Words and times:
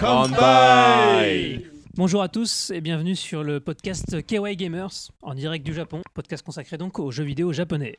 Kanpai 0.00 1.66
Bonjour 1.96 2.22
à 2.22 2.28
tous 2.28 2.70
et 2.70 2.80
bienvenue 2.80 3.16
sur 3.16 3.42
le 3.42 3.58
podcast 3.58 4.24
KY 4.24 4.54
Gamers 4.54 5.10
en 5.22 5.34
direct 5.34 5.66
du 5.66 5.74
Japon, 5.74 6.02
podcast 6.14 6.44
consacré 6.44 6.78
donc 6.78 7.00
aux 7.00 7.10
jeux 7.10 7.24
vidéo 7.24 7.52
japonais. 7.52 7.98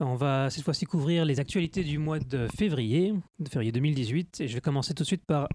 On 0.00 0.14
va 0.14 0.50
cette 0.50 0.62
fois-ci 0.62 0.84
couvrir 0.84 1.24
les 1.24 1.40
actualités 1.40 1.84
du 1.84 1.96
mois 1.96 2.18
de 2.18 2.48
février, 2.56 3.14
de 3.38 3.48
février 3.48 3.72
2018, 3.72 4.42
et 4.42 4.48
je 4.48 4.54
vais 4.54 4.60
commencer 4.60 4.92
tout 4.92 5.04
de 5.04 5.06
suite 5.06 5.24
par 5.26 5.48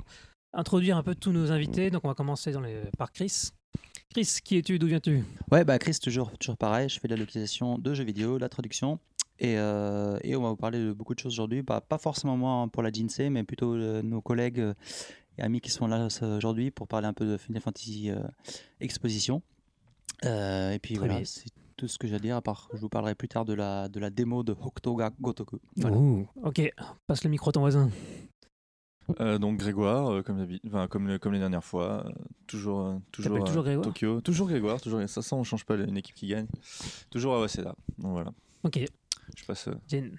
introduire 0.54 0.97
un 0.97 1.04
peu 1.04 1.13
tous 1.13 1.32
nos 1.32 1.51
invités. 1.51 1.91
Donc 1.91 2.05
on 2.05 2.07
va 2.07 2.15
commencer 2.15 2.51
dans 2.51 2.61
les... 2.61 2.82
par 2.97 3.11
Chris. 3.11 3.50
Chris, 4.09 4.37
qui 4.43 4.57
es-tu? 4.57 4.79
D'où 4.79 4.87
viens-tu? 4.87 5.23
Ouais, 5.51 5.64
bah 5.64 5.78
Chris, 5.78 6.00
toujours, 6.01 6.32
toujours 6.39 6.57
pareil. 6.57 6.89
Je 6.89 7.00
fais 7.00 7.07
de 7.07 7.14
la 7.14 7.19
localisation 7.19 7.78
de 7.78 7.93
jeux 7.93 8.04
vidéo, 8.04 8.39
la 8.39 8.50
traduction. 8.50 9.00
Et, 9.39 9.57
euh, 9.57 10.18
et 10.23 10.36
on 10.36 10.41
va 10.41 10.50
vous 10.50 10.55
parler 10.55 10.79
de 10.79 10.93
beaucoup 10.93 11.14
de 11.14 11.19
choses 11.19 11.33
aujourd'hui. 11.33 11.61
Pas, 11.61 11.82
pas 11.82 11.97
forcément 11.97 12.37
moi 12.37 12.68
pour 12.71 12.82
la 12.82 12.91
Jinsei, 12.91 13.29
mais 13.29 13.43
plutôt 13.43 13.75
euh, 13.75 14.01
nos 14.01 14.21
collègues 14.21 14.59
euh, 14.59 14.73
et 15.37 15.41
amis 15.41 15.61
qui 15.61 15.69
sont 15.71 15.87
là 15.87 16.07
euh, 16.21 16.37
aujourd'hui 16.37 16.71
pour 16.71 16.87
parler 16.87 17.07
un 17.07 17.14
peu 17.14 17.25
de 17.25 17.37
Final 17.37 17.61
Fantasy 17.61 18.09
euh, 18.11 18.19
Exposition. 18.79 19.41
Euh, 20.25 20.71
et 20.71 20.79
puis 20.79 20.96
Très 20.96 21.07
voilà, 21.07 21.25
c'est 21.25 21.50
tout 21.75 21.87
ce 21.87 21.97
que 22.00 22.07
j'ai 22.07 22.15
à 22.15 22.19
dire. 22.19 22.36
À 22.36 22.41
part, 22.41 22.69
je 22.73 22.79
vous 22.79 22.89
parlerai 22.89 23.13
plus 23.15 23.27
tard 23.27 23.46
de 23.46 23.54
la, 23.54 23.87
de 23.87 24.00
la 24.00 24.10
démo 24.10 24.43
de 24.43 24.54
Hokutoga 24.54 25.11
Gotoku. 25.21 25.60
Voilà. 25.75 25.97
Ok, 26.43 26.73
passe 27.05 27.23
le 27.23 27.29
micro 27.29 27.50
à 27.50 27.54
ton 27.54 27.60
voisin. 27.61 27.89
Euh, 29.21 29.37
donc 29.37 29.57
Grégoire, 29.57 30.11
euh, 30.11 30.21
comme, 30.21 30.46
enfin, 30.68 30.87
comme, 30.87 31.07
le- 31.07 31.18
comme 31.18 31.32
les 31.32 31.39
dernières 31.39 31.63
fois, 31.63 32.05
euh, 32.05 32.11
toujours, 32.45 32.81
euh, 32.81 32.97
toujours, 33.11 33.31
T'appelles 33.35 33.47
toujours 33.47 33.61
à 33.61 33.66
Grégoire 33.66 33.85
Tokyo, 33.85 34.19
toujours 34.22 34.47
Grégoire, 34.49 34.81
toujours 34.81 35.08
ça, 35.08 35.22
ça 35.22 35.35
on 35.38 35.44
change 35.45 35.63
pas 35.66 35.75
une 35.75 35.95
équipe 35.95 36.16
qui 36.16 36.27
gagne, 36.27 36.47
toujours 37.09 37.35
à 37.35 37.39
Waseda. 37.39 37.73
Donc 37.99 38.11
voilà, 38.11 38.31
Ok, 38.63 38.80
je 39.38 39.45
passe 39.45 39.69
euh, 39.69 39.75
Jen. 39.88 40.11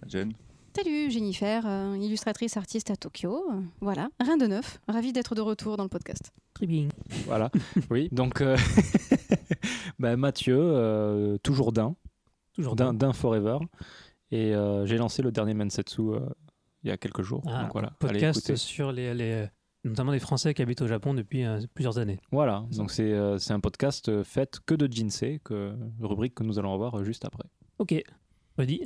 à 0.00 0.06
Jen. 0.08 0.32
Salut, 0.76 1.10
Jennifer, 1.10 1.62
euh, 1.66 1.96
illustratrice 1.96 2.56
artiste 2.58 2.90
à 2.90 2.96
Tokyo. 2.96 3.42
Voilà, 3.80 4.08
rien 4.20 4.36
de 4.36 4.46
neuf. 4.46 4.78
Ravie 4.88 5.12
d'être 5.14 5.34
de 5.34 5.40
retour 5.40 5.78
dans 5.78 5.84
le 5.84 5.88
podcast. 5.88 6.32
Très 6.52 6.66
bien. 6.66 6.88
Voilà, 7.24 7.50
oui. 7.90 8.08
Donc, 8.12 8.42
euh, 8.42 8.58
bah, 9.98 10.16
Mathieu, 10.16 10.58
euh, 10.58 11.38
toujours 11.38 11.72
d'un, 11.72 11.96
Toujours 12.52 12.76
d'un, 12.76 12.92
d'un. 12.92 13.14
Forever. 13.14 13.58
Et 14.30 14.54
euh, 14.54 14.84
j'ai 14.84 14.98
lancé 14.98 15.22
le 15.22 15.32
dernier 15.32 15.54
Mansetsu 15.54 16.02
euh, 16.02 16.20
il 16.82 16.88
y 16.88 16.92
a 16.92 16.98
quelques 16.98 17.22
jours. 17.22 17.42
Ah, 17.46 17.62
Donc 17.62 17.72
voilà, 17.72 17.92
podcast 17.98 18.54
sur 18.56 18.92
les, 18.92 19.14
les- 19.14 19.46
notamment 19.84 20.12
les 20.12 20.18
Français 20.18 20.52
qui 20.52 20.60
habitent 20.60 20.82
au 20.82 20.86
Japon 20.88 21.14
depuis 21.14 21.44
euh, 21.46 21.58
plusieurs 21.74 21.96
années. 21.98 22.18
Voilà, 22.32 22.64
donc 22.72 22.90
c'est, 22.90 23.12
euh, 23.12 23.38
c'est 23.38 23.54
un 23.54 23.60
podcast 23.60 24.22
fait 24.24 24.60
que 24.66 24.74
de 24.74 24.92
Jinsei, 24.92 25.40
que, 25.42 25.74
rubrique 26.00 26.34
que 26.34 26.42
nous 26.42 26.58
allons 26.58 26.74
avoir 26.74 27.02
juste 27.02 27.24
après. 27.24 27.44
Ok, 27.78 27.94
Rudy. 28.58 28.82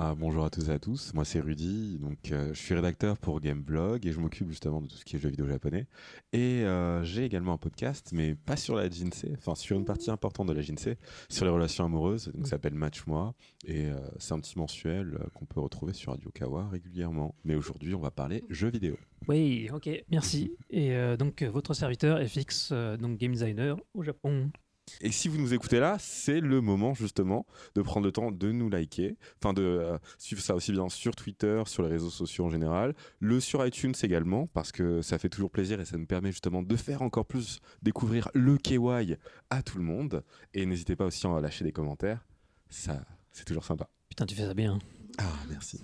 Ah, 0.00 0.14
bonjour 0.16 0.44
à 0.44 0.50
tous 0.50 0.68
et 0.68 0.72
à 0.72 0.78
tous, 0.78 1.12
moi 1.12 1.24
c'est 1.24 1.40
Rudy, 1.40 1.98
donc 1.98 2.30
euh, 2.30 2.54
je 2.54 2.62
suis 2.62 2.72
rédacteur 2.72 3.18
pour 3.18 3.40
Gameblog 3.40 4.06
et 4.06 4.12
je 4.12 4.20
m'occupe 4.20 4.48
justement 4.48 4.80
de 4.80 4.86
tout 4.86 4.96
ce 4.96 5.04
qui 5.04 5.16
est 5.16 5.18
jeux 5.18 5.28
vidéo 5.28 5.48
japonais. 5.48 5.88
Et 6.32 6.62
euh, 6.62 7.02
j'ai 7.02 7.24
également 7.24 7.54
un 7.54 7.58
podcast, 7.58 8.10
mais 8.12 8.36
pas 8.36 8.54
sur 8.54 8.76
la 8.76 8.88
Jinsei, 8.88 9.32
enfin 9.36 9.56
sur 9.56 9.76
une 9.76 9.84
partie 9.84 10.12
importante 10.12 10.46
de 10.46 10.52
la 10.52 10.62
Jinsei, 10.62 10.98
sur 11.28 11.46
les 11.46 11.50
relations 11.50 11.84
amoureuses, 11.84 12.30
donc 12.32 12.44
ça 12.44 12.50
s'appelle 12.50 12.74
Match 12.74 13.08
Moi, 13.08 13.34
et 13.66 13.86
euh, 13.86 13.98
c'est 14.20 14.34
un 14.34 14.38
petit 14.38 14.56
mensuel 14.56 15.18
qu'on 15.34 15.46
peut 15.46 15.58
retrouver 15.58 15.92
sur 15.94 16.12
Radio 16.12 16.30
Kawa 16.30 16.68
régulièrement. 16.68 17.34
Mais 17.44 17.56
aujourd'hui 17.56 17.96
on 17.96 18.00
va 18.00 18.12
parler 18.12 18.44
jeux 18.50 18.70
vidéo. 18.70 18.96
Oui, 19.26 19.68
ok, 19.72 19.90
merci. 20.12 20.52
Et 20.70 20.92
donc 21.18 21.42
votre 21.42 21.74
serviteur 21.74 22.24
FX, 22.24 22.68
euh, 22.70 22.96
donc 22.96 23.18
game 23.18 23.32
designer 23.32 23.76
au 23.94 24.04
Japon. 24.04 24.52
Et 25.00 25.10
si 25.12 25.28
vous 25.28 25.38
nous 25.38 25.54
écoutez 25.54 25.80
là, 25.80 25.96
c'est 25.98 26.40
le 26.40 26.60
moment 26.60 26.94
justement 26.94 27.46
de 27.74 27.82
prendre 27.82 28.06
le 28.06 28.12
temps 28.12 28.30
de 28.30 28.52
nous 28.52 28.68
liker, 28.68 29.16
enfin 29.40 29.52
de 29.52 29.62
euh, 29.62 29.98
suivre 30.18 30.42
ça 30.42 30.54
aussi 30.54 30.72
bien 30.72 30.88
sur 30.88 31.14
Twitter, 31.14 31.62
sur 31.66 31.82
les 31.82 31.88
réseaux 31.88 32.10
sociaux 32.10 32.46
en 32.46 32.50
général, 32.50 32.94
le 33.20 33.40
sur 33.40 33.64
iTunes 33.66 33.94
également, 34.02 34.46
parce 34.48 34.72
que 34.72 35.02
ça 35.02 35.18
fait 35.18 35.28
toujours 35.28 35.50
plaisir 35.50 35.80
et 35.80 35.84
ça 35.84 35.96
nous 35.96 36.06
permet 36.06 36.30
justement 36.30 36.62
de 36.62 36.76
faire 36.76 37.02
encore 37.02 37.26
plus 37.26 37.60
découvrir 37.82 38.28
le 38.34 38.56
KY 38.56 39.16
à 39.50 39.62
tout 39.62 39.78
le 39.78 39.84
monde. 39.84 40.22
Et 40.54 40.66
n'hésitez 40.66 40.96
pas 40.96 41.06
aussi 41.06 41.26
à 41.26 41.40
lâcher 41.40 41.64
des 41.64 41.72
commentaires, 41.72 42.24
ça 42.68 43.04
c'est 43.32 43.44
toujours 43.44 43.64
sympa. 43.64 43.88
Putain, 44.08 44.26
tu 44.26 44.34
fais 44.34 44.46
ça 44.46 44.54
bien. 44.54 44.78
Ah 45.18 45.32
merci. 45.48 45.80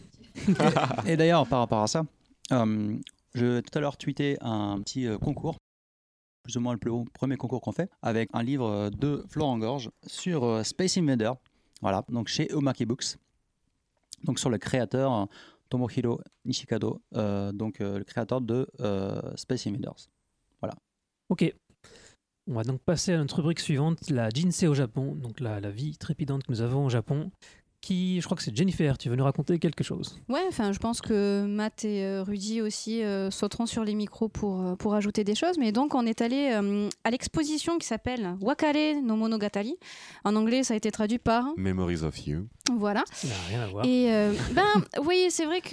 Et 1.07 1.17
d'ailleurs, 1.17 1.47
par 1.47 1.61
rapport 1.61 1.83
à 1.83 1.87
ça, 1.87 2.05
euh, 2.53 2.97
je 3.35 3.61
tout 3.61 3.79
à 3.79 3.81
l'heure 3.81 3.97
tweeté 3.97 4.37
un 4.41 4.81
petit 4.81 5.07
euh, 5.07 5.19
concours, 5.19 5.57
plus 6.45 6.57
ou 6.57 6.61
moins 6.61 6.75
le 6.75 6.79
plus 6.79 6.93
premier 7.13 7.37
concours 7.37 7.61
qu'on 7.61 7.73
fait, 7.73 7.91
avec 8.03 8.29
un 8.33 8.43
livre 8.43 8.69
euh, 8.69 8.91
de 8.91 9.25
Florent 9.29 9.59
Gorge 9.59 9.91
sur 10.07 10.45
euh, 10.45 10.63
Space 10.63 10.97
Invader. 10.97 11.33
Voilà, 11.81 12.05
donc 12.09 12.29
chez 12.29 12.53
Omake 12.53 12.85
Books. 12.85 13.17
Donc 14.23 14.39
sur 14.39 14.51
le 14.51 14.59
créateur 14.59 15.13
euh, 15.13 15.25
Tomohiro 15.69 16.21
Nishikado, 16.45 17.03
donc 17.13 17.79
le 17.81 18.05
créateur 18.05 18.41
de 18.41 18.69
Space 19.35 19.67
Invaders. 19.67 20.09
Ok. 21.31 21.53
On 22.47 22.55
va 22.55 22.63
donc 22.63 22.81
passer 22.83 23.15
à 23.15 23.17
notre 23.17 23.37
rubrique 23.37 23.61
suivante, 23.61 24.11
la 24.11 24.29
Jinsei 24.29 24.69
au 24.69 24.75
Japon, 24.75 25.15
donc 25.15 25.41
la, 25.41 25.61
la 25.61 25.71
vie 25.71 25.97
trépidante 25.97 26.45
que 26.45 26.53
nous 26.53 26.61
avons 26.61 26.85
au 26.85 26.91
Japon. 26.91 27.33
Qui, 27.85 28.19
je 28.19 28.25
crois 28.25 28.35
que 28.35 28.43
c'est 28.43 28.57
Jennifer, 28.57 28.97
tu 28.97 29.11
veux 29.11 29.17
nous 29.17 29.25
raconter 29.25 29.59
quelque 29.59 29.85
chose? 29.85 30.19
Ouais, 30.31 30.41
enfin, 30.49 30.73
je 30.73 30.79
pense 30.79 31.03
que 31.03 31.45
Matt 31.47 31.85
et 31.85 32.03
euh, 32.03 32.23
Rudy 32.23 32.63
aussi 32.63 33.03
euh, 33.03 33.31
sauteront 33.31 33.67
sur 33.67 33.85
les 33.85 33.95
micros 33.95 34.31
pour, 34.31 34.63
euh, 34.63 34.75
pour 34.75 34.95
ajouter 34.95 35.23
des 35.23 35.35
choses. 35.35 35.59
Mais 35.59 35.71
donc, 35.71 35.95
on 35.95 36.07
est 36.07 36.23
allé 36.23 36.49
euh, 36.55 36.89
à 37.05 37.11
l'exposition 37.11 37.77
qui 37.77 37.87
s'appelle 37.87 38.37
Wakare 38.41 39.03
no 39.03 39.17
Monogatari. 39.17 39.77
En 40.25 40.35
anglais, 40.35 40.63
ça 40.65 40.73
a 40.73 40.79
été 40.79 40.91
traduit 40.91 41.19
par. 41.19 41.45
Memories 41.59 42.05
of 42.05 42.27
You. 42.27 42.47
Voilà. 42.75 43.05
Ça 43.13 43.29
n'a 43.29 43.35
rien 43.51 43.61
à 43.65 43.67
voir. 43.67 43.85
Et 43.85 44.11
euh, 44.15 44.33
ben 44.55 44.65
oui, 45.05 45.27
c'est 45.29 45.45
vrai 45.45 45.61
que 45.61 45.69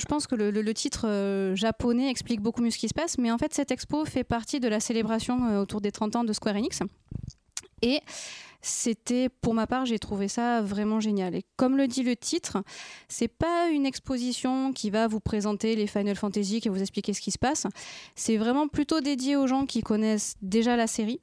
je 0.00 0.04
pense 0.06 0.26
que 0.26 0.34
le, 0.34 0.50
le- 0.50 0.62
le 0.62 0.74
titre 0.74 1.04
euh, 1.06 1.54
japonais 1.54 2.10
explique 2.10 2.40
beaucoup 2.40 2.60
mieux 2.60 2.70
ce 2.72 2.78
qui 2.78 2.88
se 2.88 2.94
passe, 2.94 3.18
mais 3.18 3.30
en 3.30 3.38
fait 3.38 3.54
cette 3.54 3.70
expo 3.70 4.04
fait 4.04 4.24
partie 4.24 4.58
de 4.58 4.66
la 4.66 4.80
célébration 4.80 5.46
euh, 5.48 5.62
autour 5.62 5.80
des 5.80 5.92
30 5.92 6.16
ans 6.16 6.24
de 6.24 6.32
Square 6.32 6.56
Enix. 6.56 6.80
Et 7.82 8.00
c'était, 8.62 9.28
pour 9.28 9.54
ma 9.54 9.66
part, 9.66 9.86
j'ai 9.86 9.98
trouvé 9.98 10.28
ça 10.28 10.62
vraiment 10.62 11.00
génial. 11.00 11.34
Et 11.34 11.44
comme 11.56 11.76
le 11.76 11.88
dit 11.88 12.04
le 12.04 12.14
titre, 12.14 12.62
c'est 13.08 13.28
pas 13.28 13.68
une 13.68 13.84
exposition 13.84 14.72
qui 14.72 14.88
va 14.88 15.08
vous 15.08 15.18
présenter 15.18 15.74
les 15.74 15.88
Final 15.88 16.14
Fantasy, 16.14 16.60
qui 16.60 16.68
va 16.68 16.74
vous 16.74 16.80
expliquer 16.80 17.12
ce 17.12 17.20
qui 17.20 17.32
se 17.32 17.38
passe. 17.38 17.66
C'est 18.14 18.36
vraiment 18.36 18.68
plutôt 18.68 19.00
dédié 19.00 19.34
aux 19.34 19.48
gens 19.48 19.66
qui 19.66 19.82
connaissent 19.82 20.36
déjà 20.42 20.76
la 20.76 20.86
série, 20.86 21.20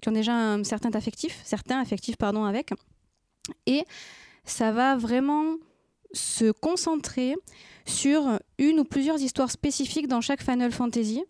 qui 0.00 0.08
ont 0.08 0.12
déjà 0.12 0.32
un 0.32 0.62
certain 0.62 0.90
affectif, 0.92 1.40
certains 1.44 1.80
affectifs 1.80 2.16
pardon 2.16 2.44
avec. 2.44 2.72
Et 3.66 3.84
ça 4.44 4.70
va 4.70 4.96
vraiment 4.96 5.56
se 6.12 6.52
concentrer 6.52 7.34
sur 7.84 8.38
une 8.58 8.80
ou 8.80 8.84
plusieurs 8.84 9.20
histoires 9.20 9.50
spécifiques 9.50 10.06
dans 10.06 10.20
chaque 10.20 10.42
Final 10.42 10.70
Fantasy. 10.70 11.24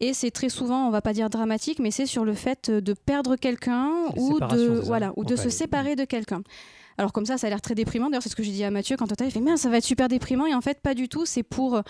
Et 0.00 0.12
c'est 0.12 0.30
très 0.30 0.48
souvent, 0.48 0.86
on 0.86 0.90
va 0.90 1.00
pas 1.00 1.12
dire 1.12 1.30
dramatique, 1.30 1.78
mais 1.78 1.90
c'est 1.90 2.06
sur 2.06 2.24
le 2.24 2.34
fait 2.34 2.70
de 2.70 2.92
perdre 2.92 3.36
quelqu'un 3.36 3.90
ou 4.16 4.40
de 4.40 4.80
voilà 4.84 5.12
ou 5.16 5.24
de 5.24 5.36
se 5.36 5.48
séparer 5.50 5.96
de 5.96 6.04
quelqu'un. 6.04 6.42
Alors 6.98 7.12
comme 7.12 7.26
ça, 7.26 7.38
ça 7.38 7.46
a 7.46 7.50
l'air 7.50 7.60
très 7.60 7.74
déprimant. 7.74 8.08
D'ailleurs, 8.08 8.22
c'est 8.22 8.28
ce 8.28 8.36
que 8.36 8.42
j'ai 8.42 8.52
dit 8.52 8.64
à 8.64 8.70
Mathieu 8.70 8.96
quand 8.96 9.10
on 9.10 9.14
t'a 9.14 9.28
fait, 9.28 9.40
mais 9.40 9.56
ça 9.56 9.68
va 9.68 9.78
être 9.78 9.84
super 9.84 10.08
déprimant. 10.08 10.46
Et 10.46 10.54
en 10.54 10.60
fait, 10.60 10.80
pas 10.80 10.94
du 10.94 11.08
tout. 11.08 11.26
C'est 11.26 11.42
pour 11.42 11.76
euh, 11.76 11.82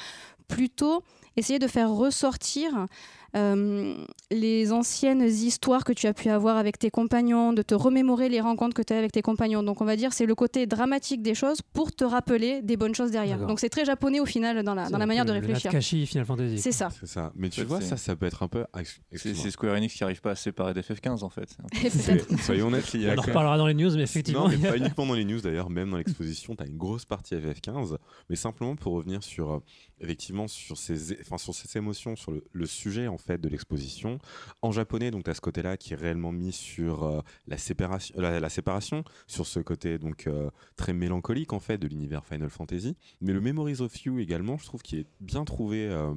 plutôt 0.48 1.02
essayer 1.36 1.58
de 1.58 1.66
faire 1.66 1.90
ressortir 1.90 2.76
euh, 2.76 2.86
les 3.34 4.72
anciennes 4.72 5.22
histoires 5.22 5.84
que 5.84 5.92
tu 5.92 6.06
as 6.06 6.14
pu 6.14 6.28
avoir 6.28 6.56
avec 6.56 6.78
tes 6.78 6.90
compagnons, 6.90 7.52
de 7.52 7.62
te 7.62 7.74
remémorer 7.74 8.28
les 8.28 8.40
rencontres 8.40 8.74
que 8.74 8.82
tu 8.82 8.92
as 8.92 8.98
avec 8.98 9.12
tes 9.12 9.22
compagnons. 9.22 9.62
Donc 9.62 9.80
on 9.80 9.84
va 9.84 9.96
dire 9.96 10.12
c'est 10.12 10.26
le 10.26 10.34
côté 10.34 10.66
dramatique 10.66 11.22
des 11.22 11.34
choses 11.34 11.60
pour 11.72 11.92
te 11.92 12.04
rappeler 12.04 12.62
des 12.62 12.76
bonnes 12.76 12.94
choses 12.94 13.10
derrière. 13.10 13.38
Donc 13.46 13.60
c'est 13.60 13.68
très 13.68 13.84
japonais 13.84 14.20
au 14.20 14.26
final 14.26 14.62
dans 14.62 14.74
la, 14.74 14.88
dans 14.88 14.98
la 14.98 15.04
un 15.04 15.06
manière 15.06 15.24
peu 15.24 15.32
de 15.32 15.38
réfléchir. 15.38 15.70
Natkashi 15.72 16.06
Final 16.06 16.26
Fantasy. 16.26 16.58
C'est 16.58 16.72
ça. 16.72 16.88
C'est 16.90 17.06
ça. 17.06 17.32
Mais 17.36 17.48
tu 17.48 17.64
vois, 17.64 17.80
ça, 17.80 17.96
ça 17.96 18.16
peut 18.16 18.26
être 18.26 18.42
un 18.42 18.48
peu. 18.48 18.64
C'est 19.12 19.50
Square 19.50 19.76
Enix 19.76 19.94
qui 19.94 20.04
arrive 20.04 20.20
pas 20.20 20.32
à 20.32 20.36
se 20.36 20.44
séparer 20.44 20.72
d'FF15 20.72 21.24
en 21.24 21.28
fait. 21.28 21.56
Soyons 22.42 22.68
honnêtes, 22.68 22.92
il 22.94 23.02
y 23.02 23.08
a 23.08 23.14
On 23.14 23.18
en 23.18 23.22
reparlera 23.22 23.58
dans 23.58 23.66
les 23.66 23.74
news, 23.74 23.94
mais 23.94 24.02
effectivement. 24.02 24.48
Non, 24.48 24.48
mais 24.48 24.68
pas 24.68 24.76
uniquement 24.84 25.06
dans 25.06 25.14
les 25.14 25.24
news 25.24 25.40
d'ailleurs, 25.40 25.70
même 25.70 25.90
dans 25.90 25.96
l'exposition, 25.96 26.54
tu 26.56 26.62
as 26.62 26.66
une 26.66 26.76
grosse 26.76 27.04
partie 27.04 27.34
FF15, 27.34 27.96
mais 28.28 28.36
simplement 28.36 28.76
pour 28.76 28.94
revenir 28.94 29.22
sur 29.22 29.52
euh, 29.52 29.62
effectivement 30.04 30.46
sur 30.46 30.76
ces, 30.76 31.20
enfin, 31.20 31.38
sur 31.38 31.54
ces 31.54 31.76
émotions, 31.76 32.16
sur 32.16 32.32
le, 32.52 32.66
sujet 32.66 33.08
en 33.08 33.18
fait 33.18 33.40
de 33.40 33.48
l'exposition. 33.48 34.18
En 34.62 34.72
japonais, 34.72 35.10
donc 35.10 35.24
tu 35.24 35.30
as 35.30 35.34
ce 35.34 35.40
côté-là 35.40 35.76
qui 35.76 35.92
est 35.92 35.96
réellement 35.96 36.32
mis 36.32 36.52
sur 36.52 37.04
euh, 37.04 37.20
la, 37.46 37.58
séparation, 37.58 38.14
la, 38.18 38.48
séparation, 38.48 39.04
sur 39.26 39.46
ce 39.46 39.60
côté 39.60 39.98
donc 39.98 40.26
euh, 40.26 40.50
très 40.76 40.92
mélancolique 40.92 41.52
en 41.52 41.60
fait 41.60 41.78
de 41.78 41.88
l'univers 41.88 42.24
Final 42.24 42.50
Fantasy, 42.50 42.96
mais 43.20 43.32
le 43.32 43.40
Memories 43.40 43.80
of 43.80 44.04
You 44.04 44.18
également, 44.18 44.56
je 44.58 44.64
trouve 44.64 44.82
qu'il 44.82 45.00
est 45.00 45.06
bien 45.20 45.44
trouvé 45.44 45.88
euh, 45.88 46.14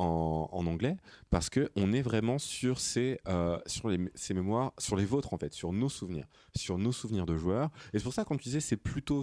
en, 0.00 0.66
anglais 0.66 0.96
parce 1.30 1.48
que 1.50 1.70
on 1.76 1.92
est 1.92 2.02
vraiment 2.02 2.38
sur 2.38 2.80
ces, 2.80 3.18
euh, 3.28 3.58
sur 3.66 3.88
les, 3.88 4.10
ces 4.14 4.34
mémoires, 4.34 4.72
sur 4.78 4.96
les 4.96 5.04
vôtres 5.04 5.32
en 5.32 5.38
fait, 5.38 5.52
sur 5.52 5.72
nos 5.72 5.88
souvenirs, 5.88 6.26
sur 6.54 6.78
nos 6.78 6.92
souvenirs 6.92 7.26
de 7.26 7.36
joueurs. 7.36 7.70
Et 7.92 7.98
c'est 7.98 8.04
pour 8.04 8.12
ça 8.12 8.24
quand 8.24 8.36
tu 8.36 8.44
disais 8.44 8.60
c'est 8.60 8.76
plutôt 8.76 9.22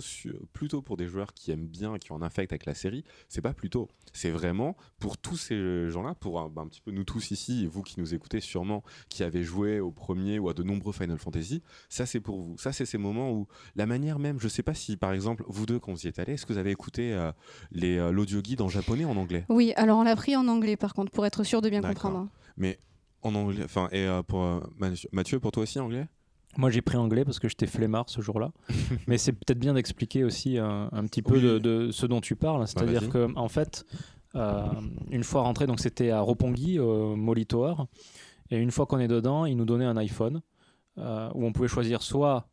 plutôt 0.54 0.82
pour 0.82 0.98
des 0.98 1.08
joueurs 1.08 1.34
qui 1.34 1.52
aiment 1.52 1.68
bien, 1.68 1.98
qui 1.98 2.12
ont 2.12 2.22
un 2.22 2.30
avec 2.38 2.66
la 2.66 2.74
série, 2.74 3.04
c'est 3.30 3.42
pas 3.42 3.54
plutôt, 3.54 3.88
C'est 4.14 4.30
vraiment 4.30 4.76
pour 5.00 5.18
tous 5.18 5.38
ces 5.38 5.90
gens-là, 5.90 6.14
pour 6.14 6.40
un, 6.40 6.50
bah, 6.50 6.62
un 6.62 6.68
petit 6.68 6.82
peu 6.82 6.92
nous 6.92 7.04
tous 7.04 7.32
ici, 7.32 7.66
vous 7.66 7.82
qui 7.82 8.00
nous 8.00 8.14
écoutez 8.14 8.40
sûrement, 8.40 8.84
qui 9.10 9.24
avez 9.24 9.44
joué 9.44 9.80
au 9.80 9.92
premier 9.92 10.38
ou 10.40 10.50
à 10.50 10.54
de 10.54 10.64
nombreux 10.64 10.94
Final 10.94 11.18
Fantasy, 11.18 11.64
ça 11.90 12.06
c'est 12.06 12.20
pour 12.20 12.42
vous. 12.42 12.58
Ça 12.58 12.72
c'est 12.72 12.86
ces 12.86 12.98
moments 12.98 13.32
où 13.32 13.48
la 13.76 13.86
manière 13.86 14.20
même, 14.20 14.40
je 14.40 14.48
sais 14.48 14.64
pas 14.64 14.74
si 14.74 14.98
par 14.98 15.14
exemple 15.14 15.44
vous 15.48 15.66
deux 15.66 15.80
quand 15.80 15.94
vous 15.94 16.06
y 16.06 16.08
êtes 16.08 16.20
allés, 16.20 16.34
est-ce 16.34 16.46
que 16.46 16.54
vous 16.54 16.60
avez 16.60 16.72
écouté 16.72 17.14
euh, 17.14 17.32
les 17.72 17.98
euh, 17.98 18.12
l'audio 18.12 18.42
guide 18.42 18.62
en 18.62 18.70
japonais 18.70 19.06
en 19.06 19.18
anglais? 19.18 19.46
Oui, 19.50 19.74
alors 19.76 20.00
on 20.00 20.04
l'a 20.04 20.16
pris 20.16 20.36
en 20.36 20.48
anglais 20.48 20.67
par 20.76 20.94
contre, 20.94 21.12
pour 21.12 21.26
être 21.26 21.44
sûr 21.44 21.62
de 21.62 21.70
bien 21.70 21.82
comprendre. 21.82 22.28
Mais 22.58 22.80
en 23.22 23.34
anglais, 23.36 23.64
enfin 23.64 23.88
et 23.92 24.06
euh, 24.06 24.24
pour 24.24 24.44
euh, 24.44 24.60
Mathieu- 25.12 25.40
pour 25.40 25.52
toi 25.52 25.64
aussi 25.64 25.80
anglais? 25.80 26.08
Moi, 26.58 26.72
j'ai 26.72 26.82
pris 26.82 26.98
anglais 26.98 27.24
parce 27.24 27.38
que 27.40 27.48
j'étais 27.48 27.68
flemmard 27.68 28.10
ce 28.10 28.20
jour-là. 28.22 28.52
Mais 29.08 29.18
c'est 29.20 29.32
peut-être 29.34 29.60
bien 29.60 29.76
d'expliquer 29.76 30.24
aussi 30.24 30.58
un, 30.58 30.90
un 30.92 31.06
petit 31.06 31.22
peu 31.22 31.36
Oui. 31.36 31.42
de, 31.44 31.60
de 31.60 31.92
ce 31.92 32.06
dont 32.08 32.20
tu 32.20 32.36
parles. 32.36 32.68
C'est-à-dire 32.68 33.02
vas-y. 33.02 33.10
que, 33.12 33.36
en 33.38 33.48
fait, 33.48 33.86
euh, 34.36 34.64
une 35.12 35.24
fois 35.24 35.42
rentré, 35.44 35.68
donc 35.68 35.80
c'était 35.80 36.10
à 36.10 36.20
Roppongi, 36.22 36.80
au 36.80 37.16
et 38.50 38.58
une 38.58 38.72
fois 38.72 38.86
qu'on 38.86 39.00
est 39.00 39.08
dedans, 39.08 39.46
ils 39.46 39.56
nous 39.58 39.66
donnaient 39.66 39.86
un 39.86 39.98
iPhone 39.98 40.42
euh, 40.98 41.30
où 41.36 41.46
on 41.46 41.52
pouvait 41.52 41.68
choisir 41.68 42.02
soit 42.02 42.48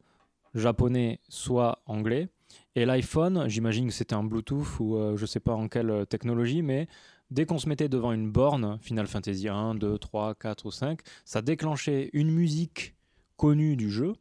japonais, 0.54 1.20
soit 1.28 1.78
anglais. 1.86 2.28
Et 2.76 2.84
l'iPhone, 2.84 3.44
j'imagine 3.48 3.86
que 3.86 3.92
c'était 3.92 4.14
en 4.14 4.24
Bluetooth 4.24 4.66
ou 4.80 4.96
euh, 4.96 5.16
je 5.16 5.26
sais 5.26 5.40
pas 5.40 5.54
en 5.54 5.68
quelle 5.68 5.90
euh, 5.90 6.04
technologie, 6.04 6.62
mais 6.62 6.88
dès 7.30 7.46
qu'on 7.46 7.58
se 7.58 7.68
mettait 7.68 7.88
devant 7.88 8.12
une 8.12 8.30
borne, 8.30 8.78
Final 8.80 9.06
Fantasy 9.06 9.48
1, 9.48 9.74
2, 9.76 9.98
3, 9.98 10.34
4 10.34 10.66
ou 10.66 10.70
5, 10.70 11.00
ça 11.24 11.42
déclenchait 11.42 12.10
une 12.12 12.30
musique 12.30 12.94
connue 13.36 13.76
du 13.76 13.90
jeu, 13.90 14.12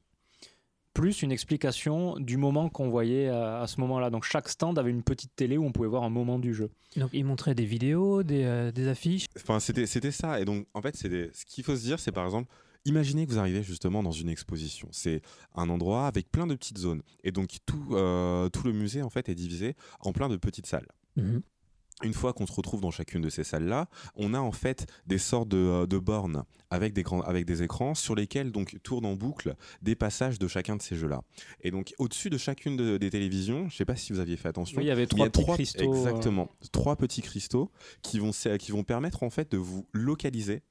plus 0.94 1.24
une 1.24 1.32
explication 1.32 2.20
du 2.20 2.38
moment 2.38 2.70
qu'on 2.70 2.90
voyait 2.90 3.28
à, 3.28 3.62
à 3.62 3.68
ce 3.68 3.80
moment-là. 3.82 4.10
Donc 4.12 4.24
chaque 4.26 4.48
stand 4.48 4.78
avait 4.78 4.92
une 4.92 5.02
petite 5.04 5.36
télé 5.36 5.58
où 5.58 5.66
on 5.66 5.72
pouvait 5.72 5.88
voir 5.88 6.04
un 6.04 6.10
moment 6.10 6.38
du 6.38 6.54
jeu. 6.54 6.70
Donc, 6.98 7.10
ils 7.14 7.26
montraient 7.26 7.56
des 7.56 7.66
vidéos, 7.66 8.22
des, 8.22 8.44
euh, 8.44 8.72
des 8.72 8.88
affiches. 8.88 9.26
Enfin, 9.38 9.60
c'était 9.60 9.88
c'était 9.88 10.12
ça. 10.12 10.40
Et 10.40 10.46
donc, 10.46 10.68
en 10.76 10.82
fait, 10.84 10.96
des- 11.08 11.32
ce 11.34 11.46
qu'il 11.46 11.64
faut 11.64 11.76
se 11.76 11.82
dire, 11.82 12.00
c'est 12.00 12.12
par 12.12 12.26
exemple, 12.26 12.48
imaginez 12.86 13.26
que 13.26 13.32
vous 13.32 13.40
arrivez 13.40 13.64
justement 13.64 14.04
dans 14.04 14.12
une 14.12 14.30
exposition. 14.30 14.88
C'est 14.92 15.22
un 15.56 15.70
endroit 15.70 16.06
avec 16.06 16.32
plein 16.32 16.46
de 16.46 16.54
petites 16.54 16.78
zones. 16.78 17.02
Et 17.24 17.32
donc, 17.32 17.58
tout, 17.66 17.88
euh, 17.96 18.50
tout 18.50 18.68
le 18.68 18.74
musée, 18.74 19.02
en 19.02 19.10
fait, 19.10 19.30
est 19.30 19.36
divisé 19.36 19.76
en 20.00 20.12
plein 20.14 20.30
de 20.30 20.36
petites 20.38 20.68
salles. 20.68 20.88
Une 22.04 22.14
fois 22.14 22.34
qu'on 22.34 22.46
se 22.46 22.52
retrouve 22.54 22.82
dans 22.82 22.92
chacune 22.92 23.22
de 23.22 23.30
ces 23.30 23.44
salles-là, 23.44 23.88
on 24.16 24.34
a 24.34 24.40
en 24.40 24.52
fait 24.52 24.86
des 25.08 25.18
sortes 25.18 25.48
de, 25.50 25.58
euh, 25.58 25.86
de 25.88 25.98
bornes 25.98 26.44
avec 26.70 26.94
des, 26.94 27.04
grands, 27.04 27.22
avec 27.22 27.46
des 27.46 27.62
écrans 27.64 27.94
sur 27.96 28.16
lesquels 28.16 28.52
donc 28.52 28.78
tournent 28.84 29.06
en 29.06 29.14
boucle 29.16 29.56
des 29.82 29.96
passages 29.96 30.40
de 30.40 30.48
chacun 30.48 30.76
de 30.76 30.82
ces 30.82 30.96
jeux-là. 30.96 31.22
Et 31.62 31.72
donc 31.72 31.94
au-dessus 32.00 32.30
de 32.30 32.38
chacune 32.38 32.76
de- 32.78 32.98
des 32.98 33.10
télévisions, 33.10 33.70
je 33.70 33.76
sais 33.76 33.86
pas 33.86 33.96
si 33.96 34.12
vous 34.12 34.20
aviez 34.20 34.38
fait 34.38 34.48
attention, 34.50 34.78
Oui, 34.80 34.86
il 34.86 34.88
y 34.88 34.92
avait 34.92 35.06
trois 35.08 35.28
petits 35.30 35.44
trois- 35.44 35.56
cristaux. 35.56 35.84
euh, 35.94 35.96
Exactement, 35.96 36.50
trois 36.72 36.96
petits 36.96 37.22
cristaux 37.22 37.72
qui 38.02 38.20
vont, 38.20 38.32
qui 38.60 38.72
vont 38.72 38.84
permettre 38.84 39.24
en 39.24 39.30
fait 39.30 39.52
de 39.52 39.58
vous 39.58 39.88
localiser 39.94 40.62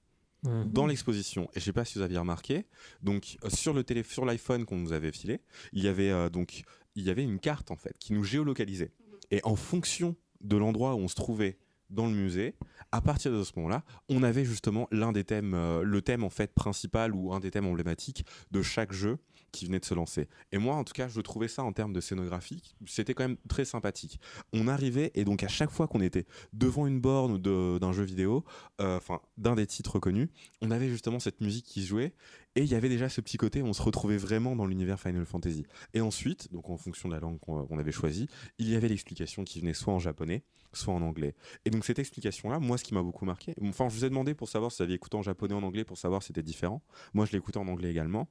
Mhm. 0.45 0.73
dans 0.73 0.87
l'exposition. 0.87 1.49
Et 1.55 1.61
je 1.61 1.65
sais 1.67 1.73
pas 1.73 1.85
si 1.85 1.99
vous 1.99 2.05
aviez 2.05 2.19
remarqué, 2.19 2.67
donc 3.01 3.37
euh, 3.45 3.49
sur 3.49 3.73
le 3.73 3.85
télé, 3.85 4.03
sur 4.03 4.25
l'iPhone 4.25 4.65
qu'on 4.65 4.77
nous 4.79 4.93
avait 4.93 5.13
filé, 5.13 5.41
il 5.73 5.85
y 5.85 5.89
avait 5.89 6.11
euh, 6.11 6.29
donc 6.31 6.65
il 6.97 7.05
y 7.05 7.11
avait 7.11 7.23
une 7.23 7.39
carte 7.39 7.71
en 7.71 7.77
fait 7.77 7.97
qui 7.99 8.13
nous 8.13 8.25
géolocalisait. 8.25 8.91
Et 9.31 9.41
en 9.45 9.55
fonction 9.55 10.17
de 10.43 10.57
l'endroit 10.57 10.95
où 10.95 10.99
on 10.99 11.09
se 11.09 11.15
trouvait 11.15 11.59
dans 11.93 12.07
le 12.07 12.13
musée, 12.13 12.55
à 12.91 13.01
partir 13.01 13.33
de 13.33 13.45
ce 13.45 13.53
moment-là, 13.57 13.85
on 14.09 14.23
avait 14.23 14.45
justement 14.45 14.89
l'un 14.91 15.13
des 15.13 15.25
thèmes, 15.25 15.55
euh, 15.55 15.83
le 15.83 16.01
thème 16.03 16.25
en 16.25 16.31
fait 16.31 16.53
principal 16.55 17.15
ou 17.15 17.33
un 17.33 17.41
des 17.41 17.51
thèmes 17.51 17.67
emblématiques 17.67 18.25
de 18.51 18.63
chaque 18.63 18.93
jeu 18.93 19.19
qui 19.53 19.67
venait 19.67 19.79
de 19.79 19.85
se 19.85 19.95
lancer. 19.95 20.29
Et 20.51 20.59
moi, 20.59 20.75
en 20.75 20.85
tout 20.85 20.95
cas, 20.95 21.09
je 21.09 21.21
trouvais 21.21 21.49
ça 21.49 21.63
en 21.63 21.73
termes 21.73 21.93
de 21.93 22.01
scénographie, 22.01 22.75
c'était 22.87 23.13
quand 23.13 23.25
même 23.25 23.37
très 23.49 23.67
sympathique. 23.67 24.19
On 24.55 24.67
arrivait 24.67 25.11
et 25.15 25.25
donc 25.25 25.43
à 25.43 25.49
chaque 25.49 25.71
fois 25.71 25.87
qu'on 25.87 26.01
était 26.01 26.25
devant 26.55 26.87
une 26.87 27.01
borne 27.01 27.39
d'un 27.39 27.93
jeu 27.93 28.05
vidéo, 28.05 28.45
euh, 28.81 28.97
enfin 28.97 29.21
d'un 29.37 29.55
des 29.55 29.67
titres 29.67 29.99
connus, 29.99 30.31
on 30.63 30.71
avait 30.71 30.89
justement 30.89 31.21
cette 31.21 31.43
musique 31.43 31.67
qui 31.67 31.85
jouait 31.85 32.15
et 32.55 32.63
il 32.63 32.69
y 32.71 32.75
avait 32.75 32.89
déjà 32.89 33.09
ce 33.09 33.21
petit 33.21 33.37
côté, 33.37 33.63
on 33.63 33.73
se 33.73 33.83
retrouvait 33.83 34.17
vraiment 34.17 34.55
dans 34.57 34.67
l'univers 34.67 35.01
Final 35.01 35.25
Fantasy. 35.25 35.65
Et 35.95 36.01
ensuite, 36.01 36.53
donc 36.53 36.69
en 36.71 36.77
fonction 36.77 37.09
de 37.09 37.15
la 37.15 37.21
langue 37.21 37.39
qu'on 37.39 37.79
avait 37.79 37.93
choisie, 37.93 38.29
il 38.59 38.69
y 38.69 38.77
avait 38.77 38.89
l'explication 38.89 39.45
qui 39.45 39.61
venait 39.61 39.75
soit 39.75 39.93
en 39.93 39.99
japonais, 39.99 40.43
soit 40.73 40.95
en 40.95 41.03
anglais. 41.03 41.35
Et 41.65 41.71
donc 41.71 41.85
cette 41.85 41.99
explication-là, 41.99 42.59
moi, 42.59 42.79
ce 42.79 42.85
qui 42.85 42.95
m'a 42.95 43.03
beaucoup 43.03 43.25
marqué, 43.25 43.55
enfin, 43.65 43.89
je 43.89 43.95
vous 43.95 44.05
ai 44.05 44.09
demandé 44.09 44.35
pour 44.35 44.49
savoir 44.49 44.71
si 44.71 44.79
vous 44.79 44.83
aviez 44.85 44.97
écouté 44.97 45.17
en 45.17 45.23
japonais 45.23 45.55
ou 45.55 45.59
en 45.59 45.63
anglais 45.63 45.85
pour 45.85 45.99
savoir 45.99 46.23
si 46.23 46.29
c'était 46.29 46.43
différent. 46.43 46.83
Moi, 47.15 47.27
je 47.27 47.37
écouté 47.37 47.59
en 47.59 47.69
anglais 47.69 47.91
également. 47.91 48.29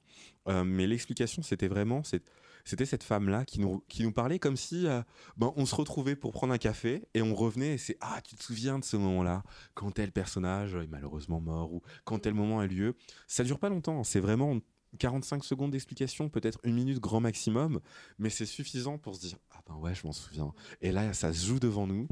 Euh, 0.48 0.64
mais 0.64 0.86
l'explication, 0.86 1.42
c'était 1.42 1.68
vraiment, 1.68 2.02
c'est- 2.02 2.22
c'était 2.64 2.86
cette 2.86 3.02
femme-là 3.02 3.44
qui 3.44 3.60
nous, 3.60 3.84
qui 3.88 4.02
nous 4.02 4.12
parlait 4.12 4.38
comme 4.38 4.56
si 4.56 4.86
euh, 4.86 5.02
ben, 5.36 5.52
on 5.56 5.66
se 5.66 5.74
retrouvait 5.74 6.16
pour 6.16 6.32
prendre 6.32 6.52
un 6.52 6.58
café 6.58 7.04
et 7.14 7.22
on 7.22 7.34
revenait 7.34 7.74
et 7.74 7.78
c'est 7.78 7.96
Ah, 8.00 8.20
tu 8.22 8.36
te 8.36 8.42
souviens 8.42 8.78
de 8.78 8.84
ce 8.84 8.96
moment-là, 8.96 9.42
quand 9.74 9.90
tel 9.92 10.12
personnage 10.12 10.74
est 10.74 10.88
malheureusement 10.88 11.40
mort 11.40 11.72
ou 11.72 11.82
quand 12.04 12.18
tel 12.18 12.34
moment 12.34 12.60
a 12.60 12.66
lieu. 12.66 12.96
Ça 13.26 13.44
dure 13.44 13.58
pas 13.58 13.68
longtemps, 13.68 14.04
c'est 14.04 14.20
vraiment 14.20 14.58
45 14.98 15.44
secondes 15.44 15.70
d'explication, 15.70 16.28
peut-être 16.28 16.58
une 16.64 16.74
minute 16.74 17.00
grand 17.00 17.20
maximum, 17.20 17.80
mais 18.18 18.30
c'est 18.30 18.46
suffisant 18.46 18.98
pour 18.98 19.14
se 19.14 19.20
dire 19.20 19.38
Ah 19.50 19.60
ben 19.66 19.76
ouais, 19.76 19.94
je 19.94 20.06
m'en 20.06 20.12
souviens. 20.12 20.52
Et 20.80 20.92
là, 20.92 21.12
ça 21.12 21.32
se 21.32 21.46
joue 21.46 21.58
devant 21.58 21.86
nous. 21.86 22.06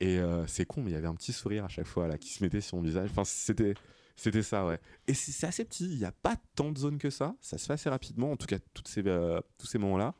Et 0.00 0.18
euh, 0.18 0.46
c'est 0.46 0.64
con, 0.64 0.82
mais 0.82 0.90
il 0.90 0.94
y 0.94 0.96
avait 0.96 1.08
un 1.08 1.14
petit 1.14 1.32
sourire 1.32 1.64
à 1.64 1.68
chaque 1.68 1.86
fois 1.86 2.08
là, 2.08 2.16
qui 2.16 2.30
se 2.30 2.42
mettait 2.42 2.62
sur 2.62 2.78
mon 2.78 2.82
visage. 2.82 3.10
Enfin, 3.10 3.24
c'était, 3.24 3.74
c'était 4.20 4.42
ça, 4.42 4.66
ouais. 4.66 4.78
Et 5.06 5.14
c'est 5.14 5.46
assez 5.46 5.64
petit, 5.64 5.86
il 5.86 5.96
n'y 5.96 6.04
a 6.04 6.12
pas 6.12 6.36
tant 6.54 6.72
de 6.72 6.78
zones 6.78 6.98
que 6.98 7.08
ça. 7.08 7.34
Ça 7.40 7.56
se 7.56 7.64
fait 7.64 7.72
assez 7.72 7.88
rapidement, 7.88 8.30
en 8.30 8.36
tout 8.36 8.46
cas, 8.46 8.58
toutes 8.74 8.86
ces, 8.86 9.02
euh, 9.06 9.40
tous 9.56 9.66
ces 9.66 9.78
moments-là. 9.78 10.14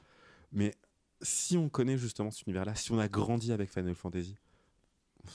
Mais 0.52 0.72
si 1.20 1.58
on 1.58 1.68
connaît 1.68 1.98
justement 1.98 2.30
cet 2.30 2.46
univers-là, 2.46 2.74
si 2.74 2.92
on 2.92 2.98
a 2.98 3.08
grandi 3.08 3.52
avec 3.52 3.68
Final 3.70 3.94
Fantasy, 3.94 4.36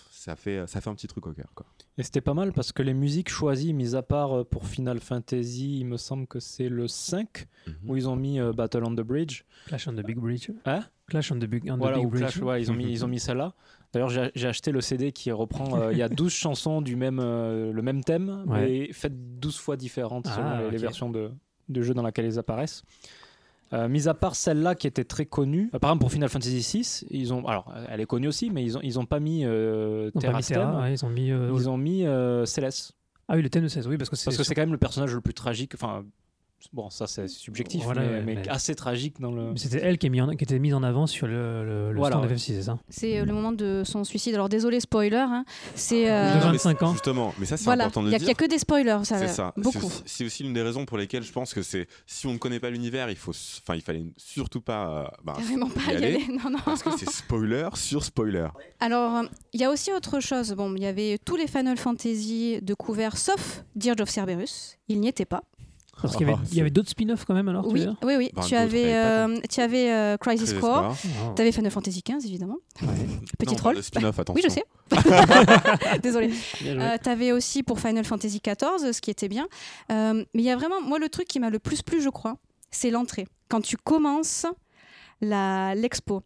ça 0.09 0.35
fait, 0.35 0.65
ça 0.65 0.81
fait 0.81 0.89
un 0.89 0.95
petit 0.95 1.05
truc 1.05 1.27
au 1.27 1.33
cœur. 1.33 1.51
Quoi. 1.53 1.67
Et 1.99 2.03
c'était 2.03 2.21
pas 2.21 2.33
mal 2.33 2.53
parce 2.53 2.71
que 2.71 2.81
les 2.81 2.95
musiques 2.95 3.29
choisies, 3.29 3.71
mis 3.71 3.95
à 3.95 4.01
part 4.01 4.33
euh, 4.33 4.43
pour 4.43 4.65
Final 4.65 4.99
Fantasy, 4.99 5.81
il 5.81 5.85
me 5.85 5.97
semble 5.97 6.25
que 6.25 6.39
c'est 6.39 6.67
le 6.67 6.87
5, 6.87 7.45
où 7.85 7.95
ils 7.95 8.09
ont 8.09 8.15
mis 8.15 8.39
euh, 8.39 8.51
Battle 8.51 8.83
on 8.83 8.95
the 8.95 9.01
Bridge. 9.01 9.43
Clash 9.67 9.87
on 9.87 9.93
the 9.93 10.03
Big 10.03 10.17
Bridge. 10.17 10.49
Hein? 10.65 10.83
Clash 11.05 11.31
on 11.31 11.35
the 11.37 11.45
Big, 11.45 11.69
on 11.69 11.75
the 11.75 11.77
Voilà, 11.77 11.99
Big 11.99 12.07
Bridge. 12.07 12.21
Clash, 12.21 12.37
ouais, 12.37 12.63
ils 12.63 12.71
ont 12.71 12.73
mis, 12.73 12.91
ils 12.91 13.05
ont 13.05 13.07
mis 13.07 13.19
celle-là. 13.19 13.53
D'ailleurs, 13.95 14.09
j'ai 14.09 14.47
acheté 14.47 14.71
le 14.73 14.81
CD 14.81 15.13
qui 15.13 15.31
reprend. 15.31 15.79
euh, 15.79 15.91
Il 15.93 15.97
y 15.97 16.01
a 16.03 16.09
12 16.09 16.31
chansons 16.31 16.81
du 16.81 16.95
même, 16.97 17.19
euh, 17.23 17.71
le 17.71 17.81
même 17.81 18.03
thème, 18.03 18.43
Ouais. 18.47 18.59
mais 18.87 18.93
faites 18.93 19.39
12 19.39 19.57
fois 19.57 19.77
différentes 19.77 20.27
selon 20.27 20.45
Ah, 20.45 20.61
les, 20.69 20.77
versions 20.77 21.09
de, 21.09 21.31
de 21.69 21.81
jeux 21.81 21.93
dans 21.93 22.03
lesquelles 22.05 22.25
ils 22.25 22.37
apparaissent. 22.37 22.83
Euh, 23.73 23.87
mis 23.87 24.07
à 24.09 24.13
part 24.13 24.35
celle-là 24.35 24.75
qui 24.75 24.85
était 24.85 25.05
très 25.05 25.25
connue, 25.25 25.69
par 25.69 25.89
exemple 25.89 26.01
pour 26.01 26.11
Final 26.11 26.27
Fantasy 26.29 26.59
VI, 26.59 27.05
ils 27.09 27.33
ont, 27.33 27.47
alors 27.47 27.73
elle 27.89 27.99
est 28.01 28.05
connue 28.05 28.27
aussi, 28.27 28.49
mais 28.51 28.63
ils 28.63 28.77
ont, 28.77 28.81
ils 28.83 28.99
ont 28.99 29.05
pas 29.05 29.19
mis 29.19 29.43
euh, 29.45 30.11
Ils 30.13 30.17
ont 30.17 30.31
pas 30.31 30.37
mis 30.37 30.43
Terra, 30.43 30.81
ouais, 30.81 30.93
ils 30.93 31.03
ont 31.05 31.09
mis. 31.09 31.27
ils 31.29 31.69
ont 31.69 31.77
mis 31.77 32.05
Céleste. 32.45 32.91
Ah 33.27 33.35
oui, 33.35 33.41
le 33.41 33.49
thème 33.49 33.63
de 33.63 33.67
16, 33.69 33.87
oui, 33.87 33.97
parce 33.97 34.09
que 34.11 34.15
c'est. 34.17 34.25
Parce 34.25 34.37
que 34.37 34.43
c'est 34.43 34.53
quand 34.53 34.61
même 34.61 34.71
le 34.71 34.77
personnage 34.77 35.15
le 35.15 35.19
plus 35.21 35.33
tragique. 35.33 35.71
Enfin, 35.73 36.03
bon, 36.73 36.89
ça 36.89 37.07
c'est 37.07 37.27
subjectif, 37.27 37.83
Voilà, 37.83 38.01
mais, 38.01 38.07
ouais, 38.09 38.21
mais 38.25 38.35
mais- 38.35 38.49
assez 38.49 38.75
tragique 38.75 39.19
dans 39.19 39.31
le. 39.31 39.55
C'était 39.57 39.79
elle 39.81 39.97
qui, 39.97 40.07
est 40.07 40.09
mis 40.09 40.21
en- 40.21 40.35
qui 40.35 40.43
était 40.43 40.59
mise 40.59 40.73
en 40.73 40.83
avant 40.83 41.07
sur 41.07 41.27
le, 41.27 41.65
le, 41.65 41.91
le 41.91 41.97
Voilà, 41.97 42.17
stand 42.17 42.29
ouais. 42.29 42.35
FF6, 42.35 42.39
c'est 42.55 42.61
ça 42.63 42.77
C'est 42.89 43.19
euh, 43.19 43.25
le 43.25 43.33
moment 43.33 43.51
de 43.51 43.83
son 43.85 44.03
suicide. 44.03 44.33
Alors 44.35 44.49
désolé, 44.49 44.79
spoiler. 44.79 45.15
hein. 45.17 45.45
C'est 45.75 46.09
euh, 46.11 46.33
De 46.35 46.39
Non, 46.39 46.45
mais 46.47 46.51
25 46.57 46.83
ans. 46.83 46.91
Justement, 46.93 47.33
mais 47.39 47.45
ça 47.45 47.57
c'est 47.57 47.65
voilà. 47.65 47.85
important 47.85 48.01
de 48.03 48.07
Il 48.07 48.11
le 48.11 48.17
n'y 48.17 48.23
a, 48.23 48.27
dire. 48.27 48.35
que 48.37 48.45
des 48.45 48.57
spoilers, 48.59 48.99
ça, 49.03 49.17
C'est 49.19 49.27
ça. 49.27 49.53
C'est 49.55 49.61
beaucoup. 49.63 49.85
aussi- 49.85 50.01
C'est 50.05 50.25
aussi 50.25 50.43
l'une 50.43 50.53
des 50.53 50.61
raisons 50.61 50.85
pour 50.85 50.97
lesquelles 50.97 51.23
je 51.23 51.31
pense 51.31 51.53
que 51.53 51.61
c'est 51.61 51.87
si 52.05 52.27
on 52.27 52.33
ne 52.33 52.37
connaît 52.37 52.59
pas 52.59 52.69
l'univers, 52.69 53.09
il 53.09 53.15
faut, 53.15 53.31
enfin, 53.31 53.75
il 53.75 53.81
fallait 53.81 54.03
surtout 54.17 54.61
pas, 54.61 54.89
euh, 54.89 55.07
bah, 55.23 55.33
Carrément 55.37 55.69
pas 55.69 55.81
y 55.91 55.93
y 55.93 55.95
aller. 55.97 56.05
aller. 56.15 56.27
Non, 56.43 56.49
non. 56.51 56.59
parce 56.63 56.83
que 56.83 56.89
c'est 56.97 57.09
spoiler 57.09 57.69
sur 57.75 58.03
spoiler. 58.03 58.47
Alors, 58.79 59.17
euh, 59.17 59.23
il 59.53 59.61
y 59.61 59.63
a 59.63 59.69
aussi 59.71 59.91
autre 59.93 60.19
chose. 60.19 60.53
Bon, 60.53 60.73
il 60.75 60.81
y 60.83 60.85
avait 60.85 61.17
tous 61.23 61.35
les 61.35 61.47
Final 61.47 61.77
Fantasy 61.77 62.59
de 62.61 62.73
couvert, 62.73 63.17
sauf 63.17 63.63
Dirge 63.75 64.01
of 64.01 64.09
Cerberus. 64.09 64.77
Il 64.87 64.99
n'y 64.99 65.07
était 65.07 65.25
pas. 65.25 65.43
Parce 66.01 66.15
qu'il 66.17 66.27
y 66.27 66.29
avait, 66.29 66.39
Ah, 66.41 66.47
il 66.51 66.57
y 66.57 66.61
avait 66.61 66.69
d'autres 66.69 66.89
spin-offs 66.89 67.25
quand 67.25 67.33
même 67.33 67.47
alors 67.47 67.63
tu 67.67 67.69
veux 67.69 67.73
Oui, 67.73 67.79
dire 67.81 67.95
oui, 68.03 68.15
oui. 68.17 68.31
Ben, 68.35 68.41
tu 68.43 68.55
avais, 68.55 68.93
avait 68.93 68.95
euh, 68.95 69.39
tu 69.49 69.61
avais 69.61 69.91
euh, 69.91 70.17
Crisis 70.17 70.53
Core. 70.53 70.91
espoir. 70.93 71.33
Tu 71.35 71.41
avais 71.41 71.51
Final 71.51 71.71
Fantasy 71.71 72.03
XV, 72.05 72.25
évidemment. 72.27 72.57
Non, 72.81 72.89
Petit 73.39 73.55
troll. 73.55 73.81
spin-off, 73.81 74.19
attention. 74.19 74.35
Oui, 74.35 74.41
je 74.43 74.53
sais. 74.53 74.63
Joué. 76.11 76.31
Euh, 76.65 76.97
T'avais 77.01 77.31
aussi 77.31 77.63
pour 77.63 77.79
Final 77.79 78.03
Fantasy 78.05 78.41
XIV, 78.45 78.91
ce 78.93 79.01
qui 79.01 79.09
était 79.11 79.27
bien. 79.29 79.47
Euh, 79.91 80.13
mais 80.33 80.41
il 80.41 80.45
y 80.45 80.51
a 80.51 80.55
vraiment, 80.57 80.81
moi, 80.81 80.99
le 80.99 81.09
truc 81.09 81.27
qui 81.27 81.39
m'a 81.39 81.49
le 81.49 81.59
plus 81.59 81.81
plu, 81.81 82.01
je 82.01 82.09
crois, 82.09 82.37
c'est 82.71 82.91
l'entrée. 82.91 83.27
Quand 83.49 83.61
tu 83.61 83.77
commences 83.77 84.45
la- 85.21 85.75
l'expo. 85.75 86.21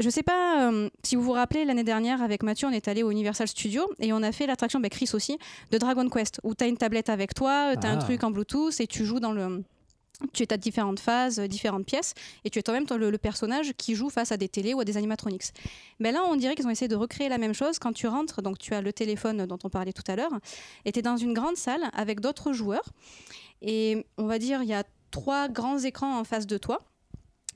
Je 0.00 0.08
sais 0.08 0.22
pas 0.22 0.70
euh, 0.70 0.88
si 1.02 1.14
vous 1.14 1.22
vous 1.22 1.32
rappelez, 1.32 1.66
l'année 1.66 1.84
dernière, 1.84 2.22
avec 2.22 2.42
Mathieu, 2.42 2.66
on 2.66 2.70
est 2.72 2.88
allé 2.88 3.02
au 3.02 3.10
Universal 3.10 3.46
Studios 3.48 3.86
et 3.98 4.14
on 4.14 4.22
a 4.22 4.32
fait 4.32 4.46
l'attraction, 4.46 4.78
avec 4.78 4.92
Chris 4.92 5.10
aussi, 5.12 5.36
de 5.70 5.76
Dragon 5.78 6.08
Quest, 6.08 6.40
où 6.42 6.54
tu 6.54 6.64
as 6.64 6.68
une 6.68 6.78
tablette 6.78 7.10
avec 7.10 7.34
toi, 7.34 7.76
tu 7.76 7.86
as 7.86 7.90
un 7.90 7.98
Ah. 7.98 8.02
truc 8.02 8.24
en 8.24 8.30
Bluetooth 8.30 8.80
et 8.80 8.86
tu 8.86 9.04
joues 9.04 9.20
dans 9.20 9.32
le. 9.32 9.62
Tu 10.34 10.42
es 10.42 10.52
à 10.52 10.56
différentes 10.58 11.00
phases, 11.00 11.38
euh, 11.38 11.46
différentes 11.46 11.84
pièces, 11.86 12.14
et 12.44 12.50
tu 12.50 12.58
es 12.58 12.62
toi-même 12.62 12.84
toi, 12.86 12.96
le, 12.98 13.10
le 13.10 13.18
personnage 13.18 13.72
qui 13.78 13.94
joue 13.94 14.10
face 14.10 14.32
à 14.32 14.36
des 14.38 14.48
télés 14.48 14.74
ou 14.74 14.80
à 14.80 14.84
des 14.84 14.96
animatronics. 14.98 15.52
Mais 15.98 16.12
là, 16.12 16.22
on 16.28 16.36
dirait 16.36 16.54
qu'ils 16.54 16.66
ont 16.66 16.70
essayé 16.70 16.88
de 16.88 16.96
recréer 16.96 17.28
la 17.30 17.38
même 17.38 17.54
chose. 17.54 17.78
Quand 17.78 17.92
tu 17.92 18.06
rentres, 18.06 18.42
donc 18.42 18.58
tu 18.58 18.74
as 18.74 18.80
le 18.82 18.92
téléphone 18.92 19.46
dont 19.46 19.58
on 19.64 19.70
parlait 19.70 19.92
tout 19.94 20.02
à 20.08 20.16
l'heure, 20.16 20.32
et 20.86 20.92
tu 20.92 20.98
es 20.98 21.02
dans 21.02 21.16
une 21.18 21.32
grande 21.34 21.56
salle 21.56 21.90
avec 21.94 22.20
d'autres 22.20 22.52
joueurs. 22.54 22.84
Et 23.62 24.06
on 24.18 24.24
va 24.26 24.38
dire, 24.38 24.62
il 24.62 24.68
y 24.68 24.74
a 24.74 24.84
trois 25.10 25.48
grands 25.48 25.78
écrans 25.78 26.18
en 26.18 26.24
face 26.24 26.46
de 26.46 26.56
toi. 26.58 26.80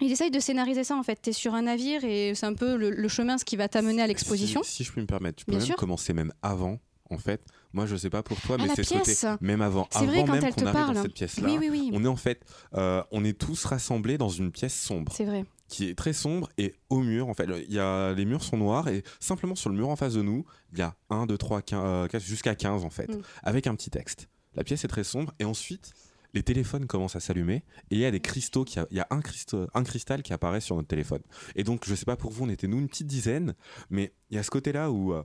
Il 0.00 0.10
essaye 0.12 0.30
de 0.30 0.40
scénariser 0.40 0.84
ça 0.84 0.96
en 0.96 1.02
fait. 1.02 1.20
Tu 1.22 1.30
es 1.30 1.32
sur 1.32 1.54
un 1.54 1.62
navire 1.62 2.04
et 2.04 2.34
c'est 2.34 2.46
un 2.46 2.54
peu 2.54 2.76
le, 2.76 2.90
le 2.90 3.08
chemin, 3.08 3.38
ce 3.38 3.44
qui 3.44 3.56
va 3.56 3.68
t'amener 3.68 4.02
à 4.02 4.06
l'exposition. 4.06 4.62
Si, 4.62 4.72
si 4.76 4.84
je 4.84 4.92
puis 4.92 5.00
me 5.00 5.06
permettre, 5.06 5.36
tu 5.36 5.44
peux 5.44 5.52
Bien 5.52 5.58
même 5.60 5.66
sûr. 5.66 5.76
commencer 5.76 6.12
même 6.12 6.32
avant, 6.42 6.78
en 7.10 7.18
fait. 7.18 7.42
Moi, 7.72 7.86
je 7.86 7.96
sais 7.96 8.10
pas 8.10 8.22
pour 8.22 8.40
toi, 8.40 8.56
Ah, 8.60 8.62
mais 8.66 8.72
c'est 8.74 8.84
ce 8.84 8.94
côté, 8.94 9.14
même 9.44 9.60
avant, 9.60 9.88
C'est 9.90 9.98
avant 9.98 10.06
vrai, 10.06 10.24
quand 10.24 10.32
même 10.32 10.44
elle 10.44 10.54
qu'on 10.54 10.60
te 10.60 10.66
arrive 10.66 10.80
parle. 10.80 10.94
dans 10.94 11.02
cette 11.02 11.14
pièce-là. 11.14 11.48
Oui, 11.48 11.56
oui, 11.60 11.68
oui. 11.70 11.90
On 11.92 12.04
est 12.04 12.08
en 12.08 12.14
fait, 12.16 12.40
euh, 12.74 13.02
on 13.10 13.24
est 13.24 13.36
tous 13.36 13.64
rassemblés 13.64 14.16
dans 14.16 14.28
une 14.28 14.52
pièce 14.52 14.74
sombre, 14.80 15.12
C'est 15.12 15.24
vrai. 15.24 15.44
qui 15.68 15.88
est 15.88 15.96
très 15.96 16.12
sombre 16.12 16.48
et 16.56 16.74
au 16.88 17.00
mur, 17.00 17.28
en 17.28 17.34
fait, 17.34 17.48
il 17.68 17.74
y 17.74 17.80
a, 17.80 18.12
les 18.14 18.24
murs 18.24 18.44
sont 18.44 18.56
noirs 18.56 18.86
et 18.88 19.02
simplement 19.18 19.56
sur 19.56 19.70
le 19.70 19.76
mur 19.76 19.88
en 19.88 19.96
face 19.96 20.14
de 20.14 20.22
nous, 20.22 20.44
il 20.72 20.78
y 20.78 20.82
a 20.82 20.94
1, 21.10 21.26
2, 21.26 21.36
3, 21.36 21.62
15, 21.62 22.08
jusqu'à 22.22 22.54
15 22.54 22.84
en 22.84 22.90
fait, 22.90 23.08
Mm. 23.08 23.22
avec 23.42 23.66
un 23.66 23.74
petit 23.74 23.90
texte. 23.90 24.28
La 24.54 24.62
pièce 24.62 24.84
est 24.84 24.88
très 24.88 25.02
sombre 25.02 25.32
et 25.40 25.44
ensuite, 25.44 25.94
les 26.35 26.43
téléphones 26.43 26.87
commencent 26.87 27.17
à 27.17 27.21
s'allumer 27.21 27.57
et 27.91 27.95
il 27.97 27.99
y 27.99 28.05
a 28.05 28.11
des 28.11 28.21
cristaux, 28.21 28.64
qui 28.64 28.79
a- 28.79 28.87
il 28.91 28.97
y 28.97 29.00
a 29.00 29.07
un, 29.11 29.21
cristaux, 29.21 29.67
un 29.73 29.83
cristal 29.85 30.23
qui 30.23 30.33
apparaît 30.33 30.61
sur 30.61 30.76
notre 30.76 30.88
téléphone. 30.88 31.21
Et 31.55 31.64
donc, 31.64 31.85
je 31.87 31.95
sais 31.95 32.05
pas 32.05 32.17
pour 32.17 32.31
vous, 32.33 32.45
on 32.45 32.49
était 32.49 32.67
nous 32.67 32.79
une 32.79 32.88
petite 32.88 33.07
dizaine, 33.07 33.55
mais 33.91 34.12
il 34.31 34.37
y 34.37 34.38
a 34.38 34.43
ce 34.43 34.50
côté-là 34.50 34.91
où 34.91 35.12
euh, 35.14 35.23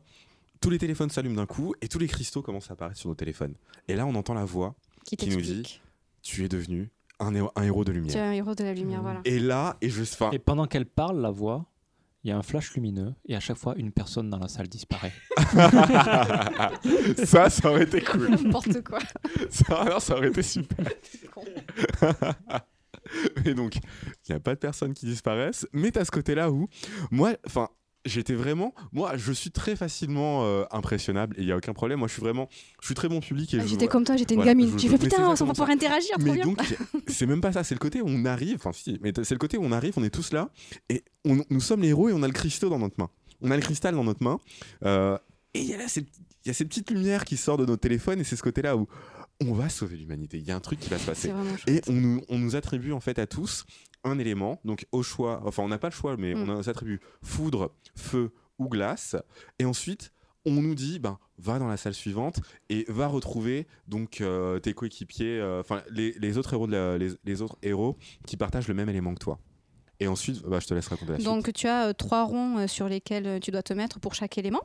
tous 0.61 0.69
les 0.69 0.77
téléphones 0.77 1.09
s'allument 1.09 1.35
d'un 1.35 1.45
coup 1.45 1.73
et 1.81 1.87
tous 1.87 1.99
les 1.99 2.07
cristaux 2.07 2.41
commencent 2.41 2.69
à 2.69 2.73
apparaître 2.73 2.99
sur 2.99 3.09
nos 3.09 3.15
téléphones. 3.15 3.55
Et 3.87 3.95
là, 3.95 4.05
on 4.05 4.15
entend 4.15 4.33
la 4.33 4.45
voix 4.45 4.75
Qui 5.05 5.17
Qui 5.17 5.29
nous 5.29 5.41
dit 5.41 5.81
Tu 6.21 6.43
es 6.45 6.49
devenu 6.49 6.89
un, 7.19 7.33
héros- 7.33 7.51
un 7.55 7.63
héros 7.63 7.83
de 7.83 7.91
Tu 7.91 7.97
es 7.97 8.01
lumière. 8.01 8.23
un 8.23 8.31
héros 8.31 8.55
de 8.55 8.63
la 8.63 8.73
lumière, 8.73 8.99
Mmh. 8.99 9.03
voilà. 9.03 9.21
Et 9.25 9.39
là, 9.39 9.77
et 9.81 9.89
je, 9.89 10.03
enfin, 10.03 10.31
Et 10.31 10.39
pendant 10.39 10.67
qu'elle 10.67 10.85
parle, 10.85 11.19
la 11.21 11.31
voix, 11.31 11.65
il 12.23 12.29
y 12.29 12.31
a 12.31 12.37
un 12.37 12.41
flash 12.41 12.73
lumineux 12.73 13.13
et 13.25 13.35
à 13.35 13.39
chaque 13.39 13.57
fois, 13.57 13.75
une 13.77 13.91
personne 13.91 14.29
dans 14.29 14.39
la 14.39 14.47
salle 14.47 14.67
disparaît. 14.67 15.13
ça, 17.25 17.49
ça 17.49 17.69
aurait 17.69 17.83
été 17.83 18.01
cool. 18.01 18.29
N'importe 18.29 18.83
quoi. 18.83 18.99
Ça, 19.49 19.81
alors, 19.81 20.01
ça 20.01 20.17
aurait 20.17 20.27
été 20.27 20.43
super. 20.43 20.85
Et 23.45 23.53
donc, 23.53 23.75
il 23.77 24.31
n'y 24.31 24.35
a 24.35 24.39
pas 24.39 24.53
de 24.53 24.59
personnes 24.59 24.93
qui 24.93 25.05
disparaissent, 25.05 25.67
mais 25.71 25.91
tu 25.91 25.99
as 25.99 26.05
ce 26.05 26.11
côté-là 26.11 26.51
où, 26.51 26.67
moi, 27.09 27.33
enfin, 27.45 27.69
j'étais 28.05 28.33
vraiment, 28.33 28.73
moi, 28.91 29.17
je 29.17 29.31
suis 29.31 29.51
très 29.51 29.75
facilement 29.75 30.43
euh, 30.45 30.63
impressionnable 30.71 31.35
et 31.37 31.41
il 31.41 31.45
n'y 31.45 31.51
a 31.51 31.57
aucun 31.57 31.73
problème. 31.73 31.99
Moi, 31.99 32.07
je 32.07 32.13
suis 32.13 32.21
vraiment, 32.21 32.47
je 32.81 32.85
suis 32.87 32.95
très 32.95 33.09
bon 33.09 33.19
public 33.19 33.53
et 33.53 33.59
Ah, 33.61 33.65
J'étais 33.65 33.87
comme 33.87 34.03
toi, 34.03 34.15
j'étais 34.17 34.35
une 34.35 34.39
Voilà, 34.41 34.51
gamine. 34.53 34.71
mais 34.73 34.79
c'est 34.79 34.97
putain, 34.97 35.27
on 35.29 35.33
va 35.33 35.45
pouvoir 35.53 35.69
interagir, 35.69 36.15
trop 36.17 36.23
Mais 36.25 36.33
bien. 36.33 36.45
donc, 36.45 36.59
c'est 37.07 37.25
même 37.25 37.41
pas 37.41 37.51
ça, 37.51 37.63
c'est 37.63 37.75
le 37.75 37.79
côté 37.79 38.01
où 38.01 38.07
on 38.07 38.25
arrive, 38.25 38.55
enfin, 38.55 38.71
si, 38.73 38.97
mais 39.01 39.11
c'est 39.23 39.31
le 39.35 39.39
côté 39.39 39.57
où 39.57 39.63
on 39.63 39.71
arrive, 39.71 39.93
on 39.97 40.03
est 40.03 40.09
tous 40.09 40.31
là, 40.33 40.49
et 40.89 41.03
on- 41.25 41.43
nous 41.49 41.61
sommes 41.61 41.81
les 41.81 41.89
héros 41.89 42.09
et 42.09 42.13
on 42.13 42.23
a 42.23 42.27
le 42.27 42.33
cristaux 42.33 42.69
dans 42.69 42.79
notre 42.79 42.95
main. 42.99 43.09
On 43.41 43.51
a 43.51 43.55
le 43.55 43.61
cristal 43.61 43.95
dans 43.95 44.03
notre 44.03 44.23
main, 44.23 44.37
euh, 44.85 45.17
et 45.53 45.61
il 45.61 45.65
y 45.67 45.73
a 45.73 45.77
là 45.77 45.85
y 46.45 46.53
ces 46.53 46.65
petites 46.65 46.89
lumières 46.91 47.25
qui 47.25 47.37
sortent 47.37 47.59
de 47.61 47.65
nos 47.65 47.77
téléphones, 47.77 48.19
et 48.19 48.23
c'est 48.23 48.35
ce 48.35 48.43
côté-là 48.43 48.75
où 48.77 48.87
on 49.41 49.53
va 49.53 49.69
sauver 49.69 49.95
l'humanité. 49.97 50.37
Il 50.37 50.45
y 50.45 50.51
a 50.51 50.55
un 50.55 50.59
truc 50.59 50.79
qui 50.79 50.89
va 50.89 50.97
se 50.97 51.05
passer. 51.05 51.29
Et 51.67 51.73
chouette. 51.73 51.85
on 51.89 51.93
nous, 51.93 52.21
on 52.27 52.37
nous 52.37 52.55
attribue 52.55 52.91
en 52.91 52.99
fait 52.99 53.19
à 53.19 53.27
tous 53.27 53.65
un 54.03 54.17
élément, 54.19 54.59
donc 54.65 54.85
au 54.91 55.03
choix, 55.03 55.41
enfin 55.45 55.63
on 55.63 55.67
n'a 55.67 55.77
pas 55.77 55.89
le 55.89 55.93
choix, 55.93 56.15
mais 56.17 56.33
Mm. 56.35 56.49
on 56.49 56.63
s'attribue 56.63 56.99
foudre, 57.21 57.73
feu 57.95 58.31
ou 58.57 58.67
glace, 58.69 59.15
et 59.59 59.65
ensuite 59.65 60.11
on 60.45 60.53
nous 60.61 60.73
dit, 60.73 60.99
ben, 60.99 61.19
va 61.37 61.59
dans 61.59 61.67
la 61.67 61.75
salle 61.77 61.93
suivante 61.93 62.39
et 62.69 62.85
va 62.87 63.07
retrouver 63.07 63.67
donc 63.87 64.21
euh, 64.21 64.57
tes 64.59 64.73
coéquipiers, 64.73 65.39
euh, 65.39 65.59
enfin 65.59 65.83
les, 65.91 66.13
les 66.13 66.37
autres 66.37 66.53
héros 66.53 66.65
de 66.65 66.71
la- 66.71 66.97
les, 66.97 67.09
les 67.25 67.41
autres 67.41 67.57
héros 67.61 67.97
qui 68.25 68.37
partagent 68.37 68.67
le 68.69 68.73
même 68.73 68.89
élément 68.89 69.13
que 69.13 69.19
toi. 69.19 69.39
Et 70.01 70.07
ensuite, 70.07 70.41
bah, 70.43 70.59
je 70.61 70.67
te 70.67 70.73
laisse 70.73 70.87
raconter 70.87 71.11
la 71.11 71.17
suite. 71.17 71.25
Donc 71.25 71.51
tu 71.53 71.67
as 71.67 71.87
euh, 71.87 71.93
trois 71.93 72.23
ronds 72.23 72.57
euh, 72.59 72.67
sur 72.67 72.87
lesquels 72.87 73.27
euh, 73.27 73.39
tu 73.39 73.51
dois 73.51 73.61
te 73.63 73.73
mettre 73.73 73.99
pour 73.99 74.13
chaque 74.15 74.37
élément. 74.37 74.61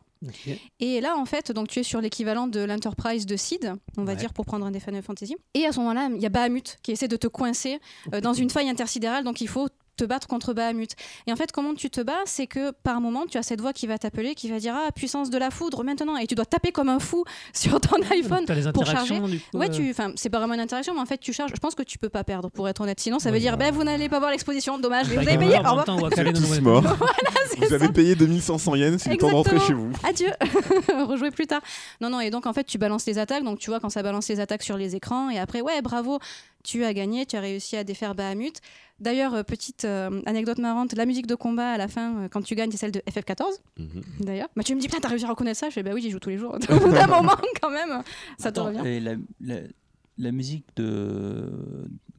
Et 0.80 1.00
là, 1.00 1.16
en 1.16 1.24
fait, 1.24 1.52
donc 1.52 1.68
tu 1.68 1.80
es 1.80 1.82
sur 1.82 2.00
l'équivalent 2.00 2.46
de 2.46 2.60
l'Enterprise 2.60 3.26
de 3.26 3.36
Sid, 3.36 3.74
on 3.98 4.04
va 4.04 4.12
Ouais. 4.12 4.16
dire 4.18 4.32
pour 4.32 4.46
prendre 4.46 4.64
un 4.64 4.70
des 4.70 4.80
Final 4.80 5.02
Fantasy. 5.02 5.36
Et 5.54 5.66
à 5.66 5.72
ce 5.72 5.80
moment-là, 5.80 6.08
il 6.14 6.22
y 6.22 6.26
a 6.26 6.28
Bahamut 6.30 6.78
qui 6.82 6.92
essaie 6.92 7.08
de 7.08 7.16
te 7.16 7.26
coincer 7.26 7.78
euh, 8.14 8.20
dans 8.20 8.32
une 8.32 8.48
faille 8.50 8.68
intersidérale, 8.68 9.24
donc 9.24 9.40
il 9.40 9.48
faut 9.48 9.68
te 9.96 10.04
battre 10.04 10.26
contre 10.26 10.52
Bahamut. 10.52 10.90
Et 11.26 11.32
en 11.32 11.36
fait, 11.36 11.52
comment 11.52 11.74
tu 11.74 11.90
te 11.90 12.00
bats 12.00 12.12
C'est 12.26 12.46
que 12.46 12.70
par 12.70 13.00
moment, 13.00 13.24
tu 13.26 13.38
as 13.38 13.42
cette 13.42 13.60
voix 13.60 13.72
qui 13.72 13.86
va 13.86 13.98
t'appeler, 13.98 14.34
qui 14.34 14.48
va 14.50 14.58
dire 14.58 14.74
Ah, 14.76 14.90
puissance 14.92 15.30
de 15.30 15.38
la 15.38 15.50
foudre 15.50 15.84
maintenant 15.84 16.16
Et 16.16 16.26
tu 16.26 16.34
dois 16.34 16.46
taper 16.46 16.72
comme 16.72 16.88
un 16.88 16.98
fou 16.98 17.24
sur 17.52 17.80
ton 17.80 17.96
iPhone. 18.10 18.44
Tu 18.46 18.52
as 18.52 18.54
les 18.54 18.72
pour 18.72 18.82
interactions, 18.82 19.26
du 19.28 19.38
coup. 19.40 19.58
Ouais, 19.58 19.68
euh, 19.70 19.72
tu, 19.72 19.90
enfin, 19.90 20.12
c'est 20.16 20.30
pas 20.30 20.38
vraiment 20.38 20.54
une 20.54 20.60
interaction, 20.60 20.94
mais 20.94 21.00
en 21.00 21.06
fait, 21.06 21.18
tu 21.18 21.32
charges. 21.32 21.52
Je 21.54 21.60
pense 21.60 21.74
que 21.74 21.82
tu 21.82 21.98
peux 21.98 22.08
pas 22.08 22.24
perdre, 22.24 22.50
pour 22.50 22.68
être 22.68 22.80
honnête. 22.80 23.00
Sinon, 23.00 23.18
ça 23.18 23.28
Ouais, 23.30 23.34
veut 23.36 23.40
dire, 23.40 23.56
bah. 23.56 23.66
ben, 23.66 23.74
vous 23.74 23.84
n'allez 23.84 24.08
pas 24.08 24.18
voir 24.18 24.30
l'exposition, 24.30 24.78
dommage. 24.78 25.08
Mais 25.08 25.16
vous 25.16 25.28
avez 25.28 25.38
payé, 25.38 25.58
au 25.58 25.82
temps, 25.82 25.96
on 25.96 26.08
va 26.08 26.10
Vous 26.10 27.66
Vous 27.66 27.72
avez 27.72 27.88
payé 27.88 28.14
2500 28.14 28.74
yens, 28.76 29.02
c'est 29.02 29.10
le 29.10 29.16
temps 29.16 29.28
de 29.28 29.34
rentrer 29.34 29.60
chez 29.60 29.72
vous. 29.74 29.90
Adieu, 30.02 30.30
rejouer 31.06 31.30
plus 31.30 31.46
tard. 31.46 31.60
Non, 32.00 32.10
non, 32.10 32.20
et 32.20 32.30
donc 32.30 32.46
en 32.46 32.52
fait, 32.52 32.64
tu 32.64 32.78
balances 32.78 33.06
les 33.06 33.18
attaques. 33.18 33.44
Donc 33.44 33.58
tu 33.58 33.70
vois, 33.70 33.80
quand 33.80 33.90
ça 33.90 34.02
balance 34.02 34.28
les 34.28 34.40
attaques 34.40 34.62
sur 34.62 34.76
les 34.76 34.96
écrans, 34.96 35.30
et 35.30 35.38
après, 35.38 35.60
ouais, 35.60 35.80
bravo, 35.82 36.18
tu 36.62 36.84
as 36.84 36.94
gagné, 36.94 37.26
tu 37.26 37.36
as 37.36 37.40
réussi 37.40 37.76
à 37.76 37.84
défaire 37.84 38.14
Bahamut. 38.14 38.52
D'ailleurs, 39.00 39.34
euh, 39.34 39.42
petite 39.42 39.84
euh, 39.84 40.22
anecdote 40.26 40.58
marrante, 40.58 40.94
la 40.94 41.04
musique 41.04 41.26
de 41.26 41.34
combat 41.34 41.72
à 41.72 41.76
la 41.78 41.88
fin, 41.88 42.16
euh, 42.16 42.28
quand 42.28 42.42
tu 42.42 42.54
gagnes, 42.54 42.70
c'est 42.70 42.76
celle 42.76 42.92
de 42.92 43.00
FF14, 43.10 43.58
Mhm. 43.78 44.02
d'ailleurs. 44.20 44.48
Bah, 44.56 44.62
tu 44.62 44.74
me 44.74 44.80
dis, 44.80 44.86
putain, 44.86 45.00
t'as 45.00 45.08
réussi 45.08 45.24
à 45.24 45.28
reconnaître 45.28 45.58
ça? 45.58 45.68
Je 45.68 45.74
fais, 45.74 45.82
bah 45.82 45.90
oui, 45.94 46.00
j'y 46.00 46.10
joue 46.10 46.20
tous 46.20 46.30
les 46.30 46.38
jours. 46.38 46.54
Au 46.70 46.78
bout 46.78 46.92
d'un 46.92 47.06
moment, 47.22 47.36
quand 47.60 47.70
même, 47.70 48.02
ça 48.38 48.52
te 48.52 48.60
revient. 48.60 48.86
Et 48.86 49.00
la, 49.00 49.14
la- 49.40 49.60
la 50.16 50.30
musique 50.30 50.64
de 50.76 51.50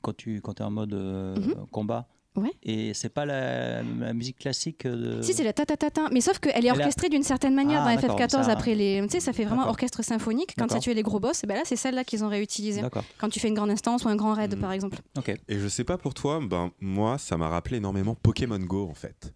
quand 0.01 0.15
tu 0.15 0.41
quand 0.41 0.59
es 0.59 0.63
en 0.63 0.71
mode 0.71 0.93
euh, 0.93 1.35
Mhm. 1.37 1.65
combat. 1.71 2.07
Ouais. 2.35 2.51
Et 2.63 2.93
c'est 2.93 3.09
pas 3.09 3.25
la, 3.25 3.81
la 3.83 4.13
musique 4.13 4.37
classique 4.39 4.85
de. 4.85 5.21
Si, 5.21 5.33
c'est 5.33 5.43
la 5.43 5.53
ta 5.53 5.65
ta 5.65 5.77
ta 5.77 5.89
ta. 5.89 6.09
Mais 6.11 6.21
sauf 6.21 6.39
qu'elle 6.39 6.51
est 6.53 6.67
Elle 6.67 6.69
a- 6.69 6.73
orchestrée 6.73 7.09
d'une 7.09 7.23
certaine 7.23 7.55
manière 7.55 7.83
Ah, 7.85 7.95
dans 7.95 8.01
d'accord, 8.01 8.19
FF14 8.19 8.43
ça- 8.45 8.51
après 8.51 8.75
les. 8.75 9.01
Tu 9.03 9.09
sais, 9.13 9.19
ça 9.19 9.31
fait 9.33 9.45
vraiment 9.45 9.67
orchestre 9.69 10.03
symphonique. 10.03 10.49
Quand 10.57 10.65
tu 10.67 10.73
as 10.73 10.75
D'accord. 10.75 10.83
tué 10.83 10.93
les 10.93 11.03
gros 11.03 11.19
boss, 11.19 11.43
ben 11.47 11.55
là, 11.55 11.61
c'est 11.65 11.75
celle-là 11.75 12.03
qu'ils 12.03 12.23
ont 12.23 12.29
réutilisée. 12.29 12.81
Quand 13.17 13.29
tu 13.29 13.39
fais 13.39 13.47
une 13.47 13.53
grande 13.55 13.69
instance 13.71 14.03
ou 14.03 14.09
un 14.09 14.15
grand 14.15 14.33
raid, 14.33 14.53
Mhm. 14.55 14.59
par 14.61 14.71
exemple. 14.73 14.97
Ok. 15.17 15.29
Et 15.47 15.59
je 15.59 15.67
sais 15.67 15.83
pas 15.83 15.97
pour 15.97 16.13
toi, 16.13 16.39
ben 16.43 16.71
moi, 16.81 17.17
ça 17.17 17.37
m'a 17.37 17.47
rappelé 17.49 17.77
énormément 17.77 18.15
Pokémon 18.15 18.59
Go 18.59 18.87
en 18.89 18.93
fait. 18.93 19.33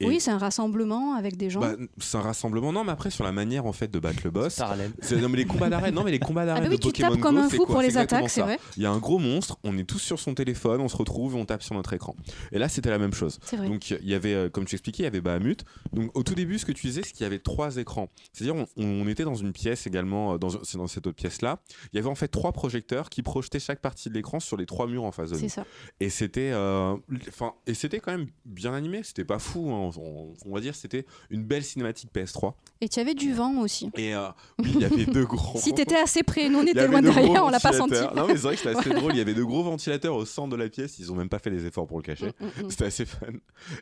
Et- 0.00 0.06
Oui, 0.06 0.20
c'est 0.20 0.30
un 0.30 0.38
rassemblement 0.38 1.14
avec 1.14 1.36
des 1.36 1.50
gens. 1.50 1.60
Bah, 1.60 1.74
c'est 1.98 2.16
un 2.16 2.22
rassemblement, 2.22 2.72
non, 2.72 2.84
mais 2.84 2.92
après 2.92 3.10
sur 3.10 3.24
la 3.24 3.32
manière 3.32 3.66
en 3.66 3.72
fait 3.72 3.90
de 3.90 3.98
battre 3.98 4.20
le 4.24 4.30
boss. 4.30 4.56
Parallèle. 4.56 4.92
Non 5.20 5.28
mais 5.28 5.38
les 5.38 5.44
combats 5.46 5.68
d'arène, 5.70 5.94
non 5.94 6.04
mais 6.04 6.10
les 6.10 6.18
combats 6.18 6.42
ah 6.42 6.46
d'arène 6.46 6.64
bah 6.64 6.68
oui, 6.70 6.76
de 6.76 6.80
tu 6.82 6.88
Pokémon 6.88 7.10
tapes 7.10 7.20
comme 7.20 7.36
Go, 7.36 7.40
un 7.42 7.48
fou 7.48 7.56
quoi 7.58 7.66
pour 7.66 7.80
les 7.82 7.96
attaques, 7.96 8.30
c'est 8.30 8.42
vrai. 8.42 8.58
Il 8.76 8.82
y 8.82 8.86
a 8.86 8.90
un 8.90 8.98
gros 8.98 9.18
monstre, 9.18 9.58
on 9.64 9.76
est 9.78 9.84
tous 9.84 9.98
sur 9.98 10.18
son 10.18 10.34
téléphone, 10.34 10.80
on 10.80 10.88
se 10.88 10.96
retrouve 10.96 11.34
et 11.34 11.38
on 11.38 11.44
tape 11.44 11.62
sur 11.62 11.74
notre 11.74 11.92
écran. 11.92 12.14
Et 12.52 12.58
là 12.58 12.68
c'était 12.68 12.90
la 12.90 12.98
même 12.98 13.14
chose. 13.14 13.38
C'est 13.44 13.56
vrai. 13.56 13.68
Donc 13.68 13.90
il 13.90 14.08
y 14.08 14.14
avait, 14.14 14.34
euh, 14.34 14.48
comme 14.50 14.64
tu 14.64 14.74
expliquais, 14.74 15.02
il 15.02 15.06
y 15.06 15.08
avait 15.08 15.20
Bahamut. 15.20 15.64
Donc 15.92 16.10
au 16.16 16.22
tout 16.22 16.34
début, 16.34 16.58
ce 16.58 16.66
que 16.66 16.72
tu 16.72 16.86
disais, 16.86 17.02
c'est 17.04 17.12
qu'il 17.12 17.22
y 17.24 17.26
avait 17.26 17.38
trois 17.38 17.76
écrans. 17.76 18.08
C'est-à-dire 18.32 18.54
on, 18.56 18.66
on 18.76 19.06
était 19.08 19.24
dans 19.24 19.34
une 19.34 19.52
pièce 19.52 19.86
également, 19.86 20.34
euh, 20.34 20.38
dans, 20.38 20.48
c'est 20.64 20.78
dans 20.78 20.86
cette 20.86 21.06
autre 21.06 21.16
pièce-là. 21.16 21.60
Il 21.92 21.96
y 21.96 21.98
avait 21.98 22.08
en 22.08 22.14
fait 22.14 22.28
trois 22.28 22.52
projecteurs 22.52 23.10
qui 23.10 23.22
projetaient 23.22 23.60
chaque 23.60 23.80
partie 23.80 24.08
de 24.08 24.14
l'écran 24.14 24.40
sur 24.40 24.56
les 24.56 24.66
trois 24.66 24.86
murs 24.86 25.04
en 25.04 25.12
face 25.12 25.30
de 25.30 25.36
C'est 25.36 25.42
nous. 25.44 25.48
ça. 25.48 25.64
Et 26.00 26.10
c'était, 26.10 26.50
euh, 26.52 26.96
enfin, 27.28 27.52
et 27.66 27.74
c'était 27.74 28.00
quand 28.00 28.12
même 28.12 28.26
bien 28.44 28.74
animé. 28.74 29.02
C'était 29.02 29.24
pas 29.24 29.38
fou. 29.38 29.70
Hein. 29.74 29.90
On, 29.98 30.34
on 30.44 30.54
va 30.54 30.60
dire, 30.60 30.74
c'était 30.74 31.06
une 31.30 31.44
belle 31.44 31.64
cinématique 31.64 32.10
PS3. 32.14 32.54
Et 32.80 32.88
tu 32.88 33.00
avais 33.00 33.14
du 33.14 33.32
vent 33.32 33.60
aussi. 33.60 33.90
Et 33.96 34.14
euh, 34.14 34.28
oui, 34.58 34.72
il 34.74 34.80
y 34.80 34.84
avait 34.84 35.06
deux 35.06 35.24
gros. 35.26 35.58
Si 35.58 35.72
t'étais 35.72 35.96
assez 35.96 36.22
près, 36.22 36.48
nous 36.48 36.58
on 36.58 36.66
était 36.66 36.86
loin 36.86 37.02
derrière, 37.02 37.44
on 37.44 37.48
l'a 37.48 37.60
pas 37.60 37.72
senti. 37.72 37.94
Non 38.14 38.26
mais 38.26 38.34
c'est 38.34 38.42
vrai 38.42 38.56
que 38.56 38.62
c'était 38.62 38.76
assez 38.78 38.90
drôle. 38.90 39.12
Il 39.12 39.18
y 39.18 39.20
avait 39.20 39.34
de 39.34 39.42
gros 39.42 39.62
ventilateurs 39.62 40.14
au 40.14 40.24
centre 40.24 40.50
de 40.50 40.56
la 40.56 40.68
pièce. 40.68 40.98
Ils 40.98 41.12
ont 41.12 41.14
même 41.14 41.28
pas 41.28 41.38
fait 41.38 41.50
les 41.50 41.66
efforts 41.66 41.86
pour 41.86 41.96
le 41.98 42.02
cacher. 42.02 42.26
Mm, 42.26 42.44
mm, 42.44 42.66
mm. 42.66 42.70
C'était 42.70 42.84
assez 42.84 43.06
fun. 43.06 43.26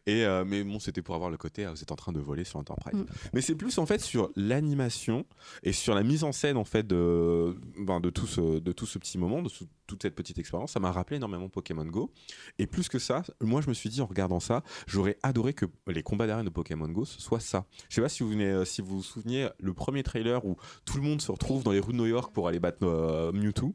Et 0.07 0.25
euh, 0.25 0.45
mais 0.47 0.63
bon, 0.63 0.79
c'était 0.79 1.03
pour 1.03 1.15
avoir 1.15 1.31
le 1.31 1.37
côté, 1.37 1.67
vous 1.67 1.83
êtes 1.83 1.93
en 1.93 1.97
train 1.97 2.13
de 2.13 2.21
voler 2.21 2.45
sur 2.45 2.59
Enterprise. 2.59 2.95
Mm. 2.95 3.07
Mais 3.35 3.41
c'est 3.41 3.55
plus 3.55 3.79
en 3.79 3.87
fait 3.87 4.01
sur 4.01 4.31
l'animation 4.37 5.25
et 5.63 5.73
sur 5.73 5.95
la 5.95 6.03
mise 6.03 6.25
en 6.25 6.33
scène 6.33 6.57
en 6.57 6.65
fait 6.65 6.87
de, 6.87 7.57
ben, 7.79 8.01
de, 8.01 8.11
tout, 8.11 8.27
ce, 8.27 8.59
de 8.61 8.73
tout 8.73 8.87
ce 8.87 8.99
petit 8.99 9.19
moment, 9.19 9.43
de 9.43 9.49
toute 9.93 10.03
cette 10.03 10.15
petite 10.15 10.39
expérience. 10.39 10.73
Ça 10.73 10.81
m'a 10.81 10.91
rappelé 10.91 11.17
énormément 11.17 11.49
Pokémon 11.49 11.85
Go. 11.85 12.11
Et 12.59 12.67
plus 12.67 12.89
que 12.89 12.99
ça, 12.99 13.23
moi 13.41 13.61
je 13.61 13.69
me 13.69 13.75
suis 13.75 13.91
dit 13.91 14.01
en 14.01 14.07
regardant 14.07 14.41
ça, 14.41 14.63
j'aurais 14.87 15.19
adoré 15.23 15.53
que 15.53 15.67
les 15.87 16.03
combats 16.03 16.27
d'arène 16.27 16.47
de 16.47 16.51
Pokémon 16.51 16.89
Go 16.89 17.05
ce 17.05 17.21
soit 17.21 17.41
ça. 17.41 17.67
Je 17.89 17.97
sais 17.97 18.01
pas 18.01 18.09
si 18.09 18.23
vous, 18.23 18.39
euh, 18.41 18.65
si 18.65 18.81
vous 18.81 18.97
vous 18.97 19.03
souvenez 19.03 19.49
le 19.61 19.75
premier 19.75 20.03
trailer 20.03 20.45
où 20.45 20.57
tout 20.85 20.97
le 20.97 21.03
monde 21.03 21.21
se 21.21 21.31
retrouve 21.31 21.63
dans 21.63 21.73
les 21.73 21.81
rues 21.81 21.93
de 21.93 21.99
New 21.99 22.07
York 22.07 22.33
pour 22.33 22.49
aller 22.49 22.61
battre 22.61 22.79
euh, 22.83 23.33
Mewtwo. 23.33 23.75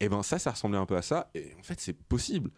Et 0.00 0.08
ben 0.08 0.22
ça, 0.22 0.38
ça 0.38 0.50
ressemblait 0.50 0.78
un 0.78 0.86
peu 0.86 0.96
à 0.96 1.02
ça. 1.02 1.30
Et 1.34 1.54
en 1.58 1.62
fait, 1.62 1.80
c'est 1.80 1.92
possible. 1.92 2.50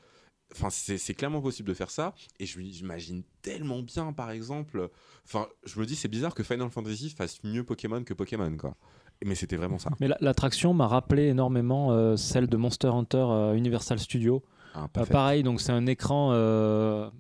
Enfin, 0.55 0.71
c'est 0.71 1.15
clairement 1.15 1.43
possible 1.43 1.69
de 1.69 1.75
faire 1.75 1.91
ça. 1.91 2.15
Et 2.39 2.47
je 2.47 2.61
j'imagine 2.61 3.23
tellement 3.43 3.83
bien, 3.83 4.13
par 4.13 4.31
exemple. 4.31 4.91
Enfin, 5.27 5.47
je 5.65 5.79
me 5.79 5.85
dis, 5.87 5.95
c'est 5.95 6.09
bizarre 6.09 6.35
que 6.35 6.43
Final 6.43 6.71
Fantasy 6.71 7.11
fasse 7.11 7.43
mieux 7.45 7.65
Pokémon 7.65 8.03
que 8.03 8.15
Pokémon, 8.15 8.57
quoi. 8.57 8.77
Mais 9.25 9.35
c'était 9.35 9.57
vraiment 9.57 9.79
ça. 9.79 9.91
Mais 10.01 10.09
la- 10.09 10.17
l'attraction 10.21 10.73
m'a 10.75 10.87
rappelé 10.87 11.25
énormément 11.29 11.91
euh, 11.93 12.17
celle 12.17 12.47
de 12.47 12.57
Monster 12.57 12.89
Hunter 12.89 13.27
euh, 13.29 13.55
Universal 13.55 13.99
Studios. 13.99 14.43
Ah, 14.75 14.87
Euh, 14.97 15.05
pareil, 15.07 15.43
donc 15.43 15.61
c'est 15.61 15.73
un 15.73 15.87
écran 15.87 16.31
euh, 16.33 17.11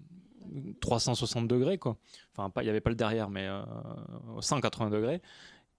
360 0.80 1.48
degrés, 1.48 1.78
quoi. 1.78 1.96
Enfin, 2.36 2.52
il 2.60 2.64
n'y 2.64 2.68
avait 2.70 2.80
pas 2.80 2.90
le 2.90 2.96
derrière, 2.96 3.30
mais 3.30 3.46
euh, 3.48 3.62
180 4.40 4.90
degrés. 4.90 5.20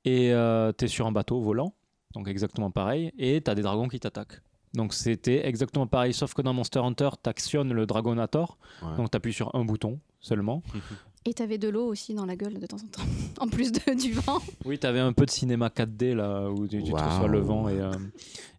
Et 0.05 0.33
tu 0.77 0.85
es 0.85 0.87
sur 0.87 1.07
un 1.07 1.11
bateau 1.11 1.39
volant, 1.41 1.73
donc 2.13 2.27
exactement 2.27 2.71
pareil, 2.71 3.11
et 3.17 3.41
tu 3.41 3.49
as 3.51 3.55
des 3.55 3.61
dragons 3.61 3.87
qui 3.87 3.99
t'attaquent. 3.99 4.41
Donc 4.73 4.93
c'était 4.93 5.47
exactement 5.47 5.87
pareil, 5.87 6.13
sauf 6.13 6.33
que 6.33 6.41
dans 6.41 6.53
Monster 6.53 6.79
Hunter, 6.79 7.09
tu 7.23 7.29
actionnes 7.29 7.73
le 7.73 7.85
Dragonator, 7.85 8.57
Ouais. 8.83 8.95
donc 8.97 9.09
tu 9.11 9.17
appuies 9.17 9.33
sur 9.33 9.53
un 9.55 9.65
bouton 9.65 9.99
seulement. 10.19 10.61
Et 11.29 11.33
t'avais 11.35 11.59
de 11.59 11.69
l'eau 11.69 11.85
aussi 11.85 12.15
dans 12.15 12.25
la 12.25 12.35
gueule 12.35 12.57
de 12.57 12.65
temps 12.65 12.77
en 12.77 12.87
temps, 12.87 13.03
en 13.39 13.47
plus 13.47 13.71
de, 13.71 13.93
du 13.93 14.13
vent. 14.13 14.39
Oui, 14.65 14.79
tu 14.79 14.87
avais 14.87 14.99
un 14.99 15.13
peu 15.13 15.27
de 15.27 15.29
cinéma 15.29 15.67
4D 15.67 16.15
là 16.15 16.49
où 16.49 16.67
tu, 16.67 16.81
tu 16.81 16.91
te 16.91 16.97
reçois 16.97 17.27
le 17.27 17.37
vent 17.39 17.69
et, 17.69 17.79
euh, 17.79 17.91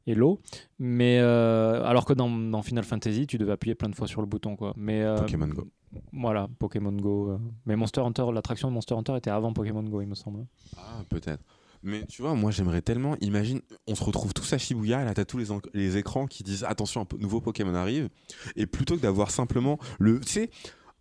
et 0.07 0.15
l'eau. 0.15 0.39
Mais 0.79 1.19
euh, 1.21 1.83
alors 1.85 2.05
que 2.05 2.13
dans, 2.13 2.31
dans 2.31 2.63
Final 2.63 2.85
Fantasy, 2.85 3.27
tu 3.27 3.39
devais 3.39 3.51
appuyer 3.51 3.75
plein 3.75 3.89
de 3.89 3.97
fois 3.97 4.07
sur 4.07 4.21
le 4.21 4.29
bouton 4.29 4.55
quoi. 4.55 4.73
Mais 4.77 5.03
euh, 5.03 5.17
Pokémon 5.17 5.49
Go. 5.49 5.67
Voilà, 6.13 6.47
Pokémon 6.61 6.93
Go. 6.93 7.31
euh. 7.33 7.39
Mais 7.67 7.75
Monster 7.75 8.03
Hunter, 8.03 8.27
l'attraction 8.33 8.69
de 8.69 8.75
Monster 8.75 8.95
Hunter 8.95 9.17
était 9.17 9.31
avant 9.31 9.53
Pokémon 9.53 9.83
Go, 9.83 10.01
il 10.01 10.07
me 10.07 10.15
semble. 10.15 10.47
Ah, 10.77 11.03
peut-être. 11.09 11.43
Mais 11.83 12.05
tu 12.07 12.23
vois, 12.23 12.35
moi 12.35 12.53
j'aimerais 12.53 12.83
tellement. 12.83 13.17
Imagine, 13.23 13.63
on 13.89 13.95
se 13.97 14.05
retrouve 14.05 14.33
tous 14.35 14.53
à 14.53 14.59
Shibuya, 14.59 15.03
là 15.03 15.15
t'as 15.15 15.25
tous 15.25 15.39
les, 15.39 15.47
les 15.73 15.97
écrans 15.97 16.27
qui 16.27 16.43
disent 16.45 16.63
attention, 16.63 17.01
un 17.11 17.17
nouveau 17.19 17.41
Pokémon 17.41 17.75
arrive. 17.75 18.11
Et 18.55 18.67
plutôt 18.67 18.97
que 18.97 19.01
d'avoir 19.01 19.31
simplement 19.33 19.79
le. 19.99 20.21
Tu 20.21 20.29
sais, 20.31 20.51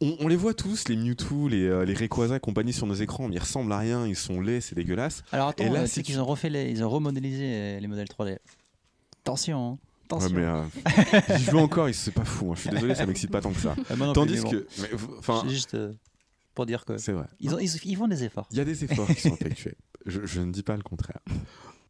on, 0.01 0.15
on 0.19 0.27
les 0.27 0.35
voit 0.35 0.53
tous, 0.53 0.87
les 0.89 0.95
Mewtwo, 0.95 1.47
les, 1.47 1.63
euh, 1.65 1.83
les 1.85 1.93
Rayquaza 1.93 2.37
et 2.37 2.39
compagnie 2.39 2.73
sur 2.73 2.87
nos 2.87 2.93
écrans, 2.93 3.27
mais 3.27 3.35
ils 3.35 3.39
ressemblent 3.39 3.71
à 3.73 3.77
rien, 3.79 4.07
ils 4.07 4.15
sont 4.15 4.39
laids, 4.41 4.61
c'est 4.61 4.75
dégueulasse. 4.75 5.23
Alors 5.31 5.49
attends, 5.49 5.65
Et 5.65 5.69
là, 5.69 5.81
euh, 5.81 5.85
c'est 5.87 6.01
tu- 6.01 6.11
qu'ils 6.11 6.19
ont 6.21 6.25
refait 6.25 6.49
les, 6.49 6.69
ils 6.71 6.83
ont 6.83 6.89
remodélisé 6.89 7.43
euh, 7.45 7.79
les 7.79 7.87
modèles 7.87 8.07
3D. 8.07 8.37
Attention, 9.23 9.67
hein. 9.73 9.77
Ouais, 10.11 10.17
attention. 10.17 10.35
mais 10.35 10.43
euh, 10.45 11.37
j'y 11.37 11.43
joue 11.45 11.59
encore, 11.59 11.87
c'est 11.93 12.11
pas 12.13 12.25
fou, 12.25 12.51
hein. 12.51 12.55
je 12.55 12.61
suis 12.61 12.69
désolé, 12.71 12.95
ça 12.95 13.05
m'excite 13.05 13.29
pas 13.31 13.41
tant 13.41 13.51
que 13.51 13.59
ça. 13.59 13.75
Non 13.97 14.13
plus, 14.13 14.13
Tandis 14.13 14.43
que. 14.43 14.67
Enfin, 15.19 15.41
C'est 15.43 15.49
juste 15.51 15.75
euh, 15.75 15.93
pour 16.55 16.65
dire 16.65 16.83
que 16.85 16.97
c'est 16.97 17.11
vrai. 17.11 17.25
ils, 17.39 17.53
ont- 17.53 17.59
ils, 17.59 17.69
ils 17.85 17.95
font 17.95 18.07
des 18.07 18.23
efforts. 18.23 18.47
Il 18.51 18.57
y 18.57 18.61
a 18.61 18.65
des 18.65 18.83
efforts 18.83 19.07
qui 19.07 19.21
sont 19.21 19.35
effectués. 19.39 19.75
Je, 20.07 20.25
je 20.25 20.41
ne 20.41 20.51
dis 20.51 20.63
pas 20.63 20.75
le 20.75 20.81
contraire. 20.81 21.19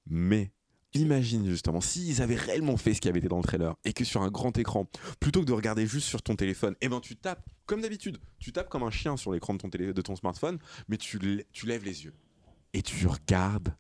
Mais 0.08 0.52
imagine 0.94 1.48
justement, 1.48 1.82
s'ils 1.82 2.22
avaient 2.22 2.36
réellement 2.36 2.78
fait 2.78 2.94
ce 2.94 3.02
qui 3.02 3.10
avait 3.10 3.20
été 3.20 3.28
dans 3.28 3.38
le 3.38 3.44
trailer 3.44 3.76
et 3.86 3.94
que 3.94 4.04
sur 4.04 4.22
un 4.22 4.30
grand 4.30 4.58
écran, 4.58 4.88
plutôt 5.20 5.42
que 5.42 5.46
de 5.46 5.54
regarder 5.54 5.86
juste 5.86 6.08
sur 6.08 6.22
ton 6.22 6.36
téléphone, 6.36 6.76
eh 6.82 6.90
ben 6.90 7.00
tu 7.00 7.16
tapes 7.16 7.46
comme 7.66 7.82
d'habitude. 7.82 8.18
Tu 8.40 8.52
tapes 8.52 8.70
comme 8.70 8.84
un 8.84 8.90
chien 8.92 9.16
sur 9.18 9.32
l'écran 9.32 9.54
de 9.54 9.60
ton, 9.60 9.70
télé- 9.70 9.94
de 9.94 10.02
ton 10.02 10.16
smartphone, 10.16 10.58
mais 10.88 10.98
tu, 10.98 11.20
tu 11.52 11.66
lèves 11.68 11.84
les 11.86 12.06
yeux 12.06 12.14
et 12.74 12.82
tu 12.82 13.06
regardes 13.08 13.76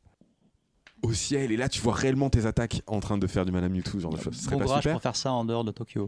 au 1.01 1.13
ciel. 1.13 1.51
Et 1.51 1.57
là, 1.57 1.69
tu 1.69 1.81
vois 1.81 1.93
réellement 1.93 2.29
tes 2.29 2.45
attaques 2.45 2.81
en 2.85 2.99
train 2.99 3.17
de 3.17 3.25
faire 3.27 3.45
du 3.45 3.51
Madame 3.51 3.71
Mewtwo, 3.73 3.99
genre 3.99 4.13
de 4.13 4.19
choses. 4.19 4.35
Ce 4.35 4.43
serait 4.43 4.55
Bon 4.55 4.59
pas 4.59 4.65
courage 4.65 4.81
super 4.83 4.93
pour 4.93 5.01
faire 5.01 5.15
ça 5.15 5.31
en 5.31 5.45
dehors 5.45 5.63
de 5.63 5.71
Tokyo. 5.71 6.07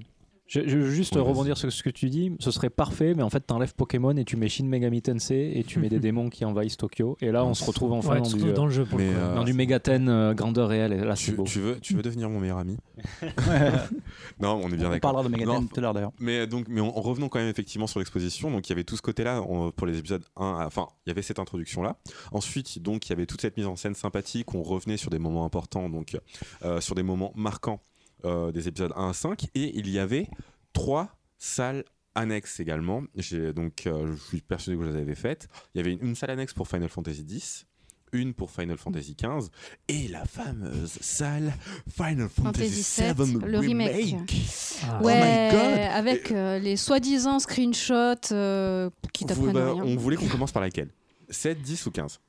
Je, 0.53 0.67
je 0.67 0.77
veux 0.79 0.89
juste 0.91 1.15
Ouais, 1.15 1.21
rebondir 1.21 1.55
sur 1.57 1.71
ce 1.71 1.81
que 1.81 1.89
tu 1.89 2.09
dis. 2.09 2.33
Ce 2.41 2.51
serait 2.51 2.69
parfait, 2.69 3.13
mais 3.13 3.23
en 3.23 3.29
fait, 3.29 3.39
t'enlèves 3.39 3.73
Pokémon 3.73 4.17
et 4.17 4.25
tu 4.25 4.35
mets 4.35 4.49
Shin 4.49 4.65
Megami 4.65 5.01
Tensei 5.01 5.53
et 5.55 5.63
tu 5.63 5.79
mets 5.79 5.87
des 5.87 5.99
démons 6.01 6.29
qui 6.29 6.43
envahissent 6.43 6.75
Tokyo. 6.75 7.15
Et 7.21 7.31
là, 7.31 7.45
on 7.45 7.53
se 7.53 7.63
retrouve 7.63 7.93
enfin 7.93 8.15
Ouais, 8.15 8.21
dans, 8.29 8.37
du, 8.37 8.51
dans 8.51 8.65
le 8.65 8.71
jeu 8.71 8.83
pour 8.83 8.97
le 8.99 9.05
Mais, 9.05 9.11
coup. 9.13 9.17
euh, 9.17 9.35
dans 9.35 9.43
du 9.45 9.53
Megaten 9.53 10.09
euh, 10.09 10.33
grandeur 10.33 10.67
réelle. 10.67 10.91
Et 10.91 10.97
là, 11.05 11.15
c'est 11.15 11.31
tu, 11.31 11.37
beau. 11.37 11.43
tu 11.45 11.59
veux, 11.61 11.79
tu 11.79 11.93
veux 11.93 12.01
devenir 12.01 12.29
mon 12.29 12.41
meilleur 12.41 12.57
ami? 12.57 12.75
Non, 14.41 14.59
on 14.63 14.69
est 14.71 14.75
bien 14.75 14.87
On 14.87 14.89
d'accord. 14.91 15.13
parlera 15.13 15.23
de 15.23 15.29
Megaten 15.29 15.53
Non, 15.53 15.65
tout 15.67 15.77
à 15.77 15.81
l'heure 15.81 15.93
d'ailleurs. 15.93 16.11
Mais 16.19 16.47
donc, 16.47 16.65
mais 16.67 16.81
en, 16.81 16.87
en 16.87 17.01
revenant 17.01 17.29
quand 17.29 17.39
même 17.39 17.47
effectivement 17.49 17.87
sur 17.87 17.99
l'exposition, 17.99 18.51
donc 18.51 18.67
il 18.67 18.71
y 18.71 18.73
avait 18.73 18.83
tout 18.83 18.97
ce 18.97 19.01
côté-là 19.01 19.41
on- 19.47 19.71
pour 19.71 19.87
les 19.87 19.97
épisodes 19.97 20.23
1, 20.35 20.45
à- 20.59 20.65
enfin 20.65 20.87
il 21.05 21.09
y 21.09 21.11
avait 21.11 21.21
cette 21.21 21.39
introduction-là. 21.39 21.97
Ensuite, 22.31 22.81
donc 22.81 23.07
il 23.07 23.11
y 23.11 23.13
avait 23.13 23.25
toute 23.25 23.41
cette 23.41 23.55
mise 23.57 23.67
en 23.67 23.75
scène 23.75 23.95
sympathique, 23.95 24.53
on 24.53 24.63
revenait 24.63 24.97
sur 24.97 25.09
des 25.11 25.19
moments 25.19 25.45
importants, 25.45 25.89
donc 25.89 26.17
euh, 26.65 26.81
sur 26.81 26.95
des 26.95 27.03
moments 27.03 27.31
marquants 27.35 27.79
euh, 28.25 28.51
des 28.51 28.67
épisodes 28.67 28.93
1 28.95 29.09
à 29.09 29.13
5, 29.13 29.45
et 29.55 29.77
il 29.77 29.89
y 29.89 29.99
avait 29.99 30.27
trois 30.73 31.09
salles 31.37 31.83
annexes 32.15 32.59
également. 32.59 33.03
J'ai 33.15 33.53
donc, 33.53 33.87
euh, 33.87 34.13
je 34.15 34.21
suis 34.23 34.41
persuadé 34.41 34.77
que 34.77 34.83
vous 34.83 34.91
les 34.91 34.99
avez 34.99 35.15
faites. 35.15 35.47
Il 35.73 35.77
y 35.77 35.81
avait 35.81 35.93
une, 35.93 36.07
une 36.09 36.15
salle 36.15 36.31
annexe 36.31 36.53
pour 36.53 36.67
Final 36.67 36.89
Fantasy 36.89 37.25
X. 37.29 37.65
Une 38.13 38.33
pour 38.33 38.51
Final 38.51 38.75
Fantasy 38.77 39.15
XV 39.15 39.47
et 39.87 40.09
la 40.09 40.25
fameuse 40.25 40.91
salle 40.99 41.53
Final 41.89 42.27
Fantasy, 42.27 42.83
Fantasy 42.83 43.23
VII 43.23 43.39
VII, 43.39 43.49
le 43.49 43.57
remake. 43.59 44.15
Ah. 44.83 44.99
Oh 45.01 45.05
Ouais, 45.05 45.47
my 45.47 45.51
God. 45.55 45.79
avec 45.93 46.29
euh, 46.33 46.59
les 46.59 46.75
soi-disant 46.75 47.39
screenshots 47.39 48.33
euh, 48.33 48.89
qui 49.13 49.23
t'apprennent 49.25 49.53
bah, 49.53 49.71
rien. 49.75 49.83
on 49.85 49.95
voulait 49.95 50.17
qu'on 50.17 50.27
commence 50.27 50.51
par 50.51 50.61
laquelle? 50.61 50.89
7, 51.29 51.61
10 51.61 51.85
ou 51.85 51.91
15 51.91 52.19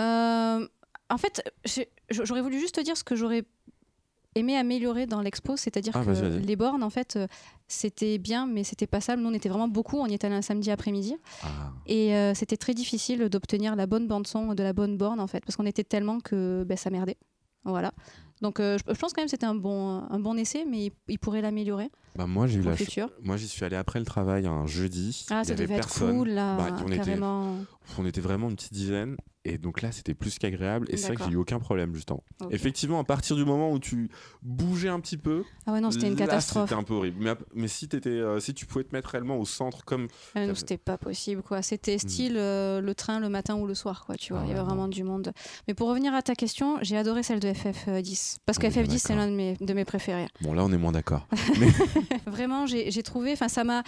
Euh, 0.00 0.66
en 1.08 1.18
fait, 1.18 1.40
j'aurais 2.10 2.42
voulu 2.42 2.58
juste 2.58 2.74
te 2.74 2.80
dire 2.80 2.96
ce 2.96 3.04
que 3.04 3.14
j'aurais 3.14 3.44
aimé 4.34 4.56
améliorer 4.56 5.06
dans 5.06 5.20
l'expo, 5.20 5.56
c'est-à-dire 5.56 5.92
Ah, 5.96 6.04
que 6.04 6.38
les 6.38 6.56
bornes, 6.56 6.82
en 6.82 6.90
fait, 6.90 7.16
euh, 7.16 7.26
c'était 7.66 8.18
bien, 8.18 8.46
mais 8.46 8.64
c'était 8.64 8.86
pas 8.86 9.00
ça. 9.00 9.16
Nous, 9.16 9.28
on 9.28 9.32
était 9.34 9.48
vraiment 9.48 9.68
beaucoup. 9.68 9.98
On 9.98 10.06
y 10.06 10.14
est 10.14 10.24
allé 10.24 10.34
un 10.34 10.42
samedi 10.42 10.70
après-midi. 10.70 11.16
Ah. 11.42 11.72
Et 11.86 12.14
euh, 12.14 12.34
c'était 12.34 12.56
très 12.56 12.74
difficile 12.74 13.28
d'obtenir 13.28 13.76
la 13.76 13.86
bonne 13.86 14.06
bande-son 14.06 14.54
de 14.54 14.62
la 14.62 14.72
bonne 14.72 14.96
borne, 14.96 15.20
en 15.20 15.26
fait, 15.26 15.44
parce 15.44 15.56
qu'on 15.56 15.66
était 15.66 15.84
tellement 15.84 16.20
que 16.20 16.64
ben, 16.66 16.76
ça 16.76 16.90
merdait. 16.90 17.16
Voilà. 17.64 17.92
Donc, 18.40 18.60
euh, 18.60 18.78
je, 18.78 18.84
pense 18.94 19.12
quand 19.12 19.20
même 19.20 19.26
que 19.26 19.32
c'était 19.32 19.46
un 19.46 19.54
bon, 19.56 20.04
un 20.08 20.20
bon 20.20 20.36
essai, 20.38 20.64
mais 20.64 20.86
il, 20.86 20.92
il 21.08 21.18
pourrait 21.18 21.42
l'améliorer 21.42 21.90
Bah, 22.14 22.26
moi, 22.26 22.46
j'ai 22.46 22.60
eu 22.60 22.62
la. 22.62 22.74
Moi, 23.22 23.36
j'y 23.36 23.48
suis 23.48 23.64
allé 23.64 23.74
après 23.76 23.98
le 23.98 24.04
travail 24.04 24.46
un 24.46 24.66
jeudi. 24.66 25.26
Ah, 25.30 25.40
il 25.40 25.42
y 25.42 25.46
ça 25.46 25.52
avait 25.54 25.62
devait 25.64 25.74
être 25.74 25.88
personne. 25.88 26.16
cool, 26.16 26.28
là, 26.28 26.56
Bah, 26.56 26.76
on 26.84 26.86
était- 26.86 26.96
carrément. 26.98 27.56
On 27.98 28.06
était 28.06 28.20
vraiment 28.20 28.48
une 28.48 28.54
petite 28.56 28.72
dizaine. 28.72 29.16
Et 29.48 29.58
donc 29.58 29.82
là, 29.82 29.92
c'était 29.92 30.14
plus 30.14 30.38
qu'agréable. 30.38 30.86
Et 30.90 30.96
c'est 30.96 31.08
vrai 31.08 31.16
que 31.16 31.24
j'ai 31.24 31.30
eu 31.30 31.36
aucun 31.36 31.58
problème, 31.58 31.94
justement. 31.94 32.22
Ok. 32.40 32.48
Effectivement, 32.52 32.98
à 33.00 33.04
partir 33.04 33.36
du 33.36 33.44
moment 33.44 33.72
où 33.72 33.78
tu 33.78 34.10
bougeais 34.42 34.88
un 34.88 35.00
petit 35.00 35.16
peu, 35.16 35.44
Ah 35.66 35.72
ouais, 35.72 35.80
non, 35.80 35.90
c'était 35.90 36.08
une 36.08 36.16
catastrophe. 36.16 36.68
C'était 36.68 36.78
un 36.78 36.84
peu 36.84 36.94
horrible. 36.94 37.16
Mais, 37.20 37.34
mais 37.54 37.68
si, 37.68 37.86
étais, 37.86 38.22
si 38.40 38.54
tu 38.54 38.66
pouvais 38.66 38.84
te 38.84 38.94
mettre 38.94 39.10
réellement 39.10 39.36
au 39.38 39.44
centre, 39.44 39.84
comme. 39.84 40.08
Ah, 40.34 40.40
T'avais- 40.40 40.54
c'était 40.54 40.76
pas 40.78 40.98
possible, 40.98 41.42
quoi. 41.42 41.62
C'était 41.62 41.98
style 41.98 42.36
euh, 42.36 42.80
le 42.80 42.94
train 42.94 43.20
le 43.20 43.28
matin 43.28 43.56
ou 43.56 43.66
le 43.66 43.74
soir, 43.74 44.04
quoi. 44.06 44.16
Tu 44.16 44.32
vois, 44.32 44.42
Ah 44.42 44.46
il 44.46 44.50
y 44.50 44.52
avait 44.54 44.62
vraiment 44.62 44.88
du 44.88 45.02
monde. 45.04 45.32
Mais 45.66 45.74
pour 45.74 45.88
revenir 45.88 46.14
à 46.14 46.22
ta 46.22 46.34
question, 46.34 46.78
j'ai 46.82 46.96
adoré 46.96 47.22
celle 47.22 47.40
de 47.40 47.48
FF10 47.48 48.38
parce 48.46 48.58
que 48.58 48.66
On 48.66 48.70
est 48.70 48.72
bien 48.82 48.82
FF10 48.84 48.98
c'est 48.98 49.14
l'un 49.14 49.26
de 49.28 49.34
mes, 49.34 49.56
de 49.60 49.72
mes 49.72 49.84
préférés. 49.84 50.26
Bon, 50.40 50.52
là, 50.52 50.64
on 50.64 50.72
est 50.72 50.78
moins 50.78 50.92
d'accord. 50.92 51.26
vraiment, 52.26 52.66
j'ai 52.66 52.90
j'ai 52.90 53.02
trouvé, 53.02 53.32
enfin, 53.32 53.48
ça 53.48 53.64
m'a. 53.64 53.82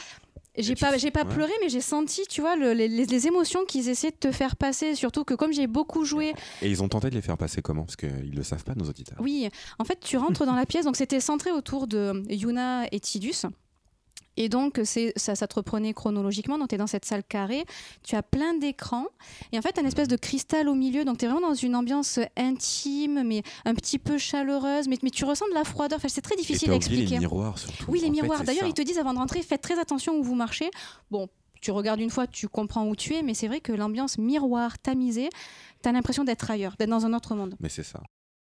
J'ai 0.58 0.74
pas, 0.74 0.96
j'ai 0.98 1.10
pas 1.10 1.24
ouais. 1.24 1.32
pleuré, 1.34 1.52
mais 1.62 1.68
j'ai 1.68 1.80
senti, 1.80 2.22
tu 2.28 2.40
vois, 2.40 2.56
le- 2.56 2.72
les, 2.72 2.88
les- 2.88 3.06
les 3.06 3.26
émotions 3.26 3.64
qu'ils 3.64 3.88
essaient 3.88 4.10
de 4.10 4.16
te 4.16 4.32
faire 4.32 4.56
passer. 4.56 4.94
Surtout 4.94 5.24
que 5.24 5.34
comme 5.34 5.52
j'ai 5.52 5.66
beaucoup 5.66 6.04
joué, 6.04 6.34
Et 6.60 6.68
ils 6.68 6.82
ont 6.82 6.88
tenté 6.88 7.08
de 7.08 7.14
les 7.14 7.22
faire 7.22 7.38
passer 7.38 7.62
comment? 7.62 7.84
Parce 7.84 7.96
qu'ils 7.96 8.34
le 8.34 8.42
savent 8.42 8.64
pas, 8.64 8.74
nos 8.74 8.88
auditeurs. 8.88 9.18
oui, 9.20 9.48
en 9.78 9.84
fait, 9.84 10.00
tu 10.00 10.16
rentres 10.16 10.44
dans 10.44 10.56
la 10.56 10.66
pièce, 10.66 10.84
donc 10.84 10.96
c'était 10.96 11.20
centré 11.20 11.50
autour 11.52 11.86
de 11.86 12.22
Yuna 12.28 12.86
et 12.92 12.98
Tidus. 13.00 13.46
Et 14.40 14.48
donc, 14.48 14.80
ça, 14.84 15.34
ça 15.34 15.46
te 15.46 15.54
reprenait 15.54 15.92
chronologiquement. 15.92 16.56
Donc, 16.56 16.70
tu 16.70 16.74
es 16.74 16.78
dans 16.78 16.86
cette 16.86 17.04
salle 17.04 17.22
carrée, 17.22 17.66
tu 18.02 18.16
as 18.16 18.22
plein 18.22 18.54
d'écrans. 18.54 19.04
Et 19.52 19.58
en 19.58 19.60
fait, 19.60 19.78
un 19.78 19.84
espèce 19.84 20.08
de 20.08 20.16
cristal 20.16 20.66
au 20.66 20.74
milieu. 20.74 21.04
Donc, 21.04 21.18
tu 21.18 21.26
es 21.26 21.28
vraiment 21.28 21.48
dans 21.48 21.54
une 21.54 21.76
ambiance 21.76 22.18
intime, 22.38 23.22
mais 23.22 23.42
un 23.66 23.74
petit 23.74 23.98
peu 23.98 24.16
chaleureuse. 24.16 24.88
Mais, 24.88 24.96
mais 25.02 25.10
tu 25.10 25.26
ressens 25.26 25.46
de 25.50 25.54
la 25.54 25.64
froideur. 25.64 25.98
Enfin, 25.98 26.08
c'est 26.08 26.22
très 26.22 26.36
difficile 26.36 26.70
à 26.70 26.74
expliquer. 26.74 27.16
les 27.16 27.18
miroirs, 27.18 27.58
surtout. 27.58 27.84
Oui, 27.88 28.00
les 28.00 28.08
En 28.08 28.12
miroirs. 28.12 28.42
D'ailleurs, 28.44 28.66
ils 28.66 28.72
te 28.72 28.80
disent 28.80 28.98
avant 28.98 29.12
de 29.12 29.18
rentrer, 29.18 29.42
faites 29.42 29.60
très 29.60 29.78
attention 29.78 30.16
où 30.16 30.22
vous 30.22 30.34
marchez. 30.34 30.70
Bon, 31.10 31.28
tu 31.60 31.70
regardes 31.70 32.00
une 32.00 32.08
fois, 32.08 32.26
tu 32.26 32.48
comprends 32.48 32.88
où 32.88 32.96
tu 32.96 33.14
es, 33.14 33.22
mais 33.22 33.34
c'est 33.34 33.46
vrai 33.46 33.60
que 33.60 33.72
l'ambiance 33.72 34.16
miroir, 34.16 34.78
tamisée, 34.78 35.28
tu 35.82 35.88
as 35.90 35.92
l'impression 35.92 36.24
d'être 36.24 36.50
ailleurs, 36.50 36.76
d'être 36.78 36.88
dans 36.88 37.04
un 37.04 37.12
autre 37.12 37.34
monde. 37.34 37.56
Mais 37.60 37.68
c'est 37.68 37.82
ça. 37.82 38.00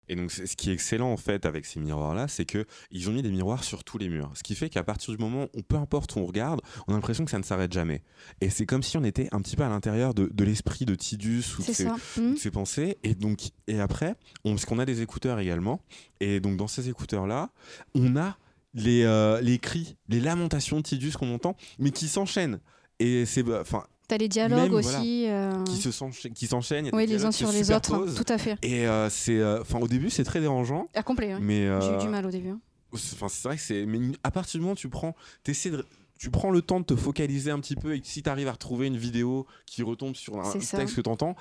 Et 0.08 0.16
donc, 0.16 0.30
ce 0.30 0.56
qui 0.56 0.70
est 0.70 0.72
excellent 0.72 1.12
en 1.12 1.16
fait 1.16 1.46
avec 1.46 1.66
ces 1.66 1.80
miroirs-là, 1.80 2.28
c'est 2.28 2.44
que 2.44 2.64
ils 2.90 3.08
ont 3.08 3.12
mis 3.12 3.22
des 3.22 3.30
miroirs 3.30 3.64
sur 3.64 3.84
tous 3.84 3.98
les 3.98 4.08
murs. 4.08 4.30
Ce 4.34 4.42
qui 4.42 4.54
fait 4.54 4.68
qu'à 4.68 4.82
partir 4.82 5.14
du 5.14 5.22
moment 5.22 5.48
où, 5.54 5.62
peu 5.62 5.76
importe 5.76 6.16
où 6.16 6.20
on 6.20 6.26
regarde, 6.26 6.60
on 6.86 6.92
a 6.92 6.96
l'impression 6.96 7.24
que 7.24 7.30
ça 7.30 7.38
ne 7.38 7.44
s'arrête 7.44 7.72
jamais. 7.72 8.02
Et 8.40 8.50
c'est 8.50 8.66
comme 8.66 8.82
si 8.82 8.96
on 8.96 9.04
était 9.04 9.28
un 9.32 9.40
petit 9.40 9.56
peu 9.56 9.62
à 9.62 9.68
l'intérieur 9.68 10.14
de, 10.14 10.28
de 10.32 10.44
l'esprit 10.44 10.84
de 10.84 10.94
Tidus 10.94 11.44
ou 11.58 11.62
de 11.62 11.72
ses, 11.72 11.84
de 11.84 12.36
ses 12.36 12.50
pensées. 12.50 12.98
Et 13.02 13.14
donc, 13.14 13.50
et 13.66 13.80
après, 13.80 14.14
on, 14.44 14.52
parce 14.52 14.64
qu'on 14.64 14.78
a 14.78 14.84
des 14.84 15.02
écouteurs 15.02 15.38
également. 15.38 15.82
Et 16.20 16.40
donc, 16.40 16.56
dans 16.56 16.68
ces 16.68 16.88
écouteurs-là, 16.88 17.50
on 17.94 18.16
a 18.16 18.38
les, 18.74 19.04
euh, 19.04 19.40
les 19.40 19.58
cris, 19.58 19.96
les 20.08 20.20
lamentations 20.20 20.78
de 20.78 20.82
Tidus 20.82 21.12
qu'on 21.12 21.32
entend, 21.34 21.56
mais 21.78 21.90
qui 21.90 22.08
s'enchaînent. 22.08 22.60
Et 22.98 23.26
c'est, 23.26 23.42
bah, 23.42 23.58
enfin, 23.60 23.84
T'as 24.08 24.16
les 24.16 24.28
dialogues 24.28 24.72
Même, 24.72 24.80
voilà, 24.80 25.00
aussi. 25.00 25.26
euh, 25.28 25.62
qui 25.64 25.76
se 25.76 25.90
s'encha- 25.90 26.30
qui 26.30 26.46
s'enchaînent. 26.46 26.88
Oui, 26.94 27.06
les 27.06 27.24
uns 27.26 27.30
sur 27.30 27.52
les 27.52 27.70
autres, 27.70 27.94
hein, 27.94 28.06
tout 28.16 28.32
à 28.32 28.38
fait. 28.38 28.56
Et 28.62 28.86
euh, 28.88 29.10
c'est, 29.10 29.38
euh, 29.38 29.62
au 29.80 29.86
début, 29.88 30.08
c'est 30.10 30.24
très 30.24 30.40
dérangeant, 30.40 30.88
À 30.94 31.02
complet, 31.02 31.34
mais 31.40 31.58
J'ai 31.58 31.64
eu 31.66 31.68
euh, 31.68 31.98
du 31.98 32.08
mal 32.08 32.24
au 32.26 32.30
début. 32.30 32.48
hein. 32.48 32.60
Enfin, 32.92 33.28
c'est 33.28 33.46
vrai 33.46 33.56
que 33.56 33.62
c'est. 33.62 33.84
Mais 33.84 33.98
à 34.24 34.30
partir 34.30 34.58
du 34.58 34.62
moment 34.62 34.72
où 34.72 34.76
tu 34.76 34.88
prends, 34.88 35.14
t'essaies 35.44 35.68
de- 35.70 35.84
tu 36.18 36.30
prends 36.30 36.50
le 36.50 36.62
temps 36.62 36.80
de 36.80 36.86
te 36.86 36.96
focaliser 36.96 37.50
un 37.50 37.60
petit 37.60 37.76
peu 37.76 37.94
et 37.94 38.00
si 38.02 38.22
tu 38.22 38.30
arrives 38.30 38.48
à 38.48 38.52
retrouver 38.52 38.86
une 38.86 38.96
vidéo 38.96 39.46
qui 39.66 39.82
retombe 39.82 40.16
sur 40.16 40.38
un 40.40 40.50
texte 40.52 40.96
que 40.96 41.00
tu 41.02 41.10
entends, 41.10 41.36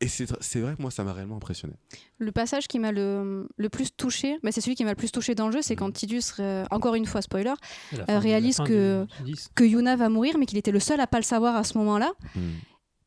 et 0.00 0.08
c'est 0.08 0.60
vrai 0.60 0.74
que 0.76 0.82
moi 0.82 0.90
ça 0.90 1.04
m'a 1.04 1.12
réellement 1.12 1.36
impressionné. 1.36 1.74
Le 2.18 2.32
passage 2.32 2.66
qui 2.68 2.78
m'a 2.78 2.90
le, 2.92 3.48
le 3.56 3.68
plus 3.68 3.90
touché, 3.94 4.38
bah, 4.42 4.50
c'est 4.52 4.60
celui 4.60 4.74
qui 4.74 4.84
m'a 4.84 4.90
le 4.90 4.96
plus 4.96 5.12
touché 5.12 5.34
dans 5.34 5.46
le 5.46 5.52
jeu, 5.52 5.62
c'est 5.62 5.76
quand 5.76 5.90
Tidus, 5.92 6.22
euh, 6.38 6.64
encore 6.70 6.94
une 6.94 7.06
fois, 7.06 7.20
spoiler, 7.22 7.52
euh, 8.08 8.18
réalise 8.18 8.58
que- 8.58 9.06
du 9.18 9.32
10. 9.32 9.50
que 9.54 9.64
Yuna 9.64 9.96
va 9.96 10.08
mourir, 10.08 10.38
mais 10.38 10.46
qu'il 10.46 10.58
était 10.58 10.72
le 10.72 10.80
seul 10.80 11.00
à 11.00 11.06
pas 11.06 11.18
le 11.18 11.24
savoir 11.24 11.54
à 11.56 11.64
ce 11.64 11.76
moment-là, 11.78 12.12
Hmm. 12.34 12.40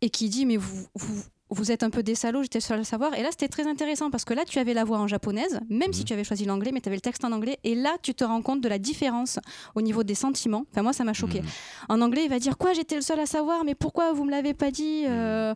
et 0.01 0.09
qui 0.09 0.29
dit 0.29 0.45
Mais 0.45 0.57
vous, 0.57 0.85
vous, 0.95 1.23
vous 1.49 1.71
êtes 1.71 1.83
un 1.83 1.89
peu 1.91 2.01
des 2.03 2.15
salauds, 2.15 2.41
j'étais 2.43 2.57
le 2.59 2.63
seul 2.63 2.75
à 2.75 2.77
le 2.79 2.83
savoir. 2.83 3.13
Et 3.15 3.21
là, 3.21 3.29
c'était 3.31 3.47
très 3.47 3.67
intéressant 3.67 4.09
parce 4.09 4.25
que 4.25 4.33
là, 4.33 4.43
tu 4.43 4.57
avais 4.59 4.73
la 4.73 4.83
voix 4.83 4.97
en 4.99 5.07
japonaise, 5.07 5.59
même 5.69 5.93
si 5.93 5.99
Mhm. 6.01 6.05
tu 6.05 6.13
avais 6.13 6.23
choisi 6.23 6.45
l'anglais, 6.45 6.71
mais 6.73 6.81
tu 6.81 6.89
avais 6.89 6.97
le 6.97 7.01
texte 7.01 7.23
en 7.25 7.31
anglais. 7.31 7.59
Et 7.63 7.75
là, 7.75 7.95
tu 8.01 8.13
te 8.15 8.23
rends 8.23 8.41
compte 8.41 8.61
de 8.61 8.67
la 8.69 8.79
différence 8.79 9.39
au 9.75 9.81
niveau 9.81 10.03
des 10.03 10.15
sentiments. 10.15 10.65
Enfin, 10.71 10.81
moi, 10.81 10.93
ça 10.93 11.03
m'a 11.03 11.13
choqué. 11.13 11.41
En 11.89 12.01
anglais, 12.01 12.23
il 12.25 12.29
va 12.29 12.39
dire 12.39 12.57
Quoi, 12.57 12.73
j'étais 12.73 12.95
le 12.95 13.01
seul 13.01 13.19
à 13.19 13.25
savoir, 13.27 13.63
mais 13.65 13.75
pourquoi 13.75 14.13
vous 14.13 14.25
me 14.25 14.31
l'avez 14.31 14.53
pas 14.55 14.71
dit 14.71 15.03
Euh, 15.07 15.53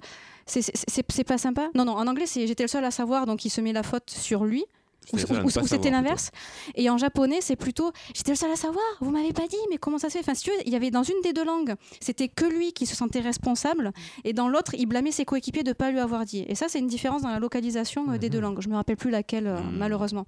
c'est- 0.47 1.23
pas 1.23 1.37
sympa. 1.37 1.69
Non, 1.75 1.85
non, 1.85 1.93
en 1.93 2.07
anglais, 2.07 2.25
c'est 2.25 2.47
j'étais 2.47 2.63
le 2.63 2.69
seul 2.69 2.83
à 2.85 2.91
savoir, 2.91 3.25
donc 3.25 3.45
il 3.45 3.49
se 3.49 3.61
met 3.61 3.73
la 3.73 3.83
faute 3.83 4.09
sur 4.09 4.45
lui. 4.45 4.65
ou, 5.13 5.17
ne 5.17 5.67
c'était 5.67 5.89
l'inverse. 5.89 6.31
Et 6.75 6.89
en 6.89 6.97
japonais, 6.97 7.37
c'est 7.39 7.55
plutôt 7.55 7.93
j'étais 8.13 8.31
le 8.31 8.35
seul 8.35 8.51
à 8.51 8.57
savoir, 8.57 8.83
vous 8.99 9.09
m'avez 9.09 9.31
pas 9.31 9.47
dit, 9.47 9.55
mais 9.69 9.77
comment 9.77 9.97
ça 9.97 10.09
se 10.09 10.13
fait? 10.15 10.19
Enfin, 10.19 10.33
si 10.33 10.43
tu 10.43 10.49
veux, 10.49 10.57
il 10.65 10.73
y 10.73 10.75
avait 10.75 10.91
dans 10.91 11.03
une 11.03 11.15
des 11.23 11.31
deux 11.31 11.45
langues, 11.45 11.75
c'était 12.01 12.27
que 12.27 12.43
lui 12.43 12.73
qui 12.73 12.85
se 12.85 12.93
sentait 12.93 13.21
responsable, 13.21 13.93
et 14.25 14.33
dans 14.33 14.49
l'autre, 14.49 14.73
il 14.77 14.85
blâmait 14.85 15.11
ses 15.13 15.23
coéquipiers 15.23 15.63
de 15.63 15.71
pas 15.71 15.91
lui 15.91 15.99
avoir 15.99 16.25
dit. 16.25 16.43
Et 16.49 16.55
ça, 16.55 16.65
c'est 16.67 16.79
une 16.79 16.87
différence 16.87 17.21
dans 17.21 17.29
la 17.29 17.39
localisation 17.39 18.11
euh, 18.11 18.17
des 18.17 18.29
deux 18.29 18.39
Mhm. 18.39 18.43
langues. 18.43 18.61
Je 18.61 18.67
me 18.67 18.75
rappelle 18.75 18.97
plus 18.97 19.09
laquelle, 19.09 19.47
euh, 19.47 19.61
Mhm. 19.61 19.77
malheureusement. 19.77 20.25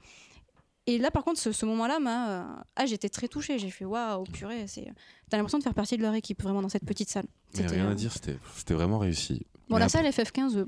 Et 0.87 0.97
là, 0.97 1.11
par 1.11 1.25
contre, 1.25 1.41
ce, 1.41 1.51
ce 1.51 1.65
moment-là, 1.65 1.97
euh, 2.01 2.43
ah, 2.77 2.85
j'étais 2.85 3.09
très 3.09 3.27
touchée. 3.27 3.59
J'ai 3.59 3.69
fait 3.71 3.83
waouh, 3.85 4.23
purée. 4.23 4.65
T'as 5.29 5.35
l'impression 5.37 5.57
de 5.59 5.63
faire 5.63 5.73
partie 5.73 5.97
de 5.97 6.01
leur 6.03 6.13
équipe, 6.13 6.41
vraiment, 6.41 6.61
dans 6.61 6.69
cette 6.69 6.85
petite 6.85 7.09
salle. 7.09 7.25
Mais 7.57 7.67
rien 7.67 7.89
à 7.91 7.95
dire, 7.95 8.13
c'était 8.13 8.73
vraiment 8.73 8.97
réussi. 8.97 9.45
Bon, 9.69 9.75
Mais 9.75 9.79
la 9.79 9.85
après- 9.85 10.11
salle 10.11 10.25
FF15, 10.25 10.57
euh. 10.57 10.65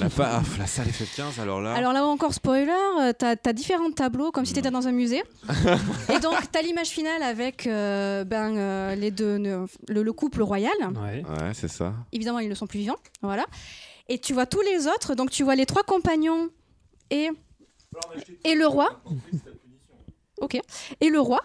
La, 0.00 0.08
ah, 0.18 0.42
la 0.58 0.66
salle 0.66 0.88
FF15, 0.88 1.40
alors 1.40 1.60
là. 1.60 1.72
Alors 1.74 1.92
là 1.92 2.04
encore, 2.04 2.34
spoiler, 2.34 2.72
euh, 3.00 3.12
t'as 3.16 3.36
as 3.44 3.52
différents 3.52 3.92
tableaux, 3.92 4.32
comme 4.32 4.44
si 4.44 4.52
Non. 4.52 4.56
t'étais 4.56 4.70
dans 4.72 4.88
un 4.88 4.92
musée. 4.92 5.22
et 6.12 6.18
donc, 6.18 6.34
t'as 6.50 6.62
l'image 6.62 6.88
finale 6.88 7.22
avec 7.22 7.68
euh, 7.68 8.24
ben, 8.24 8.56
euh, 8.56 8.94
les 8.96 9.12
deux, 9.12 9.38
le, 9.38 10.02
le 10.02 10.12
couple 10.12 10.42
royal. 10.42 10.72
Ouais. 10.80 11.22
Ouais, 11.24 11.54
c'est 11.54 11.68
ça. 11.68 11.94
Évidemment, 12.12 12.40
ils 12.40 12.48
ne 12.48 12.54
sont 12.56 12.66
plus 12.66 12.80
vivants. 12.80 12.96
Voilà. 13.22 13.46
Et 14.08 14.18
tu 14.18 14.32
vois 14.34 14.46
tous 14.46 14.62
les 14.62 14.88
autres. 14.88 15.14
Donc, 15.14 15.30
tu 15.30 15.44
vois 15.44 15.54
les 15.54 15.64
trois 15.66 15.84
compagnons 15.84 16.48
et, 17.10 17.30
et 18.42 18.54
le 18.56 18.66
roi. 18.66 19.00
Ok. 20.40 20.58
Et 21.00 21.08
le 21.08 21.20
roi. 21.20 21.40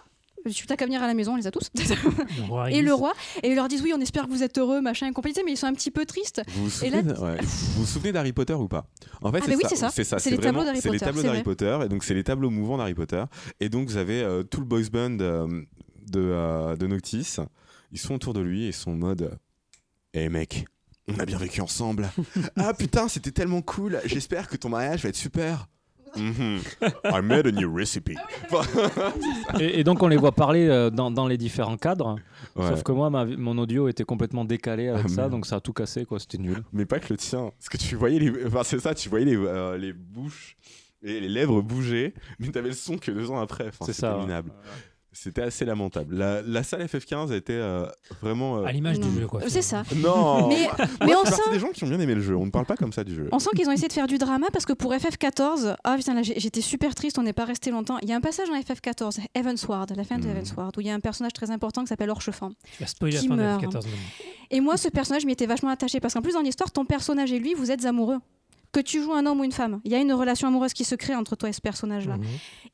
Tu 0.48 0.66
t'as 0.66 0.76
qu'à 0.76 0.86
venir 0.86 1.02
à 1.02 1.06
la 1.06 1.14
maison, 1.14 1.34
on 1.34 1.36
les 1.36 1.46
a 1.46 1.50
tous. 1.50 1.70
Le 1.74 2.42
roi 2.48 2.70
et 2.70 2.82
le 2.82 2.94
roi. 2.94 3.12
Et 3.42 3.48
ils 3.50 3.54
leur 3.54 3.68
disent 3.68 3.82
oui, 3.82 3.92
on 3.94 4.00
espère 4.00 4.26
que 4.26 4.30
vous 4.30 4.42
êtes 4.42 4.58
heureux, 4.58 4.80
machin 4.80 5.08
et 5.08 5.12
compagnie. 5.12 5.34
Mais 5.44 5.52
ils 5.52 5.56
sont 5.56 5.66
un 5.66 5.74
petit 5.74 5.90
peu 5.90 6.06
tristes. 6.06 6.42
Vous 6.48 6.64
vous 6.64 6.70
souvenez, 6.70 7.02
ouais. 8.04 8.12
d'Harry 8.12 8.32
Potter 8.32 8.54
ou 8.54 8.68
pas? 8.68 8.86
En 9.22 9.30
fait, 9.32 9.42
Ah, 9.46 9.50
oui, 9.50 9.62
c'est 9.68 9.76
ça. 9.76 9.90
C'est 9.90 10.04
ça. 10.04 10.18
C'est 10.18 10.30
les 10.30 10.38
tableaux 10.38 10.64
d'Harry 10.64 10.80
C'est 10.80 10.88
les 10.88 10.98
Potter, 10.98 11.04
tableaux 11.06 11.20
c'est 11.22 11.26
d'Harry. 11.28 11.42
Potter. 11.42 11.78
Et 11.84 11.88
donc, 11.88 12.04
c'est 12.04 12.14
les 12.14 12.24
tableaux 12.24 12.50
mouvants 12.50 12.78
d'Harry 12.78 12.94
Potter. 12.94 13.24
Et 13.60 13.68
donc, 13.68 13.88
vous 13.88 13.96
avez 13.96 14.22
euh, 14.22 14.42
tout 14.42 14.60
le 14.60 14.66
boys 14.66 14.88
band 14.92 15.18
euh, 15.20 15.46
de, 16.06 16.20
euh, 16.20 16.76
de 16.76 16.86
Noctis. 16.86 17.36
Ils 17.92 17.98
sont 17.98 18.14
autour 18.14 18.34
de 18.34 18.40
lui 18.40 18.64
et 18.64 18.68
ils 18.68 18.72
sont 18.72 18.92
en 18.92 18.96
mode 18.96 19.38
Eh 20.14 20.28
mec, 20.28 20.64
on 21.08 21.18
a 21.18 21.26
bien 21.26 21.38
vécu 21.38 21.60
ensemble. 21.60 22.08
ah 22.56 22.72
putain, 22.74 23.08
c'était 23.08 23.32
tellement 23.32 23.62
cool. 23.62 24.00
J'espère 24.04 24.48
que 24.48 24.56
ton 24.56 24.68
mariage 24.68 25.02
va 25.02 25.08
être 25.08 25.16
super. 25.16 25.66
Mhm. 26.16 26.58
I 27.04 27.20
made 27.22 27.46
a 27.46 27.50
new 27.52 27.72
recipe. 27.74 28.16
Et, 29.60 29.80
et 29.80 29.84
donc 29.84 30.02
on 30.02 30.08
les 30.08 30.16
voit 30.16 30.32
parler 30.32 30.66
euh, 30.68 30.90
dans, 30.90 31.10
dans 31.10 31.26
les 31.26 31.36
différents 31.38 31.76
cadres. 31.76 32.16
Ouais. 32.56 32.68
Sauf 32.68 32.82
que 32.82 32.92
moi, 32.92 33.10
ma- 33.10 33.24
mon 33.24 33.58
audio 33.58 33.88
était 33.88 34.04
complètement 34.04 34.44
décalé 34.44 34.88
avec 34.88 35.06
Ah, 35.06 35.08
ça, 35.08 35.28
donc 35.28 35.46
ça 35.46 35.56
a 35.56 35.60
tout 35.60 35.72
cassé, 35.72 36.04
quoi. 36.04 36.18
C'était 36.18 36.38
nul. 36.38 36.62
Mais 36.72 36.86
pas 36.86 36.98
que 36.98 37.12
le 37.12 37.16
tien. 37.16 37.50
Parce 37.58 37.68
que 37.68 37.76
tu 37.76 37.96
voyais 37.96 38.18
les. 38.18 38.46
Enfin, 38.46 38.62
c'est 38.64 38.78
ça, 38.80 38.94
tu 38.94 39.08
voyais 39.08 39.24
les, 39.26 39.36
euh, 39.36 39.76
les 39.78 39.92
bouches 39.92 40.56
et 41.02 41.18
les 41.20 41.28
lèvres 41.28 41.62
bouger, 41.62 42.12
mais 42.38 42.48
t'avais 42.48 42.68
le 42.68 42.74
son 42.74 42.98
que 42.98 43.10
deux 43.10 43.30
ans 43.30 43.40
après. 43.40 43.68
Enfin, 43.68 43.84
C'est 43.86 43.92
ça, 43.94 44.18
ouais. 44.18 44.26
C'était 45.12 45.42
assez 45.42 45.64
lamentable. 45.64 46.14
La, 46.14 46.40
la 46.42 46.62
salle 46.62 46.82
FF15 46.84 47.32
était 47.34 47.52
euh, 47.54 47.84
vraiment. 48.22 48.58
euh, 48.58 48.64
À 48.64 48.70
l'image 48.72 49.00
du 49.00 49.10
jeu, 49.20 49.26
quoi. 49.26 49.40
C'est 49.48 49.60
ça. 49.62 49.82
Non 49.96 50.48
Mais, 50.48 50.62
Moi, 50.62 50.86
mais 51.00 51.08
je 51.12 51.16
on 51.16 51.24
sent. 51.24 51.42
des 51.52 51.58
gens 51.58 51.70
qui 51.70 51.82
ont 51.82 51.88
bien 51.88 51.98
aimé 51.98 52.14
le 52.14 52.20
jeu. 52.20 52.36
On 52.36 52.46
ne 52.46 52.50
parle 52.50 52.64
pas 52.66 52.76
comme 52.76 52.92
ça 52.92 53.02
du 53.02 53.14
jeu. 53.14 53.28
On 53.32 53.40
sent 53.40 53.50
qu'ils 53.56 53.68
ont 53.68 53.72
essayé 53.72 53.88
de 53.88 53.92
faire 53.92 54.06
du 54.06 54.18
drama 54.18 54.46
parce 54.52 54.66
que 54.66 54.72
pour 54.72 54.94
FF14, 54.94 55.76
ah 55.82 55.96
putain 55.96 56.14
là 56.14 56.22
j'étais 56.22 56.60
super 56.60 56.94
triste, 56.94 57.18
on 57.18 57.22
n'est 57.24 57.32
pas 57.32 57.44
resté 57.44 57.70
longtemps. 57.72 57.98
Il 58.02 58.08
y 58.08 58.12
a 58.12 58.16
un 58.16 58.20
passage 58.20 58.48
dans 58.48 58.54
FF14, 58.58 59.18
Evansward, 59.34 59.92
la 59.96 60.04
fin 60.04 60.18
de 60.18 60.24
Mhm. 60.26 60.30
Evansward, 60.36 60.76
où 60.78 60.80
il 60.80 60.86
y 60.86 60.90
a 60.90 60.94
un 60.94 61.00
personnage 61.00 61.32
très 61.32 61.50
important 61.50 61.82
qui 61.82 61.88
s'appelle 61.88 62.10
Orchefin. 62.10 62.52
La 62.78 62.86
spoil 62.86 63.12
la 63.12 63.20
Qui 63.20 63.28
de 63.28 63.34
meurt. 63.34 63.62
F14. 63.64 63.84
Et 64.52 64.60
moi 64.60 64.76
ce 64.76 64.88
personnage 64.88 65.24
m'y 65.26 65.32
était 65.32 65.46
vachement 65.46 65.70
attaché 65.70 65.98
parce 65.98 66.14
qu'en 66.14 66.22
plus 66.22 66.34
dans 66.34 66.40
l'histoire, 66.42 66.70
ton 66.70 66.84
personnage 66.84 67.32
et 67.32 67.38
lui, 67.40 67.54
vous 67.54 67.70
êtes 67.72 67.84
amoureux. 67.84 68.18
Que 68.72 68.80
tu 68.80 69.02
joues 69.02 69.12
un 69.12 69.26
homme 69.26 69.40
ou 69.40 69.44
une 69.44 69.52
femme, 69.52 69.80
il 69.84 69.90
y 69.90 69.94
a 69.94 69.98
une 69.98 70.12
relation 70.12 70.46
amoureuse 70.46 70.72
qui 70.74 70.84
se 70.84 70.94
crée 70.94 71.16
entre 71.16 71.34
toi 71.34 71.48
et 71.48 71.52
ce 71.52 71.60
personnage-là. 71.60 72.18
Mhm. 72.18 72.24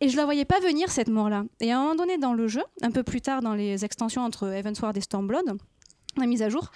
Et 0.00 0.08
je 0.08 0.16
la 0.16 0.24
voyais 0.24 0.44
pas 0.44 0.60
venir 0.60 0.90
cette 0.90 1.08
mort-là. 1.08 1.44
Et 1.60 1.72
à 1.72 1.78
un 1.78 1.82
moment 1.82 1.94
donné 1.94 2.18
dans 2.18 2.34
le 2.34 2.48
jeu, 2.48 2.62
un 2.82 2.90
peu 2.90 3.02
plus 3.02 3.22
tard 3.22 3.40
dans 3.40 3.54
les 3.54 3.84
extensions 3.84 4.22
entre 4.22 4.48
Evansward 4.48 4.96
et 4.96 5.00
Stormblood, 5.00 5.56
la 6.16 6.26
mise 6.26 6.42
à 6.42 6.48
jour, 6.48 6.70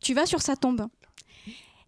tu 0.00 0.14
vas 0.14 0.26
sur 0.26 0.42
sa 0.42 0.54
tombe. 0.56 0.86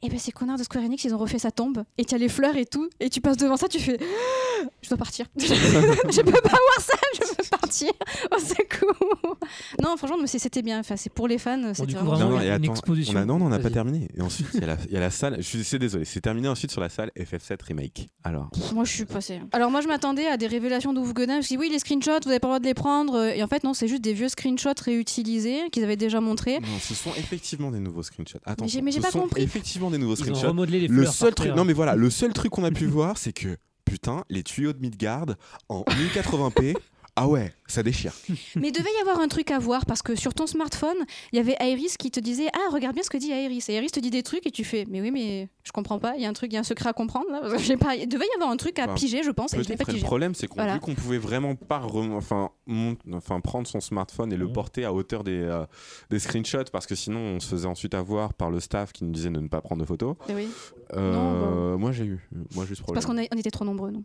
Et 0.03 0.09
ben 0.09 0.19
ces 0.19 0.33
connards 0.33 0.57
de 0.57 0.63
Square 0.63 0.85
Enix, 0.85 1.05
ils 1.05 1.15
ont 1.15 1.19
refait 1.19 1.39
sa 1.39 1.51
tombe 1.51 1.85
et 1.99 2.07
tu 2.07 2.15
as 2.15 2.19
les 2.19 2.31
fleurs 2.31 2.57
et 2.57 2.65
tout 2.65 2.89
et 3.01 3.11
tu 3.11 3.21
passes 3.21 3.37
devant 3.37 3.59
ça, 3.59 3.69
tu 3.69 3.79
fais 3.79 3.99
je 4.83 4.89
dois 4.89 4.97
partir. 4.97 5.27
je 5.39 6.23
peux 6.23 6.33
pas 6.33 6.49
voir 6.49 6.81
ça, 6.81 6.95
je 7.15 7.21
veux 7.29 7.49
partir. 7.51 7.91
Au 8.35 8.39
secours. 8.39 9.37
Non, 9.83 9.97
franchement, 9.99 10.17
mais 10.21 10.27
c'était 10.27 10.63
bien. 10.63 10.81
Enfin, 10.81 10.97
c'est 10.97 11.11
pour 11.13 11.29
les 11.29 11.37
fans, 11.39 11.75
c'était 11.75 11.93
coup, 11.95 12.05
vraiment 12.05 12.19
non, 12.19 12.31
il 12.31 12.31
non, 12.31 12.37
y 12.37 12.41
a 12.41 12.45
et 12.45 12.57
une 12.57 12.65
attends, 12.65 12.73
exposition. 12.73 13.15
on 13.19 13.23
a- 13.23 13.25
non, 13.27 13.39
non, 13.39 13.47
on 13.47 13.49
n'a 13.51 13.59
pas 13.59 13.71
terminé. 13.71 14.09
Et 14.17 14.23
ensuite, 14.23 14.47
il 14.55 14.61
y, 14.61 14.65
a 14.65 14.69
la- 14.69 14.77
il 14.87 14.93
y 14.93 14.97
a 14.97 15.01
la 15.01 15.11
salle. 15.11 15.37
Je 15.41 15.59
suis 15.59 15.79
désolé. 15.79 16.05
C'est 16.07 16.21
terminé 16.23 16.49
ensuite 16.49 16.71
sur 16.71 16.81
la 16.81 16.89
salle 16.89 17.11
FF7 17.19 17.63
Remake. 17.63 18.09
Alors, 18.25 18.49
Moi, 18.75 18.85
je 18.85 18.93
suis 18.93 19.05
passée. 19.05 19.41
Alors, 19.53 19.71
moi, 19.71 19.81
je 19.83 19.89
m'attendais 19.89 20.27
à 20.27 20.37
des 20.39 20.47
révélations 20.47 20.93
d'Ouf. 20.95 21.13
Je 21.17 21.23
me 21.37 21.43
suis 21.43 21.57
dit, 21.57 21.59
oui, 21.61 21.69
les 21.71 21.79
screenshots, 21.79 22.21
vous 22.23 22.29
n'avez 22.29 22.41
pas 22.41 22.49
le 22.49 22.53
droit 22.53 22.59
de 22.61 22.65
les 22.65 22.75
prendre. 22.75 23.23
Et 23.35 23.43
en 23.43 23.49
fait, 23.49 23.65
non, 23.65 23.75
c'est 23.75 23.89
juste 23.89 24.03
des 24.03 24.15
vieux 24.15 24.29
screenshots 24.29 24.71
réutilisés 24.83 25.69
qu'ils 25.73 25.85
avaient 25.85 25.97
déjà 25.97 26.21
montrés. 26.21 26.59
non, 26.61 26.79
ce 26.81 26.95
sont 26.95 27.11
effectivement 27.19 27.71
des 27.71 27.81
nouveaux 27.81 28.03
screenshots. 28.03 28.39
J'ai- 28.67 28.81
mais 28.83 28.93
j'ai 28.93 29.01
pas 29.01 29.11
compris. 29.11 29.43
effectivement 29.43 29.90
des 29.91 29.99
nouveaux 29.99 30.15
Ils 30.15 30.23
ont 30.23 30.25
screenshots. 30.35 30.49
remodelé 30.49 30.81
les 30.81 30.89
Le 30.89 31.03
fleurs. 31.03 31.13
seul 31.13 31.29
par 31.31 31.35
truc, 31.37 31.49
terre. 31.49 31.57
non 31.57 31.65
mais 31.65 31.73
voilà, 31.73 31.95
le 31.97 32.11
seul 32.11 32.33
truc 32.33 32.51
qu'on 32.53 32.65
a 32.65 32.71
pu 32.71 32.87
voir, 32.87 33.19
c'est 33.19 33.33
que 33.33 33.57
putain, 33.85 34.25
les 34.31 34.43
tuyaux 34.45 34.73
de 34.73 34.79
Midgard 34.79 35.27
en 35.69 35.83
1080p. 36.15 36.77
Ah 37.23 37.29
ouais, 37.29 37.53
ça 37.67 37.83
déchire. 37.83 38.13
Mais 38.57 38.69
il 38.69 38.73
devait 38.73 38.89
y 38.99 39.01
avoir 39.03 39.21
un 39.21 39.29
truc 39.29 39.51
à 39.51 39.59
voir 39.59 39.85
parce 39.85 40.01
que 40.01 40.15
sur 40.17 40.33
ton 40.33 40.47
smartphone, 40.47 40.97
il 41.33 41.37
y 41.37 41.39
avait 41.39 41.55
Iris 41.61 41.99
qui 41.99 42.11
te 42.11 42.19
disait 42.19 42.49
Ah, 42.55 42.73
regarde 42.73 42.95
bien 42.95 43.03
ce 43.03 43.11
que 43.11 43.19
dit 43.19 43.29
Iris. 43.29 43.69
Et 43.69 43.75
Iris 43.75 43.93
te 43.93 44.01
dit 44.01 44.11
des 44.11 44.23
trucs 44.23 44.47
et 44.47 44.51
tu 44.51 44.65
fais 44.65 44.87
Mais 44.89 45.03
oui, 45.03 45.11
mais 45.11 45.49
je 45.63 45.71
comprends 45.73 45.99
pas. 45.99 46.15
Il 46.17 46.23
y 46.23 46.25
a 46.25 46.29
un 46.31 46.33
truc, 46.33 46.51
il 46.51 46.55
y 46.55 46.57
a 46.57 46.61
un 46.61 46.65
secret 46.65 46.89
à 46.89 46.93
comprendre 46.95 47.27
là. 47.31 47.41
Pas... 47.79 47.95
Il 47.97 48.09
devait 48.09 48.25
y 48.25 48.35
avoir 48.37 48.51
un 48.51 48.57
truc 48.57 48.79
à 48.79 48.89
piger, 48.95 49.23
je 49.23 49.31
pense, 49.31 49.53
et 49.53 49.63
je 49.63 49.69
l'ai 49.69 49.77
pas 49.77 49.85
Peut-être 49.85 49.99
le 50.01 50.03
problème, 50.03 50.35
c'est 50.35 50.47
qu'on 50.47 50.55
Voilà. 50.57 50.75
vu 50.75 50.81
qu'on 50.81 50.95
pouvait 50.95 51.19
vraiment 51.19 51.55
pas 51.55 51.79
rem- 51.79 52.15
enfin, 52.15 52.51
mont- 52.67 52.97
enfin, 53.13 53.41
prendre 53.41 53.67
son 53.67 53.81
smartphone 53.81 54.33
et 54.33 54.37
le 54.39 54.51
porter 54.51 54.85
à 54.87 54.93
hauteur 54.95 55.23
des, 55.23 55.33
euh, 55.43 55.67
des 56.09 56.19
screenshots 56.21 56.71
parce 56.73 56.87
que 56.87 56.95
sinon 56.95 57.21
on 57.21 57.41
se 57.41 57.49
faisait 57.49 57.67
ensuite 57.69 57.93
avoir 57.95 58.33
par 58.33 58.51
le 58.51 58.61
staff 58.61 58.93
qui 58.95 59.05
nous 59.05 59.13
disait 59.13 59.29
de 59.31 59.39
ne 59.41 59.49
pas 59.49 59.61
prendre 59.61 59.83
de 59.83 59.87
photos. 59.87 60.17
Eh 60.31 60.35
oui. 60.35 60.49
Euh, 60.95 61.77
Moi 61.77 61.93
j'ai 61.93 62.05
eu, 62.05 62.27
moi 62.55 62.65
j'ai 62.67 62.73
eu 62.73 62.77
ce 62.77 62.83
problème. 62.83 62.95
Parce 63.03 63.07
qu'on 63.07 63.21
a- 63.23 63.27
on 63.31 63.39
était 63.39 63.51
trop 63.51 63.65
nombreux, 63.67 63.91
non 63.91 64.03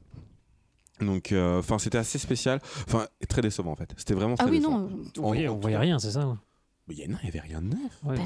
Donc, 1.01 1.31
euh, 1.31 1.59
enfin, 1.59 1.77
c'était 1.77 1.97
assez 1.97 2.17
spécial, 2.17 2.61
enfin 2.87 3.07
très 3.27 3.41
décevant 3.41 3.71
en 3.71 3.75
fait. 3.75 3.89
C'était 3.97 4.13
vraiment 4.13 4.35
Ah 4.39 4.43
très 4.43 4.51
oui, 4.51 4.59
décevant. 4.59 4.79
non. 4.79 4.89
On 5.19 5.21
voyait, 5.27 5.47
on 5.49 5.57
voyait 5.59 5.77
rien, 5.77 5.99
c'est 5.99 6.11
ça. 6.11 6.37
Mais 6.87 6.93
il 6.95 6.99
y 6.99 7.03
a- 7.03 7.07
non, 7.07 7.17
il 7.23 7.25
y 7.25 7.29
avait 7.29 7.39
rien 7.39 7.61
de 7.61 7.67
neuf. 7.67 7.79
Ouais, 8.03 8.15
Bah. 8.15 8.23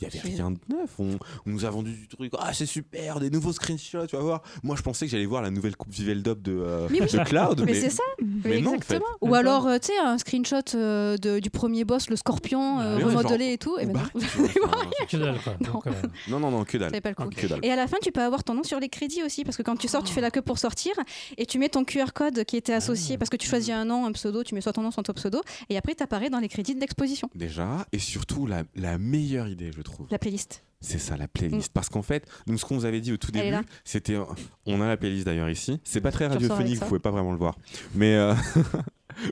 Il 0.00 0.02
y 0.02 0.06
avait 0.06 0.18
rien 0.20 0.50
de 0.50 0.58
neuf. 0.68 0.90
On, 0.98 1.18
on 1.46 1.50
nous 1.50 1.64
a 1.64 1.70
vendu 1.70 1.92
du 1.92 2.08
truc. 2.08 2.30
Ah, 2.38 2.52
c'est 2.52 2.66
super, 2.66 3.20
des 3.20 3.30
nouveaux 3.30 3.52
screenshots, 3.52 4.06
tu 4.06 4.16
vas 4.16 4.22
voir. 4.22 4.42
Moi, 4.62 4.76
je 4.76 4.82
pensais 4.82 5.06
que 5.06 5.10
j'allais 5.12 5.24
voir 5.26 5.40
la 5.40 5.50
nouvelle 5.50 5.76
coupe 5.76 5.90
Viveldop 5.92 6.42
de, 6.42 6.52
euh, 6.52 6.88
Mais 6.90 7.00
oui. 7.00 7.06
de 7.10 7.24
Cloud. 7.24 7.62
Mais, 7.64 7.72
c'est 7.74 7.88
ça, 7.90 8.02
mais 8.20 8.60
non, 8.60 8.70
en 8.70 8.72
fait. 8.72 8.76
exactement. 8.96 9.06
Ou 9.22 9.34
alors, 9.34 9.66
euh, 9.66 9.78
tu 9.78 9.88
sais, 9.88 9.98
un 9.98 10.18
screenshot 10.18 10.56
euh, 10.74 11.16
de- 11.16 11.38
du 11.38 11.48
premier 11.50 11.84
boss, 11.84 12.10
le 12.10 12.16
scorpion, 12.16 12.80
euh, 12.80 12.94
Ah 12.94 12.96
oui, 12.98 13.04
remodelé 13.04 13.44
genre, 13.46 13.54
et 13.54 13.58
tout. 13.58 13.78
Et 13.78 13.86
ben 13.86 13.92
Bah, 13.94 14.02
non. 14.14 15.32
Non. 15.72 15.80
Euh, 15.86 15.90
non, 16.28 16.40
non, 16.40 16.50
non, 16.50 16.64
que 16.64 16.76
dalle. 16.76 16.88
Ça 16.88 16.90
valait 16.90 17.00
pas 17.00 17.08
le 17.10 17.14
coup. 17.14 17.28
Que 17.34 17.46
dalle. 17.46 17.60
Et 17.62 17.70
à 17.70 17.76
la 17.76 17.86
fin, 17.86 17.96
tu 18.02 18.12
peux 18.12 18.20
avoir 18.22 18.44
ton 18.44 18.54
nom 18.54 18.62
sur 18.62 18.78
les 18.80 18.88
crédits 18.88 19.22
aussi, 19.22 19.44
parce 19.44 19.56
que 19.56 19.62
quand 19.62 19.76
tu 19.76 19.88
sors, 19.88 20.02
tu 20.04 20.12
fais 20.12 20.20
la 20.20 20.30
queue 20.30 20.42
pour 20.42 20.58
sortir, 20.58 20.92
et 21.38 21.46
tu 21.46 21.58
mets 21.58 21.68
ton 21.68 21.84
QR 21.84 22.12
code 22.14 22.44
qui 22.44 22.56
était 22.56 22.72
associé, 22.74 23.16
parce 23.18 23.30
que 23.30 23.36
tu 23.36 23.48
choisis 23.48 23.70
un 23.74 23.84
nom, 23.84 24.06
un 24.06 24.12
pseudo, 24.12 24.42
tu 24.42 24.54
mets 24.54 24.60
soit 24.60 24.72
ton 24.72 24.82
nom, 24.82 24.90
soit 24.90 25.02
ton 25.02 25.12
pseudo, 25.14 25.40
et 25.70 25.76
après, 25.76 25.94
tu 25.94 26.02
apparais 26.02 26.28
dans 26.30 26.38
les 26.40 26.48
crédits 26.48 26.74
de 26.74 26.80
l'exposition, 26.80 27.30
Déjà, 27.34 27.86
et 27.92 27.98
surtout, 28.02 28.46
la, 28.46 28.64
la 28.74 28.98
meilleure 28.98 29.48
idée, 29.48 29.70
je 29.74 29.80
trouve, 29.82 30.06
la 30.10 30.18
playlist. 30.18 30.64
c'est 30.80 30.98
ça, 30.98 31.16
la 31.16 31.28
playlist. 31.28 31.72
Parce 31.72 31.88
qu'en 31.88 32.02
fait, 32.02 32.28
donc, 32.46 32.58
ce 32.60 32.64
qu'on 32.64 32.76
vous 32.76 32.84
avait 32.84 33.00
dit 33.00 33.12
au 33.12 33.16
tout 33.16 33.30
Mm. 33.32 33.36
Elle 33.36 33.54
début, 33.54 33.66
c'était. 33.84 34.14
euh, 34.16 34.24
On 34.66 34.80
a 34.80 34.86
la 34.88 34.96
playlist 34.96 35.24
d'ailleurs 35.26 35.48
ici. 35.50 35.80
C'est 35.84 36.00
pas 36.00 36.12
très 36.12 36.26
radiophonique, 36.26 36.78
vous 36.80 36.86
pouvez 36.86 37.00
pas 37.00 37.10
vraiment 37.10 37.32
le 37.32 37.38
voir. 37.38 37.56
Mais. 37.94 38.14
euh, 38.16 38.34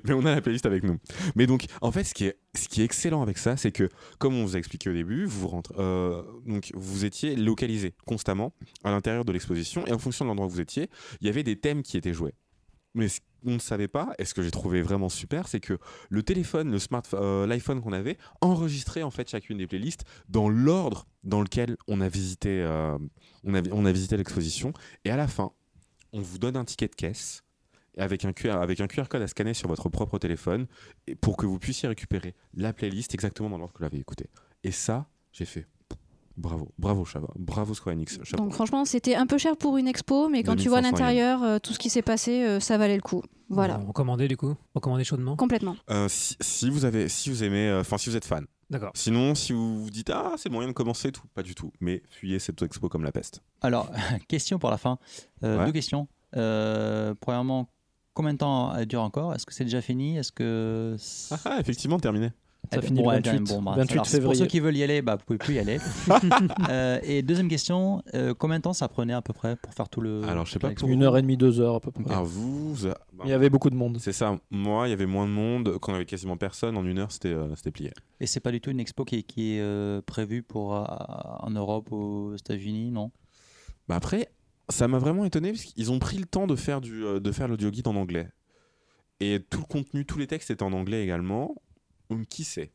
Mais 0.05 0.13
on 0.13 0.27
a 0.27 0.35
la 0.35 0.43
playlist 0.43 0.67
avec 0.67 0.85
nous. 0.85 0.99
Mais 1.37 1.47
donc, 1.47 1.65
en 1.81 1.91
fait, 1.91 2.05
ce 2.05 2.13
qui 2.13 2.27
est, 2.27 2.37
ce 2.55 2.69
qui 2.69 2.83
est 2.83 2.85
excellent 2.85 3.23
avec 3.23 3.39
ça, 3.39 3.57
c'est 3.57 3.73
que, 3.73 3.89
comme 4.19 4.35
on 4.35 4.45
vous 4.45 4.55
a 4.55 4.59
expliqué 4.59 4.91
au 4.91 4.93
début, 4.93 5.25
vous 5.25 5.49
rentrez, 5.49 5.75
euh, 5.79 6.23
donc 6.47 6.71
vous 6.75 7.07
étiez 7.07 7.35
localisé 7.35 7.95
constamment 8.05 8.53
à 8.85 8.91
l'intérieur 8.91 9.25
de 9.25 9.33
l'exposition, 9.33 9.87
et 9.87 9.93
en 9.93 9.99
fonction 9.99 10.27
de 10.27 10.29
l'endroit 10.29 10.47
où 10.49 10.51
vous 10.51 10.61
étiez, 10.61 10.91
il 11.23 11.27
y 11.27 11.31
avait 11.31 11.43
des 11.45 11.57
thèmes 11.59 11.83
qui 11.83 11.97
étaient 11.97 12.13
joués. 12.13 12.35
Mais 12.95 13.09
ce 13.09 13.21
qu'on 13.41 13.53
ne 13.53 13.59
savait 13.59 13.89
pas, 13.89 14.15
et 14.19 14.25
ce 14.25 14.35
que 14.35 14.43
j'ai 14.43 14.51
trouvé 14.51 14.83
vraiment 14.83 15.09
super, 15.09 15.49
c'est 15.49 15.61
que 15.61 15.79
le 16.09 16.23
téléphone, 16.23 16.71
le 16.71 16.79
smartphone, 16.79 17.21
euh, 17.23 17.47
l'iPhone 17.47 17.81
qu'on 17.81 17.93
avait, 17.93 18.19
enregistrait 18.41 19.03
en 19.03 19.11
fait 19.11 19.29
chacune 19.29 19.59
des 19.59 19.67
playlists 19.67 20.05
dans 20.29 20.49
l'ordre 20.49 21.07
dans 21.25 21.41
lequel 21.41 21.77
on 21.89 22.01
a 22.01 22.09
visité, 22.09 22.61
euh, 22.63 22.97
on 23.45 23.55
a, 23.55 23.63
on 23.73 23.83
visité 23.93 24.17
l'exposition. 24.17 24.73
Et 25.05 25.11
à 25.11 25.17
la 25.17 25.29
fin, 25.29 25.53
on 26.13 26.21
vous 26.21 26.39
donne 26.39 26.57
un 26.57 26.65
ticket 26.65 26.89
de 26.89 26.95
caisse 26.95 27.43
avec 27.99 28.25
un 28.25 28.33
QR, 28.33 28.57
avec 28.61 28.81
un 28.81 28.87
QR 28.87 29.05
code 29.09 29.23
à 29.23 29.27
scanner 29.27 29.55
sur 29.55 29.69
votre 29.69 29.89
propre 29.89 30.19
téléphone 30.19 30.67
pour 31.21 31.37
que 31.37 31.47
vous 31.47 31.59
puissiez 31.59 31.89
récupérer 31.89 32.35
la 32.55 32.73
playlist 32.73 33.15
exactement 33.15 33.51
dans 33.51 33.59
l'ordre 33.59 33.73
que 33.73 33.79
vous 33.79 33.85
l'avez 33.85 33.99
écoutée. 33.99 34.31
Et 34.63 34.71
ça, 34.71 35.09
j'ai 35.33 35.45
fait 35.45 35.67
bravo, 36.41 36.73
bravo 36.79 37.05
Chava, 37.05 37.29
bravo 37.37 37.75
Square 37.75 37.95
Enix. 37.95 38.19
chapeau. 38.25 38.43
Donc 38.43 38.53
franchement, 38.53 38.85
c'était 38.85 39.15
un 39.15 39.27
peu 39.27 39.39
cher 39.39 39.57
pour 39.57 39.77
une 39.77 39.87
expo, 39.87 40.29
mais 40.29 40.43
quand 40.43 40.57
tu 40.57 40.69
vois 40.69 40.79
à 40.79 40.83
2500 40.83 41.05
l'intérieur, 41.05 41.43
euh, 41.43 41.59
tout 41.59 41.73
ce 41.73 41.79
qui 41.79 41.91
s'est 41.91 42.03
passé, 42.03 42.43
euh, 42.45 42.61
ça 42.61 42.79
valait 42.79 42.97
le 42.97 43.03
coup. 43.03 43.23
Voilà, 43.49 43.81
on 43.81 43.89
Recommandé 43.89 44.29
du 44.29 44.37
coup 44.37 44.55
Recommandé 44.75 45.03
chaudement 45.05 45.35
complètement. 45.37 45.77
Euh, 45.91 46.09
si, 46.09 46.37
si 46.41 46.71
vous 46.71 46.85
avez, 46.85 47.09
si 47.09 47.31
vous 47.31 47.43
aimez, 47.43 47.69
euh, 47.69 47.81
enfin 47.81 47.99
si 47.99 48.09
vous 48.09 48.17
êtes 48.17 48.25
fan. 48.25 48.47
D'accord. 48.71 48.93
Sinon, 48.95 49.35
si 49.35 49.53
vous 49.53 49.83
vous 49.83 49.91
dites 49.91 50.11
ah 50.11 50.35
c'est 50.37 50.49
le 50.49 50.53
moyen 50.55 50.69
de 50.69 50.73
commencer, 50.75 51.11
tout, 51.11 51.27
pas 51.35 51.43
du 51.43 51.55
tout. 51.57 51.73
Mais 51.81 52.03
fuyez 52.11 52.39
cette 52.39 52.63
expo 52.63 52.89
comme 52.89 53.03
la 53.03 53.11
peste. 53.11 53.43
Alors, 53.63 53.91
question 54.29 54.59
pour 54.61 54.71
la 54.71 54.79
fin. 54.79 54.99
Euh, 55.43 55.59
Ouais. 55.59 55.67
Deux 55.67 55.73
questions. 55.73 56.07
Euh, 56.37 57.13
premièrement, 57.21 57.69
combien 58.15 58.33
de 58.35 58.39
temps 58.39 58.73
elle 58.77 58.87
dure 58.87 59.03
encore? 59.03 59.35
Est-ce 59.35 59.45
que 59.47 59.53
c'est 59.53 59.65
déjà 59.65 59.81
fini? 59.83 60.17
Est-ce 60.17 60.31
que 60.31 60.97
Ah, 61.33 61.37
ah, 61.47 61.57
effectivement, 61.59 61.99
terminé. 61.99 62.31
Ça 62.73 62.79
Eh, 62.83 62.87
finit 62.87 63.01
bon, 63.03 63.11
le 63.11 63.17
ouais, 63.17 63.21
28, 63.23 63.49
bon, 63.49 63.63
bah, 63.63 63.73
28 63.77 63.93
alors, 63.93 64.23
Pour 64.23 64.37
ceux 64.37 64.47
qui 64.47 64.61
veulent 64.61 64.77
y 64.77 64.83
aller, 64.85 65.03
bah, 65.03 65.17
vous 65.17 65.25
pouvez 65.25 65.39
plus 65.39 65.55
y 65.55 65.59
aller. 65.59 65.79
Euh, 66.69 67.01
et 67.03 67.23
deuxième 67.23 67.49
question, 67.49 68.03
euh, 68.15 68.33
combien 68.35 68.59
de 68.59 68.63
temps 68.63 68.73
ça 68.73 68.87
prenait 68.89 69.13
à 69.13 69.23
peu 69.23 69.33
près 69.33 69.57
pour 69.57 69.75
faire 69.75 69.89
tout 69.89 70.01
le 70.01 70.23
Alors, 70.25 70.47
je 70.47 70.53
sais 70.53 70.59
pas 70.59 70.71
pour- 70.71 70.89
Une 70.89 71.03
heure 71.03 71.17
et 71.19 71.23
demie, 71.23 71.37
deux 71.37 71.61
heures 71.61 71.75
à 71.77 71.81
peu 71.81 71.91
près. 71.91 72.05
Alors 72.13 72.25
vous, 72.25 72.75
vous 72.75 72.87
a- 72.87 72.97
Il 73.25 73.31
y 73.31 73.33
avait 73.33 73.51
beaucoup 73.51 73.71
de 73.71 73.75
monde. 73.75 73.99
c'est 74.01 74.13
ça. 74.13 74.39
Moi, 74.51 74.87
il 74.87 74.91
y 74.91 74.93
avait 74.93 75.07
moins 75.07 75.27
de 75.27 75.33
monde. 75.33 75.79
Quand 75.81 75.93
il 75.93 75.95
y 75.95 75.97
avait 75.97 76.05
quasiment 76.07 76.37
personne, 76.37 76.77
en 76.77 76.85
une 76.85 76.99
heure, 76.99 77.11
c'était 77.11 77.29
euh, 77.33 77.55
c'était 77.57 77.71
plié. 77.73 77.93
Et 78.21 78.27
c'est 78.27 78.41
pas 78.41 78.53
du 78.53 78.61
tout 78.61 78.71
une 78.71 78.79
expo 78.81 79.05
qui 79.05 79.17
est, 79.17 79.23
qui 79.23 79.55
est 79.57 79.61
euh, 79.61 80.01
prévue 80.03 80.43
pour 80.43 80.77
euh, 80.77 80.85
en 81.41 81.51
Europe 81.51 81.91
aux 81.93 82.35
États-Unis, 82.37 82.91
non? 82.93 83.11
Bah 83.89 83.97
après, 83.97 84.29
ça 84.69 84.87
m'a 84.87 84.99
vraiment 84.99 85.25
étonné 85.25 85.51
parce 85.51 85.65
qu'ils 85.65 85.91
ont 85.91 85.99
pris 85.99 86.19
le 86.19 86.27
temps 86.27 86.47
de 86.47 86.55
faire 86.55 86.81
du 86.81 87.05
euh, 87.05 87.19
de 87.19 87.33
faire 87.33 87.49
l'audio 87.49 87.71
guide 87.71 87.89
en 87.89 87.97
anglais. 87.97 88.29
Et 89.21 89.41
tout 89.51 89.59
le 89.61 89.67
contenu, 89.67 90.07
tous 90.07 90.19
les 90.19 90.27
textes 90.27 90.51
étaient 90.51 90.63
en 90.63 90.73
anglais 90.73 91.03
également. 91.03 91.57
Donc 92.11 92.27
qui 92.27 92.45
sait? 92.45 92.71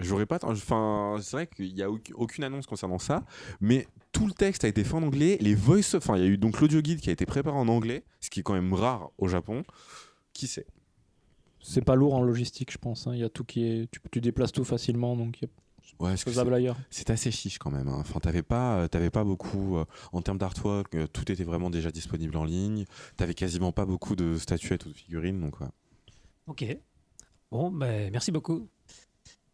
J'aurais 0.00 0.26
pas. 0.26 0.38
Enfin, 0.42 1.16
c'est 1.20 1.36
vrai 1.36 1.46
qu'il 1.46 1.74
n'y 1.74 1.82
a 1.82 1.88
auc- 1.88 2.12
aucune 2.14 2.44
annonce 2.44 2.66
concernant 2.66 2.98
ça, 2.98 3.24
mais 3.60 3.86
tout 4.10 4.26
le 4.26 4.32
texte 4.32 4.64
a 4.64 4.68
été 4.68 4.84
fait 4.84 4.94
en 4.94 5.02
anglais. 5.02 5.38
Les 5.40 5.54
voice, 5.54 5.94
enfin, 5.94 6.16
il 6.16 6.22
y 6.22 6.26
a 6.26 6.28
eu 6.28 6.38
donc 6.38 6.60
l'audio 6.60 6.80
guide 6.80 7.00
qui 7.00 7.08
a 7.10 7.12
été 7.12 7.24
préparé 7.26 7.56
en 7.56 7.68
anglais, 7.68 8.04
ce 8.20 8.30
qui 8.30 8.40
est 8.40 8.42
quand 8.42 8.54
même 8.54 8.72
rare 8.72 9.10
au 9.18 9.28
Japon. 9.28 9.62
Qui 10.32 10.46
sait? 10.46 10.66
C'est 11.60 11.82
pas 11.84 11.94
lourd 11.94 12.14
en 12.14 12.22
logistique, 12.22 12.72
je 12.72 12.78
pense. 12.78 13.06
hein. 13.06 13.14
Il 13.14 13.20
y 13.20 13.24
a 13.24 13.28
tout 13.28 13.44
qui 13.44 13.64
est. 13.64 13.90
Tu, 13.92 14.00
tu 14.10 14.20
déplaces 14.20 14.50
tout 14.52 14.64
facilement, 14.64 15.14
donc 15.16 15.40
il 15.40 15.44
y 15.44 15.46
a 15.46 15.48
Ouais, 16.00 16.16
c'est- 16.16 16.36
ailleurs. 16.52 16.76
c'est 16.90 17.10
assez 17.10 17.30
chiche 17.30 17.58
quand 17.58 17.70
même. 17.70 17.86
hein. 17.86 17.98
Enfin, 18.00 18.18
t'avais 18.18 18.42
pas, 18.42 18.78
euh, 18.78 18.88
t'avais 18.88 19.10
pas 19.10 19.22
beaucoup 19.22 19.76
euh, 19.76 19.84
en 20.12 20.20
termes 20.22 20.38
d'artwork. 20.38 20.92
euh, 20.96 21.06
tout 21.06 21.30
était 21.30 21.44
vraiment 21.44 21.70
déjà 21.70 21.92
disponible 21.92 22.36
en 22.36 22.44
ligne. 22.44 22.86
T'avais 23.16 23.34
quasiment 23.34 23.70
pas 23.70 23.84
beaucoup 23.84 24.16
de 24.16 24.36
statuettes 24.38 24.84
ou 24.86 24.88
de 24.88 24.94
figurines, 24.94 25.38
donc 25.40 25.60
ouais. 25.60 25.68
Ok. 26.48 26.64
Bon, 27.52 27.70
ben, 27.70 28.10
merci 28.10 28.32
beaucoup. 28.32 28.66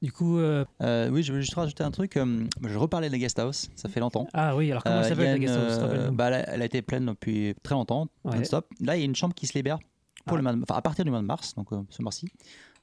Du 0.01 0.13
coup, 0.13 0.39
euh, 0.39 0.65
Euh, 0.81 1.09
Oui, 1.11 1.25
je 1.25 1.33
veux 1.33 1.41
juste 1.41 1.55
rajouter 1.55 1.83
un 1.83 1.91
truc. 1.91 2.17
euh, 2.17 2.45
je 2.65 2.79
reparlais 2.79 3.09
de 3.09 3.13
la 3.13 3.19
guest 3.19 3.37
house, 3.41 3.69
ça 3.75 3.89
fait 3.89 3.99
longtemps. 3.99 4.29
ah 4.33 4.55
oui, 4.55 4.71
alors 4.71 4.85
comment 4.85 4.99
Euh, 4.99 5.03
s'appelle 5.03 5.33
la 5.33 5.39
guest 5.41 5.57
house 5.57 6.13
bah, 6.13 6.29
elle, 6.29 6.35
a, 6.35 6.51
elle 6.55 6.63
a 6.63 6.65
été 6.65 6.81
pleine 6.81 7.07
depuis 7.07 7.57
très 7.65 7.75
longtemps, 7.75 8.07
Ouais. 8.25 8.37
non-stop. 8.39 8.69
Là, 8.81 8.95
il 8.97 9.01
y 9.01 9.03
a 9.03 9.05
une 9.05 9.17
chambre 9.17 9.35
qui 9.35 9.49
se 9.49 9.55
libère 9.59 9.81
pour 10.27 10.35
Ah. 10.35 10.37
le 10.37 10.43
mois 10.45 10.53
de- 10.53 10.63
enfin, 10.63 10.77
à 10.77 10.83
partir 10.83 11.05
du 11.05 11.11
mois 11.11 11.21
de 11.21 11.27
mars, 11.27 11.57
donc 11.57 11.71
ce 11.91 12.01
mois-ci. 12.03 12.29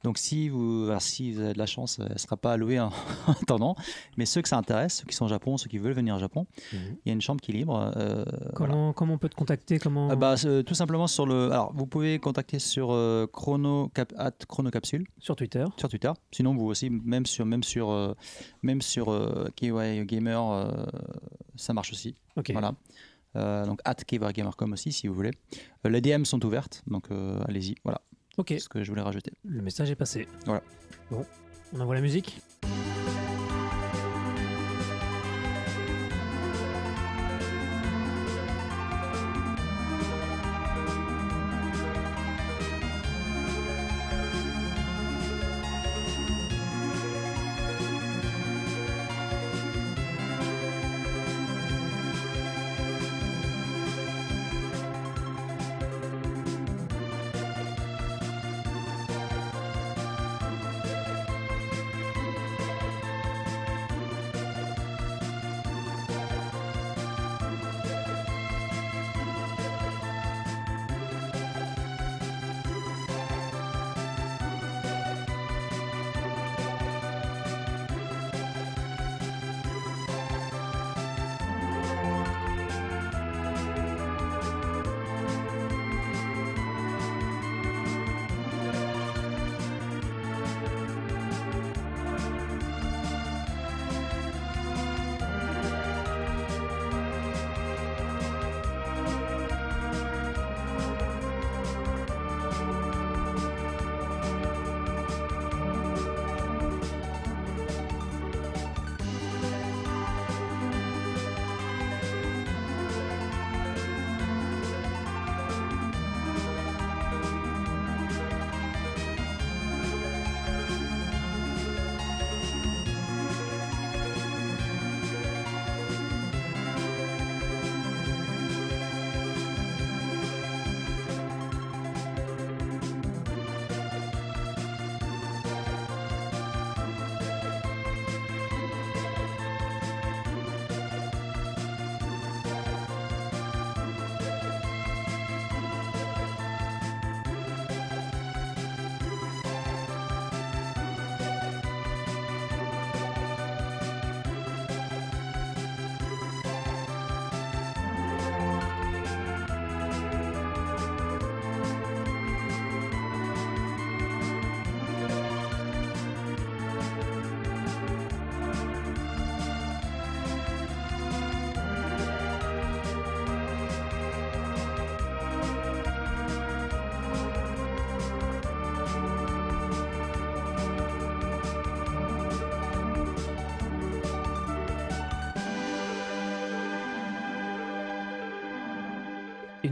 Donc 0.04 0.18
si 0.20 0.50
vous, 0.50 0.88
si 1.00 1.32
vous 1.32 1.42
avez 1.42 1.54
de 1.54 1.58
la 1.58 1.66
chance, 1.66 1.98
elle 2.00 2.14
ne 2.14 2.18
sera 2.20 2.38
pas 2.38 2.54
allouée 2.54 2.80
en 2.80 2.90
en 3.28 3.32
attendant. 3.32 3.76
Mais 4.18 4.26
ceux 4.26 4.42
que 4.42 4.48
ça 4.50 4.58
intéresse, 4.58 4.98
ceux 5.00 5.06
qui 5.06 5.16
sont 5.16 5.26
au 5.26 5.30
Japon, 5.30 5.58
ceux 5.58 5.68
qui 5.70 5.78
veulent 5.80 5.94
venir 5.94 6.16
au 6.16 6.20
Japon, 6.20 6.46
Mhm. 6.74 6.80
il 7.06 7.08
y 7.08 7.10
a 7.10 7.14
une 7.14 7.22
chambre 7.22 7.42
qui 7.42 7.52
est 7.52 7.56
libre. 7.56 7.92
euh, 7.98 8.24
voilà. 8.26 8.54
comment, 8.54 8.94
comment 8.94 9.14
on 9.16 9.18
peut 9.18 9.30
te 9.30 9.36
contacter 9.36 9.80
comment... 9.80 10.12
Euh, 10.12 10.16
bah, 10.16 10.38
c'est- 10.38 10.64
tout 10.64 10.76
simplement 10.76 11.08
sur 11.08 11.26
le. 11.26 11.52
Alors, 11.52 11.74
vous 11.74 11.88
pouvez 11.88 12.20
contacter 12.20 12.60
sur 12.60 12.90
euh, 12.92 13.26
chrono 13.32 13.90
cap, 13.96 14.14
at 14.18 14.32
chronocapsule 14.48 15.06
Sur 15.20 15.36
Twitter. 15.36 15.66
sur 15.78 15.90
Twitter. 15.90 16.12
Sinon, 16.32 16.56
vous 16.56 16.66
aussi, 16.68 16.90
même 16.90 17.26
sur 17.26 17.46
même 17.46 17.64
sur 17.64 17.90
euh, 17.90 18.14
même 18.62 18.82
sur 18.82 19.12
euh, 19.12 19.48
KY 19.56 20.06
Gamer, 20.06 20.52
euh, 20.52 20.86
ça 21.56 21.74
marche 21.74 21.92
aussi. 21.92 22.16
Ok. 22.36 22.52
Voilà. 22.52 22.74
Euh, 23.38 23.66
donc 23.66 23.82
at 23.86 23.96
KYGamer.com 23.96 24.72
aussi, 24.74 24.92
si 24.94 25.08
vous 25.08 25.14
voulez. 25.14 25.32
Euh, 25.86 25.90
les 25.90 26.00
DM 26.00 26.24
sont 26.24 26.44
ouvertes, 26.46 26.84
donc 26.88 27.12
euh, 27.12 27.38
allez-y. 27.48 27.76
Voilà, 27.84 28.00
Ok. 28.38 28.54
ce 28.58 28.70
que 28.70 28.84
je 28.84 28.90
voulais 28.90 29.02
rajouter. 29.02 29.32
Le 29.46 29.62
message 29.62 29.90
est 29.92 29.96
passé. 29.96 30.28
Voilà. 30.46 30.62
Bon, 31.12 31.26
on 31.74 31.80
envoie 31.80 31.96
la 31.96 32.02
musique. 32.02 32.42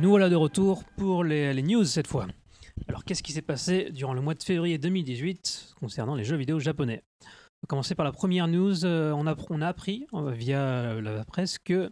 Nous 0.03 0.09
voilà 0.09 0.27
de 0.27 0.35
retour 0.35 0.83
pour 0.97 1.23
les, 1.23 1.53
les 1.53 1.63
news 1.63 1.85
cette 1.85 2.07
fois. 2.07 2.27
Alors 2.89 3.05
qu'est-ce 3.05 3.23
qui 3.23 3.31
s'est 3.31 3.41
passé 3.41 3.89
durant 3.89 4.13
le 4.13 4.19
mois 4.19 4.33
de 4.33 4.43
février 4.43 4.77
2018 4.77 5.75
concernant 5.79 6.13
les 6.15 6.25
jeux 6.25 6.35
vidéo 6.35 6.59
japonais? 6.59 7.03
On 7.21 7.25
va 7.63 7.67
commencer 7.69 7.95
par 7.95 8.03
la 8.03 8.11
première 8.11 8.49
news. 8.49 8.83
Euh, 8.83 9.13
on, 9.13 9.25
a, 9.27 9.35
on 9.49 9.61
a 9.61 9.67
appris 9.69 10.05
euh, 10.13 10.31
via 10.31 10.59
euh, 10.59 11.01
la 11.01 11.23
presse 11.23 11.57
que 11.57 11.89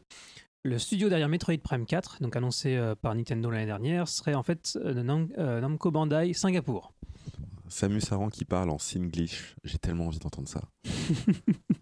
le 0.65 0.77
studio 0.77 1.07
derrière 1.07 1.29
Metroid 1.29 1.57
Prime 1.63 1.85
4, 1.85 2.17
donc 2.21 2.35
annoncé 2.35 2.77
par 3.01 3.15
Nintendo 3.15 3.49
l'année 3.49 3.65
dernière, 3.65 4.09
serait 4.09 4.33
en 4.35 4.43
fait 4.43 4.77
Nam- 4.83 5.29
Namco 5.37 5.89
Bandai 5.89 6.33
Singapour. 6.33 6.93
Samus 7.69 8.01
Aran 8.11 8.29
qui 8.29 8.43
parle 8.43 8.69
en 8.69 8.77
Singlish, 8.77 9.55
j'ai 9.63 9.77
tellement 9.77 10.07
envie 10.07 10.19
d'entendre 10.19 10.49
ça. 10.49 10.61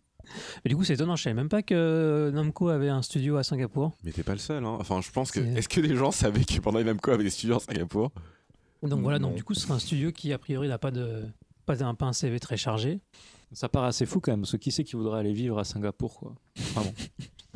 Et 0.65 0.69
du 0.69 0.75
coup, 0.75 0.83
c'est 0.83 0.93
étonnant, 0.93 1.15
je 1.15 1.23
savais 1.23 1.33
même 1.33 1.49
pas 1.49 1.61
que 1.63 2.31
Namco 2.33 2.69
avait 2.69 2.89
un 2.89 3.01
studio 3.01 3.37
à 3.37 3.43
Singapour. 3.43 3.93
Mais 4.03 4.11
t'es 4.11 4.23
pas 4.23 4.33
le 4.33 4.39
seul, 4.39 4.63
hein. 4.63 4.77
Enfin, 4.79 5.01
je 5.01 5.11
pense 5.11 5.31
que. 5.31 5.39
Est-ce 5.39 5.69
que 5.69 5.81
les 5.81 5.95
gens 5.95 6.11
savaient 6.11 6.43
que 6.45 6.59
pendant 6.59 6.83
Namco 6.83 7.11
avait 7.11 7.23
des 7.23 7.29
studios 7.29 7.55
à 7.57 7.59
Singapour? 7.59 8.11
Donc 8.83 9.01
voilà, 9.01 9.19
donc 9.19 9.35
du 9.35 9.43
coup, 9.43 9.53
ce 9.53 9.61
sera 9.61 9.75
un 9.75 9.79
studio 9.79 10.11
qui, 10.11 10.31
a 10.31 10.37
priori, 10.37 10.67
n'a 10.67 10.77
pas 10.77 10.91
de 10.91 11.23
pas 11.65 11.83
un, 11.83 11.93
pas 11.95 12.05
un 12.05 12.13
CV 12.13 12.39
très 12.39 12.57
chargé. 12.57 12.99
Ça 13.51 13.67
paraît 13.67 13.87
assez 13.87 14.05
fou 14.05 14.19
quand 14.19 14.31
même, 14.31 14.41
parce 14.41 14.51
que 14.51 14.57
qui 14.57 14.71
c'est 14.71 14.83
qui 14.83 14.95
voudrait 14.95 15.19
aller 15.19 15.33
vivre 15.33 15.57
à 15.59 15.63
Singapour 15.63 16.19
quoi? 16.19 16.35
Vraiment. 16.73 16.93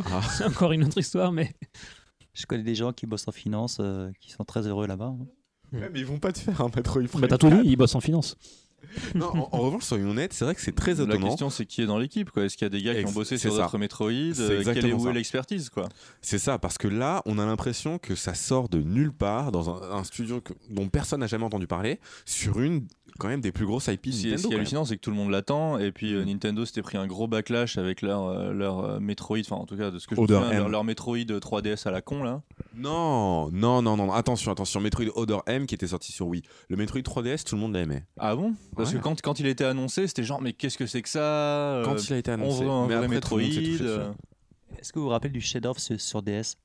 Ah. 0.05 0.21
C'est 0.27 0.43
encore 0.45 0.71
une 0.71 0.83
autre 0.83 0.97
histoire, 0.97 1.31
mais 1.31 1.53
Je 2.33 2.47
connais 2.47 2.63
des 2.63 2.73
gens 2.73 2.93
qui 2.93 3.05
bossent 3.05 3.27
en 3.27 3.31
finance, 3.31 3.77
euh, 3.79 4.12
qui 4.19 4.31
sont 4.31 4.43
très 4.43 4.65
heureux 4.67 4.88
là-bas. 4.88 5.13
hein. 5.15 5.27
Ouais, 5.71 5.88
mais 5.93 5.99
ils 5.99 6.05
vont 6.05 6.17
pas 6.17 6.31
te 6.31 6.39
faire 6.39 6.62
un 6.62 6.69
Metroid 6.75 7.03
Prime 7.03 7.21
Bah 7.21 7.27
t'as 7.27 7.38
tout 7.38 7.47
4. 7.49 7.62
dit, 7.62 7.69
il 7.69 7.75
bosse 7.75 7.93
en 7.93 7.99
finance. 8.01 8.36
Non, 9.15 9.27
en, 9.35 9.49
en 9.51 9.57
revanche, 9.59 9.83
soyons 9.83 10.09
honnêtes, 10.11 10.33
c'est 10.33 10.45
vrai 10.45 10.55
que 10.55 10.61
c'est 10.61 10.71
très 10.75 10.93
La 10.95 11.03
étonnant. 11.03 11.27
question, 11.29 11.49
c'est 11.49 11.65
qui 11.65 11.81
est 11.81 11.85
dans 11.85 11.97
l'équipe, 11.97 12.29
quoi. 12.31 12.43
Est-ce 12.45 12.57
qu'il 12.57 12.65
y 12.65 12.67
a 12.67 12.69
des 12.69 12.81
gars 12.81 12.95
qui 12.95 13.05
ont 13.05 13.11
bossé 13.11 13.37
sur 13.37 13.53
d'autres 13.55 13.77
Metroid 13.77 14.11
C'est 14.33 14.41
euh, 14.41 14.63
Quelle 14.73 14.85
est 14.85 14.93
où 14.93 15.03
ça. 15.05 15.09
est 15.09 15.13
l'expertise, 15.13 15.69
quoi 15.69 15.89
C'est 16.21 16.39
ça, 16.39 16.57
parce 16.59 16.77
que 16.77 16.87
là, 16.87 17.21
on 17.25 17.39
a 17.39 17.45
l'impression 17.45 17.97
que 17.97 18.15
ça 18.15 18.33
sort 18.33 18.69
de 18.69 18.79
nulle 18.81 19.11
part 19.13 19.51
dans 19.51 19.69
un, 19.69 19.97
un 19.99 20.03
studio 20.03 20.41
que- 20.41 20.53
dont 20.69 20.89
personne 20.89 21.21
n'a 21.21 21.27
jamais 21.27 21.45
entendu 21.45 21.67
parler, 21.67 21.99
sur 22.25 22.59
une 22.61 22.85
quand 23.19 23.28
même 23.28 23.41
des 23.41 23.52
plus 23.52 23.65
grosses 23.65 23.88
IP 23.88 24.08
de 24.08 24.12
Ce 24.12 24.21
qui 24.21 24.30
est- 24.32 24.38
ce 24.38 24.47
qui 24.47 24.54
hallucinant, 24.56 24.86
c'est 24.86 24.95
que 24.95 25.02
tout 25.02 25.10
le 25.12 25.15
monde 25.15 25.30
l'attend. 25.32 25.78
Et 25.78 25.91
puis 25.91 26.13
euh, 26.13 26.23
Mm. 26.23 26.28
Nintendo 26.30 26.65
s'était 26.65 26.82
pris 26.82 26.97
un 26.97 27.06
gros 27.08 27.28
backlash 27.28 27.78
avec 27.78 28.02
leur, 28.02 28.28
euh, 28.28 28.54
leur 28.54 28.80
euh, 28.80 28.99
Metroid, 28.99 29.39
enfin 29.41 29.56
en 29.58 29.65
tout 29.65 29.78
cas 29.78 29.91
de 29.91 29.99
ce 29.99 30.08
que 30.08 30.15
je 30.15 30.19
me 30.21 30.26
Other 30.26 30.43
souviens, 30.43 30.67
leur, 30.67 30.84
Metroid 30.84 31.17
3DS 31.39 31.88
à 31.88 31.91
la 31.91 32.02
con 32.02 32.23
là. 32.23 32.41
Non, 32.76 33.49
non, 33.52 33.82
non, 33.82 33.95
non, 33.97 34.12
attention, 34.12 34.52
attention, 34.52 34.80
Metroid 34.82 35.10
Other 35.15 35.41
M 35.47 35.65
qui 35.67 35.76
était 35.76 35.88
sorti 35.88 36.12
sur 36.12 36.28
Wii. 36.28 36.41
Le 36.69 36.76
Metroid 36.76 37.02
3DS, 37.02 37.43
tout 37.43 37.56
le 37.56 37.62
monde 37.62 37.73
l'aimait. 37.73 38.04
Ah 38.17 38.36
bon? 38.36 38.54
Parce 38.76 38.91
Ouais. 38.91 38.97
que 38.97 39.04
quand, 39.04 39.21
quand 39.21 39.39
il 39.39 39.45
était 39.45 39.65
annoncé, 39.65 40.08
c'était 40.08 40.23
genre 40.23 40.41
mais 40.41 40.54
qu'est-ce 40.54 40.78
que 40.78 40.86
c'est 40.88 41.02
que 41.02 41.10
ça 41.10 41.19
euh, 41.21 41.86
Quand 41.86 41.95
il 42.08 42.13
a 42.13 42.17
été 42.17 42.32
On 42.32 42.36
annoncé. 42.36 42.63
un 42.63 42.82
mais 42.88 42.95
vrai 42.95 43.06
après, 43.06 43.08
Metroid. 43.15 43.41
Est-ce 44.80 44.91
que 44.91 44.99
vous 44.99 45.06
vous 45.06 45.12
rappelez 45.12 45.30
du 45.30 45.39
sur, 45.39 45.62
sur 46.02 46.21
DS 46.23 46.58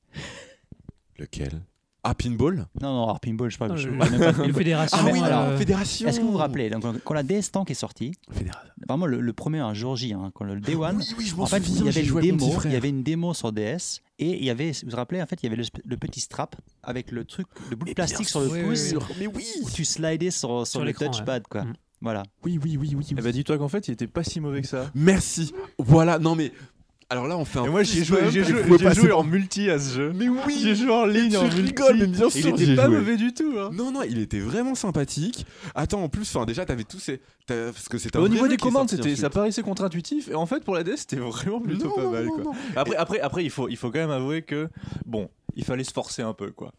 Lequel? 1.17 1.61
Ah, 2.03 2.13
Pinball 2.15 2.65
Non, 2.81 2.93
non, 2.93 3.03
alors 3.03 3.19
Pinball, 3.19 3.49
je 3.49 3.57
le- 3.59 3.67
parle 3.97 4.11
même 4.11 4.33
pas 4.33 4.45
le 4.45 4.53
Fédération. 4.53 4.97
Ah 5.01 5.09
oui, 5.11 5.19
euh, 5.19 5.23
alors, 5.23 5.57
Fédération 5.57 6.07
Est-ce 6.07 6.19
que 6.19 6.23
vous 6.25 6.31
vous 6.31 6.37
rappelez 6.37 6.69
donc, 6.69 6.83
quand 7.03 7.13
la 7.13 7.23
DS 7.23 7.51
Tank 7.51 7.69
est 7.69 7.73
sortie, 7.73 8.13
Fédération. 8.31 8.69
vraiment 8.87 9.05
le, 9.05 9.19
le 9.19 9.33
premier 9.33 9.59
un 9.59 9.73
jour 9.73 9.95
J, 9.97 10.13
hein, 10.13 10.31
quand 10.33 10.45
le 10.45 10.59
Day 10.61 10.75
One, 10.75 10.97
Oui, 10.97 11.05
oui, 11.17 11.25
je 11.25 11.35
m'en 11.35 11.43
en 11.43 11.45
fait, 11.45 11.61
souviens, 11.61 11.81
il 11.81 11.85
y 11.85 11.89
avait 11.89 12.07
une 12.07 12.19
démo, 12.21 12.53
il 12.65 12.71
y 12.71 12.75
avait 12.75 12.89
une 12.89 13.03
démo 13.03 13.33
sur 13.33 13.51
DS 13.51 14.01
et 14.17 14.37
il 14.37 14.43
y 14.43 14.49
avait, 14.49 14.71
vous 14.71 14.89
vous 14.91 14.95
rappelez, 14.95 15.21
en 15.21 15.25
fait, 15.25 15.43
il 15.43 15.49
y 15.49 15.53
avait 15.53 15.61
le, 15.85 15.97
petit 15.97 16.21
strap 16.21 16.55
avec 16.83 17.11
le 17.11 17.25
truc, 17.25 17.47
le 17.69 17.75
bout 17.75 17.85
de 17.85 17.93
plastique 17.93 18.29
sur 18.29 18.39
le 18.39 18.47
pouce 18.47 18.91
oui, 18.93 18.97
oui, 18.97 19.15
Mais 19.19 19.27
oui 19.27 19.45
où 19.63 19.69
tu 19.69 19.83
slidais 19.83 20.31
sur, 20.31 20.49
sur, 20.65 20.67
Sur 20.67 20.85
le 20.85 20.93
touchpad, 20.93 21.47
quoi. 21.47 21.63
Mm. 21.63 21.73
Voilà. 22.01 22.23
Oui, 22.45 22.57
oui, 22.63 22.77
oui, 22.79 22.95
oui. 22.95 23.07
Eh 23.11 23.15
ben 23.21 23.31
dis-toi 23.31 23.57
qu'en 23.57 23.67
fait 23.67 23.87
il 23.89 23.91
était 23.91 24.07
pas 24.07 24.23
si 24.23 24.39
mauvais 24.39 24.61
que 24.61 24.67
ça. 24.67 24.89
Merci 24.95 25.53
Voilà, 25.77 26.17
non 26.17 26.35
mais. 26.35 26.53
Alors 27.11 27.25
là, 27.27 27.37
on 27.37 27.43
fait 27.45 27.57
un. 27.57 27.65
Et 27.65 27.69
moi 27.69 27.81
j'ai 27.81 28.03
joué, 28.03 28.19
j'ai 28.29 28.43
joué, 28.43 29.11
en 29.11 29.23
multi 29.23 29.67
à 29.71 29.79
ce 29.79 29.95
jeu. 29.95 30.11
Mais 30.15 30.29
oui 30.29 30.59
J'ai 30.61 30.75
joué 30.75 30.91
en 30.91 31.05
ligne 31.07 31.35
en 31.37 31.43
multi. 31.45 31.61
rigoles, 31.61 31.97
mais 31.97 32.05
bien 32.07 32.29
sûr, 32.29 32.49
Il 32.49 32.61
était 32.61 32.71
ai 32.71 32.75
pas 32.75 32.85
joué. 32.85 32.97
mauvais 32.97 33.17
du 33.17 33.33
tout. 33.33 33.51
Hein. 33.57 33.71
Non, 33.73 33.91
non, 33.91 34.03
il 34.03 34.19
était 34.19 34.39
vraiment 34.39 34.75
sympathique. 34.75 35.45
Attends, 35.73 36.03
en 36.03 36.09
plus, 36.09 36.35
enfin, 36.35 36.45
déjà, 36.45 36.65
t'avais 36.65 36.83
tous 36.83 36.99
ces. 36.99 37.19
Parce 37.47 37.89
que 37.89 37.97
c'était 37.97 38.17
un 38.17 38.19
Au 38.19 38.23
vrai 38.25 38.29
niveau 38.29 38.43
jeu 38.45 38.49
des 38.49 38.57
commandes, 38.57 38.89
c'était, 38.91 39.15
ça 39.15 39.31
paraissait 39.31 39.63
contre-intuitif. 39.63 40.27
Et 40.29 40.35
en 40.35 40.45
fait, 40.45 40.63
pour 40.63 40.75
la 40.75 40.83
DS, 40.83 40.97
c'était 40.97 41.15
vraiment 41.15 41.59
plutôt 41.59 41.87
Non, 41.87 41.95
pas 41.95 42.03
non, 42.03 42.11
mal. 42.11 42.25
non, 42.25 42.31
quoi. 42.35 42.43
non. 42.43 42.51
Après, 42.75 42.95
après, 42.95 43.19
après, 43.21 43.43
il 43.43 43.49
faut, 43.49 43.67
il 43.69 43.75
faut 43.77 43.89
quand 43.89 43.97
même 43.97 44.11
avouer 44.11 44.43
que 44.43 44.69
bon, 45.07 45.29
il 45.55 45.63
fallait 45.65 45.83
se 45.83 45.91
forcer 45.91 46.21
un 46.21 46.33
peu, 46.33 46.51
quoi. 46.51 46.73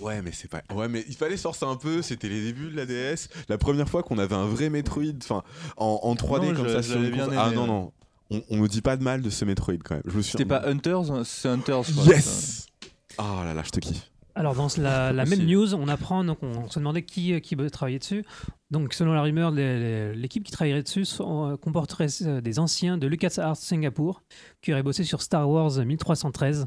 Ouais, 0.00 0.22
mais 0.22 0.30
c'est 0.32 0.48
pas. 0.48 0.62
Ouais, 0.72 0.86
mais 0.88 1.04
il 1.08 1.16
fallait 1.16 1.36
se 1.36 1.42
forcer 1.42 1.64
un 1.66 1.74
peu. 1.74 2.02
C'était 2.02 2.28
les 2.28 2.44
débuts 2.44 2.70
de 2.70 2.76
la 2.76 2.86
DS. 2.86 3.28
La 3.48 3.58
première 3.58 3.88
fois 3.88 4.04
qu'on 4.04 4.18
avait 4.18 4.36
un 4.36 4.46
vrai 4.46 4.70
Metroid, 4.70 5.02
enfin, 5.24 5.42
en, 5.76 5.98
en 6.04 6.14
3D 6.14 6.50
Non, 6.50 6.54
comme 6.54 6.68
je- 6.68 6.72
ça 6.74 6.82
sur 6.84 7.02
une 7.02 7.10
bien. 7.10 7.28
Ah 7.36 7.50
non, 7.52 7.66
non. 7.66 7.92
On, 8.32 8.42
on 8.50 8.56
me 8.58 8.68
dit 8.68 8.80
pas 8.82 8.96
de 8.96 9.02
mal 9.02 9.22
de 9.22 9.30
ce 9.30 9.44
Metroid 9.44 9.74
quand 9.84 9.94
même. 9.94 10.02
Je 10.06 10.16
me 10.16 10.22
suis. 10.22 10.32
C'était 10.32 10.44
pas 10.46 10.66
Hunters, 10.66 11.10
hein, 11.10 11.22
c'est 11.24 11.48
Hunters. 11.48 11.82
quoi. 11.94 12.04
Yes 12.04 12.66
Oh 13.18 13.44
là 13.44 13.52
là, 13.54 13.62
je 13.64 13.70
te 13.70 13.78
kiffe. 13.80 14.08
Alors 14.34 14.54
dans 14.54 14.68
la, 14.78 15.12
la 15.12 15.26
même 15.26 15.44
news, 15.44 15.74
on 15.74 15.88
apprend 15.88 16.24
donc 16.24 16.38
on 16.42 16.70
se 16.70 16.78
demandait 16.78 17.02
qui 17.02 17.34
euh, 17.34 17.40
qui 17.40 17.54
travaillait 17.70 17.98
dessus. 17.98 18.24
Donc 18.70 18.94
selon 18.94 19.12
la 19.12 19.20
rumeur, 19.20 19.50
l'équipe 19.50 20.42
qui 20.42 20.50
travaillerait 20.50 20.82
dessus 20.82 21.04
sont- 21.04 21.50
euh, 21.52 21.56
comporterait 21.58 22.06
euh, 22.22 22.40
des 22.40 22.58
anciens 22.58 22.96
de 22.96 23.06
LucasArts 23.06 23.56
Singapour 23.58 24.22
qui 24.62 24.72
auraient 24.72 24.82
bossé 24.82 25.04
sur 25.04 25.20
Star 25.20 25.50
Wars 25.50 25.72
1313. 25.84 26.66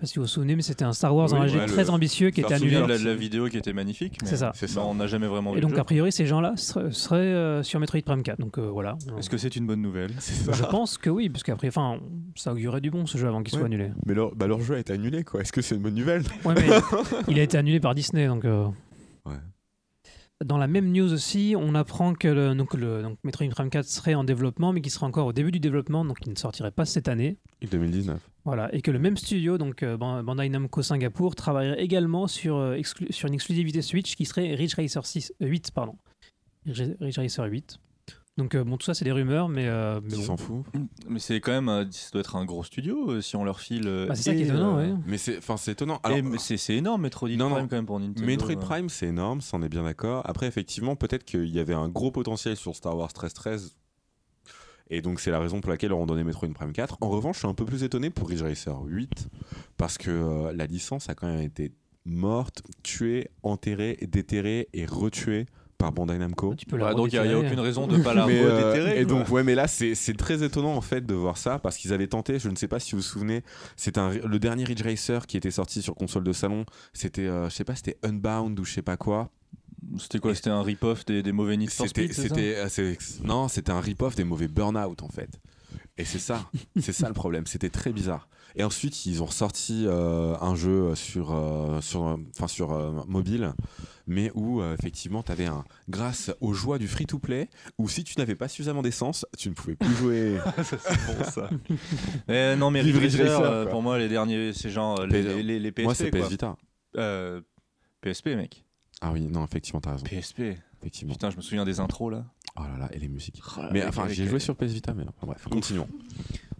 Je 0.00 0.06
sais 0.06 0.06
pas 0.06 0.12
si 0.12 0.18
vous 0.20 0.24
vous 0.24 0.28
souvenez, 0.28 0.54
mais 0.54 0.62
c'était 0.62 0.84
un 0.84 0.92
Star 0.92 1.12
Wars 1.14 1.28
Oui, 1.32 1.38
en 1.40 1.46
HD 1.46 1.56
ouais, 1.56 1.66
très 1.66 1.82
le- 1.84 1.90
ambitieux 1.90 2.30
qui 2.30 2.40
était 2.40 2.54
annulé. 2.54 2.78
la, 2.86 2.98
de 2.98 3.04
la 3.04 3.14
vidéo 3.16 3.48
qui 3.48 3.58
était 3.58 3.72
magnifique. 3.72 4.18
mais 4.22 4.28
C'est 4.28 4.36
ça. 4.36 4.52
C'est 4.54 4.66
bah, 4.66 4.72
ça. 4.74 4.84
on 4.84 4.94
n'a 4.94 5.08
jamais 5.08 5.26
vraiment 5.26 5.50
vu 5.52 5.58
Et 5.58 5.60
donc 5.60 5.72
jeu. 5.74 5.80
a 5.80 5.82
priori 5.84 6.12
ces 6.12 6.24
gens-là 6.24 6.52
seraient, 6.56 6.92
seraient, 6.92 7.16
euh, 7.18 7.62
sur 7.64 7.80
Metroid 7.80 8.02
Prime 8.02 8.22
4. 8.22 8.38
Donc 8.38 8.58
euh, 8.58 8.68
voilà. 8.70 8.96
Est-ce 9.18 9.28
que 9.28 9.36
c'est 9.38 9.56
une 9.56 9.66
bonne 9.66 9.82
nouvelle? 9.82 10.12
Je 10.20 10.64
pense 10.70 10.98
que 10.98 11.10
oui, 11.10 11.28
parce 11.28 11.42
qu'après, 11.42 11.66
enfin, 11.68 11.98
ça 12.36 12.52
augurait 12.52 12.80
du 12.80 12.92
bon 12.92 13.06
ce 13.06 13.18
jeu 13.18 13.26
avant 13.26 13.42
qu'il 13.42 13.50
soit 13.50 13.60
Ouais. 13.62 13.66
annulé. 13.66 13.90
Mais 14.06 14.14
leur, 14.14 14.32
bah, 14.36 14.46
leur 14.46 14.60
jeu 14.60 14.76
a 14.76 14.78
été 14.78 14.92
annulé, 14.92 15.24
quoi. 15.24 15.40
Est-ce 15.40 15.50
que 15.52 15.62
c'est 15.62 15.74
une 15.74 15.82
bonne 15.82 15.94
nouvelle? 15.96 16.22
Ouais, 16.44 16.54
mais 16.54 16.68
il 17.28 17.38
a 17.40 17.42
été 17.42 17.58
annulé 17.58 17.80
par 17.80 17.94
Disney, 17.96 18.28
donc. 18.28 18.44
euh, 18.44 18.66
Ouais. 19.26 19.34
Dans 20.44 20.56
la 20.56 20.68
même 20.68 20.92
news 20.92 21.12
aussi, 21.12 21.54
on 21.58 21.74
apprend 21.74 22.14
que 22.14 22.28
le, 22.28 22.54
donc 22.54 22.74
le 22.74 23.02
donc 23.02 23.18
Metroid 23.24 23.48
Prime 23.48 23.70
4 23.70 23.84
serait 23.84 24.14
en 24.14 24.22
développement, 24.22 24.72
mais 24.72 24.80
qui 24.80 24.88
serait 24.88 25.06
encore 25.06 25.26
au 25.26 25.32
début 25.32 25.50
du 25.50 25.58
développement, 25.58 26.04
donc 26.04 26.18
il 26.24 26.30
ne 26.30 26.36
sortirait 26.36 26.70
pas 26.70 26.84
cette 26.84 27.08
année. 27.08 27.38
2019. 27.68 28.20
Voilà, 28.44 28.72
et 28.72 28.80
que 28.80 28.92
le 28.92 29.00
même 29.00 29.16
studio, 29.16 29.58
donc 29.58 29.82
euh, 29.82 29.96
Ban- 29.96 30.22
Bandai 30.22 30.48
Namco 30.48 30.80
Singapour, 30.82 31.34
travaillerait 31.34 31.82
également 31.82 32.28
sur, 32.28 32.56
euh, 32.56 32.76
exclu- 32.76 33.10
sur 33.10 33.26
une 33.26 33.34
exclusivité 33.34 33.82
Switch 33.82 34.14
qui 34.14 34.24
serait 34.26 34.54
Ridge 34.54 34.74
Racer 34.76 35.04
6, 35.04 35.32
euh, 35.42 35.46
8. 35.46 35.72
Pardon. 35.72 35.96
Ridge 36.66 36.82
Ridge 37.00 37.18
Racer 37.18 37.44
8. 37.44 37.80
Donc 38.38 38.54
euh, 38.54 38.62
bon, 38.64 38.76
tout 38.78 38.86
ça 38.86 38.94
c'est 38.94 39.04
des 39.04 39.12
rumeurs, 39.12 39.48
mais, 39.48 39.66
euh, 39.66 40.00
mais 40.02 40.14
bon. 40.16 40.22
s'en 40.22 40.36
fout 40.36 40.64
Mais 41.08 41.18
c'est 41.18 41.40
quand 41.40 41.50
même, 41.50 41.68
euh, 41.68 41.84
ça 41.90 42.10
doit 42.12 42.20
être 42.20 42.36
un 42.36 42.44
gros 42.44 42.62
studio 42.62 43.10
euh, 43.10 43.20
si 43.20 43.34
on 43.36 43.42
leur 43.44 43.58
file. 43.60 43.86
euh, 43.88 44.06
Bah, 44.06 44.14
c'est 44.14 44.22
ça 44.22 44.34
qui 44.34 44.42
est 44.42 44.46
étonnant, 44.46 44.78
euh, 44.78 44.92
ouais. 44.92 44.98
Mais 45.06 45.18
c'est, 45.18 45.38
enfin, 45.38 45.56
c'est 45.56 45.72
étonnant. 45.72 45.98
Alors, 46.04 46.18
c'est, 46.38 46.56
c'est 46.56 46.76
énorme 46.76 47.02
Metroid 47.02 47.28
Non, 47.30 47.50
Prime 47.50 47.62
non. 47.62 47.68
quand 47.68 47.76
même 47.76 47.86
pour 47.86 47.98
Nintendo. 47.98 48.24
Metroid 48.24 48.52
euh. 48.52 48.56
Prime, 48.56 48.88
c'est 48.88 49.08
énorme, 49.08 49.40
ça 49.40 49.56
on 49.56 49.62
est 49.62 49.68
bien 49.68 49.82
d'accord. 49.82 50.22
Après, 50.24 50.46
effectivement, 50.46 50.94
peut-être 50.94 51.24
qu'il 51.24 51.48
y 51.48 51.58
avait 51.58 51.74
un 51.74 51.88
gros 51.88 52.12
potentiel 52.12 52.56
sur 52.56 52.74
Star 52.76 52.96
Wars 52.96 53.08
1313. 53.08 53.74
Et 54.90 55.02
donc, 55.02 55.18
c'est 55.20 55.30
la 55.32 55.40
raison 55.40 55.60
pour 55.60 55.70
laquelle 55.70 55.90
ils 55.90 55.94
ont 55.94 56.06
donné 56.06 56.22
Metroid 56.24 56.48
Prime 56.54 56.72
4. 56.72 56.98
En 57.00 57.10
revanche, 57.10 57.34
je 57.36 57.40
suis 57.40 57.48
un 57.48 57.54
peu 57.54 57.64
plus 57.66 57.82
étonné 57.82 58.08
pour 58.08 58.28
Ridge 58.28 58.42
Racer 58.42 58.80
8. 58.86 59.28
Parce 59.76 59.98
que 59.98 60.10
euh, 60.10 60.52
la 60.54 60.66
licence 60.66 61.10
a 61.10 61.14
quand 61.14 61.26
même 61.26 61.42
été 61.42 61.72
morte, 62.06 62.62
tuée, 62.84 63.28
enterrée, 63.42 63.98
déterrée 64.08 64.68
et 64.72 64.86
retuée 64.86 65.44
par 65.78 65.92
Bandai 65.92 66.18
Namco. 66.18 66.54
Tu 66.56 66.66
peux 66.66 66.76
la 66.76 66.86
Bah, 66.86 66.94
donc 66.94 67.12
il 67.12 67.20
n'y 67.22 67.32
a, 67.32 67.38
aucune 67.38 67.60
raison 67.60 67.86
de 67.86 67.96
pas 67.98 68.12
la 68.12 68.26
Mais, 68.26 68.40
euh, 68.42 68.70
redéterrer. 68.70 69.00
et 69.00 69.04
donc 69.04 69.28
ouais 69.30 69.44
mais 69.44 69.54
là 69.54 69.68
c'est 69.68 69.94
très 70.16 70.42
étonnant 70.42 70.74
en 70.74 70.80
fait 70.80 71.06
de 71.06 71.14
voir 71.14 71.38
ça 71.38 71.58
parce 71.58 71.76
qu'ils 71.76 71.92
avaient 71.92 72.08
tenté 72.08 72.38
je 72.38 72.48
ne 72.48 72.56
sais 72.56 72.68
pas 72.68 72.80
si 72.80 72.92
vous 72.92 72.98
vous 72.98 73.02
souvenez 73.02 73.44
c'est 73.76 73.96
un 73.96 74.10
le 74.10 74.38
dernier 74.38 74.64
Ridge 74.64 74.82
Racer 74.82 75.26
qui 75.26 75.36
était 75.36 75.52
sorti 75.52 75.80
sur 75.80 75.94
console 75.94 76.24
de 76.24 76.32
salon 76.32 76.66
c'était 76.92 77.26
euh, 77.26 77.48
je 77.48 77.54
sais 77.54 77.64
pas 77.64 77.76
c'était 77.76 77.96
Unbound 78.02 78.58
ou 78.58 78.64
je 78.64 78.72
sais 78.72 78.82
pas 78.82 78.96
quoi 78.96 79.30
C'était 79.98 80.18
quoi 80.18 80.34
C'était 80.34 80.50
un 80.50 80.62
rip-off 80.62 81.04
des, 81.04 81.22
des 81.22 81.32
mauvais 81.32 81.56
Need 81.56 81.70
for 81.70 81.86
Speed 81.88 82.12
euh, 82.36 82.94
non 83.22 83.46
c'était 83.46 83.70
un 83.72 83.80
rip-off 83.80 84.16
des 84.16 84.24
mauvais 84.24 84.48
Burnout 84.48 85.02
en 85.02 85.08
fait 85.08 85.30
et 85.96 86.04
c'est 86.04 86.18
ça 86.18 86.50
c'est 86.80 86.92
ça 86.92 87.06
le 87.06 87.14
problème 87.14 87.46
c'était 87.46 87.70
très 87.70 87.92
bizarre 87.92 88.28
et 88.56 88.64
ensuite 88.64 89.06
ils 89.06 89.22
ont 89.22 89.26
ressorti 89.26 89.84
euh, 89.86 90.34
un 90.40 90.54
jeu 90.54 90.94
sur 90.94 91.32
euh, 91.32 91.80
sur 91.80 92.18
enfin 92.34 92.46
sur 92.48 92.72
euh, 92.72 92.92
mobile 93.06 93.52
mais 94.06 94.30
où 94.34 94.60
euh, 94.62 94.74
effectivement 94.78 95.22
tu 95.22 95.30
avais 95.32 95.46
un 95.46 95.64
grâce 95.88 96.30
aux 96.40 96.54
joies 96.54 96.78
du 96.78 96.88
free 96.88 97.04
to 97.06 97.18
play 97.18 97.48
où 97.78 97.88
si 97.88 98.04
tu 98.04 98.14
n'avais 98.18 98.34
pas 98.34 98.48
suffisamment 98.48 98.82
d'essence 98.82 99.26
tu 99.36 99.50
ne 99.50 99.54
pouvais 99.54 99.76
plus 99.76 99.94
jouer 99.94 100.38
c'est 100.64 100.78
bon 101.18 101.24
ça. 101.24 101.50
Eh, 102.28 102.56
non 102.56 102.70
mais 102.70 102.80
Ridge 102.80 102.96
Racer, 103.16 103.40
euh, 103.40 103.66
pour 103.66 103.82
moi 103.82 103.98
les 103.98 104.08
derniers 104.08 104.52
c'est 104.52 104.70
genre 104.70 105.04
les, 105.06 105.22
PS- 105.22 105.26
les, 105.36 105.42
les- 105.42 105.58
les 105.60 105.72
PSP 105.72 105.84
moi 105.84 105.94
c'est. 105.94 106.10
PS 106.10 106.28
Vita 106.28 106.56
Euh, 106.96 107.40
PSP 108.00 108.28
mec. 108.28 108.64
ah 109.02 109.12
oui 109.12 109.26
non 109.28 109.44
effectivement 109.44 109.80
t'as 109.80 109.92
raison 109.92 110.04
PSP. 110.04 110.40
effectivement 110.80 111.12
Putain 111.12 111.30
je 111.30 111.36
me 111.36 111.42
souviens 111.42 111.64
des 111.66 111.78
intros 111.80 112.10
là. 112.10 112.24
oh 112.56 112.62
là 112.62 112.78
là 112.78 112.88
et 112.92 112.98
les 112.98 113.08
musiques 113.08 113.42
Oh 113.58 113.62
là, 113.62 113.70
mais 113.72 113.84
enfin 113.84 114.08
j'ai 114.08 114.26
joué 114.26 114.38
sur 114.38 114.56
PS 114.56 114.72
Vita 114.72 114.94
mais 114.94 115.04
enfin, 115.04 115.26
bref 115.26 115.46
continuons 115.50 115.88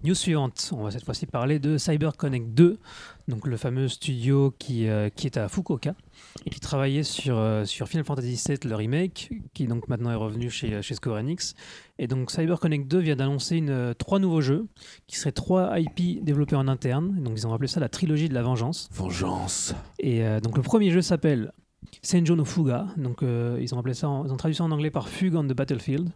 News 0.05 0.15
suivante, 0.15 0.71
on 0.73 0.85
va 0.85 0.93
cette 0.93 1.05
fois-ci 1.05 1.27
parler 1.27 1.59
de 1.59 1.77
CyberConnect 1.77 2.55
2, 2.55 2.79
donc 3.27 3.47
le 3.47 3.57
fameux 3.57 3.89
studio 3.89 4.55
qui, 4.57 4.89
euh, 4.89 5.09
qui 5.09 5.27
est 5.27 5.37
à 5.37 5.49
Fukuoka 5.49 5.95
et 6.47 6.51
qui 6.51 6.61
travaillait 6.61 7.03
sur, 7.03 7.37
euh, 7.37 7.65
sur 7.65 7.89
Final 7.89 8.05
Fantasy 8.05 8.41
VII, 8.47 8.59
le 8.65 8.77
remake, 8.77 9.31
qui 9.55 9.67
donc 9.67 9.89
maintenant 9.89 10.13
est 10.13 10.17
revenu 10.17 10.51
chez, 10.51 10.83
chez 10.83 10.95
Square 10.95 11.17
Enix. 11.17 11.55
Et 11.99 12.07
donc 12.07 12.31
CyberConnect 12.31 12.87
2 12.87 12.99
vient 13.01 13.17
d'annoncer 13.17 13.57
une, 13.57 13.71
euh, 13.71 13.95
trois 13.95 14.21
nouveaux 14.21 14.41
jeux, 14.41 14.67
qui 15.09 15.17
seraient 15.17 15.33
trois 15.33 15.79
IP 15.79 16.23
développés 16.23 16.57
en 16.57 16.69
interne. 16.69 17.21
Donc 17.23 17.35
ils 17.37 17.47
ont 17.47 17.53
appelé 17.53 17.69
ça 17.69 17.81
la 17.81 17.89
trilogie 17.89 18.29
de 18.29 18.35
la 18.35 18.43
vengeance. 18.43 18.89
vengeance 18.93 19.75
Et 19.99 20.25
euh, 20.25 20.41
donc 20.41 20.57
le 20.57 20.63
premier 20.63 20.91
jeu 20.91 21.03
s'appelle 21.03 21.53
Senjo 22.03 22.37
no 22.37 22.45
Fuga. 22.45 22.87
Donc 22.97 23.23
euh, 23.23 23.59
ils 23.61 23.75
ont 23.75 23.79
appelé 23.79 23.95
ça, 23.95 24.09
en- 24.09 24.25
ils 24.25 24.33
ont 24.33 24.37
traduit 24.37 24.55
ça 24.57 24.65
en 24.65 24.71
anglais 24.71 24.91
par 24.91 25.09
Fugue 25.09 25.35
on 25.37 25.45
the 25.45 25.53
Battlefield. 25.55 26.11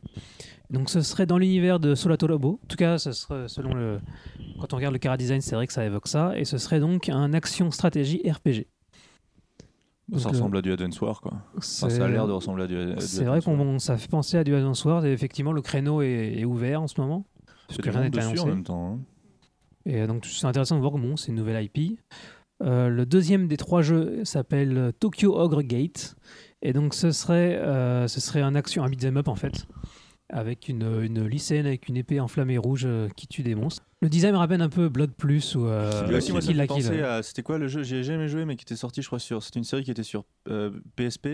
Donc 0.70 0.88
ce 0.90 1.02
serait 1.02 1.26
dans 1.26 1.38
l'univers 1.38 1.80
de 1.80 1.94
Solato 1.94 2.26
Lobo. 2.26 2.58
En 2.62 2.66
tout 2.66 2.76
cas, 2.76 2.98
ce 2.98 3.12
serait 3.12 3.48
selon 3.48 3.74
le, 3.74 4.00
quand 4.60 4.72
on 4.72 4.76
regarde 4.76 4.92
le 4.94 4.98
cara 4.98 5.16
design, 5.16 5.40
c'est 5.40 5.54
vrai 5.54 5.66
que 5.66 5.72
ça 5.72 5.84
évoque 5.84 6.08
ça. 6.08 6.38
Et 6.38 6.44
ce 6.44 6.56
serait 6.58 6.80
donc 6.80 7.08
un 7.08 7.32
action 7.34 7.70
stratégie 7.70 8.22
RPG. 8.30 8.66
Ça 10.16 10.28
ressemble 10.28 10.58
à 10.58 10.62
du 10.62 10.70
Advance 10.72 11.00
War 11.00 11.20
quoi. 11.20 11.32
Enfin, 11.56 11.88
ça 11.88 12.04
a 12.04 12.08
l'air 12.08 12.26
de 12.26 12.32
ressembler 12.32 12.64
à 12.64 12.66
du, 12.66 12.74
du 12.94 13.00
C'est 13.00 13.24
vrai 13.24 13.36
War. 13.38 13.44
qu'on 13.44 13.78
ça 13.78 13.96
fait 13.96 14.08
penser 14.10 14.36
à 14.36 14.44
du 14.44 14.54
Advance 14.54 14.84
Wars 14.84 15.06
et 15.06 15.12
effectivement 15.12 15.52
le 15.52 15.62
créneau 15.62 16.02
est, 16.02 16.34
est 16.38 16.44
ouvert 16.44 16.82
en 16.82 16.86
ce 16.86 17.00
moment. 17.00 17.24
C'est 17.70 17.80
que 17.80 17.88
rien 17.88 18.00
n'est 18.02 18.10
dessus 18.10 18.26
en 18.26 18.30
annoncé. 18.32 18.48
même 18.48 18.62
temps. 18.64 18.92
hein. 18.94 18.98
Et 19.86 20.02
euh, 20.02 20.06
donc 20.06 20.26
c'est 20.26 20.46
intéressant 20.46 20.74
de 20.76 20.80
voir 20.80 20.92
comment 20.92 21.16
c'est 21.16 21.28
une 21.28 21.36
nouvelle 21.36 21.64
IP. 21.64 21.98
Euh, 22.62 22.88
le 22.88 23.04
deuxième 23.06 23.48
des 23.48 23.56
trois 23.56 23.82
jeux 23.82 24.24
s'appelle 24.24 24.92
Tokyo 25.00 25.36
Ogre 25.38 25.62
Gate. 25.62 26.14
Et 26.62 26.72
donc 26.72 26.94
ce 26.94 27.10
serait, 27.10 27.56
euh, 27.56 28.06
ce 28.06 28.20
serait 28.20 28.40
un 28.40 28.54
action, 28.54 28.84
un 28.84 28.88
beat'em 28.88 29.16
up 29.16 29.26
en 29.28 29.34
fait, 29.34 29.66
avec 30.28 30.68
une, 30.68 31.00
une 31.02 31.26
lycéenne 31.26 31.66
avec 31.66 31.88
une 31.88 31.96
épée 31.96 32.20
enflammée 32.20 32.56
rouge 32.58 32.84
euh, 32.86 33.08
qui 33.16 33.26
tue 33.26 33.42
des 33.42 33.56
monstres. 33.56 33.82
Le 34.00 34.08
design 34.08 34.32
me 34.32 34.38
rappelle 34.38 34.62
un 34.62 34.68
peu 34.68 34.88
Blood 34.88 35.12
Plus 35.12 35.56
ou 35.56 35.66
euh, 35.66 35.90
aussi, 36.16 36.30
moi, 36.32 36.40
ça 36.40 36.52
me 36.52 37.04
à- 37.04 37.22
C'était 37.22 37.42
quoi 37.42 37.58
le 37.58 37.66
jeu? 37.66 37.82
J'ai 37.82 38.04
jamais 38.04 38.28
joué, 38.28 38.44
mais 38.44 38.54
qui 38.56 38.62
était 38.62 38.76
sorti, 38.76 39.02
je 39.02 39.06
crois, 39.08 39.18
sur. 39.18 39.42
C'était 39.42 39.58
une 39.58 39.64
série 39.64 39.82
qui 39.84 39.90
était 39.90 40.02
sur 40.02 40.24
PSP. 40.96 41.28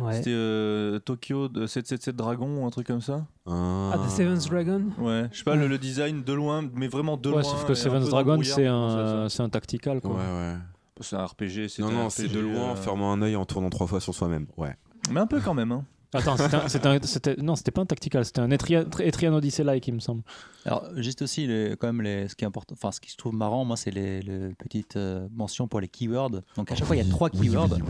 Ouais. 0.00 0.14
C'était 0.14 0.30
euh, 0.32 0.98
Tokyo 0.98 1.48
de 1.48 1.66
777 1.66 2.16
Dragon 2.16 2.62
ou 2.62 2.66
un 2.66 2.70
truc 2.70 2.86
comme 2.86 3.00
ça. 3.00 3.26
Ah, 3.46 3.96
The 4.06 4.10
Seventh 4.10 4.48
Dragon 4.48 4.82
Ouais, 4.98 5.28
je 5.32 5.38
sais 5.38 5.44
pas, 5.44 5.54
le, 5.54 5.68
le 5.68 5.78
design 5.78 6.22
de 6.24 6.32
loin, 6.32 6.68
mais 6.74 6.88
vraiment 6.88 7.16
de 7.16 7.28
Ouais, 7.28 7.34
loin. 7.36 7.42
sauf 7.44 7.64
que 7.66 7.74
peu 7.74 8.08
Dragon, 8.10 8.40
c'est 8.42 8.66
un, 8.66 9.28
c'est 9.28 9.42
un 9.42 9.48
tactical. 9.48 9.96
Ouais, 9.96 10.00
Quoi. 10.02 10.12
ouais. 10.14 10.54
ça 11.00 11.00
C'est 11.00 11.16
un 11.16 11.24
RPG. 11.26 11.68
c'était 11.68 11.82
Non, 11.82 11.90
non, 11.92 12.10
c'est 12.10 12.28
de 12.28 12.40
loin 12.40 12.70
en 12.70 12.72
euh, 12.72 12.76
fermant 12.76 13.12
un 13.12 13.22
œil 13.22 13.36
en 13.36 13.44
tournant 13.44 13.70
trois 13.70 13.86
fois 13.86 14.00
sur 14.00 14.14
soi-même. 14.14 14.46
Ouais. 14.56 14.74
Mais 15.10 15.20
un 15.20 15.26
peu 15.26 15.40
quand 15.40 15.54
même. 15.54 15.72
Hein. 15.72 15.84
Attends, 16.14 16.36
c'était 16.36 16.54
un- 16.56 16.68
c'était 16.68 16.86
un- 16.88 16.98
c'était- 17.02 17.36
non, 17.42 17.56
c'était 17.56 17.70
pas 17.72 17.82
un 17.82 17.86
tactical, 17.86 18.24
c'était 18.24 18.40
un 18.40 18.50
Etrian, 18.50 18.84
Etrian 19.00 19.34
Odyssey-like, 19.34 19.86
il 19.88 19.94
me 19.94 20.00
semble. 20.00 20.22
Alors, 20.64 20.84
juste 20.96 21.20
aussi, 21.22 21.46
les- 21.46 21.76
quand 21.78 21.88
même, 21.88 22.00
les, 22.00 22.28
ce 22.28 22.34
qui 22.34 22.44
est 22.44 22.46
important, 22.46 22.74
enfin, 22.74 22.90
ce 22.92 23.00
qui 23.00 23.10
se 23.10 23.16
trouve 23.16 23.34
marrant, 23.34 23.64
moi, 23.64 23.76
c'est 23.76 23.90
les, 23.90 24.22
les 24.22 24.54
petites 24.54 24.96
euh, 24.96 25.26
mentions 25.34 25.68
pour 25.68 25.80
les 25.80 25.88
keywords. 25.88 26.40
Donc, 26.56 26.72
à 26.72 26.74
chaque 26.74 26.86
fois, 26.86 26.96
il 26.96 27.04
y 27.04 27.06
a 27.06 27.10
trois 27.10 27.28
keywords. 27.30 27.68
Donc, 27.68 27.80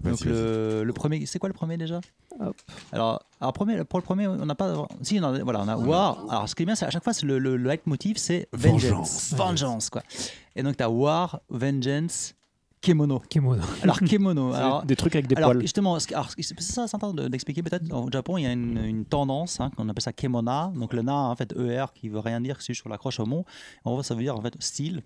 Vas-y, 0.00 0.14
vas-y. 0.14 0.28
le, 0.28 0.82
le 0.84 0.92
premier, 0.92 1.24
c'est 1.26 1.38
quoi 1.38 1.48
le 1.48 1.54
premier 1.54 1.76
déjà? 1.76 2.00
Hop. 2.40 2.56
Alors, 2.92 3.22
alors 3.40 3.52
premier, 3.52 3.84
pour 3.84 3.98
le 3.98 4.04
premier, 4.04 4.26
on 4.28 4.46
n'a 4.46 4.54
pas. 4.54 4.86
Si, 5.02 5.18
on 5.20 5.24
a- 5.24 5.42
voilà, 5.42 5.60
on 5.62 5.68
a 5.68 5.76
War. 5.76 6.24
Alors, 6.30 6.48
ce 6.48 6.54
qui 6.54 6.62
est 6.62 6.66
bien, 6.66 6.74
c'est 6.74 6.86
à 6.86 6.90
chaque 6.90 7.04
fois, 7.04 7.12
c'est 7.12 7.26
le, 7.26 7.38
le, 7.38 7.56
le 7.56 7.68
leitmotiv, 7.68 8.16
c'est 8.16 8.48
Vengeance. 8.52 8.80
Vengeance. 8.80 9.34
Vengeance, 9.34 9.90
quoi. 9.90 10.02
Et 10.56 10.62
donc, 10.62 10.76
tu 10.76 10.82
as 10.82 10.90
War, 10.90 11.40
Vengeance, 11.50 12.34
Kemono. 12.88 13.18
Kemono. 13.28 13.62
Alors, 13.82 14.00
Kemono. 14.00 14.52
Alors, 14.52 14.84
des 14.84 14.96
trucs 14.96 15.14
avec 15.14 15.26
des 15.26 15.36
alors 15.36 15.50
poils. 15.50 15.60
justement, 15.62 15.98
c'est 15.98 16.14
ça, 16.60 16.86
c'est 16.88 16.94
important 16.96 17.12
de- 17.22 17.28
d'expliquer 17.28 17.62
peut-être. 17.62 17.92
Au 17.92 18.10
Japon, 18.10 18.38
il 18.38 18.44
y 18.44 18.46
a 18.46 18.52
une, 18.52 18.78
une 18.78 19.04
tendance, 19.04 19.60
hein, 19.60 19.70
qu'on 19.76 19.88
appelle 19.88 20.02
ça 20.02 20.12
kemona. 20.12 20.72
Donc 20.74 20.92
le 20.94 21.02
na, 21.02 21.14
en 21.14 21.36
fait, 21.36 21.52
ER, 21.56 21.86
qui 21.94 22.08
veut 22.08 22.20
rien 22.20 22.40
dire, 22.40 22.56
c'est 22.60 22.68
juste 22.72 22.80
sur 22.82 22.88
l'accroche 22.88 23.20
au 23.20 23.26
mont. 23.26 23.44
En 23.84 23.92
gros, 23.92 24.02
ça 24.02 24.14
veut 24.14 24.22
dire 24.22 24.36
en 24.36 24.40
fait 24.42 24.54
style. 24.60 25.02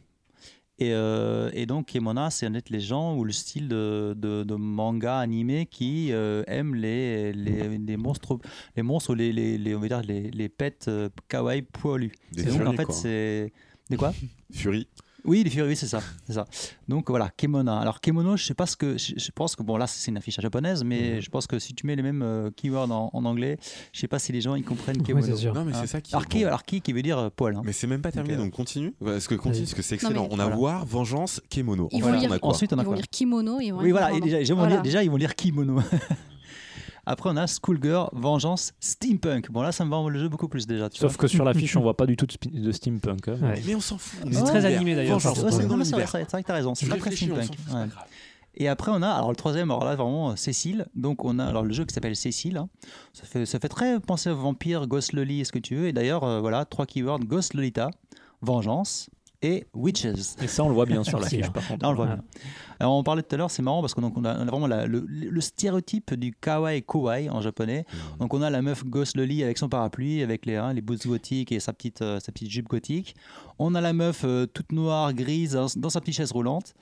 Et, 0.78 0.92
euh, 0.92 1.50
et 1.52 1.66
donc 1.66 1.86
kemona, 1.92 2.30
c'est 2.30 2.46
en 2.48 2.52
fait 2.54 2.70
les 2.70 2.80
gens 2.80 3.14
ou 3.16 3.24
le 3.24 3.32
style 3.32 3.68
de, 3.68 4.14
de, 4.16 4.42
de 4.42 4.54
manga 4.54 5.18
animé 5.18 5.66
qui 5.66 6.12
euh, 6.12 6.42
aiment 6.46 6.74
les, 6.74 7.32
les, 7.32 7.78
les 7.78 7.96
monstres, 7.96 8.38
les 8.76 8.82
monstres 8.82 9.10
ou 9.10 9.14
les, 9.14 9.32
les, 9.32 9.58
les- 9.58 9.74
on 9.76 9.80
va 9.80 9.88
dire 9.88 10.02
les, 10.02 10.30
les 10.30 10.48
pets 10.48 10.86
euh, 10.88 11.08
kawaii 11.28 11.62
poilus. 11.62 12.12
Des 12.32 12.44
donc 12.44 12.66
en 12.66 12.72
fait, 12.72 12.90
c'est 12.92 13.52
des 13.90 13.96
quoi? 13.96 14.12
Fury. 14.52 14.88
Oui, 15.24 15.42
les 15.44 15.50
Furies, 15.50 15.68
oui, 15.68 15.76
c'est 15.76 15.86
ça. 15.86 16.00
Donc 16.88 17.08
voilà, 17.10 17.30
Kemona. 17.36 17.78
Alors 17.78 18.00
Kemono, 18.00 18.36
je 18.36 18.44
sais 18.44 18.54
pas 18.54 18.66
ce 18.66 18.76
que, 18.76 18.98
je, 18.98 19.12
je 19.16 19.30
pense 19.34 19.56
que 19.56 19.62
bon 19.62 19.76
là 19.76 19.86
c'est 19.86 20.10
une 20.10 20.16
affiche 20.16 20.40
japonaise, 20.40 20.82
mais 20.84 21.20
je 21.20 21.30
pense 21.30 21.46
que 21.46 21.58
si 21.58 21.74
tu 21.74 21.86
mets 21.86 21.96
les 21.96 22.02
mêmes 22.02 22.22
euh, 22.22 22.50
keywords 22.50 22.90
en, 22.90 23.10
en 23.12 23.24
anglais, 23.24 23.58
je 23.92 24.00
sais 24.00 24.08
pas 24.08 24.18
si 24.18 24.32
les 24.32 24.40
gens 24.40 24.54
ils 24.54 24.64
comprennent 24.64 25.02
Kemono. 25.02 25.24
c'est 25.26 25.36
sûr. 25.36 25.54
Non, 25.54 25.64
mais 25.64 25.72
Hein. 25.74 25.78
c'est 25.82 25.86
ça 25.86 26.00
qui. 26.00 26.12
est 26.12 26.14
Alors, 26.16 26.26
qui, 26.28 26.40
bon. 26.40 26.46
alors 26.46 26.64
qui, 26.64 26.80
qui 26.80 26.92
veut 26.92 27.02
dire 27.02 27.18
euh, 27.18 27.30
poil. 27.34 27.54
hein. 27.56 27.62
Mais 27.64 27.72
c'est 27.72 27.86
même 27.86 28.02
pas 28.02 28.12
terminé, 28.12 28.34
Donc, 28.34 28.40
euh, 28.42 28.46
donc 28.46 28.54
continue. 28.54 28.94
Parce 29.04 29.26
que 29.28 29.34
continue, 29.34 29.64
parce 29.64 29.74
que 29.74 29.82
c'est 29.82 30.02
Non, 30.02 30.10
mais- 30.10 30.14
excellent. 30.16 30.28
On 30.32 30.38
a 30.38 30.44
Voilà. 30.44 30.58
War, 30.58 30.86
Vengeance, 30.86 31.40
Kemono. 31.48 31.88
Ils 31.92 32.02
vont 32.02 32.10
on 32.10 32.12
lire- 32.18 32.32
a 32.32 32.38
quoi 32.38 32.50
Ensuite 32.50 32.72
on 32.72 32.78
a 32.78 32.82
Ils 32.82 32.84
vont 32.84 32.90
quoi 32.90 32.96
lire 32.96 33.08
kimono. 33.10 33.60
Ils 33.60 33.70
vont 33.72 33.80
Oui 33.80 33.90
voilà, 33.90 34.12
et 34.12 34.20
déjà, 34.20 34.38
déjà, 34.38 34.52
ils 34.52 34.56
vont 34.56 34.60
Voilà. 34.60 34.74
lire, 34.76 34.82
déjà 34.82 35.02
ils 35.04 35.10
vont 35.10 35.16
lire 35.16 35.34
Kimono. 35.34 35.80
Après 37.04 37.30
on 37.30 37.36
a 37.36 37.46
Schoolgirl, 37.46 38.08
Vengeance, 38.12 38.72
Steampunk. 38.78 39.50
Bon 39.50 39.62
là 39.62 39.72
ça 39.72 39.84
me 39.84 39.90
vend 39.90 40.08
le 40.08 40.18
jeu 40.18 40.28
beaucoup 40.28 40.48
plus 40.48 40.66
déjà. 40.66 40.88
Tu 40.88 40.98
Sauf 41.00 41.16
que 41.16 41.26
sur 41.26 41.44
l'affiche, 41.44 41.76
on 41.76 41.80
voit 41.82 41.96
pas 41.96 42.06
du 42.06 42.16
tout 42.16 42.26
de, 42.26 42.72
steampunk. 42.72 43.28
hein. 43.28 43.38
Ouais. 43.42 43.62
Mais 43.66 43.74
on 43.74 43.80
s'en 43.80 43.98
fout. 43.98 44.20
C'est 44.30 44.44
très 44.44 44.64
animé, 44.64 44.94
d'ailleurs, 44.94 45.20
c'est 45.20 45.28
vrai, 45.30 46.42
que 46.42 46.46
t'as 46.46 46.54
raison. 46.54 46.74
C'est 46.74 46.86
pas 46.88 46.96
très 46.96 47.10
steampunk. 47.14 47.50
Et 48.54 48.68
après, 48.68 48.90
on 48.94 49.00
a, 49.00 49.08
alors 49.08 49.30
le 49.30 49.36
troisième, 49.36 49.70
alors 49.70 49.84
là, 49.84 49.94
vraiment, 49.96 50.36
Cécile. 50.36 50.86
Donc, 50.94 51.24
on 51.24 51.38
a 51.38 51.46
alors 51.46 51.62
le 51.62 51.72
jeu 51.72 51.86
qui 51.86 51.94
s'appelle 51.94 52.14
Cécile. 52.14 52.58
hein. 52.58 52.68
Ça, 53.14 53.24
fait, 53.24 53.46
ça 53.46 53.58
fait 53.58 53.68
très 53.70 53.98
penser 53.98 54.28
au 54.28 54.36
vampire, 54.36 54.86
Ghost 54.86 55.14
Loli, 55.14 55.40
est-ce 55.40 55.52
que 55.52 55.58
tu 55.58 55.74
veux. 55.74 55.86
Et 55.88 55.92
d'ailleurs, 55.94 56.22
euh, 56.24 56.40
voilà, 56.40 56.66
trois 56.66 56.84
keywords 56.84 57.20
Ghost 57.20 57.54
Lolita, 57.54 57.90
Vengeance 58.42 59.08
et 59.42 59.66
Witches. 59.74 60.06
Et 60.40 60.46
ça, 60.46 60.64
on 60.64 60.68
le 60.68 60.74
voit 60.74 60.86
bien 60.86 61.02
sur 61.04 61.18
Merci, 61.18 61.36
l'affiche, 61.38 61.48
hein. 61.48 61.52
par 61.52 61.66
contre. 61.68 61.82
Là, 61.82 61.88
on 61.88 61.92
le 61.92 61.96
voit 61.96 62.06
Ouais. 62.06 62.14
bien. 62.14 62.22
Alors, 62.80 62.94
on 62.94 63.02
parlait 63.02 63.22
tout 63.22 63.34
à 63.34 63.38
l'heure, 63.38 63.50
c'est 63.50 63.62
marrant 63.62 63.80
parce 63.80 63.94
qu'on 63.94 64.02
on 64.14 64.24
a, 64.24 64.44
vraiment 64.44 64.66
la- 64.66 64.86
le, 64.86 65.04
le 65.08 65.40
stéréotype 65.40 66.14
du 66.14 66.32
kawaii 66.32 66.82
kawaii 66.82 67.28
en 67.30 67.40
japonais. 67.40 67.84
Mmh. 67.92 68.18
Donc, 68.20 68.34
on 68.34 68.42
a 68.42 68.50
la 68.50 68.62
meuf 68.62 68.84
Ghost 68.84 69.16
Loli 69.16 69.42
avec 69.44 69.58
son 69.58 69.68
parapluie, 69.68 70.22
avec 70.22 70.46
les, 70.46 70.56
hein, 70.56 70.72
les 70.72 70.80
boots 70.80 71.06
gothiques 71.06 71.52
et 71.52 71.60
sa 71.60 71.72
petite, 71.72 72.02
euh, 72.02 72.18
sa 72.20 72.32
petite 72.32 72.50
jupe 72.50 72.68
gothique. 72.68 73.14
On 73.58 73.74
a 73.74 73.80
la 73.80 73.92
meuf 73.92 74.22
euh, 74.24 74.46
toute 74.46 74.72
noire, 74.72 75.12
grise, 75.12 75.52
dans, 75.52 75.66
dans 75.76 75.90
sa 75.90 76.00
petite 76.00 76.14
chaise 76.16 76.32
roulante. 76.32 76.74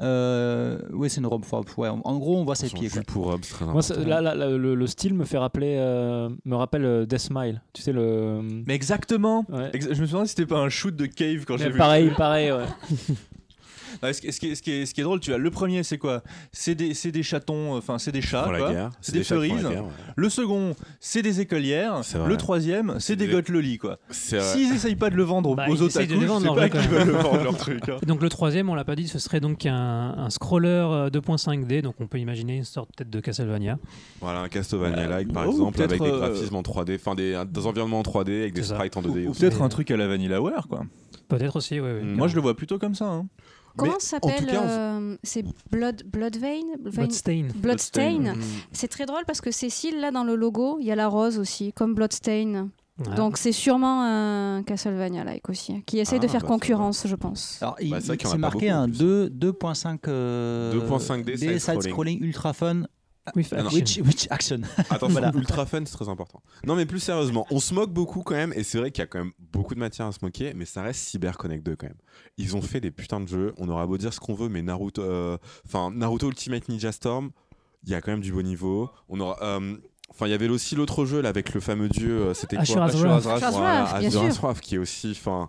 Euh, 0.00 0.78
oui, 0.92 1.08
c'est 1.08 1.20
une 1.20 1.26
robe. 1.26 1.42
enfin, 1.44 1.62
ouais, 1.78 1.88
en 1.88 2.18
gros, 2.18 2.36
on 2.36 2.44
voit 2.44 2.54
ses 2.54 2.68
pieds. 2.68 2.88
quoi. 2.88 3.02
pour 3.02 3.40
très 3.40 3.64
Moi, 3.64 3.80
là, 4.06 4.20
là, 4.20 4.34
là, 4.34 4.50
le, 4.50 4.74
le 4.74 4.86
style 4.86 5.14
me 5.14 5.24
fait 5.24 5.38
rappeler, 5.38 5.76
euh, 5.78 6.28
me 6.44 6.54
rappelle 6.54 6.84
euh, 6.84 7.06
Death 7.06 7.20
Smile. 7.20 7.62
Tu 7.72 7.82
sais 7.82 7.92
le. 7.92 8.40
Mais 8.66 8.74
exactement. 8.74 9.44
Ouais. 9.48 9.70
Je 9.74 10.00
me 10.00 10.06
souviens 10.06 10.24
si 10.24 10.30
c'était 10.30 10.46
pas 10.46 10.58
un 10.60 10.68
shoot 10.68 10.94
de 10.94 11.06
cave 11.06 11.44
quand 11.46 11.56
j'ai 11.56 11.70
vu. 11.70 11.78
pareil, 11.78 12.10
pareil. 12.16 12.52
Ouais. 12.52 12.66
Ce, 14.02 14.20
qui, 14.20 14.32
ce 14.32 14.40
qui 14.40 14.48
est, 14.50 14.54
ce 14.54 14.62
qui 14.62 14.70
est- 14.72 14.86
ce 14.86 14.94
qui 14.94 15.00
est 15.00 15.04
drôle, 15.04 15.20
tu 15.20 15.30
vois, 15.30 15.38
le 15.38 15.50
premier 15.50 15.82
c'est 15.82 15.98
quoi? 15.98 16.22
C'est 16.52 16.74
des, 16.74 16.94
c'est 16.94 17.12
des 17.12 17.22
chatons, 17.22 17.76
enfin 17.76 17.98
c'est 17.98 18.12
des 18.12 18.20
chats. 18.22 18.48
C'est 19.00 19.12
des 19.12 19.24
cerises. 19.24 19.62
guerre, 19.62 19.84
ouais. 19.84 19.90
Le 20.16 20.28
second, 20.28 20.74
c'est 21.00 21.22
des 21.22 21.40
écolières. 21.40 22.00
C'est. 22.02 22.18
Le 22.26 22.36
troisième, 22.36 22.94
c'est 22.98 23.00
C'est 23.00 23.16
des 23.16 23.26
des- 23.26 23.32
goth 23.32 23.48
loli 23.48 23.78
quoi. 23.78 23.98
C'est. 24.10 24.40
S'ils 24.40 24.72
essayent 24.74 24.96
pas 24.96 25.10
de 25.10 25.16
le 25.16 25.22
vendre 25.22 25.54
Bah, 25.54 25.66
aux 25.68 25.74
ils 25.74 25.82
essayent 25.84 26.06
de 26.06 26.14
otaku, 26.14 26.20
le 26.20 26.26
je 26.26 26.32
vendre, 26.32 26.42
sais 26.42 26.48
en 26.48 26.54
pas 26.54 26.60
vrai, 26.60 26.70
qui 26.70 26.76
quand 26.76 26.94
veulent 26.94 27.06
le 27.06 27.12
vendre 27.14 27.42
leur 27.44 27.56
truc. 27.56 27.88
hein. 27.88 27.96
Donc 28.06 28.22
le 28.22 28.28
troisième, 28.28 28.68
on 28.68 28.74
l'a 28.74 28.84
pas 28.84 28.96
dit, 28.96 29.08
ce 29.08 29.18
serait 29.18 29.40
donc 29.40 29.66
un, 29.66 30.14
un 30.16 30.30
scroller 30.30 30.68
euh, 30.68 31.10
2.5D, 31.10 31.82
donc 31.82 31.94
on 32.00 32.06
peut 32.06 32.18
imaginer 32.18 32.56
une 32.56 32.64
sorte 32.64 32.90
peut-être 32.96 33.10
de 33.10 33.20
Castlevania. 33.20 33.78
Voilà, 34.20 34.40
un 34.40 34.48
Castlevania-like 34.48 35.32
par 35.32 35.46
ou 35.48 35.50
exemple, 35.52 35.82
avec 35.82 36.00
des 36.00 36.08
euh, 36.08 36.18
graphismes 36.18 36.56
en 36.56 36.62
3D, 36.62 36.96
enfin 36.96 37.14
des, 37.14 37.42
des 37.50 37.66
environnements 37.66 38.00
en 38.00 38.02
3D 38.02 38.40
avec 38.40 38.54
des 38.54 38.62
C'est 38.62 38.74
sprites 38.74 38.96
en 38.96 39.02
2D 39.02 39.26
Ou 39.28 39.32
peut-être 39.32 39.62
un 39.62 39.68
truc 39.68 39.90
à 39.90 39.96
la 39.96 40.06
Vanillaware 40.08 40.68
quoi. 40.68 40.82
Peut-être 41.28 41.56
aussi, 41.56 41.80
oui. 41.80 41.88
Moi 42.04 42.28
je 42.28 42.36
le 42.36 42.40
vois 42.40 42.56
plutôt 42.56 42.78
comme 42.78 42.94
ça. 42.94 43.06
hein. 43.06 43.26
Comment 43.76 43.98
s'appelle 43.98 44.50
euh, 44.52 45.16
C'est 45.22 45.44
Blood, 45.70 46.02
Bloodvein 46.06 46.62
Vein- 46.84 47.02
Bloodstain. 47.02 47.48
Bloodstain. 47.54 48.34
C'est 48.72 48.88
très 48.88 49.06
drôle 49.06 49.24
parce 49.26 49.40
que 49.40 49.50
Cécile, 49.50 50.00
là, 50.00 50.10
dans 50.10 50.24
le 50.24 50.34
logo, 50.36 50.78
il 50.80 50.86
y 50.86 50.90
a 50.90 50.96
la 50.96 51.08
rose 51.08 51.38
aussi, 51.38 51.72
comme 51.72 51.94
Bloodstain. 51.94 52.68
Ouais. 52.98 53.14
Donc 53.14 53.36
c'est 53.36 53.52
sûrement 53.52 54.02
un 54.04 54.62
Castlevania-like 54.62 55.50
aussi, 55.50 55.82
qui 55.84 55.98
essaye 55.98 56.18
de 56.18 56.24
Ah, 56.26 56.30
faire 56.30 56.40
bah, 56.40 56.48
concurrence, 56.48 57.06
je 57.06 57.14
pense. 57.14 57.58
Alors, 57.60 57.76
il, 57.80 57.90
Bah, 57.90 57.98
c'est 58.00 58.38
marqué 58.38 58.70
un 58.70 58.88
plus. 58.88 58.98
2 58.98 59.28
2.5 59.28 59.98
euh, 60.08 60.72
2.5D 60.72 61.24
D, 61.24 61.36
side-scrolling. 61.36 61.60
side-scrolling 61.82 62.22
ultra 62.22 62.54
fun, 62.54 62.84
With 63.34 63.52
Ah, 63.52 63.60
action. 63.66 63.72
which, 63.78 63.98
which 64.04 64.26
action? 64.30 64.62
Attention, 64.90 65.08
Voilà. 65.10 65.32
ultra 65.34 65.66
fun, 65.66 65.82
c'est 65.84 65.92
très 65.96 66.08
important. 66.08 66.42
Non, 66.64 66.76
mais 66.76 66.86
plus 66.86 67.00
sérieusement, 67.00 67.46
on 67.50 67.58
se 67.60 67.74
moque 67.74 67.92
beaucoup 67.92 68.22
quand 68.22 68.34
même, 68.34 68.52
et 68.54 68.62
c'est 68.62 68.78
vrai 68.78 68.90
qu'il 68.90 69.02
y 69.02 69.04
a 69.04 69.06
quand 69.06 69.18
même 69.18 69.32
beaucoup 69.52 69.74
de 69.74 69.80
matière 69.80 70.06
à 70.06 70.12
se 70.12 70.18
moquer, 70.22 70.52
mais 70.54 70.64
ça 70.64 70.82
reste 70.82 71.00
Cyber 71.00 71.36
Connect 71.36 71.64
2 71.64 71.76
quand 71.76 71.86
même. 71.88 71.96
Ils 72.38 72.56
ont 72.56 72.62
fait 72.62 72.80
des 72.80 72.90
putains 72.90 73.20
de 73.20 73.26
jeux, 73.28 73.52
on 73.58 73.68
aura 73.68 73.86
beau 73.86 73.98
dire 73.98 74.12
ce 74.14 74.20
qu'on 74.20 74.34
veut, 74.34 74.48
mais 74.48 74.62
Naruto, 74.62 75.02
euh, 75.02 75.38
enfin 75.66 75.90
Naruto 75.90 76.28
Ultimate 76.28 76.68
Ninja 76.68 76.92
Storm, 76.92 77.30
il 77.84 77.90
y 77.90 77.94
a 77.94 78.00
quand 78.00 78.10
même 78.10 78.20
du 78.20 78.32
beau 78.32 78.42
niveau. 78.42 78.90
On 79.08 79.20
aura, 79.20 79.36
euh, 79.42 79.76
enfin 80.16 80.26
il 80.26 80.30
y 80.30 80.34
avait 80.34 80.48
aussi 80.48 80.74
l'autre 80.74 81.04
jeu 81.04 81.20
là 81.20 81.28
avec 81.28 81.52
le 81.54 81.60
fameux 81.60 81.88
dieu, 81.88 82.10
euh, 82.10 82.34
c'était 82.34 82.56
quoi? 82.56 82.62
Ashura's 82.62 84.60
qui 84.60 84.74
est 84.74 84.78
aussi, 84.78 85.10
enfin, 85.12 85.48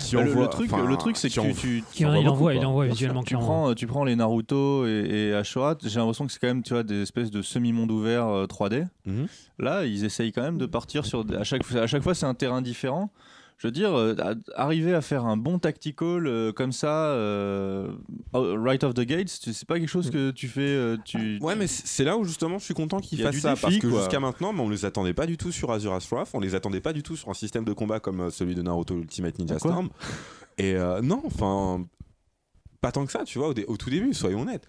qui 0.00 0.14
Bah, 0.16 0.22
le, 0.22 0.30
envoie- 0.30 0.42
le 0.44 0.48
truc, 0.50 0.72
enfin, 0.72 0.84
le 0.86 0.96
truc 0.96 1.16
c'est 1.16 1.28
que 1.30 1.52
tu, 1.54 1.82
tu, 1.92 2.04
envoie 2.04 2.18
il 2.20 2.28
envoie, 2.28 2.54
il 2.54 2.64
envoie 2.66 2.86
visuellement 2.86 3.22
tu 3.22 3.34
prends, 3.34 3.70
euh, 3.70 3.74
tu 3.74 3.86
prends 3.86 4.04
les 4.04 4.14
Naruto 4.16 4.86
et, 4.86 5.06
et 5.30 5.34
Ashorat, 5.34 5.76
j'ai 5.82 5.98
l'impression 5.98 6.26
que 6.26 6.32
c'est 6.32 6.38
quand 6.38 6.46
même 6.48 6.62
tu 6.62 6.74
vois, 6.74 6.82
des 6.82 7.02
espèces 7.02 7.30
de 7.30 7.42
semi-monde 7.42 7.90
ouvert 7.90 8.26
euh, 8.26 8.46
3D. 8.46 8.86
Mhm. 9.06 9.26
Là, 9.58 9.84
ils 9.84 10.04
essayent 10.04 10.32
quand 10.32 10.42
même 10.42 10.58
de 10.58 10.66
partir 10.66 11.04
sur. 11.06 11.24
À 11.38 11.44
chaque, 11.44 11.62
à 11.74 11.86
chaque 11.86 12.02
fois, 12.02 12.14
c'est 12.14 12.26
un 12.26 12.34
terrain 12.34 12.62
différent. 12.62 13.10
Je 13.62 13.68
veux 13.68 13.70
dire, 13.72 13.96
euh, 13.96 14.16
arriver 14.56 14.92
à 14.92 15.00
faire 15.00 15.24
un 15.24 15.36
bon 15.36 15.60
tactical 15.60 16.26
euh, 16.26 16.50
comme 16.52 16.72
ça, 16.72 17.10
euh, 17.10 17.92
oh, 18.32 18.56
right 18.60 18.82
off 18.82 18.92
the 18.92 19.02
gates, 19.02 19.28
c'est 19.28 19.64
pas 19.68 19.78
quelque 19.78 19.88
chose 19.88 20.10
que 20.10 20.32
tu 20.32 20.48
fais. 20.48 20.62
euh, 20.62 20.96
tu, 21.04 21.38
Ouais, 21.40 21.54
mais 21.54 21.68
c'est 21.68 22.02
là 22.02 22.16
où 22.18 22.24
justement 22.24 22.58
je 22.58 22.64
suis 22.64 22.74
content 22.74 22.98
qu'ils 22.98 23.22
fassent 23.22 23.36
ça 23.36 23.50
défi, 23.50 23.62
parce 23.62 23.78
que 23.78 23.88
jusqu'à 23.88 24.18
maintenant, 24.18 24.52
mais 24.52 24.62
on 24.62 24.68
les 24.68 24.84
attendait 24.84 25.14
pas 25.14 25.26
du 25.26 25.36
tout 25.36 25.52
sur 25.52 25.70
Azura's 25.70 26.08
Wrath, 26.10 26.30
on 26.34 26.40
les 26.40 26.56
attendait 26.56 26.80
pas 26.80 26.92
du 26.92 27.04
tout 27.04 27.14
sur 27.14 27.28
un 27.28 27.34
système 27.34 27.64
de 27.64 27.72
combat 27.72 28.00
comme 28.00 28.32
celui 28.32 28.56
de 28.56 28.62
Naruto 28.62 28.98
Ultimate 28.98 29.38
Ninja 29.38 29.54
Pourquoi 29.54 29.70
Storm. 29.70 29.90
Et 30.58 30.74
euh, 30.74 31.00
non, 31.00 31.22
enfin, 31.24 31.86
pas 32.80 32.90
tant 32.90 33.06
que 33.06 33.12
ça, 33.12 33.22
tu 33.22 33.38
vois, 33.38 33.46
au, 33.46 33.54
dé- 33.54 33.64
au 33.68 33.76
tout 33.76 33.90
début, 33.90 34.12
soyons 34.12 34.42
honnêtes. 34.42 34.68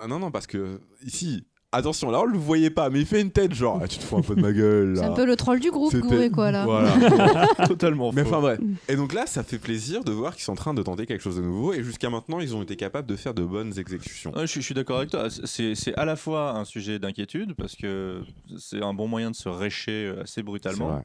Ah, 0.00 0.06
non, 0.08 0.18
non, 0.18 0.30
parce 0.30 0.46
que 0.46 0.80
ici, 1.04 1.44
attention, 1.72 2.10
là 2.10 2.20
on 2.20 2.24
le 2.26 2.38
voyait 2.38 2.70
pas, 2.70 2.90
mais 2.90 3.00
il 3.00 3.06
fait 3.06 3.20
une 3.20 3.30
tête 3.30 3.54
genre, 3.54 3.80
Ah, 3.82 3.88
tu 3.88 3.98
te 3.98 4.04
fous 4.04 4.16
un 4.16 4.22
peu 4.22 4.34
de 4.36 4.40
ma 4.40 4.52
gueule. 4.52 4.96
C'est 4.96 5.04
un 5.04 5.12
peu 5.12 5.24
le 5.24 5.36
troll 5.36 5.58
du 5.60 5.70
groupe, 5.70 5.94
Gouré, 5.96 6.30
quoi, 6.30 6.50
là. 6.50 6.64
Voilà. 6.64 7.46
totalement 7.66 8.12
Mais 8.12 8.22
enfin 8.22 8.40
bref. 8.40 8.60
Et 8.88 8.96
donc 8.96 9.12
là, 9.12 9.26
ça 9.26 9.42
fait 9.42 9.58
plaisir 9.58 10.04
de 10.04 10.12
voir 10.12 10.34
qu'ils 10.34 10.44
sont 10.44 10.52
en 10.52 10.56
train 10.56 10.74
de 10.74 10.82
tenter 10.82 11.06
quelque 11.06 11.22
chose 11.22 11.36
de 11.36 11.42
nouveau. 11.42 11.72
Et 11.72 11.82
jusqu'à 11.82 12.10
maintenant, 12.10 12.40
ils 12.40 12.54
ont 12.54 12.62
été 12.62 12.76
capables 12.76 13.08
de 13.08 13.16
faire 13.16 13.34
de 13.34 13.42
bonnes 13.44 13.78
exécutions. 13.78 14.32
Ouais, 14.34 14.42
je, 14.42 14.46
suis- 14.46 14.60
je 14.60 14.66
suis 14.66 14.74
d'accord 14.74 14.98
avec 14.98 15.10
toi. 15.10 15.28
C'est 15.44 15.94
à 15.96 16.04
la 16.04 16.16
fois 16.16 16.52
un 16.52 16.64
sujet 16.64 16.98
d'inquiétude 16.98 17.54
parce 17.54 17.74
que 17.76 18.22
c'est 18.58 18.82
un 18.82 18.94
bon 18.94 19.08
moyen 19.08 19.30
de 19.30 19.36
se 19.36 19.48
récher 19.48 20.06
euh, 20.06 20.22
assez 20.22 20.42
brutalement. 20.42 21.02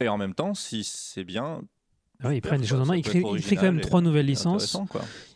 Et 0.00 0.08
en 0.08 0.18
même 0.18 0.34
temps, 0.34 0.54
si 0.54 0.82
c'est 0.84 1.24
bien. 1.24 1.60
Ah 2.24 2.28
oui, 2.28 2.36
ils 2.36 2.40
prennent 2.40 2.60
des 2.60 2.66
choses 2.66 2.80
en 2.80 2.86
main. 2.86 2.96
Ils 2.96 3.02
créent, 3.02 3.22
quand 3.22 3.62
même 3.62 3.80
trois 3.80 4.00
nouvelles 4.00 4.26
licences. 4.26 4.76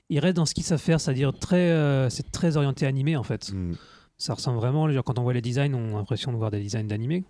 ils 0.09 0.19
restent 0.19 0.37
dans 0.37 0.47
ce 0.47 0.55
qu'ils 0.55 0.65
savent 0.65 0.81
faire, 0.81 1.01
c'est-à-dire 1.01 1.33
très, 1.39 1.71
euh, 1.71 2.09
c'est 2.11 2.31
très 2.31 2.57
orienté 2.57 2.87
animé 2.87 3.17
en 3.17 3.23
fait. 3.23 3.53
Mm. 3.53 3.75
Ça 4.19 4.35
ressemble 4.35 4.59
vraiment, 4.59 4.91
genre, 4.91 5.05
quand 5.05 5.19
on 5.19 5.23
voit 5.23 5.33
les 5.35 5.43
designs, 5.43 5.75
on 5.75 5.95
a 5.95 5.99
l'impression 5.99 6.33
de 6.33 6.37
voir 6.37 6.51
des 6.51 6.61
designs 6.61 6.85
d'animé. 6.87 7.25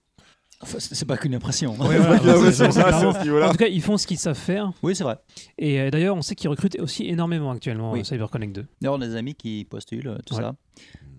Enfin, 0.62 0.78
c'est 0.80 1.05
pas 1.05 1.16
qu'une 1.18 1.34
impression. 1.34 1.74
Ouais, 1.78 1.99
voilà. 1.99 3.49
En 3.49 3.53
tout 3.53 3.57
cas, 3.59 3.66
ils 3.66 3.82
font 3.82 3.97
ce 3.99 4.07
qu'ils 4.07 4.18
savent 4.18 4.37
faire. 4.39 4.72
Oui, 4.82 4.95
c'est 4.97 5.05
vrai. 5.05 5.18
Et 5.59 5.80
euh, 5.80 5.91
d'ailleurs, 5.91 6.16
on 6.16 6.22
sait 6.22 6.34
qu'ils 6.34 6.49
recrutent 6.49 6.78
aussi 6.80 7.07
énormément 7.09 7.51
actuellement 7.51 7.93
Oui. 7.93 8.01
euh, 8.01 8.05
CyberConnect 8.05 8.55
2. 8.55 8.66
D'ailleurs, 8.80 8.95
on 8.95 9.01
a 9.03 9.07
des 9.07 9.16
amis 9.16 9.34
qui 9.34 9.64
postulent, 9.68 10.09
euh, 10.09 10.18
tout 10.24 10.34
Ouais. 10.34 10.43
ça. 10.43 10.55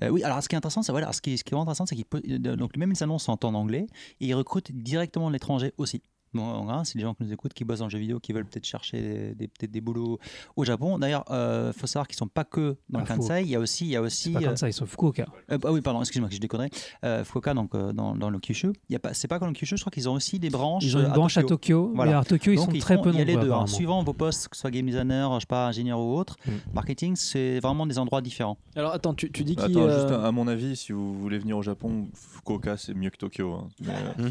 Euh, 0.03 0.09
oui, 0.09 0.23
alors 0.23 0.41
ce 0.41 0.49
qui 0.49 0.55
est 0.55 0.57
intéressant, 0.57 0.81
c'est 0.83 0.91
voilà, 0.91 1.11
ce 1.11 1.21
qui, 1.21 1.37
ce 1.37 1.43
qui 1.43 1.49
est 1.49 1.55
vraiment 1.55 1.63
intéressant, 1.63 1.85
c'est 1.85 1.95
qu'ils 1.95 2.39
donc 2.41 2.77
même 2.77 2.91
ils 2.91 3.03
annoncent 3.03 3.31
en 3.41 3.53
anglais 3.55 3.87
et 4.21 4.27
ils 4.27 4.33
recrutent 4.35 4.71
directement 4.71 5.27
de 5.27 5.33
l'étranger 5.33 5.73
aussi. 5.77 6.01
Bon, 6.33 6.69
hein, 6.69 6.83
c'est 6.83 6.95
les 6.97 7.03
gens 7.03 7.13
qui 7.13 7.23
nous 7.23 7.31
écoutent, 7.33 7.53
qui 7.53 7.63
bossent 7.63 7.79
dans 7.79 7.85
le 7.85 7.91
jeu 7.91 7.97
vidéo, 7.99 8.19
qui 8.19 8.33
veulent 8.33 8.45
peut-être 8.45 8.65
chercher 8.65 9.01
des, 9.01 9.35
des- 9.35 9.47
peut-être 9.47 9.71
des 9.71 9.81
boulots 9.81 10.19
au 10.55 10.63
Japon. 10.65 10.99
D'ailleurs, 10.99 11.23
il 11.29 11.71
faut 11.73 11.87
savoir 11.87 12.07
qu'ils 12.07 12.17
sont 12.17 12.27
pas 12.27 12.43
que 12.43 12.75
dans 12.89 12.99
Ah, 12.99 13.03
le 13.03 13.07
Kansai. 13.07 13.41
Il 13.43 13.49
y 13.49 13.55
a 13.55 13.59
aussi, 13.59 13.85
il 13.85 13.91
y 13.91 13.95
a 13.95 14.01
aussi. 14.01 14.31
pas 14.31 14.41
euh, 14.43 14.55
ça, 14.55 14.67
ils 14.69 14.73
sont 14.73 14.85
Fukuoka. 14.85 15.25
euh, 15.51 15.57
ah 15.63 15.71
oui, 15.71 15.81
pardon, 15.81 16.01
excuse-moi, 16.01 16.29
que 16.29 16.35
je 16.35 16.39
déconnerais. 16.41 16.69
Euh, 17.05 17.23
Fukuoka, 17.23 17.53
donc 17.53 17.73
euh, 17.75 17.93
dans, 17.93 18.15
dans 18.15 18.29
le 18.29 18.39
Kyushu. 18.39 18.73
Il 18.89 18.93
y 18.93 18.95
a 18.95 18.99
pas, 18.99 19.13
c'est 19.13 19.27
pas 19.27 19.39
le 19.39 19.51
Kyushu. 19.53 19.77
Je 19.77 19.81
crois 19.83 19.91
qu'ils 19.91 20.09
ont 20.09 20.13
aussi 20.13 20.37
des 20.39 20.49
branches. 20.49 20.83
Ils 20.83 20.95
ont 20.97 20.99
une 20.99 21.05
euh, 21.05 21.09
branche 21.09 21.37
à 21.37 21.43
Tokyo. 21.43 21.91
Voilà. 21.95 22.11
Mais 22.11 22.17
à 22.17 22.23
Tokyo, 22.23 22.51
ils 22.51 22.55
Donc, 22.57 22.65
sont 22.65 22.71
ils 22.71 22.81
très 22.81 22.95
font- 22.97 23.03
peu 23.03 23.09
Il 23.11 23.15
y 23.17 23.21
a 23.21 23.25
nombreux. 23.25 23.41
les 23.41 23.47
deux. 23.47 23.53
hein. 23.53 23.67
Suivant 23.67 24.03
vos 24.03 24.13
postes, 24.13 24.49
que 24.49 24.55
ce 24.57 24.61
soit 24.61 24.71
game 24.71 24.85
designer, 24.85 25.33
je 25.35 25.39
sais 25.41 25.45
pas, 25.47 25.67
ingénieur 25.67 25.99
ou 25.99 26.17
autre, 26.17 26.35
Mm. 26.45 26.51
marketing, 26.73 27.15
c'est 27.15 27.59
vraiment 27.59 27.85
des 27.87 27.97
endroits 27.99 28.21
différents. 28.21 28.57
Alors 28.75 28.93
attends, 28.93 29.13
tu, 29.13 29.31
tu 29.31 29.43
dis 29.43 29.53
Attends, 29.57 29.67
qu'il. 29.67 29.77
euh, 29.77 29.99
juste 30.01 30.11
à 30.11 30.25
à 30.27 30.31
mon 30.31 30.47
avis, 30.47 30.75
si 30.75 30.91
vous 30.91 31.13
voulez 31.19 31.37
venir 31.39 31.57
au 31.57 31.61
Japon, 31.61 32.07
Fukuoka 32.13 32.75
c'est 32.77 32.93
mieux 32.93 33.09
que 33.09 33.17
Tokyo. 33.17 33.53
hein. 33.53 33.67
Mais, 33.81 33.87
euh, 34.19 34.29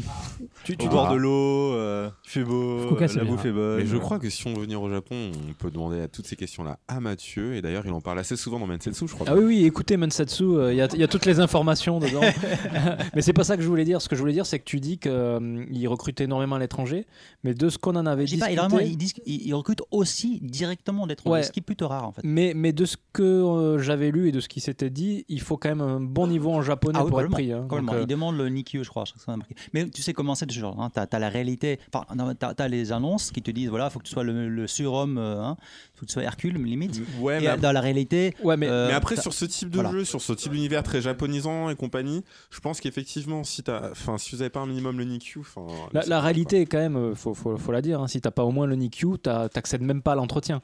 tu, 0.63 0.73
au 0.73 0.75
tu- 0.75 0.89
bord 0.89 1.11
de 1.11 1.15
l'eau, 1.17 1.73
euh, 1.87 2.09
il 2.25 2.29
fait 2.29 2.43
beau, 2.43 2.79
Fukuoka, 2.81 3.05
euh, 3.05 3.15
la 3.15 3.23
bouffe 3.23 3.45
est 3.45 3.51
bonne. 3.51 3.77
Mais 3.77 3.85
je 3.85 3.97
crois 3.97 4.19
que 4.19 4.29
si 4.29 4.45
on 4.47 4.53
veut 4.53 4.61
venir 4.63 4.81
au 4.81 4.89
Japon, 4.89 5.31
on 5.49 5.53
peut 5.53 5.71
demander 5.71 6.01
à 6.01 6.07
toutes 6.07 6.27
ces 6.27 6.35
questions-là 6.35 6.79
à 6.87 6.99
Mathieu. 6.99 7.55
Et 7.55 7.61
d'ailleurs, 7.61 7.83
il 7.85 7.91
en 7.93 8.01
parle 8.01 8.19
assez 8.19 8.35
souvent 8.35 8.59
dans 8.59 8.67
Mansetsu, 8.67 9.07
je 9.07 9.13
crois. 9.13 9.25
Ah 9.29 9.35
oui, 9.35 9.43
oui, 9.45 9.65
écoutez 9.65 9.97
Mansatsu, 9.97 10.43
euh, 10.43 10.73
il 10.73 10.77
y, 10.77 10.81
a- 10.81 10.87
il 10.93 10.99
y 10.99 11.03
a 11.03 11.07
toutes 11.07 11.25
les 11.25 11.39
informations 11.39 11.99
dedans. 11.99 12.21
mais 13.15 13.21
c'est 13.21 13.33
pas 13.33 13.43
ça 13.43 13.55
que 13.57 13.63
je 13.63 13.67
voulais 13.67 13.85
dire. 13.85 14.01
Ce 14.01 14.09
que 14.09 14.15
je 14.15 14.21
voulais 14.21 14.33
dire, 14.33 14.45
c'est 14.45 14.59
que 14.59 14.65
tu 14.65 14.79
dis 14.79 14.97
qu'ils 14.97 15.87
recrutent 15.87 16.21
énormément 16.21 16.55
à 16.55 16.59
l'étranger, 16.59 17.05
mais 17.43 17.53
de 17.53 17.69
ce 17.69 17.77
qu'on 17.77 17.95
en 17.95 18.05
avait 18.05 18.25
discuté, 18.25 18.45
pas, 18.45 18.51
ils, 18.51 18.57
vraiment, 18.57 18.79
ils, 19.25 19.53
recrutent 19.53 19.83
aussi 19.91 20.39
directement 20.41 21.07
d'étrangers, 21.07 21.31
Ouais. 21.31 21.43
ce 21.43 21.51
qui 21.51 21.59
est 21.59 21.63
plutôt 21.63 21.87
rare 21.87 22.05
en 22.05 22.11
fait. 22.11 22.21
mais, 22.23 22.53
mais 22.55 22.71
de 22.73 22.85
ce 22.85 22.97
que 23.13 23.23
euh, 23.23 23.79
j'avais 23.79 24.11
lu 24.11 24.27
et 24.27 24.31
de 24.31 24.39
ce 24.39 24.47
qui 24.47 24.59
s'était 24.59 24.89
dit, 24.89 25.25
il 25.29 25.41
faut 25.41 25.57
quand 25.57 25.69
même 25.69 25.81
un 25.81 25.99
bon 25.99 26.27
niveau 26.27 26.51
en 26.51 26.61
japonais 26.61 26.97
Ah 26.99 27.03
oui, 27.05 27.09
pour 27.09 27.21
être 27.21 27.27
complètement, 27.29 27.65
pris. 27.67 27.77
hein. 27.77 27.81
Donc, 27.83 27.93
euh, 27.93 28.01
Ils 28.01 28.07
demandent 28.07 28.37
le 28.37 28.49
Nikyu, 28.49 28.83
je 28.83 28.89
crois. 28.89 29.03
je 29.05 29.11
crois 29.11 29.19
que 29.19 29.25
ça 29.25 29.31
m'a 29.31 29.37
marqué. 29.37 29.55
Mais 29.73 29.89
tu 29.89 30.01
sais 30.01 30.13
comment 30.13 30.35
c'est 30.35 30.45
de 30.45 30.51
ce 30.51 30.59
genre. 30.59 30.79
Hein. 30.81 30.89
Tu 30.93 30.99
as, 30.99 31.19
la 31.19 31.29
réalité. 31.29 31.76
Enfin, 31.93 32.05
tu 32.39 32.61
as, 32.61 32.67
les 32.67 32.91
annonces 32.91 33.31
qui 33.31 33.41
te 33.41 33.51
disent 33.51 33.69
voilà, 33.69 33.85
il 33.87 33.91
faut 33.91 33.99
que 33.99 34.05
tu 34.05 34.11
sois 34.11 34.23
le, 34.23 34.49
le 34.49 34.67
surhomme, 34.67 35.17
euh, 35.17 35.41
hein, 35.41 35.57
faut 35.95 36.01
que 36.01 36.05
tu 36.07 36.13
sois 36.13 36.23
Hercule, 36.23 36.61
limite. 36.63 37.01
Ouais, 37.19 37.37
Et 37.37 37.41
mais, 37.41 37.47
après, 37.47 37.61
dans 37.61 37.71
la 37.71 37.81
réalité. 37.81 38.33
ouais, 38.43 38.57
mais 38.57 38.67
euh, 38.67 38.87
mais 38.87 38.93
après, 38.93 39.15
t'as- 39.15 39.21
sur 39.21 39.33
ce 39.33 39.45
type 39.45 39.69
de 39.69 39.75
voilà. 39.75 39.91
jeu, 39.91 40.05
sur 40.05 40.21
ce 40.21 40.33
type 40.33 40.51
d'univers 40.51 40.83
très 40.83 41.01
japonisant 41.01 41.69
et 41.69 41.75
compagnie, 41.75 42.23
je 42.49 42.59
pense 42.59 42.79
qu'effectivement, 42.81 43.43
si, 43.43 43.63
t'as- 43.63 43.91
enfin, 43.91 44.17
si 44.17 44.31
vous 44.31 44.37
n'avez 44.37 44.49
pas 44.49 44.59
un 44.59 44.67
minimum 44.67 44.97
le 44.97 45.05
Nikyu, 45.05 45.39
enfin, 45.41 45.65
la, 45.93 46.21
réalité 46.21 46.61
est 46.61 46.65
quand 46.65 46.79
même, 46.79 46.97
euh, 46.97 47.15
faut, 47.15 47.33
faut, 47.33 47.57
faut 47.57 47.71
la 47.71 47.81
dire, 47.81 48.01
hein, 48.01 48.07
si 48.07 48.21
t'as 48.21 48.31
pas 48.31 48.43
au 48.43 48.51
moins 48.51 48.67
le 48.67 48.75
Nikyu, 48.75 49.17
t'as- 49.21 49.49
t'accèdes 49.49 49.81
même 49.81 50.01
pas 50.01 50.13
à 50.13 50.15
l'entretien. 50.15 50.61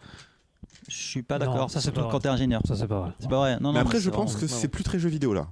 Je 0.87 0.97
suis 0.97 1.23
pas 1.23 1.39
d'accord. 1.39 1.69
ça, 1.69 1.81
c'est 1.81 1.91
pas 1.91 2.07
quand 2.11 2.19
tu 2.19 2.27
es 2.27 2.29
ingénieur. 2.29 2.61
Ça, 2.67 2.75
c'est 2.75 2.87
pas 2.87 2.99
vrai. 2.99 3.11
C'est 3.19 3.29
pas 3.29 3.37
vrai. 3.37 3.53
Non, 3.53 3.57
quoi. 3.59 3.67
non, 3.67 3.73
Mais 3.73 3.79
après, 3.79 3.99
je 3.99 4.09
pense 4.09 4.35
que 4.35 4.47
c'est 4.47 4.67
plus 4.67 4.83
très 4.83 4.99
jeu 4.99 5.09
vidéo 5.09 5.33
là. 5.33 5.47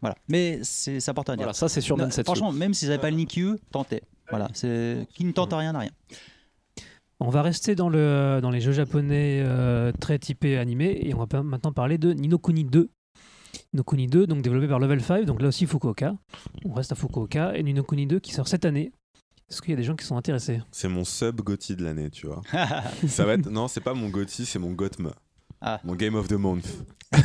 Voilà. 0.00 0.16
Mais 0.28 0.60
c'est 0.62 1.00
c'est 1.00 1.10
important 1.10 1.32
à 1.32 1.36
dire. 1.36 1.44
Voilà, 1.44 1.54
ça 1.54 1.68
c'est 1.68 1.80
sur 1.80 1.96
Non, 1.96 2.08
franchement, 2.24 2.52
même 2.52 2.74
s'ils 2.74 2.88
n'avaient 2.88 3.00
pas 3.00 3.10
le 3.10 3.16
Nikyu, 3.16 3.56
tentez. 3.72 4.02
Voilà. 4.30 4.48
C'est 4.54 5.06
qui 5.14 5.24
ne 5.24 5.32
tente 5.32 5.52
rien 5.52 5.72
n'a 5.72 5.80
rien. 5.80 5.90
On 7.20 7.30
va 7.30 7.42
rester 7.42 7.74
dans, 7.74 7.88
le, 7.88 8.38
dans 8.40 8.50
les 8.50 8.60
jeux 8.60 8.72
japonais 8.72 9.42
euh, 9.44 9.90
très 9.92 10.18
typés 10.18 10.56
animés 10.56 10.98
et 11.02 11.14
on 11.14 11.24
va 11.24 11.42
maintenant 11.42 11.72
parler 11.72 11.98
de 11.98 12.12
Ninokuni 12.12 12.64
2. 12.64 12.90
Ninokuni 13.72 14.06
2, 14.06 14.26
donc 14.28 14.42
développé 14.42 14.68
par 14.68 14.78
Level 14.78 15.00
5, 15.02 15.24
donc 15.24 15.42
là 15.42 15.48
aussi 15.48 15.66
Fukuoka. 15.66 16.14
On 16.64 16.72
reste 16.72 16.92
à 16.92 16.94
Fukuoka 16.94 17.56
et 17.56 17.62
Ninokuni 17.64 18.06
2 18.06 18.20
qui 18.20 18.32
sort 18.32 18.46
cette 18.46 18.64
année. 18.64 18.92
Est-ce 19.50 19.62
qu'il 19.62 19.70
y 19.70 19.74
a 19.74 19.76
des 19.76 19.82
gens 19.82 19.96
qui 19.96 20.04
sont 20.04 20.16
intéressés? 20.16 20.60
C'est 20.70 20.88
mon 20.88 21.04
sub 21.04 21.40
Gotti 21.40 21.74
de 21.74 21.82
l'année, 21.82 22.10
tu 22.10 22.26
vois. 22.26 22.42
Ça 23.08 23.24
va 23.24 23.32
être... 23.32 23.50
Non, 23.50 23.66
c'est 23.66 23.80
pas 23.80 23.94
mon 23.94 24.10
Gotti, 24.10 24.44
c'est 24.44 24.58
mon 24.58 24.72
Gotme. 24.72 25.10
Ah. 25.60 25.80
Mon 25.84 25.96
Game 25.96 26.14
of 26.14 26.28
the 26.28 26.34
Month. 26.34 26.66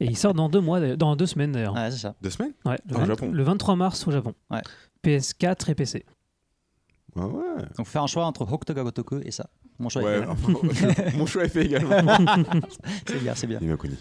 Et 0.00 0.06
il 0.06 0.16
sort 0.16 0.34
dans 0.34 0.48
deux 0.48 0.60
mois, 0.60 0.96
dans 0.96 1.14
deux 1.16 1.26
semaines 1.26 1.52
d'ailleurs. 1.52 1.74
Ouais, 1.74 1.90
c'est 1.90 1.98
ça. 1.98 2.14
Deux 2.20 2.30
semaines? 2.30 2.52
Ouais, 2.64 2.78
le, 2.88 2.96
Au 2.96 2.98
20 2.98 3.04
Japon. 3.06 3.30
le 3.32 3.42
23 3.42 3.76
mars 3.76 4.06
au 4.08 4.10
Japon. 4.10 4.34
Ouais. 4.50 4.62
PS4 5.06 5.70
et 5.70 5.74
PC. 5.74 6.04
Ah 7.18 7.26
ouais. 7.26 7.42
Donc 7.78 7.86
faire 7.86 8.02
un 8.02 8.06
choix 8.06 8.26
entre 8.26 8.42
Hokutoga 8.50 8.82
Gotoku 8.82 9.20
et 9.24 9.30
ça. 9.30 9.48
Mon 9.78 9.88
choix 9.88 10.02
Ouais, 10.02 10.18
est 10.20 10.74
fait. 10.94 11.16
mon 11.16 11.26
choix 11.26 11.44
est 11.44 11.48
fait 11.48 11.64
également. 11.66 11.96
C'est 13.06 13.22
bien, 13.22 13.34
c'est 13.34 13.46
bien. 13.46 13.76
Connu. 13.76 13.94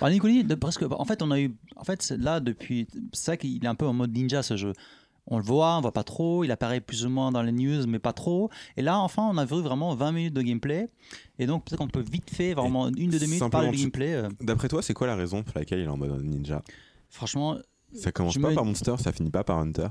Alors 0.00 0.10
Nikoni, 0.10 0.44
de 0.44 0.54
presque. 0.54 0.82
En 0.88 1.04
fait, 1.04 1.22
on 1.22 1.30
a 1.30 1.40
eu. 1.40 1.54
En 1.76 1.84
fait, 1.84 2.02
c'est 2.02 2.16
là 2.18 2.40
depuis. 2.40 2.86
C'est 3.12 3.24
ça 3.24 3.36
qu'il 3.36 3.64
est 3.64 3.68
un 3.68 3.74
peu 3.74 3.86
en 3.86 3.92
mode 3.92 4.12
ninja 4.12 4.42
ce 4.42 4.56
jeu. 4.56 4.72
On 5.28 5.38
le 5.38 5.44
voit, 5.44 5.76
on 5.76 5.80
voit 5.80 5.92
pas 5.92 6.04
trop. 6.04 6.44
Il 6.44 6.50
apparaît 6.52 6.80
plus 6.80 7.04
ou 7.04 7.08
moins 7.08 7.32
dans 7.32 7.42
les 7.42 7.50
news, 7.52 7.84
mais 7.88 7.98
pas 7.98 8.12
trop. 8.12 8.48
Et 8.76 8.82
là, 8.82 8.98
enfin, 9.00 9.28
on 9.32 9.36
a 9.38 9.44
vu 9.44 9.60
vraiment 9.60 9.94
20 9.96 10.12
minutes 10.12 10.34
de 10.34 10.42
gameplay. 10.42 10.88
Et 11.40 11.46
donc 11.46 11.64
peut-être 11.64 11.78
qu'on 11.78 11.88
peut 11.88 12.04
vite 12.08 12.30
fait 12.30 12.54
vraiment 12.54 12.88
une 12.88 13.10
de 13.10 13.18
deux 13.18 13.26
minutes 13.26 13.50
parler 13.50 13.70
de 13.72 13.76
gameplay. 13.76 14.14
euh, 14.14 14.28
D'après 14.40 14.68
toi, 14.68 14.82
c'est 14.82 14.94
quoi 14.94 15.06
la 15.08 15.16
raison 15.16 15.42
pour 15.42 15.58
laquelle 15.58 15.80
il 15.80 15.84
est 15.86 15.88
en 15.88 15.96
mode 15.96 16.22
ninja? 16.22 16.62
Franchement, 17.10 17.56
Ça 17.98 18.12
commence 18.12 18.34
Je 18.34 18.40
pas 18.40 18.50
me- 18.50 18.54
par 18.54 18.64
Monster, 18.64 18.94
ça 18.98 19.12
finit 19.12 19.30
pas 19.30 19.44
par 19.44 19.58
Hunter. 19.58 19.88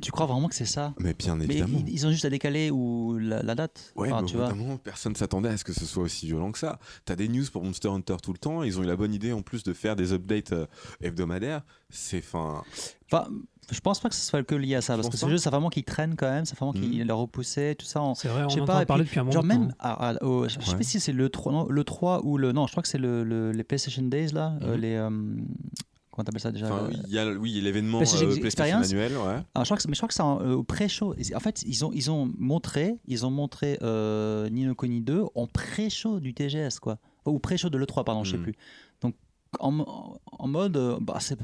tu 0.00 0.10
crois 0.10 0.26
vraiment 0.26 0.48
que 0.48 0.54
c'est 0.54 0.64
ça? 0.64 0.94
Mais 0.98 1.14
bien 1.14 1.36
Mais 1.36 1.44
évidemment. 1.44 1.78
ils, 1.86 1.92
ils 1.92 2.06
ont 2.06 2.10
juste 2.10 2.24
à 2.24 2.30
décaler 2.30 2.70
ou 2.70 3.18
la, 3.18 3.42
la 3.42 3.54
date. 3.54 3.92
Ouais, 3.96 4.10
Enfin, 4.12 4.22
mais 4.22 4.28
tu 4.28 4.36
vois. 4.36 4.52
personne 4.82 5.14
s'attendait 5.16 5.48
à 5.50 5.56
ce 5.56 5.64
que 5.64 5.72
ce 5.72 5.84
soit 5.84 6.02
aussi 6.04 6.26
violent 6.26 6.52
que 6.52 6.58
ça. 6.58 6.78
T'as 7.04 7.16
des 7.16 7.28
news 7.28 7.44
pour 7.52 7.62
Monster 7.64 7.88
Hunter 7.88 8.16
tout 8.22 8.32
le 8.32 8.38
temps. 8.38 8.62
Ils 8.62 8.78
ont 8.78 8.82
eu 8.82 8.86
la 8.86 8.96
bonne 8.96 9.12
idée 9.14 9.32
en 9.32 9.42
plus 9.42 9.62
de 9.62 9.72
faire 9.72 9.96
des 9.96 10.12
updates 10.12 10.52
euh, 10.52 10.66
hebdomadaires. 11.00 11.62
C'est 11.90 12.20
fin. 12.20 12.62
Enfin, 13.10 13.28
je 13.70 13.80
pense 13.80 14.00
pas 14.00 14.08
que 14.08 14.14
ce 14.14 14.22
soit 14.22 14.42
que 14.42 14.54
lié 14.54 14.74
à 14.76 14.80
ça, 14.82 14.94
parce 14.96 15.08
que 15.08 15.16
ce 15.16 15.28
jeu, 15.28 15.36
ça 15.38 15.50
vraiment 15.50 15.68
qu'il 15.70 15.84
traîne 15.84 16.14
quand 16.16 16.30
même, 16.30 16.44
ça 16.46 16.54
vraiment 16.56 16.72
qu'il 16.72 17.00
Mhm. 17.00 17.06
le 17.06 17.14
repoussait, 17.14 17.74
tout 17.74 17.84
ça. 17.86 18.00
en- 18.00 18.14
C'est 18.14 18.28
vrai, 18.28 18.44
on 18.44 18.48
Je 18.48 18.54
sais 18.56 18.60
en 18.60 18.64
pas, 18.66 18.84
parler 18.86 19.04
puis, 19.04 19.08
depuis 19.10 19.20
un 19.20 19.24
moment. 19.24 19.32
Genre 19.32 19.44
même, 19.44 19.74
à- 19.78 20.10
à- 20.10 20.22
au- 20.24 20.48
je 20.48 20.58
sais 20.60 20.76
pas 20.76 20.82
si 20.82 21.00
c'est 21.00 21.12
le 21.12 21.28
3, 21.28 21.52
non, 21.52 21.66
le 21.68 21.84
3 21.84 22.24
ou 22.24 22.36
le... 22.38 22.52
Non, 22.52 22.66
je 22.66 22.72
crois 22.72 22.82
que 22.82 22.88
c'est 22.88 22.98
le, 22.98 23.24
le- 23.24 23.52
les 23.52 23.64
PlayStation 23.64 24.02
Days, 24.02 24.28
là, 24.32 24.54
euh, 24.62 24.74
Mhm. 24.74 24.80
les... 24.80 24.94
euh, 24.94 25.10
comment 26.18 26.24
t'appelles 26.24 26.40
ça 26.40 26.50
déjà 26.52 26.66
Enfin, 26.66 26.88
il 27.06 27.12
y 27.12 27.18
a 27.18 27.26
oui, 27.30 27.52
l'événement 27.60 27.98
PlayStation 27.98 28.28
euh, 28.28 28.36
PlayStation 28.40 28.80
Experience. 28.80 29.10
annuel. 29.12 29.16
Ouais. 29.36 29.42
ah, 29.54 29.60
je 29.62 29.64
crois 29.64 29.76
que, 29.76 29.82
mais 29.88 29.94
je 29.94 29.98
crois 30.00 30.08
que 30.08 30.14
c'est 30.14 30.22
en, 30.22 30.40
euh, 30.40 30.54
au 30.54 30.64
pré-show. 30.64 31.14
En 31.34 31.40
fait, 31.40 31.62
ils 31.66 31.84
ont, 31.84 31.90
ils 31.92 32.10
ont 32.10 32.30
montré, 32.38 32.96
ils 33.06 33.24
ont 33.24 33.30
montré 33.30 33.78
euh, 33.82 34.48
Ni 34.50 34.64
no 34.64 34.74
Kuni 34.74 35.00
2 35.00 35.24
en 35.34 35.46
pré-show 35.46 36.20
du 36.20 36.34
TGS, 36.34 36.80
quoi. 36.80 36.98
Ou 37.26 37.38
pré-show 37.38 37.68
de 37.70 37.78
l'E3, 37.78 38.04
pardon, 38.04 38.24
je 38.24 38.32
sais 38.32 38.36
Mhm. 38.38 38.42
plus. 38.42 38.54
Donc, 39.02 39.14
en, 39.60 39.70
mo- 39.70 40.18
en 40.26 40.48
mode, 40.48 40.76
euh, 40.76 40.98
bah, 41.00 41.18
c'est 41.20 41.38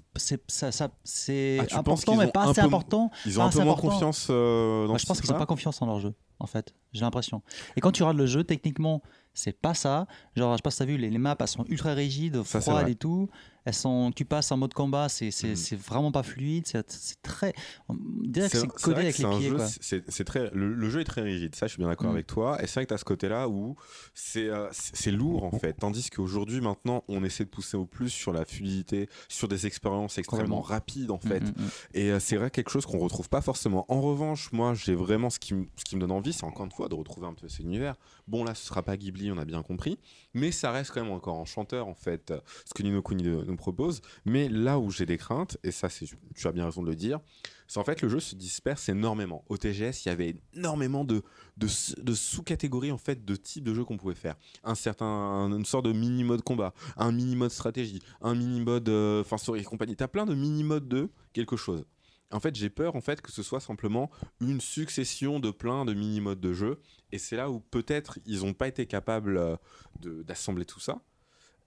ça, 0.49 0.70
ça- 0.72 0.91
c'est 1.05 1.59
Ah, 1.70 1.79
important, 1.79 2.16
mais 2.16 2.27
pas 2.27 2.45
assez 2.51 2.61
peu- 2.61 2.66
important. 2.66 3.11
Ils 3.27 3.39
ont 3.41 3.45
un 3.45 3.49
peu 3.51 3.59
moins 3.61 3.72
important. 3.72 3.89
confiance 3.91 4.27
euh, 4.31 4.87
dans 4.87 4.99
ce 4.99 5.03
je 5.03 5.07
pense 5.07 5.20
qu'ils 5.20 5.31
n'ont 5.31 5.39
pas 5.39 5.47
confiance 5.47 5.81
en 5.81 5.87
leur 5.87 6.01
jeu, 6.01 6.12
en 6.39 6.47
fait. 6.47 6.75
J'ai 6.93 7.01
l'impression. 7.03 7.43
Et 7.77 7.81
quand 7.81 7.93
tu 7.93 8.03
regardes 8.03 8.18
le 8.18 8.27
jeu, 8.27 8.45
techniquement, 8.45 9.03
c'est 9.33 9.59
pas 9.59 9.72
ça. 9.75 10.07
Genre, 10.37 10.53
je 10.53 10.57
sais 10.59 10.62
pas 10.62 10.70
si 10.70 10.79
t'as 10.79 10.85
vu, 10.85 10.97
les, 10.97 11.11
les 11.11 11.18
maps, 11.18 11.35
elles 11.41 11.49
sont 11.49 11.64
ultra 11.68 11.93
rigides, 11.95 12.43
froides 12.43 12.89
et 12.89 12.95
tout. 12.95 13.29
Elles 13.65 13.75
sont, 13.75 14.12
tu 14.15 14.25
passes 14.25 14.53
en 14.53 14.57
mode 14.59 14.75
combat, 14.75 15.09
c'est 15.09 15.31
c'est 15.31 15.57
c'est 15.57 15.77
vraiment 15.77 16.12
pas 16.12 16.23
fluide. 16.23 16.67
C'est 16.67 17.23
très. 17.23 17.55
On 17.89 17.97
dirait 18.23 18.49
que 18.51 18.59
C'est 18.59 18.67
codé 18.69 19.01
avec 19.01 19.19
les 19.19 19.25
pieds, 19.39 19.49
jeu, 19.49 19.57
quoi. 19.57 20.25
très, 20.25 20.51
le, 20.53 20.75
le 20.75 20.91
jeu 20.91 21.01
est 21.01 21.05
très 21.05 21.23
rigide, 21.23 21.55
ça 21.55 21.67
je 21.67 21.73
suis 21.73 21.79
bien 21.79 21.89
d'accord 21.89 22.09
Mm. 22.11 22.15
avec 22.15 22.27
toi. 22.27 22.62
Et 22.62 22.67
c'est 22.67 22.75
vrai 22.75 22.85
que 22.85 22.89
tu 22.89 22.95
as 22.95 22.99
ce 22.99 23.05
côté-là 23.05 23.49
où 23.49 23.77
c'est 24.12 24.49
euh, 24.49 24.69
lourd 25.07 25.45
en 25.45 25.59
fait. 25.59 25.73
Tandis 25.75 26.11
qu'aujourd'hui, 26.11 26.61
maintenant, 26.61 27.05
on 27.09 27.25
essaie 27.25 27.45
de 27.45 27.49
pousser 27.51 27.77
au 27.77 27.87
plus 27.87 28.11
sur 28.11 28.33
la 28.33 28.45
fluidité, 28.45 29.09
sur 29.29 29.49
des 29.49 29.67
expériences 29.67 30.19
extrêmement 30.19 30.61
rapides 30.61 31.11
en 31.11 31.19
fait. 31.19 31.41
Mm, 31.41 31.47
mm, 31.47 31.65
mm. 31.65 31.71
Et 31.95 32.11
euh, 32.11 32.21
c'est 32.21 32.37
vrai 32.37 32.51
quelque 32.51 32.71
chose 32.71 32.85
qu'on 32.87 32.99
retrouve 32.99 33.29
pas 33.29 33.41
forcément. 33.41 33.87
En 33.89 34.01
revanche, 34.03 34.53
moi, 34.53 34.75
j'ai 34.75 34.95
vraiment 34.95 35.31
ce 35.31 35.39
qui, 35.39 35.55
me- 35.55 35.67
ce 35.77 35.85
qui 35.85 35.97
me 35.97 36.01
donne 36.03 36.12
envie, 36.12 36.33
c'est 36.33 36.45
encore 36.45 36.67
une 36.67 36.73
fois 36.73 36.89
de 36.89 36.95
retrouver 36.95 37.27
un 37.27 37.35
peu 37.35 37.49
cet 37.49 37.61
univers. 37.61 37.95
Bon, 38.29 38.45
là, 38.45 38.55
ce 38.55 38.67
sera 38.67 38.83
pas 38.83 38.97
Ghibli, 38.97 39.31
on 39.33 39.39
a 39.39 39.45
bien 39.45 39.62
compris, 39.62 39.99
mais 40.35 40.51
ça 40.53 40.71
reste 40.71 40.91
quand 40.93 41.03
même 41.03 41.12
encore 41.12 41.37
enchanteur 41.39 41.87
en 41.89 41.95
fait, 41.95 42.33
ce 42.67 42.75
que 42.75 42.83
Nino 42.83 43.01
Kuni 43.03 43.29
nous 43.55 43.59
propose. 43.59 44.03
Mais 44.25 44.49
là 44.49 44.79
où 44.79 44.91
j'ai 44.91 45.07
des 45.07 45.17
craintes, 45.17 45.57
et 45.63 45.71
ça, 45.71 45.89
tu 45.89 46.47
as 46.47 46.53
bien 46.53 46.65
raison 46.65 46.83
de 46.83 46.89
le 46.89 46.97
dire, 46.97 47.21
c'est 47.67 47.79
en 47.79 47.85
fait 47.85 48.03
le 48.03 48.09
jeu 48.09 48.21
se 48.21 48.35
disperse 48.35 48.89
énormément. 48.89 49.45
Au 49.49 49.57
TGS, 49.57 50.05
il 50.05 50.09
y 50.09 50.11
avait 50.11 50.37
énormément 50.55 51.05
de, 51.05 51.23
de, 51.57 52.15
sous-catégories 52.15 52.93
en 52.93 52.99
fait 52.99 53.25
de 53.25 53.37
types 53.37 53.65
de 53.65 53.75
jeux 53.75 53.85
qu'on 53.85 53.97
pouvait 53.97 54.15
faire. 54.15 54.37
Un 54.63 54.75
certain, 54.75 55.07
une 55.51 55.65
sorte 55.65 55.87
de 55.87 55.93
mini 55.93 56.25
mode 56.25 56.43
combat, 56.43 56.75
un 56.97 57.13
mini 57.13 57.37
mode 57.37 57.51
stratégie, 57.51 58.01
un 58.21 58.35
mini 58.35 58.61
mode, 58.61 58.89
euh, 58.89 59.23
enfin 59.23 59.39
story 59.39 59.61
et 59.61 59.65
compagnie. 59.65 59.97
T'as 59.97 60.09
plein 60.09 60.27
de 60.27 60.35
mini 60.35 60.65
modes 60.65 60.89
de 60.89 61.11
quelque 61.33 61.57
chose. 61.57 61.85
En 62.31 62.41
fait, 62.41 62.57
j'ai 62.57 62.71
peur 62.71 62.97
en 62.97 63.01
fait 63.01 63.21
que 63.21 63.31
ce 63.31 63.43
soit 63.43 63.61
simplement 63.61 64.11
une 64.41 64.61
succession 64.61 65.39
de 65.39 65.51
plein 65.51 65.85
de 65.85 65.95
mini 65.95 66.21
modes 66.21 66.41
de 66.41 66.53
jeu, 66.53 66.81
et 67.13 67.19
c'est 67.19 67.37
là 67.37 67.51
où 67.51 67.61
peut-être 67.61 68.19
ils 68.27 68.41
n'ont 68.41 68.55
pas 68.55 68.67
été 68.67 68.87
capables 68.87 69.37
euh, 69.37 69.57
d'assembler 70.01 70.65
tout 70.65 70.81
ça. 70.81 71.01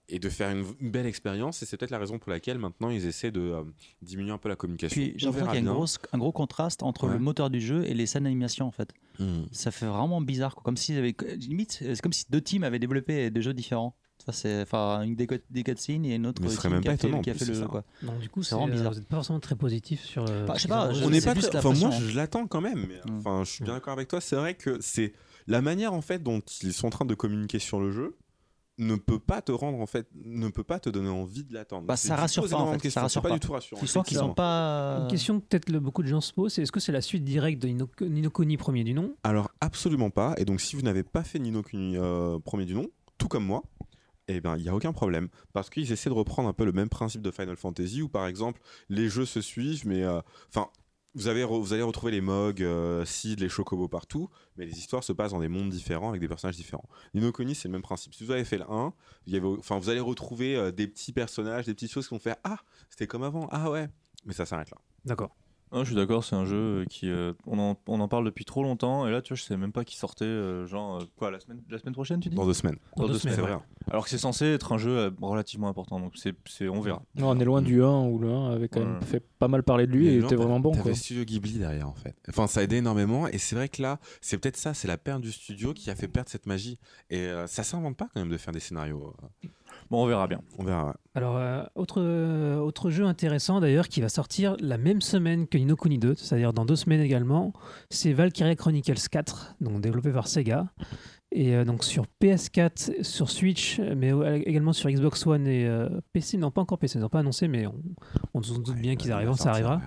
Et 0.10 0.20
de 0.20 0.30
faire 0.30 0.49
une, 0.51 0.66
une 0.80 0.91
belle 0.91 1.05
expérience. 1.05 1.62
Et 1.62 1.66
c'est 1.66 1.76
peut-être 1.78 1.91
la 1.91 1.99
raison 1.99 2.18
pour 2.20 2.30
laquelle 2.32 2.60
maintenant 2.60 2.89
ils 2.89 3.05
essaient 3.05 3.32
de 3.32 3.41
euh, 3.41 3.64
diminuer 4.01 4.32
un 4.32 4.38
peu 4.38 4.47
la 4.49 4.55
communication. 4.55 4.93
Puis 5.01 5.14
j'ai 5.18 5.28
On 5.28 5.32
l'impression 5.32 5.47
qu'il 5.47 5.55
y 5.55 5.58
a 5.58 5.60
une 5.60 5.66
bien. 5.66 5.74
grosse- 5.74 5.99
un 6.14 6.18
gros 6.18 6.32
contraste 6.32 6.82
entre 6.84 7.08
Ouais. 7.08 7.14
le 7.14 7.20
moteur 7.20 7.49
du 7.49 7.60
jeu 7.62 7.84
et 7.86 7.93
les 7.93 8.05
scènes 8.05 8.24
d'animation 8.24 8.66
en 8.68 8.72
fait. 8.72 8.93
Hmm. 9.20 9.43
Ça 9.51 9.72
fait 9.72 9.86
vraiment 9.86 10.22
bizarre, 10.22 10.53
quoi. 10.55 10.64
comme 10.64 10.78
si 10.78 10.93
avaient, 10.95 11.16
limite, 11.38 11.72
c'est 11.72 11.99
comme 12.01 12.14
si 12.14 12.26
deux 12.30 12.41
teams 12.41 12.64
avaient 12.64 12.80
développé 12.80 13.30
des 13.30 13.41
jeux 13.41 13.53
différents. 13.53 13.95
Ça, 14.26 14.32
c'est 14.32 14.62
enfin 14.64 15.03
une 15.03 15.16
des, 15.16 15.28
des 15.49 15.64
cutscenes 15.64 16.03
et 16.05 16.16
une 16.16 16.26
autre 16.26 16.41
qui 16.41 16.47
a 16.47 16.70
pas 16.70 16.82
fait, 16.82 16.93
étonnant, 16.95 17.22
qui 17.22 17.30
a 17.30 17.34
fait 17.36 17.45
le 17.45 17.53
jeu. 17.53 17.68
Quoi. 17.68 17.84
Donc 18.01 18.20
du 18.20 18.30
coup, 18.30 18.41
C'est 18.43 18.55
vraiment 18.55 18.68
euh, 18.70 18.72
bizarre. 18.76 18.91
vous 18.93 18.99
n'êtes 18.99 19.08
pas 19.08 19.18
forcément 19.18 19.39
très 19.39 19.55
positif 19.55 20.03
sur. 20.03 20.26
euh, 20.28 20.45
Bah, 20.45 20.53
je 20.58 20.62
sais 20.64 20.68
pas, 20.68 20.91
je- 20.93 21.03
On 21.03 21.10
n'est 21.10 21.22
pas 21.22 21.36
très- 21.36 21.55
Enfin, 21.58 21.74
moi, 21.74 21.91
je, 21.91 22.16
l'attends 22.16 22.47
quand 22.47 22.60
même. 22.62 22.88
mais, 22.89 23.12
Mm. 23.12 23.18
Enfin, 23.20 23.43
je 23.45 23.51
suis 23.51 23.64
bien 23.64 23.74
d'accord 23.76 23.93
avec 23.93 24.08
toi. 24.08 24.20
C'est 24.20 24.36
vrai 24.36 24.55
que 24.55 24.78
c'est 24.82 25.14
la 25.45 25.62
manière 25.62 25.93
en 25.93 26.01
fait 26.01 26.24
dont 26.24 26.41
ils 26.64 26.74
sont 26.74 26.88
en 26.88 26.89
train 26.89 27.05
de 27.05 27.14
communiquer 27.14 27.60
sur 27.60 27.80
le 27.80 27.91
jeu 27.91 28.18
ne 28.78 28.95
peut 28.95 29.19
pas 29.19 29.41
te 29.41 29.51
rendre 29.51 29.80
en 29.80 29.86
fait 29.88 30.07
ne 30.23 30.49
peut 30.49 30.63
pas 30.63 30.80
te 30.80 30.89
donner 30.89 31.09
envie 31.09 31.43
de 31.43 31.53
l'attendre. 31.53 31.88
Bah, 31.88 31.97
ça 31.97 32.15
rassure 32.15 32.47
pas, 32.47 32.57
en 32.57 32.78
fait, 32.78 32.89
ça 32.89 33.01
rassure 33.01 33.21
pas 33.21 33.30
pas. 33.30 33.36
du 33.36 33.39
tout 33.39 33.51
rassurant. 33.51 33.86
Sens 33.86 34.05
qu'ils 34.05 34.17
sont 34.17 34.34
pas. 34.34 34.99
Une 35.01 35.07
question 35.07 35.39
que 35.39 35.45
peut-être 35.45 35.71
beaucoup 35.71 36.03
de 36.03 36.07
gens 36.07 36.21
se 36.21 36.34
posent, 36.34 36.53
c'est 36.53 36.61
est-ce 36.61 36.71
que 36.71 36.80
c'est 36.80 36.91
la 36.91 37.01
suite 37.01 37.23
directe 37.23 37.61
de 37.61 37.67
Nino, 37.67 37.89
Nino 38.01 38.30
Kuni 38.30 38.57
premier 38.57 38.84
du 38.84 38.93
nom? 38.93 39.15
Alors 39.23 39.49
absolument 39.61 40.09
pas. 40.09 40.36
Et 40.38 40.45
donc 40.45 40.61
si 40.61 40.75
vous 40.75 40.82
n'avez 40.82 41.03
pas 41.03 41.23
fait 41.23 41.39
Nino 41.39 41.63
Kuni 41.63 41.97
euh, 41.97 42.39
premier 42.39 42.65
du 42.65 42.75
nom, 42.75 42.88
tout 43.17 43.28
comme 43.28 43.45
moi, 43.45 43.63
eh 44.28 44.41
ben 44.41 44.57
il 44.57 44.63
y 44.63 44.69
a 44.69 44.75
aucun 44.75 44.91
problème 44.91 45.30
parce 45.53 45.69
qu'ils 45.69 45.91
essaient 45.91 46.09
de 46.09 46.15
reprendre 46.15 46.49
un 46.49 46.53
peu 46.53 46.65
le 46.65 46.73
même 46.73 46.89
principe 46.89 47.21
de 47.21 47.32
Final 47.32 47.55
Fantasy 47.55 48.01
où 48.01 48.09
par 48.09 48.28
exemple 48.28 48.61
les 48.89 49.09
jeux 49.09 49.25
se 49.25 49.41
suivent, 49.41 49.88
mais 49.88 50.03
euh, 50.03 50.19
enfin 50.49 50.67
vous, 51.18 51.28
avez 51.28 51.43
vous 51.43 51.74
allez 51.74 51.82
retrouver 51.82 52.11
les 52.11 52.22
Mogs, 52.22 52.61
euh, 52.61 53.03
Sid, 53.03 53.39
les 53.39 53.49
Chocobos 53.49 53.88
partout, 53.88 54.30
mais 54.55 54.65
les 54.65 54.78
histoires 54.78 55.03
se 55.03 55.11
passent 55.11 55.32
dans 55.32 55.39
des 55.39 55.47
mondes 55.47 55.70
différents 55.70 56.09
avec 56.09 56.22
des 56.22 56.28
personnages 56.28 56.55
différents. 56.55 56.88
Nino 57.15 57.32
Kuni, 57.32 57.55
c'est 57.55 57.68
le 57.68 57.72
même 57.72 57.82
principe. 57.82 58.13
Si 58.13 58.24
vous 58.24 58.32
avez 58.32 58.45
fait 58.45 58.59
le 58.59 58.70
1, 58.70 58.93
il 59.26 59.34
y 59.34 59.38
avait, 59.38 59.47
enfin, 59.47 59.80
vous 59.80 59.89
allez 59.89 59.99
retrouver 59.99 60.55
euh, 60.55 60.72
des 60.72 60.88
petits 60.88 61.13
personnages, 61.13 61.65
des 61.65 61.74
petites 61.74 61.91
choses 61.91 62.07
qui 62.07 62.13
vont 62.13 62.20
faire 62.20 62.36
Ah, 62.43 62.59
c'était 62.91 63.07
comme 63.07 63.24
avant, 63.24 63.47
ah 63.51 63.72
ouais, 63.72 63.89
mais 64.26 64.34
ça 64.34 64.45
s'arrête 64.45 64.70
là. 64.70 64.78
D'accord. 65.05 65.36
Ah, 65.72 65.80
je 65.80 65.88
suis 65.88 65.95
d'accord, 65.95 66.24
c'est 66.24 66.36
un 66.36 66.45
jeu 66.45 66.55
euh, 66.55 66.86
qui. 66.86 67.09
euh, 67.09 67.34
on, 67.45 67.59
en, 67.59 67.78
on 67.88 67.99
en 67.99 68.07
parle 68.07 68.24
depuis 68.26 68.45
trop 68.45 68.63
longtemps, 68.63 69.05
et 69.07 69.11
là, 69.11 69.22
tu 69.22 69.34
vois, 69.34 69.38
je 69.38 69.43
sais 69.43 69.57
même 69.57 69.72
pas 69.74 69.84
qui 69.84 69.97
sortait, 69.97 70.24
euh, 70.26 70.65
genre, 70.65 70.97
euh, 71.01 71.05
quoi, 71.18 71.30
la 71.30 71.39
semaine, 71.41 71.61
la 71.70 71.78
semaine 71.78 71.93
prochaine, 71.93 72.20
tu 72.22 72.30
dis? 72.30 72.36
Dans 72.38 72.45
deux 72.45 72.53
semaines. 72.53 72.78
Dans 72.95 73.07
deux 73.07 73.13
c'est 73.15 73.30
semaines, 73.32 73.39
vrai. 73.41 73.53
ouais. 73.55 73.59
Alors 73.91 74.03
que 74.05 74.09
c'est 74.09 74.18
censé 74.18 74.45
être 74.45 74.72
un 74.72 74.78
jeu 74.78 74.97
euh, 74.97 75.11
relativement 75.22 75.68
important, 75.68 75.99
donc 75.99 76.13
c'est, 76.15 76.34
c'est, 76.45 76.68
on 76.70 76.80
verra. 76.82 77.01
Non, 77.15 77.30
on 77.32 77.39
est 77.39 77.45
loin 77.45 77.61
du 77.61 77.84
1 77.84 78.03
où 78.05 78.18
le 78.20 78.30
1 78.30 78.51
avait 78.53 78.68
quand 78.70 78.80
même 78.80 78.95
Ouais. 78.99 79.05
fait 79.05 79.24
pas 79.39 79.47
mal 79.47 79.63
parler 79.63 79.88
de 79.88 79.91
lui 79.91 80.07
et 80.07 80.20
non, 80.20 80.26
était 80.28 80.36
vraiment 80.36 80.59
bon. 80.59 80.72
T'avais. 80.72 80.93
Studio 80.93 81.24
Ghibli 81.26 81.53
derrière 81.59 81.88
en 81.89 81.93
fait. 81.95 82.15
Enfin, 82.30 82.47
ça 82.47 82.61
a 82.61 82.63
aidé 82.63 82.78
énormément 82.78 83.28
et 83.28 83.38
c'est 83.38 83.55
vrai 83.55 83.68
que 83.70 83.82
là, 83.82 83.99
c'est 84.22 84.38
peut-être 84.38 84.57
ça, 84.57 84.74
c'est 84.74 84.88
la 84.88 84.97
perte 84.97 85.22
du 85.22 85.32
studio 85.32 85.74
qui 85.74 85.89
a 85.89 85.95
fait 85.95 86.07
perdre 86.07 86.30
cette 86.30 86.45
magie. 86.45 86.80
Et 87.09 87.20
euh, 87.28 87.45
ça 87.47 87.63
s'invente 87.63 87.95
pas 87.97 88.07
quand 88.13 88.20
même 88.22 88.30
de 88.30 88.38
faire 88.38 88.53
des 88.53 88.59
scénarios. 88.59 89.13
Bon, 89.90 90.04
on 90.04 90.08
verra 90.08 90.28
bien. 90.28 90.42
On 90.58 90.64
verra. 90.64 90.88
ouais. 90.88 90.94
Alors, 91.16 91.38
euh, 91.38 91.64
autre, 91.76 92.02
euh, 92.02 92.58
autre 92.58 92.90
jeu 92.90 93.06
intéressant 93.06 93.60
d'ailleurs 93.60 93.88
qui 93.88 94.02
va 94.02 94.10
sortir 94.10 94.56
la 94.60 94.78
même 94.78 95.02
semaine 95.02 95.48
que 95.48 95.58
Nino 95.58 95.76
Kuni 95.76 95.98
2, 95.98 96.16
c'est-à-dire 96.16 96.54
dans 96.54 96.66
deux 96.66 96.76
semaines 96.76 97.02
également, 97.02 97.54
c'est 97.90 98.14
Valkyria 98.14 98.56
Chronicles 98.56 99.08
4, 99.10 99.56
donc 99.62 99.82
développé 99.82 100.12
par 100.12 100.28
Sega. 100.28 100.68
Et 101.32 101.56
euh, 101.56 101.66
donc 101.66 101.84
sur 101.84 102.06
PS4, 102.22 103.04
sur 103.04 103.30
Switch, 103.30 103.80
mais 103.80 104.12
également 104.46 104.74
sur 104.74 104.90
Xbox 104.90 105.26
One 105.28 105.48
et 105.48 105.66
euh, 105.68 105.90
PC. 106.14 106.38
Non, 106.38 106.52
pas 106.52 106.62
encore 106.62 106.78
PC, 106.80 107.00
ils 107.00 107.02
n'ont 107.02 107.10
pas 107.10 107.20
annoncé, 107.20 107.48
mais 107.48 107.68
on, 107.68 107.76
on 108.34 108.42
se 108.42 108.54
doute 108.54 108.76
bien 108.78 108.96
qu'ils 108.96 109.10
Ouais, 109.10 109.16
arriveront, 109.16 109.36
ça 109.36 109.52
arrivera. 109.52 109.78
ouais. 109.78 109.82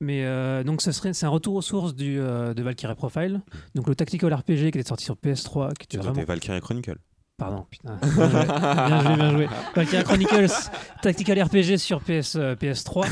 Mais 0.00 0.24
euh, 0.24 0.64
donc 0.64 0.82
ce 0.82 0.90
serait, 0.90 1.12
c'est 1.12 1.26
un 1.26 1.30
retour 1.30 1.54
aux 1.54 1.62
sources 1.62 1.94
du, 1.94 2.18
euh, 2.18 2.54
de 2.54 2.62
Valkyria 2.64 2.94
Profile, 2.96 3.40
donc 3.76 3.86
le 3.88 3.94
tactical 3.94 4.34
RPG 4.34 4.72
qui 4.72 4.78
était 4.78 4.82
sorti 4.82 5.04
sur 5.04 5.14
PS3, 5.14 5.74
qui 5.74 5.84
était 5.84 5.98
vraiment 5.98 6.24
Valkyrie 6.24 6.60
Chronicle. 6.60 6.96
Pardon, 7.38 7.66
putain. 7.70 7.96
Bien 8.02 9.00
joué, 9.02 9.16
bien 9.16 9.30
joué. 9.32 9.48
Valkyria 9.74 10.04
Chronicles, 10.04 10.52
Tactical 11.02 11.42
RPG 11.42 11.76
sur 11.76 12.00
PS, 12.00 12.36
euh, 12.36 12.54
PS3, 12.54 13.08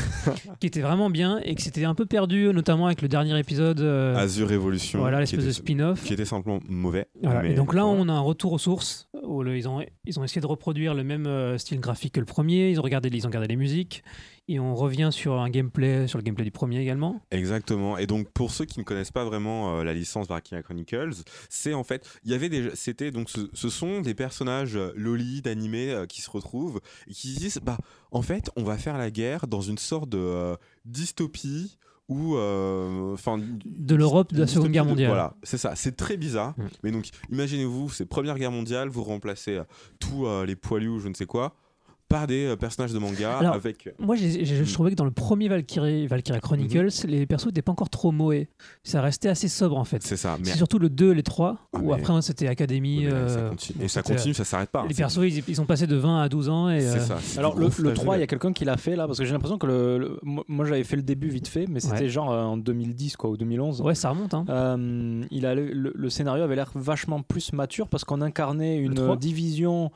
qui 0.59 0.67
était 0.67 0.79
vraiment 0.79 1.09
bien 1.09 1.39
et 1.43 1.55
qui 1.55 1.63
s'était 1.63 1.83
un 1.83 1.95
peu 1.95 2.05
perdu, 2.05 2.49
notamment 2.53 2.85
avec 2.85 3.01
le 3.01 3.07
dernier 3.09 3.37
épisode. 3.37 3.81
euh, 3.81 4.15
Azure 4.15 4.51
Evolution. 4.51 4.99
voilà, 4.99 5.19
l'espèce 5.19 5.45
de 5.45 5.51
spin-off. 5.51 6.03
Qui 6.03 6.13
était 6.13 6.23
simplement 6.25 6.59
mauvais. 6.69 7.07
Voilà, 7.21 7.41
mais 7.41 7.51
Et 7.51 7.55
donc 7.55 7.73
là, 7.73 7.85
on 7.85 8.07
a 8.07 8.13
un 8.13 8.19
retour 8.21 8.53
aux 8.53 8.57
sources. 8.59 9.09
Où 9.23 9.43
le- 9.43 9.57
ils, 9.57 9.67
ont, 9.67 9.83
ils 10.05 10.19
ont 10.19 10.23
essayé 10.23 10.39
de 10.41 10.47
reproduire 10.47 10.93
le 10.93 11.03
même 11.03 11.25
euh, 11.27 11.57
style 11.57 11.79
graphique 11.79 12.13
que 12.13 12.19
le 12.19 12.25
premier. 12.25 12.69
Ils 12.69 12.79
ont, 12.79 12.83
regardé, 12.83 13.09
ils 13.11 13.27
ont 13.27 13.29
gardé 13.29 13.47
les 13.47 13.55
musiques. 13.57 14.03
Et 14.47 14.59
on 14.59 14.75
revient 14.75 15.09
sur 15.11 15.39
un 15.39 15.49
gameplay, 15.49 16.07
sur 16.07 16.17
le 16.17 16.23
gameplay 16.23 16.43
du 16.43 16.51
premier 16.51 16.79
également. 16.79 17.21
Exactement. 17.31 17.97
Et 17.97 18.05
donc 18.07 18.29
pour 18.31 18.51
ceux 18.51 18.65
qui 18.65 18.79
ne 18.79 18.83
connaissent 18.83 19.11
pas 19.11 19.23
vraiment 19.23 19.77
euh, 19.77 19.83
la 19.83 19.93
licence 19.93 20.27
Valkyria 20.27 20.61
Chronicles, 20.61 21.13
c'est 21.47 21.73
en 21.73 21.83
fait, 21.83 22.05
il 22.25 22.31
y 22.31 22.33
avait 22.33 22.49
des, 22.49 22.71
c'était 22.75 23.11
donc 23.11 23.29
ce, 23.29 23.49
ce 23.53 23.69
sont 23.69 24.01
des 24.01 24.13
personnages 24.13 24.75
euh, 24.75 24.91
loli 24.95 25.41
d'animé 25.41 25.91
euh, 25.91 26.05
qui 26.05 26.21
se 26.21 26.29
retrouvent 26.29 26.81
et 27.07 27.13
qui 27.13 27.33
disent 27.35 27.59
bah 27.63 27.77
en 28.11 28.21
fait 28.21 28.49
on 28.57 28.63
va 28.63 28.77
faire 28.77 28.97
la 28.97 29.09
guerre 29.11 29.47
dans 29.47 29.61
une 29.61 29.77
sorte 29.77 30.09
de 30.09 30.17
euh, 30.17 30.55
dystopie 30.85 31.77
ou 32.09 32.35
euh, 32.35 33.13
enfin 33.13 33.39
De 33.65 33.95
l'Europe 33.95 34.33
de 34.33 34.41
la 34.41 34.47
Seconde 34.47 34.71
Guerre 34.71 34.83
de- 34.83 34.89
mondiale. 34.89 35.09
Voilà, 35.09 35.35
c'est 35.43 35.57
ça. 35.57 35.75
C'est 35.75 35.95
très 35.95 36.17
bizarre. 36.17 36.55
Mm. 36.57 36.63
Mais 36.83 36.91
donc 36.91 37.05
imaginez-vous, 37.31 37.89
c'est 37.89 38.05
Première 38.05 38.37
Guerre 38.37 38.51
mondiale, 38.51 38.89
vous 38.89 39.03
remplacez 39.03 39.57
euh, 39.57 39.63
tous 39.99 40.25
euh, 40.25 40.45
les 40.45 40.57
poilus 40.57 40.89
ou 40.89 40.99
je 40.99 41.07
ne 41.07 41.13
sais 41.13 41.25
quoi 41.25 41.55
par 42.11 42.27
des 42.27 42.45
euh, 42.45 42.55
personnages 42.55 42.93
de 42.93 42.99
manga 42.99 43.37
Alors, 43.37 43.55
avec 43.55 43.89
Moi, 43.99 44.15
j'ai- 44.15 44.45
j'ai- 44.45 44.65
je 44.65 44.73
trouvais 44.73 44.91
que 44.91 44.95
dans 44.95 45.05
le 45.05 45.11
premier 45.11 45.47
Valkyrie, 45.47 46.07
Valkyria 46.07 46.39
Chronicles, 46.41 46.89
les 47.07 47.25
persos 47.25 47.47
n'étaient 47.47 47.61
pas 47.61 47.71
encore 47.71 47.89
trop 47.89 48.11
moés. 48.11 48.49
Ça 48.83 49.01
restait 49.01 49.29
assez 49.29 49.47
sobre 49.47 49.77
en 49.77 49.83
fait. 49.85 50.03
c'est 50.03 50.17
ça. 50.17 50.37
Mais 50.39 50.45
C'est 50.45 50.57
surtout 50.57 50.77
le 50.79 50.89
2 50.89 51.11
et 51.11 51.15
les 51.15 51.23
3, 51.23 51.57
Ah, 51.73 51.79
où 51.79 51.87
mais- 51.87 51.93
après 51.93 52.13
hein, 52.13 52.21
c'était 52.21 52.47
Académie. 52.47 53.05
Ouais, 53.05 53.11
ça 53.11 53.15
euh, 53.15 53.49
continue. 53.49 53.79
bon, 53.79 53.85
et 53.85 53.87
ça 53.87 54.03
continue, 54.03 54.33
ça 54.33 54.43
s'arrête 54.43 54.69
pas. 54.69 54.83
Les 54.87 54.93
C'est- 54.93 55.01
persos, 55.01 55.23
ils, 55.23 55.43
ils 55.47 55.55
sont 55.55 55.65
passés 55.65 55.87
de 55.87 55.95
20 55.95 56.21
à 56.21 56.29
12 56.29 56.49
ans. 56.49 56.69
Et, 56.69 56.81
C'est 56.81 56.97
euh, 56.97 56.99
ça. 56.99 57.17
c'est 57.21 57.39
Alors 57.39 57.55
le, 57.57 57.65
le 57.65 57.69
flageolet. 57.71 57.93
3, 57.95 58.17
il 58.17 58.19
y 58.19 58.23
a 58.23 58.27
quelqu'un 58.27 58.53
qui 58.53 58.65
l'a 58.65 58.77
fait 58.77 58.95
là, 58.95 59.07
parce 59.07 59.17
que 59.19 59.25
j'ai 59.25 59.31
l'impression 59.33 59.57
que 59.57 59.67
le, 59.67 59.97
le- 59.97 60.19
moi 60.23 60.43
moi, 60.47 60.65
j'avais 60.65 60.83
fait 60.83 60.95
le 60.97 61.01
début 61.03 61.29
vite 61.29 61.47
fait, 61.47 61.65
mais 61.69 61.79
c'était 61.79 62.01
Ouais. 62.03 62.09
genre 62.09 62.31
euh, 62.31 62.43
en 62.43 62.57
2010 62.57 63.15
quoi, 63.15 63.29
ou 63.29 63.37
2011. 63.37 63.81
Ouais, 63.81 63.95
ça 63.95 64.09
remonte. 64.09 64.33
Hein. 64.33 64.45
Euh, 64.49 65.23
il 65.31 65.45
a 65.45 65.55
le, 65.55 66.09
scénario 66.09 66.43
avait 66.43 66.55
l'air 66.55 66.71
vachement 66.75 67.21
plus 67.21 67.53
mature 67.53 67.87
parce 67.87 68.03
qu'on 68.03 68.21
incarnait 68.21 68.77
une 68.77 69.15
division 69.17 69.91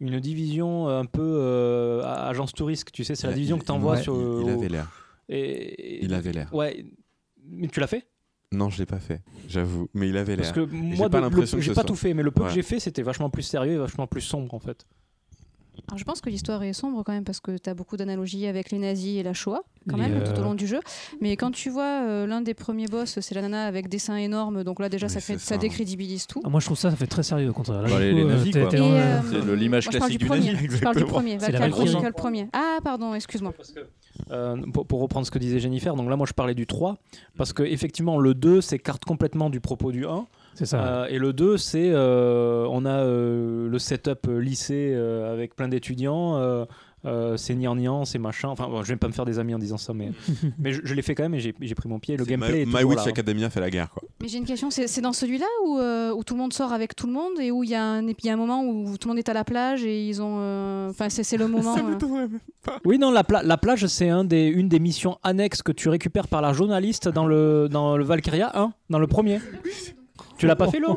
une 0.00 0.18
division 0.20 0.88
un 0.88 1.04
peu 1.06 1.22
euh, 1.22 2.02
agence 2.04 2.52
touriste 2.52 2.90
tu 2.92 3.04
sais 3.04 3.14
c'est 3.14 3.26
la 3.26 3.32
Il- 3.32 3.36
division 3.36 3.56
il- 3.56 3.60
que 3.60 3.64
t'envoies 3.66 3.92
ouais, 3.96 4.02
sur 4.02 4.14
Il, 4.16 4.46
il 4.46 4.50
avait 4.50 4.68
l'air. 4.68 4.90
et, 5.28 6.04
Il 6.04 6.14
avait 6.14 6.32
l'air. 6.32 6.52
ouais 6.54 6.84
mais 7.46 7.68
tu 7.68 7.78
l'as 7.80 7.86
fait? 7.86 8.06
Non, 8.52 8.70
je 8.70 8.78
l'ai 8.78 8.86
pas 8.86 9.00
fait, 9.00 9.20
j'avoue. 9.48 9.88
Mais 9.94 10.08
il 10.08 10.16
avait 10.16 10.36
parce 10.36 10.54
l'air. 10.56 10.66
que 10.66 10.70
moi 10.72 11.10
pas 11.10 11.18
le- 11.18 11.24
l'impression 11.24 11.56
que 11.58 11.62
j'ai 11.62 11.70
pas 11.72 11.80
soit. 11.80 11.84
tout 11.84 11.96
fait 11.96 12.14
mais 12.14 12.22
le 12.22 12.30
peu 12.30 12.42
Ouais. 12.42 12.48
que 12.48 12.54
j'ai 12.54 12.62
fait 12.62 12.78
c'était 12.80 13.02
vachement 13.02 13.28
plus 13.30 13.42
sérieux 13.42 13.72
et 13.74 13.78
vachement 13.78 14.06
plus 14.06 14.20
sombre 14.20 14.54
en 14.54 14.60
fait 14.60 14.86
Alors, 15.88 15.98
je 15.98 16.04
pense 16.04 16.20
que 16.20 16.30
l'histoire 16.30 16.62
est 16.62 16.72
sombre 16.72 17.02
quand 17.02 17.12
même 17.12 17.24
parce 17.24 17.40
que 17.40 17.56
tu 17.58 17.68
as 17.68 17.74
beaucoup 17.74 17.96
d'analogies 17.96 18.46
avec 18.46 18.70
les 18.70 18.78
nazis 18.78 19.18
et 19.18 19.22
la 19.22 19.34
Shoah 19.34 19.62
quand 19.88 19.98
même 19.98 20.14
euh, 20.14 20.24
tout 20.32 20.40
au 20.40 20.42
long 20.44 20.54
du 20.54 20.66
jeu. 20.66 20.80
Mais 21.20 21.36
quand 21.36 21.50
tu 21.50 21.68
vois 21.68 22.00
euh, 22.02 22.26
l'un 22.26 22.40
des 22.40 22.54
premiers 22.54 22.86
boss, 22.86 23.18
c'est 23.20 23.34
la 23.34 23.42
nana 23.42 23.66
avec 23.66 23.88
des 23.88 23.98
seins 23.98 24.16
énormes, 24.16 24.64
donc 24.64 24.80
là 24.80 24.88
déjà 24.88 25.08
ça, 25.08 25.20
crée- 25.20 25.34
c'est 25.34 25.38
ça 25.40 25.54
ça. 25.54 25.58
décrédibilise 25.58 26.26
tout. 26.26 26.40
Ah, 26.44 26.48
moi, 26.48 26.60
je 26.60 26.66
trouve 26.66 26.78
ça, 26.78 26.90
ça 26.90 26.96
fait 26.96 27.06
très 27.06 27.22
sérieux 27.22 27.50
au 27.50 27.52
contraire. 27.52 27.82
Là, 27.82 27.88
Bah, 27.90 28.00
les- 28.00 28.10
coup, 28.12 28.16
les 28.16 28.22
euh, 28.24 28.28
nazis, 28.28 28.54
le- 28.54 28.62
euh, 28.62 29.20
C'est 29.30 29.44
le- 29.44 29.54
l'image 29.54 29.88
classique 29.88 30.18
du 30.18 30.28
nazi, 30.28 30.50
Je 30.70 30.78
parle 30.80 30.96
du 30.96 31.04
premier. 31.04 31.36
Chronicle 31.70 32.12
premier. 32.12 32.48
Ah 32.52 32.78
pardon, 32.82 33.12
excuse-moi. 33.14 33.52
Euh, 34.30 34.56
pour, 34.72 34.86
pour 34.86 35.00
reprendre 35.00 35.26
ce 35.26 35.30
que 35.30 35.38
disait 35.38 35.58
Jennifer, 35.58 35.94
donc 35.96 36.08
là 36.08 36.16
moi 36.16 36.26
je 36.26 36.32
parlais 36.32 36.54
du 36.54 36.66
3, 36.66 36.96
parce 37.36 37.52
que 37.52 37.62
effectivement 37.64 38.18
le 38.18 38.32
2 38.34 38.60
s'écarte 38.60 39.04
complètement 39.04 39.50
du 39.50 39.60
propos 39.60 39.90
du 39.92 40.06
1, 40.06 40.26
C'est 40.54 40.66
ça. 40.66 40.82
Euh, 41.02 41.06
et 41.08 41.18
le 41.18 41.32
2 41.32 41.56
c'est 41.56 41.90
euh, 41.92 42.66
on 42.70 42.84
a 42.86 43.00
euh, 43.02 43.68
le 43.68 43.78
setup 43.78 44.28
euh, 44.28 44.38
lycée 44.38 44.92
euh, 44.94 45.32
avec 45.32 45.54
plein 45.56 45.68
d'étudiants, 45.68 46.36
euh, 46.36 46.64
euh, 47.06 47.36
c'est 47.36 47.54
niant 47.54 48.04
c'est 48.06 48.18
machin, 48.18 48.48
enfin 48.48 48.66
bon, 48.66 48.82
je 48.82 48.88
vais 48.88 48.96
pas 48.96 49.08
me 49.08 49.12
faire 49.12 49.26
des 49.26 49.38
amis 49.38 49.54
en 49.54 49.58
disant 49.58 49.76
ça, 49.76 49.92
mais, 49.92 50.12
mais 50.58 50.72
je, 50.72 50.80
je 50.84 50.94
l'ai 50.94 51.02
fait 51.02 51.14
quand 51.14 51.24
même 51.24 51.34
et 51.34 51.40
j'ai 51.40 51.52
pris 51.74 51.86
mon 51.88 51.98
pied, 51.98 52.16
le 52.16 52.24
gameplay 52.24 52.64
My, 52.64 52.82
Witch 52.84 52.96
là, 52.96 53.02
hein. 53.04 53.08
Academia 53.10 53.50
fait 53.50 53.60
la 53.60 53.68
guerre, 53.68 53.90
quoi. 53.90 54.02
Mais 54.22 54.28
j'ai 54.28 54.38
une 54.38 54.46
question, 54.46 54.70
c'est 54.70 55.00
dans 55.02 55.12
celui-là 55.12 55.44
où, 55.66 55.76
euh, 55.78 56.14
où 56.14 56.24
tout 56.24 56.32
le 56.32 56.40
monde 56.40 56.54
sort 56.54 56.72
avec 56.72 56.96
tout 56.96 57.06
le 57.06 57.12
monde 57.12 57.32
et 57.40 57.50
où 57.50 57.62
il 57.62 57.68
y, 57.70 57.74
a 57.74 57.84
un- 57.84 58.06
il 58.08 58.14
y 58.24 58.30
a 58.30 58.32
un 58.32 58.36
moment 58.38 58.64
où 58.64 58.96
tout 58.96 59.08
le 59.08 59.10
monde 59.10 59.18
est 59.18 59.28
à 59.28 59.34
la 59.34 59.44
plage 59.44 59.84
et 59.84 60.06
ils 60.08 60.22
ont... 60.22 60.36
euh, 60.38 60.88
Enfin 60.88 61.08
c'est 61.10 61.24
c'est 61.24 61.36
le 61.36 61.46
moment... 61.48 61.76
euh, 61.76 62.28
Oui, 62.86 62.98
non, 62.98 63.10
la, 63.10 63.22
pla- 63.24 63.42
la 63.42 63.58
plage, 63.58 63.86
c'est 63.86 64.08
un 64.08 64.24
des, 64.24 64.46
une 64.46 64.68
des 64.70 64.78
missions 64.78 65.18
annexes 65.22 65.62
que 65.62 65.72
tu 65.72 65.90
récupères 65.90 66.28
par 66.28 66.40
la 66.40 66.54
journaliste 66.54 67.08
dans 67.08 67.26
le, 67.26 67.68
dans 67.70 67.98
le 67.98 68.04
Valkyria 68.04 68.50
1, 68.58 68.72
dans 68.88 68.98
le 68.98 69.06
premier. 69.06 69.40
Tu 70.38 70.46
l'as 70.46 70.56
pas 70.56 70.68
fait, 70.68 70.78
le 70.80 70.88
1 70.90 70.96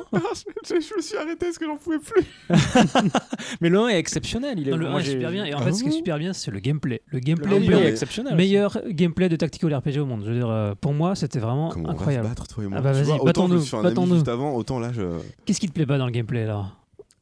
je, 0.67 0.95
me 0.95 1.01
suis 1.01 1.15
arrêté 1.17 1.45
parce 1.45 1.57
que 1.57 1.65
j'en 1.65 1.77
pouvais 1.77 1.99
plus. 1.99 2.23
Mais 3.61 3.69
le 3.69 3.79
1 3.79 3.87
est 3.89 3.99
exceptionnel. 3.99 4.59
Il 4.59 4.67
est, 4.67 4.71
Non, 4.71 4.77
le 4.77 4.89
moi, 4.89 4.99
1 4.99 5.03
est 5.03 5.05
super 5.11 5.31
bien. 5.31 5.45
Et 5.45 5.53
en 5.53 5.59
Ah 5.59 5.63
fait, 5.63 5.73
ce 5.73 5.83
qui 5.83 5.89
est 5.89 5.93
super 5.93 6.17
bien, 6.17 6.33
c'est 6.33 6.51
le 6.51 6.59
gameplay. 6.59 7.01
Le 7.07 7.17
Le 7.17 7.19
gameplay, 7.19 7.55
est 7.83 7.89
exceptionnel. 7.89 8.35
meilleur 8.35 8.79
gameplay 8.87 9.29
de 9.29 9.35
tactical 9.35 9.73
RPG 9.75 9.97
au 9.99 10.05
monde. 10.05 10.23
Je 10.25 10.31
veux 10.31 10.37
dire, 10.37 10.49
euh, 10.49 10.73
pour 10.79 10.93
moi, 10.93 11.15
c'était 11.15 11.39
vraiment 11.39 11.69
Comment 11.69 11.89
incroyable. 11.89 12.25
on 12.25 12.29
va 12.29 12.35
se 12.35 12.39
battre, 12.41 12.53
toi 12.53 12.63
et 12.63 12.67
moi 12.67 12.77
Ah 12.79 12.81
bah 12.81 12.91
vas-y, 12.93 13.17
battons-nous, 13.23 13.63
battons-nous. 13.83 14.15
juste 14.15 14.27
avant, 14.27 14.53
autant 14.55 14.79
là, 14.79 14.91
je... 14.93 15.03
Qu'est-ce 15.45 15.59
qui 15.59 15.67
te 15.67 15.73
plaît 15.73 15.85
pas 15.85 15.97
dans 15.97 16.05
le 16.05 16.11
gameplay 16.11 16.45
là? 16.45 16.71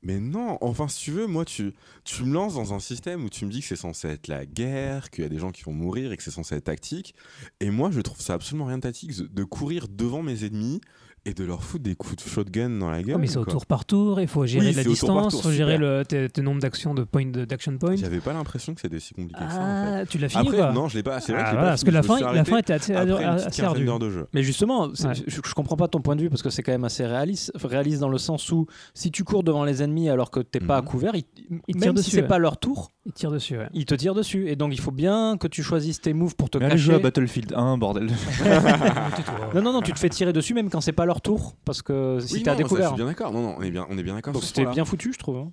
Mais 0.03 0.19
non, 0.19 0.59
enfin, 0.61 0.87
si 0.87 1.01
tu 1.05 1.11
veux, 1.11 1.25
moi, 1.25 1.45
tu, 1.45 1.73
tu 2.03 2.23
me 2.25 2.33
lances 2.33 2.53
dans 2.53 2.75
un 2.75 2.79
système 2.79 3.25
où 3.25 3.29
tu 3.29 3.43
me 3.45 3.49
dis 3.51 3.61
que 3.61 3.65
c'est 3.65 3.75
censé 3.75 4.07
être 4.07 4.27
la 4.27 4.45
guerre, 4.45 5.09
qu'il 5.09 5.23
y 5.23 5.25
a 5.25 5.29
des 5.29 5.39
gens 5.39 5.51
qui 5.51 5.63
vont 5.63 5.73
mourir 5.73 6.11
et 6.11 6.17
que 6.17 6.21
c'est 6.21 6.29
censé 6.29 6.53
être 6.55 6.65
tactique. 6.65 7.15
Et 7.59 7.71
moi, 7.71 7.89
je 7.91 8.01
trouve 8.01 8.21
ça 8.21 8.35
absolument 8.35 8.65
rien 8.65 8.77
de 8.77 8.83
tactique 8.83 9.13
de 9.33 9.43
courir 9.43 9.87
devant 9.89 10.21
mes 10.21 10.45
ennemis 10.45 10.79
et 11.27 11.33
de 11.33 11.43
leur 11.43 11.63
foutre 11.63 11.83
des 11.83 11.95
coups 11.95 12.23
de 12.23 12.29
shotgun 12.29 12.69
dans 12.69 12.89
la 12.91 13.01
gueule. 13.01 13.15
Oh, 13.15 13.19
mais 13.19 13.25
c'est 13.27 13.37
au 13.37 13.45
tour 13.45 13.65
par 13.65 13.83
tour, 13.85 14.21
il 14.21 14.27
faut 14.27 14.45
gérer 14.45 14.67
Oui, 14.67 14.73
la 14.73 14.83
distance, 14.83 15.33
il 15.33 15.41
faut 15.41 15.51
gérer 15.51 15.77
le, 15.77 16.03
tes, 16.07 16.29
tes 16.29 16.41
nombres 16.43 16.61
d'actions 16.61 16.93
de 16.93 17.03
point 17.03 17.25
d'action 17.25 17.75
point. 17.77 17.95
J'avais 17.95 18.19
pas 18.19 18.33
l'impression 18.33 18.75
que 18.75 18.81
c'était 18.81 18.99
si 18.99 19.13
compliqué 19.15 19.43
que 19.43 19.51
ça. 19.51 19.57
En 19.57 19.59
fait. 19.85 20.01
Ah, 20.01 20.05
tu 20.05 20.17
l'as 20.19 20.29
fini 20.29 20.47
Après, 20.47 20.73
non, 20.73 20.87
je 20.87 20.95
l'ai 20.97 21.03
pas. 21.03 21.19
C'est 21.19 21.31
vrai 21.33 21.41
Ah, 21.41 21.45
que 21.45 21.49
je 21.49 21.55
l'ai 21.55 21.57
voilà, 21.57 21.65
pas 21.65 21.69
parce 21.71 21.83
que 21.83 21.91
la 21.91 22.03
fin, 22.03 22.33
la 22.33 22.45
fin 22.45 22.57
était 22.59 22.73
assez, 22.73 22.93
assez 22.93 23.61
ardue. 23.63 23.85
de 23.85 24.09
jeu. 24.09 24.27
Mais 24.33 24.43
justement, 24.43 24.87
Ouais. 24.87 25.13
je, 25.27 25.39
je 25.43 25.53
comprends 25.53 25.75
pas 25.77 25.87
ton 25.87 25.99
point 26.01 26.15
de 26.15 26.21
vue 26.21 26.29
parce 26.29 26.41
que 26.43 26.49
c'est 26.49 26.61
quand 26.63 26.71
même 26.71 26.83
assez 26.85 27.05
réaliste, 27.05 27.51
réaliste 27.63 27.99
dans 27.99 28.09
le 28.09 28.17
sens 28.17 28.51
où 28.51 28.67
si 28.93 29.11
tu 29.11 29.23
cours 29.23 29.43
devant 29.43 29.63
les 29.63 29.81
ennemis 29.83 30.09
alors 30.09 30.29
que 30.31 30.39
t'es 30.39 30.59
pas 30.59 30.77
à 30.77 30.81
couvert, 30.81 31.15
ils, 31.15 31.23
Ils 31.67 31.75
tirent 31.75 31.93
même 31.93 32.03
si 32.03 32.11
c'est 32.11 32.23
pas 32.23 32.37
leur 32.37 32.57
tour, 32.57 32.91
Il 33.07 33.13
tire 33.13 33.29
dessus, 33.31 33.57
ouais. 33.57 33.67
ils 33.73 33.85
te 33.85 33.93
tirent 33.93 34.15
dessus. 34.15 34.49
Et 34.49 34.55
donc 34.55 34.73
il 34.73 34.79
faut 34.79 34.91
bien 34.91 35.37
que 35.37 35.47
tu 35.47 35.61
choisisses 35.61 36.01
tes 36.01 36.13
moves 36.13 36.35
pour 36.35 36.49
te 36.49 36.57
Mais 36.57 36.65
allez 36.65 36.77
jouer 36.77 36.95
à 36.95 36.97
cacher. 36.97 37.03
Battlefield 37.03 37.53
1, 37.55 37.77
bordel. 37.77 38.09
Non, 39.53 39.61
non, 39.61 39.73
non, 39.73 39.81
tu 39.81 39.93
te 39.93 39.99
fais 39.99 40.09
tirer 40.09 40.33
dessus 40.33 40.53
même 40.53 40.69
quand 40.69 40.81
c'est 40.81 40.91
pas 40.91 41.05
leur 41.05 41.21
tour 41.21 41.55
parce 41.65 41.81
que 41.81 42.17
si 42.19 42.35
Oui, 42.35 42.39
à 42.41 42.43
non, 42.43 42.45
ça, 42.45 42.51
Je 42.57 42.57
découvert. 42.63 42.87
suis 42.89 42.95
bien 42.97 43.05
d'accord. 43.05 43.31
Non, 43.31 43.41
non, 43.41 43.55
on 43.57 43.61
est 43.61 43.69
bien, 43.71 43.85
on 43.89 43.97
est 43.97 44.03
bien 44.03 44.15
d'accord. 44.15 44.33
Donc 44.33 44.43
c'était 44.43 44.65
bien 44.65 44.85
foutu, 44.85 45.13
je 45.13 45.19
trouve. 45.19 45.37
hein. 45.37 45.51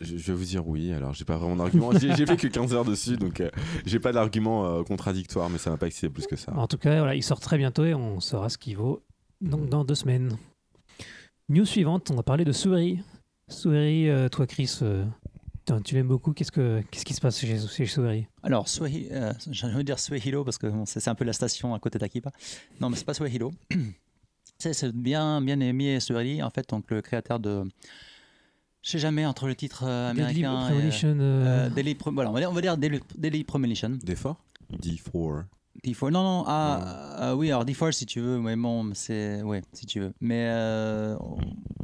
Je, 0.00 0.14
vais 0.16 0.32
vous 0.32 0.44
dire 0.44 0.66
oui. 0.66 0.92
Alors, 0.92 1.12
j'ai 1.12 1.24
pas 1.24 1.36
vraiment 1.36 1.56
d'argument. 1.56 1.90
j'ai 1.98 2.26
fait 2.26 2.36
que 2.36 2.46
15 2.46 2.72
heures 2.74 2.84
dessus, 2.84 3.16
donc 3.16 3.40
euh, 3.40 3.50
j'ai 3.84 3.98
pas 3.98 4.12
d'argument 4.12 4.64
euh, 4.66 4.82
contradictoire, 4.84 5.50
mais 5.50 5.58
ça 5.58 5.70
m'a 5.70 5.76
pas 5.76 5.86
excité 5.86 6.08
plus 6.08 6.26
que 6.26 6.36
ça. 6.36 6.52
En 6.56 6.66
tout 6.66 6.78
cas, 6.78 6.98
voilà, 6.98 7.14
il 7.14 7.22
sort 7.22 7.40
très 7.40 7.58
bientôt 7.58 7.84
et 7.84 7.94
on 7.94 8.20
saura 8.20 8.48
ce 8.48 8.58
qu'il 8.58 8.76
vaut 8.76 9.02
donc 9.40 9.68
dans 9.68 9.84
deux 9.84 9.94
semaines. 9.96 10.36
News 11.48 11.64
suivante, 11.66 12.10
on 12.10 12.14
va 12.14 12.22
parler 12.22 12.44
de 12.44 12.52
Souris. 12.52 13.00
Souris, 13.48 14.08
euh, 14.08 14.28
toi 14.28 14.46
Chris, 14.46 14.78
euh, 14.82 15.04
tu 15.84 15.94
l'aimes 15.94 16.08
beaucoup. 16.08 16.32
Qu'est-ce, 16.32 16.52
que, 16.52 16.82
qu'est-ce 16.90 17.04
qui 17.04 17.14
se 17.14 17.20
passe 17.20 17.38
chez, 17.38 17.58
chez 17.86 18.26
Alors, 18.42 18.66
Swahi- 18.66 19.08
euh, 19.12 19.32
j'ai 19.50 19.66
envie 19.66 19.76
de 19.78 19.82
dire 19.82 19.98
Swahilo 19.98 20.44
parce 20.44 20.58
que 20.58 20.66
bon, 20.66 20.84
c'est 20.86 21.00
c'est 21.00 21.10
un 21.10 21.14
peu 21.14 21.24
la 21.24 21.32
station 21.32 21.74
à 21.74 21.78
côté 21.78 21.98
d'Akipa. 21.98 22.30
Non, 22.80 22.90
mais 22.90 22.96
c'est 22.96 23.04
pas 23.04 23.14
Swahilo. 23.14 23.52
c'est 24.58 24.72
c'est 24.72 24.92
bien, 24.92 25.40
bien 25.40 25.58
aimé 25.60 25.98
Swahili, 26.00 26.42
en 26.42 26.50
fait, 26.50 26.68
donc 26.68 26.90
le 26.90 27.00
créateur 27.02 27.38
de. 27.40 27.64
Je 28.82 28.90
sais 28.90 28.98
jamais 28.98 29.24
entre 29.24 29.46
le 29.46 29.54
titre 29.54 29.84
euh, 29.86 30.12
Deadly 30.12 30.44
américain. 30.44 30.66
et, 30.66 30.70
Premonition, 30.72 31.16
euh, 31.20 31.66
euh, 31.66 31.70
Deadly 31.70 31.94
Pre- 31.94 32.12
voilà, 32.12 32.30
on 32.30 32.32
va 32.32 32.40
dire, 32.40 32.50
on 32.50 32.54
va 32.54 32.60
dire 32.60 33.44
Premonition. 33.46 33.90
D4 33.90 34.34
D4. 34.72 35.44
D4, 35.84 36.10
non, 36.10 36.22
non, 36.22 36.44
ah, 36.46 37.16
ah, 37.18 37.36
oui, 37.36 37.50
alors 37.50 37.64
D4 37.64 37.92
si 37.92 38.06
tu 38.06 38.20
veux, 38.20 38.38
mais 38.38 38.56
bon, 38.56 38.90
c'est. 38.94 39.42
Ouais, 39.42 39.62
si 39.72 39.86
tu 39.86 40.00
veux. 40.00 40.12
Mais 40.20 40.46
euh, 40.50 41.16
on 41.20 41.38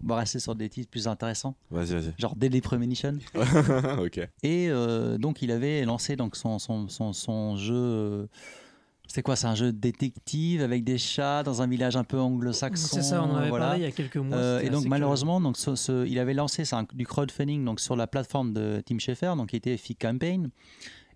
va 0.07 0.17
rester 0.17 0.39
sur 0.39 0.55
des 0.55 0.69
titres 0.69 0.91
plus 0.91 1.09
intéressants, 1.09 1.55
Vas-y, 1.71 1.95
vas-y. 1.95 2.13
genre 2.19 2.37
Deadly 2.37 2.61
Premonition. 2.61 3.19
ok. 3.99 4.19
Et 4.43 4.69
euh, 4.69 5.19
donc, 5.19 5.43
il 5.43 5.51
avait 5.51 5.85
lancé 5.85 6.17
donc, 6.17 6.37
son, 6.37 6.59
son, 6.59 6.89
son, 6.89 7.13
son 7.13 7.57
jeu. 7.57 7.75
euh, 7.75 8.27
c'est 9.11 9.23
quoi 9.23 9.37
C'est 9.37 9.47
un 9.47 9.55
jeu 9.55 9.73
de 9.73 9.79
détective 9.79 10.63
avec 10.63 10.85
des 10.85 10.99
chats 10.99 11.43
dans 11.43 11.63
un 11.63 11.67
village 11.67 11.97
un 11.97 12.05
peu 12.05 12.19
anglo-saxon. 12.19 12.89
c'est 12.97 13.03
ça, 13.03 13.23
on 13.25 13.31
en 13.33 13.37
avait 13.37 13.49
voilà. 13.49 13.67
parlé 13.69 13.81
il 13.81 13.85
y 13.85 13.89
a 13.89 13.91
quelques 13.91 14.19
mois. 14.19 14.37
Euh, 14.37 14.61
et 14.61 14.69
donc 14.69 14.85
malheureusement, 14.85 15.41
donc, 15.41 15.57
ce- 15.57 15.77
ce- 15.77 16.07
il 16.07 16.19
avait 16.19 16.35
lancé 16.35 16.67
ça, 16.67 16.85
du 16.93 17.07
crowdfunding 17.07 17.65
donc, 17.65 17.81
sur 17.81 17.97
la 17.97 18.07
plateforme 18.07 18.53
de 18.53 18.83
Tim 18.85 18.99
Schafer, 18.99 19.35
donc 19.37 19.49
qui 19.49 19.57
était 19.57 19.79
Fig 19.79 19.97
Campaign, 19.99 20.51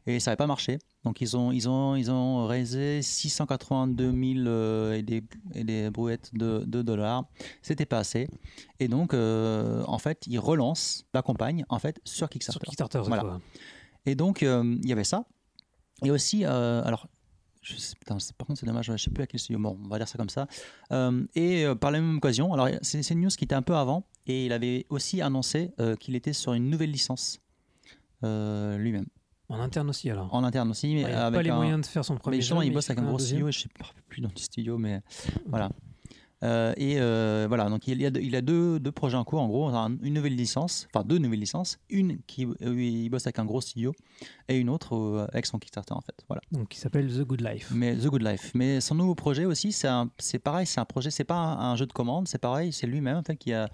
et 0.06 0.18
ça 0.20 0.30
n'avait 0.30 0.36
pas 0.36 0.46
marché. 0.46 0.78
Donc 1.04 1.20
ils 1.20 1.36
ont, 1.36 1.52
ils 1.52 1.68
ont, 1.68 1.94
ils 1.96 2.10
ont 2.10 2.46
raisé 2.46 3.02
682 3.02 4.10
000 4.10 4.46
euh, 4.46 4.92
et, 4.94 5.02
des, 5.02 5.22
et 5.54 5.64
des 5.64 5.90
brouettes 5.90 6.30
de, 6.32 6.64
de 6.66 6.82
dollars. 6.82 7.24
C'était 7.62 7.86
pas 7.86 7.98
assez. 7.98 8.28
Et 8.80 8.88
donc, 8.88 9.14
euh, 9.14 9.82
en 9.86 9.98
fait, 9.98 10.24
ils 10.26 10.38
relancent 10.38 11.04
la 11.14 11.22
campagne 11.22 11.64
en 11.68 11.78
fait, 11.78 12.00
sur 12.04 12.14
Sur 12.16 12.28
Kickstarter. 12.28 12.66
Kickstarter, 12.66 12.98
cette 13.04 13.08
Voilà. 13.08 13.38
Et 14.06 14.14
donc, 14.14 14.42
euh, 14.42 14.76
il 14.82 14.88
y 14.88 14.92
avait 14.92 15.04
ça. 15.04 15.24
Et 16.04 16.10
aussi, 16.10 16.44
euh, 16.44 16.82
alors, 16.84 17.06
je 17.62 17.76
sais, 17.76 17.94
putain, 17.94 18.18
c'est- 18.18 18.36
par 18.36 18.46
contre, 18.48 18.58
c'est 18.58 18.66
dommage, 18.66 18.86
je 18.86 18.92
ne 18.92 18.96
sais 18.96 19.10
plus 19.10 19.22
à 19.22 19.26
quel 19.28 19.38
studio. 19.38 19.60
Bon, 19.60 19.78
on 19.84 19.88
va 19.88 19.98
dire 19.98 20.08
ça 20.08 20.18
comme 20.18 20.28
ça. 20.28 20.48
Et 21.36 21.64
par 21.80 21.92
la 21.92 22.00
même 22.00 22.16
occasion, 22.16 22.52
alors, 22.52 22.68
c'est 22.82 23.08
une 23.10 23.20
news 23.20 23.28
qui 23.28 23.44
était 23.44 23.54
un 23.54 23.62
peu 23.62 23.76
avant, 23.76 24.04
et 24.26 24.46
il 24.46 24.52
avait 24.52 24.84
aussi 24.88 25.22
annoncé 25.22 25.70
qu'il 26.00 26.16
était 26.16 26.32
sur 26.32 26.54
une 26.54 26.68
nouvelle 26.70 26.90
licence 26.90 27.38
lui-même, 28.22 29.06
En 29.52 29.60
interne 29.60 29.88
aussi, 29.90 30.10
alors. 30.10 30.32
en 30.34 30.42
interne 30.44 30.70
aussi. 30.70 30.94
Mais 30.94 31.04
Ouais, 31.04 31.10
il 31.10 31.14
n'a 31.14 31.26
avec 31.26 31.38
pas 31.38 31.42
les 31.42 31.50
un- 31.50 31.56
moyens 31.56 31.80
de 31.82 31.86
faire 31.86 32.04
son 32.04 32.16
premier 32.16 32.36
mais 32.36 32.40
justement, 32.40 32.60
jeu, 32.60 32.66
il 32.66 32.72
bosse 32.72 32.88
avec 32.90 32.98
un 33.00 33.06
gros 33.06 33.18
studio, 33.18 33.48
et 33.48 33.52
je 33.52 33.58
ne 33.58 33.62
sais 33.62 33.68
plus 34.08 34.20
dans 34.22 34.30
le 34.34 34.40
studio, 34.40 34.78
mais 34.78 35.02
voilà. 35.46 35.70
Euh, 36.44 36.72
et 36.76 36.96
euh, 36.98 37.44
voilà, 37.46 37.68
donc 37.70 37.86
il 37.86 38.00
y 38.02 38.04
a, 38.06 38.10
deux- 38.10 38.20
il 38.20 38.34
a 38.34 38.40
deux, 38.40 38.80
deux 38.80 38.90
projets 38.90 39.16
en 39.16 39.22
cours, 39.22 39.40
en 39.40 39.46
gros, 39.46 39.68
un- 39.68 39.96
une 40.02 40.14
nouvelle 40.14 40.34
licence, 40.34 40.88
enfin 40.92 41.04
deux 41.06 41.18
nouvelles 41.18 41.38
licences, 41.38 41.78
une 41.88 42.18
qui 42.26 42.46
où 42.46 42.56
il 42.60 43.08
bosse 43.10 43.26
avec 43.28 43.38
un 43.38 43.44
gros 43.44 43.60
studio 43.60 43.92
et 44.48 44.56
une 44.58 44.68
autre 44.68 44.96
euh, 44.96 45.26
avec 45.32 45.46
son 45.46 45.60
Kickstarter 45.60 45.94
en 45.94 46.00
fait. 46.00 46.16
Voilà. 46.26 46.42
Donc, 46.50 46.68
qui 46.70 46.80
s'appelle 46.80 47.06
The 47.16 47.20
Good 47.22 47.42
Life. 47.42 47.70
Mais 47.72 47.94
The 47.96 48.06
Good 48.08 48.22
Life. 48.22 48.50
Mais 48.56 48.80
son 48.80 48.96
nouveau 48.96 49.14
projet 49.14 49.44
aussi, 49.44 49.70
c'est 49.70 50.38
pareil, 50.40 50.66
c'est 50.66 50.80
un 50.80 50.84
projet, 50.84 51.12
c'est 51.12 51.22
pas 51.22 51.36
un, 51.36 51.72
un 51.72 51.76
jeu 51.76 51.86
de 51.86 51.92
commande, 51.92 52.26
c'est 52.26 52.38
pareil, 52.40 52.72
c'est 52.72 52.88
lui-même 52.88 53.18
en 53.18 53.22
fait 53.22 53.36
qui 53.36 53.52
a. 53.52 53.68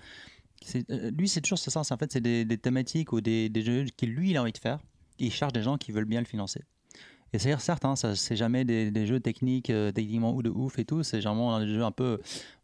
euh, 0.90 1.10
Lui, 1.16 1.26
c'est 1.26 1.40
toujours 1.40 1.58
ça, 1.58 1.70
c'est 1.84 1.94
en 1.94 1.96
fait, 1.96 2.12
c'est 2.12 2.20
des, 2.20 2.44
des 2.44 2.58
thématiques 2.58 3.14
ou 3.14 3.22
des, 3.22 3.48
des 3.48 3.62
jeux 3.62 3.84
qui 3.96 4.04
lui 4.04 4.32
il 4.32 4.36
a 4.36 4.42
envie 4.42 4.52
de 4.52 4.58
faire. 4.58 4.78
Et 5.18 5.26
il 5.26 5.32
cherche 5.32 5.52
des 5.52 5.62
gens 5.62 5.76
qui 5.78 5.92
veulent 5.92 6.04
bien 6.04 6.20
le 6.20 6.26
financer. 6.26 6.62
Et 7.34 7.38
c'est 7.38 7.54
certes, 7.58 7.84
hein, 7.84 7.94
ça, 7.94 8.16
c'est 8.16 8.36
jamais 8.36 8.64
des, 8.64 8.90
des 8.90 9.06
jeux 9.06 9.20
techniques, 9.20 9.68
euh, 9.68 9.92
techniquement 9.92 10.32
ou 10.34 10.42
de 10.42 10.48
ouf 10.48 10.78
et 10.78 10.84
tout. 10.86 11.02
C'est 11.02 11.20
généralement 11.20 11.58
des 11.60 11.68
jeux 11.68 11.84
un 11.84 11.90
peu, 11.90 12.18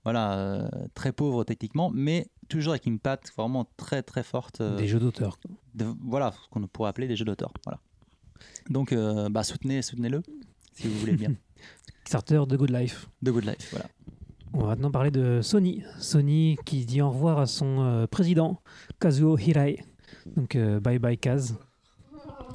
voilà, 0.05 0.39
euh, 0.39 0.69
très 0.95 1.13
pauvres 1.13 1.45
techniquement, 1.45 1.91
mais 1.93 2.29
toujours 2.49 2.73
avec 2.73 2.87
une 2.87 2.99
patte 2.99 3.31
vraiment 3.37 3.67
très 3.77 4.03
très 4.03 4.23
forte. 4.23 4.63
euh, 4.63 4.77
Des 4.77 4.89
jeux 4.89 5.01
d'auteur. 5.01 5.39
de- 5.75 5.93
voilà, 6.01 6.33
ce 6.33 6.49
qu'on 6.49 6.67
pourrait 6.67 6.89
appeler 6.89 7.09
des 7.09 7.17
jeux 7.17 7.27
d'auteur. 7.27 7.53
Voilà. 7.65 7.79
Donc, 8.71 8.93
euh, 8.93 9.29
bah, 9.29 9.43
soutenez, 9.45 9.83
soutenez-le 9.83 10.23
si 10.73 10.89
vous 10.89 10.99
voulez 10.99 11.13
bien. 11.17 11.35
Kickstarter 12.05 12.43
The 12.49 12.55
Good 12.57 12.71
Life. 12.71 13.09
The 13.23 13.29
Good 13.31 13.45
Life, 13.45 13.69
voilà. 13.71 13.87
On 14.55 14.61
va 14.61 14.67
maintenant 14.69 14.91
parler 14.91 15.11
de 15.11 15.41
Sony. 15.43 15.83
Sony 15.99 16.57
qui 16.65 16.87
dit 16.87 17.03
au 17.03 17.11
revoir 17.11 17.39
à 17.39 17.47
son 17.47 17.81
euh, 17.83 18.07
président, 18.07 18.63
Kazuo 18.99 19.37
Hirai. 19.37 19.85
Donc, 20.37 20.55
euh, 20.57 20.81
bye 20.81 20.99
bye 20.99 21.19
Kaz. 21.19 21.59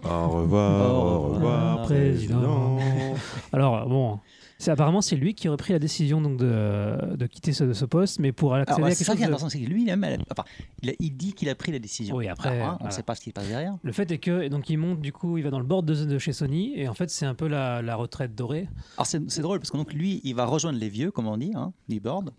Au 0.03 0.29
revoir, 0.29 0.91
Au 0.91 0.95
au 0.95 1.19
revoir, 1.33 1.81
président. 1.83 2.39
président. 2.77 3.15
Alors, 3.51 3.87
bon, 3.87 4.19
c'est 4.57 4.71
apparemment 4.71 5.01
c'est 5.01 5.15
lui 5.15 5.33
qui 5.33 5.47
aurait 5.47 5.57
pris 5.57 5.73
la 5.73 5.79
décision 5.79 6.21
donc 6.21 6.37
de, 6.37 7.15
de 7.15 7.25
quitter 7.27 7.53
ce, 7.53 7.73
ce 7.73 7.85
poste, 7.85 8.19
mais 8.19 8.31
pour 8.31 8.53
accéder 8.55 8.73
Alors, 8.75 8.85
à 8.87 8.89
quelque 8.89 8.97
c'est 8.97 9.03
ça 9.05 9.13
qui 9.15 9.21
est 9.21 9.25
chose 9.25 9.29
de- 9.29 9.33
intéressant, 9.35 9.49
c'est 9.49 9.59
que 9.59 9.69
lui, 9.69 9.83
il, 9.83 10.23
enfin, 10.31 10.43
il, 10.81 10.89
a- 10.89 10.93
il 10.99 11.11
dit 11.15 11.33
qu'il 11.33 11.49
a 11.49 11.55
pris 11.55 11.71
la 11.71 11.79
décision. 11.79 12.15
Oui, 12.15 12.27
après, 12.27 12.59
hein, 12.61 12.69
on 12.71 12.73
ne 12.73 12.77
voilà. 12.79 12.91
sait 12.91 13.03
pas 13.03 13.15
ce 13.15 13.21
qui 13.21 13.29
se 13.29 13.33
passe 13.33 13.47
derrière. 13.47 13.75
Le 13.83 13.91
fait 13.91 14.09
est 14.11 14.17
que 14.17 14.41
et 14.41 14.49
donc 14.49 14.69
il 14.69 14.77
monte 14.77 15.01
du 15.01 15.11
coup, 15.13 15.37
il 15.37 15.43
va 15.43 15.49
dans 15.49 15.59
le 15.59 15.65
board 15.65 15.85
de, 15.85 15.93
de 16.05 16.17
chez 16.17 16.33
Sony 16.33 16.73
et 16.75 16.87
en 16.87 16.93
fait 16.93 17.09
c'est 17.09 17.25
un 17.25 17.35
peu 17.35 17.47
la, 17.47 17.81
la 17.81 17.95
retraite 17.95 18.35
dorée. 18.35 18.67
Alors, 18.97 19.05
c'est 19.07 19.29
c'est 19.29 19.41
drôle 19.41 19.59
parce 19.59 19.71
que 19.71 19.77
donc, 19.77 19.93
lui, 19.93 20.21
il 20.23 20.33
va 20.35 20.45
rejoindre 20.45 20.79
les 20.79 20.89
vieux, 20.89 21.11
comme 21.11 21.27
on 21.27 21.37
dit, 21.37 21.51
hein, 21.55 21.71
du 21.87 21.99
board, 21.99 22.31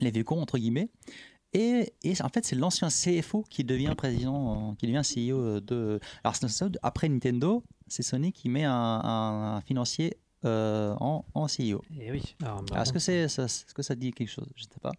les 0.00 0.10
vieux 0.10 0.24
cons, 0.24 0.40
entre 0.40 0.58
guillemets. 0.58 0.88
Et, 1.54 1.94
et 2.02 2.12
en 2.22 2.28
fait, 2.28 2.44
c'est 2.44 2.56
l'ancien 2.56 2.88
CFO 2.88 3.42
qui 3.48 3.64
devient 3.64 3.94
président, 3.96 4.74
qui 4.78 4.86
devient 4.86 5.02
CEO 5.02 5.60
de. 5.60 5.98
Alors, 6.22 6.36
après 6.82 7.08
Nintendo, 7.08 7.64
c'est 7.86 8.02
Sony 8.02 8.32
qui 8.32 8.48
met 8.48 8.64
un, 8.64 8.72
un- 8.72 9.56
un 9.56 9.60
financier 9.62 10.18
euh, 10.44 10.94
en, 11.00 11.24
en 11.34 11.46
CEO. 11.46 11.82
Et 11.98 12.10
oui. 12.12 12.36
Alors, 12.42 12.62
bah, 12.62 12.66
Alors, 12.72 12.82
Est-ce 12.82 12.92
que, 12.92 12.98
c'est, 12.98 13.28
ça, 13.28 13.44
est-ce 13.46 13.72
que 13.74 13.82
ça 13.82 13.94
dit 13.94 14.12
quelque 14.12 14.28
chose? 14.30 14.46
Je 14.56 14.64
ne 14.64 14.68
sais 14.68 14.80
pas. 14.80 14.92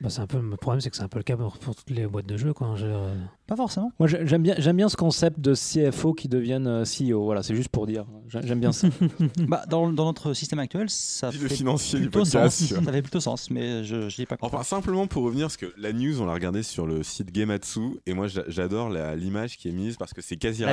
Bah, 0.00 0.10
c'est 0.10 0.20
un 0.20 0.26
peu 0.26 0.38
le 0.40 0.56
problème, 0.56 0.80
c'est 0.80 0.90
que 0.90 0.96
c'est 0.96 1.02
un 1.02 1.08
peu 1.08 1.18
le 1.18 1.22
cas 1.24 1.36
pour, 1.36 1.56
pour 1.58 1.74
toutes 1.74 1.90
les 1.90 2.06
boîtes 2.06 2.26
de 2.26 2.36
jeux 2.36 2.52
je 2.76 2.84
dire, 2.84 2.96
euh, 2.96 3.14
Pas 3.46 3.56
forcément. 3.56 3.92
Moi, 3.98 4.08
j'ai- 4.08 4.26
j'aime 4.26 4.42
bien, 4.42 4.54
j'aime 4.58 4.76
bien 4.76 4.88
ce 4.88 4.96
concept 4.96 5.40
de 5.40 5.54
CFO 5.54 6.12
qui 6.14 6.28
deviennent 6.28 6.66
euh, 6.66 6.84
CEO. 6.84 7.24
Voilà, 7.24 7.42
c'est 7.42 7.54
juste 7.54 7.68
pour 7.70 7.86
dire. 7.86 8.04
J'ai- 8.28 8.46
J'aime 8.46 8.60
bien 8.60 8.72
ça. 8.72 8.88
bah, 9.48 9.64
dans, 9.68 9.92
dans 9.92 10.04
notre 10.06 10.32
système 10.34 10.58
actuel, 10.58 10.90
ça 10.90 11.30
fait 11.32 11.48
financier 11.48 11.98
du 12.00 12.06
plutôt 12.10 12.20
podcast. 12.24 12.58
sens. 12.58 12.68
Ça 12.84 12.92
fait 12.92 13.02
plutôt 13.02 13.20
sens, 13.20 13.50
mais 13.50 13.84
je 13.84 13.96
ne 13.96 14.08
dis 14.08 14.26
pas 14.26 14.36
quoi. 14.36 14.48
Enfin, 14.52 14.62
simplement 14.62 15.06
pour 15.06 15.22
revenir, 15.24 15.44
parce 15.46 15.56
que 15.56 15.72
la 15.76 15.92
news, 15.92 16.20
on 16.20 16.26
l'a 16.26 16.34
regardée 16.34 16.62
sur 16.62 16.86
le 16.86 17.02
site 17.02 17.34
Gematsu, 17.34 17.80
et 18.06 18.14
moi 18.14 18.26
j'a- 18.26 18.44
j'adore 18.48 18.90
l'image 18.90 19.56
qui 19.56 19.68
est 19.68 19.72
mise 19.72 19.96
parce 19.96 20.12
que 20.12 20.20
c'est 20.22 20.36
quasi 20.36 20.64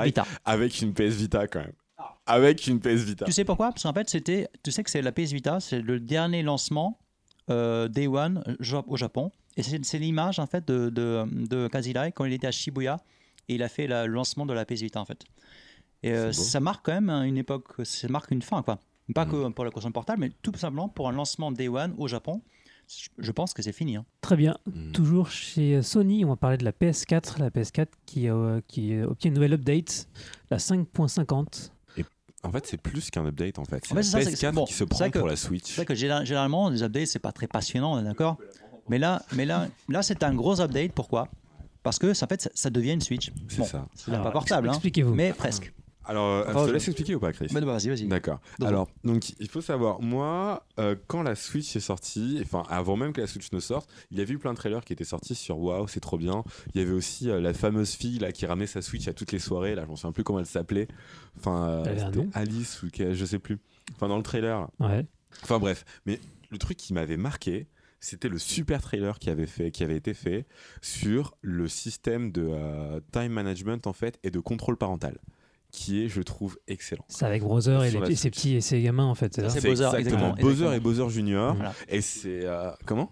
avec 0.46 0.82
une 0.82 0.94
PS 0.94 1.16
Vita 1.16 1.48
quand 1.48 1.60
même. 1.60 1.74
Avec 2.26 2.68
une 2.68 2.80
PS 2.80 3.04
Vita. 3.04 3.26
Tu 3.26 3.32
sais 3.32 3.46
pourquoi? 3.46 3.70
Parce 3.70 3.84
qu'en 3.84 3.94
fait, 3.94 4.10
c'était, 4.10 4.48
tu 4.64 4.72
sais 4.72 4.84
que 4.84 4.90
c'est 4.90 5.02
la 5.02 5.12
PS 5.12 5.32
Vita, 5.32 5.60
c'est 5.60 5.82
le 5.82 6.00
dernier 6.00 6.44
lancement 6.44 7.00
euh, 7.52 7.88
Day 7.88 8.08
One 8.08 8.44
euh, 8.48 8.82
au 8.88 8.98
Japon. 8.98 9.32
Et 9.58 9.64
c'est, 9.64 9.84
c'est 9.84 10.00
l'image 10.00 10.40
en 10.40 10.48
fait 10.48 10.66
de, 10.68 10.90
de, 10.90 11.26
de 11.48 11.68
Kazirai 11.68 12.12
quand 12.12 12.26
il 12.26 12.34
était 12.34 12.48
à 12.48 12.52
Shibuya 12.52 12.98
et 13.50 13.56
il 13.56 13.64
a 13.64 13.70
fait 13.70 13.86
la- 13.88 14.08
le 14.08 14.14
lancement 14.14 14.46
de 14.46 14.54
la 14.54 14.66
PS 14.66 14.82
Vita 14.82 15.00
en 15.02 15.06
fait. 15.06 15.24
Et 16.04 16.12
euh, 16.14 16.32
ça 16.32 16.60
marque 16.60 16.86
quand 16.86 16.94
même 17.00 17.10
une 17.10 17.38
époque, 17.38 17.68
ça 17.84 18.08
marque 18.08 18.32
une 18.32 18.42
fin 18.42 18.62
quoi. 18.64 18.80
Pas 19.14 19.26
Mm. 19.26 19.30
que 19.32 19.50
pour 19.50 19.66
la 19.66 19.72
console 19.72 19.92
portable, 19.92 20.22
mais 20.22 20.32
tout 20.42 20.54
simplement 20.56 20.88
pour 20.88 21.10
un 21.10 21.12
lancement 21.12 21.52
Day 21.52 21.68
One 21.68 21.94
au 21.98 22.08
Japon. 22.08 22.42
Je- 23.20 23.32
pense 23.32 23.54
que 23.54 23.62
c'est 23.62 23.72
fini. 23.72 23.96
hein. 23.96 24.06
Très 24.22 24.36
bien. 24.36 24.56
Mm. 24.66 24.92
Toujours 24.92 25.30
chez 25.30 25.82
Sony, 25.82 26.26
on 26.26 26.30
va 26.30 26.36
parler 26.36 26.58
de 26.58 26.66
la 26.66 26.72
PS4, 26.74 27.40
la 27.40 27.50
PS4 27.50 27.88
qui, 28.06 28.28
euh, 28.30 28.60
qui 28.68 28.98
obtient 29.02 29.30
une 29.30 29.36
nouvelle 29.36 29.54
update, 29.54 30.08
la 30.50 30.58
5.50. 30.60 31.72
En 32.44 32.52
fait, 32.52 32.66
c'est 32.66 32.78
plus 32.78 33.10
qu'un 33.12 33.26
update 33.26 33.60
en 33.60 33.66
fait. 33.66 33.84
C'est 33.86 33.92
En 33.94 33.96
la 33.96 34.02
fait, 34.02 34.08
c'est 34.08 34.12
ça, 34.12 34.22
c'est- 34.32 34.32
PS4 34.48 34.54
bon, 34.54 34.66
qui 34.66 34.74
se 34.74 34.80
c'est 34.80 34.86
prend 34.88 35.10
que- 35.10 35.20
pour 35.20 35.28
la 35.28 35.36
C'est 35.36 35.48
Switch. 35.48 35.76
vrai 35.76 35.86
que 35.86 35.94
général- 35.96 36.26
généralement, 36.26 36.70
les 36.70 36.82
updates, 36.84 37.08
c'est 37.08 37.20
pas 37.20 37.32
très 37.32 37.48
passionnant, 37.48 37.94
on 37.94 38.00
est 38.00 38.04
d'accord 38.04 38.38
Mais 38.90 38.98
là, 38.98 39.22
mais 39.36 39.46
là, 39.46 39.68
là 39.90 40.02
c'est 40.02 40.24
un 40.24 40.34
gros 40.34 40.60
update. 40.60 40.92
Pourquoi? 40.94 41.28
Parce 41.84 41.98
que 42.00 42.14
ça, 42.14 42.26
en 42.26 42.30
fait, 42.30 42.42
ça, 42.42 42.50
ça 42.54 42.70
devient 42.70 42.92
une 42.94 43.02
Switch. 43.02 43.32
C'est 43.48 43.60
Bon, 43.60 43.66
ça. 43.66 43.88
c'est 43.96 44.12
pas 44.12 44.32
portable, 44.32 44.70
hein, 44.70 44.74
Expliquez-vous. 44.74 45.14
mais 45.14 45.34
presque. 45.34 45.72
Alors, 46.12 46.28
euh, 46.28 46.42
Enfin, 46.48 46.60
je 46.60 46.64
te 46.64 46.68
je- 46.70 46.74
laisse 46.74 46.88
expliquer 46.90 47.16
ou 47.16 47.20
pas, 47.20 47.32
Chris 47.32 47.48
Bah, 47.54 47.62
vas-y, 47.62 47.88
vas-y. 47.88 48.06
D'accord. 48.08 48.40
Alors, 48.62 48.90
donc, 49.06 49.30
il 49.40 49.48
faut 49.48 49.62
savoir, 49.62 50.02
moi, 50.02 50.66
euh, 50.78 50.96
quand 51.08 51.24
la 51.24 51.36
Switch 51.36 51.74
est 51.76 51.80
sortie, 51.80 52.40
enfin, 52.44 52.64
avant 52.70 52.98
même 52.98 53.14
que 53.14 53.22
la 53.22 53.28
Switch 53.28 53.52
ne 53.54 53.60
sorte, 53.62 53.90
il 54.12 54.18
y 54.18 54.22
avait 54.22 54.34
eu 54.34 54.38
plein 54.38 54.52
de 54.52 54.58
trailers 54.58 54.84
qui 54.84 54.92
étaient 54.92 55.06
sortis 55.06 55.36
sur 55.36 55.58
Waouh, 55.60 55.88
c'est 55.88 56.00
trop 56.02 56.18
bien. 56.18 56.44
Il 56.76 56.82
y 56.82 56.84
avait 56.84 56.92
aussi 56.94 57.30
euh, 57.30 57.40
la 57.40 57.54
fameuse 57.54 57.92
fille 57.94 58.20
là 58.20 58.32
qui 58.34 58.46
ramenait 58.46 58.68
sa 58.68 58.82
Switch 58.82 59.08
à 59.08 59.14
toutes 59.14 59.32
les 59.32 59.40
soirées. 59.40 59.74
Là, 59.74 59.86
je 59.88 59.92
ne 59.92 59.96
sais 59.96 60.12
plus 60.12 60.24
comment 60.26 60.40
elle 60.40 60.46
s'appelait. 60.46 60.88
Enfin, 61.38 61.66
euh, 61.70 61.84
Alice 62.34 62.84
ou 62.84 62.90
que- 62.92 63.14
je 63.14 63.26
sais 63.26 63.40
plus. 63.40 63.58
Enfin, 63.96 64.08
dans 64.10 64.18
le 64.18 64.24
trailer. 64.24 64.68
Ouais. 64.80 65.06
Enfin 65.44 65.60
bref, 65.60 65.86
mais 66.06 66.20
le 66.50 66.58
truc 66.58 66.76
qui 66.78 66.94
m'avait 66.94 67.16
marqué, 67.16 67.68
c'était 68.02 68.28
le 68.30 68.38
super 68.38 68.82
trailer 68.82 69.18
qui 69.20 69.30
avait, 69.30 69.46
fait, 69.46 69.72
qui 69.72 69.84
avait 69.84 69.96
été 69.96 70.14
fait 70.14 70.46
sur 70.82 71.38
le 71.42 71.68
système 71.70 72.32
de 72.32 72.50
time 73.14 73.32
management 73.32 73.88
en 73.88 73.94
fait 73.94 74.20
et 74.24 74.32
de 74.32 74.40
contrôle 74.40 74.76
parental, 74.76 75.18
qui 75.72 76.04
est, 76.04 76.08
je 76.08 76.22
trouve, 76.22 76.58
excellent. 76.68 77.06
C'est 77.08 77.26
avec 77.26 77.42
Brother 77.42 77.84
et, 77.84 77.92
les, 77.92 78.16
ses 78.16 78.30
petits 78.30 78.56
et 78.56 78.62
ses 78.62 78.82
gamins 78.82 79.06
en 79.06 79.16
fait. 79.16 79.34
c'est 79.36 79.42
Bowser, 79.42 79.70
exactement 79.70 79.98
exactement, 79.98 80.30
Bowser 80.30 80.50
exactement. 80.50 80.74
et 80.74 80.80
Bowser 80.80 81.10
Junior. 81.10 81.56
Voilà. 81.56 81.74
Et 81.88 82.02
c'est 82.02 82.46
euh, 82.46 82.72
comment? 82.86 83.12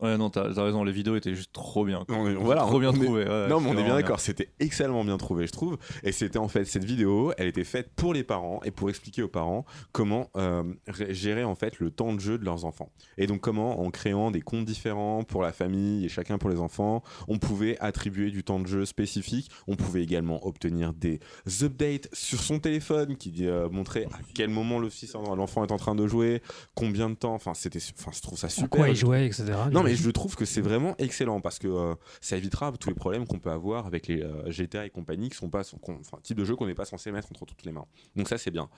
Ouais, 0.00 0.16
non, 0.16 0.30
t'as 0.30 0.50
raison, 0.62 0.84
les 0.84 0.92
vidéos 0.92 1.16
étaient 1.16 1.34
juste 1.34 1.52
trop 1.52 1.84
bien. 1.84 2.04
On 2.08 2.26
est- 2.28 2.34
voilà, 2.34 2.62
trop 2.62 2.76
on- 2.76 2.80
bien 2.80 2.90
on 2.90 2.94
est- 3.00 3.04
trouvé. 3.04 3.24
ouais, 3.24 3.48
Non, 3.48 3.60
mais 3.60 3.70
on 3.70 3.78
est 3.78 3.84
bien 3.84 3.94
d'accord, 3.94 4.20
c'était 4.20 4.50
excellemment 4.60 5.04
bien 5.04 5.16
trouvé, 5.18 5.46
je 5.46 5.52
trouve. 5.52 5.76
Et 6.02 6.12
c'était 6.12 6.38
en 6.38 6.48
fait 6.48 6.64
cette 6.64 6.84
vidéo, 6.84 7.32
elle 7.38 7.48
était 7.48 7.64
faite 7.64 7.90
pour 7.96 8.14
les 8.14 8.24
parents 8.24 8.60
et 8.64 8.70
pour 8.70 8.88
expliquer 8.90 9.22
aux 9.22 9.28
parents 9.28 9.64
comment 9.92 10.28
euh, 10.36 10.62
gérer 11.10 11.44
en 11.44 11.54
fait 11.54 11.78
le 11.80 11.90
temps 11.90 12.12
de 12.14 12.20
jeu 12.20 12.38
de 12.38 12.44
leurs 12.44 12.64
enfants. 12.64 12.90
Et 13.18 13.26
donc 13.26 13.40
comment, 13.40 13.80
en 13.80 13.90
créant 13.90 14.30
des 14.30 14.40
comptes 14.40 14.64
différents 14.64 15.22
pour 15.24 15.42
la 15.42 15.52
famille 15.52 16.04
et 16.04 16.08
chacun 16.08 16.38
pour 16.38 16.50
les 16.50 16.58
enfants, 16.60 17.02
on 17.28 17.38
pouvait 17.38 17.76
attribuer 17.80 18.30
du 18.30 18.42
temps 18.44 18.60
de 18.60 18.66
jeu 18.66 18.84
spécifique. 18.86 19.50
On 19.66 19.76
pouvait 19.76 20.02
également 20.02 20.46
obtenir 20.46 20.92
des 20.92 21.20
updates 21.62 22.08
sur 22.12 22.40
son 22.40 22.58
téléphone 22.58 23.16
qui 23.16 23.32
euh, 23.46 23.68
montraient 23.70 24.06
à 24.06 24.18
quel 24.34 24.50
moment 24.50 24.78
le 24.78 24.88
fils, 24.88 25.12
l'enfant 25.14 25.64
est 25.64 25.72
en 25.72 25.76
train 25.76 25.94
de 25.94 26.06
jouer, 26.06 26.42
combien 26.74 27.10
de 27.10 27.14
temps. 27.14 27.34
Enfin, 27.34 27.54
c'était, 27.54 27.80
enfin, 27.98 28.10
je 28.14 28.20
trouve 28.20 28.38
ça 28.38 28.46
À 28.46 28.50
super. 28.50 28.70
quoi 28.70 28.88
il 28.88 28.96
jouait, 28.96 29.26
etc. 29.26 29.44
non, 29.72 29.82
mais 29.82 29.89
je 29.96 30.10
trouve 30.10 30.36
que 30.36 30.44
c'est 30.44 30.60
vraiment 30.60 30.94
excellent 30.98 31.40
parce 31.40 31.58
que 31.58 31.68
euh, 31.68 31.94
ça 32.20 32.36
évitera 32.36 32.72
tous 32.72 32.88
les 32.88 32.94
problèmes 32.94 33.26
qu'on 33.26 33.38
peut 33.38 33.50
avoir 33.50 33.86
avec 33.86 34.06
les 34.06 34.22
euh, 34.22 34.50
GTA 34.50 34.86
et 34.86 34.90
compagnie 34.90 35.28
qui 35.28 35.36
sont 35.36 35.50
pas, 35.50 35.62
enfin, 35.82 36.18
type 36.22 36.36
de 36.36 36.44
jeu 36.44 36.56
qu'on 36.56 36.66
n'est 36.66 36.74
pas 36.74 36.84
censé 36.84 37.12
mettre 37.12 37.28
entre 37.30 37.46
toutes 37.46 37.64
les 37.64 37.72
mains. 37.72 37.86
Donc 38.16 38.28
ça, 38.28 38.38
c'est 38.38 38.50
bien. 38.50 38.68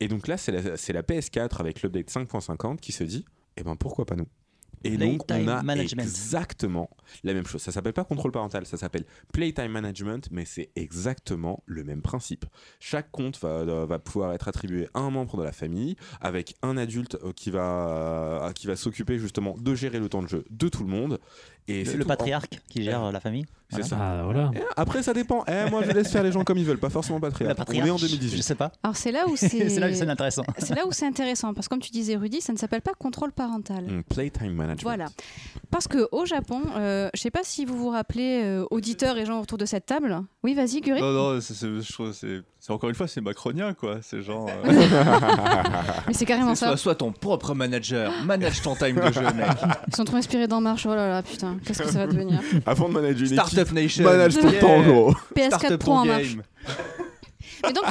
Et 0.00 0.08
donc 0.08 0.28
là, 0.28 0.36
c'est 0.36 0.52
la, 0.52 0.76
c'est 0.76 0.92
la 0.92 1.02
PS4 1.02 1.60
avec 1.60 1.82
l'update 1.82 2.08
5.50 2.08 2.78
qui 2.78 2.92
se 2.92 3.04
dit, 3.04 3.24
eh 3.56 3.62
ben 3.62 3.76
pourquoi 3.76 4.04
pas 4.04 4.16
nous? 4.16 4.26
Et 4.84 4.96
donc, 4.96 5.22
on 5.30 5.48
a 5.48 5.62
management. 5.62 6.02
exactement 6.02 6.90
la 7.24 7.34
même 7.34 7.46
chose. 7.46 7.60
Ça 7.62 7.72
s'appelle 7.72 7.92
pas 7.92 8.04
contrôle 8.04 8.32
parental, 8.32 8.66
ça 8.66 8.76
s'appelle 8.76 9.04
Playtime 9.32 9.68
Management, 9.68 10.28
mais 10.30 10.44
c'est 10.44 10.70
exactement 10.76 11.62
le 11.66 11.84
même 11.84 12.02
principe. 12.02 12.46
Chaque 12.78 13.10
compte 13.10 13.38
va, 13.40 13.64
va 13.86 13.98
pouvoir 13.98 14.32
être 14.32 14.48
attribué 14.48 14.88
à 14.94 15.00
un 15.00 15.10
membre 15.10 15.36
de 15.38 15.42
la 15.42 15.52
famille, 15.52 15.96
avec 16.20 16.56
un 16.62 16.76
adulte 16.76 17.16
euh, 17.22 17.32
qui 17.32 17.50
va, 17.50 18.46
euh, 18.48 18.52
qui 18.52 18.66
va 18.66 18.76
s'occuper 18.76 19.18
justement 19.18 19.56
de 19.58 19.74
gérer 19.74 19.98
le 19.98 20.08
temps 20.08 20.22
de 20.22 20.28
jeu 20.28 20.44
de 20.50 20.68
tout 20.68 20.82
le 20.84 20.90
monde. 20.90 21.18
Et 21.68 21.84
c'est 21.84 21.92
Le, 21.92 21.98
le 21.98 22.04
tout. 22.04 22.08
patriarque 22.08 22.60
qui 22.68 22.82
gère 22.82 23.04
euh, 23.04 23.12
la 23.12 23.20
famille. 23.20 23.46
C'est 23.70 23.82
Voilà. 23.82 23.86
ça. 23.88 23.96
Ah 24.00 24.22
voilà. 24.24 24.50
Et 24.54 24.60
après, 24.76 25.02
ça 25.02 25.12
dépend. 25.12 25.44
Eh, 25.46 25.70
moi, 25.70 25.82
je 25.84 25.90
laisse 25.92 26.10
faire 26.10 26.22
les 26.22 26.32
gens 26.32 26.42
comme 26.44 26.58
ils 26.58 26.64
veulent, 26.64 26.78
pas 26.78 26.90
forcément 26.90 27.20
patriarche. 27.20 27.56
On 27.68 27.72
est 27.72 27.90
en 27.90 27.96
Je 27.96 28.06
2018. 28.06 28.42
sais 28.42 28.54
pas. 28.54 28.72
Alors 28.82 28.96
c'est 28.96 29.12
là 29.12 29.26
où 29.28 29.36
c'est. 29.36 29.68
c'est 29.68 29.80
là 29.80 29.88
que 29.88 29.94
c'est 29.94 30.08
intéressant. 30.08 30.42
C'est 30.58 30.74
là 30.74 30.86
où 30.86 30.92
c'est 30.92 31.06
intéressant 31.06 31.54
parce 31.54 31.66
que 31.68 31.74
comme 31.74 31.80
tu 31.82 31.90
disais 31.90 32.16
Rudy, 32.16 32.40
ça 32.40 32.52
ne 32.52 32.58
s'appelle 32.58 32.82
pas 32.82 32.92
contrôle 32.98 33.32
parental. 33.32 33.84
Mm, 33.84 34.02
Playtime 34.04 34.52
Management. 34.52 34.82
Voilà. 34.82 35.06
Parce 35.70 35.88
que 35.88 36.08
au 36.12 36.26
Japon, 36.26 36.62
euh, 36.76 37.08
je 37.14 37.20
sais 37.20 37.30
pas 37.30 37.40
si 37.44 37.64
vous 37.64 37.76
vous 37.76 37.88
rappelez, 37.90 38.42
euh, 38.44 38.66
auditeurs 38.70 39.16
et 39.18 39.24
gens 39.26 39.40
autour 39.40 39.58
de 39.58 39.64
cette 39.66 39.86
table. 39.86 40.20
Oui, 40.42 40.54
vas-y, 40.54 40.80
Guri. 40.80 41.00
Non, 41.00 41.12
non, 41.12 41.40
je 41.40 41.92
trouve 41.92 42.12
c'est 42.12 42.40
c'est 42.60 42.72
encore 42.72 42.88
une 42.90 42.94
fois 42.94 43.08
c'est 43.08 43.20
macronien 43.20 43.72
quoi. 43.74 43.96
C'est 44.02 44.22
genre. 44.22 44.48
euh, 44.48 44.72
Mais 46.06 46.12
c'est 46.14 46.26
carrément 46.26 46.54
ça. 46.54 46.68
sois, 46.68 46.76
sois 46.76 46.94
ton 46.94 47.10
propre 47.12 47.54
manager, 47.54 48.12
manage 48.24 48.60
ton 48.62 48.74
time 48.76 48.96
de 48.96 49.12
jeu, 49.12 49.22
mec. 49.34 49.48
Ils 49.88 49.96
sont 49.96 50.04
trop 50.04 50.16
inspirés 50.16 50.46
d'En 50.46 50.60
Marche. 50.60 50.86
Oh 50.86 50.94
là 50.94 51.08
là, 51.08 51.22
putain, 51.22 51.56
qu'est-ce 51.64 51.82
que 51.82 51.90
ça 51.90 52.00
va 52.00 52.06
devenir? 52.06 52.40
Avant 52.66 52.88
de 52.88 52.94
manager 52.94 53.18
une 53.26 53.32
équipe, 53.32 53.34
Startup 53.46 53.72
Nation. 53.72 54.04
manage 54.04 54.34
ton 54.36 54.50
Yeah. 54.50 54.60
temps, 54.60 54.82
gros. 54.82 55.12
PS4 55.34 55.46
Startup 55.46 55.78
Pro 55.80 55.92
en 55.92 56.04
marche. 56.04 56.36
Mais 57.64 57.72
donc, 57.72 57.84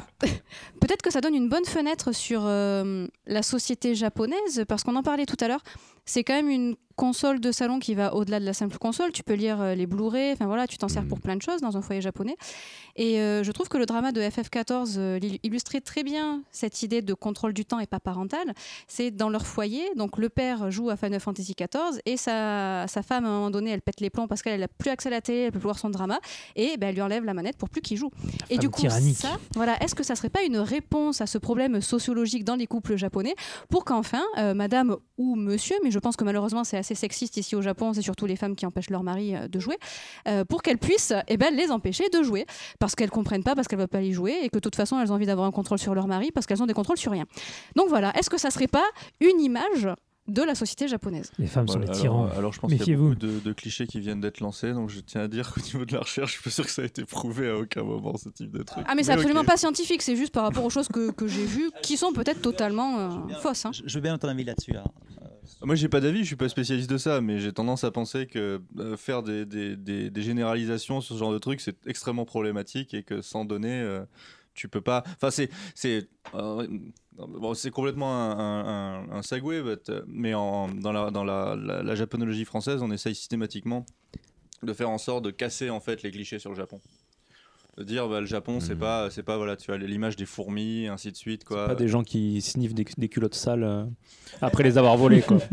peut-être 0.79 1.01
que 1.01 1.11
ça 1.11 1.21
donne 1.21 1.35
une 1.35 1.49
bonne 1.49 1.65
fenêtre 1.65 2.11
sur 2.13 2.41
euh, 2.45 3.07
la 3.27 3.43
société 3.43 3.95
japonaise, 3.95 4.63
parce 4.67 4.83
qu'on 4.83 4.95
en 4.95 5.03
parlait 5.03 5.25
tout 5.25 5.37
à 5.41 5.47
l'heure. 5.47 5.63
C'est 6.05 6.23
quand 6.23 6.33
même 6.33 6.49
une 6.49 6.75
console 6.95 7.39
de 7.39 7.51
salon 7.53 7.79
qui 7.79 7.93
va 7.95 8.13
au-delà 8.13 8.39
de 8.41 8.45
la 8.45 8.53
simple 8.53 8.77
console. 8.77 9.11
Tu 9.13 9.23
peux 9.23 9.35
lire 9.35 9.61
euh, 9.61 9.73
les 9.75 9.85
Blu-ray, 9.85 10.33
enfin 10.33 10.47
voilà, 10.47 10.67
tu 10.67 10.77
t'en 10.77 10.89
sers 10.89 11.05
pour 11.05 11.21
plein 11.21 11.37
de 11.37 11.41
choses 11.41 11.61
dans 11.61 11.77
un 11.77 11.81
foyer 11.81 12.01
japonais. 12.01 12.35
Et 12.97 13.21
euh, 13.21 13.41
je 13.43 13.51
trouve 13.53 13.69
que 13.69 13.77
le 13.77 13.85
drama 13.85 14.11
de 14.11 14.19
FF14 14.19 14.95
euh, 14.97 15.19
l'il- 15.19 15.39
illustrait 15.43 15.79
très 15.79 16.03
bien 16.03 16.41
cette 16.51 16.81
idée 16.83 17.01
de 17.01 17.13
contrôle 17.13 17.53
du 17.53 17.63
temps 17.63 17.79
et 17.79 17.85
pas 17.85 18.01
parental. 18.01 18.53
C'est 18.87 19.11
dans 19.11 19.29
leur 19.29 19.45
foyer, 19.47 19.83
donc 19.95 20.17
le 20.17 20.27
père 20.27 20.71
joue 20.71 20.89
à 20.89 20.97
Final 20.97 21.21
Fantasy 21.21 21.55
XIV 21.57 22.01
et 22.05 22.17
sa, 22.17 22.85
sa 22.89 23.01
femme, 23.01 23.23
à 23.23 23.29
un 23.29 23.31
moment 23.31 23.51
donné, 23.51 23.69
elle 23.69 23.81
pète 23.81 24.01
les 24.01 24.09
plombs 24.09 24.27
parce 24.27 24.41
qu'elle 24.41 24.59
n'a 24.59 24.67
plus 24.67 24.89
accès 24.89 25.07
à 25.07 25.11
la 25.11 25.21
télé, 25.21 25.39
elle 25.41 25.51
peut 25.53 25.59
plus 25.59 25.65
voir 25.65 25.79
son 25.79 25.89
drama, 25.91 26.19
et 26.57 26.75
ben, 26.77 26.87
elle 26.89 26.95
lui 26.95 27.01
enlève 27.01 27.23
la 27.23 27.33
manette 27.35 27.55
pour 27.55 27.69
plus 27.69 27.81
qu'il 27.81 27.95
joue. 27.97 28.09
Et 28.49 28.55
femme 28.55 28.57
du 28.59 28.69
coup, 28.69 28.81
tyrannique. 28.81 29.15
ça, 29.17 29.37
voilà, 29.55 29.81
est-ce 29.81 29.95
que 29.95 30.03
ça 30.03 30.15
serait 30.17 30.29
pas 30.29 30.41
une 30.43 30.57
réponse 30.69 31.21
à 31.21 31.27
ce 31.27 31.37
problème 31.37 31.81
sociologique 31.81 32.43
dans 32.43 32.55
les 32.55 32.67
couples 32.67 32.95
japonais 32.95 33.35
pour 33.69 33.83
qu'enfin, 33.83 34.23
euh, 34.37 34.53
madame 34.53 34.95
ou 35.17 35.35
monsieur, 35.35 35.75
mais 35.83 35.91
je 35.91 35.99
pense 35.99 36.15
que 36.15 36.23
malheureusement 36.23 36.63
c'est 36.63 36.77
assez 36.77 36.95
sexiste 36.95 37.37
ici 37.37 37.55
au 37.55 37.61
Japon, 37.61 37.93
c'est 37.93 38.01
surtout 38.01 38.25
les 38.25 38.35
femmes 38.35 38.55
qui 38.55 38.65
empêchent 38.65 38.89
leur 38.89 39.03
mari 39.03 39.35
euh, 39.35 39.47
de 39.47 39.59
jouer, 39.59 39.77
euh, 40.27 40.45
pour 40.45 40.61
qu'elles 40.61 40.77
puissent 40.77 41.13
eh 41.27 41.37
ben, 41.37 41.53
les 41.55 41.71
empêcher 41.71 42.09
de 42.09 42.23
jouer 42.23 42.45
parce 42.79 42.95
qu'elles 42.95 43.09
comprennent 43.09 43.43
pas, 43.43 43.55
parce 43.55 43.67
qu'elles 43.67 43.79
veulent 43.79 43.87
pas 43.87 44.01
y 44.01 44.13
jouer 44.13 44.37
et 44.43 44.49
que 44.49 44.55
de 44.55 44.61
toute 44.61 44.75
façon 44.75 44.99
elles 44.99 45.11
ont 45.11 45.15
envie 45.15 45.25
d'avoir 45.25 45.47
un 45.47 45.51
contrôle 45.51 45.79
sur 45.79 45.95
leur 45.95 46.07
mari 46.07 46.31
parce 46.31 46.45
qu'elles 46.45 46.61
ont 46.63 46.67
des 46.67 46.73
contrôles 46.73 46.97
sur 46.97 47.11
rien. 47.11 47.25
Donc 47.75 47.89
voilà, 47.89 48.15
est-ce 48.17 48.29
que 48.29 48.37
ça 48.37 48.51
serait 48.51 48.67
pas 48.67 48.85
une 49.19 49.41
image 49.41 49.89
de 50.29 50.41
la 50.43 50.55
société 50.55 50.87
japonaise 50.87 51.31
Les 51.39 51.47
femmes 51.47 51.67
sont 51.67 51.79
des 51.79 51.85
alors, 51.87 51.97
tyrans. 51.99 52.29
alors, 52.37 52.53
je 52.53 52.59
pense 52.59 52.71
qu'il 52.73 52.87
y 52.89 52.93
a 52.93 52.97
beaucoup 52.97 53.15
de, 53.15 53.39
de 53.39 53.53
clichés 53.53 53.87
qui 53.87 53.99
viennent 53.99 54.21
d'être 54.21 54.39
lancés, 54.39 54.71
donc 54.73 54.89
je 54.89 54.99
tiens 54.99 55.21
à 55.21 55.27
dire 55.27 55.51
qu'au 55.53 55.61
niveau 55.61 55.85
de 55.85 55.93
la 55.93 55.99
recherche, 56.01 56.29
je 56.29 56.33
suis 56.35 56.43
pas 56.43 56.49
sûr 56.49 56.65
que 56.65 56.71
ça 56.71 56.81
a 56.81 56.85
été 56.85 57.03
prouvé 57.05 57.49
à 57.49 57.57
aucun 57.57 57.83
moment 57.83 58.15
ce 58.17 58.29
type 58.29 58.51
de 58.51 58.63
truc. 58.63 58.85
Ah 58.87 58.95
mais 58.95 59.03
c'est 59.03 59.11
absolument 59.11 59.43
pas 59.43 59.57
scientifique, 59.57 60.01
c'est 60.01 60.15
juste 60.15 60.33
par 60.33 60.43
rapport 60.43 60.63
aux 60.65 60.69
choses 60.69 60.87
que, 60.87 61.11
que 61.11 61.27
j'ai 61.27 61.45
vues 61.45 61.71
qui 61.81 61.97
sont 61.97 62.13
peut-être 62.13 62.41
totalement 62.41 62.99
euh, 62.99 63.33
fausses. 63.41 63.65
hein. 63.65 63.71
Je, 63.73 63.93
veux 63.95 64.01
bien 64.01 64.17
ton 64.17 64.27
avis 64.29 64.43
là-dessus. 64.43 64.75
hein. 64.75 64.83
Moi, 65.61 65.75
j'ai 65.75 65.89
pas 65.89 65.99
d'avis, 65.99 66.19
je 66.19 66.25
suis 66.27 66.35
pas 66.35 66.47
spécialiste 66.47 66.89
de 66.89 66.97
ça, 66.97 67.19
mais 67.21 67.39
j'ai 67.39 67.51
tendance 67.51 67.83
à 67.83 67.91
penser 67.91 68.27
que 68.27 68.61
euh, 68.77 68.95
faire 68.95 69.23
des, 69.23 69.45
des- 69.45 69.75
des- 69.75 70.09
des 70.09 70.21
généralisations 70.21 71.01
sur 71.01 71.15
ce 71.15 71.19
genre 71.19 71.33
de 71.33 71.37
truc, 71.39 71.59
c'est 71.59 71.75
extrêmement 71.85 72.23
problématique 72.23 72.93
et 72.93 73.03
que 73.03 73.21
sans 73.21 73.43
données, 73.45 73.81
euh, 73.81 74.05
tu 74.59 74.67
peux 74.69 74.81
pas. 74.81 75.03
Enfin, 75.15 75.31
c'est 75.31 75.49
c'est 75.73 76.07
euh, 76.35 76.67
bon, 77.17 77.53
c'est 77.53 77.71
complètement 77.71 78.13
un, 78.13 78.31
un, 78.37 79.11
un- 79.11 79.21
euh, 79.89 80.03
mais 80.07 80.33
en- 80.33 80.67
dans, 80.67 80.91
la, 80.91 81.09
dans 81.11 81.23
la- 81.23 81.55
la 81.83 81.95
japonologie 81.95 82.45
française, 82.45 82.81
on 82.81 82.91
essaye 82.91 83.15
systématiquement 83.15 83.85
de 84.61 84.73
faire 84.73 84.89
en 84.89 84.97
sorte 84.97 85.23
de 85.23 85.31
casser 85.31 85.69
en 85.69 85.79
fait 85.79 86.03
les 86.03 86.11
clichés 86.11 86.37
sur 86.39 86.49
le 86.49 86.55
Japon. 86.57 86.81
De 87.79 87.83
dire 87.85 88.09
bah, 88.09 88.19
le 88.19 88.25
Japon, 88.25 88.59
c'est 88.59 88.73
Mhm. 88.73 88.79
pas, 88.79 89.09
c'est 89.09 89.23
pas 89.23 89.37
voilà, 89.37 89.55
tu 89.55 89.71
as 89.71 89.77
l'image 89.77 90.17
des 90.17 90.25
fourmis, 90.25 90.87
ainsi 90.87 91.11
de 91.13 91.15
suite 91.15 91.45
quoi. 91.45 91.67
Pas 91.67 91.75
des 91.75 91.87
gens 91.87 92.03
qui 92.03 92.41
sniffent 92.41 92.73
des, 92.73 92.85
des 92.97 93.07
culottes 93.07 93.35
sales 93.35 93.63
euh, 93.63 93.85
après 94.41 94.63
les 94.63 94.77
avoir 94.77 94.97
volées. 94.97 95.21
Quoi. 95.21 95.37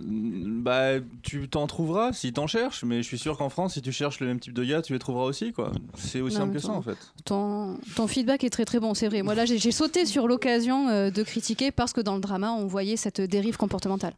Bah, 0.00 0.94
tu 1.22 1.48
t'en 1.48 1.66
trouveras 1.68 2.12
si 2.12 2.32
t'en 2.32 2.46
cherches, 2.48 2.82
mais 2.82 2.96
je 3.02 3.06
suis 3.06 3.18
sûr 3.18 3.36
qu'en 3.38 3.48
France, 3.48 3.74
si 3.74 3.82
tu 3.82 3.92
cherches 3.92 4.18
le 4.20 4.26
même 4.26 4.40
type 4.40 4.52
de 4.52 4.64
gars, 4.64 4.82
tu 4.82 4.92
les 4.94 4.98
trouveras 4.98 5.24
aussi, 5.24 5.52
quoi. 5.52 5.70
C'est 5.96 6.20
aussi 6.20 6.34
Non, 6.36 6.42
simple 6.42 6.54
que 6.54 6.58
ça, 6.60 6.70
en 6.70 6.82
fait. 6.82 6.96
Ton, 7.24 7.78
ton 7.94 8.06
feedback 8.08 8.42
est 8.42 8.50
très 8.50 8.64
très 8.64 8.80
bon, 8.80 8.92
c'est 8.94 9.06
vrai. 9.08 9.22
Moi 9.22 9.34
là 9.36 9.44
j'ai 9.44 9.70
sauté 9.70 10.06
sur 10.06 10.26
l'occasion 10.26 10.88
euh, 10.88 11.10
de 11.10 11.22
critiquer 11.22 11.70
parce 11.70 11.92
que 11.92 12.00
dans 12.00 12.14
le 12.16 12.20
drama 12.20 12.50
on 12.52 12.66
voyait 12.66 12.96
cette 12.96 13.20
dérive 13.20 13.56
comportementale. 13.58 14.14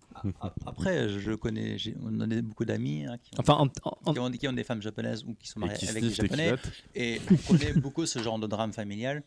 Après, 0.67 1.09
je 1.09 1.33
connais, 1.33 1.77
on 2.03 2.21
a 2.21 2.27
beaucoup 2.43 2.65
d'amis 2.65 3.05
hein, 3.07 3.17
qui, 3.23 3.31
ont, 3.37 3.41
Enfin, 3.41 3.55
en- 3.55 3.91
en- 4.05 4.13
qui, 4.13 4.19
ont, 4.19 4.31
qui 4.33 4.49
ont 4.49 4.53
des 4.53 4.65
femmes 4.65 4.83
japonaises 4.83 5.23
ou 5.25 5.35
qui 5.39 5.47
sont 5.49 5.61
mariées 5.61 5.89
avec 5.89 6.03
des 6.03 6.11
japonais. 6.11 6.55
Et 6.97 7.21
connaît 7.49 7.73
beaucoup 7.73 8.07
ce 8.07 8.19
genre 8.23 8.39
de 8.39 8.47
drame 8.47 8.73
familial. 8.73 9.23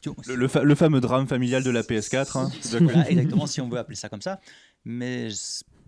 Tu- 0.00 0.10
Le, 0.26 0.34
le 0.36 0.48
fa- 0.48 0.62
le 0.62 0.74
fameux 0.74 1.00
drame 1.00 1.26
familial 1.26 1.62
de 1.62 1.70
la 1.70 1.82
PS4. 1.82 2.38
hein. 2.38 2.50
Voilà, 2.80 3.10
exactement, 3.10 3.46
si 3.46 3.60
on 3.60 3.68
veut 3.68 3.78
appeler 3.78 3.96
ça 3.96 4.08
comme 4.08 4.22
ça. 4.22 4.40
Mais 4.84 5.28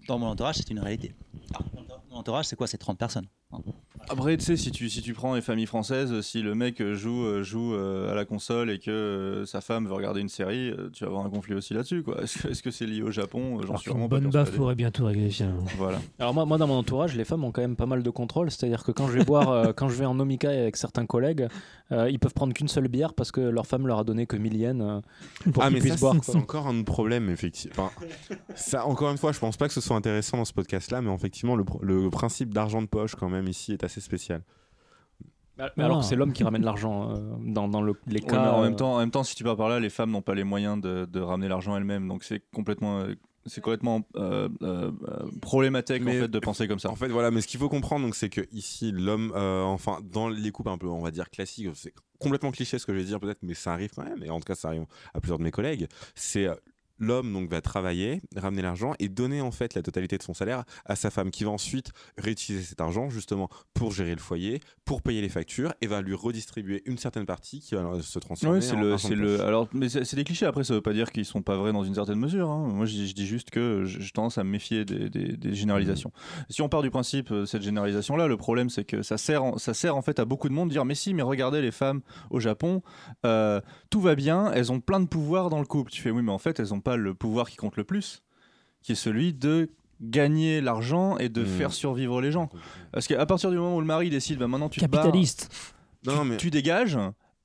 dans 0.09 0.19
mon 0.19 0.27
entourage, 0.27 0.57
c'est 0.57 0.71
une 0.71 0.81
réalité. 0.81 1.15
Alors, 1.55 2.02
mon 2.13 2.19
entourage, 2.19 2.47
c'est 2.47 2.57
quoi 2.57 2.67
C'est 2.67 2.79
30 2.79 2.99
personnes. 2.99 3.27
hein. 3.53 3.59
Après, 4.09 4.37
tu 4.37 4.45
sais, 4.45 4.57
si 4.57 4.73
tu, 4.73 4.91
si 4.91 5.01
tu 5.01 5.13
prends 5.15 5.35
les 5.37 5.41
familles 5.41 5.67
françaises, 5.67 6.21
si 6.23 6.43
le 6.43 6.57
mec 6.57 6.81
euh, 6.81 6.95
joue, 6.95 7.23
euh, 7.25 7.45
joue 7.45 7.73
euh, 7.73 8.11
à 8.11 8.15
la 8.17 8.25
console 8.25 8.69
et 8.71 8.81
que 8.81 9.45
sa 9.47 9.61
femme 9.61 9.87
veut 9.87 9.93
regarder 9.93 10.21
une 10.21 10.29
série, 10.29 10.73
tu 10.93 11.05
vas 11.05 11.11
avoir 11.11 11.25
un 11.25 11.31
conflit 11.31 11.55
aussi 11.55 11.73
là-dessus, 11.73 12.03
quoi. 12.03 12.21
Est-ce 12.21 12.43
que 12.43 12.49
est-ce 12.49 12.63
que 12.65 12.73
c'est 12.73 12.85
lié 12.87 13.01
au 13.03 13.13
Japon 13.13 13.61
J'en 13.65 13.77
suis 13.77 13.91
vraiment 13.91 14.09
bonne 14.09 14.29
baffe 14.29 14.51
pourrait 14.57 14.75
bientôt 14.75 15.05
régler. 15.07 15.31
Voilà. 15.79 16.01
Alors 16.19 16.35
moi, 16.35 16.45
moi, 16.47 16.59
dans 16.59 16.67
mon 16.67 16.79
entourage, 16.79 17.15
les 17.17 17.25
femmes 17.25 17.45
ont 17.45 17.53
quand 17.53 17.61
même 17.63 17.77
pas 17.77 17.87
mal 17.87 18.03
de 18.03 18.11
contrôle. 18.11 18.51
C'est-à-dire 18.51 18.83
que 18.83 18.91
quand 18.91 19.07
je 19.07 19.13
vais 19.19 19.25
boire, 19.25 19.51
euh, 19.51 19.73
quand 19.73 19.89
je 19.89 19.95
vais 19.95 20.05
en 20.07 20.19
Omika 20.19 20.51
avec 20.51 20.77
certains 20.77 21.07
collègues, 21.07 21.47
euh, 21.93 22.11
ils 22.11 22.19
peuvent 22.19 22.35
prendre 22.35 22.53
qu'une 22.55 22.69
seule 22.69 22.89
bière 22.89 23.15
parce 23.15 23.31
que 23.31 23.41
leur 23.41 23.67
femme 23.69 23.87
leur 23.87 24.01
a 24.01 24.05
donné 24.05 24.27
que 24.27 24.37
1000 24.37 24.57
yens 24.57 24.83
euh, 24.83 25.01
pour 25.53 25.63
Ah, 25.63 25.67
qu'ils 25.69 25.75
mais 25.75 25.81
puissent 25.81 25.95
ça, 25.95 26.01
boire. 26.01 26.17
c'est 26.23 26.33
quoi. 26.33 26.41
encore 26.41 26.67
un 26.67 26.83
problème, 26.83 27.31
effectivement. 27.31 27.85
Enfin, 27.95 28.37
ça, 28.57 28.85
encore 28.87 29.13
une 29.13 29.19
fois, 29.19 29.31
je 29.31 29.39
pense 29.39 29.57
pas 29.57 29.69
que 29.69 29.75
ce 29.75 29.81
soit 29.81 29.95
intéressant 29.97 30.39
dans 30.39 30.45
ce 30.45 30.53
podcast-là, 30.53 31.01
mais 31.03 31.15
effectivement, 31.15 31.55
le, 31.55 31.65
le 32.05 32.11
principe 32.11 32.53
d'argent 32.55 32.83
de 32.83 32.87
poche, 32.87 33.15
quand 33.15 33.29
même, 33.29 33.49
ici, 33.49 33.73
est 33.73 33.85
assez 33.85 34.01
spécial. 34.01 34.43
Mais 35.77 35.85
alors 35.85 35.99
Ah. 35.99 36.01
que 36.01 36.07
c'est 36.07 36.17
l'homme 36.17 36.33
qui 36.33 36.43
ramène 36.45 36.65
l'argent 36.65 37.11
euh, 37.11 37.37
dans, 37.45 37.69
dans 37.69 37.83
le, 37.83 37.95
les 38.07 38.21
cas. 38.21 38.53
en 38.53 38.61
euh, 38.61 38.65
même 38.65 38.75
temps, 38.77 38.95
en 38.95 38.99
même 38.99 39.11
temps, 39.11 39.23
si 39.23 39.35
tu 39.35 39.45
pars 39.45 39.57
par 39.57 39.69
là, 39.69 39.79
les 39.81 39.91
femmes 39.91 40.11
n'ont 40.11 40.23
pas 40.23 40.35
les 40.35 40.45
moyens 40.45 40.81
de, 40.81 41.05
de 41.05 41.21
ramener 41.21 41.47
l'argent 41.49 41.77
elles-mêmes, 41.77 42.09
donc 42.09 42.25
c'est 42.25 42.43
complètement, 42.53 43.01
euh, 43.01 43.15
c'est 43.47 43.61
complètement 43.61 44.03
euh, 44.17 44.49
problématique 45.41 46.03
Mais- 46.03 46.19
en 46.19 46.23
fait 46.23 46.29
de 46.29 46.39
penser 46.39 46.67
comme 46.69 46.79
ça. 46.79 46.91
En 46.91 46.97
fait, 46.97 47.09
voilà, 47.09 47.31
mais 47.31 47.41
ce 47.43 47.47
qu'il 47.47 47.61
faut 47.61 47.69
comprendre, 47.69 48.05
donc, 48.05 48.15
c'est 48.15 48.31
que 48.31 48.41
ici, 48.51 48.93
l'homme, 48.93 49.33
euh, 49.37 49.63
enfin, 49.63 49.99
dans 50.03 50.29
les 50.29 50.51
couples 50.51 50.71
un 50.71 50.79
peu, 50.79 50.89
on 50.89 51.01
va 51.03 51.11
dire 51.11 51.31
classiques, 51.31 51.69
c'est 51.75 51.93
complètement 52.19 52.51
cliché 52.51 52.79
ce 52.79 52.87
que 52.87 52.93
je 52.93 52.99
vais 52.99 53.05
dire 53.05 53.21
peut-être, 53.21 53.41
mais 53.43 53.55
ça 53.55 53.73
arrive 53.73 53.91
quand 53.95 54.05
même, 54.05 54.23
et 54.25 54.31
en 54.31 54.39
tout 54.41 54.45
cas, 54.47 54.55
ça 54.55 54.69
arrive 54.69 54.87
à 55.15 55.21
plusieurs 55.21 55.39
de 55.39 55.45
mes 55.45 55.51
collègues. 55.51 55.87
C'est 56.15 56.47
euh, 56.47 56.55
l'homme 57.03 57.33
donc 57.33 57.51
va 57.51 57.61
travailler, 57.61 58.21
ramener 58.37 58.63
l'argent 58.63 58.95
et 58.99 59.09
donner 59.09 59.41
en 59.41 59.51
fait 59.51 59.75
la 59.75 59.83
totalité 59.83 60.17
de 60.17 60.23
son 60.23 60.35
salaire 60.35 60.65
à 60.87 60.97
sa 60.97 61.11
femme, 61.11 61.31
qui 61.31 61.45
va 61.45 61.51
ensuite 61.51 61.91
réutiliser 62.17 62.65
cet 62.65 62.81
argent 62.81 63.11
justement 63.11 63.49
pour 63.75 63.93
gérer 63.93 64.15
le 64.15 64.21
foyer, 64.21 64.61
pour 64.85 65.03
payer 65.03 65.21
les 65.21 65.29
factures, 65.29 65.75
et 65.81 65.87
va 65.87 66.01
lui 66.01 66.15
redistribuer 66.15 66.83
une 66.87 66.99
certaine 66.99 67.27
partie 67.27 67.61
qui 67.61 67.75
va 67.75 68.01
se 68.01 68.19
transformer. 68.19 68.59
Oui, 68.59 68.63
c'est 68.65 68.75
en 68.77 68.81
le, 68.81 68.99
c'est 68.99 69.15
le. 69.15 69.41
Alors, 69.43 69.69
mais 69.73 69.89
c'est 69.89 70.15
des 70.17 70.25
clichés. 70.25 70.47
Après, 70.47 70.65
ça 70.65 70.75
veut 70.75 70.81
pas 70.81 70.93
dire 70.93 71.11
qu'ils 71.13 71.25
sont 71.25 71.43
pas 71.43 71.57
vrais 71.57 71.73
dans 71.73 71.85
une 71.85 71.95
certaine 71.95 72.19
mesure. 72.19 72.49
hein. 72.51 72.69
Moi, 72.69 72.87
je 72.87 72.93
dis, 72.93 73.09
je 73.09 73.15
dis 73.15 73.27
juste 73.27 73.51
que 73.51 73.85
j'ai 73.85 74.11
tendance 74.11 74.39
à 74.39 74.45
me 74.45 74.51
méfier 74.51 74.85
des, 74.85 75.09
des- 75.11 75.37
des 75.37 75.55
généralisations. 75.55 76.13
Si 76.49 76.63
on 76.63 76.69
part 76.69 76.83
du 76.83 76.91
principe 76.91 77.31
euh, 77.33 77.47
cette 77.47 77.63
généralisation-là, 77.63 78.29
le 78.29 78.37
problème 78.37 78.71
c'est 78.71 78.85
que 78.85 79.03
ça 79.03 79.19
sert, 79.19 79.43
en, 79.45 79.59
ça 79.59 79.75
sert 79.75 79.97
en 79.97 80.03
fait 80.03 80.19
à 80.21 80.25
beaucoup 80.25 80.49
de 80.49 80.55
monde 80.55 80.69
de 80.69 80.75
dire 80.75 80.85
mais 80.85 80.95
si, 80.95 81.15
mais 81.15 81.23
regardez 81.23 81.61
les 81.63 81.71
femmes 81.73 82.01
au 82.31 82.39
Japon, 82.41 82.83
euh, 83.27 83.61
tout 83.91 84.01
va 84.01 84.15
bien, 84.15 84.53
elles 84.53 84.71
ont 84.73 84.81
plein 84.81 85.01
de 85.01 85.07
pouvoir 85.07 85.49
dans 85.51 85.59
le 85.59 85.67
couple. 85.67 85.91
Tu 85.91 86.01
fais 86.03 86.11
oui, 86.11 86.23
mais 86.23 86.33
en 86.33 86.39
fait, 86.39 86.61
elles 86.61 86.73
ont 86.75 86.81
pas 86.81 86.92
le 86.97 87.15
pouvoir 87.15 87.49
qui 87.51 87.57
compte 87.57 87.77
le 87.77 87.85
plus, 87.85 88.23
qui 88.83 88.93
est 88.93 88.97
celui 88.97 89.33
de 89.33 89.71
gagner 90.01 90.61
l'argent 90.61 91.17
et 91.19 91.29
de 91.29 91.43
Mhm. 91.43 91.47
faire 91.47 91.73
survivre 91.73 92.21
les 92.21 92.33
gens. 92.33 92.51
Parce 92.93 93.07
qu'à 93.07 93.25
partir 93.27 93.51
du 93.51 93.57
moment 93.57 93.77
où 93.77 93.81
le 93.81 93.87
mari 93.87 94.11
décide, 94.11 94.39
bah, 94.39 94.49
maintenant 94.49 94.69
tu 94.69 94.81
te 94.81 94.87
barres, 94.87 95.05
Capitaliste. 95.05 95.49
Non, 96.05 96.25
mais 96.25 96.37
tu 96.37 96.51
dégages. 96.51 96.99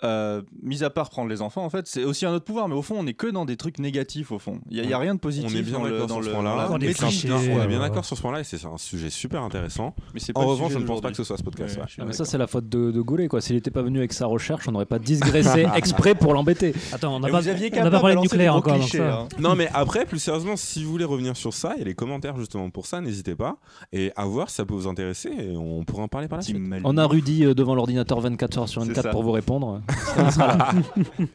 Euh, 0.04 0.44
mis 0.62 0.84
à 0.84 0.90
part 0.92 1.10
prendre 1.10 1.28
les 1.30 1.42
enfants, 1.42 1.66
en 1.66 1.70
fait, 1.72 1.88
c'est 1.88 2.04
aussi 2.04 2.26
un 2.26 2.34
autre 2.34 2.46
pouvoir, 2.46 2.68
mais 2.68 2.76
au 2.76 2.84
fond, 2.84 2.96
on 3.00 3.08
est 3.08 3.14
que 3.16 3.28
dans 3.28 3.46
des 3.46 3.58
trucs 3.58 3.80
négatifs, 3.80 4.32
au 4.32 4.38
fond. 4.38 4.60
Il 4.70 4.80
n'y 4.86 4.94
a, 4.94 4.96
a 4.98 5.00
rien 5.00 5.16
de 5.16 5.20
positif 5.20 5.50
on 5.52 5.58
est 5.58 5.64
bien 5.64 5.80
d'accord 5.80 6.10
sur 6.10 6.24
ce 6.24 6.30
point-là. 6.30 6.68
on 6.72 6.78
est 6.80 7.68
bien 7.68 7.80
d'accord 7.80 8.06
sur 8.06 8.16
ce 8.16 8.22
point-là 8.22 8.42
et 8.42 8.44
c'est 8.44 8.64
un 8.66 8.78
sujet 8.78 9.10
super 9.10 9.42
intéressant. 9.42 9.96
Mais 10.14 10.20
c'est 10.20 10.34
pas 10.34 10.42
En 10.42 10.46
revanche, 10.46 10.74
je 10.74 10.78
ne 10.78 10.84
pense 10.86 11.02
pas 11.02 11.10
que 11.10 11.18
ce 11.18 11.24
soit 11.24 11.38
ce 11.38 11.44
podcast. 11.44 11.76
Ouais, 11.78 11.82
ouais. 11.82 11.88
Ah, 12.00 12.04
mais 12.06 12.14
ça, 12.14 12.26
c'est 12.26 12.38
la 12.38 12.48
faute 12.48 12.70
de, 12.70 12.92
de 12.92 13.02
Goulet. 13.02 13.28
Quoi. 13.28 13.42
S'il 13.42 13.56
n'était 13.56 13.72
pas 13.72 13.82
venu 13.82 13.98
avec 14.00 14.14
sa 14.14 14.28
recherche, 14.28 14.68
on 14.68 14.72
n'aurait 14.72 14.86
pas 14.86 15.00
digressé 15.00 15.66
exprès 15.76 16.14
pour 16.16 16.34
l'embêter. 16.34 16.74
Attends, 16.92 17.16
on 17.16 17.20
n'a 17.20 17.30
pas, 17.30 17.42
pas 17.42 17.90
pas 17.90 18.00
parlé 18.00 18.16
de 18.16 18.22
nucléaire 18.22 18.56
encore. 18.56 18.78
clichés, 18.78 19.02
hein. 19.02 19.28
Non, 19.40 19.56
mais 19.56 19.70
après, 19.74 20.06
plus 20.06 20.20
sérieusement, 20.20 20.56
si 20.58 20.84
vous 20.84 20.92
voulez 20.92 21.06
revenir 21.06 21.36
sur 21.36 21.54
ça, 21.54 21.74
il 21.76 21.80
y 21.80 21.82
a 21.82 21.86
les 21.86 21.96
commentaires 21.96 22.38
justement 22.38 22.70
pour 22.70 22.86
ça, 22.86 23.02
n'hésitez 23.02 23.36
pas. 23.36 23.58
Et 23.92 24.12
à 24.16 24.26
voir 24.26 24.50
si 24.50 24.56
ça 24.58 24.66
peut 24.66 24.74
vous 24.74 24.88
intéresser 24.88 25.30
et 25.30 25.56
on 25.58 25.84
pourra 25.84 26.04
en 26.04 26.08
parler 26.08 26.28
par 26.28 26.38
la 26.38 26.44
suite. 26.44 26.58
On 26.84 26.98
a 26.98 27.06
Rudy 27.06 27.46
euh, 27.46 27.54
devant 27.54 27.74
l'ordinateur 27.76 28.20
24 28.20 28.58
heures 28.60 28.70
sur 28.70 28.82
C'est 28.84 28.90
24 28.90 29.04
ça. 29.04 29.10
pour 29.10 29.24
vous 29.24 29.32
répondre. 29.32 29.82
Il 29.90 30.32
sera 30.32 30.48
là. 30.58 30.72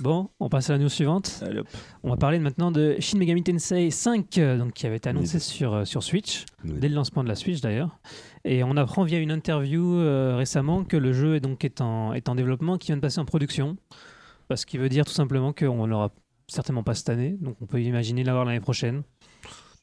Bon, 0.00 0.30
on 0.40 0.48
passe 0.48 0.68
à 0.68 0.72
la 0.72 0.78
news 0.80 0.88
suivante. 0.88 1.44
Allez, 1.46 1.60
hop. 1.60 1.68
On 2.02 2.10
va 2.10 2.16
parler 2.16 2.40
maintenant 2.40 2.72
de 2.72 2.96
Shin 2.98 3.18
Megami 3.18 3.44
Tensei 3.44 3.88
5, 3.92 4.36
euh, 4.38 4.58
donc, 4.58 4.72
qui 4.72 4.84
avait 4.84 4.96
été 4.96 5.08
annoncé 5.10 5.36
Oui. 5.36 5.40
sur, 5.40 5.74
euh, 5.74 5.84
sur 5.84 6.02
Switch, 6.02 6.44
Oui. 6.64 6.72
dès 6.80 6.88
le 6.88 6.96
lancement 6.96 7.22
de 7.22 7.28
la 7.28 7.36
Switch 7.36 7.60
d'ailleurs. 7.60 8.00
Et 8.44 8.64
on 8.64 8.76
apprend 8.76 9.04
via 9.04 9.20
une 9.20 9.30
interview 9.30 9.96
euh, 9.98 10.34
récemment 10.36 10.82
que 10.82 10.96
le 10.96 11.12
jeu 11.12 11.36
est, 11.36 11.40
donc, 11.40 11.64
est, 11.64 11.80
en, 11.80 12.14
est 12.14 12.28
en 12.28 12.34
développement, 12.34 12.78
qui 12.78 12.88
vient 12.88 12.96
de 12.96 13.00
passer 13.00 13.20
en 13.20 13.24
production. 13.24 13.76
Ce 14.54 14.66
qui 14.66 14.76
veut 14.76 14.88
dire 14.88 15.04
tout 15.04 15.12
simplement 15.12 15.52
qu'on 15.52 15.86
l'aura 15.86 16.10
certainement 16.48 16.82
pas 16.82 16.94
cette 16.94 17.08
année, 17.08 17.36
donc 17.40 17.56
on 17.62 17.66
peut 17.66 17.80
imaginer 17.80 18.24
l'avoir 18.24 18.44
l'année 18.44 18.60
prochaine. 18.60 19.02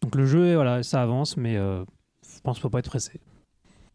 Donc 0.02 0.16
le 0.16 0.26
jeu, 0.26 0.54
voilà, 0.56 0.84
ça 0.84 1.02
avance, 1.02 1.38
mais 1.38 1.56
euh, 1.56 1.84
je 2.24 2.42
pense 2.42 2.58
qu'il 2.58 2.60
ne 2.60 2.64
faut 2.64 2.70
pas 2.70 2.80
être 2.80 2.90
pressé. 2.90 3.22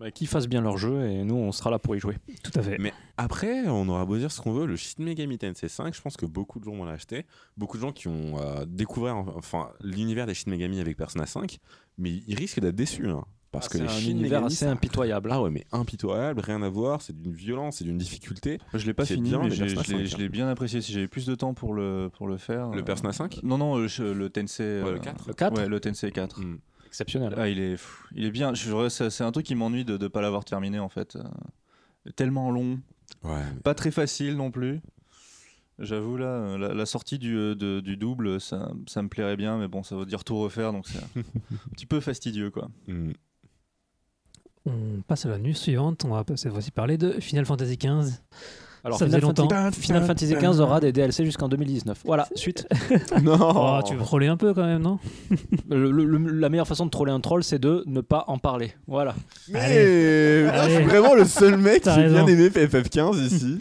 Bah, 0.01 0.11
Qu'ils 0.11 0.27
fassent 0.27 0.49
bien 0.49 0.61
leur 0.61 0.77
jeu 0.77 1.07
et 1.09 1.23
nous, 1.25 1.37
on 1.37 1.53
sera 1.53 1.71
là 1.71 1.79
pour 1.79 1.95
y 1.95 2.01
jouer. 2.01 2.17
Tout 2.43 2.51
à 2.59 2.63
fait. 2.63 2.79
Mais 2.79 2.93
après, 3.17 3.69
on 3.69 3.89
aura 3.89 4.05
beau 4.05 4.17
dire 4.17 4.31
ce 4.33 4.41
qu'on 4.41 4.53
veut, 4.53 4.67
le 4.67 4.77
Shin 4.77 5.03
Megami 5.05 5.39
Tensei 5.39 5.69
5, 5.69 5.95
je 5.95 6.01
pense 6.03 6.17
que 6.17 6.27
beaucoup 6.27 6.59
de 6.59 6.65
gens 6.65 6.75
vont 6.75 6.85
l'acheter. 6.85 7.27
Beaucoup 7.57 7.77
de 7.77 7.83
gens 7.83 7.93
qui 7.93 8.09
ont 8.09 8.39
euh, 8.41 8.65
découvert 8.67 9.17
enfin, 9.17 9.71
l'univers 9.83 10.27
des 10.27 10.35
Shin 10.35 10.51
Megami 10.51 10.81
avec 10.81 10.97
Persona 10.97 11.27
5, 11.27 11.59
mais 11.99 12.11
ils 12.27 12.35
risquent 12.37 12.61
d'être 12.61 12.75
déçus. 12.75 13.09
hein, 13.09 13.25
parce 13.53 13.69
que 13.69 13.79
c'est 13.79 13.85
les 13.85 13.89
un 13.91 13.93
Shin 14.01 14.11
univers 14.11 14.41
Megami, 14.41 14.47
assez 14.47 14.65
ça- 14.65 14.71
impitoyable. 14.73 15.31
Ah 15.33 15.41
ouais, 15.41 15.51
mais 15.51 15.65
impitoyable, 15.71 16.41
rien 16.41 16.61
à 16.63 16.69
voir, 16.69 17.01
c'est 17.01 17.17
d'une 17.17 17.33
violence, 17.33 17.77
c'est 17.77 17.85
d'une 17.85 17.99
difficulté. 17.99 18.59
Je 18.75 18.85
l'ai 18.85 18.95
pas 18.95 19.05
fini, 19.05 19.29
bien, 19.31 19.39
mais 19.45 19.51
je 19.51 19.63
l'ai- 19.65 19.77
5, 19.77 20.05
je 20.05 20.17
l'ai 20.17 20.29
bien 20.29 20.49
apprécié. 20.49 20.81
Si 20.81 20.93
j'avais 20.93 21.07
plus 21.07 21.25
de 21.27 21.37
temps 21.37 21.55
pour 21.55 21.73
le, 21.73 22.11
pour 22.13 22.27
le 22.27 22.37
faire. 22.37 22.71
Le 22.71 22.81
euh, 22.81 22.83
Persona 22.85 23.13
5 23.13 23.45
Non, 23.45 23.59
non, 23.59 23.77
le, 23.79 24.13
le 24.13 24.29
Tensei. 24.29 24.83
Ouais, 24.83 24.91
le 24.91 24.97
euh, 24.97 24.99
4 24.99 25.29
Le 25.29 25.35
4 25.35 25.57
Ouais, 25.57 25.69
le 25.69 25.79
Tensei 25.79 26.11
4. 26.11 26.41
Hmm. 26.41 26.59
Exceptionnel. 26.95 27.35
Ah, 27.37 27.49
il 27.49 27.59
est, 27.59 27.73
pff, 27.73 28.05
il 28.15 28.25
est 28.25 28.31
bien. 28.31 28.55
Je- 28.55 28.89
C'est 28.89 29.11
c'est 29.11 29.25
un 29.25 29.33
truc 29.33 29.45
qui 29.45 29.57
m'ennuie 29.57 29.85
de 29.85 29.99
ne 29.99 30.07
pas 30.07 30.21
l'avoir 30.21 30.45
terminé 30.45 30.79
en 30.79 30.89
fait. 30.89 31.17
Euh, 31.17 31.23
Tellement 32.15 32.51
long, 32.53 32.79
Ouais. 33.25 33.43
pas 33.65 33.75
très 33.75 33.91
facile 33.91 34.37
non 34.37 34.51
plus. 34.53 34.81
J'avoue 35.81 36.17
là, 36.17 36.27
euh, 36.27 36.57
la, 36.59 36.73
la 36.73 36.87
sortie 36.87 37.19
du, 37.19 37.35
euh, 37.37 37.55
de- 37.57 37.81
du 37.81 37.97
double, 37.97 38.41
ça, 38.41 38.71
ça 38.87 39.03
me 39.03 39.09
plairait 39.09 39.37
bien, 39.37 39.59
mais 39.59 39.67
bon, 39.67 39.83
ça 39.83 39.97
veut 39.97 40.07
dire 40.07 40.23
tout 40.23 40.39
refaire, 40.39 40.73
donc 40.73 40.87
c'est 40.87 40.99
un 41.19 41.71
petit 41.73 41.87
peu 41.87 41.99
fastidieux 41.99 42.51
quoi. 42.51 42.69
Hmm. 42.87 43.11
On 44.67 45.03
passe 45.07 45.27
à 45.27 45.31
la 45.31 45.39
news 45.39 45.53
suivante. 45.55 46.05
On 46.05 46.11
va 46.11 46.25
cette 46.37 46.53
fois-ci 46.53 46.71
parler 46.71 46.97
de 46.97 47.13
Final 47.21 47.45
Fantasy 47.45 47.77
XV. 47.77 48.19
Alors, 48.85 48.99
Ça 48.99 49.07
faisait 49.07 49.17
Final, 49.19 49.29
longtemps. 49.35 49.49
Fantasy, 49.49 49.81
Final 49.81 50.05
Fantasy 50.05 50.35
XV 50.35 50.61
aura 50.61 50.79
des 50.79 50.93
DLC 50.93 51.25
jusqu'en 51.25 51.49
2019. 51.49 52.03
Voilà, 52.05 52.29
suite. 52.35 52.67
non 53.23 53.39
Oh, 53.41 53.81
tu 53.87 53.95
veux 53.95 54.03
troller 54.05 54.27
un 54.27 54.37
peu 54.37 54.53
quand 54.53 54.67
même, 54.67 54.83
non 54.83 54.99
Le- 55.71 55.91
le- 55.91 56.05
le- 56.05 56.31
la 56.39 56.49
meilleure 56.51 56.69
façon 56.69 56.85
de 56.85 56.91
troller 56.91 57.11
un 57.13 57.21
troll, 57.21 57.43
c'est 57.43 57.59
de 57.59 57.83
ne 57.87 58.03
pas 58.03 58.25
en 58.29 58.37
parler. 58.39 58.75
Voilà. 58.87 59.15
Mais 59.49 59.59
Allez. 59.61 60.45
là, 60.45 60.69
je 60.69 60.75
suis 60.75 60.85
vraiment 60.85 61.15
le 61.15 61.25
seul 61.25 61.57
mec 61.57 61.83
qui 61.85 61.89
a 61.89 61.97
bien 62.09 62.27
aimé 62.27 62.49
FF15 62.51 63.17
ici. 63.25 63.59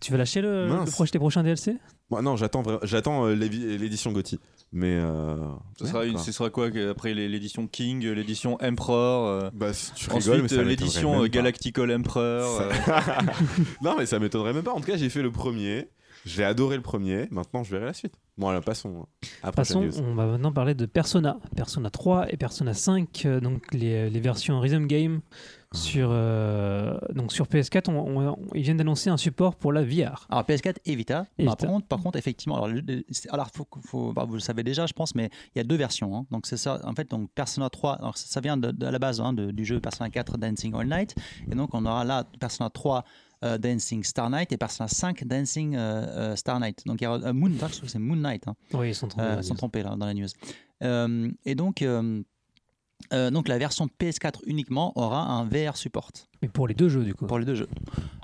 Tu 0.00 0.12
veux 0.12 0.18
lâcher 0.18 0.40
le, 0.42 0.66
le 0.68 0.84
proche 0.90 1.10
prochains 1.12 1.42
DLC 1.42 1.76
Moi, 2.14 2.22
non, 2.22 2.36
j'attends 2.36 2.62
j'attends 2.84 3.26
euh, 3.26 3.34
l'édition 3.34 4.12
Gotti. 4.12 4.38
Mais. 4.72 4.94
euh, 5.00 5.36
Ce 5.78 5.86
sera, 5.86 6.04
une- 6.04 6.12
quoi. 6.14 6.22
ce 6.22 6.30
sera 6.32 6.50
quoi 6.50 6.68
après 6.88 7.12
l'édition 7.12 7.66
King, 7.66 8.04
l'édition 8.06 8.56
Emperor, 8.62 9.26
euh, 9.26 9.50
Bah, 9.52 9.72
si 9.72 9.92
tu 9.94 10.08
rigoles, 10.10 10.38
mais 10.38 10.44
ensuite 10.44 10.58
euh, 10.60 10.62
l'édition 10.64 11.24
euh. 11.24 11.26
Galactical 11.28 11.90
Emperor. 11.92 12.60
euh, 12.60 12.70
non, 13.82 13.96
mais 13.98 14.06
ça 14.06 14.18
m'étonnerait 14.18 14.52
même 14.52 14.62
pas. 14.62 14.72
En 14.72 14.80
tout 14.80 14.86
cas, 14.86 14.96
j'ai 14.96 15.10
fait 15.10 15.22
le 15.22 15.32
premier. 15.32 15.88
J'ai 16.24 16.44
adoré 16.44 16.76
le 16.76 16.82
premier. 16.82 17.26
Maintenant, 17.30 17.64
je 17.64 17.70
verrai 17.72 17.86
la 17.86 17.92
suite. 17.92 18.14
Bon, 18.38 18.50
là, 18.50 18.60
passons. 18.62 19.06
À 19.42 19.46
la 19.46 19.52
prochaine 19.52 19.86
Passons, 19.90 20.04
on 20.04 20.14
va 20.14 20.26
maintenant 20.26 20.52
parler 20.52 20.74
de 20.74 20.86
Persona. 20.86 21.38
Persona 21.54 21.90
3 21.90 22.32
et 22.32 22.36
Persona 22.36 22.72
5, 22.74 23.24
euh, 23.26 23.40
donc 23.40 23.62
les, 23.74 24.08
les 24.08 24.20
versions 24.20 24.58
Rhythm 24.60 24.86
Game. 24.86 25.20
Sur, 25.76 26.08
euh, 26.10 26.96
donc 27.14 27.32
sur 27.32 27.46
PS4. 27.46 27.88
on- 27.90 28.28
on- 28.28 28.36
ils 28.54 28.62
viennent 28.62 28.76
d'annoncer 28.76 29.10
un 29.10 29.16
support 29.16 29.56
pour 29.56 29.72
la 29.72 29.82
VR. 29.82 30.26
Alors 30.30 30.44
PS4 30.44 30.78
et 30.84 30.94
Vita. 30.96 31.26
Et 31.38 31.44
Par, 31.44 31.56
contre, 31.56 31.86
par 31.86 32.00
contre, 32.00 32.18
effectivement, 32.18 32.56
alors, 32.62 32.68
alors 33.30 33.48
faut, 33.54 33.66
faut- 33.84 34.12
bah, 34.12 34.24
vous 34.26 34.34
le 34.34 34.40
savez 34.40 34.62
déjà, 34.62 34.86
je 34.86 34.92
pense, 34.92 35.14
mais 35.14 35.30
il 35.54 35.58
y 35.58 35.60
a 35.60 35.64
deux 35.64 35.76
versions. 35.76 36.16
hein. 36.16 36.26
Donc 36.30 36.46
c'est 36.46 36.56
ça. 36.56 36.80
En 36.84 36.94
fait, 36.94 37.10
donc 37.10 37.30
Persona 37.34 37.68
3, 37.70 37.94
alors 37.94 38.16
ça, 38.16 38.26
ça 38.28 38.40
vient 38.40 38.56
de, 38.56 38.70
de- 38.70 38.86
à 38.86 38.90
la 38.90 38.98
base 38.98 39.20
hein, 39.20 39.32
de- 39.32 39.50
du 39.50 39.64
jeu 39.64 39.80
Persona 39.80 40.10
4 40.10 40.38
Dancing 40.38 40.74
All 40.74 40.86
Night, 40.88 41.14
et 41.50 41.54
donc 41.54 41.74
on 41.74 41.84
aura 41.86 42.04
là 42.04 42.24
Persona 42.40 42.70
3 42.70 43.04
euh, 43.42 43.58
Dancing 43.58 44.02
Star 44.04 44.30
Night 44.30 44.52
et 44.52 44.56
Persona 44.56 44.88
5 44.88 45.24
Dancing 45.24 45.74
euh, 45.76 46.06
euh, 46.32 46.36
Star 46.36 46.58
Night. 46.60 46.82
Donc 46.86 47.00
il 47.00 47.04
y 47.04 47.06
aura 47.06 47.18
euh, 47.18 47.32
Moon, 47.34 47.50
je 47.52 47.58
trouve 47.58 47.80
que 47.80 47.88
c'est 47.88 47.98
Moon 47.98 48.16
Night. 48.16 48.48
hein. 48.48 48.54
Oui, 48.72 48.88
ils 48.90 48.94
sont 48.94 49.08
trompés. 49.08 49.26
Euh, 49.26 49.42
sont 49.42 49.54
trompés 49.54 49.82
là 49.82 49.96
dans 49.96 50.06
la 50.06 50.14
news. 50.14 50.28
Et 51.44 51.54
donc, 51.54 51.82
donc 53.10 53.48
la 53.48 53.58
version 53.58 53.88
PS4 54.00 54.40
uniquement 54.46 54.92
aura 54.96 55.22
un 55.22 55.44
VR 55.44 55.76
support 55.76 56.10
Mais 56.44 56.48
pour 56.48 56.68
les 56.68 56.74
deux 56.74 56.88
jeux, 56.88 57.02
du 57.04 57.14
coup. 57.14 57.26
pour 57.26 57.38
les 57.38 57.44
deux 57.44 57.54
jeux. 57.54 57.68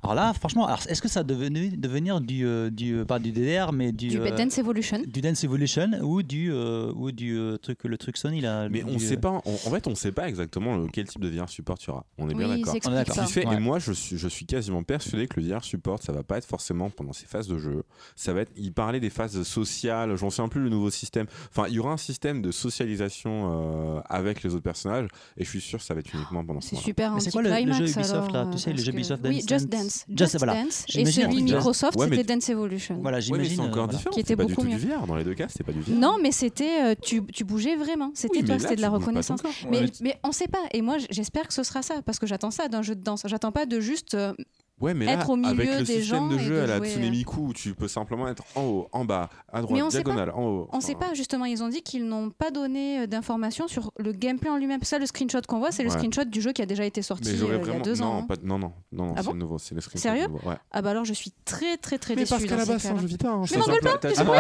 Alors 0.03 0.14
là, 0.14 0.33
franchement, 0.33 0.66
alors, 0.66 0.81
est-ce 0.89 1.03
que 1.03 1.09
ça 1.09 1.23
devenu 1.25 1.68
devenir 1.77 2.21
du, 2.21 2.47
euh, 2.47 2.71
du 2.71 2.95
euh, 2.97 3.05
pas 3.05 3.18
du 3.18 3.33
DDR, 3.33 3.73
mais 3.73 3.93
du, 3.93 4.09
Du 4.09 4.18
euh, 4.18 4.31
Dance 4.37 4.57
Evolution. 4.59 5.03
du 5.07 5.21
Dance 5.21 5.45
Evolution 5.45 5.91
ou 6.03 6.23
du 6.23 6.51
euh, 6.53 6.93
ou 6.95 7.12
du 7.12 7.37
euh, 7.39 7.57
truc 7.59 7.85
le 7.85 7.97
truc 7.99 8.16
Sony 8.16 8.41
là. 8.41 8.68
Mais 8.68 8.83
du, 8.83 8.91
on 8.91 8.99
sait 8.99 9.16
euh, 9.16 9.21
pas, 9.21 9.41
on- 9.45 9.53
en 9.53 9.71
fait, 9.71 9.87
on 9.87 9.95
sait 9.95 10.12
pas 10.12 10.29
exactement 10.29 10.87
quel 10.93 11.07
type 11.07 11.21
de 11.23 11.29
VR 11.29 11.49
support 11.49 11.77
il 11.83 11.89
y 11.89 11.91
aura. 11.91 12.05
On 12.18 12.29
est 12.31 12.35
bien 12.35 12.49
Oui, 12.51 12.62
d'accord. 12.62 12.77
On 12.87 12.93
est 12.93 12.95
d'accord. 12.95 13.29
fait, 13.29 13.47
Ouais. 13.47 13.57
et 13.57 13.59
moi 13.61 13.79
je 13.79 13.93
suis, 13.93 14.16
je 14.18 14.29
suis 14.29 14.47
quasiment 14.47 14.83
persuadé 14.83 15.27
que 15.29 15.41
le 15.41 15.47
VR 15.49 15.64
support, 15.64 16.03
ça 16.03 16.12
va 16.12 16.23
pas 16.23 16.39
être 16.39 16.47
forcément 16.47 16.89
pendant 16.91 17.12
ces 17.12 17.27
phases 17.27 17.49
de 17.49 17.59
jeu. 17.59 17.83
Ça 18.16 18.33
va 18.33 18.41
être, 18.43 18.53
il 18.57 18.73
parlait 18.73 19.01
des 19.01 19.11
phases 19.11 19.43
sociales, 19.43 20.16
j'en 20.16 20.31
sais 20.31 20.43
un 20.43 20.49
plus 20.49 20.62
le 20.62 20.68
nouveau 20.71 20.91
système. 20.91 21.27
Enfin, 21.51 21.66
il 21.68 21.75
y 21.75 21.79
aura 21.79 21.93
un 21.93 21.97
système 21.99 22.41
de 22.43 22.51
socialisation 22.51 23.97
euh, 23.97 24.01
avec 24.09 24.43
les 24.43 24.55
autres 24.55 24.62
personnages, 24.62 25.09
et 25.37 25.45
je 25.45 25.49
suis 25.51 25.61
sûr 25.61 25.79
que 25.79 25.85
ça 25.85 25.95
va 25.95 26.01
être 26.01 26.12
uniquement 26.14 26.45
pendant 26.45 26.61
ce 26.61 26.71
C'est 26.71 26.77
super 26.77 27.12
Mais 27.14 27.21
c'est 27.21 27.31
quoi 27.31 27.43
le- 27.43 27.51
le 27.51 27.73
jeu 27.73 27.87
Ubisoft, 28.11 28.32
là 28.32 28.40
alors, 28.40 28.52
Tu 28.52 28.58
sais, 28.58 28.72
le 28.72 28.78
jeu 28.82 28.92
Ubisoft 28.92 29.22
Oui, 29.24 29.36
Dance 29.42 29.48
Just 29.48 29.68
Dance. 29.68 29.82
Just- 30.08 30.18
Just 30.18 30.36
voilà. 30.38 30.54
Dance. 30.62 30.84
Et 30.94 31.04
celui 31.06 31.36
de- 31.42 31.42
Microsoft, 31.42 31.98
c'était 32.00 32.24
Dance 32.24 32.48
Evolution. 32.48 32.98
Voilà, 33.00 33.20
j'imagine. 33.20 33.56
c'est 33.56 33.61
encore 33.62 33.84
euh, 33.84 33.88
différent. 33.88 34.14
Qui 34.14 34.20
était 34.20 34.36
pas 34.36 34.44
du 34.44 34.54
beaucoup 34.54 34.66
mieux. 34.66 34.76
VR. 34.76 35.06
Dans 35.06 35.16
les 35.16 35.24
deux 35.24 35.34
cas, 35.34 35.46
c'était 35.48 35.64
pas 35.64 35.72
du 35.72 35.80
VR. 35.80 35.90
Non, 35.98 36.16
mais 36.22 36.32
c'était. 36.32 36.82
euh, 36.84 36.94
tu, 37.00 37.24
tu 37.26 37.44
bougeais 37.44 37.76
vraiment. 37.76 38.11
C'était 38.14 38.38
Oui, 38.40 38.44
toi, 38.44 38.58
c'était 38.58 38.76
de 38.76 38.80
la 38.82 38.90
reconnaissance. 38.90 39.40
Mais, 39.70 39.80
Ouais, 39.80 39.86
mais 40.00 40.18
on 40.24 40.32
sait 40.32 40.48
pas. 40.48 40.58
Et 40.72 40.82
moi, 40.82 40.96
j'espère 41.11 41.46
que 41.48 41.54
ce 41.54 41.62
sera 41.62 41.82
ça. 41.82 42.02
Parce 42.04 42.18
que 42.18 42.26
j'attends 42.26 42.50
ça 42.50 42.68
d'un 42.68 42.82
jeu 42.82 42.94
de 42.94 43.02
danse. 43.02 43.22
J'attends 43.26 43.52
pas 43.52 43.66
de 43.66 43.80
juste 43.80 44.14
euh, 44.14 44.32
Ouais, 44.81 44.95
mais 44.95 45.07
être 45.07 45.26
là, 45.26 45.31
au 45.31 45.37
milieu 45.37 45.51
avec 45.51 45.68
le 45.70 45.85
des 45.85 46.01
système 46.01 46.03
gens 46.20 46.28
de 46.28 46.39
jeu 46.39 46.55
de 46.57 46.61
à 46.61 46.66
la 46.66 46.76
jouer, 46.78 46.89
euh, 46.89 46.91
Tsunemiku, 46.91 47.41
où 47.49 47.53
tu 47.53 47.74
peux 47.74 47.87
simplement 47.89 48.26
être 48.28 48.43
en 48.55 48.62
haut, 48.62 48.89
en 48.93 49.05
bas, 49.05 49.28
à 49.53 49.61
droite, 49.61 49.76
Mais 49.76 49.83
on 49.83 49.91
sait 49.91 50.03
diagonale, 50.03 50.31
en 50.31 50.43
haut. 50.43 50.68
On 50.72 50.78
ne 50.78 50.83
sait 50.83 50.95
pas, 50.95 51.12
justement, 51.12 51.45
ils 51.45 51.62
ont 51.62 51.68
dit 51.68 51.83
qu'ils 51.83 52.07
n'ont 52.07 52.31
pas 52.31 52.51
donné 52.51 53.01
euh, 53.01 53.07
d'informations 53.07 53.68
sur 53.68 53.93
le 53.99 54.12
gameplay 54.12 54.49
en 54.49 54.57
lui-même. 54.57 54.83
Ça, 54.83 54.99
le 54.99 55.05
screenshot 55.05 55.41
qu'on 55.47 55.59
voit, 55.59 55.70
c'est 55.70 55.83
le 55.83 55.91
screenshot 55.91 56.24
du 56.24 56.41
jeu 56.41 56.53
qui 56.53 56.62
a 56.62 56.66
déjà 56.66 56.85
été 56.87 57.03
sorti 57.03 57.31
Mais 57.31 57.43
euh, 57.43 57.59
il 57.62 57.68
y 57.72 57.76
a 57.76 57.81
deux 57.81 58.01
ans. 58.01 58.14
non, 58.14 58.18
hein. 58.20 58.26
pas... 58.26 58.35
non, 58.43 58.59
non, 58.59 58.72
non, 58.93 59.05
non, 59.09 59.14
Ah 59.16 59.22
c'est 59.22 59.28
bon 59.28 59.35
nouveau, 59.35 59.59
c'est 59.59 59.74
le 59.74 59.83
screenshot. 59.83 60.03
Sérieux. 60.03 60.28
Ah 60.72 60.81
bah 60.83 60.91
alors, 60.91 61.05
je 61.05 61.12
suis 61.12 61.33
très, 61.45 61.76
très, 61.76 61.99
très 61.99 62.14
Mais 62.14 62.22
déçue. 62.22 62.31
parce 62.31 62.45
qu'à 62.45 62.57
la 62.57 62.64
base, 62.64 62.81
c'est 62.81 62.89
un 62.89 62.99
jeu 62.99 63.07
Vita. 63.07 63.31
Hein, 63.31 63.45
Mais 63.51 63.59
m'engueule 63.59 63.81
pas, 63.81 63.99
excuse-moi. 64.09 64.37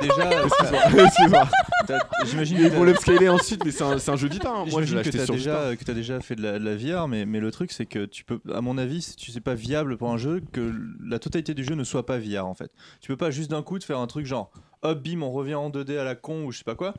déjà. 0.00 1.48
J'imagine 2.24 2.58
Ils 2.58 2.70
que 2.70 2.76
vont 2.76 2.84
l'upscaler 2.84 3.28
ensuite, 3.28 3.64
mais 3.64 3.72
c'est 3.72 3.82
un, 3.82 4.16
jeu 4.16 4.28
Vita. 4.28 4.50
hein. 4.50 4.64
Moi, 4.70 4.82
je 4.82 4.86
J'imagine 4.86 4.96
l'ai 4.96 5.02
que 5.02 5.08
acheté 5.08 5.18
tu 5.18 5.20
as 5.20 5.26
sur 5.26 5.76
que 5.78 5.84
t'as 5.84 5.94
déjà 5.94 6.20
fait 6.20 6.36
de 6.36 6.42
la, 6.42 6.76
VR, 6.76 7.08
mais, 7.08 7.26
mais 7.26 7.40
le 7.40 7.50
truc 7.50 7.72
c'est 7.72 7.86
que 7.86 8.04
tu 8.06 8.24
peux, 8.24 8.40
à 8.54 8.60
mon 8.60 8.78
avis, 8.78 9.02
si 9.02 9.16
tu 9.16 9.30
sais 9.30 9.40
pas 9.40 9.49
viable 9.54 9.96
pour 9.96 10.10
un 10.10 10.16
jeu 10.18 10.42
que 10.52 10.72
la 11.04 11.18
totalité 11.18 11.54
du 11.54 11.64
jeu 11.64 11.74
ne 11.74 11.84
soit 11.84 12.06
pas 12.06 12.18
VR 12.18 12.46
en 12.46 12.54
fait. 12.54 12.70
Tu 13.00 13.08
peux 13.08 13.16
pas 13.16 13.30
juste 13.30 13.50
d'un 13.50 13.62
coup 13.62 13.78
te 13.78 13.84
faire 13.84 13.98
un 13.98 14.06
truc 14.06 14.26
genre 14.26 14.50
hop 14.82 15.02
bim 15.02 15.22
on 15.22 15.30
revient 15.32 15.54
en 15.56 15.70
2D 15.70 15.98
à 15.98 16.04
la 16.04 16.14
con 16.14 16.44
ou 16.44 16.52
je 16.52 16.58
sais 16.58 16.64
pas 16.64 16.74
quoi. 16.74 16.94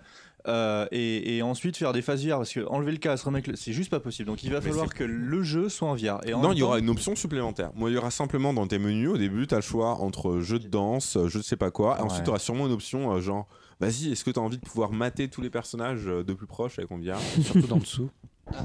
euh, 0.47 0.87
et, 0.91 1.37
et 1.37 1.41
ensuite 1.43 1.77
faire 1.77 1.93
des 1.93 2.01
phases 2.01 2.25
VR 2.25 2.37
parce 2.37 2.51
que 2.53 2.65
enlever 2.67 2.91
le 2.91 2.97
casque, 2.97 3.25
remettre 3.25 3.49
le- 3.49 3.55
c'est 3.55 3.73
juste 3.73 3.89
pas 3.91 3.99
possible. 3.99 4.27
Donc 4.27 4.43
il 4.43 4.51
va 4.51 4.59
Mais 4.59 4.69
falloir 4.69 4.91
que 4.93 5.03
le 5.03 5.43
jeu 5.43 5.69
soit 5.69 5.87
en 5.87 5.95
VR. 5.95 6.19
Et 6.25 6.33
en 6.33 6.41
Non, 6.41 6.51
il 6.51 6.57
y 6.59 6.63
aura 6.63 6.79
une 6.79 6.89
option 6.89 7.15
supplémentaire. 7.15 7.71
Moi, 7.75 7.89
il 7.91 7.93
y 7.93 7.97
aura 7.97 8.09
simplement 8.11 8.51
dans 8.53 8.65
tes 8.67 8.79
menus, 8.79 9.09
au 9.09 9.17
début, 9.17 9.45
tu 9.47 9.53
as 9.53 9.59
le 9.59 9.63
choix 9.63 9.95
entre 10.01 10.39
jeu 10.39 10.57
de 10.59 10.67
danse, 10.67 11.17
je 11.27 11.37
ne 11.37 11.43
sais 11.43 11.57
pas 11.57 11.69
quoi. 11.71 11.97
Et 11.99 12.01
ensuite, 12.01 12.19
Ouais. 12.19 12.23
tu 12.23 12.29
auras 12.31 12.39
sûrement 12.39 12.65
une 12.67 12.73
option 12.73 13.11
euh, 13.13 13.21
genre, 13.21 13.47
vas-y, 13.79 14.11
est-ce 14.11 14.23
que 14.23 14.31
tu 14.31 14.39
as 14.39 14.41
envie 14.41 14.57
de 14.57 14.65
pouvoir 14.65 14.91
mater 14.91 15.27
tous 15.27 15.41
les 15.41 15.49
personnages 15.51 16.07
euh, 16.07 16.23
de 16.23 16.33
plus 16.33 16.47
proche 16.47 16.79
avec 16.79 16.89
ton 16.89 16.97
VR 16.97 17.19
Surtout 17.43 17.67
dans 17.67 17.77
dessous. 17.77 18.09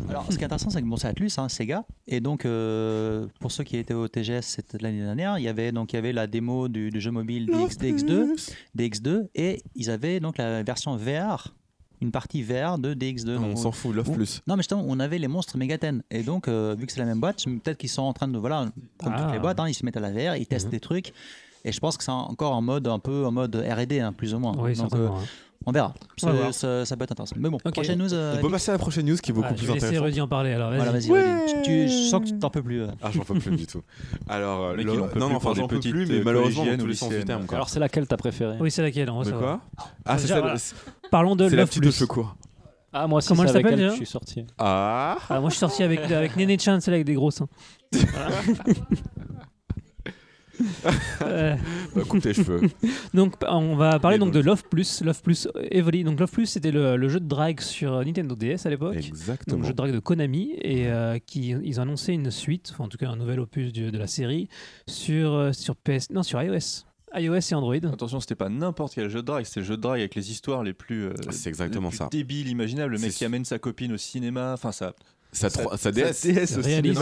Alors, 0.09 0.25
ce 0.31 0.37
qui 0.37 0.43
est 0.43 0.45
intéressant, 0.45 0.71
c'est 0.71 0.81
que 0.81 0.87
bon, 0.87 0.97
c'est 0.97 1.09
Atlus, 1.09 1.31
hein, 1.39 1.49
Sega, 1.49 1.85
et 2.07 2.21
donc 2.21 2.45
euh, 2.45 3.27
pour 3.41 3.53
ceux 3.53 3.65
qui 3.65 3.77
étaient 3.77 3.95
au 3.95 4.09
TGS 4.09 4.43
c'était 4.43 4.79
l'année 4.81 5.03
dernière, 5.03 5.39
il 5.39 5.45
y 5.45 5.49
avait 5.49 5.73
donc 5.73 5.93
il 5.93 5.97
y 5.97 5.99
avait 5.99 6.13
la 6.13 6.27
démo 6.27 6.69
du, 6.69 6.91
du 6.91 7.01
jeu 7.01 7.11
mobile 7.11 7.47
DX, 7.47 7.77
DX2, 7.79 8.51
DX2, 8.77 9.29
et 9.35 9.63
ils 9.75 9.91
avaient 9.91 10.21
donc 10.21 10.39
la 10.39 10.63
version 10.63 10.97
VR, 10.97 11.55
une 12.01 12.11
partie 12.11 12.43
VR 12.43 12.79
de 12.79 12.95
DX2. 12.95 13.27
Non, 13.35 13.41
Donc, 13.41 13.51
On 13.53 13.57
s'en 13.57 13.73
fout, 13.73 13.95
Love 13.95 14.11
Plus. 14.13 14.43
Non, 14.47 14.57
mais 14.57 14.63
justement, 14.63 14.85
on 14.87 15.01
avait 15.01 15.19
les 15.19 15.29
monstres 15.29 15.57
Megaten. 15.57 16.03
Et 16.11 16.23
donc, 16.23 16.47
euh, 16.47 16.75
vu 16.79 16.87
que 16.87 16.93
c'est 16.93 17.01
la 17.01 17.07
même 17.07 17.21
boîte, 17.21 17.43
peut-être 17.45 17.79
qu'ils 17.79 17.89
sont 17.89 18.03
en 18.03 18.13
train 18.13 18.29
de. 18.29 18.37
Voilà, 18.39 18.67
comme 19.03 19.13
Ah. 19.17 19.23
toutes 19.23 19.33
les 19.33 19.39
boîtes, 19.39 19.59
hein, 19.61 19.69
ils 19.69 19.75
se 19.75 19.85
mettent 19.85 19.97
à 19.97 20.01
la 20.01 20.11
VR, 20.11 20.37
ils 20.37 20.47
testent 20.47 20.67
Mhm. 20.67 20.73
des 20.73 20.81
trucs. 20.81 21.13
Et 21.65 21.73
je 21.73 21.81
pense 21.81 21.97
que 21.97 22.05
c'est 22.05 22.13
encore 22.13 22.53
en 22.53 22.63
mode 22.63 22.87
un 22.87 22.99
peu 23.01 23.27
en 23.27 23.33
mode 23.33 23.57
R&D, 23.57 23.99
hein, 23.99 24.13
plus 24.13 24.35
ou 24.35 24.39
moins. 24.39 24.55
Oui, 24.57 24.75
donc, 24.75 24.95
euh, 24.95 25.09
hein. 25.09 25.23
On 25.67 25.73
verra. 25.73 25.93
Ça, 26.17 26.33
voir. 26.33 26.55
ça- 26.55 26.85
ça 26.87 26.97
peut 26.97 27.05
être 27.05 27.13
intéressant. 27.13 27.35
Mais 27.39 27.51
bon, 27.51 27.59
Ok. 27.65 27.75
prochaine 27.75 27.99
news. 27.99 28.15
euh, 28.15 28.37
On 28.39 28.41
peut 28.41 28.51
passer 28.51 28.71
à 28.71 28.75
la 28.75 28.79
prochaine 28.79 29.05
news 29.07 29.17
qui 29.17 29.33
est 29.33 29.35
beaucoup 29.35 29.49
Ah, 29.51 29.53
plus 29.53 29.63
je 29.63 29.67
vais 29.67 29.75
laisser 29.75 29.87
intéressante. 29.87 30.07
Rudy 30.07 30.21
en 30.21 30.29
parler 30.29 30.53
alors. 30.53 30.71
vas-y. 30.71 30.79
Voilà, 30.79 30.93
vas-y, 30.93 31.11
Rudy. 31.11 31.53
Tu, 31.53 31.63
tu- 31.63 31.89
je 31.89 32.09
sens 32.09 32.21
que 32.23 32.27
tu 32.29 32.39
t'en 32.39 32.51
peux 32.51 32.63
plus. 32.63 32.83
euh. 32.83 32.87
Ah, 33.03 33.11
j'en 33.13 33.23
peux 33.25 33.35
plus 33.39 33.57
du 33.57 33.67
tout. 33.67 33.83
Alors, 34.29 34.75
Le 34.75 34.85
non, 34.85 35.09
plus 35.09 35.21
non, 35.21 35.35
enfin, 35.35 35.53
des 35.53 35.61
j'en 35.61 35.67
peux 35.69 35.77
petites, 35.77 35.93
plus, 35.93 36.07
mais 36.07 36.15
euh, 36.21 36.23
malheureusement, 36.25 36.65
dans 36.65 36.77
tous 36.79 36.85
ou 36.85 36.87
les 36.87 36.95
sens 36.95 37.09
du 37.11 37.25
terme. 37.25 37.47
quoi. 37.47 37.57
Alors, 37.57 37.69
c'est 37.69 37.81
laquelle 37.81 38.07
t'as 38.07 38.17
préférée? 38.17 38.57
Oui, 38.61 38.71
c'est 38.71 38.83
laquelle 38.83 39.11
on 39.11 39.19
va 39.19 39.25
de 39.25 39.31
savoir. 39.31 39.59
quoi? 39.77 39.85
Ah, 40.05 40.19
c'est 40.19 40.29
c'est- 40.29 40.75
Parlons 41.11 41.37
de 41.37 41.49
c'est 41.49 41.57
la 41.57 41.67
petite 41.67 41.85
au 41.87 41.91
secours. 41.91 42.37
Ah, 42.93 43.07
moi 43.07 43.19
aussi, 43.19 43.29
Comment 43.29 43.43
c'est 43.43 43.49
elle 43.51 43.57
avec 43.57 43.67
s'appelle, 43.67 43.79
déjà 43.79 43.91
je 43.91 43.97
suis 43.97 44.07
sorti. 44.07 44.47
Ah 44.59 45.17
Ah, 45.29 45.41
moi, 45.41 45.51
je 45.51 45.55
suis 45.55 45.61
sorti 45.61 45.83
avec, 45.83 46.01
avec 46.11 46.35
Néné 46.37 46.57
Chan, 46.59 46.79
celle 46.81 46.95
avec 46.95 47.05
des 47.07 47.15
gros 47.15 47.31
seins. 47.31 47.49
Euh, 51.23 51.55
Bah, 51.95 52.03
coupe 52.09 52.23
tes 52.23 52.35
cheveux. 52.35 52.61
donc, 53.15 53.35
on 53.49 53.77
va 53.77 53.99
parler 53.99 54.19
donc 54.19 54.33
donc. 54.33 54.43
de 54.43 54.47
Love 54.47 54.65
Plus. 54.69 55.03
Love 55.03 55.23
Plus 55.23 55.49
Evoli. 55.71 56.05
Donc, 56.05 56.21
Love 56.21 56.31
Plus, 56.31 56.47
c'était 56.47 56.71
le, 56.71 56.97
le 56.97 57.09
jeu 57.09 57.21
de 57.21 57.27
drague 57.29 57.61
sur 57.61 58.05
Nintendo 58.05 58.35
DS 58.35 58.67
à 58.67 58.71
l'époque. 58.71 58.95
Donc, 58.95 59.07
Exactement. 59.07 59.63
jeu 59.65 59.71
de 59.73 59.77
drague 59.77 59.93
de 59.93 59.99
Konami. 59.99 60.55
Et 60.61 60.89
euh, 60.89 61.19
qui, 61.25 61.49
ils 61.63 61.79
ont 61.81 61.83
annoncé 61.83 62.13
une 62.13 62.31
suite, 62.31 62.71
enfin, 62.73 62.85
en 62.85 62.89
tout 62.89 62.99
cas 62.99 63.09
un 63.09 63.17
nouvel 63.17 63.41
opus 63.41 63.73
du- 63.73 63.91
de 63.91 63.99
la 63.99 64.07
série, 64.07 64.49
sur, 64.87 65.33
euh, 65.35 65.53
sur 65.53 65.77
PS. 65.77 66.11
Non, 66.11 66.23
sur 66.23 66.43
iOS. 66.43 66.85
iOS 67.15 67.39
et 67.51 67.55
Android. 67.55 67.75
Attention, 67.77 68.21
c'était 68.21 68.35
pas 68.35 68.49
n'importe 68.49 68.95
quel 68.95 69.09
jeu 69.09 69.21
de 69.23 69.27
drague, 69.27 69.45
c'était 69.45 69.61
le 69.61 69.67
jeu 69.67 69.77
de 69.77 69.83
drague 69.83 70.01
avec 70.01 70.15
les 70.15 70.31
histoires 70.31 70.63
les 70.63 70.73
plus, 70.75 71.05
euh, 71.07 71.15
C'est 71.31 71.49
exactement 71.49 71.89
les 71.89 71.91
plus 71.91 71.99
ça. 71.99 72.09
débiles 72.11 72.49
imaginables. 72.49 72.93
Le 72.93 72.99
mec 72.99 73.13
qui 73.13 73.25
amène 73.25 73.45
sa 73.45 73.59
copine 73.59 73.93
au 73.93 73.97
cinéma, 73.97 74.53
enfin 74.53 74.73
ça. 74.73 74.95
Sa, 75.33 75.51
sa- 75.51 75.77
sa 75.77 75.93
DS. 75.93 76.27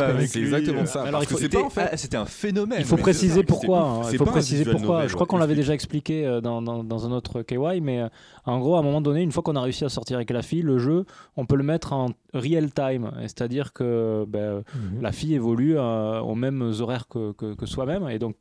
Avec 0.02 0.28
C'est 0.28 0.40
exactement 0.40 0.80
euh, 0.80 0.86
ça. 0.86 1.02
alors, 1.02 1.20
Parce 1.20 1.24
il 1.24 1.26
que 1.28 1.34
faut- 1.34 1.40
c'est 1.40 1.48
pas 1.48 1.62
en 1.62 1.70
fait. 1.70 1.88
Ah, 1.92 1.96
c'était 1.96 2.16
un 2.16 2.24
phénomène. 2.24 2.78
Il 2.80 2.84
faut 2.84 2.96
mais 2.96 3.02
préciser 3.02 3.44
pourquoi. 3.44 3.80
hein. 3.80 4.00
Il 4.10 4.18
faut 4.18 4.24
préciser 4.24 4.64
pourquoi. 4.64 4.96
novel, 4.96 5.08
je 5.08 5.14
crois 5.14 5.26
qu'on 5.26 5.36
l'avait 5.38 5.54
déjà 5.54 5.72
expliqué 5.72 6.26
euh, 6.26 6.40
dans, 6.40 6.60
dans- 6.60 6.82
dans 6.82 7.06
un 7.06 7.12
autre 7.12 7.42
KY, 7.42 7.80
mais 7.80 8.00
euh, 8.02 8.08
en 8.44 8.58
gros, 8.58 8.74
à 8.76 8.80
un 8.80 8.82
moment 8.82 9.00
donné, 9.00 9.22
une 9.22 9.30
fois 9.30 9.42
qu'on 9.44 9.54
a 9.56 9.60
réussi 9.60 9.84
à 9.84 9.88
sortir 9.88 10.16
avec 10.16 10.30
la 10.30 10.42
fille, 10.42 10.62
le 10.62 10.78
jeu, 10.78 11.04
on 11.36 11.46
peut 11.46 11.56
le 11.56 11.62
mettre 11.62 11.92
en 11.92 12.08
real 12.32 12.72
time. 12.72 13.12
C'est-à-dire 13.22 13.72
que 13.72 14.24
ben, 14.26 14.64
Mhm. 14.74 15.02
la 15.02 15.12
fille 15.12 15.34
évolue 15.34 15.76
euh, 15.78 16.18
aux 16.20 16.34
mêmes 16.34 16.72
horaires 16.80 17.06
que, 17.08 17.32
que- 17.32 17.54
que 17.54 17.66
soi-même. 17.66 18.08
Et 18.08 18.18
donc, 18.18 18.34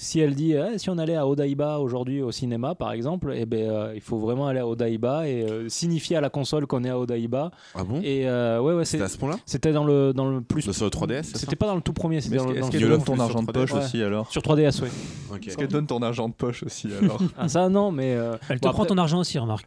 si 0.00 0.20
elle 0.20 0.36
dit, 0.36 0.52
Eh, 0.52 0.78
si 0.78 0.90
on 0.90 0.96
allait 0.98 1.16
à 1.16 1.26
Odaiba 1.26 1.80
aujourd'hui 1.80 2.22
au 2.22 2.30
cinéma, 2.30 2.76
par 2.76 2.92
exemple, 2.92 3.32
eh 3.34 3.46
ben, 3.46 3.68
euh, 3.68 3.92
il 3.96 4.00
faut 4.00 4.18
vraiment 4.18 4.46
aller 4.46 4.60
à 4.60 4.66
Odaiba 4.68 5.26
et 5.28 5.42
euh, 5.42 5.68
signifier 5.68 6.16
à 6.16 6.20
la 6.20 6.30
console 6.30 6.68
qu'on 6.68 6.84
est 6.84 6.88
à 6.88 6.96
Odaiba. 6.98 7.50
Ah 7.74 7.82
bon? 7.82 8.00
Et 8.04 8.28
euh, 8.28 8.60
ouais, 8.60 8.74
ouais, 8.74 8.84
c'est- 8.84 9.00
à 9.02 9.08
ce 9.08 9.18
point-là? 9.18 9.38
c'était 9.44 9.72
dans 9.72 9.82
le, 9.82 10.12
dans 10.12 10.30
le 10.30 10.40
plus. 10.40 10.70
Sur 10.72 10.84
le 10.84 10.90
3DS, 10.90 11.22
c'est 11.24 11.32
ça? 11.32 11.38
C'était 11.40 11.56
pas 11.56 11.66
dans 11.66 11.74
le 11.74 11.80
tout 11.80 11.92
premier, 11.92 12.20
c'était 12.20 12.36
dans, 12.36 12.48
est-ce 12.52 12.66
le 12.66 12.70
qu'elle 12.70 12.88
donne 12.88 13.02
ton 13.02 13.18
argent 13.18 13.40
sur 13.40 13.46
de 13.48 13.52
poche 13.52 13.72
3DS? 13.72 13.78
aussi 13.84 14.02
alors? 14.02 14.30
Sur 14.30 14.40
3DS, 14.42 14.82
oui. 14.82 14.88
Est-ce 15.46 15.56
qu'elle 15.56 15.66
donne 15.68 15.86
ton 15.88 16.00
argent 16.00 16.28
de 16.28 16.34
poche 16.34 16.62
aussi 16.62 16.88
alors? 17.02 17.20
Ah, 17.36 17.48
ça, 17.48 17.68
non, 17.68 17.90
mais. 17.90 18.14
euh, 18.14 18.36
Elle 18.48 18.60
te 18.60 18.66
bon, 18.68 18.72
prend 18.72 18.82
après- 18.84 18.94
ton 18.94 18.98
argent 18.98 19.18
aussi, 19.18 19.36
remarque. 19.38 19.66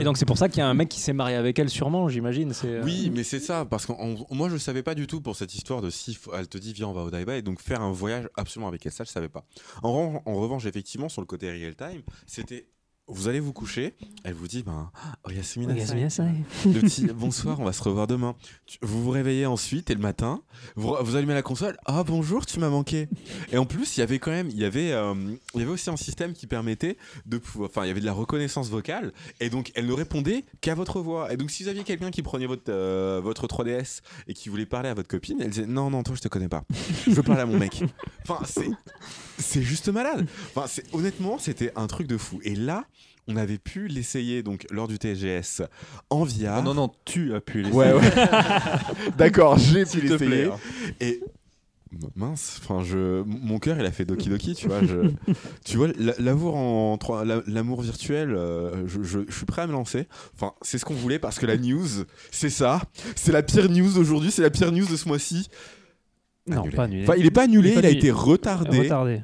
Et 0.00 0.04
donc, 0.04 0.16
c'est 0.16 0.26
pour 0.26 0.38
ça 0.38 0.48
qu'il 0.48 0.58
y 0.58 0.62
a 0.62 0.68
un 0.68 0.74
mec 0.74 0.88
qui 0.88 1.00
s'est 1.00 1.12
marié 1.12 1.36
avec 1.36 1.58
elle, 1.58 1.70
sûrement, 1.70 2.08
j'imagine. 2.08 2.52
c'est, 2.52 2.68
euh, 2.68 2.82
Oui, 2.84 3.10
mais 3.12 3.24
c'est 3.24 3.40
ça, 3.40 3.64
parce 3.64 3.84
que 3.86 3.92
moi 4.32 4.48
je 4.48 4.56
savais 4.58 4.82
pas 4.84 4.94
du 4.94 5.06
tout 5.08 5.20
pour 5.20 5.34
cette 5.36 5.54
histoire 5.54 5.82
de 5.82 5.90
si 5.90 6.16
elle 6.38 6.46
te 6.46 6.56
dit 6.58 6.72
viens 6.72 6.86
on 6.88 6.92
va 6.92 7.02
au 7.02 7.10
Daiba 7.10 7.36
et 7.36 7.42
donc 7.42 7.60
faire 7.60 7.82
un 7.82 7.90
voyage 7.90 8.28
absolument 8.36 8.68
avec 8.68 8.86
elle, 8.86 8.92
ça 8.92 9.02
je 9.04 9.10
pas. 9.28 9.46
En, 9.82 10.20
revanche, 10.26 10.66
effectivement, 10.66 11.08
sur 11.08 11.20
le 11.22 11.26
côté 11.26 11.50
real 11.50 11.76
time, 11.76 12.02
c'était 12.26 12.68
vous 13.06 13.28
allez 13.28 13.40
vous 13.40 13.52
coucher, 13.52 13.94
elle 14.24 14.32
vous 14.32 14.48
dit 14.48 14.62
ben 14.62 14.90
oh, 15.26 15.30
Yasmina, 15.30 15.74
le 15.74 16.80
petit 16.80 17.06
bonsoir, 17.14 17.60
on 17.60 17.64
va 17.64 17.74
se 17.74 17.82
revoir 17.82 18.06
demain. 18.06 18.34
Vous 18.80 19.04
vous 19.04 19.10
réveillez 19.10 19.44
ensuite 19.44 19.90
et 19.90 19.94
le 19.94 20.00
matin, 20.00 20.40
vous, 20.74 20.96
vous 21.02 21.14
allumez 21.14 21.34
la 21.34 21.42
console, 21.42 21.76
ah 21.84 22.02
bonjour, 22.02 22.46
tu 22.46 22.58
m'as 22.60 22.70
manqué. 22.70 23.08
Et 23.52 23.58
en 23.58 23.66
plus, 23.66 23.96
il 23.96 24.00
y 24.00 24.02
avait 24.02 24.18
quand 24.18 24.30
même, 24.30 24.48
il 24.48 24.58
y 24.58 24.64
avait, 24.64 24.92
euh, 24.92 25.14
il 25.54 25.60
y 25.60 25.62
avait 25.62 25.72
aussi 25.72 25.90
un 25.90 25.98
système 25.98 26.32
qui 26.32 26.46
permettait 26.46 26.96
de 27.26 27.36
pouvoir, 27.36 27.68
enfin, 27.68 27.84
il 27.84 27.88
y 27.88 27.90
avait 27.90 28.00
de 28.00 28.06
la 28.06 28.14
reconnaissance 28.14 28.70
vocale 28.70 29.12
et 29.38 29.50
donc 29.50 29.70
elle 29.74 29.86
ne 29.86 29.92
répondait 29.92 30.44
qu'à 30.62 30.74
votre 30.74 31.00
voix. 31.00 31.30
Et 31.30 31.36
donc, 31.36 31.50
si 31.50 31.62
vous 31.62 31.68
aviez 31.68 31.84
quelqu'un 31.84 32.10
qui 32.10 32.22
prenait 32.22 32.46
votre 32.46 32.70
euh, 32.70 33.20
votre 33.22 33.46
3DS 33.46 34.00
et 34.28 34.32
qui 34.32 34.48
voulait 34.48 34.66
parler 34.66 34.88
à 34.88 34.94
votre 34.94 35.08
copine, 35.08 35.42
elle 35.42 35.50
disait 35.50 35.66
non 35.66 35.90
non 35.90 36.02
toi 36.04 36.14
je 36.16 36.22
te 36.22 36.28
connais 36.28 36.48
pas, 36.48 36.64
je 37.04 37.10
veux 37.10 37.22
parler 37.22 37.42
à 37.42 37.46
mon 37.46 37.58
mec. 37.58 37.82
Enfin, 38.26 38.42
c'est 38.46 38.70
c'est 39.38 39.62
juste 39.62 39.88
malade. 39.90 40.26
Enfin, 40.54 40.66
c'est 40.66 40.84
honnêtement, 40.94 41.38
c'était 41.38 41.70
un 41.76 41.86
truc 41.86 42.06
de 42.06 42.16
fou. 42.16 42.40
Et 42.44 42.54
là. 42.54 42.86
On 43.26 43.36
avait 43.36 43.58
pu 43.58 43.88
l'essayer 43.88 44.42
donc 44.42 44.66
lors 44.70 44.86
du 44.88 44.98
TGS 44.98 45.62
en 46.10 46.24
VR. 46.24 46.48
Ah 46.56 46.62
non, 46.62 46.74
non, 46.74 46.90
tu 47.04 47.34
as 47.34 47.40
pu 47.40 47.62
les 47.62 47.70
Ouais, 47.70 47.92
ouais. 47.92 48.00
D'accord, 49.18 49.58
j'ai 49.58 49.84
pu 49.86 50.00
l'essayer. 50.02 50.44
hein. 50.44 50.56
Et 51.00 51.20
mince, 52.16 52.60
enfin, 52.62 52.82
je, 52.84 53.22
mon 53.22 53.58
cœur, 53.58 53.78
il 53.78 53.86
a 53.86 53.92
fait 53.92 54.04
Doki 54.04 54.28
Doki, 54.28 54.54
tu 54.54 54.68
vois. 54.68 54.80
Je, 54.84 55.10
tu 55.64 55.76
vois, 55.78 55.88
la- 55.98 56.14
l'amour 56.18 56.56
en 56.56 56.98
l'amour 57.46 57.80
virtuel, 57.82 58.34
euh, 58.34 58.86
je, 58.86 59.02
je- 59.02 59.20
je 59.28 59.34
suis 59.34 59.46
prêt 59.46 59.62
à 59.62 59.66
me 59.66 59.72
lancer. 59.72 60.06
Enfin, 60.34 60.52
c'est 60.62 60.76
ce 60.78 60.84
qu'on 60.84 60.94
voulait 60.94 61.18
parce 61.18 61.38
que 61.38 61.46
la 61.46 61.56
news, 61.56 61.86
c'est 62.30 62.50
ça. 62.50 62.82
C'est 63.16 63.32
la 63.32 63.42
pire 63.42 63.70
news 63.70 63.92
d'aujourd'hui, 63.92 64.30
c'est 64.32 64.42
la 64.42 64.50
pire 64.50 64.70
news 64.72 64.86
de 64.86 64.96
ce 64.96 65.08
mois-ci. 65.08 65.48
Non, 66.46 66.58
Annulé. 66.60 66.76
pas 66.76 66.82
annulé. 66.84 67.02
Enfin, 67.04 67.14
il 67.16 67.24
est 67.26 67.30
pas 67.30 67.44
annulé, 67.44 67.70
Il 67.70 67.72
est 67.72 67.78
il, 67.78 67.82
pas 67.82 67.88
a 67.88 67.90
été 67.90 68.10
retardé. 68.10 68.78
Retardé. 68.80 69.22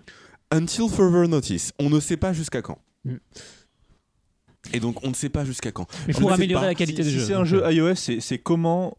Until 0.53 0.89
further 0.89 1.29
notice. 1.29 1.73
On 1.79 1.91
ne 1.91 2.01
sait 2.01 2.17
pas 2.17 2.33
jusqu'à 2.33 2.63
quand. 2.63 2.79
Mm. 3.05 3.17
Et 4.73 4.81
donc, 4.81 5.05
on 5.05 5.09
ne 5.09 5.15
sait 5.15 5.29
pas 5.31 5.45
jusqu'à 5.45 5.73
quand. 5.73 5.87
Mais 6.07 6.15
pour 6.15 6.31
améliorer 6.33 6.63
pas. 6.63 6.69
la 6.69 6.75
qualité 6.75 7.03
si, 7.03 7.09
du 7.09 7.15
si 7.15 7.21
jeu. 7.21 7.27
c'est 7.27 7.35
un 7.35 7.45
jeu 7.45 7.63
iOS, 7.73 7.95
c'est 7.95 8.39
comment 8.39 8.97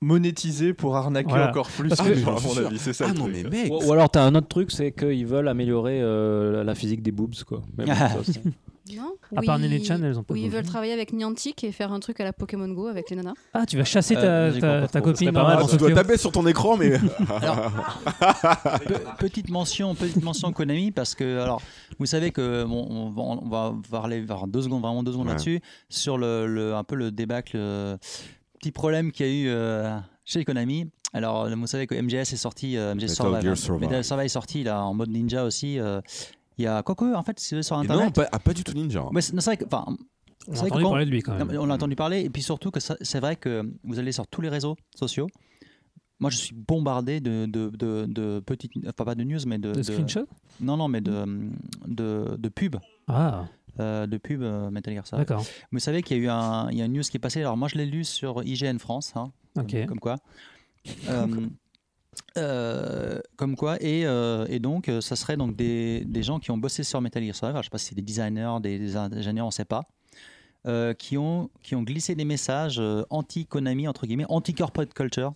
monétiser 0.00 0.74
pour 0.74 0.96
arnaquer 0.96 1.30
Voilà. 1.30 1.50
encore 1.50 1.68
plus. 1.68 1.88
Parce 1.88 2.00
à 2.00 2.04
que- 2.04 2.14
mon 2.24 2.36
J'en 2.38 2.48
suis 2.50 2.64
avis, 2.66 2.78
c'est 2.78 2.92
ça. 2.92 3.06
Ah 3.08 3.12
le 3.12 3.18
non, 3.18 3.24
truc. 3.24 3.36
mais 3.50 3.62
mec. 3.64 3.72
Ou, 3.72 3.84
ou 3.84 3.92
alors, 3.92 4.08
t'as 4.10 4.22
un 4.22 4.34
autre 4.34 4.46
truc, 4.48 4.70
c'est 4.70 4.92
qu'ils 4.92 5.26
veulent 5.26 5.48
améliorer 5.48 6.00
euh, 6.00 6.62
la 6.62 6.74
physique 6.74 7.02
des 7.02 7.10
boobs, 7.10 7.34
quoi. 7.46 7.62
Bon, 7.76 7.86
ça, 7.94 8.10
Non 8.96 9.14
À 9.36 9.42
part 9.42 9.58
Nene 9.58 9.82
Chan, 9.84 10.00
elles 10.02 10.18
ont 10.18 10.22
pas 10.22 10.34
Oui, 10.34 10.42
ils 10.44 10.50
veulent 10.50 10.64
travailler 10.64 10.92
avec 10.92 11.12
Niantic 11.12 11.64
et 11.64 11.72
faire 11.72 11.92
un 11.92 12.00
truc 12.00 12.20
à 12.20 12.24
la 12.24 12.32
Pokémon 12.32 12.68
Go 12.68 12.86
avec 12.86 13.10
les 13.10 13.16
nanas. 13.16 13.34
Ah, 13.54 13.66
tu 13.66 13.76
vas 13.76 13.84
chasser 13.84 14.14
ta, 14.14 14.20
Euh, 14.22 14.60
ta, 14.60 14.88
ta 14.88 15.00
trop. 15.00 15.10
copine 15.12 15.32
pas 15.32 15.42
mal, 15.42 15.58
Ah, 15.62 15.66
tu 15.68 15.76
dois 15.76 15.92
taper 15.92 16.16
sur 16.16 16.32
ton 16.32 16.46
écran, 16.46 16.76
mais. 16.76 16.90
Pe- 18.86 19.16
petite 19.18 19.50
mention, 19.50 19.94
petite 19.94 20.22
mention 20.22 20.52
Konami 20.52 20.90
parce 20.90 21.14
que 21.14 21.38
alors 21.40 21.60
vous 21.98 22.06
savez 22.06 22.30
que 22.30 22.64
bon, 22.64 22.86
on, 22.88 23.10
va, 23.10 23.22
on 23.22 23.48
va 23.48 23.74
parler 23.90 24.20
vers 24.20 24.46
deux 24.46 24.62
secondes, 24.62 24.82
vraiment 24.82 25.02
deux 25.02 25.12
secondes 25.12 25.26
Ouais. 25.26 25.32
là-dessus 25.32 25.60
sur 25.88 26.16
le, 26.18 26.46
le- 26.46 26.74
un 26.74 26.84
peu 26.84 26.94
le 26.94 27.10
débâcle, 27.10 27.56
euh, 27.56 27.96
petit 28.60 28.72
problème 28.72 29.12
qu'il 29.12 29.26
y 29.26 29.28
a 29.28 29.32
eu 29.32 29.48
euh, 29.48 29.98
chez 30.24 30.44
Konami. 30.44 30.90
Alors 31.14 31.48
vous 31.48 31.66
savez 31.66 31.86
que 31.86 31.94
MGS 31.94 32.32
est 32.32 32.36
sorti, 32.36 32.76
euh, 32.76 32.94
MGS 32.94 33.02
Metal 33.02 33.08
Survive, 33.16 33.42
Gear 33.42 33.52
hein. 33.52 33.56
Survive. 33.56 33.88
Metal 33.88 34.04
Survive 34.04 34.26
est 34.26 34.28
sorti 34.28 34.62
là 34.62 34.82
en 34.84 34.92
mode 34.94 35.08
ninja 35.08 35.44
aussi. 35.44 35.78
euh, 35.78 36.00
il 36.58 36.64
y 36.64 36.66
a 36.66 36.82
quoique 36.82 37.14
en 37.14 37.22
fait 37.22 37.38
sur 37.40 37.56
Et 37.56 37.80
internet. 37.80 38.04
non, 38.06 38.10
pas, 38.10 38.28
ah, 38.32 38.38
pas 38.38 38.52
du 38.52 38.64
tout 38.64 38.72
ninja. 38.72 39.04
Mais 39.12 39.20
c'est 39.20 39.34
c'est 39.40 39.44
vrai 39.44 39.56
que 39.56 39.64
enfin 39.64 39.84
On 40.46 40.54
c'est 40.54 40.58
a 40.58 40.60
vrai 40.62 40.68
que 40.70 40.74
entendu 40.74 40.84
quand- 40.84 40.90
parler 40.90 41.04
de 41.06 41.10
lui 41.10 41.22
quand 41.22 41.32
non, 41.32 41.38
même. 41.38 41.48
mais 41.52 41.58
on 41.58 41.66
l'a 41.66 41.74
entendu 41.74 41.96
parler, 41.96 42.20
et 42.22 42.30
puis 42.30 42.42
surtout 42.42 42.70
que 42.70 42.80
ça- 42.80 42.96
c'est 43.00 43.20
vrai 43.20 43.36
que 43.36 43.62
vous 43.84 43.98
allez 43.98 44.12
sur 44.12 44.26
tous 44.26 44.40
les 44.40 44.48
réseaux 44.48 44.76
sociaux, 44.94 45.26
moi, 46.20 46.30
je 46.30 46.36
suis 46.36 46.54
bombardé 46.54 47.20
de, 47.20 47.46
de, 47.46 47.68
de, 47.70 48.06
de 48.08 48.40
petites, 48.44 48.72
enfin 48.88 49.04
pas 49.04 49.14
de 49.14 49.22
news, 49.22 49.38
mais 49.46 49.58
de, 49.58 49.70
De 49.72 49.82
screenshot 49.82 50.26
non, 50.60 50.76
non, 50.76 50.88
mais 50.88 51.00
de, 51.00 51.24
de, 51.86 52.36
de 52.36 52.48
pubs, 52.48 52.76
Ah, 53.06 53.44
euh, 53.78 54.06
de 54.08 54.16
pubs 54.18 54.42
euh, 54.42 54.68
Metal 54.70 54.92
Gear 54.94 55.06
Solid. 55.06 55.24
d'accord. 55.26 55.44
Vous 55.70 55.78
savez 55.78 56.02
qu'il 56.02 56.16
y 56.16 56.20
a 56.20 56.22
eu 56.24 56.28
un, 56.28 56.68
il 56.72 56.78
y 56.78 56.82
a 56.82 56.86
une 56.86 56.94
news 56.94 57.02
qui 57.02 57.16
est 57.18 57.20
passée. 57.20 57.40
Alors 57.40 57.56
moi, 57.56 57.68
je 57.68 57.76
l'ai 57.76 57.86
lu 57.86 58.02
sur 58.02 58.42
IGN 58.44 58.78
France, 58.78 59.12
hein, 59.14 59.30
Ok. 59.56 59.70
comme, 59.70 59.86
comme 59.86 60.00
quoi. 60.00 60.16
Euh, 61.08 61.26
euh, 62.36 63.20
comme 63.36 63.56
quoi, 63.56 63.76
et, 63.82 64.06
euh, 64.06 64.46
et 64.48 64.58
donc, 64.58 64.88
euh, 64.88 65.00
ça 65.00 65.16
serait 65.16 65.36
donc 65.36 65.56
des, 65.56 66.04
des 66.04 66.22
gens 66.22 66.38
qui 66.38 66.50
ont 66.50 66.58
bossé 66.58 66.82
sur 66.82 67.00
Metal 67.00 67.22
Gear 67.22 67.34
Solid. 67.34 67.56
Je 67.56 67.62
sais 67.62 67.70
pas 67.70 67.78
si 67.78 67.86
c'est 67.86 67.94
des 67.94 68.02
designers, 68.02 68.56
des, 68.60 68.96
ingénieurs, 68.96 69.46
on 69.46 69.48
ne 69.48 69.52
sait 69.52 69.64
pas. 69.64 69.84
qui, 70.98 71.16
ont, 71.16 71.50
qui 71.62 71.74
ont 71.74 71.82
glissé 71.82 72.14
des 72.14 72.24
messages 72.24 72.80
anti-Konami, 73.10 73.88
entre 73.88 74.06
guillemets, 74.06 74.26
anti-corporate 74.28 74.92
culture. 74.92 75.34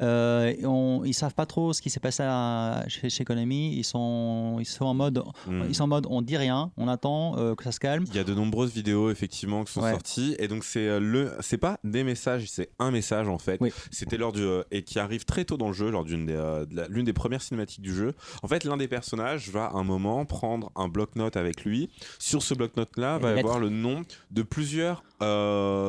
Euh, 0.00 0.54
on- 0.64 1.02
ils 1.04 1.12
savent 1.14 1.34
pas 1.34 1.46
trop 1.46 1.72
ce 1.72 1.82
qui 1.82 1.90
s'est 1.90 1.98
passé 2.00 2.22
à- 2.24 2.84
chez, 2.88 3.10
chez 3.10 3.24
Konami. 3.24 3.74
Ils 3.74 3.84
sont, 3.84 4.56
ils 4.60 4.64
sont 4.64 4.84
en 4.84 4.94
mode, 4.94 5.24
Mm. 5.46 5.62
ils 5.68 5.74
sont 5.74 5.84
en 5.84 5.88
mode, 5.88 6.06
on 6.08 6.22
dit 6.22 6.36
rien, 6.36 6.70
on 6.76 6.86
attend 6.88 7.36
euh, 7.36 7.54
que 7.54 7.64
ça 7.64 7.72
se 7.72 7.80
calme. 7.80 8.04
Il 8.08 8.14
y 8.14 8.18
a 8.20 8.24
de 8.24 8.34
nombreuses 8.34 8.72
vidéos 8.72 9.10
effectivement 9.10 9.64
qui 9.64 9.72
sont 9.72 9.82
Ouais. 9.82 9.90
sorties 9.90 10.36
et 10.38 10.46
donc 10.48 10.62
c'est 10.64 10.86
euh, 10.86 11.00
le 11.00 11.32
c'est 11.40 11.58
pas 11.58 11.78
des 11.84 12.04
messages 12.04 12.46
c'est 12.48 12.70
un 12.78 12.90
message 12.90 13.28
en 13.28 13.38
fait 13.38 13.58
Oui. 13.60 13.72
c'était 13.90 14.16
lors 14.18 14.32
du 14.32 14.44
et 14.70 14.82
qui 14.82 14.98
arrive 14.98 15.24
très 15.24 15.44
tôt 15.44 15.56
dans 15.56 15.68
le 15.68 15.72
jeu 15.74 15.90
lors 15.90 16.04
d'une 16.04 16.26
des 16.26 16.34
euh, 16.34 16.64
de 16.66 16.86
l'une 16.88 17.04
des 17.04 17.12
premières 17.12 17.42
cinématiques 17.42 17.82
du 17.82 17.94
jeu 17.94 18.14
en 18.42 18.48
fait 18.48 18.64
l'un 18.64 18.76
des 18.76 18.88
personnages 18.88 19.48
va 19.50 19.64
à 19.66 19.74
un 19.74 19.84
moment 19.84 20.24
prendre 20.24 20.70
un 20.76 20.88
bloc-notes 20.88 21.36
avec 21.36 21.64
lui 21.64 21.90
sur 22.18 22.42
ce 22.42 22.54
bloc-notes 22.54 22.96
là 22.96 23.18
va 23.18 23.34
y 23.34 23.38
avoir 23.38 23.58
le 23.58 23.68
nom 23.68 24.02
de 24.30 24.42
plusieurs 24.42 25.02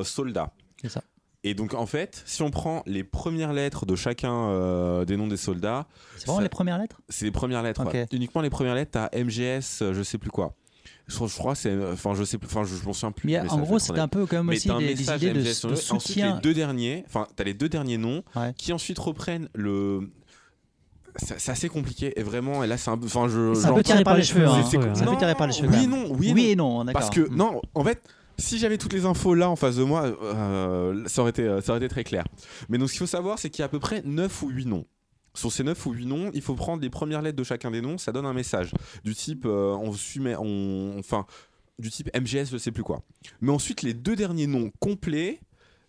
soldats 0.04 0.52
C'est 0.82 0.90
ça. 0.90 1.02
Et 1.44 1.54
donc 1.54 1.74
en 1.74 1.86
fait 1.86 2.22
si 2.26 2.42
on 2.42 2.52
prend 2.52 2.84
les 2.86 3.04
premières 3.04 3.54
lettres 3.54 3.86
de 3.86 3.96
chacun 3.96 4.50
euh, 4.50 5.06
des 5.06 5.16
noms 5.18 5.28
des 5.28 5.38
soldats 5.38 5.88
C'est 6.18 6.26
vraiment 6.26 6.40
Ça- 6.40 6.44
les 6.44 6.50
premières 6.50 6.78
lettres? 6.78 7.02
c'est 7.10 7.26
les 7.26 7.32
premières 7.32 7.64
lettres. 7.64 7.82
Ok. 7.86 7.94
ouais. 7.94 8.08
Uniquement 8.12 8.42
les 8.42 8.50
premières 8.50 8.76
lettres, 8.76 8.92
t'as 8.92 9.10
MGS, 9.18 9.82
euh, 9.82 9.94
je 9.94 10.04
sais 10.04 10.18
plus 10.18 10.30
quoi. 10.32 10.54
Je, 11.08 11.16
crois- 11.16 11.28
je 11.28 11.34
crois 11.36 11.54
que 11.54 11.60
c'est. 11.60 11.76
Enfin, 11.92 12.14
je 12.14 12.24
sais 12.24 12.38
plus. 12.38 12.46
Enfin, 12.46 12.64
je, 12.66 12.76
je 12.76 12.86
m'en 12.86 12.94
souviens 12.94 13.12
plus. 13.12 13.28
Mais 13.32 13.42
du 13.42 13.48
en 13.50 13.58
gros, 13.60 13.80
c'était 13.80 14.00
un 14.00 14.08
peu 14.08 14.28
comme 14.28 14.50
aussi 14.50 14.68
des, 14.68 14.94
des 14.94 15.04
idées 15.04 15.34
de, 15.34 15.40
MGS 15.40 15.62
de 15.64 15.70
jeu. 15.70 15.72
Ensuite, 15.74 15.92
les 15.94 16.00
soutien. 16.00 16.40
deux 16.44 16.54
derniers, 16.54 17.04
enfin, 17.08 17.28
t'as 17.36 17.44
les 17.46 17.56
deux 17.56 17.68
derniers 17.70 17.98
noms 17.98 18.22
Ouais. 18.36 18.54
qui 18.56 18.74
ensuite 18.74 19.00
reprennent 19.00 19.50
le. 19.56 20.12
C'est 21.16 21.40
c'est 21.40 21.52
assez 21.52 21.68
compliqué 21.68 22.14
et 22.20 22.22
vraiment, 22.24 22.64
et 22.64 22.68
là, 22.68 22.78
c'est 22.78 22.92
un 22.92 22.98
peu. 22.98 23.08
Enfin, 23.08 23.28
je. 23.28 23.56
C'est 23.56 23.66
un 23.66 23.74
peu 23.74 23.82
tiré 23.84 24.04
par 24.04 24.16
les 24.16 24.24
cheveux. 24.24 24.46
hein. 24.48 24.64
c'est- 24.70 24.78
Ouais, 24.78 25.06
peut 25.06 25.18
tirer 25.18 25.34
par 25.36 25.48
les 25.48 25.54
cheveux. 25.54 25.70
Oui 25.70 25.88
non, 25.88 26.06
oui 26.12 26.30
et 26.30 26.34
Oui 26.34 26.56
non. 26.56 26.82
et 26.84 26.86
non. 26.86 26.94
Parce 26.94 27.10
que, 27.10 27.22
Mm. 27.22 27.36
non, 27.36 27.62
en 27.74 27.84
fait, 27.84 28.02
si 28.40 28.58
j'avais 28.58 28.78
toutes 28.78 28.94
les 28.94 29.06
infos 29.06 29.34
là 29.34 29.50
en 29.50 29.56
face 29.56 29.76
de 29.76 29.84
moi, 29.84 30.04
euh, 30.06 31.04
ça, 31.08 31.22
aurait 31.22 31.32
été, 31.32 31.44
ça 31.62 31.72
aurait 31.72 31.80
été 31.80 31.90
très 31.90 32.04
clair. 32.04 32.26
Mais 32.70 32.78
donc, 32.78 32.90
ce 32.90 32.94
qu'il 32.94 33.00
faut 33.00 33.06
savoir, 33.08 33.40
c'est 33.40 33.50
qu'il 33.50 33.62
y 33.62 33.64
a 33.64 33.66
à 33.66 33.70
peu 33.70 33.80
près 33.80 34.02
9 34.04 34.42
ou 34.44 34.50
8 34.50 34.66
noms. 34.66 34.86
Sur 35.36 35.52
ces 35.52 35.64
9 35.64 35.86
ou 35.86 35.92
8 35.92 36.06
noms, 36.06 36.32
il 36.34 36.42
faut 36.42 36.56
prendre 36.56 36.82
les 36.82 36.90
premières 36.90 37.22
lettres 37.22 37.38
de 37.38 37.44
chacun 37.44 37.72
des 37.72 37.82
noms, 37.82 37.98
ça 37.98 38.12
donne 38.12 38.26
un 38.26 38.34
message. 38.34 38.72
Du 39.04 39.14
type, 39.14 39.46
euh, 39.46 39.74
on 39.74 39.94
suit, 39.94 40.22
on, 40.38 40.96
enfin, 40.98 41.26
du 41.78 41.90
type 41.90 42.10
MGS, 42.16 42.50
je 42.52 42.58
sais 42.58 42.72
plus 42.72 42.84
quoi. 42.84 43.02
Mais 43.42 43.52
ensuite, 43.52 43.82
les 43.84 43.94
deux 43.94 44.16
derniers 44.16 44.48
noms 44.48 44.72
complets, 44.80 45.40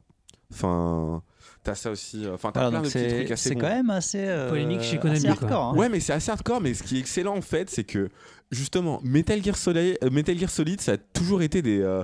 Enfin, 0.54 1.24
t'as 1.64 1.76
ça 1.76 1.92
aussi. 1.92 2.26
euh, 2.26 2.36
Enfin, 2.36 2.52
t'as 2.54 2.70
plein 2.70 2.80
de 2.82 2.86
petits 2.88 2.92
c'est 3.00 3.08
trucs 3.10 3.32
assez 3.32 3.50
c'est 3.50 3.56
bons. 3.56 3.62
quand 3.62 3.68
même 3.70 3.90
assez. 3.90 4.20
euh, 4.26 4.50
Polémique 4.50 4.82
chez 4.82 4.98
Konami, 4.98 5.18
assez 5.18 5.28
hardcore, 5.28 5.64
hein. 5.64 5.76
Ouais, 5.76 5.90
mais 5.90 6.00
c'est 6.00 6.14
assez 6.14 6.32
hardcore. 6.32 6.62
Mais 6.62 6.74
ce 6.74 6.84
qui 6.84 6.96
est 6.96 7.00
excellent 7.00 7.36
en 7.36 7.42
fait, 7.42 7.70
c'est 7.70 7.84
que 7.84 8.08
justement, 8.52 9.02
Metal 9.04 9.44
Gear, 9.44 9.58
Solid, 9.58 9.98
euh, 10.04 10.10
Metal 10.10 10.38
Gear 10.38 10.50
Solid, 10.50 10.80
ça 10.80 10.94
a 10.94 10.98
toujours 10.98 11.42
été 11.42 11.62
des. 11.62 11.82
euh, 11.82 12.04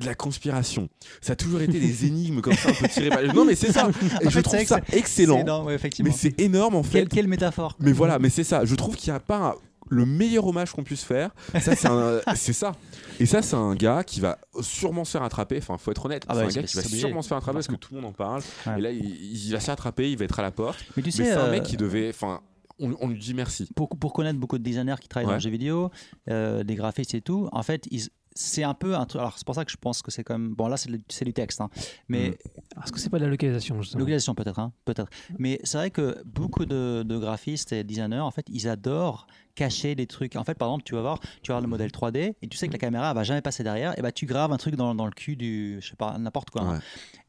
de 0.00 0.06
la 0.06 0.14
conspiration. 0.14 0.88
Ça 1.20 1.32
a 1.32 1.36
toujours 1.36 1.60
été 1.62 1.78
des 1.80 2.06
énigmes 2.06 2.40
comme 2.40 2.54
ça, 2.54 2.70
un 2.70 2.74
peu 2.74 2.88
tirées 2.88 3.08
par 3.08 3.22
les... 3.22 3.28
Non, 3.32 3.44
mais 3.44 3.54
c'est 3.54 3.72
ça. 3.72 3.88
Et 4.20 4.24
je 4.26 4.30
fait, 4.30 4.42
trouve 4.42 4.64
ça 4.64 4.78
ex- 4.78 4.94
excellent. 4.96 5.36
C'est 5.36 5.40
énorme, 5.42 5.66
ouais. 5.66 5.78
Mais 6.04 6.10
c'est 6.12 6.40
énorme 6.40 6.74
en 6.76 6.82
fait. 6.82 7.00
Quelle, 7.00 7.08
quelle 7.08 7.28
métaphore. 7.28 7.76
Mais 7.80 7.92
voilà, 7.92 8.18
mais 8.18 8.30
c'est 8.30 8.44
ça. 8.44 8.64
Je 8.64 8.74
trouve 8.76 8.96
qu'il 8.96 9.10
n'y 9.12 9.16
a 9.16 9.20
pas 9.20 9.36
un- 9.38 9.54
le 9.92 10.06
meilleur 10.06 10.46
hommage 10.46 10.70
qu'on 10.70 10.84
puisse 10.84 11.02
faire. 11.02 11.30
Ça, 11.60 11.74
c'est 11.74 11.88
un- 11.88 12.20
ça. 12.36 12.72
Et 13.18 13.26
ça, 13.26 13.42
c'est 13.42 13.56
un 13.56 13.74
gars 13.74 14.04
qui 14.04 14.20
va 14.20 14.38
sûrement 14.60 15.04
se 15.04 15.10
faire 15.12 15.22
attraper. 15.24 15.58
Enfin, 15.58 15.76
faut 15.78 15.90
être 15.90 16.06
honnête. 16.06 16.24
Ah 16.28 16.34
c'est 16.34 16.40
bah, 16.40 16.46
un 16.46 16.50
c'est- 16.50 16.60
gars 16.60 16.66
qui 16.66 16.76
va 16.76 16.82
obligé. 16.82 16.98
sûrement 17.00 17.22
se 17.22 17.28
faire 17.28 17.38
attraper 17.38 17.56
parce 17.56 17.66
que 17.66 17.74
tout 17.74 17.94
le 17.94 18.00
monde 18.00 18.10
en 18.10 18.12
parle. 18.14 18.42
Ouais. 18.66 18.78
Et 18.78 18.80
là, 18.80 18.90
il, 18.92 19.04
il 19.04 19.52
va 19.52 19.58
se 19.58 19.64
faire 19.64 19.72
attraper, 19.74 20.10
il 20.12 20.16
va 20.16 20.24
être 20.26 20.38
à 20.38 20.42
la 20.42 20.52
porte. 20.52 20.78
Mais 20.96 21.02
tu 21.02 21.08
Mais 21.08 21.12
sais, 21.12 21.24
c'est 21.24 21.32
un 21.32 21.46
euh, 21.46 21.50
mec 21.50 21.64
qui 21.64 21.76
devait. 21.76 22.08
Enfin, 22.10 22.40
on, 22.78 22.94
on 23.00 23.08
lui 23.08 23.18
dit 23.18 23.34
merci. 23.34 23.68
pour, 23.74 23.88
pour 23.90 24.12
connaître 24.12 24.38
beaucoup 24.38 24.56
de 24.58 24.62
designers 24.62 24.94
qui 25.00 25.08
travaillent 25.08 25.26
dans 25.26 25.34
le 25.34 25.40
jeu 25.40 25.50
vidéo, 25.50 25.90
euh, 26.30 26.62
des 26.62 26.76
graphistes 26.76 27.14
et 27.14 27.20
tout, 27.20 27.48
en 27.52 27.62
fait, 27.64 27.86
ils- 27.90 28.08
c'est 28.34 28.62
un 28.62 28.74
peu 28.74 28.94
un 28.94 29.06
truc. 29.06 29.20
Alors, 29.20 29.36
c'est 29.36 29.44
pour 29.46 29.54
ça 29.54 29.64
que 29.64 29.70
je 29.70 29.76
pense 29.76 30.02
que 30.02 30.10
c'est 30.10 30.24
quand 30.24 30.38
même. 30.38 30.54
Bon, 30.54 30.68
là, 30.68 30.76
c'est 30.76 31.24
du 31.24 31.32
texte, 31.32 31.60
hein. 31.60 31.70
mais 32.08 32.30
Mm. 32.30 32.82
Est-ce 32.82 32.92
que 32.92 32.98
c'est 33.00 33.10
pas 33.10 33.18
de 33.18 33.24
la 33.24 33.30
localisation 33.30 33.80
justement? 33.82 34.00
Localisation 34.00 34.34
peut-être, 34.34 34.58
hein, 34.58 34.72
peut-être. 34.84 35.10
Mais 35.38 35.60
c'est 35.64 35.78
vrai 35.78 35.90
que 35.90 36.22
beaucoup 36.24 36.64
de, 36.64 37.02
de 37.02 37.18
graphistes 37.18 37.72
et 37.72 37.84
designers, 37.84 38.20
en 38.20 38.30
fait, 38.30 38.46
ils 38.48 38.68
adorent 38.68 39.26
cacher 39.54 39.94
des 39.94 40.06
trucs. 40.06 40.36
En 40.36 40.44
fait, 40.44 40.54
par 40.56 40.68
exemple, 40.68 40.84
tu 40.84 40.94
vas 40.94 41.00
voir, 41.00 41.18
tu 41.42 41.48
vas 41.48 41.54
voir 41.54 41.60
le 41.60 41.66
modèle 41.68 41.90
3D 41.90 42.34
et 42.40 42.48
tu 42.48 42.56
sais 42.56 42.66
que 42.68 42.72
la 42.72 42.78
caméra 42.78 43.10
elle 43.10 43.14
va 43.16 43.22
jamais 43.24 43.42
passer 43.42 43.62
derrière, 43.62 43.98
et 43.98 44.02
bah 44.02 44.12
tu 44.12 44.26
graves 44.26 44.52
un 44.52 44.56
truc 44.56 44.76
dans, 44.76 44.94
dans 44.94 45.06
le 45.06 45.12
cul 45.12 45.36
du, 45.36 45.78
je 45.80 45.88
sais 45.90 45.96
pas, 45.96 46.16
n'importe 46.18 46.50
quoi. 46.50 46.62
hein. 46.62 46.72
Ouais. 46.74 46.80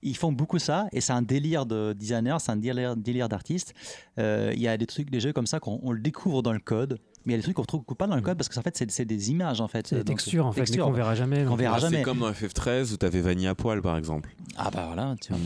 Ils 0.03 0.17
font 0.17 0.31
beaucoup 0.31 0.57
ça 0.57 0.87
et 0.91 0.99
c'est 1.01 1.13
un 1.13 1.21
délire 1.21 1.65
de 1.67 1.93
designer, 1.93 2.41
c'est 2.41 2.51
un 2.51 2.55
délire, 2.55 2.95
délire 2.97 3.29
d'artiste. 3.29 3.73
Euh, 4.17 4.51
Il 4.55 4.59
y 4.61 4.67
a 4.67 4.75
des 4.75 4.87
trucs, 4.87 5.11
des 5.11 5.19
jeux 5.19 5.31
comme 5.31 5.45
ça 5.45 5.59
qu'on 5.59 5.79
on 5.83 5.91
le 5.91 5.99
découvre 5.99 6.41
dans 6.41 6.53
le 6.53 6.59
code, 6.59 6.97
mais 7.25 7.33
il 7.33 7.35
y 7.35 7.35
a 7.35 7.37
des 7.37 7.43
trucs 7.43 7.55
qu'on 7.55 7.61
retrouve 7.61 7.83
pas 7.83 8.07
dans 8.07 8.15
le 8.15 8.21
code 8.23 8.35
parce 8.35 8.49
que 8.49 8.57
en 8.57 8.63
fait, 8.63 8.75
c'est 8.75 8.89
c'est 8.89 9.05
des 9.05 9.29
images 9.29 9.61
en 9.61 9.67
fait. 9.67 9.85
C'est 9.85 9.97
des 9.97 10.03
Donc, 10.03 10.17
textures 10.17 10.47
en 10.47 10.51
fait, 10.53 10.61
textures. 10.61 10.85
qu'on 10.85 10.91
verra 10.91 11.13
jamais. 11.13 11.45
Qu'on 11.45 11.55
verra 11.55 11.75
Ah, 11.75 11.79
jamais. 11.79 11.97
C'est 11.97 12.03
comme 12.03 12.17
dans 12.19 12.31
FF13 12.31 12.93
où 12.93 12.97
t'avais 12.97 13.21
Vanilla 13.21 13.51
à 13.51 13.55
poil 13.55 13.79
par 13.83 13.95
exemple. 13.95 14.33
Ah 14.57 14.71
bah 14.73 14.85
voilà, 14.87 15.15
tu 15.21 15.33
vois. 15.33 15.41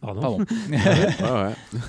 Pardon. 0.00 0.20
Pardon. 0.20 0.38
ouais, 0.70 0.76
ouais. 1.20 1.80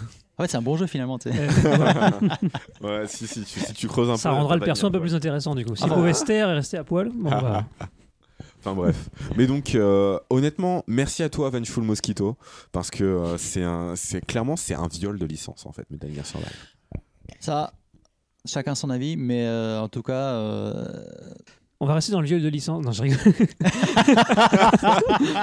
Fait, 0.44 0.52
c'est 0.52 0.58
un 0.58 0.62
bon 0.62 0.76
jeu 0.78 0.88
finalement. 0.88 1.18
tu 1.20 1.32
sais. 1.32 1.38
Ouais, 2.82 3.08
si, 3.08 3.28
si, 3.28 3.42
tu, 3.44 3.60
si 3.60 3.74
tu 3.74 3.88
creuses 3.88 4.10
un 4.10 4.18
Ça 4.18 4.30
peu. 4.30 4.36
rendra 4.36 4.56
le 4.56 4.62
perso 4.64 4.88
un 4.88 4.92
peu 4.92 5.00
plus 5.00 5.16
intéressant 5.16 5.56
du 5.56 5.66
coup. 5.66 5.76
Si 5.76 5.84
Ah 5.88 5.94
pouvait 5.94 6.14
se 6.14 6.26
taire 6.26 6.50
et 6.50 6.54
rester 6.54 6.78
à 6.78 6.84
poil, 6.84 7.10
bon 7.14 7.30
bah. 7.30 7.66
Enfin 8.60 8.74
bref. 8.76 9.10
Mais 9.36 9.46
donc, 9.46 9.76
euh, 9.76 10.18
honnêtement, 10.30 10.84
merci 10.88 11.22
à 11.22 11.30
toi, 11.30 11.50
Vengeful 11.50 11.84
Mosquito, 11.84 12.38
parce 12.72 12.92
que 12.92 13.04
euh, 13.04 13.38
c'est 13.38 13.64
un, 13.64 13.96
c'est 13.98 14.26
clairement 14.26 14.56
c'est 14.56 14.74
un 14.74 14.88
viol 14.88 15.20
de 15.20 15.26
licence 15.26 15.66
en 15.66 15.74
fait, 15.74 15.86
Metal 15.92 16.10
Gear 16.14 16.26
Survive. 16.26 16.48
Ça, 17.42 17.74
chacun 18.46 18.74
son 18.76 18.90
avis, 18.90 19.18
mais 19.18 19.46
euh, 19.46 19.82
en 19.82 19.90
tout 19.90 20.02
cas, 20.02 20.14
euh, 20.14 20.86
On 21.84 21.86
va 21.86 21.96
rester 21.96 22.14
dans 22.14 22.22
le 22.22 22.28
viol 22.28 22.42
de 22.42 22.48
licence. 22.48 22.82
Non, 22.86 22.94
je 22.94 23.02
rigole. 23.02 23.18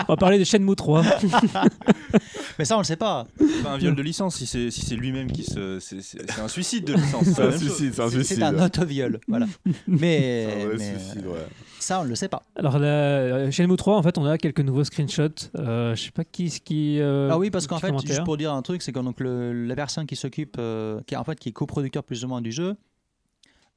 On 0.08 0.12
va 0.12 0.16
parler 0.16 0.38
de 0.38 0.44
Shenmue 0.44 0.74
3. 0.74 1.02
Mais 2.58 2.64
ça, 2.64 2.76
on 2.76 2.78
le 2.78 2.84
sait 2.84 2.96
pas. 2.96 3.26
C'est 3.38 3.62
pas 3.62 3.72
un 3.72 3.76
viol 3.76 3.94
de 3.94 4.00
licence 4.02 4.36
si 4.36 4.46
c'est 4.46 4.70
si 4.70 4.80
c'est 4.86 4.96
lui-même 4.96 5.30
qui 5.30 5.42
se. 5.44 5.78
C'est 5.80 6.00
c'est- 6.00 6.30
c'est 6.30 6.40
un 6.40 6.48
suicide 6.48 6.84
de 6.86 6.94
licence. 6.94 7.24
C'est 7.26 7.42
un 7.42 7.52
suicide, 7.58 7.92
c'est 7.94 8.00
un 8.02 8.08
C'est 8.08 8.16
suicide. 8.16 8.36
c'est 8.38 8.42
un 8.42 8.58
auto-viol. 8.64 9.20
Voilà. 9.28 9.46
Mais, 9.86 10.46
C'est 10.48 10.62
un 10.62 10.66
vrai 10.66 10.76
mais, 10.78 10.98
suicide, 10.98 11.24
euh, 11.26 11.32
ouais. 11.32 11.46
ça, 11.78 12.00
on 12.00 12.04
le 12.04 12.14
sait 12.14 12.28
pas. 12.28 12.42
Alors, 12.56 12.78
là, 12.78 13.50
chez 13.50 13.62
Shenmue 13.62 13.76
3, 13.76 13.96
en 13.98 14.02
fait, 14.02 14.16
on 14.16 14.24
a 14.24 14.38
quelques 14.38 14.60
nouveaux 14.60 14.84
screenshots. 14.84 15.50
Euh, 15.58 15.94
je 15.94 16.02
sais 16.04 16.10
pas 16.10 16.24
qui. 16.24 16.48
qui 16.64 17.00
euh, 17.00 17.28
Ah 17.30 17.38
oui, 17.38 17.50
parce 17.50 17.66
qu'en 17.66 17.78
fait, 17.78 17.92
juste 18.06 18.24
pour 18.24 18.38
dire 18.38 18.52
un 18.54 18.62
truc, 18.62 18.80
c'est 18.80 18.92
que 18.92 18.98
donc 19.00 19.20
le, 19.20 19.52
la 19.66 19.76
personne 19.76 20.06
qui 20.06 20.16
s'occupe, 20.16 20.56
euh, 20.58 21.00
qui 21.06 21.16
en 21.16 21.24
fait 21.24 21.38
qui 21.38 21.50
est 21.50 21.52
coproducteur 21.52 22.02
plus 22.02 22.24
ou 22.24 22.28
moins 22.28 22.40
du 22.40 22.50
jeu, 22.52 22.76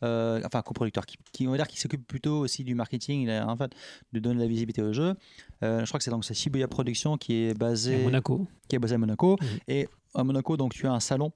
euh, 0.03 0.41
enfin 0.45 0.61
coproducteur, 0.61 1.05
qui, 1.05 1.17
qui 1.31 1.47
on 1.47 1.51
va 1.51 1.57
dire 1.57 1.67
qui 1.67 1.80
s'occupe 1.80 2.05
plutôt 2.07 2.39
aussi 2.39 2.63
du 2.63 2.75
marketing, 2.75 3.30
en 3.31 3.55
fait 3.57 3.71
de 4.11 4.19
donner 4.19 4.35
de 4.35 4.41
la 4.41 4.47
visibilité 4.47 4.81
au 4.81 4.93
jeu. 4.93 5.15
Euh, 5.63 5.80
je 5.81 5.85
crois 5.88 5.97
que 5.97 6.03
c'est 6.03 6.11
donc 6.11 6.23
Shibuya 6.23 6.67
Production 6.67 7.17
qui 7.17 7.34
est 7.34 7.49
C'est 7.49 7.55
à 7.55 7.57
basé, 7.57 8.03
Monaco. 8.03 8.47
qui 8.67 8.75
est 8.75 8.80
basé 8.80 8.95
à 8.95 8.97
Monaco. 8.97 9.38
Mhm. 9.41 9.47
Et 9.67 9.88
à 10.13 10.23
Monaco, 10.23 10.57
donc 10.57 10.73
tu 10.73 10.85
as 10.88 10.91
un 10.93 10.99
salon. 10.99 11.31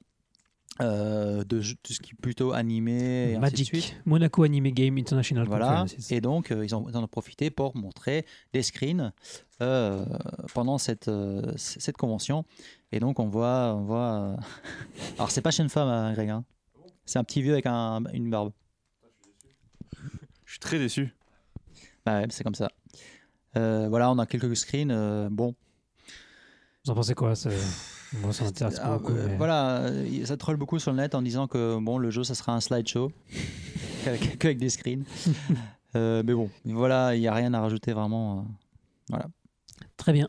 euh, 0.82 1.44
de 1.44 1.60
jeux- 1.60 1.74
tout 1.82 1.92
ce 1.92 2.00
qui 2.00 2.12
est 2.12 2.22
plutôt 2.22 2.52
animé 2.52 3.32
et 3.32 3.36
ainsi 3.36 3.52
de 3.54 3.58
suite. 3.64 3.74
Magic. 3.74 3.96
Monaco 4.06 4.44
Anime 4.44 4.70
Game 4.70 4.96
International 5.00 5.48
Voilà. 5.48 5.86
Et 6.12 6.22
donc, 6.22 6.52
euh, 6.52 6.64
ils, 6.64 6.76
en, 6.76 6.88
ils 6.88 6.96
en 6.96 7.04
ont 7.04 7.08
profité 7.08 7.50
pour 7.50 7.76
montrer 7.76 8.26
des 8.54 8.62
screens 8.62 9.12
euh, 9.64 10.06
pendant 10.54 10.78
cette, 10.78 11.10
cette 11.56 11.98
convention. 11.98 12.46
Et 12.92 13.00
donc, 13.00 13.20
on 13.20 13.28
voit. 13.28 13.74
On 13.76 13.86
voit 13.86 14.36
Alors, 15.18 15.32
c'est 15.32 15.42
pas 15.42 15.50
Shenfa, 15.50 15.82
hein, 15.82 16.14
Greg. 16.14 16.30
hein. 16.30 16.44
C'est 17.08 17.18
un 17.18 17.24
petit 17.24 17.42
vieux 17.42 17.54
avec 17.54 17.66
un- 17.66 18.04
une 18.14 18.30
barbe. 18.30 18.52
Je 20.46 20.52
suis 20.52 20.60
très 20.60 20.78
déçu. 20.78 21.16
Bah 22.06 22.20
ouais, 22.22 22.28
c'est 22.30 22.44
comme 22.44 22.54
ça. 22.56 22.70
Euh, 23.58 23.88
voilà, 23.90 24.12
on 24.12 24.20
a 24.20 24.26
quelques 24.28 24.56
screens. 24.56 24.92
euh, 24.92 25.30
bon, 25.32 25.56
Vous 26.86 26.92
en 26.92 26.96
pensez 26.96 27.16
quoi 27.16 27.36
ça... 27.36 27.50
Moi, 28.22 28.32
ça 28.32 28.46
m'intéresse 28.46 28.80
pas 28.80 28.86
Ah, 28.94 28.98
beaucoup. 28.98 29.12
euh, 29.14 29.28
mais- 29.28 29.36
voilà, 29.38 29.80
euh, 29.88 30.26
ça 30.26 30.38
troll 30.38 30.56
beaucoup 30.56 30.80
sur 30.80 30.92
le 30.92 30.98
net 30.98 31.16
en 31.16 31.22
disant 31.22 31.48
que 31.48 31.78
bon, 31.80 31.98
le 31.98 32.10
jeu, 32.12 32.24
ça 32.24 32.36
sera 32.36 32.54
un 32.54 32.62
slideshow 32.62 33.12
qu'avec 34.06 34.38
qu'avec 34.40 34.58
des 34.60 34.70
screens. 34.70 35.04
Euh, 35.96 36.22
mais 36.24 36.34
bon, 36.34 36.50
voilà, 36.66 37.16
il 37.16 37.22
n'y 37.22 37.28
a 37.30 37.34
rien 37.34 37.54
à 37.54 37.62
rajouter 37.62 37.94
vraiment. 37.94 38.46
euh. 39.14 39.18
Très 39.96 40.12
bien. 40.12 40.28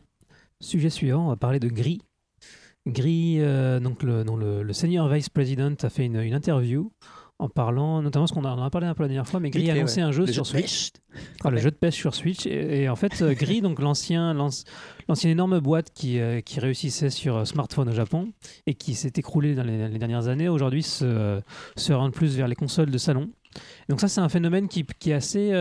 Sujet 0.61 0.89
suivant, 0.89 1.25
on 1.25 1.27
va 1.27 1.35
parler 1.35 1.59
de 1.59 1.67
Gris. 1.67 2.01
Gris, 2.87 3.37
euh, 3.39 3.79
donc 3.79 4.03
le, 4.03 4.23
le, 4.23 4.63
le 4.63 4.73
senior 4.73 5.07
vice 5.09 5.29
president 5.29 5.75
a 5.81 5.89
fait 5.89 6.05
une, 6.05 6.19
une 6.21 6.33
interview 6.33 6.91
en 7.41 7.47
parlant, 7.47 8.01
notamment 8.01 8.27
ce 8.27 8.33
qu'on 8.33 8.43
en 8.43 8.61
a 8.61 8.69
parlé 8.69 8.87
un 8.87 8.93
peu 8.93 9.03
la 9.03 9.07
dernière 9.07 9.27
fois, 9.27 9.39
mais 9.39 9.49
Gris 9.49 9.61
Vite 9.61 9.69
a 9.69 9.73
annoncé 9.73 10.01
ouais. 10.01 10.07
un 10.07 10.11
jeu 10.11 10.25
Le 10.25 10.33
sur 10.33 10.43
jeu 10.43 10.59
Switch. 10.59 10.89
Ah, 11.45 11.49
le 11.49 11.57
jeu 11.57 11.71
de 11.71 11.75
pêche 11.75 11.95
sur 11.95 12.13
Switch. 12.13 12.45
Et, 12.45 12.81
et 12.81 12.89
en 12.89 12.97
fait, 12.97 13.21
euh, 13.21 13.33
Gris, 13.33 13.61
donc 13.61 13.79
l'ancien, 13.79 14.33
l'anci- 14.33 14.65
l'ancienne 15.07 15.31
énorme 15.31 15.59
boîte 15.59 15.91
qui, 15.93 16.19
euh, 16.19 16.41
qui 16.41 16.59
réussissait 16.59 17.09
sur 17.09 17.37
euh, 17.37 17.45
smartphone 17.45 17.87
au 17.87 17.93
Japon 17.93 18.33
et 18.67 18.73
qui 18.73 18.93
s'est 18.93 19.13
écroulée 19.15 19.55
dans 19.55 19.63
les, 19.63 19.87
les 19.87 19.97
dernières 19.99 20.27
années, 20.27 20.49
aujourd'hui 20.49 20.83
se, 20.83 21.39
se 21.77 21.93
rend 21.93 22.11
plus 22.11 22.35
vers 22.35 22.49
les 22.49 22.55
consoles 22.55 22.91
de 22.91 22.97
salon. 22.97 23.29
Donc 23.87 24.01
ça, 24.01 24.09
c'est 24.09 24.19
un 24.21 24.27
phénomène 24.29 24.67
qui, 24.67 24.85
qui 24.99 25.11
est 25.11 25.13
assez, 25.13 25.53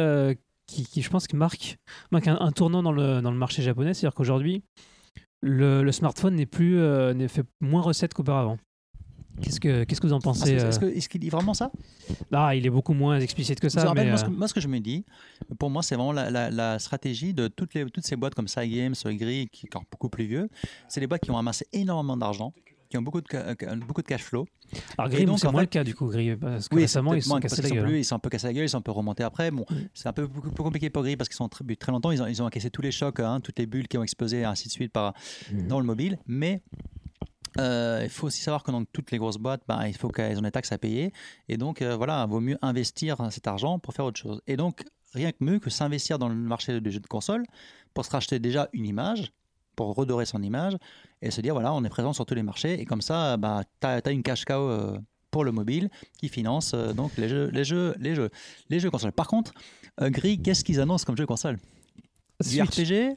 qui, 0.66 0.84
qui, 0.84 1.00
je 1.00 1.10
pense, 1.10 1.32
marque, 1.32 1.78
marque 2.10 2.26
un, 2.26 2.38
un 2.40 2.50
tournant 2.50 2.82
dans 2.82 2.92
le, 2.92 3.20
dans 3.22 3.30
le 3.30 3.38
marché 3.38 3.62
japonais. 3.62 3.94
C'est-à-dire 3.94 4.14
qu'aujourd'hui, 4.16 4.64
le, 5.40 5.82
le 5.82 5.92
smartphone 5.92 6.34
n'est 6.34 6.46
plus, 6.46 6.78
euh, 6.78 7.14
n'est 7.14 7.28
fait 7.28 7.44
moins 7.60 7.82
recette 7.82 8.14
qu'auparavant. 8.14 8.58
Qu'est-ce 9.40 9.60
que, 9.60 9.84
qu'est-ce 9.84 10.00
que 10.00 10.08
vous 10.08 10.12
en 10.12 10.18
Ah, 10.18 10.22
pensez 10.22 10.58
euh 10.58 10.68
est-ce 10.96 11.08
qu'il 11.08 11.20
dit 11.20 11.28
vraiment 11.28 11.54
ça? 11.54 11.70
Ah, 12.32 12.56
il 12.56 12.66
est 12.66 12.70
beaucoup 12.70 12.92
moins 12.92 13.20
explicite 13.20 13.60
que 13.60 13.68
ça. 13.68 13.84
rappelez, 13.86 14.04
Mais, 14.04 14.10
moi, 14.10 14.18
ce 14.18 14.24
euh, 14.24 14.26
que, 14.26 14.32
moi, 14.32 14.48
ce 14.48 14.54
que 14.54 14.60
je 14.60 14.66
me 14.66 14.80
dis, 14.80 15.04
pour 15.60 15.70
moi, 15.70 15.82
c'est 15.84 15.94
vraiment 15.94 16.10
la, 16.12 16.28
la- 16.28 16.50
la 16.50 16.78
stratégie 16.80 17.34
de 17.34 17.46
toutes, 17.46 17.74
les, 17.74 17.86
toutes 17.86 18.04
ces 18.04 18.16
boîtes 18.16 18.34
comme 18.34 18.48
Cygames, 18.48 18.94
Gris, 19.04 19.48
qui 19.52 19.66
est 19.66 19.76
encore 19.76 19.84
beaucoup 19.92 20.08
plus 20.08 20.24
vieux. 20.24 20.48
C'est 20.88 20.98
des 21.00 21.06
boîtes 21.06 21.22
qui 21.22 21.30
ont 21.30 21.38
amassé 21.38 21.66
énormément 21.72 22.16
d'argent, 22.16 22.52
qui 22.88 22.96
ont 22.96 23.02
beaucoup 23.02 23.20
de, 23.20 23.26
ca- 23.30 23.54
beaucoup 23.86 24.02
de 24.02 24.06
cash 24.06 24.22
flow. 24.22 24.46
alors 24.96 25.10
Gris, 25.10 25.24
donc, 25.26 25.38
c'est 25.38 25.46
moins 25.50 25.60
fait- 25.60 25.66
le 25.66 25.70
cas 25.70 25.84
du 25.84 25.94
coup, 25.94 26.06
Gris. 26.08 26.36
Parce 26.36 26.68
que 26.68 26.74
Oui, 26.76 26.82
récemment, 26.82 27.14
ils 27.14 27.22
se 27.22 27.28
sont 27.28 27.38
cassés 27.40 27.62
la 27.62 27.68
sont 27.68 27.74
gueule. 27.74 27.84
plus- 27.84 27.98
Ils 28.00 28.04
sont 28.04 28.16
un 28.16 28.18
peu 28.18 28.30
cassés 28.30 28.46
la 28.46 28.52
gueule, 28.54 28.64
ils 28.64 28.68
sont 28.68 28.78
un 28.78 28.82
peu 28.82 28.90
remontés 28.92 29.22
après. 29.22 29.50
Bon, 29.50 29.64
Mm. 29.70 29.74
c'est 29.94 30.08
un 30.08 30.12
peu 30.12 30.26
plus 30.28 30.50
compliqué 30.52 30.90
pour 30.90 31.02
Gris 31.02 31.16
parce 31.16 31.28
qu'ils 31.28 31.36
sont 31.36 31.48
très, 31.48 31.64
très 31.76 31.92
longtemps. 31.92 32.10
Ils 32.10 32.22
ont, 32.22 32.26
ils 32.26 32.42
ont 32.42 32.46
encaissé 32.46 32.70
tous 32.70 32.82
les 32.82 32.90
chocs, 32.90 33.20
hein, 33.20 33.40
toutes 33.40 33.58
les 33.58 33.66
bulles 33.66 33.88
qui 33.88 33.98
ont 33.98 34.02
explosé, 34.02 34.40
et 34.40 34.44
ainsi 34.44 34.68
de 34.68 34.72
suite, 34.72 34.92
par, 34.92 35.12
Mhm. 35.52 35.68
dans 35.68 35.80
le 35.80 35.86
mobile. 35.86 36.18
Mais 36.26 36.62
euh, 37.58 38.00
il 38.04 38.10
faut 38.10 38.26
aussi 38.28 38.40
savoir 38.40 38.62
que 38.62 38.70
dans 38.70 38.84
toutes 38.84 39.10
les 39.10 39.18
grosses 39.18 39.38
boîtes, 39.38 39.62
bah, 39.66 39.88
il 39.88 39.96
faut 39.96 40.08
qu'elles 40.08 40.38
ont 40.38 40.42
des 40.42 40.50
taxes 40.50 40.70
à 40.72 40.78
payer. 40.78 41.12
Et 41.48 41.56
donc, 41.56 41.82
euh, 41.82 41.96
voilà, 41.96 42.24
il 42.26 42.30
vaut 42.30 42.40
mieux 42.40 42.58
investir 42.62 43.16
cet 43.30 43.46
argent 43.48 43.78
pour 43.78 43.94
faire 43.94 44.04
autre 44.04 44.18
chose. 44.20 44.40
Et 44.46 44.56
donc, 44.56 44.84
rien 45.14 45.32
que 45.32 45.38
mieux 45.42 45.58
que 45.58 45.70
s'investir 45.70 46.18
dans 46.18 46.28
le 46.28 46.34
marché 46.34 46.80
des 46.80 46.90
jeux 46.90 47.00
de 47.00 47.06
console 47.06 47.44
pour 47.94 48.04
se 48.04 48.10
racheter 48.10 48.38
déjà 48.38 48.68
une 48.72 48.84
image, 48.86 49.32
pour 49.78 49.94
redorer 49.94 50.26
son 50.26 50.42
image 50.42 50.76
et 51.22 51.30
se 51.30 51.40
dire, 51.40 51.54
voilà, 51.54 51.72
on 51.72 51.84
est 51.84 51.88
présent 51.88 52.12
sur 52.12 52.26
tous 52.26 52.34
les 52.34 52.42
marchés. 52.42 52.80
Et 52.80 52.84
comme 52.84 53.00
ça, 53.00 53.36
bah, 53.36 53.62
tu 53.80 53.86
as, 53.86 54.10
une 54.10 54.24
cash 54.24 54.44
cow. 54.44 54.54
euh, 54.54 54.98
pour 55.30 55.44
le 55.44 55.52
mobile 55.52 55.90
qui 56.18 56.30
finance 56.30 56.72
euh, 56.74 56.94
donc 56.94 57.14
les 57.18 57.28
jeux, 57.28 57.50
les 57.52 57.62
jeux, 57.62 57.94
les 57.98 58.14
jeux, 58.14 58.30
les 58.70 58.80
jeux 58.80 58.90
console. 58.90 59.12
Par 59.12 59.28
contre, 59.28 59.52
euh, 60.00 60.08
Gris, 60.08 60.40
qu'est-ce 60.40 60.64
qu'ils 60.64 60.80
annoncent 60.80 61.04
comme 61.04 61.18
jeu 61.18 61.26
console? 61.26 61.58
Du 62.42 62.48
Switch. 62.48 62.80
RPG 62.80 63.14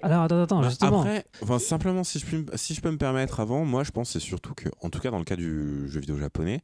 Alors 0.00 0.22
attends, 0.22 0.40
attends, 0.40 0.60
Bah, 0.60 0.68
justement. 0.68 1.00
Après, 1.00 1.26
enfin, 1.42 1.58
simplement, 1.58 2.04
si 2.04 2.20
je, 2.20 2.26
puis, 2.26 2.46
si 2.54 2.74
je 2.74 2.80
peux 2.80 2.92
me 2.92 2.96
permettre 2.96 3.40
avant, 3.40 3.64
moi 3.64 3.82
je 3.82 3.90
pense 3.90 4.12
que 4.12 4.20
c'est 4.20 4.24
surtout 4.24 4.54
que, 4.54 4.68
en 4.82 4.88
tout 4.88 5.00
cas 5.00 5.10
dans 5.10 5.18
le 5.18 5.24
cas 5.24 5.34
du 5.34 5.88
jeu 5.88 5.98
vidéo 5.98 6.16
japonais, 6.16 6.62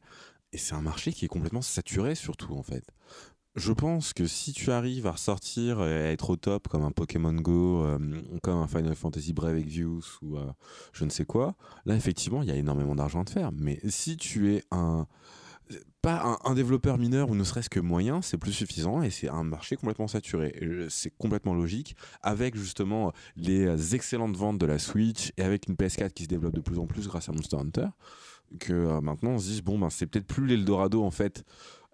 et 0.53 0.57
c'est 0.57 0.75
un 0.75 0.81
marché 0.81 1.11
qui 1.11 1.25
est 1.25 1.27
complètement 1.27 1.61
saturé 1.61 2.15
surtout 2.15 2.53
en 2.55 2.63
fait. 2.63 2.85
Je 3.55 3.71
pense 3.71 4.11
que 4.13 4.27
si 4.27 4.51
tu 4.51 4.71
arrives 4.71 5.07
à 5.07 5.11
ressortir 5.11 5.81
et 5.81 6.07
à 6.07 6.11
être 6.11 6.29
au 6.29 6.35
top 6.35 6.67
comme 6.67 6.83
un 6.83 6.91
Pokémon 6.91 7.33
Go, 7.33 7.85
euh, 7.85 7.97
comme 8.43 8.57
un 8.57 8.67
Final 8.67 8.95
Fantasy 8.95 9.31
Brave 9.31 9.55
Exvius 9.55 10.21
ou 10.21 10.37
euh, 10.37 10.45
je 10.91 11.05
ne 11.05 11.09
sais 11.09 11.23
quoi, 11.23 11.55
là 11.85 11.95
effectivement 11.95 12.41
il 12.41 12.49
y 12.49 12.51
a 12.51 12.55
énormément 12.55 12.95
d'argent 12.95 13.21
à 13.21 13.25
te 13.25 13.31
faire. 13.31 13.51
Mais 13.53 13.79
si 13.87 14.17
tu 14.17 14.53
es 14.53 14.63
un 14.71 15.07
pas 16.01 16.37
un, 16.43 16.53
développeur 16.53 16.99
mineur 16.99 17.31
ou 17.31 17.35
ne 17.35 17.43
serait-ce 17.43 17.71
que 17.71 17.79
moyen, 17.79 18.21
c'est 18.21 18.37
plus 18.37 18.53
suffisant 18.53 19.01
et 19.01 19.09
c'est 19.09 19.29
un 19.29 19.43
marché 19.43 19.75
complètement 19.75 20.07
saturé. 20.07 20.53
C'est 20.89 21.11
complètement 21.17 21.55
logique 21.55 21.95
avec 22.21 22.55
justement 22.55 23.11
les 23.35 23.95
excellentes 23.95 24.37
ventes 24.37 24.59
de 24.59 24.67
la 24.67 24.77
Switch 24.77 25.31
et 25.37 25.41
avec 25.41 25.67
une 25.67 25.73
PS4 25.73 26.11
qui 26.11 26.25
se 26.25 26.27
développe 26.27 26.53
de 26.53 26.61
plus 26.61 26.77
en 26.77 26.85
plus 26.85 27.07
grâce 27.07 27.29
à 27.29 27.31
Monster 27.31 27.57
Hunter 27.57 27.87
que 28.59 28.73
euh, 28.73 29.01
maintenant 29.01 29.31
on 29.31 29.39
se 29.39 29.47
dise 29.47 29.61
bon 29.61 29.79
ben 29.79 29.89
c'est 29.89 30.05
peut-être 30.05 30.27
plus 30.27 30.45
l'Eldorado 30.45 31.03
en 31.03 31.11
fait 31.11 31.43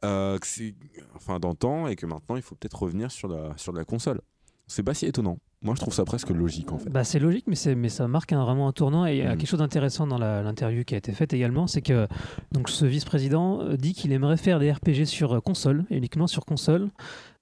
euh, 0.03 0.37
que 0.37 0.47
c'est 0.47 0.75
enfin 1.15 1.39
d'antan 1.39 1.87
et 1.87 1.95
que 1.95 2.05
maintenant 2.05 2.35
il 2.35 2.41
faut 2.41 2.55
peut-être 2.55 2.81
revenir 2.81 3.11
sur 3.11 3.27
la 3.27 3.55
sur 3.57 3.71
la 3.73 3.83
console. 3.85 4.21
C'est 4.67 4.83
pas 4.83 4.93
si 4.93 5.05
étonnant. 5.05 5.37
Moi 5.63 5.75
je 5.75 5.81
trouve 5.81 5.93
ça 5.93 6.05
presque 6.05 6.29
logique 6.29 6.71
en 6.71 6.77
fait. 6.79 6.89
Bah, 6.89 7.03
c'est 7.03 7.19
logique, 7.19 7.45
mais, 7.47 7.55
c'est- 7.55 7.75
mais 7.75 7.89
ça 7.89 8.07
marque 8.07 8.31
un, 8.33 8.43
vraiment 8.43 8.67
un 8.67 8.71
tournant. 8.71 9.05
Et 9.05 9.17
il 9.17 9.17
y 9.17 9.21
a 9.21 9.35
quelque 9.35 9.47
chose 9.49 9.59
d'intéressant 9.59 10.07
dans 10.07 10.17
l'interview 10.17 10.83
qui 10.83 10.95
a 10.95 10.97
été 10.97 11.11
faite 11.11 11.33
également, 11.33 11.67
c'est 11.67 11.81
que 11.83 12.07
donc, 12.51 12.69
ce 12.69 12.85
vice-président 12.85 13.61
euh, 13.61 13.75
dit 13.77 13.93
qu'il 13.93 14.11
aimerait 14.11 14.37
faire 14.37 14.59
des 14.59 14.71
RPG 14.71 15.05
sur 15.05 15.33
euh, 15.35 15.39
console, 15.39 15.85
uniquement 15.91 16.25
sur 16.25 16.45
console. 16.45 16.89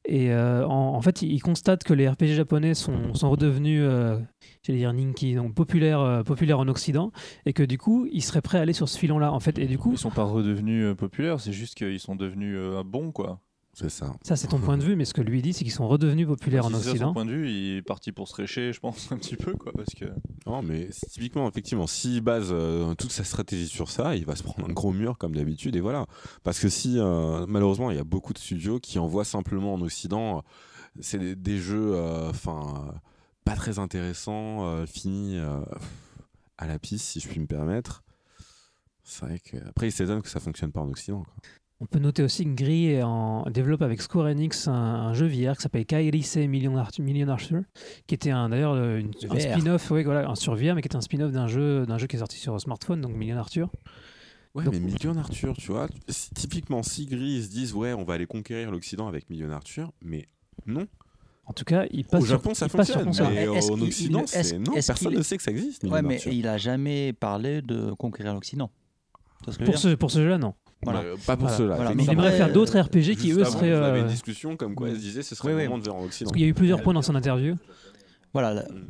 Et 0.06 0.32
euh, 0.32 0.66
en, 0.66 1.02
fait, 1.02 1.22
il, 1.22 1.42
constate 1.42 1.84
que 1.84 1.94
les 1.94 2.08
RPG 2.08 2.28
japonais 2.28 2.74
sont, 2.74 3.12
redevenus, 3.22 3.82
euh, 3.84 4.18
j'allais 4.64 4.80
dire 4.80 4.94
Ninki, 4.94 5.36
donc 5.36 5.54
populaires, 5.54 6.00
euh, 6.00 6.24
populaires 6.24 6.60
en 6.60 6.68
Occident, 6.68 7.12
et 7.46 7.54
que 7.54 7.64
du 7.64 7.78
coup, 7.78 8.08
il 8.12 8.24
serait 8.24 8.42
prêt 8.42 8.58
à 8.58 8.62
aller 8.62 8.74
sur 8.74 8.88
ce 8.88 8.98
filon-là. 8.98 9.34
En 9.34 9.40
fait, 9.40 9.60
et 9.60 9.68
du 9.68 9.78
coup, 9.78 9.92
Ils 9.92 9.98
sont 9.98 10.10
pas 10.10 10.24
redevenus 10.24 10.96
populaires, 10.96 11.40
c'est 11.40 11.52
juste 11.52 11.76
qu'ils 11.76 12.00
sont 12.00 12.16
devenus 12.16 12.58
bons 12.86 13.12
quoi. 13.12 13.42
C'est 13.80 13.90
ça. 13.90 14.14
ça 14.24 14.36
c'est 14.36 14.48
ton 14.48 14.60
point 14.60 14.78
de 14.78 14.84
vue, 14.84 14.96
mais 14.96 15.06
ce 15.06 15.14
que 15.14 15.22
lui 15.22 15.42
dit, 15.42 15.54
c'est 15.54 15.64
qu'ils 15.64 15.74
sont 15.74 15.88
redevenus 15.88 16.28
populaires 16.28 16.66
en 16.66 16.70
Si 16.70 16.76
c'est 16.76 16.82
son 16.84 16.90
Occident. 16.90 17.14
point 17.14 17.26
de 17.26 17.32
vue, 17.32 17.50
il 17.50 17.78
est 17.78 17.82
parti 17.82 18.12
pour 18.12 18.28
se 18.28 18.36
récher, 18.36 18.74
je 18.74 18.80
pense 18.80 19.12
un 19.12 19.18
petit 19.18 19.36
peu 19.36 19.54
quoi, 19.54 19.72
parce 19.74 19.94
que. 19.96 20.06
Non, 20.46 20.62
mais 20.62 20.90
typiquement, 21.10 21.48
effectivement, 21.48 21.88
s'il 21.88 22.22
base 22.22 22.50
euh, 22.52 22.94
toute 22.96 23.12
sa 23.12 23.24
stratégie 23.24 23.68
sur 23.68 23.90
ça, 23.90 24.16
il 24.16 24.26
va 24.26 24.36
se 24.36 24.44
prendre 24.44 24.70
un 24.70 24.74
gros 24.74 24.92
mur 24.92 25.18
comme 25.18 25.36
d'habitude, 25.36 25.76
et 25.76 25.82
voilà. 25.82 26.06
Parce 26.44 26.60
que 26.60 26.70
si, 26.70 26.96
euh, 26.98 27.46
malheureusement, 27.48 27.92
il 27.92 27.98
y 27.98 28.02
a 28.02 28.04
beaucoup 28.04 28.34
de 28.34 28.40
studios 28.40 28.80
qui 28.80 29.00
envoient 29.00 29.26
simplement 29.26 29.74
en 29.74 29.82
Occident, 29.82 30.38
euh, 30.38 30.42
c'est 31.02 31.20
des, 31.20 31.36
des 31.36 31.58
jeux, 31.58 31.96
enfin, 32.30 32.90
euh, 32.90 32.92
pas 33.46 33.56
très 33.56 33.80
intéressants, 33.80 34.66
euh, 34.66 34.86
finis 34.86 35.38
euh, 35.38 35.62
à 36.58 36.68
la 36.68 36.80
piste, 36.80 37.06
si 37.06 37.20
je 37.20 37.28
puis 37.28 37.40
me 37.40 37.48
permettre. 37.48 38.04
C'est 39.04 39.26
vrai 39.26 39.40
que 39.40 39.58
après, 39.68 39.88
il 39.88 39.92
s'étonne 39.92 40.22
que 40.22 40.30
ça 40.30 40.40
fonctionne 40.40 40.72
pas 40.72 40.82
en 40.82 40.90
Occident. 40.90 41.24
Quoi. 41.24 41.34
On 41.82 41.86
peut 41.86 42.00
noter 42.00 42.24
aussi 42.24 42.44
que 42.44 42.50
Gris 42.62 43.02
en- 43.02 43.50
développe 43.50 43.82
avec 43.82 44.02
Square 44.02 44.26
Enix 44.28 44.68
un, 44.68 44.74
un 44.74 45.14
jeu 45.14 45.28
VR 45.28 45.56
qui 45.56 45.62
s'appelle 45.64 45.86
Kaerise 45.86 46.36
Million, 46.36 46.76
Arthur, 46.76 47.06
Million 47.06 47.30
Arthur, 47.30 47.62
qui 48.06 48.16
était 48.16 48.32
un- 48.32 48.50
d'ailleurs 48.50 48.74
un 48.74 49.40
spin-off, 49.40 49.90
ouais, 49.92 50.04
voilà, 50.04 50.30
un 50.30 50.36
sur 50.36 50.56
VR, 50.56 50.76
mais 50.76 50.82
qui 50.82 50.88
était 50.88 50.98
un 50.98 51.02
spin-off 51.02 51.32
d'un 51.32 51.48
jeu, 51.48 51.86
d'un 51.86 51.98
jeu 51.98 52.08
qui 52.08 52.18
est 52.18 52.20
sorti 52.20 52.38
sur 52.38 52.60
smartphone, 52.60 53.00
donc 53.00 53.14
Million 53.14 53.38
Arthur. 53.38 53.70
Ouais, 54.56 54.66
Donc- 54.66 54.74
mais 54.74 54.80
Million 54.82 55.16
Arthur, 55.16 55.56
tu 55.56 55.72
vois, 55.72 55.88
si- 56.10 56.34
typiquement, 56.34 56.84
si 56.84 57.06
Gris 57.06 57.36
ils 57.38 57.44
se 57.46 57.50
disent, 57.50 57.74
ouais, 57.74 57.94
on 57.94 58.04
va 58.04 58.16
aller 58.16 58.26
conquérir 58.26 58.72
l'Occident 58.72 59.08
avec 59.08 59.30
Million 59.30 59.50
Arthur, 59.52 59.94
mais 60.02 60.26
non. 60.66 60.86
En 61.46 61.54
tout 61.54 61.64
cas, 61.64 61.86
il 61.92 62.04
passe 62.04 62.24
Au 62.24 62.26
sur, 62.26 62.36
Japon, 62.36 62.54
ça 62.56 62.68
sur 62.68 63.02
fonctionne, 63.02 63.34
mais 63.34 63.48
en 63.48 63.56
Occident, 63.82 64.26
il- 64.28 64.60
non, 64.62 64.74
personne 64.74 65.14
ne 65.16 65.22
sait 65.22 65.38
que 65.38 65.44
ça 65.44 65.52
existe. 65.52 65.84
Million 65.84 65.96
Ouais, 65.96 66.02
mais 66.02 66.16
Arthur. 66.16 66.34
il 66.34 66.46
a 66.48 66.58
jamais 66.58 67.14
parlé 67.14 67.62
de 67.62 67.94
conquérir 67.94 68.34
l'Occident. 68.34 68.70
Ce, 69.48 69.94
pour 69.96 70.12
ce 70.12 70.20
jeu-là, 70.20 70.38
non. 70.38 70.54
Voilà. 70.84 71.00
Euh, 71.02 71.16
pas 71.28 71.36
pour 71.36 71.48
Voilà. 71.48 71.58
ceux-là. 71.58 71.76
Voilà, 71.76 71.94
Mais 71.94 72.04
il 72.04 72.10
aimerait 72.12 72.32
faire 72.38 72.52
d'autres 72.54 72.78
euh, 72.78 72.82
RPG 72.84 73.16
qui, 73.18 73.32
eux, 73.34 73.44
seraient. 73.44 73.74
On 73.76 73.84
avait 73.84 74.00
euh, 74.00 74.02
une 74.04 74.08
discussion 74.08 74.56
comme 74.56 74.76
quoi 74.76 74.88
elle 74.90 74.96
se 74.96 75.02
disait 75.02 75.24
ce 75.24 75.36
serait 75.36 75.50
Oui, 75.50 75.54
le 75.56 75.60
oui. 75.60 75.68
moment 75.68 75.78
de 75.80 75.84
vers 75.84 75.96
en 75.96 76.04
Occident. 76.04 76.30
Parce 76.30 76.38
qu'il 76.38 76.42
y 76.44 76.46
a 76.46 76.50
eu 76.50 76.54
plusieurs 76.54 76.82
points 76.82 76.94
dans 76.94 77.02
son 77.02 77.16
interview. 77.16 77.56
Voilà, 78.34 78.54
là- 78.54 78.64
Mm. 78.70 78.86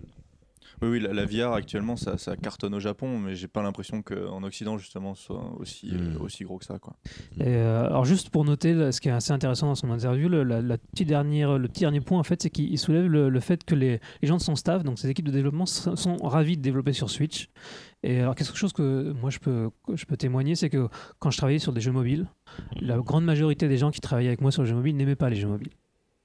Oui, 0.82 0.88
oui, 0.90 1.00
la, 1.00 1.12
la 1.14 1.26
VR 1.26 1.54
actuellement, 1.54 1.96
ça, 1.98 2.18
ça 2.18 2.38
cartonne 2.38 2.74
au 2.74 2.80
Japon, 2.80 3.20
mais 3.20 3.36
j'ai 3.36 3.48
pas 3.48 3.62
l'impression 3.62 4.02
qu'en 4.02 4.44
Occident, 4.44 4.78
justement, 4.78 5.14
ce 5.16 5.24
soit 5.26 5.54
aussi, 5.60 5.90
euh, 5.92 6.18
Mm. 6.18 6.22
aussi 6.22 6.44
gros 6.46 6.58
que 6.58 6.66
ça. 6.66 6.80
Quoi. 6.80 6.96
Et, 7.40 7.48
euh, 7.48 7.86
alors 7.86 8.06
juste 8.06 8.30
pour 8.30 8.46
noter, 8.46 8.74
là, 8.74 8.92
ce 8.92 9.02
qui 9.02 9.10
est 9.10 9.12
assez 9.12 9.32
intéressant 9.34 9.68
dans 9.68 9.76
son 9.76 9.92
interview, 9.92 10.30
le, 10.30 10.44
la, 10.44 10.62
la 10.62 10.78
petite 10.78 11.08
dernière, 11.10 11.58
le 11.58 11.68
petit 11.68 11.82
dernier 11.82 12.00
point 12.02 12.20
en 12.20 12.24
fait, 12.24 12.42
c'est 12.42 12.50
qu'il 12.50 12.72
il 12.72 12.78
soulève 12.78 13.08
le, 13.08 13.30
le 13.30 13.40
fait 13.40 13.64
que 13.66 13.76
les, 13.76 14.00
les 14.22 14.28
gens 14.28 14.38
de 14.38 14.42
son 14.42 14.56
staff, 14.56 14.84
donc 14.84 15.00
ces 15.00 15.10
équipes 15.10 15.26
de 15.28 15.32
développement, 15.32 15.66
sont, 15.66 16.16
ravis 16.24 16.56
de 16.58 16.62
développer 16.62 16.94
sur 16.94 17.10
Switch. 17.10 17.50
Et 18.04 18.22
alors 18.22 18.34
quelque 18.36 18.56
chose 18.56 18.72
que 18.72 19.12
moi 19.20 19.30
je 19.30 19.40
peux, 19.40 19.70
je 19.94 20.06
peux 20.06 20.16
témoigner, 20.16 20.56
c'est 20.56 20.70
que 20.70 20.88
quand 21.20 21.32
je 21.32 21.38
travaillais 21.38 21.60
sur 21.60 21.74
des 21.74 21.82
jeux 21.82 21.92
mobiles, 21.92 22.28
la 22.80 22.98
grande 23.00 23.26
majorité 23.26 23.68
des 23.68 23.78
gens 23.78 23.92
qui 23.92 24.00
travaillaient 24.00 24.30
avec 24.30 24.40
moi 24.42 24.52
sur 24.52 24.64
les 24.64 24.70
jeux 24.70 24.76
mobiles 24.76 24.96
n'aimaient 24.96 25.18
pas 25.18 25.30
les 25.30 25.36
jeux 25.36 25.50
mobiles. 25.50 25.72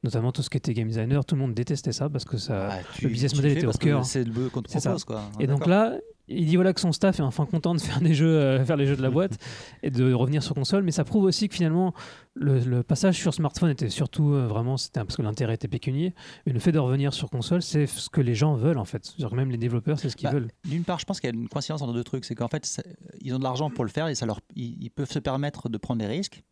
Notamment 0.05 0.33
tout 0.33 0.43
ce 0.43 0.51
qui 0.51 0.59
était 0.59 0.75
game 0.75 0.87
designer, 0.87 1.25
tout 1.25 1.35
le 1.35 1.41
monde 1.41 1.55
détestait 1.55 1.93
ça 1.93 2.11
parce 2.11 2.27
que 2.27 2.37
ça. 2.37 2.69
Ah, 2.73 2.79
le 3.03 3.09
business 3.09 3.35
model 3.35 3.53
était 3.57 3.67
au 3.67 3.73
cœur. 3.73 4.05
C'est 4.05 4.23
le 4.25 4.51
qu'on 4.51 4.61
te 4.63 4.71
propose, 4.71 5.05
quoi. 5.05 5.23
Et 5.41 5.47
donc 5.47 5.67
là, 5.67 5.97
il 6.29 6.47
dit 6.47 6.57
voilà 6.57 6.73
que 6.75 6.81
son 6.81 6.93
staff 6.93 7.21
est 7.21 7.23
enfin 7.23 7.47
content 7.47 7.75
de 7.75 7.81
faire 7.81 8.01
des 8.03 8.13
jeux, 8.15 8.37
euh, 8.37 8.63
faire 8.65 8.77
les 8.77 8.87
jeux 8.87 8.97
de 8.97 9.03
la 9.03 9.11
boîte 9.11 9.39
et 9.83 9.91
de 9.91 10.13
revenir 10.13 10.43
sur 10.43 10.55
console, 10.55 10.83
mais 10.83 10.91
ça 10.91 11.05
prouve 11.05 11.25
aussi 11.25 11.49
que 11.49 11.55
finalement 11.55 11.95
le, 12.35 12.59
le 12.61 12.83
passage 12.83 13.19
sur 13.19 13.33
smartphone 13.33 13.71
était 13.71 13.89
surtout 13.91 14.33
euh, 14.33 14.47
vraiment 14.47 14.77
c'était 14.77 15.01
parce 15.01 15.17
que 15.17 15.23
l'intérêt 15.23 15.55
était 15.55 15.69
pécunier, 15.69 16.15
mais 16.47 16.53
le 16.53 16.61
fait 16.61 16.73
de 16.73 16.79
revenir 16.79 17.13
sur 17.15 17.31
console, 17.31 17.63
c'est 17.63 17.87
ce 17.87 18.09
que 18.11 18.21
les 18.21 18.35
gens 18.35 18.55
veulent 18.55 18.79
en 18.79 18.85
fait. 18.85 19.15
Que 19.19 19.35
même 19.35 19.51
les 19.51 19.59
développeurs, 19.59 19.99
c'est 19.99 20.11
ce 20.11 20.17
qu'ils 20.17 20.29
Bah, 20.29 20.35
veulent. 20.35 20.49
D'une 20.69 20.85
part, 20.85 20.99
je 20.99 21.05
pense 21.07 21.21
qu'il 21.21 21.31
y 21.31 21.33
a 21.33 21.37
une 21.37 21.49
coïncidence 21.49 21.81
entre 21.83 21.93
deux 21.95 22.05
trucs. 22.05 22.25
C'est 22.27 22.35
qu'en 22.35 22.49
fait, 22.49 22.83
ils 23.21 23.35
ont 23.35 23.39
de 23.39 23.45
l'argent 23.45 23.71
pour 23.71 23.85
le 23.85 23.91
faire 23.91 24.09
et 24.09 24.15
ça 24.15 24.27
leur, 24.27 24.41
ils, 24.55 24.83
ils 24.83 24.91
peuvent 24.91 25.11
se 25.11 25.19
permettre 25.19 25.69
de 25.69 25.79
prendre 25.79 26.01
des 26.01 26.07
risques. 26.07 26.43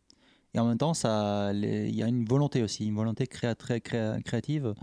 Et 0.55 0.59
en 0.59 0.67
même 0.67 0.77
temps, 0.77 0.93
ça, 0.93 1.51
il 1.53 1.95
y 1.95 2.03
a 2.03 2.07
une 2.07 2.25
volonté 2.25 2.61
aussi, 2.63 2.85
une 2.87 2.95
volonté 2.95 3.25
créa- 3.25 3.55
très 3.55 3.79
créa- 3.79 4.21
créative 4.21 4.73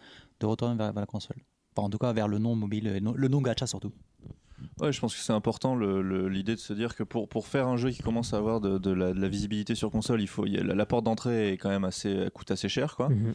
de 0.40 0.46
retourner 0.46 0.76
vers, 0.76 0.92
vers 0.92 1.00
la 1.02 1.06
console. 1.06 1.36
Enfin, 1.76 1.86
en 1.86 1.90
tout 1.90 1.98
cas, 1.98 2.12
vers 2.12 2.26
le 2.28 2.38
non 2.38 2.56
mobile, 2.56 2.98
non- 3.02 3.14
le 3.14 3.28
non 3.28 3.40
gacha 3.40 3.66
surtout. 3.66 3.92
Ouais, 4.80 4.92
je 4.92 5.00
pense 5.00 5.14
que 5.14 5.20
c'est 5.22 5.32
important 5.32 5.76
l'idée 5.76 6.54
de 6.54 6.60
se 6.60 6.72
dire 6.72 6.94
que 6.96 7.02
pour, 7.02 7.28
pour 7.28 7.46
faire 7.46 7.66
un 7.68 7.76
jeu 7.76 7.90
qui 7.90 8.02
commence 8.02 8.34
à 8.34 8.38
avoir 8.38 8.60
de, 8.60 8.78
de 8.78 8.90
la, 8.90 9.12
de 9.12 9.20
la 9.20 9.28
visibilité 9.28 9.74
sur 9.74 9.90
console, 9.90 10.20
il 10.20 10.26
faut, 10.26 10.44
il 10.46 10.54
y 10.54 10.58
a- 10.58 10.62
la, 10.64 10.74
la 10.74 10.86
porte 10.86 11.04
d'entrée 11.04 11.52
est 11.52 11.56
quand 11.56 11.70
même 11.70 11.84
assez, 11.84 12.28
coûte 12.34 12.50
assez 12.50 12.68
cher. 12.68 12.96
Quoi. 12.96 13.08
Mhm. 13.08 13.32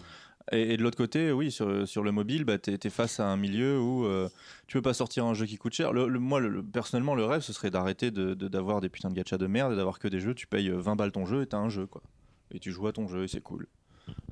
Et, 0.51 0.73
et 0.73 0.77
de 0.77 0.83
l'autre 0.83 0.97
côté, 0.97 1.31
oui, 1.31 1.51
sur, 1.51 1.87
sur 1.87 2.03
le 2.03 2.11
mobile, 2.11 2.43
bah, 2.43 2.59
tu 2.59 2.71
es, 2.71 2.89
face 2.91 3.19
à 3.19 3.27
un 3.27 3.37
milieu 3.37 3.79
où 3.79 4.05
euh, 4.05 4.29
tu 4.67 4.77
peux 4.77 4.81
pas 4.83 4.93
sortir 4.93 5.25
un 5.25 5.33
jeu 5.33 5.45
qui 5.47 5.55
coûte 5.57 5.73
cher. 5.73 5.93
Le, 5.93 6.07
le- 6.07 6.19
moi, 6.19 6.39
le- 6.39 6.49
le- 6.49 6.63
personnellement, 6.63 7.15
le 7.15 7.25
rêve, 7.25 7.41
ce 7.41 7.53
serait 7.53 7.71
d'arrêter 7.71 8.11
d'avoir 8.11 8.35
de, 8.35 8.47
d'avoir 8.47 8.81
des 8.81 8.89
putains 8.89 9.09
de 9.09 9.15
gachas 9.15 9.37
de 9.39 9.47
merde 9.47 9.73
et 9.73 9.75
d'avoir 9.75 9.97
que 9.97 10.07
des 10.07 10.19
jeux. 10.19 10.35
Tu 10.35 10.45
payes 10.45 10.69
euh, 10.69 10.77
20 10.79 10.95
balles 10.95 11.11
ton 11.11 11.25
jeu 11.25 11.41
et 11.41 11.47
tu 11.47 11.55
as 11.55 11.59
un 11.59 11.69
jeu. 11.69 11.87
quoi. 11.87 12.03
Et 12.51 12.59
tu 12.59 12.71
joues 12.71 12.87
à 12.87 12.93
ton 12.93 13.07
jeu 13.07 13.23
et 13.23 13.27
c'est 13.27 13.41
cool. 13.41 13.67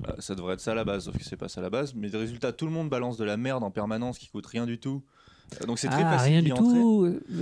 Euh, 0.08 0.12
ça 0.20 0.34
devrait 0.34 0.54
être 0.54 0.60
ça 0.60 0.72
à 0.72 0.74
la 0.74 0.84
base, 0.84 1.04
sauf 1.04 1.16
que 1.18 1.24
c'est 1.24 1.36
pas 1.36 1.48
ça 1.48 1.60
à 1.60 1.62
la 1.62 1.70
base. 1.70 1.94
Mais 1.94 2.08
résultat, 2.08 2.52
tout 2.52 2.64
le 2.66 2.72
monde 2.72 2.88
balance 2.88 3.16
de 3.16 3.24
la 3.24 3.36
merde 3.36 3.64
en 3.64 3.70
permanence 3.70 4.18
qui 4.18 4.28
coûte 4.28 4.46
rien 4.46 4.66
du 4.66 4.78
tout. 4.78 5.02
Euh, 5.60 5.66
donc 5.66 5.78
c'est 5.78 5.88
très 5.88 6.02
Ah, 6.04 6.12
facile 6.16 6.32
rien 6.32 6.40
d'y 6.40 6.46
du 6.46 6.52
entrer. 6.52 6.64
tout. 6.80 7.18
Qui, 7.28 7.34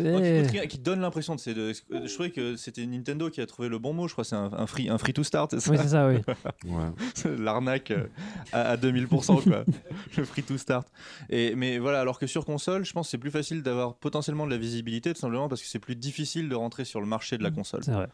coûte 0.43 0.51
rien, 0.51 0.67
qui 0.67 0.79
te 0.79 0.83
donne 0.83 1.01
l'impression 1.01 1.35
de, 1.37 1.41
c'est 1.41 1.55
de- 1.55 1.73
Je 1.73 2.13
trouvais 2.13 2.31
que 2.31 2.57
c'était 2.57 2.85
Nintendo 2.87 3.29
qui 3.31 3.41
a 3.43 3.47
trouvé 3.47 3.69
le 3.69 3.79
bon 3.79 3.93
mot. 3.93 4.09
Je 4.09 4.15
crois 4.15 4.25
c'est 4.25 4.35
un, 4.35 4.51
un 4.55 4.67
free, 4.67 4.89
un 4.89 4.97
free 4.99 5.13
to 5.13 5.23
start, 5.23 5.51
c'est 5.53 5.61
ça 5.61 5.71
Oui, 5.71 5.77
c'est 5.81 5.89
ça, 5.89 6.09
oui. 6.09 6.17
Ouais. 6.65 7.37
L'arnaque 7.39 7.91
euh, 7.93 8.07
à, 8.53 8.71
à 8.71 8.77
2000%, 8.77 9.45
quoi. 9.45 9.65
le 10.17 10.25
free 10.25 10.43
to 10.43 10.57
start. 10.57 10.89
Et, 11.31 11.55
mais 11.55 11.79
voilà, 11.79 12.01
alors 12.01 12.19
que 12.19 12.27
sur 12.27 12.45
console, 12.45 12.85
je 12.85 12.93
pense 12.93 13.07
que 13.07 13.11
c'est 13.13 13.19
plus 13.19 13.31
facile 13.31 13.63
d'avoir 13.63 13.95
potentiellement 13.97 14.47
de 14.47 14.51
la 14.51 14.59
visibilité, 14.59 15.13
tout 15.15 15.21
simplement 15.21 15.49
parce 15.49 15.61
que 15.63 15.69
c'est 15.69 15.79
plus 15.79 15.97
difficile 15.97 16.49
de 16.49 16.55
rentrer 16.55 16.85
sur 16.85 17.01
le 17.01 17.07
marché 17.07 17.37
de 17.39 17.43
la 17.43 17.51
console. 17.51 17.85
C'est 17.85 17.93
vrai. 17.93 18.09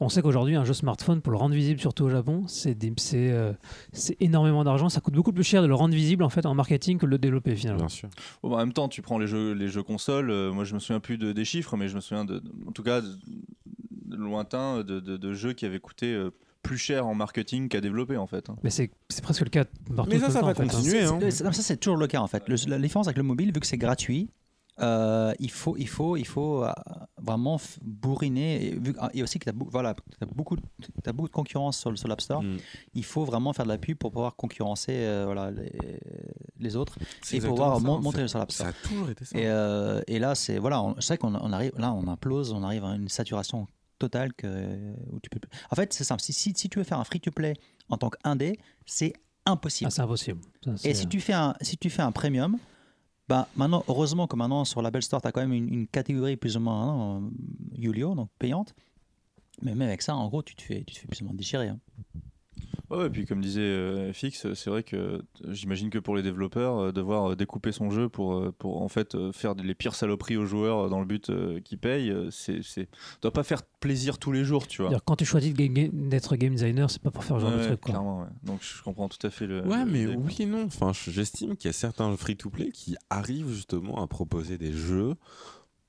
On 0.00 0.08
sait 0.08 0.22
qu'aujourd'hui, 0.22 0.56
un 0.56 0.64
jeu 0.64 0.72
smartphone, 0.74 1.20
pour 1.20 1.30
le 1.30 1.38
rendre 1.38 1.54
visible, 1.54 1.78
surtout 1.80 2.04
au 2.04 2.10
Japon, 2.10 2.44
c'est 2.48 2.74
des- 2.74 2.92
c'est 2.96 3.30
euh, 3.30 3.52
c'est 3.92 4.16
énormément 4.20 4.64
d'argent. 4.64 4.88
Ça 4.88 5.00
coûte 5.00 5.14
beaucoup 5.14 5.32
plus 5.32 5.44
cher 5.44 5.62
de 5.62 5.68
le 5.68 5.74
rendre 5.74 5.94
visible 5.94 6.24
en 6.24 6.28
fait 6.28 6.44
en 6.46 6.54
marketing 6.54 6.98
que 6.98 7.06
de 7.06 7.10
le 7.12 7.18
développer 7.18 7.54
finalement. 7.54 7.80
Bien 7.86 7.88
sûr. 7.88 8.08
Bon, 8.42 8.50
bah, 8.50 8.56
en 8.56 8.58
même 8.58 8.72
temps, 8.72 8.88
tu 8.88 9.02
prends 9.02 9.18
les 9.18 9.26
jeux, 9.28 9.52
les 9.52 9.68
jeux 9.68 9.82
consoles, 9.84 10.30
euh, 10.30 10.52
moi 10.52 10.64
je 10.64 10.74
me 10.74 10.80
souviens 10.80 11.00
plus 11.00 11.16
de, 11.16 11.32
des 11.32 11.44
chiffres, 11.44 11.76
mais 11.76 11.88
je 11.88 11.94
me 11.94 12.00
souviens 12.00 12.24
de, 12.24 12.42
en 12.66 12.72
tout 12.72 12.82
cas 12.82 13.00
de, 13.00 13.08
de 14.06 14.16
lointain 14.16 14.78
de, 14.82 15.00
de- 15.00 15.16
de 15.16 15.32
jeux 15.32 15.52
qui 15.52 15.64
avaient 15.64 15.78
coûté 15.80 16.12
euh, 16.12 16.30
plus 16.62 16.78
cher 16.78 17.06
en 17.06 17.14
marketing 17.14 17.68
qu'à 17.68 17.80
développer 17.80 18.16
en 18.16 18.26
fait. 18.26 18.48
hein. 18.50 18.56
Mais 18.64 18.70
c'est 18.70 18.90
c'est 19.10 19.22
presque 19.22 19.42
le 19.42 19.50
cas 19.50 19.64
partout. 19.94 20.10
Mais 20.10 20.18
ça, 20.18 20.30
ça 20.30 20.40
va 20.40 20.48
en 20.48 20.54
fait, 20.54 20.62
continuer. 20.66 21.02
hein. 21.04 21.18
Ça, 21.30 21.52
c'est 21.52 21.76
toujours 21.76 21.98
le 21.98 22.06
cas 22.06 22.20
en 22.20 22.26
fait. 22.26 22.42
Le- 22.48 22.56
la 22.68 22.78
différence 22.78 23.06
avec 23.06 23.16
le 23.18 23.22
mobile, 23.22 23.52
vu 23.54 23.60
que 23.60 23.66
c'est 23.66 23.76
gratuit, 23.78 24.28
euh, 24.80 25.32
il 25.38 25.50
faut, 25.50 25.76
il 25.76 25.86
faut, 25.88 26.16
il 26.16 26.26
faut 26.26 26.64
euh, 26.64 26.72
vraiment 27.20 27.60
bourriner. 27.82 28.66
Et, 28.66 28.70
vu, 28.78 28.94
et 29.12 29.22
aussi 29.22 29.38
que 29.38 29.44
tu 29.44 29.50
as, 29.50 29.68
voilà, 29.70 29.94
t'as 30.18 30.26
beaucoup, 30.26 30.56
de- 30.56 30.62
t'as 31.02 31.12
beaucoup 31.12 31.28
de 31.28 31.32
concurrence 31.34 31.78
sur, 31.78 31.90
le- 31.90 31.96
sur 31.96 32.08
l'App 32.08 32.20
Store, 32.20 32.42
Mm. 32.42 32.56
il 32.94 33.04
faut 33.04 33.24
vraiment 33.24 33.52
faire 33.52 33.64
de 33.66 33.70
la 33.70 33.78
pub 33.78 33.96
pour 33.98 34.10
pouvoir 34.10 34.34
concurrencer 34.36 34.92
euh, 34.92 35.24
voilà, 35.26 35.50
les, 35.50 35.70
les 36.58 36.76
autres 36.76 36.96
et 37.32 37.40
pouvoir 37.40 37.78
ça, 37.78 37.84
mon- 37.86 37.94
en 37.94 38.00
montrer 38.02 38.22
fait. 38.22 38.28
sur 38.28 38.38
l'App 38.40 38.50
Store. 38.52 38.66
Ça 38.66 38.70
a 38.70 38.88
toujours 38.88 39.10
été 39.10 39.24
ça. 39.24 39.38
Et, 39.38 39.46
euh, 39.46 40.00
et 40.08 40.18
là, 40.18 40.34
c'est 40.34 40.58
voilà, 40.58 40.82
c'est 40.98 41.08
vrai 41.08 41.18
qu'on 41.18 41.34
on 41.34 41.52
arrive, 41.52 41.72
là, 41.78 41.92
on 41.92 42.08
implose, 42.08 42.52
on 42.52 42.62
arrive 42.62 42.84
à 42.84 42.94
une 42.96 43.08
saturation 43.08 43.66
totale 43.98 44.32
que, 44.34 44.48
où 45.12 45.20
tu 45.20 45.30
peux. 45.30 45.38
plus- 45.38 45.50
En 45.70 45.76
fait, 45.76 45.92
c'est 45.92 46.04
simple. 46.04 46.20
Si, 46.20 46.32
si, 46.32 46.52
si 46.56 46.68
tu 46.68 46.78
veux 46.78 46.84
faire 46.84 46.98
un 46.98 47.04
free-to-play 47.04 47.54
en 47.88 47.96
tant 47.96 48.10
qu'indé, 48.10 48.58
c'est 48.86 49.12
impossible. 49.46 49.86
Ah, 49.88 49.90
c'est 49.94 50.02
impossible. 50.02 50.40
Ça, 50.64 50.88
Et 50.88 50.94
si 50.94 51.06
tu 51.06 51.20
fais 51.20 51.32
un, 51.32 51.54
si 51.60 51.76
tu 51.76 51.90
fais 51.90 52.02
un 52.02 52.10
premium, 52.12 52.58
bah 53.28 53.48
maintenant, 53.56 53.84
heureusement 53.88 54.26
que 54.26 54.36
maintenant 54.36 54.64
sur 54.64 54.82
l'Apple 54.82 55.02
Store, 55.02 55.22
tu 55.22 55.28
as 55.28 55.32
quand 55.32 55.40
même 55.40 55.52
une, 55.52 55.86
catégorie 55.86 56.36
plus 56.36 56.56
ou 56.56 56.60
moins 56.60 57.18
hein, 57.18 57.30
Julio, 57.78 58.14
donc 58.14 58.28
payante. 58.38 58.74
Mais 59.62 59.74
même 59.74 59.88
avec 59.88 60.02
ça, 60.02 60.16
en 60.16 60.28
gros, 60.28 60.42
tu 60.42 60.54
te 60.54 60.62
fais, 60.62 60.84
tu 60.84 60.94
te 60.94 60.98
fais 61.00 61.06
plus 61.06 61.22
ou 61.22 61.26
moins 61.26 61.34
déchirer. 61.34 61.68
hein. 61.68 61.78
Ouais, 62.90 63.06
et 63.06 63.10
puis 63.10 63.24
comme 63.24 63.40
disait 63.40 63.60
euh, 63.62 64.12
FX, 64.12 64.52
c'est 64.52 64.68
vrai 64.68 64.82
que 64.82 64.94
euh, 64.96 65.22
j'imagine 65.48 65.88
que 65.88 65.98
pour 65.98 66.14
les 66.14 66.22
développeurs, 66.22 66.78
euh, 66.78 66.92
devoir 66.92 67.30
euh, 67.32 67.34
découper 67.36 67.72
son 67.72 67.90
jeu 67.90 68.08
pour, 68.10 68.34
euh, 68.34 68.52
pour 68.56 68.82
en 68.82 68.88
fait 68.88 69.14
euh, 69.14 69.32
faire 69.32 69.54
les 69.54 69.74
pires 69.74 69.94
saloperies 69.94 70.36
aux 70.36 70.44
joueurs 70.44 70.78
euh, 70.80 70.88
dans 70.90 71.00
le 71.00 71.06
but 71.06 71.30
euh, 71.30 71.60
qu'ils 71.60 71.78
payent, 71.78 72.10
euh, 72.10 72.30
c'est, 72.30 72.62
c'est 72.62 72.88
doit 73.22 73.32
pas 73.32 73.42
faire 73.42 73.62
plaisir 73.80 74.18
tous 74.18 74.32
les 74.32 74.44
jours, 74.44 74.66
tu 74.68 74.82
vois. 74.82 75.00
Quand 75.06 75.16
tu 75.16 75.24
choisis 75.24 75.54
de 75.54 75.58
ga- 75.58 75.68
ga- 75.68 75.88
d'être 75.92 76.36
game 76.36 76.52
designer, 76.52 76.90
c'est 76.90 77.00
pas 77.02 77.10
pour 77.10 77.24
faire 77.24 77.36
ce 77.38 77.40
genre 77.46 77.52
de 77.56 77.64
truc. 77.64 77.80
Quoi. 77.80 77.90
clairement, 77.92 78.20
ouais. 78.20 78.28
Donc 78.44 78.58
je 78.62 78.82
comprends 78.82 79.08
tout 79.08 79.26
à 79.26 79.30
fait 79.30 79.46
le. 79.46 79.66
Ouais, 79.66 79.84
le- 79.84 79.90
mais 79.90 80.00
l'idée, 80.04 80.14
quoi. 80.14 80.22
oui 80.26 80.36
et 80.40 80.46
non. 80.46 80.64
Enfin, 80.66 80.92
je- 80.92 81.10
j'estime 81.10 81.56
qu'il 81.56 81.68
y 81.68 81.70
a 81.70 81.72
certains 81.72 82.14
free-to-play 82.16 82.70
qui 82.70 82.96
arrivent 83.08 83.50
justement 83.50 84.02
à 84.02 84.06
proposer 84.06 84.58
des 84.58 84.72
jeux 84.72 85.14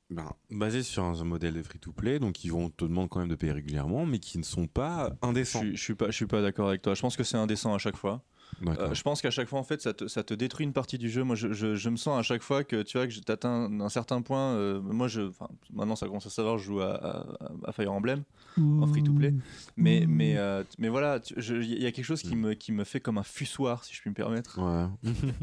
ben, 0.09 0.31
basés 0.51 0.83
sur 0.83 1.03
un 1.03 1.23
modèle 1.23 1.53
de 1.55 1.63
free-to-play, 1.63 2.19
donc 2.19 2.43
ils 2.43 2.51
vont 2.51 2.69
te 2.69 2.85
demander 2.85 3.09
quand 3.09 3.19
même 3.19 3.29
de 3.29 3.35
payer 3.35 3.51
régulièrement, 3.53 4.05
mais 4.05 4.19
qui 4.19 4.37
ne 4.37 4.43
sont 4.43 4.67
pas 4.67 5.15
Je 5.21 5.27
indécents. 5.27 5.59
suis, 5.59 5.75
je 5.75 5.81
suis 5.81 5.95
pas, 5.95 6.07
je 6.07 6.11
suis 6.15 6.27
pas 6.27 6.41
d'accord 6.41 6.67
avec 6.69 6.81
toi. 6.81 6.93
Je 6.93 7.01
pense 7.01 7.15
que 7.17 7.23
c'est 7.23 7.37
indécent 7.37 7.73
à 7.73 7.77
chaque 7.79 7.97
fois. 7.97 8.23
Euh, 8.67 8.93
je 8.93 9.01
pense 9.03 9.21
qu'à 9.21 9.31
chaque 9.31 9.49
fois, 9.49 9.59
en 9.59 9.63
fait, 9.63 9.81
ça 9.81 9.93
te, 9.93 10.07
ça 10.07 10.23
te 10.23 10.33
détruit 10.33 10.65
une 10.65 10.71
partie 10.73 10.97
du 10.97 11.09
jeu. 11.09 11.23
Moi, 11.23 11.35
je, 11.35 11.51
je- 11.51 11.75
je 11.75 11.89
me 11.89 11.97
sens 11.97 12.17
à 12.17 12.21
chaque 12.23 12.41
fois 12.41 12.63
que 12.63 12.81
tu 12.83 12.97
vois 12.97 13.05
que 13.05 13.13
t'atteins 13.19 13.69
un 13.81 13.89
certain 13.89 14.21
point. 14.21 14.53
euh, 14.53 14.79
moi, 14.81 15.07
je, 15.09 15.29
maintenant, 15.73 15.95
ça 15.97 16.07
commence 16.07 16.25
à 16.25 16.29
savoir, 16.29 16.57
je 16.57 16.63
joue 16.63 16.79
à, 16.79 16.93
à- 16.95 17.25
à 17.65 17.71
Fire 17.73 17.91
Emblem 17.91 18.23
en 18.57 18.87
free-to-play. 18.87 19.33
Mais, 19.75 20.05
mais, 20.07 20.37
euh, 20.37 20.63
mais 20.79 20.87
voilà, 20.87 21.19
il 21.35 21.81
y 21.83 21.85
a 21.85 21.91
quelque 21.91 22.05
chose 22.05 22.21
qui 22.21 22.35
Mm. 22.35 22.39
me, 22.39 22.53
qui 22.53 22.71
me 22.71 22.85
fait 22.85 23.01
comme 23.01 23.17
un 23.17 23.23
fussoir, 23.23 23.83
si 23.83 23.93
je 23.93 23.99
puis 24.01 24.09
me 24.09 24.15
permettre. 24.15 24.57
Ouais. 24.59 25.11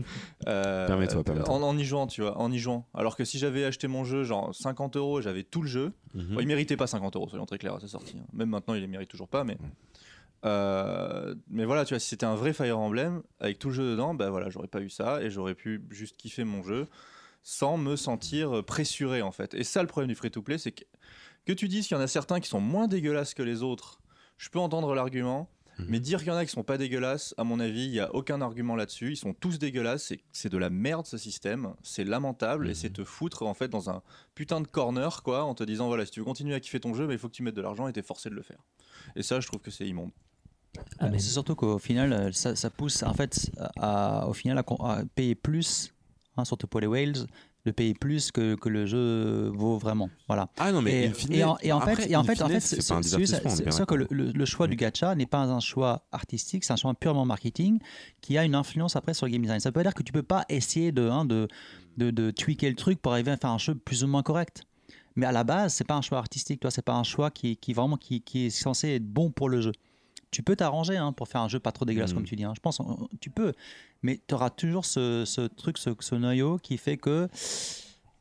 Euh, 0.48 0.86
Permets-toi, 0.86 1.22
permets-toi. 1.22 1.54
En, 1.54 1.62
en 1.62 1.76
y 1.78 1.84
jouant, 1.84 2.06
tu 2.06 2.22
vois, 2.22 2.36
en 2.38 2.50
y 2.50 2.58
jouant. 2.58 2.86
Alors 2.94 3.16
que 3.16 3.24
si 3.24 3.38
j'avais 3.38 3.64
acheté 3.64 3.86
mon 3.88 4.04
jeu, 4.04 4.24
genre 4.24 4.54
50 4.54 4.96
euros, 4.96 5.20
j'avais 5.20 5.42
tout 5.44 5.62
le 5.62 5.68
jeu. 5.68 5.92
Mhm. 6.14 6.34
Bon, 6.34 6.40
il 6.40 6.46
méritait 6.46 6.76
pas 6.76 6.86
50 6.86 7.14
euros, 7.16 7.28
soyons 7.28 7.46
très 7.46 7.58
clairs 7.58 7.74
à 7.74 7.80
sa 7.80 7.88
sortie. 7.88 8.16
hein. 8.18 8.26
Même 8.32 8.48
maintenant, 8.48 8.74
il 8.74 8.80
les 8.80 8.86
mérite 8.86 9.08
toujours 9.10 9.28
pas, 9.28 9.44
mais. 9.44 9.56
Euh, 10.44 11.34
mais 11.48 11.64
voilà, 11.64 11.84
tu 11.84 11.94
vois, 11.94 12.00
si 12.00 12.08
c'était 12.08 12.26
un 12.26 12.34
vrai 12.34 12.52
Fire 12.52 12.78
Emblem 12.78 13.22
avec 13.40 13.58
tout 13.58 13.68
le 13.68 13.74
jeu 13.74 13.90
dedans, 13.92 14.14
bah 14.14 14.30
voilà, 14.30 14.50
j'aurais 14.50 14.68
pas 14.68 14.80
eu 14.80 14.90
ça 14.90 15.22
et 15.22 15.30
j'aurais 15.30 15.54
pu 15.54 15.82
juste 15.90 16.16
kiffer 16.16 16.44
mon 16.44 16.62
jeu 16.62 16.88
sans 17.44 17.76
me 17.76 17.96
sentir 17.96 18.64
pressuré 18.64 19.22
en 19.22 19.32
fait. 19.32 19.54
Et 19.54 19.64
ça, 19.64 19.82
le 19.82 19.88
problème 19.88 20.08
du 20.08 20.14
free-to-play, 20.14 20.58
c'est 20.58 20.72
que 20.72 20.84
que 21.44 21.52
tu 21.52 21.66
dises 21.66 21.88
qu'il 21.88 21.96
y 21.96 22.00
en 22.00 22.02
a 22.02 22.06
certains 22.06 22.38
qui 22.38 22.48
sont 22.48 22.60
moins 22.60 22.86
dégueulasses 22.86 23.34
que 23.34 23.42
les 23.42 23.64
autres, 23.64 24.00
je 24.38 24.48
peux 24.48 24.60
entendre 24.60 24.94
l'argument. 24.94 25.50
Mhm. 25.78 25.86
Mais 25.88 25.98
dire 26.00 26.18
qu'il 26.20 26.28
y 26.28 26.30
en 26.30 26.36
a 26.36 26.44
qui 26.44 26.52
sont 26.52 26.62
pas 26.62 26.78
dégueulasses, 26.78 27.34
à 27.38 27.42
mon 27.44 27.58
avis, 27.58 27.84
il 27.86 27.90
y 27.94 27.98
a 27.98 28.14
aucun 28.14 28.40
argument 28.42 28.76
là-dessus. 28.76 29.12
Ils 29.12 29.16
sont 29.16 29.32
tous 29.34 29.58
dégueulasses. 29.58 30.04
C'est- 30.04 30.20
C'est 30.30 30.50
de 30.50 30.58
la 30.58 30.70
merde 30.70 31.06
ce 31.06 31.16
système. 31.18 31.74
C'est 31.82 32.04
lamentable 32.04 32.66
et 32.66 32.70
Mhm. 32.70 32.74
c'est 32.76 32.90
te 32.92 33.02
foutre 33.04 33.42
en 33.44 33.54
fait 33.54 33.68
dans 33.68 33.90
un 33.90 34.02
putain 34.36 34.60
de 34.60 34.68
corner 34.68 35.22
quoi, 35.24 35.42
en 35.44 35.54
te 35.54 35.64
disant 35.64 35.88
voilà, 35.88 36.04
si 36.04 36.12
tu 36.12 36.20
veux 36.20 36.24
continuer 36.26 36.54
à 36.54 36.60
kiffer 36.60 36.78
ton 36.78 36.94
jeu, 36.94 37.06
mais 37.08 37.14
il 37.14 37.18
faut 37.18 37.28
que 37.28 37.34
tu 37.34 37.42
mettes 37.42 37.56
de 37.56 37.62
l'argent 37.62 37.88
et 37.88 37.92
t'es 37.92 38.02
forcé 38.02 38.28
de 38.30 38.34
le 38.36 38.42
faire. 38.42 38.58
Et 39.16 39.22
ça, 39.24 39.40
je 39.40 39.48
trouve 39.48 39.60
que 39.60 39.70
c'est 39.72 39.86
immonde. 39.88 40.12
Ah, 40.98 41.08
mais- 41.08 41.18
C'est 41.18 41.30
surtout 41.32 41.54
qu'au 41.54 41.78
final, 41.78 42.12
euh, 42.12 42.32
ça, 42.32 42.56
ça 42.56 42.70
pousse 42.70 43.02
en 43.02 43.14
fait 43.14 43.50
à, 43.76 44.26
au 44.28 44.32
final 44.32 44.58
à, 44.58 45.02
payer 45.14 45.34
plus, 45.34 45.92
hein, 46.36 46.44
surtout 46.44 46.66
pour 46.66 46.80
les 46.80 46.86
whales, 46.86 47.14
de 47.64 47.70
payer 47.70 47.94
plus 47.94 48.32
que, 48.32 48.56
que 48.56 48.68
le 48.68 48.86
jeu 48.86 49.48
vaut 49.54 49.78
vraiment. 49.78 50.10
Voilà. 50.26 50.48
Ah 50.58 50.72
non, 50.72 50.82
mais 50.82 51.02
et, 51.04 51.06
in 51.08 51.12
fine, 51.12 51.32
et 51.32 51.44
en, 51.44 51.56
et 51.62 51.70
en 51.72 51.78
après, 51.78 51.94
fait, 51.94 52.10
et 52.10 52.16
en 52.16 52.20
in 52.20 52.24
fait, 52.24 52.42
en 52.42 52.48
fine, 52.48 52.60
fait, 52.60 52.60
c'est 52.60 53.62
bien 53.62 53.70
sûr 53.70 53.86
que 53.86 53.94
le, 53.94 54.04
d'accord. 54.04 54.16
le- 54.18 54.32
le 54.32 54.44
choix 54.46 54.66
du 54.66 54.74
gacha 54.76 55.14
n'est 55.14 55.26
pas 55.26 55.42
un 55.44 55.60
choix 55.60 56.04
artistique, 56.10 56.64
c'est 56.64 56.72
un 56.72 56.76
choix 56.76 56.92
purement 56.94 57.24
marketing 57.24 57.78
qui 58.20 58.36
a 58.36 58.44
une 58.44 58.54
influence 58.56 58.96
après 58.96 59.14
sur 59.14 59.26
le 59.26 59.32
game 59.32 59.42
design. 59.42 59.60
Ça 59.60 59.70
veut 59.72 59.82
dire 59.82 59.94
que 59.94 60.02
tu 60.02 60.12
peux 60.12 60.24
pas 60.24 60.44
essayer 60.48 60.90
de, 60.90 61.08
hein, 61.08 61.24
de, 61.24 61.46
de, 61.98 62.10
de 62.10 62.30
tweaker 62.32 62.68
le 62.70 62.76
truc 62.76 63.00
pour 63.00 63.12
arriver 63.12 63.30
à 63.30 63.36
faire 63.36 63.50
un 63.50 63.58
jeu 63.58 63.74
plus 63.76 64.02
ou 64.02 64.08
moins 64.08 64.22
correct. 64.24 64.62
Mais 65.14 65.26
à 65.26 65.32
la 65.32 65.44
base, 65.44 65.74
c'est 65.74 65.84
pas 65.86 65.94
un 65.94 66.02
choix 66.02 66.18
artistique, 66.18 66.58
toi, 66.60 66.70
c'est 66.72 66.82
pas 66.82 66.94
un 66.94 67.02
choix 67.04 67.30
qui, 67.30 67.56
qui 67.58 67.74
vraiment 67.74 67.96
qui, 67.98 68.22
qui 68.22 68.46
est 68.46 68.50
censé 68.50 68.88
être 68.94 69.06
bon 69.06 69.30
pour 69.30 69.48
le 69.50 69.60
jeu. 69.60 69.72
Tu 70.32 70.42
peux 70.42 70.56
t'arranger 70.56 70.96
hein, 70.96 71.12
pour 71.12 71.28
faire 71.28 71.42
un 71.42 71.48
jeu 71.48 71.60
pas 71.60 71.70
trop 71.70 71.84
dégueulasse, 71.84 72.10
Mm. 72.10 72.14
comme 72.14 72.24
tu 72.24 72.34
dis. 72.34 72.42
hein. 72.44 72.54
Je 72.56 72.60
pense 72.60 72.80
on- 72.80 73.08
tu 73.20 73.30
peux, 73.30 73.52
mais 74.02 74.20
tu 74.26 74.34
auras 74.34 74.50
toujours 74.50 74.84
ce, 74.84 75.24
ce 75.24 75.42
truc, 75.42 75.78
ce, 75.78 75.90
ce 76.00 76.14
noyau 76.16 76.58
qui 76.58 76.76
fait 76.78 76.96
que. 76.96 77.28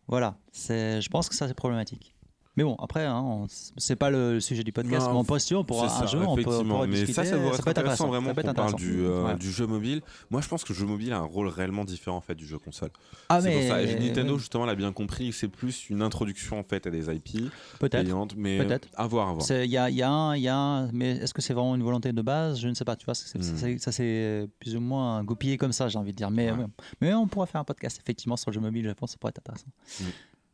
Voilà, 0.07 0.35
c'est- 0.51 1.01
je 1.01 1.09
pense 1.09 1.29
que 1.29 1.35
ça 1.35 1.47
c'est 1.47 1.53
problématique. 1.53 2.10
Mais 2.57 2.65
bon, 2.65 2.76
après, 2.76 3.06
hein, 3.06 3.45
c'est 3.78 3.95
pas 3.95 4.10
le, 4.10 4.41
sujet 4.41 4.64
du 4.65 4.73
podcast, 4.73 5.07
Non, 5.07 5.14
mais 5.22 5.26
peut, 5.26 5.56
on 5.56 5.64
pourra 5.64 5.88
C'est 5.88 5.95
un 5.95 5.99
ça, 5.99 6.06
jeu, 6.06 6.19
on 6.19 6.36
peut, 6.36 6.44
on 6.48 6.86
mais 6.86 6.88
discuter. 6.88 7.14
ça, 7.14 7.23
ça 7.23 7.38
pourrait 7.38 7.48
être 7.56 7.64
peut 7.64 7.69
être 7.69 7.78
intéressant 7.78 8.07
vraiment 8.10 8.34
peut 8.34 8.41
qu'on 8.41 8.53
parle 8.53 8.76
du, 8.76 9.06
euh, 9.06 9.23
Ouais. 9.23 9.36
du 9.38 9.49
jeu 9.49 9.65
mobile. 9.68 10.02
Moi, 10.30 10.41
je 10.41 10.49
pense 10.49 10.65
que 10.65 10.73
le 10.73 10.78
jeu 10.80 10.86
mobile 10.86 11.14
a 11.14 11.19
un 11.19 11.23
rôle 11.26 11.48
réellement 11.48 11.86
différent 11.86 12.18
en 12.18 12.22
fait 12.22 12.36
du 12.36 12.45
jeu 12.45 12.60
console. 12.60 12.90
Ah, 13.30 13.40
c'est 13.41 13.48
mais 13.48 13.60
pour 13.68 13.69
ça. 13.69 13.82
Et 13.84 13.98
Nintendo 13.99 14.38
justement 14.38 14.65
l'a 14.65 14.76
bien 14.76 14.91
compris. 14.91 15.32
C'est 15.32 15.48
plus 15.48 15.90
une 15.90 16.02
introduction 16.02 16.60
en 16.60 16.64
fait 16.64 16.86
à 16.86 16.90
des 16.90 17.10
IP 17.10 17.49
peut-être. 17.80 18.03
payantes, 18.03 18.36
mais 18.36 18.57
Peut-être. 18.57 18.90
à 18.95 19.07
voir, 19.07 19.30
à 19.30 19.34
voir. 19.34 19.45
Il 19.49 19.72
y 19.72 19.78
a, 19.78 19.90
il 19.90 19.95
y, 19.95 20.03
a 20.03 20.36
y 20.36 20.48
a 20.49 20.88
mais 20.91 21.11
est-ce 21.11 21.34
que 21.34 21.41
c'est 21.41 21.53
vraiment 21.53 21.76
une 21.76 21.84
volonté 21.84 22.11
de 22.11 22.22
base? 22.22 22.60
Je 22.60 22.68
ne 22.68 22.73
sais 22.73 22.84
pas, 22.84 22.98
tu 22.98 23.06
vois, 23.06 23.14
Hmm. 23.14 23.78
ça 23.80 23.91
c'est 23.94 24.48
plus 24.60 24.76
ou 24.76 24.82
moins 24.82 25.23
goupillé 25.23 25.57
comme 25.57 25.72
ça, 25.72 25.88
j'ai 25.88 25.98
envie 25.98 26.11
de 26.11 26.18
dire. 26.18 26.30
Mais, 26.30 26.52
Ouais. 26.52 26.57
ouais. 26.57 26.65
mais 26.99 27.14
on 27.14 27.28
pourra 27.28 27.45
faire 27.45 27.61
un 27.61 27.65
podcast 27.65 27.98
effectivement 28.03 28.36
sur 28.36 28.52
le 28.52 28.56
jeu 28.56 28.60
mobile, 28.61 28.86
je 28.90 28.91
pense 28.94 29.11
que 29.11 29.14
ça 29.14 29.18
pourrait 29.19 29.32
être 29.34 29.40
intéressant. 29.40 29.68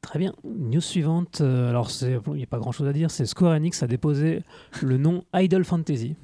Très 0.01 0.19
bien. 0.19 0.33
News 0.43 0.79
suivante. 0.81 1.41
euh, 1.41 1.69
alors, 1.69 1.89
il 2.01 2.33
n'y 2.33 2.43
a 2.43 2.47
pas 2.47 2.59
grand 2.59 2.71
chose 2.71 2.87
à 2.87 2.93
dire. 2.93 3.11
C'est 3.11 3.25
Square 3.25 3.53
Enix 3.53 3.83
a 3.83 3.87
déposé 3.87 4.43
le 4.81 4.97
nom 4.97 5.23
Idol 5.33 5.65
Fantasy. 5.65 6.15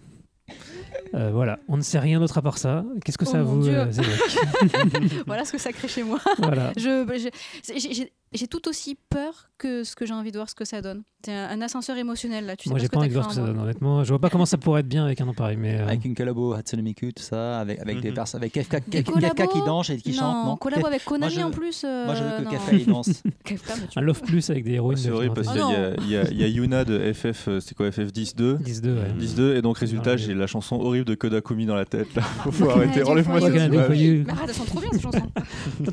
Euh, 1.16 1.30
voilà, 1.32 1.60
on 1.68 1.78
ne 1.78 1.82
sait 1.84 2.00
rien 2.00 2.20
d'autre 2.20 2.38
à 2.38 2.42
part 2.42 2.58
ça. 2.58 2.84
Qu'est-ce 3.06 3.18
que 3.20 3.26
Oh 3.28 3.32
ça 3.32 3.44
vous 3.44 3.68
euh, 3.68 3.86
évoque 3.88 4.06
voilà 5.28 5.46
ce 5.46 5.52
que 5.52 5.58
ça 5.60 5.72
crée 5.72 5.88
chez 5.88 6.04
moi. 6.04 6.20
Voilà. 6.40 6.72
J'ai- 6.76 8.48
tout 8.50 8.68
aussi 8.68 8.98
peur 9.10 9.50
que 9.60 9.84
ce 9.84 9.96
que 9.96 10.06
j'ai 10.08 10.14
envie 10.14 10.32
de 10.32 10.38
voir 10.38 10.50
ce 10.50 10.56
que 10.56 10.66
ça 10.66 10.82
donne. 10.82 11.04
C'est 11.24 11.32
un, 11.34 11.50
un 11.50 11.62
ascenseur 11.62 11.96
émotionnel 11.98 12.46
là. 12.48 12.56
Tu 12.56 12.64
sais 12.64 12.70
Moi, 12.72 12.78
pas 12.80 12.82
j'ai 12.84 12.90
pas 12.90 12.98
envie 13.00 13.08
de 13.10 13.14
voir 13.14 13.26
ce 13.26 13.30
que 13.30 13.36
ça 13.42 13.48
donne, 13.48 13.60
honnêtement. 13.60 14.04
Je 14.04 14.10
vois 14.10 14.20
pas 14.20 14.30
comment 14.32 14.46
ça 14.48 14.58
pourrait 14.58 14.82
être 14.82 14.88
bien 14.88 15.06
avec 15.06 15.22
un 15.22 15.26
nom 15.26 15.34
pareil, 15.36 15.56
mais. 15.56 15.80
euh, 15.80 15.88
Avec 15.88 16.04
une 16.04 16.16
collabo 16.16 16.54
Hatsune 16.54 16.82
Miku, 16.82 17.12
tout 17.12 17.22
ça, 17.24 17.60
avec, 17.60 17.80
avec 17.80 18.02
des 18.02 18.10
Mhm. 18.10 18.16
personnes, 18.16 18.42
avec 18.42 18.54
Kefka, 18.54 18.80
Des 18.88 19.04
Kefka 19.04 19.48
qui 19.48 19.60
danse 19.62 19.90
et 19.92 19.98
qui 19.98 20.12
non, 20.14 20.18
chante. 20.18 20.46
Non, 20.48 20.58
collabo 20.58 20.88
avec 20.88 21.06
Konami 21.06 21.32
je- 21.34 21.42
en 21.42 21.52
plus. 21.52 21.84
euh, 21.86 22.06
Moi 22.08 22.16
je 22.16 22.24
veux 22.24 22.38
que 22.40 22.44
non. 22.44 22.50
Kefka 22.50 22.74
il 22.74 22.86
danse. 22.88 23.10
Kefka, 23.46 23.74
mais 23.80 23.88
tu- 23.88 24.00
un 24.00 24.02
Love 24.02 24.22
Plus 24.22 24.50
avec 24.50 24.64
des 24.64 24.72
héroïnes. 24.74 24.98
C'est 24.98 25.12
horrible 25.12 25.36
parce 25.36 25.52
Final 25.52 25.96
qu'il 25.98 26.10
y, 26.10 26.18
a- 26.18 26.48
Yuna 26.48 26.84
de 26.86 27.14
FF, 27.14 27.50
c'est 27.62 27.76
quoi 27.76 27.92
FF 27.92 28.12
10-2 28.12 28.58
Fantasy 28.58 28.82
10-2, 28.82 28.88
ouais. 28.96 29.14
10-2 29.20 29.56
et 29.58 29.62
donc 29.62 29.78
résultat 29.78 30.12
Ouais. 30.14 30.18
j'ai 30.18 30.34
la 30.44 30.48
chanson 30.48 30.76
horrible 30.76 31.06
de 31.06 31.16
Kodakumi 31.16 31.66
dans 31.66 31.76
la 31.76 31.86
tête 31.86 32.14
là. 32.16 32.22
Faut, 32.44 32.52
faut 32.52 32.70
arrêter, 32.70 33.04
enlève-moi 33.04 33.42
cette 33.42 33.56
image. 33.56 33.70
Mais 33.72 34.32
arrête, 34.32 34.50
elles 34.50 34.54
sont 34.54 34.66
trop 34.66 34.80
bien 34.80 34.90
ces 34.92 35.00
chansons. 35.00 35.30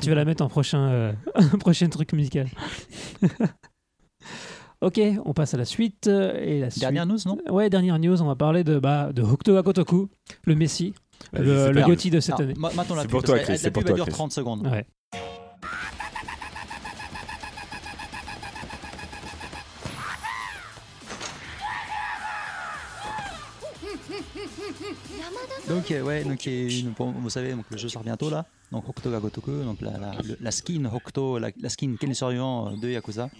Tu 0.00 0.08
vas 0.08 0.14
la 0.16 0.24
mettre 0.24 0.44
en 0.44 0.48
prochain, 0.48 0.88
euh, 0.90 1.12
prochain 1.60 1.88
truc 1.88 2.12
musical. 2.12 2.48
ok, 4.80 5.00
on 5.24 5.32
passe 5.32 5.54
à 5.54 5.56
la 5.56 5.64
suite. 5.64 6.06
euh, 6.06 6.34
Et 6.42 6.60
la 6.60 6.70
suite- 6.70 6.80
Dernière 6.82 7.06
news, 7.06 7.18
non? 7.26 7.38
Ouais, 7.50 7.70
dernière 7.70 7.98
news, 7.98 8.20
on 8.22 8.26
va 8.26 8.36
parler 8.36 8.64
de, 8.64 8.78
bah, 8.78 9.12
de 9.12 9.22
Hokuto 9.22 9.54
wa 9.54 9.62
Gotoku, 9.62 10.08
le 10.44 10.54
Messi, 10.54 10.94
le, 11.32 11.70
le. 11.72 11.82
Gotti 11.82 12.10
de 12.10 12.20
cette 12.20 12.34
Alors, 12.36 12.42
année. 12.42 12.54
ma- 12.58 12.72
Maintenant 12.72 12.96
la 12.96 13.02
C'est 13.02 13.08
pour 13.08 13.22
toi, 13.22 13.38
Chris, 13.38 13.52
la 13.52 13.58
c'est 13.58 13.70
pour 13.70 13.84
pub 13.84 13.94
dure 13.94 14.04
Chris. 14.06 14.12
30 14.14 14.32
secondes. 14.32 14.66
Ouais. 14.66 14.86
Donc, 25.70 25.90
euh, 25.92 26.02
ouais, 26.02 26.24
donc, 26.24 26.46
euh, 26.48 26.68
bon, 26.98 27.12
vous 27.12 27.30
savez, 27.30 27.52
donc, 27.52 27.64
le 27.70 27.76
jeu 27.78 27.88
sort 27.88 28.02
bientôt 28.02 28.28
là. 28.28 28.44
Donc, 28.72 28.88
Hokuto 28.88 29.10
ga 29.10 29.18
Gotoku, 29.20 29.52
donc 29.62 29.80
la, 29.80 29.92
la, 29.92 30.10
le- 30.26 30.36
la 30.40 30.50
skin 30.50 30.84
Hokuto, 30.92 31.38
la, 31.38 31.50
la 31.60 31.68
skin 31.68 31.94
euh, 32.02 32.76
de 32.76 32.88
Yakuza. 32.88 33.30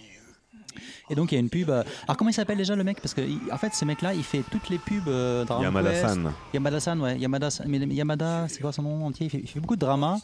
Et 1.09 1.15
donc, 1.15 1.31
il 1.31 1.35
y 1.35 1.37
a 1.37 1.41
une 1.41 1.49
pub. 1.49 1.69
euh, 1.69 1.83
alors, 2.07 2.15
comment 2.15 2.29
il 2.29 2.33
s'appelle 2.33 2.57
déjà 2.57 2.75
le 2.75 2.83
mec? 2.85 3.01
Parce 3.01 3.13
que, 3.13 3.19
il- 3.21 3.51
en 3.51 3.57
fait, 3.57 3.73
ce 3.73 3.83
mec-là, 3.83 4.13
il 4.13 4.23
fait 4.23 4.43
toutes 4.49 4.69
les 4.69 4.77
pubs. 4.77 5.07
Euh. 5.09 5.43
Yamada-san. 5.61 6.33
Yamada-san, 6.53 7.01
ouais. 7.01 7.19
Yamada, 7.19 7.49
mais 7.67 7.79
Yamada, 7.79 8.47
c'est 8.47 8.61
quoi 8.61 8.71
son 8.71 8.83
nom 8.83 9.05
entier? 9.07 9.25
Il 9.25 9.29
fait, 9.29 9.39
il 9.39 9.47
fait 9.47 9.59
beaucoup 9.59 9.75
de 9.75 9.81
drama. 9.81 10.17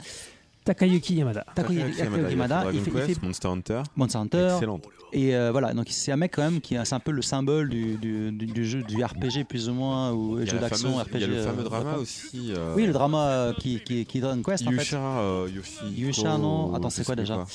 Takayuki 0.68 1.16
Yamada. 1.16 1.46
Takayuki 1.56 1.98
Takayuki 1.98 2.00
Yamada, 2.04 2.30
Yamada, 2.30 2.64
il 2.72 2.72
fait, 2.72 2.78
il 2.78 2.84
Dragon 2.84 3.00
fait 3.02 3.08
Quest, 3.08 3.24
Monster 3.24 3.48
Hunter. 3.48 3.82
Monster 3.96 4.18
Hunter. 4.20 4.50
Excellent. 4.54 4.82
Et 5.14 5.34
euh, 5.36 5.52
voilà, 5.52 5.74
donc 5.74 5.88
c'est 5.90 6.12
un 6.12 6.18
mec 6.18 6.34
quand 6.36 6.44
même 6.44 6.60
qui 6.60 6.76
est 6.76 6.94
un 6.94 7.00
peu 7.00 7.12
le 7.12 7.22
symbole 7.22 7.70
du, 7.70 7.96
du, 7.98 8.32
du- 8.32 8.46
du 8.46 8.66
jeu, 8.66 8.84
du 8.84 9.02
RPG 9.04 9.46
plus 9.48 9.70
ou 9.70 9.74
moins, 9.74 10.12
ou 10.12 10.46
jeu 10.46 10.60
d'action, 10.60 10.98
RPG. 10.98 11.10
Il 11.16 11.22
y 11.22 11.24
a 11.24 11.28
le 11.28 11.36
euh, 11.38 11.44
fameux 11.46 11.64
drama 11.64 11.84
d'accord. 11.86 12.02
aussi. 12.02 12.52
euh, 12.54 12.74
Oui, 12.76 12.86
le 12.86 12.92
drama 12.94 13.26
euh, 13.28 13.54
qui, 13.54 13.80
qui, 13.80 14.06
qui 14.06 14.18
est 14.18 14.22
Dragon 14.22 14.44
Quest 14.44 14.68
en 14.68 14.72
fait. 14.72 14.78
Yusha, 14.78 14.98
euh, 15.00 15.50
Yoshi. 15.56 15.86
Yusha, 15.96 16.38
non. 16.38 16.74
Attends, 16.76 16.90
c'est 16.90 17.06
quoi 17.06 17.16
déjà 17.16 17.46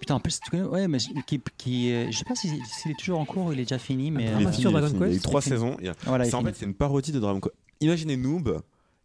Putain, 0.00 0.16
en 0.16 0.20
plus, 0.20 0.40
tu 0.40 0.50
connais, 0.50 0.64
ouais, 0.64 0.88
mais 0.88 0.98
qui, 1.24 1.40
qui, 1.56 1.92
euh, 1.92 2.10
je 2.10 2.18
sais 2.18 2.24
pas 2.24 2.34
si- 2.34 2.48
s'il 2.48 2.90
est 2.90 2.98
toujours 2.98 3.20
en 3.20 3.24
cours 3.24 3.46
ou 3.46 3.52
il 3.52 3.60
est 3.60 3.62
déjà 3.62 3.78
fini, 3.78 4.10
mais 4.10 4.26
euh, 4.26 4.30
Il 4.34 4.42
est 4.42 4.44
pas 4.46 4.50
fini, 4.50 4.62
sur 4.62 4.70
il 4.72 4.76
est 4.76 4.80
Dragon 4.80 4.88
fini. 4.88 5.00
Il 5.00 5.02
y 5.02 5.04
a 5.04 5.08
eu 5.10 5.12
Quest, 5.12 5.22
trois 5.22 5.40
il 5.40 5.52
est 5.52 5.56
fini. 5.56 5.56
saisons. 5.60 5.76
Il 5.78 5.86
y 5.86 5.88
a- 5.88 5.94
voilà, 6.06 6.24
C'est 6.24 6.34
en 6.34 6.38
fini. 6.40 6.50
fait 6.50 6.56
c'est 6.58 6.66
une 6.66 6.74
parodie 6.74 7.12
de 7.12 7.20
Dragon 7.20 7.38
Quest. 7.38 7.54
Imaginez 7.80 8.16
Noob. 8.16 8.60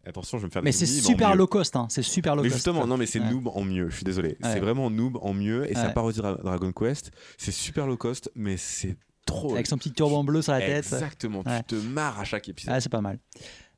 Attention, 0.08 0.38
je 0.38 0.42
vais 0.42 0.46
me 0.48 0.52
faire 0.52 0.62
Mais 0.62 0.72
c'est 0.72 0.86
super 0.86 1.34
low 1.36 1.46
cost, 1.46 1.76
hein, 1.76 1.86
c'est 1.90 2.02
super 2.02 2.34
low 2.34 2.42
Mais 2.42 2.48
cost. 2.48 2.56
justement, 2.58 2.86
non, 2.86 2.96
mais 2.96 3.06
c'est 3.06 3.20
Ouais. 3.20 3.30
noob 3.30 3.48
en 3.48 3.62
mieux. 3.62 3.90
Je 3.90 3.96
suis 3.96 4.04
désolé. 4.04 4.30
Ouais. 4.42 4.52
C'est 4.52 4.60
vraiment 4.60 4.90
noob 4.90 5.18
en 5.20 5.34
mieux 5.34 5.70
et 5.70 5.74
ça 5.74 5.90
parodie 5.90 6.18
Dra- 6.20 6.36
Dragon 6.42 6.72
Quest. 6.72 7.10
C'est 7.36 7.52
super 7.52 7.86
low 7.86 7.96
cost, 7.96 8.30
mais 8.34 8.56
c'est 8.56 8.96
trop. 9.26 9.52
Avec 9.52 9.66
son 9.66 9.76
petit 9.76 9.92
turban 9.92 10.24
bleu 10.24 10.40
sur 10.42 10.52
la 10.52 10.60
tête. 10.60 10.78
Exactement. 10.78 11.42
Tu 11.44 11.64
te 11.64 11.74
marres 11.74 12.18
à 12.18 12.24
chaque 12.24 12.48
épisode. 12.48 12.74
Ah, 12.74 12.80
c'est 12.80 12.88
pas 12.88 13.00
mal. 13.02 13.18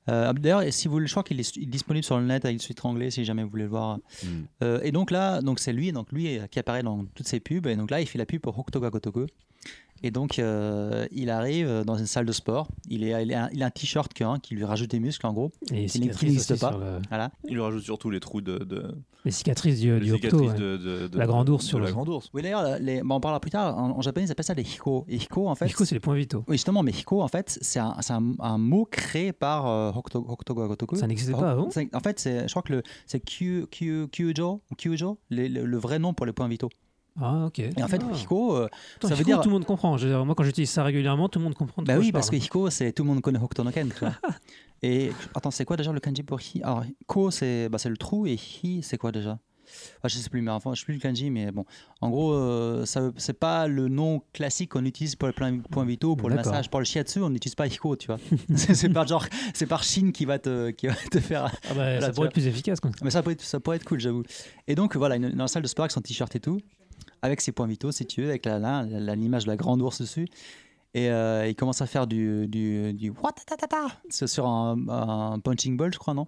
Euh, 0.08 0.32
D'ailleurs, 0.32 0.62
si 0.72 0.88
vous, 0.88 1.04
je 1.04 1.10
crois 1.10 1.22
qu'il 1.22 1.38
est, 1.40 1.58
disponible 1.66 2.04
sur 2.04 2.18
le 2.18 2.24
net 2.24 2.44
avec 2.44 2.56
le 2.56 2.60
sous-titre 2.62 2.86
anglais 2.86 3.10
si 3.10 3.24
jamais 3.24 3.42
vous 3.44 3.50
voulez 3.50 3.64
le 3.64 3.68
voir. 3.68 3.98
Mm. 4.22 4.26
Euh, 4.62 4.80
et 4.82 4.92
donc 4.92 5.10
là, 5.10 5.40
donc 5.42 5.58
c'est 5.60 5.72
lui, 5.72 5.92
donc 5.92 6.10
lui 6.12 6.38
qui 6.50 6.58
apparaît 6.58 6.82
dans 6.82 7.04
toutes 7.14 7.28
ses 7.28 7.38
pubs. 7.40 7.66
Et 7.66 7.76
donc 7.76 7.90
là, 7.90 8.00
il 8.00 8.06
fait 8.06 8.18
la 8.18 8.26
pub 8.26 8.40
pour 8.40 8.58
Hokuto 8.58 8.80
ga 8.80 8.90
Gotoku. 8.90 9.26
Et 10.02 10.10
donc, 10.10 10.38
euh, 10.38 11.06
il 11.12 11.28
arrive 11.30 11.82
dans 11.84 11.96
une 11.96 12.06
salle 12.06 12.24
de 12.24 12.32
sport. 12.32 12.68
Il, 12.88 13.04
est, 13.04 13.22
il, 13.22 13.34
a, 13.34 13.44
un- 13.44 13.48
il 13.52 13.62
a 13.62 13.66
un 13.66 13.70
t-shirt 13.70 14.10
hein, 14.22 14.38
qui 14.42 14.54
lui 14.54 14.64
rajoute 14.64 14.90
des 14.90 15.00
muscles 15.00 15.26
en 15.26 15.32
gros. 15.34 15.52
Et 15.72 15.82
les 15.82 15.86
Qui 15.86 16.00
n'existe 16.00 16.58
pas. 16.58 16.70
le- 16.72 17.00
Voilà. 17.08 17.30
Il 17.46 17.54
lui 17.54 17.60
rajoute 17.60 17.82
surtout 17.82 18.08
les 18.10 18.20
trous 18.20 18.40
de, 18.40 18.58
de 18.58 18.94
les 19.26 19.30
cicatrices 19.30 19.80
du, 19.80 19.92
les 19.92 20.00
du 20.00 20.12
Hokuto. 20.12 20.38
cicatrices 20.38 20.52
ouais. 20.52 20.58
de, 20.58 20.76
de- 20.78 21.08
de- 21.08 21.18
La 21.18 21.26
grande 21.26 21.50
ours 21.50 21.62
sur 21.66 21.78
la 21.78 21.86
le- 21.88 21.92
grande 21.92 22.08
ours. 22.08 22.30
Oui, 22.32 22.40
d'ailleurs, 22.40 22.78
les, 22.80 23.02
bon, 23.02 23.14
on 23.14 23.16
en 23.16 23.20
parlera 23.20 23.40
plus 23.40 23.50
tard. 23.50 23.76
En, 23.76 23.90
en 23.98 24.00
japonais, 24.00 24.24
ils 24.26 24.32
appellent 24.32 24.44
ça 24.46 24.54
les 24.54 24.62
hiko. 24.62 25.04
Et 25.08 25.16
hiko, 25.16 25.46
en 25.48 25.54
fait. 25.54 25.66
Hiko, 25.66 25.84
c'est 25.84 25.94
les 25.94 26.00
points 26.00 26.14
vitaux. 26.14 26.44
Oui, 26.48 26.54
justement, 26.56 26.82
mais 26.82 26.92
hiko, 26.92 27.20
en 27.20 27.28
fait, 27.28 27.58
c'est 27.60 27.78
un, 27.80 27.94
c'est 28.00 28.14
un, 28.14 28.32
un 28.38 28.56
mot 28.56 28.86
créé 28.90 29.32
par 29.34 29.66
euh, 29.66 29.92
Hokuto. 29.92 30.96
Ça 30.96 31.06
n'existait 31.06 31.32
pas 31.34 31.50
avant 31.50 31.66
En 31.68 31.70
fait, 32.00 32.22
je 32.24 32.48
crois 32.50 32.62
que 32.62 32.82
c'est 33.06 33.20
Kyu, 33.20 33.66
Kyu, 33.70 34.08
Kyujo, 34.10 34.62
ou 34.70 34.74
Kyujo 34.74 35.18
le, 35.28 35.46
le- 35.48 35.66
le 35.66 35.76
vrai 35.78 35.98
nom 35.98 36.14
pour 36.14 36.24
les 36.24 36.32
points 36.32 36.48
vitaux. 36.48 36.70
Ah, 37.20 37.46
ok. 37.46 37.58
Et 37.58 37.82
en 37.82 37.88
fait, 37.88 38.00
Ah. 38.04 38.14
Hiko, 38.16 38.56
euh, 38.56 38.68
Attends, 38.96 39.08
ça 39.08 39.14
veut 39.14 39.24
dire- 39.24 39.40
tout 39.40 39.48
le 39.48 39.54
monde 39.54 39.64
comprend. 39.64 39.96
Je 39.96 40.08
moi, 40.22 40.34
quand 40.34 40.44
j'utilise 40.44 40.70
ça 40.70 40.82
régulièrement, 40.84 41.28
tout 41.28 41.38
le 41.38 41.44
monde 41.44 41.54
comprend. 41.54 41.82
de 41.82 41.86
bah 41.86 41.94
quoi 41.94 42.00
oui, 42.00 42.08
je 42.08 42.12
parce 42.12 42.30
que. 42.30 42.36
Hiko, 42.36 42.70
c'est 42.70 42.92
tout 42.92 43.02
le 43.02 43.08
monde 43.08 43.20
connaît 43.20 43.38
Hokuto 43.40 43.64
no 43.64 43.70
Ken. 43.70 43.90
Et 44.82 45.10
attends, 45.34 45.50
c'est 45.50 45.64
quoi 45.64 45.76
déjà 45.76 45.92
le 45.92 46.00
kanji 46.00 46.22
pour 46.22 46.40
Hi? 46.40 46.62
Alors, 46.62 46.84
Ko, 47.06 47.30
c'est 47.30 47.68
bah, 47.68 47.78
le 47.84 47.96
trou, 47.96 48.26
et 48.26 48.34
Hi, 48.62 48.82
c'est 48.82 48.96
quoi 48.96 49.12
déjà? 49.12 49.38
Ah, 50.02 50.08
Je 50.08 50.16
sais 50.16 50.28
plus, 50.30 50.40
mais 50.42 50.50
enfin, 50.50 50.74
je 50.74 50.80
sais 50.80 50.84
plus 50.84 50.94
le 50.94 51.00
kanji, 51.00 51.30
mais 51.30 51.52
bon. 51.52 51.64
En 52.00 52.08
gros, 52.10 52.32
euh, 52.32 52.84
c'est 53.18 53.38
pas 53.38 53.68
le 53.68 53.88
nom 53.88 54.22
classique 54.32 54.70
qu'on 54.70 54.84
utilise 54.84 55.14
pour 55.16 55.28
les 55.28 55.34
points 55.34 55.84
vitaux, 55.84 56.16
pour 56.16 56.28
le 56.30 56.34
massage. 56.36 56.70
Pour 56.70 56.80
le 56.80 56.86
shiatsu, 56.86 57.20
on 57.20 57.28
n'utilise 57.30 57.54
pas 57.54 57.66
Hiko, 57.66 57.94
tu 57.94 58.06
vois. 58.06 58.16
c'est 58.56 58.88
par 58.88 59.06
genre, 59.06 59.26
c'est 59.54 59.66
par 59.66 59.82
Shin 59.84 60.10
qui 60.12 60.24
va 60.24 60.38
te, 60.38 60.70
qui 60.70 60.86
va 60.86 60.94
te 60.94 61.20
faire 61.20 61.52
Ah 61.70 61.74
bah, 61.74 62.00
ça 62.00 62.10
pourrait 62.12 62.28
être 62.28 62.32
plus 62.32 62.46
efficace. 62.46 62.80
Quoi. 62.80 62.90
Mais 63.04 63.10
ça 63.10 63.22
pourrait 63.22 63.34
être, 63.34 63.42
ça 63.42 63.60
pourrait 63.60 63.76
être 63.76 63.84
cool, 63.84 64.00
j'avoue. 64.00 64.22
Et 64.66 64.74
donc, 64.74 64.96
voilà, 64.96 65.16
une- 65.16 65.30
dans 65.30 65.44
la 65.44 65.48
salle 65.48 65.62
de 65.62 65.68
sport 65.68 65.84
avec 65.84 65.92
son 65.92 66.00
t-shirt 66.00 66.34
et 66.34 66.40
tout, 66.40 66.58
avec 67.22 67.40
ses 67.40 67.52
points 67.52 67.66
vitaux, 67.66 67.92
si 67.92 68.06
tu 68.06 68.22
veux, 68.22 68.28
avec 68.30 68.46
l'image 68.46 69.44
de 69.44 69.50
la 69.50 69.56
grande 69.56 69.82
ours 69.82 70.00
dessus. 70.00 70.28
Et 70.94 71.08
euh, 71.08 71.46
il 71.46 71.54
commence 71.54 71.82
à 71.82 71.86
faire 71.86 72.06
du, 72.06 72.48
du, 72.48 72.92
du 72.92 73.12
sur 74.10 74.46
un, 74.46 74.76
un 74.88 75.38
punching 75.38 75.76
ball, 75.76 75.92
je 75.92 75.98
crois, 75.98 76.14
non? 76.14 76.26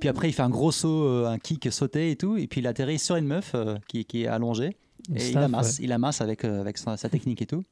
Puis 0.00 0.08
après, 0.08 0.30
il 0.30 0.32
fait 0.32 0.42
un 0.42 0.50
gros 0.50 0.72
saut, 0.72 1.04
euh, 1.04 1.26
un 1.28 1.38
kick 1.38 1.70
sauté 1.70 2.10
et 2.10 2.16
tout. 2.16 2.36
Et 2.36 2.46
puis 2.46 2.60
il 2.60 2.66
atterrit 2.66 2.98
sur 2.98 3.16
une 3.16 3.26
meuf 3.26 3.52
euh, 3.54 3.76
qui, 3.88 4.04
qui 4.04 4.22
est 4.22 4.26
allongée. 4.26 4.76
Et 5.14 5.30
il 5.30 5.38
amasse, 5.38 5.78
il 5.80 5.92
amasse 5.92 6.20
avec, 6.20 6.44
euh, 6.44 6.60
avec 6.60 6.78
sa, 6.78 6.96
sa 6.96 7.08
technique 7.08 7.42
et 7.42 7.46
tout. 7.46 7.64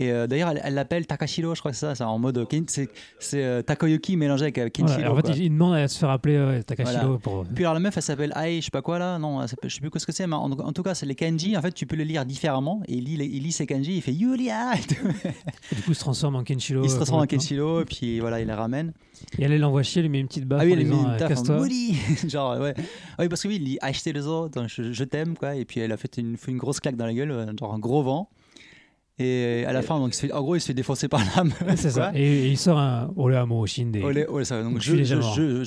Et 0.00 0.10
euh, 0.10 0.26
d'ailleurs, 0.26 0.48
elle 0.50 0.60
elle 0.64 0.74
l'appelle 0.74 1.06
Takashiro, 1.06 1.54
je 1.54 1.60
crois 1.60 1.70
que 1.72 1.76
c'est 1.76 1.86
ça, 1.86 1.94
c'est 1.94 2.02
en 2.04 2.18
mode. 2.18 2.38
euh, 2.38 2.44
C'est 2.66 2.88
euh, 3.34 3.60
Takoyuki 3.62 4.16
mélangé 4.16 4.44
avec 4.44 4.58
euh, 4.58 4.68
Voilà, 4.78 4.94
Kenshiro. 4.94 5.12
en 5.12 5.16
fait, 5.22 5.28
il, 5.36 5.42
il 5.44 5.50
demande 5.50 5.74
à 5.74 5.86
se 5.88 5.98
faire 5.98 6.10
appeler 6.10 6.36
euh, 6.36 6.62
Takashiro 6.62 6.98
Voilà. 7.02 7.18
pour. 7.18 7.44
Puis 7.54 7.64
alors 7.64 7.74
la 7.74 7.80
meuf 7.80 7.96
elle 7.96 8.02
s'appelle 8.02 8.32
Ai, 8.36 8.56
je 8.60 8.64
sais 8.64 8.70
pas 8.70 8.82
quoi 8.82 8.98
là, 8.98 9.18
non, 9.18 9.42
elle 9.42 9.48
je 9.62 9.74
sais 9.74 9.80
plus 9.80 9.90
quoi 9.90 10.00
ce 10.00 10.06
que 10.06 10.12
c'est, 10.12 10.26
mais 10.26 10.34
en, 10.36 10.50
en 10.50 10.72
tout 10.72 10.82
cas 10.82 10.94
c'est 10.94 11.06
les 11.06 11.14
kanji, 11.14 11.56
en 11.56 11.62
fait 11.62 11.72
tu 11.72 11.86
peux 11.86 11.96
le 11.96 12.04
lire 12.04 12.24
différemment, 12.24 12.82
et 12.88 12.94
il 12.94 13.04
lit, 13.04 13.16
les- 13.18 13.26
il 13.26 13.42
lit 13.42 13.52
ses 13.52 13.66
kanji, 13.66 13.96
il 13.96 14.02
fait 14.02 14.12
Yulia, 14.14 14.72
et 14.74 15.74
du 15.74 15.82
coup, 15.82 15.90
il 15.90 15.94
se 15.94 16.00
transforme 16.00 16.36
en 16.36 16.44
Kenshiro. 16.44 16.82
il 16.82 16.88
se 16.88 16.94
euh, 16.94 16.96
transforme 16.96 17.22
en. 17.22 17.26
Kenshiro, 17.26 17.82
et 17.82 17.84
puis 17.84 18.20
voilà, 18.20 18.40
il 18.40 18.46
la 18.46 18.56
ramène. 18.56 18.92
Et 19.38 19.42
elle, 19.44 19.52
elle 19.52 19.60
l'envoie 19.60 19.82
chier, 19.82 20.00
elle 20.00 20.04
lui 20.06 20.12
met 20.12 20.20
une 20.20 20.28
petite 20.28 20.46
baffe 20.46 20.60
ah 20.62 20.64
oui, 20.64 20.72
il 20.72 20.78
lui 20.78 20.84
met 20.86 20.96
une 20.96 21.06
euh, 21.10 21.18
taf 21.18 21.30
genre 22.28 22.58
ouais. 22.58 22.74
Ah 22.78 23.22
oui, 23.22 23.28
parce 23.28 23.42
que 23.42 23.48
oui, 23.48 23.56
il 23.56 23.64
dit 23.64 23.78
acheter 23.82 24.12
les 24.14 24.26
autres, 24.26 24.64
je, 24.66 24.92
je 24.92 25.04
t'aime, 25.04 25.36
quoi, 25.36 25.54
et 25.56 25.64
puis 25.66 25.80
elle 25.80 25.92
a 25.92 25.96
fait 25.98 26.16
une, 26.16 26.36
une 26.48 26.56
grosse 26.56 26.80
claque 26.80 26.96
dans 26.96 27.06
la 27.06 27.12
gueule, 27.12 27.30
euh, 27.30 27.52
genre 27.60 27.74
un 27.74 27.78
gros 27.78 28.02
vent. 28.02 28.30
Et 29.22 29.64
à 29.66 29.72
la 29.72 29.82
fin, 29.82 29.98
donc, 29.98 30.12
il 30.12 30.14
se 30.16 30.26
fait- 30.26 30.32
en 30.32 30.40
gros, 30.42 30.56
il 30.56 30.60
se 30.60 30.66
fait 30.66 30.74
défoncer 30.74 31.06
par 31.08 31.20
l'âme. 31.36 31.52
C'est 31.76 31.90
ça. 31.90 32.10
Et, 32.14 32.22
et 32.22 32.48
il 32.48 32.56
sort 32.58 32.78
un 32.78 33.12
Ole 33.16 33.34
Amo 33.36 33.66
Shin 33.66 33.86
des. 33.86 34.02
Olé, 34.02 34.24
olé, 34.26 34.44
ça. 34.44 34.62
Donc 34.62 34.76
Je 34.76 34.80
je, 34.80 34.88
suis 34.90 34.96
déjà 34.98 35.16
je, 35.16 35.20
mort. 35.20 35.34
je, 35.34 35.64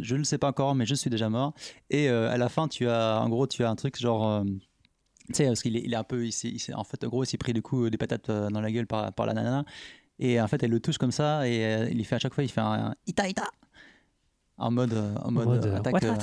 je, 0.00 0.14
ne 0.14 0.18
le 0.18 0.24
sais 0.24 0.38
pas 0.38 0.48
encore, 0.48 0.74
mais 0.74 0.86
je 0.86 0.94
suis 0.94 1.10
déjà 1.10 1.28
mort. 1.28 1.54
Et 1.90 2.08
euh, 2.08 2.30
à 2.30 2.36
la 2.36 2.48
fin, 2.48 2.68
tu 2.68 2.88
as, 2.88 3.20
en 3.20 3.28
gros, 3.28 3.46
tu 3.46 3.64
as 3.64 3.70
un 3.70 3.74
truc 3.74 3.98
genre, 4.00 4.28
euh, 4.28 4.44
tu 4.44 5.34
sais, 5.34 5.46
parce 5.46 5.62
qu'il 5.62 5.76
est, 5.76 5.82
il 5.84 5.92
est 5.92 5.96
un 5.96 6.04
peu, 6.04 6.24
il 6.26 6.32
il 6.44 6.74
en 6.74 6.84
fait, 6.84 7.02
en 7.04 7.08
gros, 7.08 7.24
il 7.24 7.26
s'est 7.26 7.36
pris 7.38 7.52
du 7.52 7.62
coup 7.62 7.90
des 7.90 7.98
patates 7.98 8.30
euh, 8.30 8.48
dans 8.48 8.60
la 8.60 8.70
gueule 8.70 8.86
par, 8.86 9.12
par 9.12 9.26
la 9.26 9.32
nana. 9.34 9.64
Et 10.20 10.40
en 10.40 10.46
fait, 10.46 10.62
elle 10.62 10.70
le 10.70 10.78
touche 10.78 10.96
comme 10.98 11.10
ça 11.10 11.48
et 11.48 11.64
euh, 11.64 11.88
il 11.90 12.04
fait 12.04 12.14
à 12.14 12.18
chaque 12.20 12.34
fois, 12.34 12.44
il 12.44 12.48
fait 12.50 12.60
un, 12.60 12.72
un 12.90 12.94
Ita 13.08 13.26
Ita 13.28 13.48
en 14.56 14.70
mode, 14.70 14.92
euh, 14.92 15.14
en 15.24 15.32
mode, 15.32 15.46
mode, 15.48 15.66
euh, 15.66 15.72
euh, 15.72 15.76
attaque. 15.78 16.04
Euh. 16.04 16.14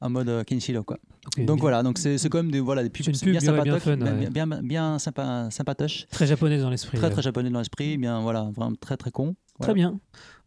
En 0.00 0.10
mode 0.10 0.28
euh, 0.28 0.44
Kenshiro 0.44 0.82
quoi. 0.82 0.98
Donc 1.38 1.46
bien. 1.46 1.56
voilà, 1.56 1.82
donc 1.82 1.98
c'est 1.98 2.18
quand 2.28 2.38
même 2.38 2.50
des 2.50 2.60
voilà 2.60 2.82
des 2.82 2.90
pubs, 2.90 3.06
pub, 3.06 3.30
bien 3.30 3.40
sympatoches, 3.40 3.84
bien, 3.84 4.18
ouais. 4.18 4.30
bien, 4.30 4.46
bien, 4.46 4.98
sympa, 4.98 5.48
sympatoche, 5.50 6.06
Très 6.10 6.26
japonais 6.26 6.58
dans 6.58 6.70
l'esprit. 6.70 6.98
très 6.98 7.06
ouais. 7.08 7.12
très 7.12 7.22
japonais 7.22 7.50
dans 7.50 7.58
l'esprit, 7.58 7.96
bien 7.98 8.20
voilà, 8.20 8.50
vraiment 8.54 8.76
très 8.80 8.96
très 8.96 9.10
con. 9.10 9.34
Très 9.60 9.74
bien. 9.74 9.98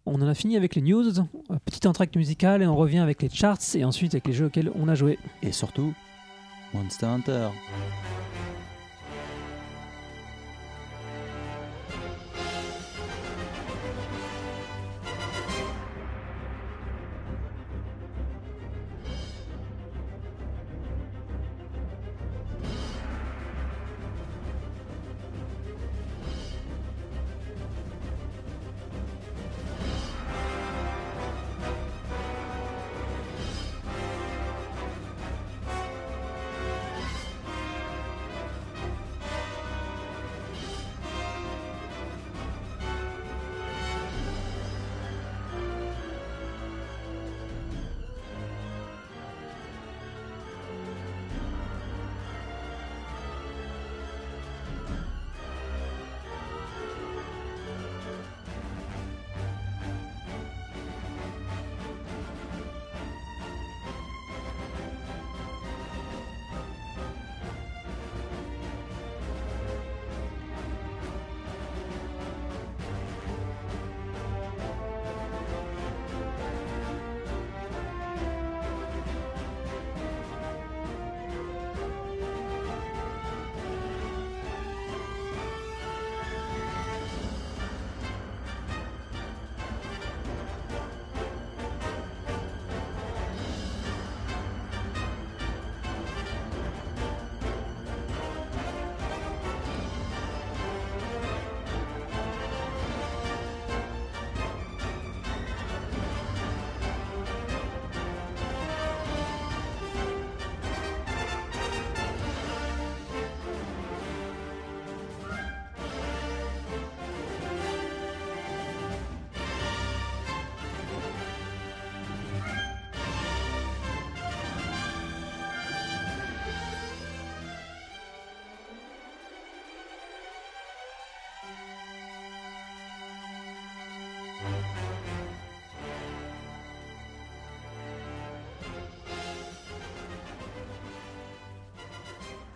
On 0.06 0.22
en 0.22 0.28
a 0.28 0.34
fini 0.34 0.56
avec 0.56 0.76
les 0.76 0.82
news. 0.82 1.20
Euh, 1.20 1.24
Petite 1.66 1.86
entracte 1.86 2.16
musicale 2.16 2.62
et 2.62 2.68
on 2.68 2.76
revient 2.76 3.00
avec 3.00 3.22
les 3.22 3.30
charts 3.30 3.58
et 3.76 3.84
ensuite 3.84 4.14
avec 4.14 4.28
les 4.28 4.34
jeux 4.34 4.46
auxquels 4.46 4.72
on 4.76 4.88
a 4.88 4.96
joué. 4.96 5.20
Et 5.44 5.52
surtout 5.52 5.94
Monster 6.74 7.06
Hunter. 7.08 7.50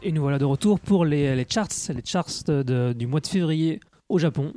Et 0.03 0.11
nous 0.11 0.21
voilà 0.21 0.37
de 0.37 0.45
retour 0.45 0.79
pour 0.79 1.05
les, 1.05 1.35
les 1.35 1.45
charts, 1.49 1.67
les 1.89 2.01
charts 2.03 2.27
de- 2.47 2.93
du 2.93 3.07
mois 3.07 3.19
de 3.21 3.27
février 3.27 3.79
au 4.09 4.19
Japon. 4.19 4.53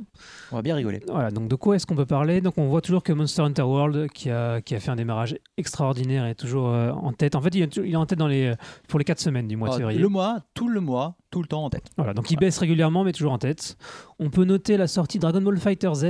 On 0.51 0.57
va 0.57 0.61
bien 0.61 0.75
rigoler. 0.75 0.99
Voilà, 1.07 1.31
donc 1.31 1.47
de 1.47 1.55
quoi 1.55 1.75
est-ce 1.75 1.85
qu'on 1.87 1.95
peut 1.95 2.05
parler? 2.05 2.41
Donc 2.41 2.57
on 2.57 2.67
voit 2.67 2.81
toujours 2.81 3.01
que 3.01 3.13
Monster 3.13 3.41
Hunter 3.43 3.61
World, 3.63 4.09
qui 4.11 4.29
a, 4.29 4.61
qui 4.61 4.75
a 4.75 4.79
fait 4.79 4.91
un 4.91 4.95
démarrage 4.97 5.35
extraordinaire, 5.57 6.25
est 6.25 6.35
toujours 6.35 6.67
euh, 6.69 6.91
en 6.91 7.13
tête. 7.13 7.35
En 7.35 7.41
fait, 7.41 7.55
il 7.55 7.63
est, 7.63 7.77
il 7.77 7.91
est 7.93 7.95
en 7.95 8.05
tête 8.05 8.19
dans 8.19 8.27
les, 8.27 8.53
pour 8.89 8.99
les 8.99 9.05
4 9.05 9.19
semaines 9.19 9.47
du 9.47 9.55
mois 9.55 9.69
de 9.69 9.73
Ah, 9.75 9.77
février. 9.77 9.99
le 9.99 10.09
mois, 10.09 10.41
tout 10.53 10.67
le 10.67 10.81
mois, 10.81 11.15
tout 11.31 11.41
le 11.41 11.47
temps 11.47 11.63
en 11.63 11.69
tête. 11.69 11.89
Voilà, 11.97 12.13
donc 12.13 12.29
il 12.29 12.37
baisse 12.37 12.57
régulièrement, 12.59 13.03
mais 13.05 13.13
toujours 13.13 13.31
en 13.31 13.37
tête. 13.39 13.77
On 14.19 14.29
peut 14.29 14.43
noter 14.43 14.75
la 14.77 14.87
sortie 14.87 15.17
Dragon 15.17 15.41
Ball 15.41 15.57
Fighter 15.57 15.91
Z 15.93 16.05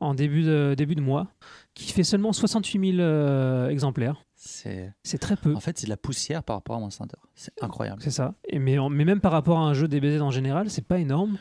en 0.00 0.14
début 0.14 0.42
de, 0.42 0.74
début 0.76 0.96
de 0.96 1.00
mois, 1.00 1.28
qui 1.74 1.92
fait 1.92 2.02
seulement 2.02 2.32
68 2.32 2.90
000 2.96 3.00
euh, 3.00 3.68
exemplaires. 3.68 4.24
C'est 4.44 5.18
très 5.18 5.36
peu. 5.36 5.54
en 5.54 5.60
fait 5.60 5.78
c'est 5.78 5.86
de 5.86 5.90
la 5.90 5.96
poussière 5.96 6.42
par 6.42 6.56
rapport 6.56 6.76
à 6.76 6.80
Monster 6.80 7.04
Hunter. 7.04 7.16
C'est 7.34 7.62
incroyable. 7.62 8.02
C'est 8.02 8.10
ça. 8.10 8.34
Et 8.48 8.58
mais, 8.58 8.78
en- 8.78 8.88
mais 8.88 9.04
même 9.04 9.20
par 9.20 9.30
rapport 9.32 9.58
à 9.58 9.62
un 9.62 9.74
jeu 9.74 9.86
DBZ 9.88 10.20
en 10.20 10.30
général, 10.32 10.68
c'est 10.70 10.86
pas 10.86 10.98
énorme. 10.98 11.38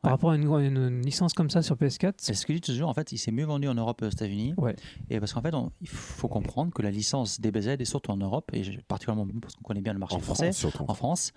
Par 0.00 0.08
Ouais. 0.08 0.14
rapport 0.14 0.30
à 0.30 0.34
une, 0.36 0.76
une 0.76 1.02
licence 1.02 1.32
comme 1.32 1.48
ça 1.50 1.62
sur 1.62 1.76
PS4, 1.76 2.14
C'est 2.18 2.34
ce 2.34 2.44
que 2.44 2.52
je 2.52 2.58
dis 2.58 2.72
toujours, 2.72 2.88
en 2.88 2.94
fait, 2.94 3.12
il 3.12 3.18
s'est 3.18 3.30
mieux 3.30 3.44
vendu 3.44 3.68
en 3.68 3.74
Europe 3.74 4.02
et 4.02 4.06
aux 4.06 4.10
États-Unis. 4.10 4.52
Ouais. 4.56 4.74
Et 5.10 5.20
parce 5.20 5.32
qu'en 5.32 5.42
fait, 5.42 5.54
on- 5.54 5.70
il 5.80 5.86
faut 5.88 6.26
comprendre 6.26 6.72
que 6.72 6.82
la 6.82 6.90
licence 6.90 7.40
DBZ 7.40 7.68
est 7.78 7.84
surtout 7.84 8.10
en 8.10 8.16
Europe, 8.16 8.50
et 8.52 8.62
particulièrement 8.88 9.28
parce 9.40 9.54
qu'on 9.54 9.62
connaît 9.62 9.80
bien 9.80 9.92
le 9.92 10.00
marché 10.00 10.16
En 10.16 10.18
français, 10.18 10.46
France, 10.46 10.56
surtout. 10.56 10.84
en 10.88 10.94
France. 10.94 11.32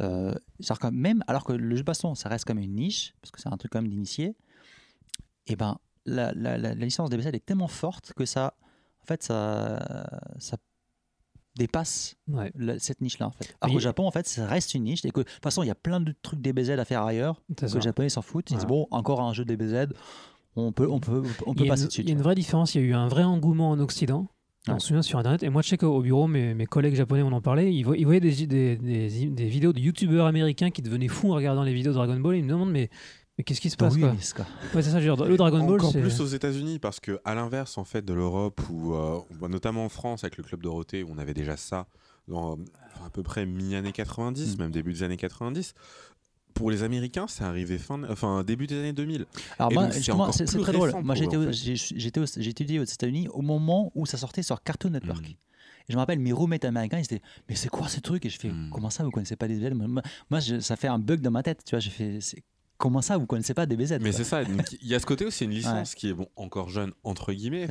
euh, 0.00 0.32
que 0.60 0.90
même 0.90 1.22
alors 1.28 1.44
que 1.44 1.52
le 1.52 1.74
jeu 1.76 1.82
de 1.82 1.86
baston, 1.86 2.14
ça 2.16 2.28
reste 2.28 2.44
comme 2.44 2.58
une 2.58 2.74
niche, 2.74 3.14
parce 3.20 3.30
que 3.30 3.40
c'est 3.40 3.48
un 3.48 3.56
truc 3.56 3.70
quand 3.72 3.80
même 3.82 3.90
d'initié, 3.90 4.34
et 5.46 5.54
ben 5.56 5.78
la, 6.06 6.32
la- 6.34 6.56
la- 6.58 6.74
la 6.74 6.84
licence 6.84 7.10
DBZ 7.10 7.26
est 7.28 7.44
tellement 7.44 7.66
forte 7.68 8.12
que 8.14 8.24
ça, 8.24 8.54
fait, 9.08 9.22
ça, 9.24 10.06
ça 10.38 10.56
dépasse 11.56 12.14
ouais, 12.28 12.52
la- 12.54 12.78
cette 12.78 13.00
niche-là. 13.00 13.26
En 13.26 13.30
fait. 13.32 13.52
Alors 13.60 13.74
qu'au 13.74 13.80
Japon, 13.80 14.06
en 14.06 14.10
fait, 14.12 14.26
ça 14.28 14.46
reste 14.46 14.74
une 14.74 14.84
niche. 14.84 15.04
Et 15.04 15.10
que, 15.10 15.20
de 15.20 15.24
toute 15.24 15.42
façon, 15.42 15.62
il 15.62 15.66
y 15.66 15.70
a 15.70 15.74
plein 15.74 16.00
de 16.00 16.14
trucs 16.22 16.40
DBZ 16.40 16.70
à 16.70 16.84
faire 16.84 17.02
ailleurs 17.02 17.42
que 17.56 17.66
les 17.78 17.80
Japonais 17.82 18.08
s'en 18.08 18.22
foutent. 18.22 18.50
Ils 18.50 18.54
disent 18.58 18.66
bon, 18.66 18.86
encore 18.92 19.20
un 19.22 19.32
jeu 19.32 19.44
DBZ, 19.44 19.88
on 20.54 20.70
peut, 20.72 20.88
on 20.88 21.00
peut, 21.00 21.22
on 21.46 21.54
peut 21.54 21.64
passer 21.66 21.86
dessus. 21.86 22.02
Il 22.02 22.08
y 22.08 22.12
a 22.12 22.14
une 22.14 22.22
vraie 22.22 22.34
différence. 22.36 22.74
Il 22.76 22.80
y 22.82 22.84
a 22.84 22.86
eu 22.86 22.94
un 22.94 23.08
vrai 23.08 23.24
engouement 23.24 23.70
en 23.70 23.80
Occident. 23.80 24.28
On 24.68 24.78
se 24.78 24.88
souvient 24.88 25.02
sur 25.02 25.18
Internet. 25.18 25.42
Et 25.42 25.48
moi, 25.48 25.62
je 25.62 25.68
sais 25.70 25.78
qu'au 25.78 26.00
bureau, 26.02 26.26
mes, 26.26 26.52
mes 26.54 26.66
collègues 26.66 26.94
japonais, 26.94 27.22
on 27.22 27.32
en 27.32 27.40
parlait. 27.40 27.72
Ils 27.74 27.82
voyaient 27.84 28.20
des, 28.20 28.46
des, 28.46 28.76
des- 28.76 29.26
des 29.30 29.46
vidéos 29.48 29.72
de 29.72 29.80
youtubeurs 29.80 30.26
américains 30.26 30.70
qui 30.70 30.82
devenaient 30.82 31.08
fous 31.08 31.32
en 31.32 31.36
regardant 31.36 31.62
les 31.62 31.72
vidéos 31.72 31.92
de 31.92 31.96
Dragon 31.96 32.20
Ball. 32.20 32.36
Ils 32.36 32.44
me 32.44 32.50
demandent, 32.50 32.70
mais, 32.70 32.90
mais 33.38 33.44
qu'est-ce 33.44 33.60
qui 33.60 33.70
se 33.70 33.76
passe 33.76 33.96
quoi 33.96 34.12
mais 34.12 34.18
c'est 34.20 34.34
quoi. 34.36 34.46
Ouais, 34.74 34.82
c'est 34.82 34.90
ça, 34.90 35.00
je 35.00 35.08
veux 35.08 35.16
dire, 35.16 35.24
Le 35.24 35.36
Dragon 35.36 35.64
Ball, 35.64 35.78
Encore 35.78 35.92
c'est. 35.92 36.00
plus 36.00 36.20
aux 36.20 36.26
États-Unis, 36.26 36.78
parce 36.80 37.00
que 37.00 37.20
à 37.24 37.34
l'inverse 37.34 37.78
en 37.78 37.84
fait 37.84 38.04
de 38.04 38.12
l'Europe 38.12 38.60
ou 38.70 38.94
euh, 38.94 39.20
notamment 39.48 39.84
en 39.84 39.88
France 39.88 40.24
avec 40.24 40.36
le 40.36 40.42
club 40.44 40.60
Dorothée 40.62 41.02
où 41.04 41.08
on 41.14 41.18
avait 41.18 41.34
déjà 41.34 41.56
ça 41.56 41.86
dans 42.26 42.58
à 43.06 43.10
peu 43.10 43.22
près 43.22 43.46
mi-année 43.46 43.92
90, 43.92 44.56
Mm. 44.56 44.60
même 44.60 44.70
début 44.72 44.92
des 44.92 45.02
années 45.04 45.16
90. 45.16 45.72
Pour 46.54 46.70
les 46.72 46.82
Américains, 46.82 47.26
c'est 47.28 47.44
arrivé 47.44 47.78
fin, 47.78 48.02
enfin 48.10 48.42
début 48.42 48.66
des 48.66 48.76
années 48.78 48.92
2000. 48.92 49.26
Alors 49.60 49.72
moi, 49.72 49.88
c'est 50.32 50.44
très 50.44 50.72
drôle. 50.72 50.92
Moi, 51.04 51.14
j'ai 51.14 51.26
étudié 52.48 52.80
aux 52.80 52.84
États-Unis 52.84 53.28
au 53.28 53.42
moment 53.42 53.92
où 53.94 54.06
ça 54.06 54.16
sortait 54.16 54.42
sur 54.42 54.60
Cartoon 54.62 54.90
Network. 54.90 55.22
Mm. 55.22 55.30
Et 55.30 55.92
je 55.92 55.94
me 55.94 56.00
rappelle, 56.00 56.18
mes 56.18 56.32
roommates 56.32 56.64
américains, 56.64 56.98
ils 56.98 57.04
étaient 57.04 57.22
Mais 57.48 57.54
c'est 57.54 57.68
quoi 57.68 57.88
ces 57.88 58.00
trucs 58.00 58.26
Et 58.26 58.28
je 58.28 58.38
fais 58.38 58.48
Mm. 58.50 58.70
Comment 58.72 58.90
ça, 58.90 59.04
vous 59.04 59.10
connaissez 59.10 59.36
pas 59.36 59.46
DBZ 59.46 59.72
Moi, 59.74 60.02
moi- 60.30 60.40
je- 60.40 60.58
ça 60.60 60.74
fait 60.76 60.88
un 60.88 60.98
bug 60.98 61.20
dans 61.20 61.30
ma 61.30 61.42
tête. 61.42 61.62
Tu 61.64 61.70
vois, 61.76 61.80
j'ai 61.80 61.90
fait 61.90 62.18
Comment 62.78 63.02
ça, 63.02 63.18
vous 63.18 63.26
connaissez 63.26 63.54
pas 63.54 63.66
DBZ 63.66 63.98
Mais 64.00 64.12
c'est 64.12 64.22
ça. 64.24 64.42
Il 64.42 64.86
y 64.86 64.94
a 64.94 65.00
ce 65.00 65.06
côté 65.06 65.24
aussi 65.24 65.44
une 65.44 65.50
licence 65.50 65.94
qui 65.96 66.08
est 66.08 66.14
bon 66.14 66.28
encore 66.36 66.68
jeune 66.68 66.92
entre 67.02 67.32
guillemets, 67.32 67.66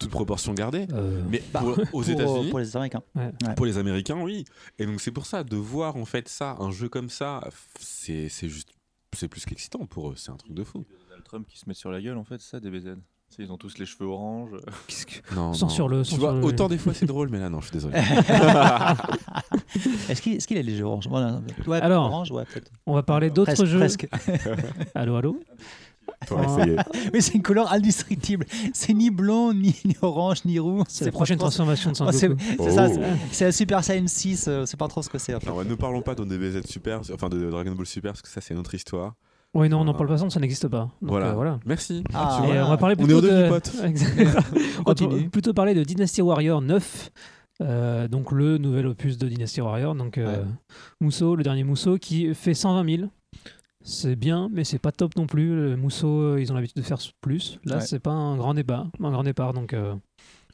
toute 0.00 0.10
proportion 0.10 0.54
gardée. 0.54 0.86
Euh, 0.92 1.22
Mais 1.28 1.42
Bah, 1.52 1.60
pour- 1.60 1.78
aux 1.78 1.84
pour, 1.84 2.08
États-Unis, 2.08 2.48
pour 2.50 2.58
les 2.58 2.74
Américains. 2.76 3.02
Ouais. 3.14 3.30
Pour 3.54 3.66
les 3.66 3.76
Américains, 3.78 4.20
oui. 4.20 4.44
Et 4.78 4.86
donc 4.86 5.00
c'est 5.00 5.10
pour 5.12 5.26
ça, 5.26 5.44
de 5.44 5.56
voir 5.56 5.96
en 5.96 6.06
fait 6.06 6.28
ça, 6.28 6.56
un 6.58 6.70
jeu 6.70 6.88
comme 6.88 7.10
ça, 7.10 7.46
c'est 7.78 8.28
c'est 8.30 8.48
juste, 8.48 8.70
c'est 9.14 9.28
plus 9.28 9.44
qu'excitant 9.44 9.84
pour 9.86 10.10
eux, 10.10 10.14
c'est 10.16 10.30
un 10.30 10.36
truc 10.36 10.54
de 10.54 10.64
fou. 10.64 10.84
Donald 11.08 11.24
Trump 11.24 11.46
qui 11.46 11.58
se 11.58 11.64
met 11.68 11.74
sur 11.74 11.90
la 11.90 12.00
gueule, 12.00 12.16
en 12.16 12.24
fait, 12.24 12.40
c'est 12.40 12.50
ça, 12.52 12.60
DBZ. 12.60 12.96
Tu 13.36 13.42
sais, 13.42 13.48
ils 13.48 13.52
ont 13.52 13.58
tous 13.58 13.76
les 13.78 13.84
cheveux 13.84 14.06
orange. 14.06 14.50
qu'est-ce 14.86 15.04
que- 15.04 15.34
Non, 15.34 15.52
Sans 15.52 15.66
non. 15.66 15.70
sur 15.72 15.88
le- 15.88 16.02
Tu 16.04 16.12
sans 16.12 16.16
vois, 16.18 16.30
sur 16.30 16.38
le- 16.40 16.44
autant 16.46 16.68
des 16.68 16.78
fois 16.78 16.94
c'est 16.94 17.04
drôle, 17.06 17.28
mais 17.30 17.38
là 17.38 17.50
non, 17.50 17.60
je 17.60 17.66
suis 17.66 17.72
désolé. 17.74 17.96
Est-ce 20.08 20.22
qu'il 20.22 20.56
est, 20.56 20.60
a 20.60 20.62
les 20.62 20.76
jeux 20.76 20.84
orange? 20.84 21.06
Voilà. 21.08 21.40
Ouais, 21.66 21.80
Alors, 21.80 22.06
orange, 22.06 22.30
ouais. 22.30 22.44
On 22.86 22.94
va 22.94 23.02
parler 23.02 23.30
d'autres 23.30 23.64
jeux. 23.66 23.78
presque. 23.78 24.08
Allô, 24.94 25.16
allô? 25.16 25.40
Oh. 26.30 26.36
Mais 27.12 27.20
c'est 27.20 27.34
une 27.34 27.42
couleur 27.42 27.70
indestructible. 27.72 28.46
C'est 28.72 28.94
ni 28.94 29.10
blond, 29.10 29.52
ni, 29.52 29.74
ni 29.84 29.96
orange, 30.00 30.44
ni 30.46 30.58
roux. 30.58 30.82
C'est 30.88 31.04
la 31.04 31.12
prochaine 31.12 31.38
transformation 31.38 31.92
de 31.92 31.96
Oh, 32.00 32.10
c'est 32.12 32.28
Sangoku. 32.28 32.40
c'est 32.58 32.70
ça, 32.70 32.88
Oh. 32.90 33.00
c'est- 33.32 33.44
la 33.44 33.52
Super 33.52 33.84
Saiyan 33.84 34.06
6. 34.06 34.46
euh, 34.48 34.64
C'est 34.64 34.78
pas 34.78 34.88
trop 34.88 35.02
ce 35.02 35.10
que 35.10 35.18
c'est. 35.18 35.34
en 35.34 35.40
fait. 35.40 35.46
Alors, 35.46 35.62
ne 35.64 35.74
parlons 35.74 36.00
pas 36.00 36.14
de 36.14 36.24
DBZ 36.24 36.64
Super, 36.66 37.00
enfin 37.12 37.28
de 37.28 37.50
Dragon 37.50 37.72
Ball 37.72 37.84
Super, 37.86 38.12
parce 38.12 38.22
que 38.22 38.28
ça 38.28 38.40
c'est 38.40 38.54
une 38.54 38.60
autre 38.60 38.74
histoire. 38.74 39.14
Oui, 39.56 39.68
non, 39.68 39.80
on 39.80 39.84
n'en 39.84 39.94
parle 39.94 40.08
pas, 40.08 40.18
ça 40.18 40.40
n'existe 40.40 40.68
pas. 40.68 40.90
Donc, 41.00 41.10
Voilà. 41.10 41.28
euh, 41.28 41.32
voilà. 41.34 41.58
Merci. 41.66 42.04
Ah, 42.14 42.42
Et 42.46 42.52
euh, 42.52 42.64
on 42.66 42.68
va 42.68 42.76
parler 42.76 42.94
On 42.98 43.02
est 43.02 43.06
plutôt 43.06 43.18
au 43.18 43.20
demi, 43.22 43.42
de... 43.42 43.48
pote. 43.48 43.72
Exact. 43.84 44.38
on 44.86 44.92
va 44.92 45.28
plutôt 45.30 45.52
parler 45.54 45.74
de 45.74 45.82
Dynasty 45.82 46.20
Warrior 46.22 46.60
9, 46.60 47.10
euh, 47.62 48.08
donc 48.08 48.32
le 48.32 48.58
nouvel 48.58 48.86
opus 48.86 49.16
de 49.18 49.28
Dynasty 49.28 49.60
Warrior, 49.60 49.94
donc 49.94 50.18
euh, 50.18 50.44
Ouais. 51.00 51.36
Le 51.36 51.42
dernier 51.42 51.64
Musso, 51.64 51.96
qui 51.98 52.34
fait 52.34 52.54
120 52.54 52.96
000. 52.98 53.08
C'est 53.82 54.16
bien, 54.16 54.48
mais 54.52 54.64
c'est 54.64 54.80
pas 54.80 54.90
top 54.92 55.16
non 55.16 55.26
plus. 55.26 55.54
Le 55.54 55.76
euh, 56.04 56.40
ils 56.40 56.50
ont 56.52 56.54
l'habitude 56.56 56.76
de 56.76 56.82
faire 56.82 56.98
plus. 57.20 57.58
Là, 57.64 57.76
Ouais. 57.76 57.80
c'est 57.80 58.00
pas 58.00 58.10
un 58.10 58.36
grand 58.36 58.52
débat, 58.52 58.86
un 59.02 59.10
grand 59.10 59.22
départ, 59.22 59.52
donc 59.52 59.72
euh, 59.74 59.94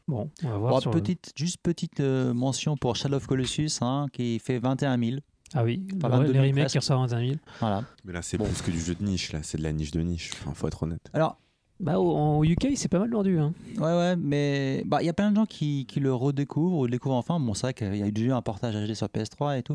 bon, 0.06 0.30
on 0.44 0.48
va 0.50 0.58
voir. 0.58 0.72
Bon, 0.74 0.80
sur 0.80 0.92
le- 0.92 1.00
petite, 1.00 1.32
juste 1.34 1.56
petite 1.62 2.00
euh, 2.00 2.34
mention 2.34 2.76
pour 2.76 2.94
Shadow 2.94 3.16
of 3.16 3.26
Colossus 3.26 3.78
hein, 3.80 4.06
qui 4.12 4.38
fait 4.38 4.58
21 4.58 4.98
000. 4.98 5.16
Ah 5.54 5.64
oui, 5.64 5.82
le- 5.92 5.98
22 6.08 6.26
les 6.26 6.32
000 6.32 6.44
remakes 6.46 6.68
qui 6.70 6.78
ressortent 6.78 7.10
21 7.10 7.26
000. 7.28 7.38
Voilà. 7.60 7.84
Mais 8.04 8.12
là 8.12 8.22
c'est 8.22 8.38
Bon. 8.38 8.44
plus 8.44 8.62
que 8.62 8.70
du 8.70 8.80
jeu 8.80 8.94
de 8.94 9.04
niche, 9.04 9.32
là 9.32 9.40
c'est 9.42 9.58
de 9.58 9.62
la 9.62 9.72
niche 9.72 9.90
de 9.90 10.00
niche. 10.00 10.30
Enfin, 10.40 10.52
faut 10.54 10.66
être 10.68 10.82
honnête. 10.82 11.08
Alors, 11.12 11.38
Bah, 11.80 11.98
au, 11.98 12.14
en 12.16 12.44
UK, 12.44 12.68
c'est 12.76 12.86
pas 12.88 13.00
mal 13.00 13.10
vendu. 13.10 13.38
Hein. 13.40 13.52
ouais, 13.76 13.82
ouais, 13.82 14.14
mais 14.16 14.82
bah, 14.86 15.02
il 15.02 15.06
y 15.06 15.08
a 15.08 15.12
plein 15.12 15.30
de 15.30 15.36
gens 15.36 15.46
qui, 15.46 15.84
qui 15.86 15.98
le 15.98 16.14
redécouvrent 16.14 16.78
ou 16.78 16.84
le 16.84 16.90
découvrent 16.92 17.16
enfin. 17.16 17.40
Bon, 17.40 17.54
c'est 17.54 17.62
vrai 17.66 17.74
qu'il 17.74 17.96
y 17.96 18.02
a 18.02 18.06
eu 18.06 18.12
déjà 18.12 18.36
un 18.36 18.42
portage 18.42 18.74
HD 18.76 18.94
sur 18.94 19.08
PS3 19.08 19.58
et 19.58 19.62
tout. 19.64 19.74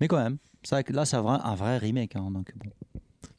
Mais 0.00 0.06
quand 0.06 0.18
même, 0.18 0.36
c'est 0.62 0.74
vrai 0.74 0.84
que 0.84 0.92
là, 0.92 1.04
c'est 1.06 1.16
un 1.16 1.22
vrai, 1.22 1.38
un 1.42 1.54
vrai 1.54 1.78
remake. 1.78 2.14
hein, 2.16 2.30
donc, 2.30 2.52
bon. 2.56 2.70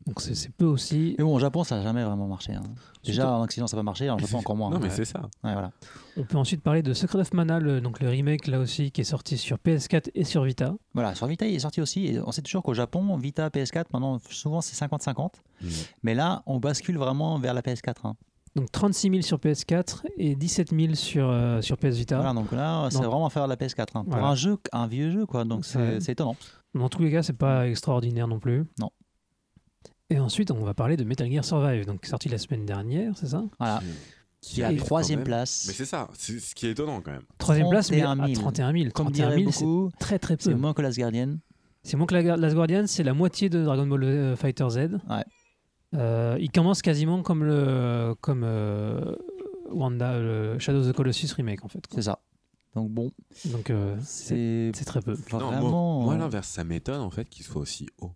Donc 0.07 0.21
c'est 0.21 0.49
peu 0.55 0.65
aussi. 0.65 1.15
Mais 1.17 1.23
bon, 1.23 1.35
au 1.35 1.39
Japon, 1.39 1.63
ça 1.63 1.75
n'a 1.77 1.83
jamais 1.83 2.03
vraiment 2.03 2.27
marché. 2.27 2.53
hein. 2.53 2.63
Déjà, 3.03 3.29
en 3.31 3.43
Occident, 3.43 3.67
ça 3.67 3.75
n'a 3.75 3.81
pas 3.81 3.85
marché. 3.85 4.09
En 4.09 4.17
Japon, 4.17 4.37
encore 4.39 4.55
moins. 4.55 4.69
Non 4.69 4.79
mais 4.79 4.85
Ouais. 4.85 4.89
c'est 4.89 5.05
ça. 5.05 5.19
Ouais, 5.43 5.51
voilà. 5.53 5.71
On 6.17 6.23
peut 6.23 6.37
ensuite 6.37 6.61
parler 6.61 6.81
de 6.81 6.93
Secret 6.93 7.19
of 7.19 7.33
Mana, 7.33 7.59
le- 7.59 7.81
donc 7.81 7.99
le 7.99 8.09
remake 8.09 8.47
là 8.47 8.59
aussi 8.59 8.91
qui 8.91 9.01
est 9.01 9.05
sorti 9.05 9.37
sur 9.37 9.57
PS4 9.57 10.09
et 10.15 10.23
sur 10.23 10.43
Vita. 10.43 10.73
Voilà, 10.93 11.13
sur 11.13 11.27
Vita, 11.27 11.45
il 11.45 11.55
est 11.55 11.59
sorti 11.59 11.81
aussi. 11.81 12.05
Et 12.07 12.19
on 12.21 12.31
sait 12.31 12.41
toujours 12.41 12.63
qu'au 12.63 12.73
Japon, 12.73 13.15
Vita, 13.17 13.49
PS4, 13.49 13.85
maintenant, 13.93 14.17
souvent, 14.29 14.61
c'est 14.61 14.75
50-50. 14.75 15.43
Mm. 15.61 15.67
Mais 16.03 16.15
là, 16.15 16.41
on 16.45 16.59
bascule 16.59 16.97
vraiment 16.97 17.37
vers 17.39 17.53
la 17.53 17.61
PS4. 17.61 18.05
hein. 18.05 18.15
Donc 18.55 18.71
36 18.71 19.09
000 19.11 19.21
sur 19.21 19.37
PS4 19.37 20.05
et 20.17 20.35
17 20.35 20.71
000 20.73 20.95
sur, 20.95 21.29
euh, 21.29 21.61
sur 21.61 21.77
PS 21.77 21.95
Vita. 21.97 22.15
Voilà, 22.15 22.33
donc 22.33 22.51
là, 22.51 22.87
c'est 22.89 23.03
vraiment 23.03 23.29
faire 23.29 23.43
de 23.43 23.49
la 23.49 23.55
PS4. 23.55 23.97
hein. 23.97 24.03
Pour 24.03 24.13
Voilà. 24.13 24.27
un 24.29 24.35
jeu, 24.35 24.57
un 24.71 24.87
vieux 24.87 25.11
jeu, 25.11 25.25
quoi. 25.27 25.43
Donc, 25.43 25.65
c'est 25.65 26.09
étonnant. 26.09 26.35
Dans 26.73 26.89
tous 26.89 27.01
les 27.01 27.11
cas, 27.11 27.23
c'est 27.23 27.33
pas 27.37 27.67
extraordinaire 27.67 28.27
non 28.27 28.39
plus. 28.39 28.65
Non. 28.79 28.89
Et 30.09 30.19
ensuite, 30.19 30.51
on 30.51 30.63
va 30.63 30.73
parler 30.73 30.95
de 30.97 31.03
Metal 31.03 31.29
Gear 31.29 31.43
Survive, 31.43 31.85
donc 31.85 32.05
sorti 32.05 32.29
la 32.29 32.37
semaine 32.37 32.65
dernière, 32.65 33.17
c'est 33.17 33.27
ça? 33.27 33.43
Voilà. 33.59 33.81
Qui 34.39 34.61
est 34.61 34.63
à 34.63 34.73
troisième 34.73 35.23
place. 35.23 35.65
Mais 35.67 35.73
c'est 35.73 35.85
ça, 35.85 36.07
c'est 36.13 36.39
ce 36.39 36.55
qui 36.55 36.67
est 36.67 36.71
étonnant 36.71 37.01
quand 37.01 37.11
même. 37.11 37.23
Troisième 37.37 37.69
place, 37.69 37.91
mais 37.91 38.01
31 38.01 38.23
à 38.23 38.27
000. 38.27 38.39
31 38.39 38.71
000. 38.73 38.83
Comme 38.91 39.07
31 39.07 39.11
dirait 39.11 39.39
000, 39.39 39.51
c'est 39.51 39.65
beaucoup, 39.65 39.91
très 39.99 40.19
très 40.19 40.37
c'est 40.39 40.51
peu. 40.51 40.55
moins 40.55 40.73
que 40.73 40.81
Last 40.81 40.97
Guardian. 40.97 41.37
C'est 41.83 41.97
moins 41.97 42.05
que 42.05 42.15
la 42.15 42.37
Last 42.37 42.55
Guardian, 42.55 42.85
c'est 42.87 43.03
la 43.03 43.13
moitié 43.13 43.49
de 43.49 43.63
Dragon 43.63 43.87
Ball 43.87 44.03
euh, 44.03 44.35
Fighter 44.35 44.69
Z. 44.69 44.77
Ouais. 45.09 45.25
Euh, 45.95 46.37
il 46.39 46.51
commence 46.51 46.81
quasiment 46.81 47.23
comme 47.23 47.43
le 47.43 48.13
comme 48.21 48.43
euh, 48.45 49.15
Wanda, 49.71 50.19
le 50.19 50.59
Shadow 50.59 50.79
of 50.81 50.87
the 50.87 50.93
Colossus 50.93 51.33
remake 51.33 51.65
en 51.65 51.67
fait. 51.67 51.83
C'est 51.93 52.03
ça. 52.03 52.19
Donc, 52.75 52.91
bon, 52.91 53.11
Donc 53.45 53.69
euh, 53.69 53.95
c'est 54.01 54.69
c'est 54.71 54.71
c'est 54.79 54.85
très 54.85 55.01
peu. 55.01 55.17
Non, 55.33 55.39
vraiment. 55.47 55.95
moi, 55.97 56.05
moi, 56.05 56.17
l'inverse, 56.17 56.47
ça 56.47 56.63
m'étonne 56.63 57.01
en 57.01 57.09
fait 57.09 57.27
qu'il 57.27 57.43
soit 57.43 57.61
aussi 57.61 57.87
haut. 57.99 58.11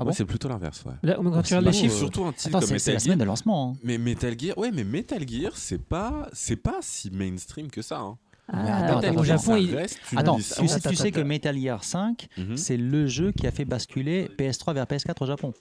Ah 0.00 0.04
bon 0.04 0.12
c'est 0.12 0.24
plutôt 0.24 0.48
l'inverse, 0.48 0.82
ouais. 0.86 0.92
Là, 1.02 1.16
quand 1.16 1.22
tu 1.42 1.48
c'est 1.48 1.56
regardes 1.56 1.66
les 1.66 1.72
chiffres, 1.80 1.96
Surtout 1.96 2.24
un 2.24 2.32
titre 2.32 2.48
Attends, 2.56 2.60
comme 2.60 2.70
Metal 2.74 2.94
la 2.94 3.00
semaine 3.00 3.16
Gear. 3.18 3.24
de 3.24 3.24
lancement. 3.28 3.70
hein. 3.74 3.78
Mais 3.84 3.98
Metal 3.98 4.38
Gear, 4.38 4.56
ouais, 4.58 4.70
mais 4.72 4.84
Metal 4.84 5.28
Gear, 5.28 5.52
c'est 5.56 5.82
pas, 5.82 6.28
c'est 6.32 6.56
pas 6.56 6.78
si 6.80 7.10
mainstream 7.10 7.70
que 7.70 7.82
ça. 7.82 8.00
Hein. 8.00 8.16
Ah, 8.52 8.96
attends, 8.98 9.16
au 9.16 9.22
Japon, 9.24 9.54
il- 9.56 9.76
Attends, 10.16 10.36
tu 10.36 10.42
sais, 10.42 10.80
tu 10.80 10.96
sais 10.96 11.12
que 11.12 11.20
Metal 11.20 11.56
Gear 11.56 11.84
5, 11.84 12.26
Mhm. 12.36 12.56
c'est 12.56 12.76
le 12.76 13.06
jeu 13.06 13.30
qui 13.30 13.46
a 13.46 13.52
fait 13.52 13.64
basculer 13.64 14.28
PS3 14.36 14.72
vers 14.74 14.86
PS4 14.86 15.22
au 15.22 15.26
Japon. 15.26 15.52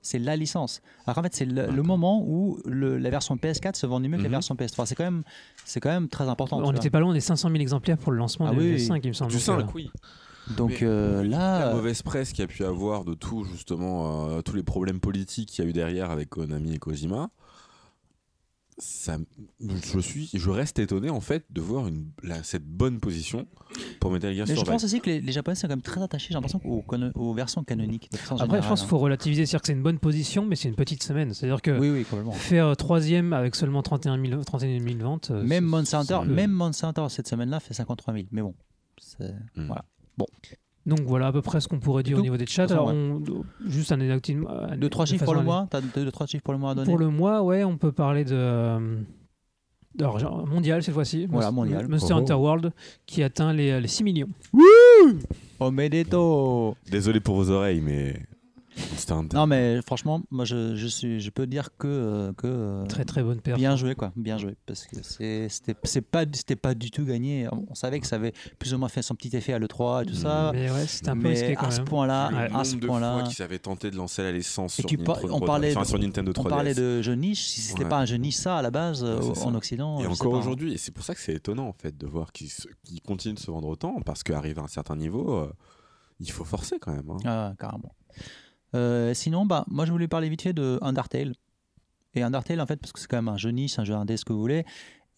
C'est 0.00 0.18
la 0.20 0.36
licence. 0.36 0.80
Alors 1.06 1.18
en 1.18 1.22
fait, 1.24 1.34
c'est 1.34 1.44
le, 1.44 1.66
le 1.66 1.82
moment 1.82 2.22
où 2.24 2.58
le- 2.64 2.96
la 2.98 3.10
version 3.10 3.36
PS4 3.36 3.74
se 3.76 3.84
vendait 3.84 4.06
mieux 4.08 4.16
que 4.16 4.22
la 4.22 4.28
Mhm. 4.28 4.34
version 4.36 4.54
PS3. 4.54 4.86
C'est 4.86 4.94
quand 4.94 5.04
même, 5.04 5.24
c'est 5.64 5.80
quand 5.80 5.90
même 5.90 6.08
très 6.08 6.28
important. 6.28 6.58
tu 6.62 6.66
on 6.68 6.72
n'était 6.72 6.88
pas 6.88 7.00
loin 7.00 7.12
des 7.12 7.20
500 7.20 7.48
000 7.50 7.60
exemplaires 7.60 7.98
pour 7.98 8.12
le 8.12 8.18
lancement 8.18 8.46
Ah 8.48 8.52
du 8.54 8.60
oui, 8.60 8.80
5 8.80 9.04
il 9.04 9.08
me 9.08 9.12
semble. 9.12 9.32
Du 9.32 9.36
Donc, 9.38 9.48
euh, 9.48 9.60
5, 9.66 9.74
oui. 9.74 9.90
Donc 10.56 10.70
Mais 10.70 10.78
euh, 10.82 11.22
La 11.24 11.60
là, 11.60 11.74
mauvaise 11.74 12.02
presse 12.02 12.30
qu'il 12.30 12.40
y 12.40 12.44
a 12.44 12.46
pu 12.48 12.64
avoir 12.64 13.04
de 13.04 13.14
tout, 13.14 13.44
justement, 13.44 14.28
euh, 14.30 14.40
tous 14.42 14.54
les 14.56 14.62
problèmes 14.62 15.00
politiques 15.00 15.50
qu'il 15.50 15.64
y 15.64 15.66
a 15.66 15.70
eu 15.70 15.72
derrière 15.72 16.10
avec 16.10 16.30
Konami 16.30 16.74
et 16.74 16.78
Kojima, 16.78 17.30
ça, 18.80 19.18
je, 19.60 19.98
suis, 19.98 20.30
je 20.32 20.50
reste 20.50 20.78
étonné 20.78 21.10
en 21.10 21.20
fait 21.20 21.44
de 21.50 21.60
voir 21.60 21.88
une, 21.88 22.12
la- 22.22 22.44
cette 22.44 22.64
bonne 22.64 23.00
position 23.00 23.48
pour 23.98 24.12
Metal 24.12 24.32
Gear 24.32 24.46
mais 24.46 24.54
je 24.54 24.58
Survive. 24.58 24.72
pense 24.74 24.84
aussi 24.84 25.00
que 25.00 25.10
les, 25.10 25.20
les 25.20 25.32
Japonais 25.32 25.56
sont 25.56 25.62
quand 25.66 25.72
même 25.72 25.82
très 25.82 26.00
attachés, 26.00 26.28
j'ai 26.28 26.34
l'impression, 26.34 26.60
aux, 26.64 26.84
aux 27.16 27.34
versions 27.34 27.64
canoniques. 27.64 28.08
Après, 28.38 28.62
je 28.62 28.68
pense 28.68 28.80
qu'il 28.80 28.86
hein. 28.86 28.88
faut 28.90 28.98
relativiser, 28.98 29.46
c'est-à-dire 29.46 29.62
que 29.62 29.66
c'est 29.66 29.72
une 29.72 29.82
bonne 29.82 29.98
position, 29.98 30.46
mais 30.46 30.54
c'est 30.54 30.68
une 30.68 30.76
petite 30.76 31.02
semaine. 31.02 31.34
C'est-à-dire 31.34 31.60
que 31.60 31.76
Oui, 31.76 31.90
oui, 31.90 32.06
faire 32.34 32.66
euh, 32.68 32.74
troisième 32.76 33.32
avec 33.32 33.56
seulement 33.56 33.82
31 33.82 34.24
000, 34.24 34.44
31 34.44 34.78
000 34.80 34.98
ventes. 35.00 35.32
euh, 35.32 35.42
Même 35.42 35.68
c'est- 35.84 36.24
même 36.28 36.52
Monster 36.52 36.86
Hunter 36.86 37.06
cette 37.08 37.26
semaine-là 37.26 37.58
fait 37.58 37.74
53 37.74 38.14
000. 38.14 38.26
Mais 38.30 38.42
bon, 38.42 38.54
c'est- 39.00 39.34
Mm. 39.56 39.72
Voilà. 40.18 40.56
Donc 40.86 41.00
voilà 41.06 41.26
à 41.26 41.32
peu 41.32 41.42
près 41.42 41.60
ce 41.60 41.68
qu'on 41.68 41.78
pourrait 41.80 42.02
dire 42.02 42.14
tout. 42.16 42.20
au 42.20 42.22
niveau 42.22 42.36
des 42.38 42.46
chats. 42.46 42.66
De 42.66 42.72
Alors, 42.72 42.88
on- 42.88 43.22
juste 43.66 43.92
un 43.92 44.00
euh, 44.00 44.76
Deux, 44.76 44.88
trois 44.88 45.04
de 45.04 45.10
chiffres 45.10 45.24
pour 45.24 45.34
le 45.34 45.42
mois 45.42 45.66
T'as 45.70 45.80
deux, 45.82 46.10
trois 46.10 46.26
chiffres 46.26 46.42
pour 46.42 46.54
le 46.54 46.58
mois 46.58 46.70
à 46.70 46.74
donner 46.74 46.86
Pour 46.86 46.98
le 46.98 47.08
mois, 47.08 47.42
ouais, 47.42 47.62
on 47.64 47.76
peut 47.76 47.92
parler 47.92 48.24
de. 48.24 48.34
euh, 48.34 48.96
alors, 49.98 50.18
genre, 50.18 50.46
mondial 50.46 50.82
cette 50.82 50.94
fois-ci. 50.94 51.26
Voilà, 51.26 51.50
mondial. 51.50 51.88
Monster 51.88 52.14
Oh. 52.14 52.18
Hunter 52.18 52.34
World 52.34 52.72
qui 53.04 53.22
atteint 53.22 53.52
les, 53.52 53.80
les 53.80 53.88
6 53.88 54.04
millions. 54.04 54.28
Medeto 55.72 56.76
Désolé 56.90 57.20
pour 57.20 57.34
vos 57.36 57.50
oreilles, 57.50 57.80
mais 57.80 58.14
Non, 59.32 59.46
mais 59.46 59.80
franchement, 59.86 60.22
moi, 60.30 60.44
je, 60.44 60.74
je, 60.76 60.86
suis, 60.86 61.20
je 61.20 61.30
peux 61.30 61.46
dire 61.46 61.70
que, 61.78 61.86
euh, 61.88 62.32
que 62.34 62.46
euh, 62.46 62.86
Très 62.86 63.04
très 63.04 63.22
bonne 63.22 63.40
perf. 63.40 63.56
bien 63.56 63.76
joué, 63.76 63.94
quoi. 63.94 64.12
Bien 64.16 64.38
joué. 64.38 64.56
Parce 64.66 64.86
que 64.86 64.96
c'est- 65.02 65.48
c'était 65.48 65.74
pas, 66.02 66.24
c'était 66.32 66.56
pas 66.56 66.74
du 66.74 66.90
tout 66.90 67.04
gagné. 67.04 67.48
On 67.70 67.74
savait 67.74 68.00
que 68.00 68.06
ça 68.06 68.16
avait 68.16 68.32
plus 68.58 68.74
ou 68.74 68.78
moins 68.78 68.88
fait 68.88 69.02
son 69.02 69.14
petit 69.14 69.34
effet 69.36 69.52
à 69.52 69.58
l'E3 69.58 70.02
et 70.02 70.06
tout 70.06 70.14
ça. 70.14 70.50
Mais 70.52 70.70
ouais, 70.70 70.86
c'était 70.86 71.08
un 71.10 71.14
peu 71.16 71.22
mais 71.22 71.30
risqué 71.30 71.54
quand 71.54 71.66
à 71.66 71.70
ce 71.70 71.80
point-là, 71.82 72.26
à 72.54 72.64
ce 72.64 72.76
point-là. 72.76 73.22
qu'ils 73.28 73.42
avaient 73.42 73.58
tenté 73.58 73.90
de 73.90 73.96
lancer 73.96 74.22
la 74.22 74.32
licence 74.32 74.78
Et 74.78 74.82
sur, 74.82 74.90
Nintendo, 74.90 75.28
on 75.32 75.40
parlait 75.40 75.70
enfin, 75.72 75.82
de- 75.82 75.86
sur 75.86 75.98
Nintendo 75.98 76.32
3DS. 76.32 76.46
On 76.46 76.50
parlait 76.56 76.74
de 76.74 77.02
jeu 77.02 77.14
niche, 77.14 77.46
si 77.46 77.60
c'était 77.60 77.84
Ouais. 77.84 77.88
pas 77.88 77.98
un 77.98 78.04
jeu 78.04 78.16
niche 78.16 78.36
ça 78.36 78.58
à 78.58 78.62
la 78.62 78.70
base 78.70 79.02
Ouais, 79.02 79.16
c'est 79.20 79.28
au- 79.30 79.34
ça. 79.34 79.46
en 79.46 79.54
Occident. 79.54 80.00
Et 80.00 80.06
encore 80.06 80.32
aujourd'hui, 80.32 80.74
et 80.74 80.78
c'est 80.78 80.92
pour 80.92 81.04
ça 81.04 81.14
que 81.14 81.20
c'est 81.20 81.34
étonnant 81.34 81.66
en 81.68 81.72
fait 81.72 81.96
de 81.96 82.06
voir 82.06 82.32
qu'ils 82.32 82.48
qu'ils 82.84 83.00
continuent 83.02 83.34
de 83.34 83.38
se 83.38 83.50
vendre 83.50 83.68
autant, 83.68 84.00
parce 84.04 84.22
qu'arrivé 84.22 84.60
à 84.60 84.64
un 84.64 84.68
certain 84.68 84.96
niveau, 84.96 85.32
euh, 85.34 85.52
il 86.20 86.30
faut 86.30 86.44
forcer 86.44 86.78
quand 86.80 86.92
même. 86.92 87.08
hein. 87.10 87.16
Ah, 87.24 87.52
carrément. 87.58 87.92
Euh, 88.74 89.14
sinon, 89.14 89.46
bah, 89.46 89.64
moi 89.68 89.86
je 89.86 89.92
voulais 89.92 90.08
parler 90.08 90.28
vite 90.28 90.42
fait 90.42 90.52
de 90.52 90.78
Undertale. 90.82 91.32
Et 92.14 92.22
Undertale, 92.22 92.60
en 92.60 92.66
fait, 92.66 92.76
parce 92.76 92.92
que 92.92 92.98
c'est 93.00 93.06
quand 93.06 93.18
même 93.18 93.28
un 93.28 93.36
jeu 93.36 93.50
niche, 93.50 93.78
un 93.78 93.84
jeu 93.84 93.94
indé, 93.94 94.16
ce 94.16 94.24
que 94.24 94.32
vous 94.32 94.40
voulez. 94.40 94.64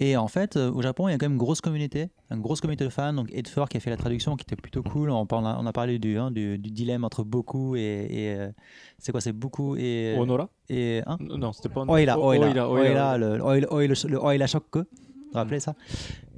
Et 0.03 0.17
en 0.17 0.29
fait, 0.29 0.57
euh, 0.57 0.73
au 0.73 0.81
Japon, 0.81 1.09
il 1.09 1.13
y 1.13 1.15
a 1.15 1.19
quand 1.19 1.27
même 1.27 1.33
une 1.33 1.39
grosse 1.39 1.61
communauté, 1.61 2.09
une 2.31 2.41
grosse 2.41 2.61
communauté 2.63 2.85
de 2.85 2.89
fans. 2.91 3.13
Donc, 3.13 3.29
Edford 3.33 3.69
qui 3.69 3.77
a 3.77 3.81
fait 3.81 3.91
la 3.91 3.99
traduction, 3.99 4.35
qui 4.35 4.43
était 4.45 4.57
plutôt 4.57 4.83
cool. 4.83 5.11
On, 5.11 5.27
parle- 5.27 5.45
on 5.59 5.67
a 5.67 5.73
parlé 5.73 5.99
du, 5.99 6.17
hein, 6.19 6.31
du, 6.31 6.59
du 6.59 6.71
dilemme 6.71 7.05
entre 7.05 7.23
beaucoup 7.23 7.77
et. 7.77 8.07
et, 8.09 8.35
euh, 8.35 8.51
c'est 8.99 9.13
quoi 9.13 9.21
C'est 9.21 9.33
beaucoup 9.35 9.77
et. 9.77 10.15
Honora 10.19 10.49
et 10.71 11.03
hein? 11.07 11.19
Non, 11.21 11.53
c'était 11.53 11.69
pas 11.69 11.83
Oila, 11.87 12.17
Oh, 12.19 12.29
Oila, 12.29 12.71
Oila, 12.71 12.71
Oila, 12.71 13.19
le, 13.19 13.37
le 13.37 13.43
Oila- 13.43 13.69
Oila- 14.23 14.47
vous 15.31 15.35
vous 15.35 15.39
rappelez 15.39 15.61
ça 15.61 15.75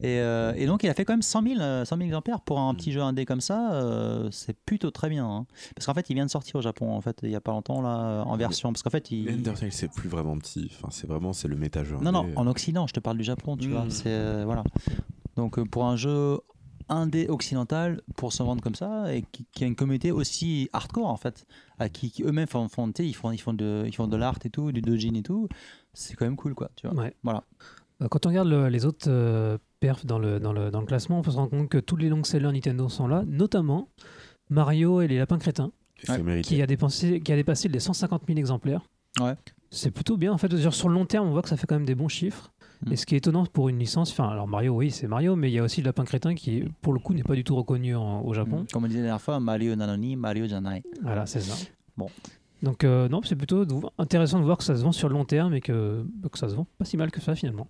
et, 0.03 0.19
euh, 0.19 0.53
et 0.57 0.67
donc 0.67 0.83
il 0.83 0.89
a 0.89 0.95
fait 0.95 1.05
quand 1.05 1.13
même 1.13 1.23
100 1.23 1.43
000, 1.43 1.61
euh, 1.61 1.85
100 1.85 1.97
000 1.97 2.07
exemplaires 2.07 2.41
pour 2.41 2.59
un 2.61 2.75
petit 2.75 2.91
jeu 2.93 3.01
indé 3.01 3.25
comme 3.25 3.41
ça, 3.41 3.73
euh, 3.73 4.29
c'est 4.33 4.57
plutôt 4.67 4.91
très 4.91 5.09
bien. 5.09 5.27
hein. 5.27 5.47
Parce 5.77 5.87
qu'en 5.87 5.95
fait 5.95 6.11
il 6.11 6.15
vient 6.15 6.27
de 6.27 6.31
sortir 6.31 6.57
au 6.57 6.61
Japon 6.63 6.93
en 6.93 7.01
fait 7.01 7.21
il 7.23 7.31
y 7.31 7.37
a 7.37 7.41
pas 7.41 7.53
longtemps 7.53 7.81
là 7.83 8.25
en 8.27 8.37
version 8.37 8.73
parce 8.73 8.83
qu'en 8.83 8.91
fait 8.91 9.11
il 9.11 9.29
Undertale, 9.29 9.71
c'est 9.73 9.89
plus 9.93 10.09
vraiment 10.09 10.37
petit. 10.39 10.71
Enfin, 10.75 10.89
c'est 10.91 11.07
vraiment 11.07 11.33
c'est 11.33 11.49
le 11.49 11.57
méta-jeu. 11.57 11.97
non 12.01 12.13
non 12.13 12.25
indé. 12.25 12.33
en 12.37 12.47
Occident 12.47 12.87
je 12.87 12.93
te 12.95 13.01
parle 13.01 13.17
du 13.17 13.25
Japon 13.25 13.57
tu 13.57 13.69
Mm. 13.69 13.73
vois 13.73 13.85
c'est 13.89 14.09
euh, 14.09 14.43
voilà 14.45 14.65
donc 15.37 15.59
euh, 15.59 15.65
pour 15.65 15.85
un 15.85 15.97
jeu 15.97 16.39
indé 16.89 17.29
occidental 17.29 18.03
pour 18.17 18.33
se 18.33 18.43
vendre 18.43 18.61
comme 18.61 18.75
ça 18.75 19.15
et 19.15 19.23
qui, 19.33 19.47
qui 19.53 19.65
a 19.65 19.67
une 19.67 19.77
communauté 19.77 20.11
aussi 20.11 20.69
hardcore 20.73 21.07
en 21.09 21.17
fait 21.17 21.47
à 21.79 21.89
qui, 21.89 22.11
qui 22.11 22.23
eux-mêmes 22.25 22.49
font, 22.49 22.69
font, 22.69 22.91
ils 22.99 23.15
font 23.15 23.31
ils 23.31 23.39
font 23.39 23.55
de 23.55 23.85
ils 23.87 23.95
font 23.95 24.09
de 24.09 24.17
l'art 24.17 24.39
et 24.45 24.51
tout 24.51 24.73
du 24.73 24.83
dojin 24.83 25.15
et 25.15 25.23
tout 25.23 25.49
c'est 25.95 26.15
quand 26.17 26.25
même 26.27 26.37
cool 26.37 26.55
quoi 26.55 26.71
tu 26.77 26.87
vois 26.89 26.97
Ouais. 27.01 27.15
Voilà. 27.23 27.45
Euh, 28.03 28.09
Quand 28.09 28.27
on 28.27 28.29
regarde 28.31 28.49
le- 28.49 28.69
les 28.69 28.85
autres 28.85 29.07
euh, 29.09 29.59
perfs 29.81 30.05
dans 30.07 30.19
le, 30.19 30.41
dans, 30.41 30.53
le, 30.53 30.71
dans 30.71 30.81
le 30.81 30.87
classement, 30.87 31.19
on 31.19 31.23
peut 31.23 31.31
se 31.31 31.37
rendre 31.37 31.51
compte 31.51 31.69
que 31.69 31.79
tous 31.79 31.97
les 31.97 32.09
longs 32.09 32.25
sellers 32.25 32.53
Nintendo 32.53 32.89
sont 32.89 33.07
là, 33.07 33.23
notamment 33.27 33.89
Mario 34.51 35.01
et 35.01 35.09
les 35.09 35.19
lapins 35.19 35.39
crétins, 35.39 35.73
qui 36.43 36.61
a, 36.63 36.67
dépensé, 36.67 37.21
qui 37.21 37.33
a 37.33 37.37
dépassé 37.37 37.69
les 37.69 37.79
150 37.81 38.23
000 38.27 38.39
exemplaires. 38.39 38.83
Ouais. 39.21 39.35
C'est 39.71 39.91
plutôt 39.91 40.17
bien 40.17 40.33
en 40.33 40.39
fait. 40.39 40.55
Sur 40.59 40.75
sur 40.75 40.89
le 40.89 40.95
long 40.95 41.07
terme, 41.07 41.29
on 41.29 41.31
voit 41.33 41.43
que 41.43 41.49
ça 41.49 41.57
fait 41.57 41.67
quand 41.67 41.77
même 41.77 41.87
des 41.87 41.95
bons 41.95 42.09
chiffres. 42.09 42.53
Mm. 42.85 42.93
Et 42.93 42.97
ce 42.97 43.07
qui 43.07 43.15
est 43.15 43.19
étonnant 43.19 43.47
pour 43.47 43.69
une 43.69 43.79
licence, 43.79 44.11
enfin, 44.11 44.29
alors 44.29 44.49
Mario, 44.49 44.75
oui, 44.75 44.91
c'est 44.91 45.07
Mario, 45.07 45.37
mais 45.37 45.51
il 45.51 45.55
y 45.55 45.59
a 45.59 45.63
aussi 45.63 45.81
le 45.81 45.87
lapin 45.87 46.05
crétin 46.05 46.35
qui, 46.35 46.65
pour 46.83 46.93
le 46.93 46.99
coup, 46.99 47.15
n'est 47.15 47.23
pas 47.23 47.35
du 47.37 47.45
tout 47.45 47.55
reconnu 47.55 47.95
en- 47.95 48.23
au 48.23 48.35
Japon. 48.35 48.67
Comme 48.73 48.85
on 48.85 48.87
disait 48.89 48.99
la 49.01 49.05
dernière 49.07 49.23
fois, 49.23 49.39
Mario 49.41 49.75
Nanoni, 49.77 50.17
Mario 50.17 50.47
Janai. 50.49 50.83
Voilà, 51.03 51.25
c'est 51.27 51.41
ça. 51.41 51.55
Bon. 51.97 52.09
Donc 52.63 52.85
euh, 52.85 53.09
non, 53.09 53.21
c'est 53.25 53.35
plutôt 53.37 53.65
intéressant 53.99 54.39
de 54.39 54.45
voir 54.45 54.57
que 54.59 54.65
ça 54.65 54.77
se 54.77 54.83
vend 54.83 54.93
sur 54.93 55.09
le 55.09 55.15
long 55.15 55.25
terme 55.25 55.53
et 55.55 55.61
que, 55.61 56.05
que 56.31 56.39
ça 56.39 56.49
se 56.49 56.55
vend 56.55 56.67
pas 56.79 56.85
si 56.85 56.97
mal 56.97 57.11
que 57.11 57.21
ça 57.21 57.35
finalement. 57.35 57.67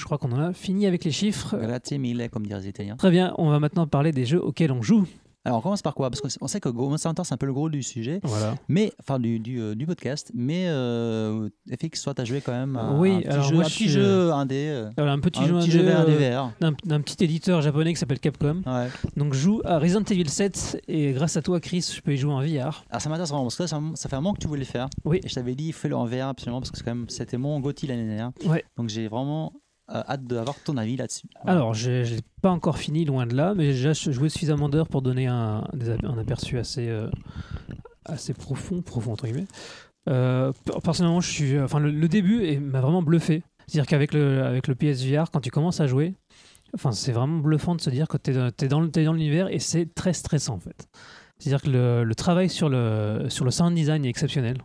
Je 0.00 0.04
crois 0.06 0.16
qu'on 0.16 0.32
en 0.32 0.40
a 0.40 0.52
fini 0.54 0.86
avec 0.86 1.04
les 1.04 1.10
chiffres. 1.12 1.54
Grazie 1.60 1.98
mille, 1.98 2.26
comme 2.32 2.46
diraient 2.46 2.60
les 2.62 2.68
Italiens. 2.68 2.96
Très 2.96 3.10
bien, 3.10 3.34
on 3.36 3.50
va 3.50 3.60
maintenant 3.60 3.86
parler 3.86 4.12
des 4.12 4.24
jeux 4.24 4.42
auxquels 4.42 4.72
on 4.72 4.80
joue. 4.80 5.06
Alors, 5.44 5.58
on 5.58 5.62
commence 5.62 5.80
par 5.82 5.94
quoi? 5.94 6.10
Parce 6.10 6.20
qu'on 6.20 6.46
sait 6.48 6.60
que 6.60 6.68
Monster 6.68 7.08
Hunter, 7.08 7.22
c'est 7.24 7.32
un 7.32 7.38
peu 7.38 7.46
le 7.46 7.54
gros 7.54 7.68
du 7.70 7.82
sujet, 7.82 8.20
Voilà. 8.22 8.54
mais 8.68 8.92
enfin 9.00 9.18
du, 9.18 9.38
du, 9.38 9.58
euh, 9.60 9.74
du 9.74 9.86
podcast. 9.86 10.30
Mais 10.34 10.66
euh, 10.68 11.48
FX, 11.70 12.02
toi, 12.02 12.12
tu 12.14 12.20
as 12.20 12.24
joué 12.26 12.40
quand 12.42 12.52
même 12.52 12.76
à 12.76 12.92
Oui, 12.92 13.10
un 13.12 13.18
petit 13.20 13.28
alors 13.28 13.44
jeu, 13.44 13.54
moi, 13.54 13.64
un 13.64 13.68
je 13.68 13.72
petit 13.74 13.82
suis, 13.84 13.88
jeu 13.88 14.32
indé, 14.32 14.66
euh, 14.68 14.90
Voilà, 14.98 15.12
un 15.12 15.18
petit 15.18 15.40
un 15.40 15.46
jeu, 15.46 15.58
petit 15.60 15.70
jeu 15.70 15.94
indé, 15.94 16.14
vers 16.16 16.52
euh, 16.62 16.70
d'un 16.84 17.00
petit 17.00 17.22
éditeur 17.24 17.60
japonais 17.62 17.92
qui 17.94 17.98
s'appelle 18.00 18.20
Capcom. 18.20 18.62
Ouais. 18.66 18.88
Donc 19.16 19.32
je 19.34 19.38
joue 19.40 19.60
à 19.64 19.78
Resident 19.78 20.02
Evil 20.10 20.28
7 20.28 20.82
et 20.88 21.12
grâce 21.12 21.36
à 21.38 21.42
toi 21.42 21.58
Chris, 21.60 21.90
je 21.94 22.00
peux 22.02 22.12
y 22.12 22.16
jouer 22.18 22.32
en 22.32 22.40
VR. 22.40 22.84
Alors 22.90 23.00
ça 23.00 23.08
m'intéresse 23.08 23.30
vraiment 23.30 23.44
parce 23.44 23.56
que 23.56 23.66
ça, 23.66 23.80
ça 23.94 24.08
fait 24.10 24.16
un 24.16 24.20
moment 24.20 24.34
que 24.34 24.40
tu 24.40 24.46
voulais 24.46 24.60
le 24.60 24.66
faire. 24.66 24.88
Oui. 25.06 25.20
Et 25.24 25.28
je 25.28 25.34
t'avais 25.34 25.54
dit, 25.54 25.72
fais-le 25.72 25.96
en 25.96 26.04
VR 26.04 26.26
absolument 26.28 26.60
parce 26.60 26.70
que 26.70 26.78
quand 26.84 26.94
même, 26.94 27.08
c'était 27.08 27.38
mon 27.38 27.60
GOTY 27.60 27.86
l'année 27.86 28.04
dernière. 28.06 28.32
Ouais. 28.44 28.62
Donc 28.76 28.90
j'ai 28.90 29.08
vraiment 29.08 29.54
euh, 29.92 30.02
hâte 30.08 30.24
d'avoir 30.24 30.54
ton 30.62 30.76
avis 30.76 30.96
là-dessus. 30.96 31.26
Alors, 31.44 31.74
j'ai 31.74 32.04
j'ai 32.04 32.18
pas 32.42 32.50
encore 32.50 32.78
fini, 32.78 33.04
loin 33.04 33.26
de 33.26 33.34
là, 33.34 33.54
mais 33.54 33.72
j'ai 33.72 33.88
déjà 33.88 33.92
joué 33.92 34.28
suffisamment 34.28 34.68
d'heures 34.68 34.88
pour 34.88 35.02
donner 35.02 35.26
un, 35.26 35.64
aperçu 36.18 36.58
assez, 36.58 36.88
euh, 36.88 37.10
assez 38.04 38.32
profond, 38.32 38.82
profond 38.82 39.12
entre 39.12 39.26
guillemets. 39.26 39.48
Euh, 40.08 40.52
per- 40.64 40.80
personnellement, 40.82 41.20
je 41.20 41.78
le, 41.78 42.08
début 42.08 42.58
m'a 42.60 42.80
vraiment 42.80 43.02
bluffé. 43.02 43.42
C'est-à-dire 43.66 43.88
qu'avec 43.88 44.14
le, 44.14 44.44
avec 44.44 44.66
PSVR, 44.66 45.30
quand 45.32 45.40
tu 45.40 45.50
commences 45.50 45.80
à 45.80 45.86
jouer, 45.86 46.14
c'est 46.92 47.12
vraiment 47.12 47.38
bluffant 47.38 47.74
de 47.74 47.80
se 47.80 47.90
dire 47.90 48.06
que 48.08 48.16
tu 48.16 48.30
es, 48.30 48.68
dans 48.68 49.12
l'univers 49.12 49.48
et 49.48 49.58
c'est 49.58 49.92
très 49.94 50.12
stressant 50.12 50.54
en 50.54 50.60
fait. 50.60 50.88
C'est-à-dire 51.38 51.62
que 51.62 52.04
le, 52.04 52.14
travail 52.14 52.48
sur 52.48 52.68
le 52.68 53.28
sound 53.28 53.74
design 53.74 54.04
est 54.04 54.08
exceptionnel. 54.08 54.58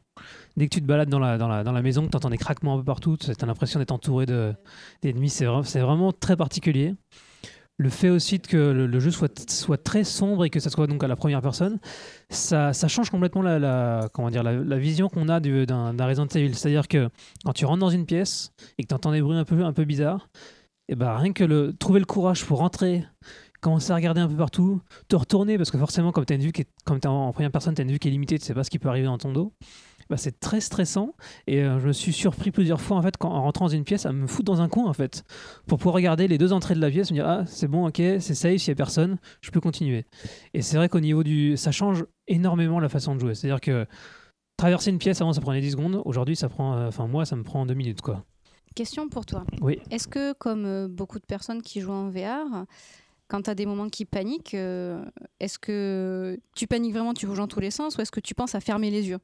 Dès 0.58 0.68
que 0.68 0.74
tu 0.74 0.82
te 0.82 0.88
balades 0.88 1.10
dans 1.10 1.20
la, 1.20 1.38
dans 1.38 1.48
la, 1.48 1.64
dans 1.64 1.72
la 1.72 1.82
maison, 1.82 2.06
que 2.06 2.12
tu 2.12 2.18
entends 2.18 2.30
des 2.30 2.38
craquements 2.38 2.76
un 2.76 2.78
peu 2.78 2.84
partout, 2.86 3.18
tu 3.18 3.30
as 3.30 3.46
l'impression 3.46 3.80
d'être 3.80 3.92
entouré 3.92 4.26
de, 4.26 4.54
d'ennemis, 5.02 5.30
c'est 5.30 5.46
vraiment, 5.46 6.12
très 6.12 6.38
particulier. 6.38 6.96
Le 7.78 7.90
fait 7.90 8.10
aussi 8.10 8.40
que 8.40 8.56
le, 8.56 9.00
jeu 9.02 9.12
soit, 9.12 9.84
très 9.84 10.06
sombre 10.06 10.46
et 10.46 10.50
que 10.50 10.62
ça 10.62 10.70
soit 10.70 10.88
donc 10.88 11.04
à 11.04 11.10
la 11.10 11.18
première 11.18 11.42
personne, 11.42 11.80
ça, 12.30 12.72
change 12.88 13.10
complètement 13.10 13.42
la, 13.42 14.08
comment 14.14 14.30
dire, 14.30 14.44
la, 14.44 14.78
vision 14.78 15.10
qu'on 15.10 15.28
a 15.28 15.42
du- 15.42 15.66
d'un 15.66 16.06
Resident 16.06 16.28
Evil. 16.28 16.56
C'est-à-dire 16.56 16.88
que 16.88 17.10
quand 17.44 17.52
tu 17.52 17.66
rentres 17.66 17.82
dans 17.82 17.90
une 17.90 18.06
pièce 18.06 18.54
et 18.78 18.84
que 18.84 18.88
tu 18.88 18.96
entends 18.96 19.12
des 19.12 19.22
bruits 19.22 19.38
un 19.38 19.44
peu, 19.44 19.62
un 19.62 19.74
peu 19.74 19.84
bizarres, 19.84 20.30
et 20.88 20.96
ben 20.96 21.18
rien 21.18 21.34
que 21.34 21.44
le, 21.44 21.74
trouver 21.74 22.00
le 22.00 22.06
courage 22.06 22.46
pour 22.46 22.60
rentrer, 22.60 23.04
commencer 23.60 23.92
à 23.92 23.96
regarder 23.96 24.22
un 24.22 24.28
peu 24.28 24.38
partout, 24.38 24.82
te 25.08 25.16
retourner, 25.16 25.58
parce 25.58 25.72
que 25.72 25.78
forcément, 25.78 26.12
comme 26.12 26.26
tu 26.26 27.08
en, 27.08 27.12
en 27.12 27.34
première 27.34 27.52
personne, 27.52 27.74
tu 27.74 27.82
as 27.82 27.84
une 27.84 27.92
vue 27.92 28.00
qui 28.00 28.08
est 28.08 28.12
limitée, 28.12 28.38
tu 28.40 28.46
sais 28.46 28.54
pas 28.54 28.64
ce 28.64 28.70
qui 28.70 28.80
peut 28.80 28.88
arriver 28.88 29.08
dans 29.08 29.18
ton 29.18 29.34
dos. 29.34 29.52
Bah, 30.10 30.18
c'est 30.18 30.40
très 30.40 30.62
stressant 30.62 31.16
et 31.48 31.64
euh, 31.64 31.80
je 31.80 31.88
me 31.88 31.94
suis 31.94 32.14
surpris 32.14 32.52
plusieurs 32.52 32.82
fois 32.82 32.98
en 32.98 33.02
fait 33.02 33.18
quand, 33.18 33.30
en 33.30 33.42
rentrant 33.42 33.66
dans 33.66 33.72
une 33.72 33.84
pièce 33.84 34.06
à 34.06 34.12
me 34.12 34.28
foutre 34.28 34.46
dans 34.46 34.62
un 34.62 34.70
coin 34.70 34.86
en 34.86 34.94
fait 34.94 35.24
pour 35.68 35.78
pouvoir 35.78 35.96
regarder 35.96 36.28
les 36.28 36.38
deux 36.38 36.54
entrées 36.54 36.76
de 36.76 36.82
la 36.82 36.90
pièce 36.90 37.12
me 37.12 37.16
dire 37.16 37.28
ah 37.28 37.44
c'est 37.48 37.68
bon 37.68 37.88
ok 37.88 37.96
c'est 37.96 38.36
safe 38.36 38.58
s'il 38.58 38.70
y 38.70 38.72
a 38.72 38.76
personne 38.76 39.18
je 39.42 39.52
peux 39.52 39.62
continuer. 39.62 40.06
Et 40.54 40.62
c'est 40.62 40.78
vrai 40.78 40.90
qu'au 40.90 41.00
niveau 41.00 41.24
du 41.24 41.58
ça 41.58 41.72
change 41.72 42.06
énormément 42.28 42.80
la 42.80 42.90
façon 42.90 43.16
de 43.16 43.20
jouer. 43.20 43.36
C'est 43.36 43.48
à 43.48 43.52
dire 43.52 43.62
que 43.62 43.86
traverser 44.58 44.90
une 44.90 45.00
pièce 45.00 45.22
avant 45.22 45.34
ça 45.34 45.42
prenait 45.42 45.62
10 45.62 45.72
secondes. 45.72 46.02
Aujourd'hui 46.06 46.36
ça 46.36 46.50
prend 46.50 46.76
euh, 46.76 46.88
enfin 46.88 47.08
moi 47.08 47.26
ça 47.26 47.36
me 47.36 47.44
prend 47.44 47.66
deux 47.66 47.74
minutes 47.74 48.02
quoi. 48.02 48.24
Question 48.76 49.08
pour 49.08 49.26
toi. 49.26 49.46
Oui. 49.62 49.80
Est-ce 49.90 50.08
que, 50.08 50.34
comme 50.34 50.66
euh, 50.66 50.88
beaucoup 50.90 51.18
de 51.18 51.26
personnes 51.26 51.62
qui 51.62 51.80
jouent 51.80 51.94
en 51.94 52.10
VR, 52.10 52.66
quand 53.28 53.44
tu 53.44 53.50
as 53.50 53.56
des 53.56 53.66
moments 53.66 53.90
qui 53.90 54.06
paniquent, 54.06 54.54
euh, 54.54 55.04
est-ce 55.40 55.58
que 55.58 56.38
tu 56.56 56.68
paniques 56.68 56.94
vraiment, 56.94 57.14
tu 57.14 57.26
bouges 57.26 57.38
dans 57.38 57.48
tous 57.48 57.60
les 57.60 57.72
sens, 57.72 57.98
ou 57.98 58.02
est-ce 58.02 58.12
que 58.12 58.20
tu 58.20 58.36
penses 58.36 58.54
à 58.54 58.60
fermer 58.60 58.92
les 58.92 59.08
yeux? 59.08 59.20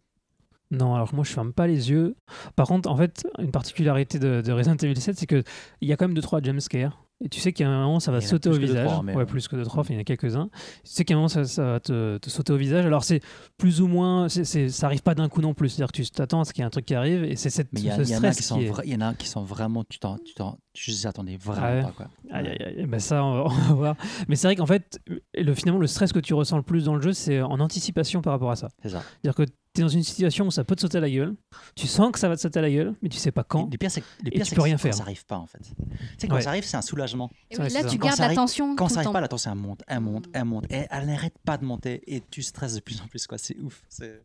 Non, 0.71 0.95
alors 0.95 1.13
moi 1.13 1.23
je 1.23 1.31
ferme 1.31 1.53
pas 1.53 1.67
les 1.67 1.89
yeux. 1.91 2.15
Par 2.55 2.67
contre, 2.67 2.89
en 2.89 2.95
fait, 2.97 3.27
une 3.39 3.51
particularité 3.51 4.19
de, 4.19 4.41
de 4.41 4.51
Resident 4.51 4.75
Evil 4.77 4.99
7, 4.99 5.17
c'est 5.17 5.25
qu'il 5.27 5.43
y 5.81 5.91
a 5.93 5.97
quand 5.97 6.07
même 6.07 6.17
2-3 6.17 6.43
jumpscares. 6.43 7.03
Et 7.23 7.29
tu 7.29 7.39
sais 7.39 7.53
qu'à 7.53 7.69
un 7.69 7.83
moment 7.83 7.99
ça 7.99 8.11
va 8.11 8.17
Il 8.17 8.23
y 8.23 8.27
sauter 8.27 8.49
au 8.49 8.53
deux, 8.53 8.65
visage. 8.65 8.87
trois, 8.87 9.03
ouais, 9.03 9.25
plus 9.27 9.47
que 9.47 9.55
2-3, 9.55 9.85
il 9.89 9.93
y 9.93 9.97
en 9.99 10.01
a 10.01 10.03
quelques-uns. 10.03 10.49
Tu 10.83 10.89
sais 10.91 11.05
qu'à 11.05 11.13
un 11.13 11.17
moment 11.17 11.27
ça, 11.27 11.43
ça 11.45 11.63
va 11.73 11.79
te, 11.79 12.17
te 12.17 12.29
sauter 12.31 12.51
au 12.51 12.57
visage. 12.57 12.83
Alors 12.83 13.03
c'est 13.03 13.19
plus 13.59 13.79
ou 13.79 13.85
moins. 13.87 14.27
ça 14.27 14.85
arrive 14.87 15.03
pas 15.03 15.13
d'un 15.13 15.29
coup 15.29 15.39
non 15.41 15.53
plus. 15.53 15.69
C'est-à-dire 15.69 15.91
que 15.91 16.01
tu 16.01 16.09
t'attends 16.09 16.41
à 16.41 16.45
ce 16.45 16.53
qu'il 16.53 16.61
y 16.61 16.63
ait 16.63 16.65
un 16.65 16.71
truc 16.71 16.85
qui 16.87 16.95
arrive 16.95 17.23
et 17.23 17.35
c'est 17.35 17.51
cette, 17.51 17.71
Mais 17.73 17.81
il 17.81 17.85
y, 17.85 17.89
a- 17.91 17.97
ce 18.03 18.09
il 18.09 18.09
y 18.09 18.15
en 18.15 18.23
a 18.23 18.31
stress 18.31 18.37
qui 18.37 18.43
sont, 18.43 18.57
qui 18.57 18.65
est. 18.65 18.71
il 18.85 18.93
y 18.93 18.95
en 18.95 19.01
a 19.01 19.13
qui 19.13 19.27
sont 19.27 19.43
vraiment, 19.43 19.83
tu 19.87 19.99
t'en, 19.99 20.17
tu 20.17 20.33
t'en, 20.33 20.57
tu 20.73 20.89
les 20.89 21.05
attendais 21.05 21.37
vraiment 21.37 21.61
Ah 21.63 21.73
ouais. 21.75 21.81
pas 21.83 21.91
quoi. 21.95 22.07
Aïe, 22.31 22.47
aïe, 22.47 22.73
aïe. 22.79 22.85
Ben 22.87 22.99
ça, 22.99 23.23
on 23.23 23.33
va, 23.35 23.43
on 23.45 23.49
va 23.49 23.73
voir. 23.75 23.95
Mais 24.27 24.35
c'est 24.35 24.47
vrai 24.47 24.55
qu'en 24.55 24.65
fait, 24.65 24.99
le, 25.35 25.53
finalement, 25.53 25.79
le 25.79 25.85
stress 25.87 26.11
que 26.13 26.19
tu 26.19 26.33
ressens 26.33 26.57
le 26.57 26.63
plus 26.63 26.85
dans 26.85 26.95
le 26.95 27.01
jeu, 27.03 27.13
c'est 27.13 27.39
en 27.39 27.59
anticipation 27.59 28.23
par 28.23 28.33
rapport 28.33 28.49
à 28.49 28.55
ça. 28.55 28.69
C'est 28.81 28.89
ça. 28.89 29.03
C'est-à-dire 29.21 29.35
que 29.35 29.43
tu 29.73 29.79
es 29.81 29.83
dans 29.83 29.89
une 29.89 30.03
situation 30.03 30.47
où 30.47 30.51
ça 30.51 30.63
peut 30.65 30.75
te 30.75 30.81
sauter 30.81 30.97
à 30.97 31.01
la 31.01 31.09
gueule. 31.09 31.33
Tu 31.75 31.87
sens 31.87 32.11
que 32.11 32.19
ça 32.19 32.27
va 32.27 32.35
te 32.35 32.41
sauter 32.41 32.59
à 32.59 32.61
la 32.61 32.69
gueule, 32.69 32.93
mais 33.01 33.07
tu 33.09 33.17
sais 33.17 33.31
pas 33.31 33.43
quand. 33.43 33.69
Les 33.71 33.77
pires, 33.77 33.89
c'est, 33.91 34.03
les 34.23 34.27
Et 34.29 34.31
pires, 34.31 34.45
tu 34.45 34.53
peux 34.55 34.61
rien 34.61 34.75
quand 34.75 34.79
faire. 34.81 34.93
Ça 34.93 35.03
arrive 35.03 35.25
pas 35.25 35.37
en 35.37 35.45
fait. 35.45 35.59
Tu 35.59 35.73
sais 36.17 36.27
quand 36.27 36.35
Ouais. 36.35 36.41
ça 36.41 36.49
arrive, 36.49 36.65
c'est 36.65 36.75
un 36.77 36.81
soulagement. 36.81 37.29
Et 37.49 37.57
oui, 37.57 37.69
Là, 37.69 37.83
tu 37.85 37.97
Quand 37.97 38.07
gardes 38.07 38.19
arrive- 38.21 38.35
l'attention. 38.35 38.75
Quand 38.75 38.87
tout 38.87 38.89
ça 38.89 38.95
le 38.95 38.97
arrive 38.99 39.05
temps. 39.07 39.13
pas, 39.13 39.21
l'attention 39.21 39.51
elle 39.53 39.57
monte, 39.59 39.83
elle 39.87 39.99
monte, 40.01 40.25
elle 40.33 40.45
monte, 40.45 40.65
et 40.71 40.85
elle 40.89 41.05
n'arrête 41.07 41.35
pas 41.45 41.57
de 41.57 41.63
monter, 41.65 42.01
et 42.07 42.21
tu 42.29 42.41
stresses 42.41 42.75
de 42.75 42.81
plus 42.81 43.01
en 43.01 43.07
plus 43.07 43.27
quoi. 43.27 43.37
C'est 43.37 43.57
ouf. 43.59 43.81
C'est... 43.87 44.21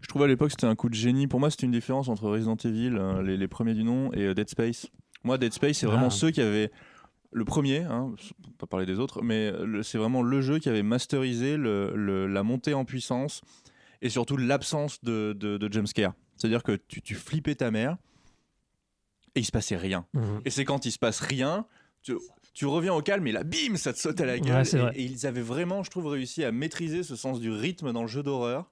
Je 0.00 0.08
trouvais 0.08 0.26
à 0.26 0.28
l'époque 0.28 0.50
c'était 0.52 0.66
un 0.66 0.74
coup 0.76 0.88
de 0.88 0.94
génie. 0.94 1.26
Pour 1.26 1.40
moi, 1.40 1.50
c'était 1.50 1.66
une 1.66 1.72
différence 1.72 2.08
entre 2.08 2.28
Resident 2.28 2.56
Evil, 2.64 2.96
euh, 2.96 3.22
les, 3.22 3.36
les 3.36 3.48
premiers 3.48 3.74
du 3.74 3.82
nom, 3.82 4.12
et 4.12 4.22
euh, 4.22 4.34
Dead 4.34 4.48
Space. 4.48 4.86
Moi, 5.24 5.36
Dead 5.38 5.52
Space, 5.52 5.78
c'est 5.78 5.86
vraiment 5.86 6.06
Ah. 6.06 6.10
ceux 6.10 6.30
qui 6.30 6.40
avaient 6.40 6.70
le 7.32 7.44
premier, 7.44 7.78
hein, 7.80 8.12
pas 8.56 8.66
parler 8.66 8.86
des 8.86 9.00
autres, 9.00 9.20
mais 9.22 9.50
le- 9.50 9.82
c'est 9.82 9.98
vraiment 9.98 10.22
le 10.22 10.40
jeu 10.40 10.58
qui 10.60 10.68
avait 10.68 10.84
masterisé 10.84 11.56
le- 11.56 11.92
le- 11.96 12.26
la 12.28 12.42
montée 12.44 12.72
en 12.72 12.84
puissance 12.84 13.40
et 14.02 14.08
surtout 14.08 14.36
l'absence 14.36 15.02
de, 15.02 15.34
de, 15.38 15.56
de 15.58 15.72
jumpscare. 15.72 16.14
C'est-à-dire 16.36 16.62
que 16.62 16.72
tu, 16.88 17.02
tu 17.02 17.14
flippais 17.14 17.54
ta 17.54 17.70
mère 17.70 17.96
et 19.34 19.40
il 19.40 19.44
se 19.44 19.52
passait 19.52 19.76
rien. 19.76 20.06
Mhm. 20.14 20.40
Et 20.44 20.50
c'est 20.50 20.64
quand 20.64 20.86
il 20.86 20.92
se 20.92 20.98
passe 20.98 21.20
rien, 21.20 21.66
tu, 22.02 22.14
tu 22.54 22.66
reviens 22.66 22.94
au 22.94 23.02
calme 23.02 23.26
et 23.26 23.32
là, 23.32 23.44
bim, 23.44 23.76
ça 23.76 23.92
te 23.92 23.98
saute 23.98 24.20
à 24.20 24.26
la 24.26 24.38
gueule. 24.38 24.64
Ouais, 24.74 24.92
et, 24.94 25.02
ils 25.04 25.26
avaient 25.26 25.42
vraiment, 25.42 25.82
je 25.82 25.90
trouve, 25.90 26.06
réussi 26.06 26.44
à 26.44 26.52
maîtriser 26.52 27.02
ce 27.02 27.16
sens 27.16 27.40
du 27.40 27.50
rythme 27.50 27.92
dans 27.92 28.02
le 28.02 28.08
jeu 28.08 28.22
d'horreur 28.22 28.70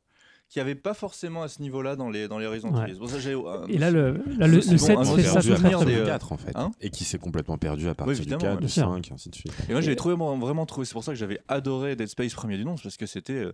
qui 0.49 0.61
avait 0.61 0.75
pas 0.75 0.95
forcément 0.95 1.43
à 1.43 1.49
ce 1.49 1.61
niveau-là 1.63 1.97
dans 1.97 2.11
les, 2.11 2.29
dans 2.29 2.39
les 2.39 2.47
Ouais. 2.47 2.61
Ça 3.09 3.19
j'ai, 3.19 3.33
euh, 3.35 3.67
Et 3.69 3.79
là, 3.79 3.91
le, 3.91 4.23
là, 4.39 4.47
le, 4.47 4.61
C'est 4.61 4.73
le 4.73 4.77
bon, 4.79 4.85
7 4.85 4.99
un 4.99 5.05
fait 5.17 5.23
ça 5.23 5.41
fait. 5.41 5.85
des, 5.85 5.95
du 5.95 6.01
euh, 6.01 6.07
4 6.07 6.33
en 6.33 6.37
fait. 6.37 6.53
hein 6.55 6.71
et 6.81 6.91
qui 6.91 7.05
s'est 7.05 7.19
complètement 7.19 7.59
perdu 7.59 7.89
à 7.89 7.95
partir 7.95 8.15
du 8.15 8.21
évidemment, 8.21 8.41
4, 8.41 8.59
bien 8.59 8.67
du 8.67 8.73
sûr. 8.73 8.85
5, 8.85 9.11
et 9.11 9.15
ainsi 9.15 9.31
de 9.31 9.35
suite. 9.35 9.53
Et 9.69 9.73
moi, 9.73 9.81
j'ai 9.81 9.97
trouvé 9.97 10.15
vraiment, 10.15 10.39
vraiment 10.39 10.67
trouvé. 10.67 10.85
C'est 10.87 10.93
pour 10.93 11.03
ça 11.03 11.13
que 11.13 11.19
j'avais 11.19 11.41
adoré 11.49 11.97
Dead 11.97 12.07
Space 12.09 12.35
premier 12.35 12.57
du 12.57 12.65
nom, 12.65 12.77
parce 12.77 12.97
que 12.97 13.07
c'était 13.07 13.33
euh, 13.33 13.53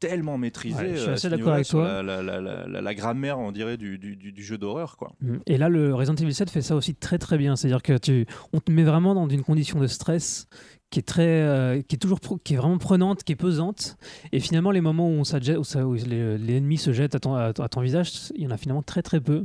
tellement 0.00 0.38
maîtrisé. 0.38 0.76
Ouais, 0.76 0.90
je 0.94 0.96
suis 0.96 1.06
euh, 1.08 1.10
à 1.10 1.14
assez 1.14 1.28
d'accord 1.28 1.52
avec 1.52 1.66
toi. 1.68 2.02
La, 2.02 2.22
la, 2.22 2.40
la, 2.40 2.80
la- 2.80 2.94
grammaire, 2.94 3.38
on 3.38 3.52
dirait, 3.52 3.76
du, 3.76 3.98
du, 3.98 4.16
du- 4.16 4.32
du 4.32 4.42
jeu 4.42 4.58
d'horreur, 4.58 4.96
quoi. 4.96 5.12
Mhm. 5.20 5.40
Et 5.46 5.58
là, 5.58 5.68
le 5.68 5.94
Resident 5.94 6.16
Evil 6.16 6.34
7 6.34 6.50
fait 6.50 6.62
ça 6.62 6.74
aussi 6.74 6.94
très 6.94 7.18
très 7.18 7.38
bien. 7.38 7.54
C'est-à-dire 7.54 7.82
que 7.82 7.96
tu, 7.98 8.26
on 8.52 8.60
te 8.60 8.72
met 8.72 8.82
vraiment 8.82 9.14
dans 9.14 9.28
une 9.28 9.42
condition 9.42 9.78
de 9.78 9.86
stress 9.86 10.46
qui 10.90 10.98
est 10.98 11.02
très, 11.02 11.22
euh, 11.42 11.82
qui 11.82 11.94
est 11.94 11.98
toujours, 11.98 12.18
qui 12.42 12.54
est 12.54 12.56
vraiment 12.56 12.78
prenante, 12.78 13.22
qui 13.22 13.32
est 13.32 13.36
pesante. 13.36 13.96
Et 14.32 14.40
finalement, 14.40 14.70
les 14.72 14.80
moments 14.80 15.06
où, 15.08 15.12
on 15.12 15.20
où, 15.20 15.24
ça- 15.64 15.86
où 15.86 15.94
les, 15.94 16.36
les 16.38 16.56
ennemis 16.56 16.78
se 16.78 16.92
jettent 16.92 17.14
à 17.14 17.20
ton, 17.20 17.34
à, 17.34 17.52
ton- 17.52 17.62
à 17.62 17.68
ton 17.68 17.80
visage, 17.80 18.10
il 18.34 18.42
y 18.42 18.46
en 18.46 18.50
a 18.50 18.56
finalement 18.56 18.82
très 18.82 19.02
très 19.02 19.20
peu. 19.20 19.44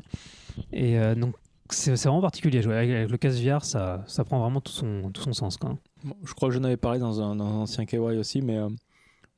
Et 0.73 0.97
euh, 0.97 1.13
donc, 1.15 1.35
c'est 1.69 1.95
c'est 1.97 2.07
vraiment 2.07 2.21
particulier. 2.21 2.61
jouer. 2.61 2.75
Avec, 2.75 2.89
avec 2.91 3.09
le 3.11 3.17
casse 3.17 3.39
VR, 3.41 3.63
ça, 3.65 4.03
ça 4.07 4.23
prend 4.23 4.39
vraiment 4.39 4.61
tout 4.61 4.71
son, 4.71 5.11
tout 5.13 5.21
son 5.21 5.33
sens. 5.33 5.57
Quoi. 5.57 5.77
Bon, 6.03 6.15
je 6.23 6.33
crois 6.33 6.49
que 6.49 6.55
j'en 6.55 6.63
avais 6.63 6.77
parlé 6.77 6.99
dans 6.99 7.21
un, 7.21 7.35
dans 7.35 7.45
un 7.45 7.55
ancien 7.61 7.85
KY 7.85 7.97
aussi, 7.97 8.41
mais 8.41 8.57
euh, 8.57 8.69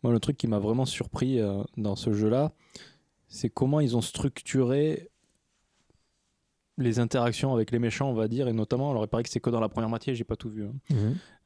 moi, 0.07 0.13
le 0.13 0.19
truc 0.19 0.37
qui 0.37 0.47
m'a 0.47 0.59
vraiment 0.59 0.85
surpris 0.85 1.39
euh, 1.39 1.63
dans 1.75 1.95
ce 1.95 2.13
jeu-là, 2.13 2.51
c'est 3.27 3.49
comment 3.49 3.79
ils 3.81 3.95
ont 3.97 4.01
structuré 4.01 5.09
les 6.79 6.99
interactions 6.99 7.53
avec 7.55 7.71
les 7.71 7.79
méchants, 7.79 8.07
on 8.09 8.13
va 8.13 8.27
dire, 8.27 8.47
et 8.47 8.53
notamment, 8.53 8.91
alors 8.91 9.03
il 9.03 9.07
paraît 9.07 9.23
que 9.23 9.29
c'est 9.29 9.39
que 9.39 9.49
dans 9.49 9.59
la 9.59 9.67
première 9.67 9.89
moitié, 9.89 10.13
j'ai 10.13 10.23
pas 10.23 10.35
tout 10.35 10.49
vu, 10.49 10.65
hein. 10.65 10.73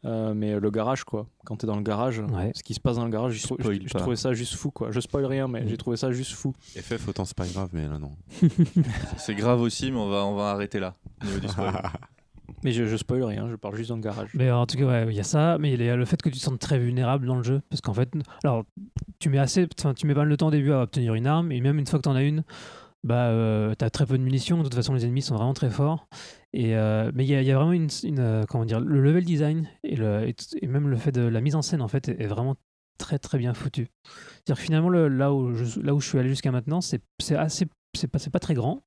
Euh, 0.03 0.33
mais 0.33 0.59
le 0.59 0.71
garage, 0.71 1.03
quoi. 1.05 1.27
Quand 1.45 1.55
t'es 1.57 1.67
dans 1.67 1.75
le 1.77 1.83
garage, 1.83 2.19
Ouais. 2.19 2.51
ce 2.55 2.63
qui 2.63 2.73
se 2.73 2.79
passe 2.79 2.97
dans 2.97 3.05
le 3.05 3.11
garage, 3.11 3.33
j'ai 3.33 3.43
trou- 3.47 3.55
Spoil 3.59 3.75
j'ai- 3.75 3.81
j'ai 3.83 3.87
pas. 3.93 3.99
trouvé 3.99 4.15
ça 4.15 4.33
juste 4.33 4.55
fou, 4.55 4.71
quoi. 4.71 4.91
Je 4.91 4.99
spoil 4.99 5.25
rien, 5.25 5.47
mais 5.47 5.61
Mm. 5.63 5.67
j'ai 5.69 5.77
trouvé 5.77 5.95
ça 5.95 6.11
juste 6.11 6.33
fou. 6.33 6.53
FF, 6.75 7.07
autant 7.07 7.23
c'est 7.23 7.37
pas 7.37 7.47
grave, 7.47 7.69
mais 7.71 7.87
là 7.87 7.97
non. 7.99 8.15
C'est 9.17 9.35
grave 9.35 9.61
aussi, 9.61 9.91
mais 9.91 9.97
on 9.99 10.09
va, 10.09 10.25
on 10.25 10.35
va 10.35 10.49
arrêter 10.51 10.79
là. 10.79 10.95
au 11.21 11.25
niveau 11.25 11.39
du 11.39 11.47
spoil. 11.47 11.71
Mais 12.63 12.71
je, 12.71 12.85
je 12.85 12.97
spoil 12.97 13.23
rien, 13.23 13.49
je 13.49 13.55
parle 13.55 13.75
juste 13.75 13.89
dans 13.89 13.95
le 13.95 14.01
garage. 14.01 14.29
Mais 14.33 14.51
en 14.51 14.65
tout 14.65 14.77
cas, 14.77 14.85
ouais, 14.85 15.05
il 15.09 15.15
y 15.15 15.19
a 15.19 15.23
ça, 15.23 15.57
mais 15.59 15.73
il 15.73 15.81
y 15.81 15.89
a 15.89 15.95
le 15.95 16.05
fait 16.05 16.21
que 16.21 16.29
tu 16.29 16.37
te 16.37 16.43
sentes 16.43 16.59
très 16.59 16.79
vulnérable 16.79 17.25
dans 17.27 17.35
le 17.35 17.43
jeu. 17.43 17.61
Parce 17.69 17.81
qu'en 17.81 17.93
fait, 17.93 18.09
alors, 18.43 18.63
tu 19.19 19.29
mets 19.29 19.39
assez, 19.39 19.67
enfin, 19.79 19.93
tu 19.93 20.07
mets 20.07 20.15
pas 20.15 20.25
de 20.25 20.35
temps 20.35 20.47
au 20.47 20.51
début 20.51 20.71
à 20.71 20.81
obtenir 20.83 21.13
une 21.13 21.27
arme, 21.27 21.51
et 21.51 21.61
même 21.61 21.79
une 21.79 21.87
fois 21.87 21.99
que 21.99 22.03
tu 22.03 22.09
en 22.09 22.15
as 22.15 22.23
une, 22.23 22.43
bah, 23.03 23.27
euh, 23.29 23.73
tu 23.77 23.83
as 23.83 23.89
très 23.89 24.05
peu 24.05 24.17
de 24.17 24.23
munitions. 24.23 24.59
De 24.59 24.63
toute 24.63 24.75
façon, 24.75 24.93
les 24.93 25.05
ennemis 25.05 25.21
sont 25.21 25.35
vraiment 25.35 25.53
très 25.53 25.69
forts. 25.69 26.07
Et, 26.53 26.75
euh, 26.75 27.11
mais 27.15 27.25
il 27.25 27.29
y, 27.29 27.51
a- 27.51 27.55
vraiment 27.55 27.71
une, 27.71 27.89
euh, 28.19 28.43
comment 28.47 28.65
dire, 28.65 28.79
le 28.79 29.01
level 29.01 29.25
design 29.25 29.67
et, 29.83 29.95
le, 29.95 30.31
même 30.67 30.87
le 30.87 30.97
fait 30.97 31.11
de 31.11 31.21
la 31.21 31.41
mise 31.41 31.55
en 31.55 31.61
scène, 31.61 31.81
en 31.81 31.87
fait, 31.87 32.09
est, 32.09 32.27
vraiment 32.27 32.55
très 32.97 33.17
très 33.17 33.37
bien 33.39 33.53
foutu. 33.53 33.87
C'est-à-dire 34.05 34.57
que 34.57 34.61
finalement, 34.61 34.89
le- 34.89 35.07
là, 35.07 35.33
où 35.33 35.55
je, 35.55 35.79
là 35.79 35.95
où 35.95 35.99
je 35.99 36.07
suis 36.07 36.19
allé 36.19 36.29
jusqu'à 36.29 36.51
maintenant, 36.51 36.81
c'est 36.81 37.01
assez, 37.35 37.67
c'est 37.95 38.07
pas, 38.07 38.19
pas 38.31 38.39
très 38.39 38.53
grand. 38.53 38.83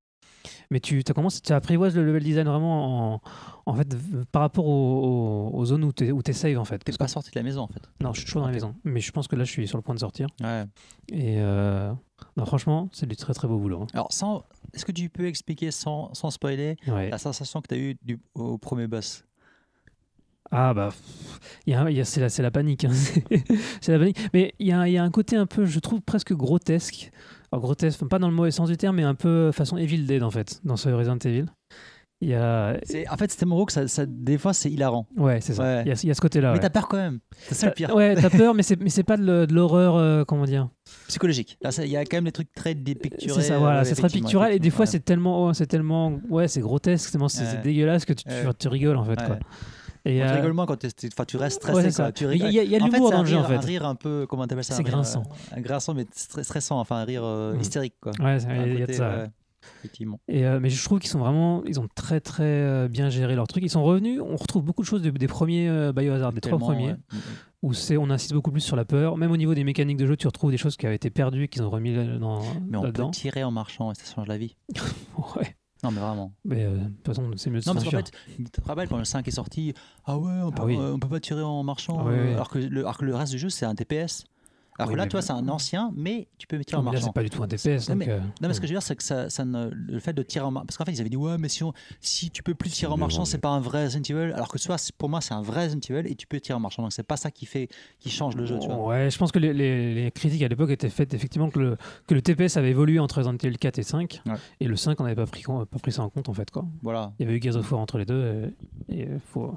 Mais 0.70 0.80
tu 0.80 1.02
as 1.08 1.12
commencé, 1.12 1.40
tu 1.40 1.52
apprivoises 1.52 1.94
le 1.96 2.04
level 2.04 2.22
design 2.22 2.46
vraiment 2.46 3.14
en, 3.14 3.20
en 3.66 3.74
fait 3.74 3.96
par 4.32 4.42
rapport 4.42 4.66
aux, 4.66 5.64
zones 5.64 5.84
où 5.84 5.92
tu 5.92 6.10
où 6.12 6.20
save 6.32 6.58
en 6.58 6.64
fait. 6.64 6.78
T'es 6.78 6.92
pas 6.92 7.06
que- 7.06 7.10
sorti 7.10 7.30
de 7.30 7.38
la 7.38 7.42
maison 7.42 7.62
en 7.62 7.68
fait. 7.68 7.82
non, 8.02 8.12
je 8.12 8.18
suis 8.20 8.26
toujours 8.26 8.42
dans 8.42 8.48
la 8.48 8.54
maison. 8.54 8.74
Mais 8.84 9.00
je 9.00 9.10
pense 9.12 9.26
que 9.28 9.36
là, 9.36 9.44
je 9.44 9.50
suis 9.50 9.66
sur 9.68 9.78
le 9.78 9.82
point 9.82 9.94
de 9.94 10.00
sortir. 10.00 10.26
Ouais. 10.42 10.64
Et 11.10 11.36
euh, 11.38 11.92
non, 12.36 12.44
franchement, 12.46 12.88
c'est 12.92 13.06
du 13.06 13.16
très 13.16 13.34
très 13.34 13.48
beau 13.48 13.58
boulot. 13.58 13.82
hein. 13.82 13.86
Alors, 13.94 14.12
sans, 14.12 14.44
est-ce 14.72 14.84
que 14.84 14.92
tu 14.92 15.08
peux 15.08 15.26
expliquer 15.26 15.70
sans, 15.70 16.12
sans 16.14 16.30
spoiler 16.30 16.76
Ouais. 16.88 17.10
la 17.10 17.18
sensation 17.18 17.60
que 17.60 17.68
tu 17.68 17.74
as 17.74 17.78
eue 17.78 17.96
du, 18.02 18.20
au 18.34 18.58
premier 18.58 18.86
boss? 18.86 19.24
Ah 20.50 20.74
bah, 20.74 20.90
c'est 21.66 22.20
la, 22.20 22.28
la 22.42 22.50
panique. 22.50 22.84
hein. 22.84 22.90
C'est- 23.80 23.92
la 23.92 23.98
panique. 23.98 24.18
Mais 24.32 24.54
il 24.58 24.68
y 24.68 24.72
a, 24.72 24.86
il 24.86 24.92
y 24.92 24.98
a 24.98 25.02
un 25.02 25.10
côté 25.10 25.36
un 25.36 25.46
peu, 25.46 25.64
je 25.64 25.78
trouve, 25.80 26.00
presque 26.02 26.32
grotesque. 26.34 27.10
Alors, 27.54 27.62
grotesque, 27.62 27.98
enfin, 28.00 28.08
pas 28.08 28.18
dans 28.18 28.28
le 28.28 28.34
mauvais 28.34 28.50
sens 28.50 28.68
du 28.68 28.76
terme, 28.76 28.96
mais 28.96 29.04
un 29.04 29.14
peu 29.14 29.52
façon 29.52 29.76
Evil 29.76 30.06
Dead 30.06 30.24
en 30.24 30.30
fait, 30.32 30.60
dans 30.64 30.76
ce 30.76 30.88
Resident 30.88 31.18
Evil. 31.24 31.46
Il 32.20 32.28
y 32.30 32.34
a. 32.34 32.76
En 33.10 33.16
fait, 33.16 33.30
c'est 33.30 33.36
tellement 33.38 33.54
gros 33.56 33.66
que 33.66 33.72
ça, 33.72 33.86
ça- 33.86 34.06
des 34.06 34.38
fois 34.38 34.52
c'est 34.54 34.70
hilarant. 34.70 35.06
Ouais, 35.16 35.40
c'est 35.40 35.52
ça. 35.54 35.62
Ouais. 35.62 35.82
Il 35.84 35.88
y, 35.88 35.92
a, 35.92 35.94
il 36.02 36.08
y 36.08 36.10
a 36.10 36.14
ce 36.14 36.20
côté-là. 36.20 36.48
Mais 36.50 36.54
ouais. 36.54 36.60
t'as 36.62 36.70
peur 36.70 36.88
quand 36.88 36.96
même. 36.96 37.20
C'est 37.36 37.54
ça 37.54 37.66
le 37.66 37.72
pire. 37.72 37.94
Ouais, 37.94 38.14
t'as 38.14 38.30
peur, 38.36 38.54
mais 38.54 38.62
c'est, 38.62 38.80
mais 38.80 38.88
c'est 38.88 39.02
pas 39.04 39.16
de, 39.16 39.46
l'horreur, 39.52 39.94
euh, 39.96 40.24
comment 40.24 40.46
dire. 40.46 40.68
Psychologique. 41.08 41.58
Là, 41.60 41.70
ça- 41.70 41.84
il 41.84 41.90
y 41.92 41.96
a 41.96 42.04
quand 42.04 42.16
même 42.16 42.24
des 42.24 42.32
trucs 42.32 42.52
très 42.54 42.74
dépicturés. 42.74 43.40
C'est 43.42 43.48
ça, 43.48 43.58
voilà, 43.58 43.80
ouais, 43.80 43.84
c'est 43.84 43.94
très 43.94 44.08
pictural 44.08 44.52
et 44.52 44.58
des 44.58 44.70
fois 44.70 44.86
c'est 44.86 45.00
tellement, 45.00 45.44
oh, 45.46 45.52
c'est 45.52 45.66
tellement, 45.66 46.18
ouais, 46.30 46.48
c'est 46.48 46.60
grotesque, 46.60 47.04
c'est, 47.06 47.12
tellement- 47.12 47.28
c'est, 47.28 47.62
dégueulasse 47.62 48.04
que 48.04 48.12
tu, 48.14 48.24
tu- 48.58 48.68
rigoles 48.68 48.96
en 48.96 49.04
fait. 49.04 49.16
Quoi. 49.16 49.38
Et. 50.06 50.16
Tu 50.18 50.22
euh, 50.22 50.52
moins 50.52 50.66
quand 50.66 50.76
tu 51.26 51.36
restes 51.36 51.62
stressé. 51.62 51.86
ouais, 51.86 51.92
quoi. 51.92 52.12
Tu 52.12 52.24
Il 52.24 52.26
y 52.26 52.42
a, 52.42 52.46
rigoles. 52.46 52.64
il 52.64 52.70
y 52.70 52.76
a 52.76 52.78
de 52.78 52.84
En 52.84 52.86
fait, 52.88 52.92
l'humour 52.96 53.10
dans 53.10 53.20
le 53.22 53.26
jeu 53.28 53.36
en 53.38 53.44
fait. 53.44 53.54
Un 53.56 53.60
rire 53.60 53.86
un 53.86 53.94
peu, 53.94 54.26
comment 54.28 54.46
t'appelles 54.46 54.64
ça 54.64 54.74
C'est 54.74 54.82
grinçant. 54.82 55.22
euh, 55.52 55.56
Un 55.56 55.60
grinçant, 55.60 55.94
mais 55.94 56.02
stre- 56.04 56.42
stressant, 56.42 56.78
enfin 56.78 56.96
un 56.96 57.04
rire 57.04 57.22
euh, 57.24 57.54
Mhm. 57.54 57.60
hystérique 57.60 57.94
quoi. 58.00 58.12
Ouais, 58.20 58.38
il 58.38 58.78
y 58.78 58.82
a 58.82 58.86
de 58.86 58.92
ça. 58.92 59.26
Effectivement. 59.78 60.20
Et, 60.28 60.44
euh, 60.44 60.60
mais 60.60 60.68
je 60.68 60.84
trouve 60.84 60.98
qu'ils 60.98 61.08
sont 61.08 61.18
vraiment, 61.20 61.64
ils 61.64 61.80
ont 61.80 61.88
très 61.94 62.20
très 62.20 62.42
euh, 62.44 62.86
bien 62.86 63.08
géré 63.08 63.34
leur 63.34 63.46
truc. 63.46 63.64
Ils 63.64 63.70
sont 63.70 63.82
revenus, 63.82 64.20
on 64.20 64.36
retrouve 64.36 64.62
beaucoup 64.62 64.82
de 64.82 64.86
choses 64.86 65.00
de- 65.00 65.08
des 65.08 65.26
premiers 65.26 65.70
euh, 65.70 65.90
Biohazard, 65.90 66.34
des 66.34 66.42
trois 66.42 66.58
premiers, 66.58 66.88
ouais. 66.88 66.96
Mhm. 67.12 67.20
où 67.62 67.72
c'est, 67.72 67.96
on 67.96 68.10
insiste 68.10 68.34
beaucoup 68.34 68.50
plus 68.50 68.60
sur 68.60 68.76
la 68.76 68.84
peur. 68.84 69.16
Même 69.16 69.30
au 69.30 69.38
niveau 69.38 69.54
des 69.54 69.64
mécaniques 69.64 69.96
de 69.96 70.06
jeu, 70.06 70.18
tu 70.18 70.26
retrouves 70.26 70.50
des 70.50 70.58
choses 70.58 70.76
qui 70.76 70.84
avaient 70.84 70.96
été 70.96 71.08
perdues, 71.08 71.48
qu'ils 71.48 71.62
ont 71.62 71.70
remis 71.70 71.94
dans, 72.20 72.42
Mais 72.68 72.76
on 72.76 72.92
peut 72.92 73.10
tirer 73.10 73.42
en 73.42 73.50
marchant 73.50 73.90
et 73.90 73.94
ça 73.94 74.04
change 74.14 74.26
la 74.28 74.36
vie. 74.36 74.54
Ouais. 75.36 75.56
Non, 75.84 75.90
mais 75.90 76.00
vraiment. 76.00 76.32
Mais 76.44 76.64
euh, 76.64 76.78
de 76.78 76.84
toute 76.88 77.06
façon, 77.06 77.30
c'est 77.36 77.50
mieux 77.50 77.60
de 77.60 77.66
Non, 77.68 77.74
parce 77.74 77.84
qu'en 77.84 77.90
fait, 77.90 78.10
tu 78.36 78.44
te 78.44 78.60
rappelles 78.62 78.88
quand 78.88 78.96
le 78.98 79.04
5 79.04 79.28
est 79.28 79.30
sorti, 79.30 79.74
ah 80.06 80.18
ouais, 80.18 80.32
on 80.42 80.50
peut, 80.50 80.62
Ah 80.62 80.64
oui. 80.64 80.76
euh, 80.78 80.94
on 80.94 80.98
peut 80.98 81.08
pas 81.08 81.20
tirer 81.20 81.42
en 81.42 81.62
marchant, 81.62 81.98
Ah 82.00 82.04
oui, 82.08 82.14
oui. 82.18 82.32
Alors, 82.32 82.48
que 82.48 82.58
le, 82.58 82.80
alors 82.80 82.96
que 82.98 83.04
le 83.04 83.14
reste 83.14 83.32
du 83.32 83.38
jeu 83.38 83.50
c'est 83.50 83.66
un 83.66 83.74
TPS. 83.74 84.24
Alors 84.78 84.90
Oui, 84.90 84.96
là, 84.96 85.04
mais- 85.04 85.08
toi, 85.08 85.22
c'est 85.22 85.32
un 85.32 85.48
ancien, 85.48 85.92
mais 85.96 86.26
tu 86.36 86.46
peux 86.48 86.58
tirer 86.64 86.78
en 86.80 86.82
mais 86.82 86.86
là, 86.86 86.92
marchant. 86.94 87.06
c'est 87.06 87.12
pas 87.12 87.22
du 87.22 87.30
tout 87.30 87.42
un 87.42 87.46
TPS. 87.46 87.88
Non, 87.88 87.94
donc, 87.94 88.06
mais- 88.06 88.12
euh, 88.12 88.18
Non, 88.18 88.48
mais 88.48 88.54
ce 88.54 88.60
que 88.60 88.66
je 88.66 88.72
veux 88.72 88.78
dire, 88.78 88.82
c'est 88.82 88.96
que 88.96 89.02
ça, 89.04 89.30
ça 89.30 89.44
ne- 89.44 89.70
le 89.70 90.00
fait 90.00 90.12
de 90.12 90.22
tirer 90.22 90.44
en 90.44 90.50
marchant. 90.50 90.66
Parce 90.66 90.76
qu'en 90.78 90.84
fait, 90.84 90.92
ils 90.92 91.00
avaient 91.00 91.10
dit, 91.10 91.16
ouais, 91.16 91.38
mais 91.38 91.48
si, 91.48 91.62
on- 91.62 91.72
si 92.00 92.30
tu 92.30 92.42
peux 92.42 92.54
plus 92.54 92.70
tirer 92.70 92.92
en 92.92 92.96
marchant, 92.96 93.24
c'est 93.24 93.38
pas 93.38 93.50
un 93.50 93.60
vrai 93.60 93.84
Resident 93.84 94.02
Evil. 94.18 94.32
Alors 94.32 94.48
que 94.48 94.58
soit, 94.58 94.92
pour 94.98 95.08
moi, 95.08 95.20
c'est 95.20 95.32
un 95.34 95.42
vrai 95.42 95.66
Resident 95.66 95.80
Evil 95.96 96.10
et 96.10 96.16
tu 96.16 96.26
peux 96.26 96.40
tirer 96.40 96.56
en 96.56 96.60
marchant. 96.60 96.82
Donc, 96.82 96.92
c'est 96.92 97.02
pas 97.04 97.16
ça 97.16 97.30
qui 97.30 97.46
fait, 97.46 97.68
qui 98.00 98.10
change 98.10 98.34
le 98.36 98.46
jeu, 98.46 98.58
tu 98.58 98.66
vois. 98.66 98.84
Ouais, 98.84 99.10
je 99.10 99.16
pense 99.18 99.30
que 99.30 99.38
les, 99.38 99.52
les- 99.54 99.94
les 99.94 100.10
critiques 100.10 100.42
à 100.42 100.48
l'époque 100.48 100.70
étaient 100.70 100.90
faites 100.90 101.14
effectivement 101.14 101.50
que 101.50 101.60
le, 101.60 101.76
que 102.08 102.14
le 102.14 102.22
TPS 102.22 102.56
avait 102.56 102.70
évolué 102.70 102.98
entre 102.98 103.18
Resident 103.18 103.36
Evil 103.42 103.56
4 103.58 103.78
et 103.78 103.82
5. 103.84 104.22
Ouais. 104.26 104.32
Et 104.60 104.66
le 104.66 104.74
5, 104.76 105.00
on 105.00 105.04
n'avait 105.04 105.14
pas 105.14 105.26
pris, 105.26 105.42
pas 105.44 105.64
pris 105.80 105.92
ça 105.92 106.02
en 106.02 106.08
compte 106.10 106.28
en 106.28 106.34
fait. 106.34 106.50
Quoi. 106.50 106.64
Voilà. 106.82 107.12
Il 107.20 107.24
y 107.24 107.28
avait 107.28 107.38
eu 107.38 107.40
Gears 107.42 107.56
of 107.56 107.70
War 107.70 107.80
entre 107.80 107.98
les 107.98 108.04
deux 108.06 108.52
et 108.88 109.02
il 109.02 109.20
faut. 109.32 109.56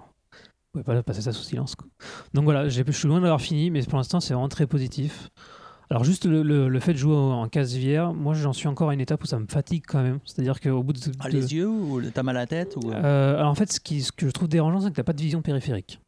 Pouvait 0.83 0.97
pas 0.97 1.03
passer 1.03 1.21
ça 1.21 1.31
sous 1.33 1.43
silence. 1.43 1.75
quoi. 1.75 1.87
Donc 2.33 2.43
voilà, 2.45 2.67
je 2.69 2.83
suis 2.91 3.07
loin 3.07 3.21
d'avoir 3.21 3.41
fini, 3.41 3.69
mais 3.71 3.81
pour 3.83 3.97
l'instant, 3.97 4.19
c'est 4.19 4.33
vraiment 4.33 4.49
très 4.49 4.67
positif. 4.67 5.29
Alors, 5.89 6.03
juste 6.03 6.25
le, 6.25 6.43
le- 6.43 6.67
le 6.67 6.79
fait 6.81 6.91
de 6.93 6.97
jouer 6.97 7.15
en 7.15 7.47
case 7.47 7.77
VR, 7.77 8.13
moi 8.13 8.33
j'en 8.33 8.51
suis 8.51 8.67
encore 8.67 8.89
à 8.89 8.93
une 8.93 8.99
étape 8.99 9.23
où 9.23 9.25
ça 9.25 9.39
me 9.39 9.47
fatigue 9.47 9.83
quand 9.87 10.03
même. 10.03 10.19
C'est-à-dire 10.25 10.59
qu'au 10.59 10.83
bout 10.83 10.91
de. 10.93 10.99
Ah, 11.19 11.29
les 11.29 11.53
yeux 11.53 11.69
ou 11.69 12.01
t'as 12.11 12.23
mal 12.23 12.35
à 12.35 12.41
la 12.41 12.45
tête 12.47 12.75
ou... 12.75 12.91
Euh, 12.91 13.37
alors 13.37 13.49
en 13.51 13.55
fait, 13.55 13.71
ce, 13.71 13.79
qui, 13.79 14.01
ce 14.01 14.11
que 14.11 14.27
je 14.27 14.31
trouve 14.31 14.49
dérangeant, 14.49 14.81
c'est 14.81 14.89
que 14.89 14.95
tu 14.95 15.03
pas 15.03 15.13
de 15.13 15.21
vision 15.21 15.41
périphérique. 15.41 16.01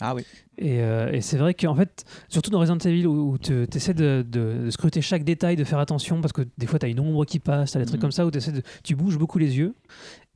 Ah 0.00 0.14
oui. 0.14 0.24
Et, 0.58 0.80
euh, 0.82 1.10
et 1.12 1.20
c'est 1.20 1.36
vrai 1.36 1.54
qu'en 1.54 1.74
fait, 1.76 2.04
surtout 2.28 2.50
dans 2.50 2.58
Resident 2.58 2.78
Evil 2.78 3.06
où, 3.06 3.32
où 3.32 3.38
tu 3.38 3.64
essaies 3.74 3.94
de, 3.94 4.24
de- 4.28 4.62
de 4.66 4.70
scruter 4.70 5.00
chaque 5.00 5.22
détail, 5.24 5.54
de 5.56 5.62
faire 5.64 5.78
attention, 5.78 6.20
parce 6.20 6.32
que 6.32 6.42
des 6.58 6.66
fois 6.66 6.78
tu 6.80 6.86
as 6.86 6.88
une 6.88 6.98
ombre 7.00 7.24
qui 7.24 7.38
passe, 7.40 7.72
tu 7.72 7.76
as 7.76 7.80
des 7.80 7.86
trucs 7.86 7.98
Mhm. 7.98 8.02
comme 8.02 8.12
ça 8.12 8.26
où 8.26 8.30
essaies 8.30 8.50
de, 8.52 8.62
tu 8.82 8.94
bouges 8.96 9.18
beaucoup 9.18 9.38
les 9.38 9.56
yeux. 9.56 9.74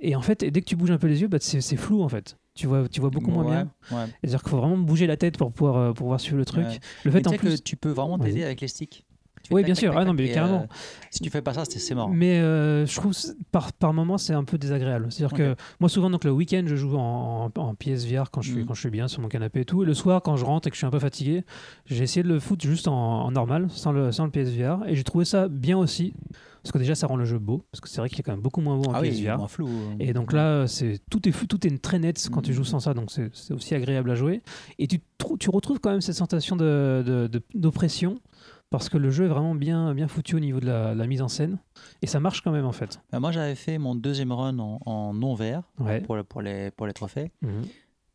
Et 0.00 0.14
en 0.16 0.20
fait, 0.22 0.42
et 0.44 0.50
dès 0.52 0.60
que 0.60 0.66
tu 0.66 0.76
bouges 0.76 0.92
un 0.92 0.98
peu 0.98 1.06
les 1.08 1.20
yeux, 1.22 1.28
bah, 1.28 1.38
c'est 1.40 1.76
flou 1.76 2.02
en 2.02 2.08
fait. 2.08 2.36
Tu 2.58 2.66
vois, 2.66 2.88
tu 2.88 3.00
vois 3.00 3.10
beaucoup 3.10 3.30
moins 3.30 3.44
Ouais, 3.44 3.50
bien. 3.52 3.70
ouais. 3.96 4.06
C'est-à-dire 4.20 4.40
qu'il 4.42 4.50
faut 4.50 4.56
vraiment 4.56 4.76
bouger 4.78 5.06
la 5.06 5.16
tête 5.16 5.38
pour 5.38 5.52
pouvoir, 5.52 5.76
euh, 5.76 5.86
pour 5.92 5.98
pouvoir 6.06 6.18
suivre 6.18 6.38
le 6.38 6.44
truc. 6.44 6.66
Ouais. 6.66 6.80
Le 7.04 7.10
fait 7.12 7.22
tu 7.22 7.28
en 7.28 7.32
plus. 7.32 7.56
que 7.58 7.62
tu 7.62 7.76
peux 7.76 7.90
vraiment 7.90 8.18
t'aider 8.18 8.42
avec 8.42 8.60
les 8.60 8.66
sticks. 8.66 9.06
Oui, 9.50 9.62
bien 9.64 9.74
sûr. 9.74 9.94
Ah 9.96 10.04
non, 10.04 10.12
mais 10.14 10.30
carrément. 10.30 10.62
euh, 10.62 10.74
si 11.10 11.20
tu 11.20 11.30
fais 11.30 11.42
pas 11.42 11.54
ça, 11.54 11.64
c'est 11.64 11.78
c'est 11.78 11.94
mort. 11.94 12.08
Mais 12.10 12.38
euh, 12.40 12.84
je 12.86 12.94
trouve 12.96 13.12
par, 13.50 13.72
par 13.72 13.92
moment 13.92 14.18
c'est 14.18 14.34
un 14.34 14.44
peu 14.44 14.58
désagréable. 14.58 15.06
C'est-à-dire 15.10 15.36
que 15.36 15.56
moi 15.80 15.88
souvent 15.88 16.10
donc 16.10 16.24
le 16.24 16.30
week-end 16.30 16.64
je 16.66 16.76
joue 16.76 16.96
en, 16.96 17.50
en, 17.56 17.60
en 17.60 17.74
PSVR 17.74 18.30
quand 18.30 18.42
je 18.42 18.50
suis 18.52 18.60
Mhm. 18.60 18.66
quand 18.66 18.74
je 18.74 18.80
suis 18.80 18.90
bien 18.90 19.08
sur 19.08 19.20
mon 19.22 19.28
canapé 19.28 19.60
et 19.60 19.64
tout. 19.64 19.82
Et 19.82 19.86
le 19.86 19.94
soir 19.94 20.22
quand 20.22 20.36
je 20.36 20.44
rentre 20.44 20.68
et 20.68 20.70
que 20.70 20.74
je 20.76 20.78
suis 20.78 20.86
un 20.86 20.90
peu 20.90 20.98
fatigué, 20.98 21.44
j'ai 21.86 22.02
essayé 22.04 22.22
de 22.22 22.28
le 22.28 22.40
foutre 22.40 22.64
juste 22.66 22.88
en, 22.88 22.94
en 23.24 23.30
normal 23.30 23.66
sans 23.70 23.92
le 23.92 24.12
sans 24.12 24.24
le 24.24 24.30
PSVR 24.30 24.84
et 24.86 24.94
j'ai 24.96 25.04
trouvé 25.04 25.24
ça 25.24 25.48
bien 25.48 25.78
aussi 25.78 26.12
parce 26.62 26.72
que 26.72 26.78
déjà 26.78 26.94
ça 26.94 27.06
rend 27.06 27.16
le 27.16 27.24
jeu 27.24 27.38
beau 27.38 27.64
parce 27.70 27.80
que 27.80 27.88
c'est 27.88 28.00
vrai 28.00 28.08
qu'il 28.10 28.18
est 28.20 28.22
quand 28.24 28.32
même 28.32 28.40
beaucoup 28.42 28.60
moins 28.60 28.76
beau 28.76 28.90
en 28.90 28.94
ah 28.94 29.00
oui, 29.00 29.10
PSVR. 29.10 29.38
moins 29.38 29.48
flou. 29.48 29.68
Et 30.00 30.12
donc 30.12 30.32
là, 30.32 30.66
c'est 30.66 30.98
tout 31.10 31.26
est 31.28 31.32
tout 31.48 31.66
est 31.66 31.80
très 31.82 31.98
net 31.98 32.28
quand 32.32 32.42
tu 32.42 32.50
Mhm. 32.50 32.56
joues 32.56 32.64
sans 32.64 32.80
ça, 32.80 32.92
donc 32.94 33.10
c'est 33.10 33.54
aussi 33.54 33.74
agréable 33.74 34.10
à 34.10 34.14
jouer. 34.16 34.42
Et 34.78 34.86
tu, 34.86 34.98
tu 35.38 35.48
retrouves 35.50 35.78
quand 35.80 35.90
même 35.90 36.00
cette 36.00 36.16
sensation 36.16 36.56
de- 36.56 37.02
de- 37.06 37.26
de- 37.28 37.42
d'oppression 37.54 38.16
parce 38.70 38.88
que 38.88 38.98
le 38.98 39.10
jeu 39.10 39.24
est 39.24 39.28
vraiment 39.28 39.54
bien, 39.54 39.94
bien 39.94 40.08
foutu 40.08 40.36
au 40.36 40.40
niveau 40.40 40.60
de 40.60 40.66
la, 40.66 40.94
la 40.94 41.06
mise 41.06 41.22
en 41.22 41.28
scène 41.28 41.58
et 42.02 42.06
ça 42.06 42.20
marche 42.20 42.42
quand 42.42 42.52
même 42.52 42.66
en 42.66 42.72
fait. 42.72 43.00
Bah, 43.12 43.20
moi, 43.20 43.32
j'avais 43.32 43.54
fait 43.54 43.78
mon 43.78 43.94
deuxième 43.94 44.32
run 44.32 44.58
en, 44.58 44.80
en 44.84 45.14
non 45.14 45.34
vert 45.34 45.62
Ouais. 45.78 46.00
pour, 46.00 46.16
le- 46.16 46.24
pour, 46.24 46.42
les, 46.42 46.70
pour 46.70 46.86
les 46.86 46.92
trophées. 46.92 47.30
Mhm. 47.42 47.62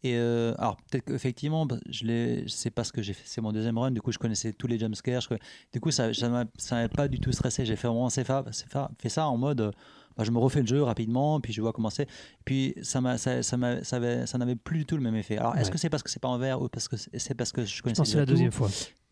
Et 0.06 0.16
euh, 0.18 0.54
alors, 0.58 0.76
peut-être 0.92 1.06
qu'effectivement, 1.06 1.66
bah, 1.66 1.78
je 1.90 2.44
c'est 2.48 2.72
parce 2.72 2.92
que 2.92 3.02
j'ai 3.02 3.14
fait, 3.14 3.24
c'est 3.26 3.40
mon 3.40 3.54
deuxième 3.54 3.78
run, 3.78 3.92
du 3.92 4.02
coup, 4.02 4.12
je 4.12 4.20
connaissais 4.20 4.52
tous 4.52 4.68
les 4.68 4.78
jumpscares. 4.78 5.22
je- 5.22 5.36
du 5.72 5.80
coup, 5.80 5.92
ça 5.92 6.14
ça 6.14 6.28
m'a 6.30 6.90
pas 6.90 7.08
du 7.08 7.20
tout 7.22 7.32
stressé. 7.32 7.66
J'ai 7.66 7.78
fait 7.78 7.88
vraiment 7.88 8.10
fait 8.10 9.10
ça 9.10 9.28
en 9.30 9.38
mode, 9.38 9.62
euh, 9.62 9.72
bah, 10.18 10.26
je 10.26 10.32
me 10.32 10.40
refais 10.40 10.60
le 10.60 10.68
jeu 10.68 10.84
rapidement, 10.84 11.40
puis 11.40 11.54
je 11.54 11.62
vois 11.62 11.72
comment 11.72 11.90
c'est. 11.90 12.08
Puis 12.44 12.76
ça 12.82 13.00
m'a 13.00 13.18
ça, 13.18 13.42
ça, 13.44 13.58
ça, 13.84 13.96
avait- 13.96 14.26
ça 14.28 14.38
n'avait 14.38 14.58
plus 14.58 14.80
du 14.80 14.86
tout 14.86 14.98
le 14.98 15.04
même 15.04 15.16
effet. 15.16 15.38
Alors, 15.38 15.56
est-ce 15.56 15.68
Ouais. 15.68 15.72
que 15.72 15.78
c'est 15.78 15.90
parce 15.90 16.04
que 16.04 16.10
c'est 16.10 16.20
pas 16.22 16.28
en 16.28 16.38
vert 16.38 16.62
ou 16.62 16.68
parce 16.68 16.90
que 16.90 16.98
c'est 16.98 17.34
parce 17.34 17.54
que 17.54 17.64
je 17.64 17.74
Je 17.78 17.82
connaissais 17.82 18.02
pense 18.02 18.08
que 18.10 18.12
c'est 18.12 18.18
déjà 18.18 18.26
la 18.26 18.26
deuxième 18.26 18.52
fois. 18.52 18.68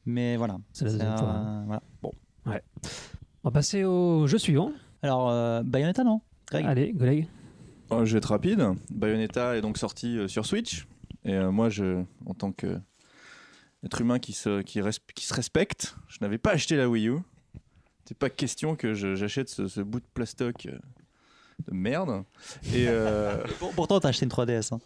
Mais 0.05 0.37
voilà. 0.37 0.57
C'est 0.73 0.85
la 0.85 0.91
deuxième 0.91 1.17
fois, 1.17 1.29
hein. 1.29 1.63
voilà. 1.65 1.83
Bon. 2.01 2.11
On 2.45 3.49
va 3.49 3.51
passer 3.51 3.83
au 3.83 4.27
jeu 4.27 4.37
suivant. 4.37 4.71
Alors, 5.01 5.29
euh, 5.29 5.63
Bayonetta, 5.63 6.03
non 6.03 6.21
Greg 6.47 6.65
Allez, 6.65 6.93
Goleg. 6.93 7.27
Oh, 7.89 8.05
je 8.05 8.13
vais 8.13 8.17
être 8.19 8.25
rapide. 8.31 8.63
Bayonetta 8.91 9.57
est 9.57 9.61
donc 9.61 9.77
sorti 9.77 10.17
euh, 10.17 10.27
sur 10.27 10.45
Switch. 10.45 10.87
Et 11.25 11.33
euh, 11.35 11.51
moi, 11.51 11.69
je, 11.69 12.03
en 12.25 12.33
tant 12.33 12.51
que 12.51 12.79
être 13.83 13.99
humain 14.01 14.19
qui 14.19 14.33
se, 14.33 14.61
qui, 14.61 14.79
res- 14.79 14.99
qui 15.15 15.25
se 15.25 15.33
respecte, 15.33 15.95
je 16.07 16.17
n'avais 16.21 16.37
pas 16.37 16.51
acheté 16.51 16.77
la 16.77 16.87
Wii 16.89 17.07
U. 17.09 17.17
C'est 18.05 18.17
pas 18.17 18.29
question 18.29 18.75
que 18.75 18.93
je- 18.93 19.15
j'achète 19.15 19.49
ce, 19.49 19.67
ce 19.67 19.81
bout 19.81 19.99
de 19.99 20.05
plastoc 20.13 20.65
euh, 20.67 20.77
de 21.67 21.73
merde. 21.73 22.23
Et 22.73 22.85
euh, 22.87 23.43
Pour- 23.59 23.71
Pourtant, 23.73 23.99
t'as 23.99 24.09
acheté 24.09 24.25
une 24.25 24.31
3DS. 24.31 24.73
hein. 24.73 24.79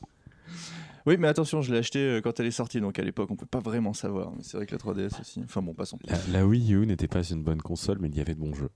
Oui, 1.06 1.18
mais 1.18 1.27
attention, 1.27 1.61
je 1.61 1.72
l'ai 1.72 1.80
acheté 1.80 1.99
euh, 1.99 2.22
quand 2.22 2.40
elle 2.40 2.45
est 2.48 2.52
sortie. 2.52 2.80
Donc 2.82 2.98
à 2.99 3.03
l'époque, 3.03 3.30
on 3.32 3.36
peut 3.36 3.45
pas 3.45 3.60
vraiment 3.60 3.94
savoir. 3.94 4.32
Mais 4.36 4.44
c'est 4.44 4.57
vrai 4.57 4.65
que 4.65 4.72
la 4.72 4.77
3DS 4.80 5.19
aussi. 5.22 5.41
Enfin 5.44 5.61
bon, 5.61 5.73
passons. 5.73 5.99
La, 6.06 6.18
la 6.40 6.45
Wii 6.48 6.73
U 6.73 6.86
n'était 6.86 7.07
pas 7.07 7.23
une 7.23 7.44
bonne 7.44 7.61
console, 7.61 7.98
mais 7.99 8.10
il 8.10 8.15
y 8.15 8.22
avait 8.22 8.36
de 8.36 8.40
bons 8.40 8.53
jeux. 8.53 8.69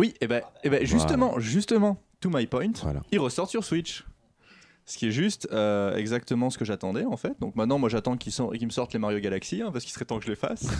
Oui, 0.00 0.14
et 0.20 0.26
ben, 0.26 0.42
et 0.64 0.70
ben 0.70 0.84
justement, 0.84 1.38
justement, 1.38 2.02
to 2.20 2.28
my 2.28 2.46
point, 2.46 2.72
Voilà. 2.82 3.00
il 3.12 3.18
ressort 3.20 3.48
sur 3.48 3.64
Switch. 3.64 4.04
Ce 4.86 4.98
qui 4.98 5.06
est 5.06 5.12
juste 5.12 5.48
euh, 5.52 5.96
exactement 5.96 6.50
ce 6.50 6.58
que 6.58 6.64
j'attendais 6.66 7.04
en 7.06 7.16
fait. 7.16 7.34
Donc 7.40 7.56
maintenant, 7.56 7.78
moi 7.78 7.88
j'attends 7.88 8.16
qu'ils 8.18 8.32
me 8.66 8.70
sortent 8.70 8.92
les 8.92 8.98
Mario 8.98 9.18
Galaxy 9.20 9.62
hein, 9.62 9.70
parce 9.72 9.84
qu'il 9.84 9.94
serait 9.94 10.04
temps 10.04 10.18
que 10.18 10.24
je 10.24 10.30
les 10.30 10.36
fasse. 10.36 10.66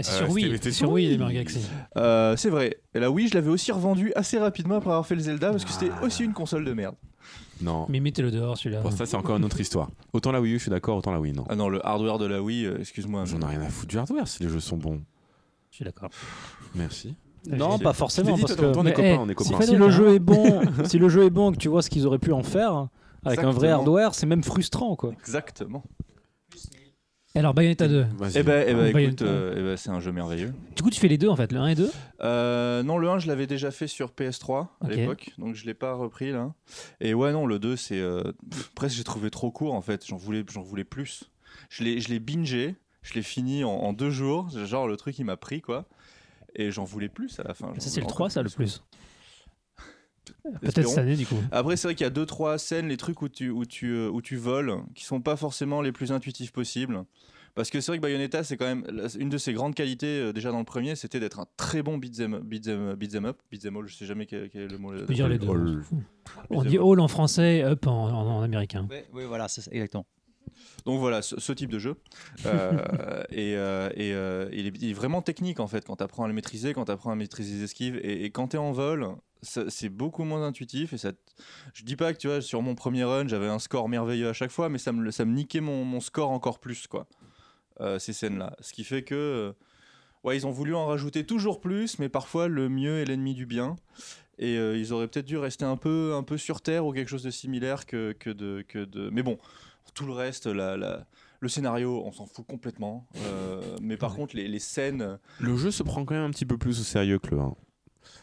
Ah, 0.00 0.02
c'est 0.04 0.12
Euh, 0.12 0.16
sur 0.18 0.26
c'était- 0.28 0.46
Wii, 0.48 0.58
c'est 0.62 0.70
sur 0.70 0.86
sur 0.86 0.92
Wii, 0.92 1.06
Wii. 1.06 1.12
les 1.14 1.18
Mario 1.18 1.34
Galaxy. 1.34 1.68
Euh, 1.96 2.36
c'est 2.36 2.50
vrai. 2.50 2.78
Et 2.94 3.00
la 3.00 3.10
Wii, 3.10 3.26
je 3.26 3.34
l'avais 3.34 3.50
aussi 3.50 3.72
revendu 3.72 4.12
assez 4.14 4.38
rapidement 4.38 4.76
après 4.76 4.90
avoir 4.90 5.04
fait 5.04 5.16
le 5.16 5.20
Zelda 5.20 5.50
parce 5.50 5.64
que 5.64 5.72
c'était 5.72 5.90
aussi 6.04 6.22
une 6.22 6.34
console 6.34 6.64
de 6.64 6.72
merde. 6.72 6.94
Non. 7.60 7.86
Mais 7.88 8.00
mettez-le 8.00 8.30
dehors 8.30 8.56
celui-là. 8.56 8.82
Ça, 8.90 9.06
c'est 9.06 9.16
encore 9.16 9.36
une 9.36 9.44
autre 9.44 9.60
histoire. 9.60 9.90
Autant 10.12 10.32
la 10.32 10.40
Wii 10.40 10.54
U, 10.54 10.58
je 10.58 10.62
suis 10.62 10.70
d'accord, 10.70 10.96
autant 10.96 11.12
la 11.12 11.20
Wii, 11.20 11.32
non. 11.32 11.44
Ah 11.48 11.56
non, 11.56 11.68
le 11.68 11.84
hardware 11.84 12.18
de 12.18 12.26
la 12.26 12.42
Wii, 12.42 12.66
euh, 12.66 12.78
excuse-moi. 12.78 13.24
J'en 13.24 13.40
ai 13.40 13.46
rien 13.46 13.60
à 13.62 13.68
foutre 13.68 13.88
du 13.88 13.98
hardware 13.98 14.28
si 14.28 14.42
les 14.42 14.48
jeux 14.48 14.60
sont 14.60 14.76
bons. 14.76 15.00
Je 15.70 15.76
suis 15.76 15.84
d'accord. 15.84 16.10
Merci. 16.74 17.14
Non, 17.46 17.78
pas 17.78 17.92
forcément, 17.92 18.34
dit, 18.34 18.42
parce 18.42 18.56
que 18.56 18.76
on 18.76 18.84
est 18.84 18.92
copains, 18.92 19.14
eh, 19.14 19.18
on 19.18 19.28
est 19.28 19.34
copains. 19.34 19.60
si 19.62 19.76
le 19.76 19.86
hein. 19.86 19.90
jeu 19.90 20.14
est 20.14 20.18
bon, 20.18 20.60
si 20.84 20.98
le 20.98 21.08
jeu 21.08 21.24
est 21.24 21.30
bon, 21.30 21.52
que 21.52 21.56
tu 21.56 21.68
vois 21.68 21.82
ce 21.82 21.88
qu'ils 21.88 22.06
auraient 22.06 22.18
pu 22.18 22.32
en 22.32 22.42
faire 22.42 22.88
avec 23.24 23.40
un 23.40 23.50
vrai 23.50 23.68
hardware, 23.68 24.14
c'est 24.14 24.26
même 24.26 24.42
frustrant, 24.42 24.96
quoi. 24.96 25.12
Exactement. 25.12 25.82
Alors 27.34 27.54
Bayonetta 27.54 27.86
2. 27.88 28.06
Vas-y. 28.16 28.32
Eh 28.38 28.42
ben, 28.42 28.64
eh 28.66 28.74
ben, 28.74 28.96
écoute, 28.96 29.22
euh, 29.22 29.54
eh 29.56 29.62
ben, 29.62 29.76
c'est 29.76 29.90
un 29.90 30.00
jeu 30.00 30.10
merveilleux. 30.12 30.52
Du 30.76 30.82
coup, 30.82 30.90
tu 30.90 30.98
fais 30.98 31.08
les 31.08 31.18
deux 31.18 31.28
en 31.28 31.36
fait, 31.36 31.52
le 31.52 31.60
1 31.60 31.66
et 31.68 31.74
2 31.74 31.90
Euh, 32.22 32.82
non, 32.82 32.96
le 32.98 33.08
1, 33.08 33.18
je 33.18 33.28
l'avais 33.28 33.46
déjà 33.46 33.70
fait 33.70 33.86
sur 33.86 34.10
PS3 34.10 34.68
à 34.80 34.86
Ok. 34.86 34.90
l'époque, 34.90 35.30
donc 35.38 35.54
je 35.54 35.66
l'ai 35.66 35.74
pas 35.74 35.92
repris 35.94 36.32
là. 36.32 36.52
Et 37.00 37.14
ouais, 37.14 37.32
non, 37.32 37.46
le 37.46 37.58
2, 37.58 37.76
c'est. 37.76 38.00
euh, 38.00 38.22
pff, 38.50 38.70
presque, 38.74 38.96
j'ai 38.96 39.04
trouvé 39.04 39.30
trop 39.30 39.50
court 39.50 39.74
en 39.74 39.82
fait, 39.82 40.06
j'en 40.06 40.16
voulais, 40.16 40.42
j'en 40.50 40.62
voulais 40.62 40.84
plus. 40.84 41.24
Je 41.68 41.84
l'ai 41.84 42.00
je 42.00 42.08
l'ai 42.08 42.18
bingé, 42.18 42.76
je 43.02 43.14
l'ai 43.14 43.22
fini 43.22 43.62
en, 43.62 43.70
en 43.70 43.92
deux 43.92 44.10
jours, 44.10 44.48
genre 44.64 44.88
le 44.88 44.96
truc 44.96 45.18
il 45.18 45.24
m'a 45.24 45.36
pris 45.36 45.60
quoi. 45.60 45.84
Et 46.56 46.70
j'en 46.72 46.84
voulais 46.84 47.10
plus 47.10 47.38
à 47.38 47.42
la 47.44 47.54
fin. 47.54 47.68
j'en 47.68 47.74
Ça, 47.74 47.80
c'est 47.82 47.90
voulais 47.90 48.00
le 48.02 48.06
3, 48.08 48.26
encore 48.26 48.32
ça, 48.32 48.42
le 48.42 48.48
plus. 48.48 48.82
Peut-être 50.60 50.88
cette 50.88 50.98
année, 50.98 51.16
du 51.16 51.26
coup. 51.26 51.36
Après, 51.50 51.76
c'est 51.76 51.88
vrai 51.88 51.94
qu'il 51.94 52.04
y 52.04 52.06
a 52.06 52.10
deux 52.10 52.26
trois 52.26 52.58
scènes, 52.58 52.88
les 52.88 52.96
trucs 52.96 53.22
où 53.22 53.28
tu 53.28 53.50
où 53.50 53.64
tu 53.64 53.92
euh, 53.92 54.08
où 54.10 54.20
tu 54.22 54.36
voles, 54.36 54.74
qui 54.94 55.04
sont 55.04 55.20
pas 55.20 55.36
forcément 55.36 55.82
les 55.82 55.92
plus 55.92 56.12
intuitifs 56.12 56.52
possibles. 56.52 57.04
Parce 57.54 57.70
que 57.70 57.80
c'est 57.80 57.90
vrai 57.90 57.98
que 57.98 58.02
Bayonetta, 58.02 58.44
c'est 58.44 58.56
quand 58.56 58.66
même 58.66 58.84
une 59.18 59.30
de 59.30 59.38
ses 59.38 59.52
grandes 59.52 59.74
qualités 59.74 60.20
euh, 60.20 60.32
déjà 60.32 60.52
dans 60.52 60.60
le 60.60 60.64
premier, 60.64 60.94
c'était 60.94 61.18
d'être 61.18 61.40
un 61.40 61.46
très 61.56 61.82
bon 61.82 61.98
beat'em 61.98 62.38
beat'em 62.44 62.94
beat'em 62.94 63.24
up, 63.24 63.38
beat'em 63.50 63.76
all. 63.76 63.88
Je 63.88 63.96
sais 63.96 64.06
jamais 64.06 64.26
quel, 64.26 64.48
quel 64.48 64.62
est 64.62 64.68
le 64.68 64.78
mot. 64.78 64.94
Dire 65.06 65.28
les 65.28 65.38
deux. 65.38 65.48
All. 65.48 65.82
On 66.50 66.62
dit 66.62 66.78
all 66.78 67.00
en 67.00 67.08
français, 67.08 67.64
up 67.64 67.86
en, 67.88 68.10
en- 68.10 68.26
en 68.38 68.42
américain. 68.42 68.86
Oui, 68.88 68.98
oui, 69.12 69.22
voilà, 69.26 69.48
c'est 69.48 69.66
exactement. 69.72 70.06
Donc 70.88 71.00
voilà, 71.00 71.22
ce, 71.22 71.52
type 71.52 71.70
de 71.70 71.78
jeu. 71.78 71.96
Euh, 72.46 72.72
et 73.30 73.56
euh, 73.56 73.90
euh, 73.98 74.48
il, 74.52 74.90
est, 74.90 74.92
vraiment 74.94 75.22
technique 75.22 75.60
en 75.60 75.66
fait 75.66 75.84
quand 75.84 75.96
tu 75.96 76.02
apprends 76.04 76.24
à 76.24 76.28
le 76.28 76.34
maîtriser, 76.34 76.72
quand 76.72 76.86
tu 76.86 76.92
apprends 76.92 77.10
à 77.10 77.14
maîtriser 77.14 77.56
les 77.56 77.64
esquives. 77.64 78.00
Et, 78.02 78.30
quand 78.30 78.48
tu 78.48 78.56
es 78.56 78.58
en 78.58 78.72
vol, 78.72 79.08
c'est 79.42 79.88
beaucoup 79.88 80.24
moins 80.24 80.46
intuitif. 80.46 80.92
Et 80.92 81.12
je 81.74 81.84
dis 81.84 81.96
pas 81.96 82.12
que 82.12 82.18
tu 82.18 82.28
vois, 82.28 82.40
sur 82.40 82.62
mon 82.62 82.74
premier 82.74 83.04
run, 83.04 83.28
j'avais 83.28 83.48
un 83.48 83.58
score 83.58 83.88
merveilleux 83.88 84.28
à 84.28 84.32
chaque 84.32 84.50
fois, 84.50 84.68
mais 84.68 84.78
ça 84.78 84.92
me, 84.92 85.10
ça 85.10 85.24
me 85.24 85.34
niquait 85.34 85.60
mon, 85.60 86.00
score 86.00 86.30
encore 86.30 86.58
plus, 86.58 86.86
quoi. 86.86 87.06
ces 87.98 88.12
scènes-là. 88.12 88.56
Ce 88.60 88.72
qui 88.72 88.84
fait 88.84 89.02
que. 89.02 89.54
Ouais, 90.24 90.36
ils 90.36 90.46
ont 90.46 90.50
voulu 90.50 90.74
en 90.74 90.86
rajouter 90.86 91.24
toujours 91.24 91.60
plus, 91.60 92.00
mais 92.00 92.08
parfois 92.08 92.48
le 92.48 92.68
mieux 92.68 92.98
est 92.98 93.04
l'ennemi 93.04 93.34
du 93.34 93.46
bien. 93.46 93.76
Et 94.38 94.54
ils 94.54 94.92
auraient 94.92 95.08
peut-être 95.08 95.26
dû 95.26 95.36
rester 95.36 95.64
un 95.64 95.76
peu, 95.76 96.14
un 96.14 96.22
peu 96.22 96.38
sur 96.38 96.60
Terre 96.60 96.86
ou 96.86 96.92
quelque 96.92 97.08
chose 97.08 97.24
de 97.24 97.30
similaire 97.30 97.84
que, 97.84 98.12
que, 98.12 98.30
de, 98.30 98.64
que 98.66 98.84
de. 98.84 99.10
Mais 99.10 99.22
bon, 99.22 99.38
tout 99.94 100.06
le 100.06 100.12
reste, 100.12 100.46
la, 100.46 100.76
la- 100.76 101.06
le 101.40 101.48
scénario, 101.48 102.02
on 102.04 102.10
s'en 102.12 102.26
fout 102.26 102.44
complètement. 102.46 103.06
Euh, 103.18 103.60
mais 103.82 103.96
par 103.96 104.14
contre, 104.14 104.34
les, 104.36 104.48
les 104.48 104.58
scènes. 104.58 105.18
Le 105.40 105.56
jeu 105.56 105.70
se 105.70 105.82
prend 105.82 106.04
quand 106.04 106.14
même 106.14 106.24
un 106.24 106.30
petit 106.30 106.46
peu 106.46 106.58
plus 106.58 106.80
au 106.80 106.82
sérieux 106.82 107.18
que 107.18 107.34
le 107.34 107.40
1. 107.40 107.54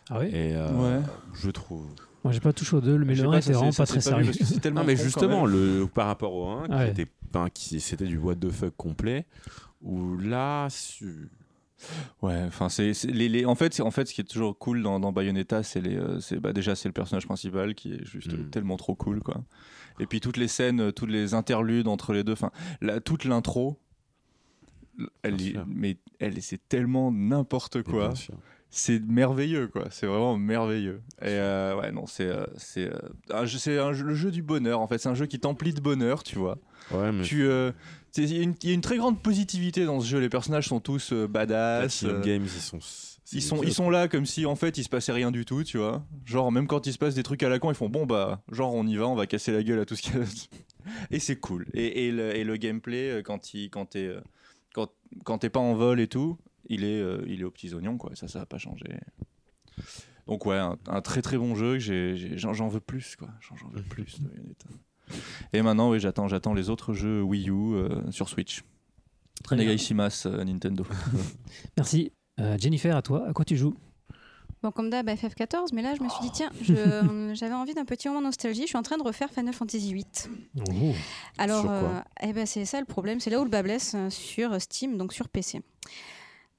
Ah 0.09 0.19
ouais 0.19 0.29
Et 0.31 0.55
euh, 0.55 0.71
Ouais. 0.99 1.03
je 1.33 1.49
trouve. 1.51 1.87
Moi, 2.23 2.31
j'ai 2.33 2.39
pas 2.39 2.53
touché 2.53 2.75
au 2.75 2.81
2, 2.81 2.97
mais 2.99 3.13
je 3.15 3.21
le 3.23 3.29
1 3.29 3.31
pas, 3.31 3.37
était 3.37 3.51
vraiment 3.53 3.71
pas 3.71 3.85
très 3.85 4.01
sérieux. 4.01 4.25
parce 4.25 4.37
que 4.37 4.45
c'est 4.45 4.59
tellement 4.59 4.81
Non, 4.81 4.87
mais 4.87 4.95
justement, 4.97 5.45
le, 5.45 5.85
par 5.93 6.07
rapport 6.07 6.33
au 6.33 6.47
1, 6.49 6.65
qui 6.67 6.71
Ouais. 6.73 6.89
était, 6.89 7.07
qui, 7.53 7.79
c'était 7.79 8.05
du 8.05 8.17
what 8.17 8.35
the 8.35 8.49
fuck 8.49 8.73
complet, 8.75 9.25
où 9.81 10.17
là, 10.17 10.67
su- 10.69 11.29
Ouais, 12.21 12.41
enfin 12.47 12.69
c'est 12.69 12.93
les, 13.03 13.27
les- 13.27 13.45
en 13.45 13.53
fait 13.53 13.73
c'est 13.73 13.83
en 13.83 13.91
fait 13.91 14.07
ce 14.07 14.13
qui 14.13 14.21
est 14.21 14.25
toujours 14.25 14.57
cool 14.57 14.81
dans, 14.81 14.97
dans 14.99 15.11
Bayonetta, 15.11 15.61
c'est 15.61 15.81
les 15.81 15.97
euh, 15.97 16.21
c'est 16.21 16.39
bah, 16.39 16.53
déjà 16.53 16.73
c'est 16.73 16.87
le 16.87 16.93
personnage 16.93 17.25
principal 17.25 17.75
qui 17.75 17.93
est 17.93 18.05
juste 18.05 18.31
Mm. 18.31 18.49
tellement 18.49 18.77
trop 18.77 18.95
cool 18.95 19.21
quoi. 19.21 19.43
Et 19.99 20.05
puis 20.07 20.19
toutes 20.19 20.37
les 20.37 20.47
scènes, 20.47 20.79
euh, 20.81 20.91
toutes 20.91 21.09
les 21.09 21.33
interludes 21.33 21.87
entre 21.87 22.13
les 22.13 22.23
deux, 22.23 22.33
enfin 22.33 22.51
toute 23.05 23.23
l'intro, 23.25 23.79
elle 25.23 25.35
mais 25.67 25.97
elle 26.19 26.41
c'est 26.41 26.67
tellement 26.69 27.11
n'importe 27.11 27.83
quoi. 27.83 28.09
C'est 28.69 28.99
merveilleux 28.99 29.67
quoi, 29.67 29.85
c'est 29.89 30.05
vraiment 30.05 30.37
merveilleux. 30.37 31.01
Et 31.21 31.27
euh, 31.27 31.77
ouais 31.79 31.91
non 31.91 32.07
c'est 32.07 32.27
euh, 32.27 32.45
c'est 32.57 32.89
le 33.29 34.15
jeu 34.15 34.31
du 34.31 34.41
bonheur 34.41 34.81
en 34.81 34.87
fait, 34.87 34.97
c'est 34.97 35.07
un 35.09 35.15
jeu 35.15 35.27
qui 35.27 35.39
t'emplit 35.39 35.73
de 35.73 35.79
bonheur, 35.81 36.23
tu 36.23 36.37
vois. 36.37 36.57
Ouais, 36.91 37.11
mais 37.11 37.23
Tu 37.23 37.43
euh, 37.43 37.71
il 38.17 38.33
y, 38.33 38.39
a 38.39 38.43
une- 38.43 38.55
il 38.63 38.69
y 38.69 38.71
a 38.71 38.75
une 38.75 38.81
très 38.81 38.97
grande 38.97 39.21
positivité 39.21 39.85
dans 39.85 39.99
ce 40.01 40.07
jeu, 40.07 40.19
les 40.19 40.29
personnages 40.29 40.67
sont 40.67 40.79
tous 40.79 41.11
euh, 41.13 41.27
badass. 41.27 41.99
Platinum 42.03 42.21
Games, 42.25 42.43
ils 42.45 42.49
sont. 42.61 42.79
Ils 43.31 43.41
sont, 43.41 43.63
ils 43.63 43.73
sont 43.73 43.89
là 43.89 44.07
comme 44.07 44.25
si 44.25 44.45
en 44.45 44.55
fait 44.55 44.77
il 44.77 44.83
se 44.83 44.89
passait 44.89 45.11
rien 45.11 45.31
du 45.31 45.45
tout, 45.45 45.63
tu 45.63 45.77
vois. 45.77 46.05
Genre 46.25 46.51
même 46.51 46.67
quand 46.67 46.85
il 46.87 46.93
se 46.93 46.97
passe 46.97 47.15
des 47.15 47.23
trucs 47.23 47.43
à 47.43 47.49
la 47.49 47.59
con, 47.59 47.71
ils 47.71 47.75
font 47.75 47.89
bon 47.89 48.05
bah 48.05 48.43
genre 48.51 48.73
on 48.73 48.85
y 48.85 48.95
va, 48.95 49.07
on 49.07 49.15
va 49.15 49.25
casser 49.27 49.51
la 49.51 49.63
gueule 49.63 49.79
à 49.79 49.85
tout 49.85 49.95
ce 49.95 50.01
qu'il 50.01 50.15
y 50.15 50.21
a. 50.21 50.25
Et 51.11 51.19
c'est 51.19 51.37
cool. 51.37 51.65
Et, 51.73 52.05
et 52.05 52.11
le, 52.11 52.35
et 52.35 52.43
le 52.43 52.57
gameplay 52.57 53.09
euh, 53.09 53.21
quand 53.23 53.53
il 53.55 53.69
quand 53.71 53.87
t'es 53.87 54.05
euh, 54.05 54.21
quand, 54.73 54.91
quand 55.23 55.49
pas 55.49 55.59
en 55.59 55.73
vol 55.73 55.99
et 55.99 56.07
tout, 56.07 56.37
il 56.67 56.83
est 56.83 57.01
euh, 57.01 57.23
il 57.27 57.41
est 57.41 57.43
aux 57.43 57.51
petits 57.51 57.73
oignons 57.73 57.97
quoi. 57.97 58.15
Ça 58.15 58.27
ça 58.27 58.39
va 58.39 58.45
pas 58.45 58.59
changer. 58.59 58.85
Donc 60.27 60.45
ouais, 60.45 60.57
un, 60.57 60.77
un 60.87 61.01
très 61.01 61.21
très 61.21 61.37
bon 61.37 61.55
jeu. 61.55 61.79
J'en 61.79 62.67
veux 62.67 62.79
plus 62.79 63.15
quoi. 63.15 63.29
J'en 63.41 63.55
veux 63.69 63.81
plus. 63.89 64.19
Et 65.53 65.61
maintenant 65.61 65.89
oui 65.89 65.99
j'attends 65.99 66.27
j'attends 66.27 66.53
les 66.53 66.69
autres 66.69 66.93
jeux 66.93 67.21
Wii 67.21 67.49
U 67.49 67.75
euh, 67.75 68.11
sur 68.11 68.29
Switch. 68.29 68.63
Très 69.43 69.55
bien. 69.55 69.65
Negaishimas 69.65 70.23
euh, 70.25 70.43
Nintendo. 70.43 70.85
Merci. 71.77 72.11
Euh, 72.39 72.57
Jennifer, 72.59 72.95
à 72.95 73.01
toi, 73.01 73.27
à 73.27 73.33
quoi 73.33 73.45
tu 73.45 73.55
joues? 73.55 73.75
Bon, 74.63 74.71
comme 74.71 74.89
d'hab, 74.89 75.07
FF14, 75.07 75.69
mais 75.73 75.81
là, 75.81 75.93
je 75.95 76.01
me 76.03 76.09
suis 76.09 76.21
dit, 76.21 76.31
tiens, 76.33 76.49
je- 76.61 77.31
j'avais 77.35 77.53
envie 77.53 77.73
d'un 77.73 77.85
petit 77.85 78.07
moment 78.07 78.21
nostalgie. 78.21 78.61
Je 78.63 78.67
suis 78.67 78.77
en 78.77 78.81
train 78.83 78.97
de 78.97 79.03
refaire 79.03 79.29
Final 79.29 79.53
Fantasy 79.53 79.93
VIII. 79.93 80.05
Oh. 80.69 80.91
Alors, 81.37 81.65
euh, 81.69 81.99
eh 82.21 82.33
ben, 82.33 82.45
c'est 82.45 82.65
ça 82.65 82.79
le 82.79 82.85
problème, 82.85 83.19
c'est 83.19 83.29
là 83.29 83.39
où 83.39 83.43
le 83.43 83.49
bas 83.49 83.61
blesse 83.63 83.93
euh, 83.95 84.09
sur 84.09 84.59
Steam, 84.61 84.97
donc 84.97 85.13
sur 85.13 85.29
PC. 85.29 85.61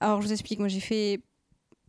Alors, 0.01 0.21
je 0.23 0.27
vous 0.27 0.33
explique, 0.33 0.59
moi 0.61 0.69
j'ai 0.69 0.81
fait. 0.81 1.21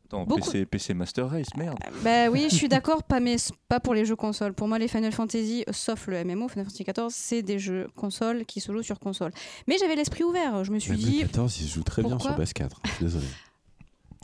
Attends, 0.06 0.24
Beaucoup- 0.26 0.40
PC, 0.50 0.66
PC 0.66 0.94
Master 0.94 1.30
Race, 1.30 1.54
merde. 1.58 1.78
Bah 2.02 2.30
oui, 2.30 2.48
je 2.50 2.56
suis 2.56 2.70
d'accord, 2.70 3.04
pas, 3.04 3.20
mais 3.20 3.36
pas 3.68 3.82
pour 3.82 3.94
les 3.94 4.06
jeux 4.06 4.16
consoles. 4.16 4.54
Pour 4.54 4.68
moi, 4.70 4.80
les 4.80 4.88
Final 4.88 5.12
Fantasy, 5.12 5.66
sauf 5.72 6.08
le 6.08 6.24
MMO, 6.24 6.48
Final 6.48 6.66
Fantasy 6.66 6.84
XIV, 6.86 7.08
c'est 7.10 7.42
des 7.44 7.60
jeux 7.60 7.90
consoles 7.96 8.46
qui 8.46 8.62
se 8.62 8.72
jouent 8.72 8.82
sur 8.84 9.00
console. 9.00 9.32
Mais 9.68 9.78
j'avais 9.78 9.96
l'esprit 9.96 10.24
ouvert, 10.24 10.64
je 10.64 10.72
me 10.72 10.80
suis 10.80 10.96
dit. 10.96 11.18
le 11.20 11.28
14, 11.28 11.60
il 11.62 11.68
se 11.68 11.74
joue 11.76 11.84
très 11.84 12.02
bien 12.02 12.18
sur 12.18 12.36
base 12.38 12.54
4. 12.54 12.80
Je 12.86 12.90
suis 12.92 13.04
désolé. 13.06 13.26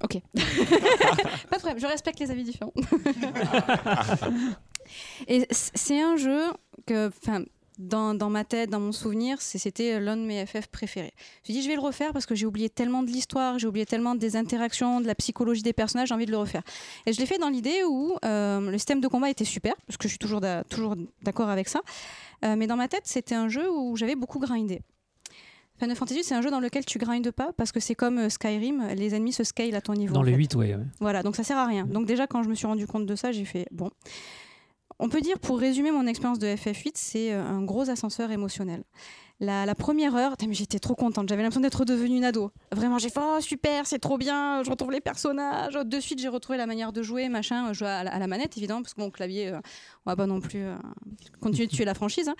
Ok. 0.03 0.19
pas 0.35 1.57
de 1.57 1.59
problème, 1.59 1.79
je 1.79 1.87
respecte 1.87 2.19
les 2.19 2.29
avis 2.29 2.43
différents. 2.43 2.73
Et 5.27 5.47
c'est 5.49 6.01
un 6.01 6.17
jeu 6.17 6.41
que, 6.85 7.07
enfin, 7.07 7.43
dans, 7.79 8.13
dans 8.13 8.29
ma 8.29 8.43
tête, 8.43 8.69
dans 8.69 8.79
mon 8.79 8.91
souvenir, 8.91 9.41
c'était 9.41 9.99
l'un 9.99 10.17
de 10.17 10.21
mes 10.21 10.45
FF 10.45 10.67
préférés. 10.67 11.13
Je 11.43 11.51
me 11.51 11.57
dit, 11.57 11.63
je 11.63 11.69
vais 11.69 11.75
le 11.75 11.81
refaire 11.81 12.11
parce 12.13 12.25
que 12.25 12.35
j'ai 12.35 12.45
oublié 12.45 12.69
tellement 12.69 13.01
de 13.01 13.07
l'histoire, 13.07 13.57
j'ai 13.59 13.67
oublié 13.67 13.85
tellement 13.85 14.15
des 14.15 14.35
interactions, 14.35 15.01
de 15.01 15.07
la 15.07 15.15
psychologie 15.15 15.63
des 15.63 15.73
personnages, 15.73 16.09
j'ai 16.09 16.13
envie 16.13 16.25
de 16.25 16.31
le 16.31 16.37
refaire. 16.37 16.63
Et 17.05 17.13
je 17.13 17.19
l'ai 17.19 17.25
fait 17.25 17.37
dans 17.37 17.49
l'idée 17.49 17.83
où 17.87 18.15
euh, 18.23 18.59
le 18.71 18.77
système 18.77 19.01
de 19.01 19.07
combat 19.07 19.29
était 19.29 19.45
super, 19.45 19.73
parce 19.87 19.97
que 19.97 20.03
je 20.03 20.09
suis 20.09 20.19
toujours 20.19 20.41
d'accord 20.41 21.49
avec 21.49 21.67
ça. 21.67 21.81
Euh, 22.43 22.55
mais 22.57 22.67
dans 22.67 22.77
ma 22.77 22.87
tête, 22.87 23.03
c'était 23.05 23.35
un 23.35 23.47
jeu 23.47 23.71
où 23.71 23.95
j'avais 23.95 24.15
beaucoup 24.15 24.39
grindé. 24.39 24.81
Final 25.83 25.97
Fantasy, 25.97 26.23
c'est 26.23 26.33
un 26.35 26.41
jeu 26.41 26.49
dans 26.49 26.61
lequel 26.61 26.85
tu 26.85 26.97
grindes 26.97 27.29
pas 27.31 27.51
parce 27.57 27.73
que 27.73 27.81
c'est 27.81 27.93
comme 27.95 28.17
euh, 28.17 28.29
Skyrim, 28.29 28.87
les 28.95 29.15
ennemis 29.15 29.33
se 29.33 29.43
scale 29.43 29.75
à 29.75 29.81
ton 29.81 29.93
niveau. 29.93 30.13
Dans 30.13 30.23
le 30.23 30.31
fait. 30.31 30.37
8, 30.37 30.55
ouais. 30.55 30.75
ouais. 30.75 30.83
Voilà, 31.01 31.23
donc 31.23 31.35
ça 31.35 31.43
sert 31.43 31.57
à 31.57 31.65
rien. 31.65 31.85
Donc 31.85 32.05
déjà, 32.05 32.25
quand 32.25 32.41
je 32.41 32.47
me 32.49 32.55
suis 32.55 32.67
rendu 32.67 32.87
compte 32.87 33.05
de 33.05 33.15
ça, 33.15 33.33
j'ai 33.33 33.43
fait 33.43 33.65
bon. 33.71 33.89
On 34.99 35.09
peut 35.09 35.19
dire, 35.19 35.39
pour 35.39 35.59
résumer 35.59 35.91
mon 35.91 36.07
expérience 36.07 36.39
de 36.39 36.47
FF8, 36.47 36.91
c'est 36.93 37.33
euh, 37.33 37.43
un 37.43 37.63
gros 37.63 37.89
ascenseur 37.89 38.31
émotionnel. 38.31 38.83
La, 39.41 39.65
la 39.65 39.75
première 39.75 40.15
heure, 40.15 40.35
j'étais 40.51 40.79
trop 40.79 40.95
contente. 40.95 41.27
J'avais 41.27 41.41
l'impression 41.41 41.59
d'être 41.59 41.83
devenue 41.83 42.15
une 42.15 42.23
ado. 42.23 42.51
Vraiment, 42.71 42.97
j'ai 42.97 43.09
fait 43.09 43.19
oh 43.21 43.41
super, 43.41 43.85
c'est 43.85 43.99
trop 43.99 44.17
bien. 44.17 44.63
Je 44.63 44.69
retrouve 44.69 44.91
les 44.91 45.01
personnages. 45.01 45.73
De 45.73 45.99
suite, 45.99 46.19
j'ai 46.21 46.29
retrouvé 46.29 46.57
la 46.57 46.65
manière 46.67 46.93
de 46.93 47.01
jouer, 47.03 47.27
machin. 47.27 47.73
Jouer 47.73 47.87
à 47.89 48.03
la, 48.05 48.13
à 48.13 48.19
la 48.19 48.27
manette, 48.27 48.55
évidemment, 48.57 48.83
parce 48.83 48.93
que 48.93 49.01
mon 49.01 49.09
clavier, 49.09 49.49
euh, 49.49 49.59
on 50.05 50.11
va 50.11 50.15
pas 50.15 50.27
non 50.27 50.39
plus 50.39 50.61
euh, 50.63 50.75
continuer 51.41 51.67
de 51.67 51.73
tuer 51.73 51.83
la 51.83 51.93
franchise. 51.95 52.29
hein. 52.29 52.35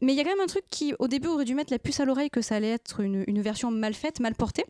Mais 0.00 0.12
il 0.12 0.16
y 0.16 0.20
a 0.20 0.24
quand 0.24 0.30
même 0.30 0.40
un 0.40 0.46
truc 0.46 0.64
qui, 0.70 0.94
au 0.98 1.08
début, 1.08 1.28
aurait 1.28 1.44
dû 1.44 1.54
mettre 1.54 1.72
la 1.72 1.78
puce 1.78 2.00
à 2.00 2.04
l'oreille 2.04 2.30
que 2.30 2.42
ça 2.42 2.56
allait 2.56 2.72
être 2.72 3.00
une, 3.00 3.24
une 3.26 3.40
version 3.40 3.70
mal 3.70 3.94
faite, 3.94 4.20
mal 4.20 4.34
portée. 4.34 4.64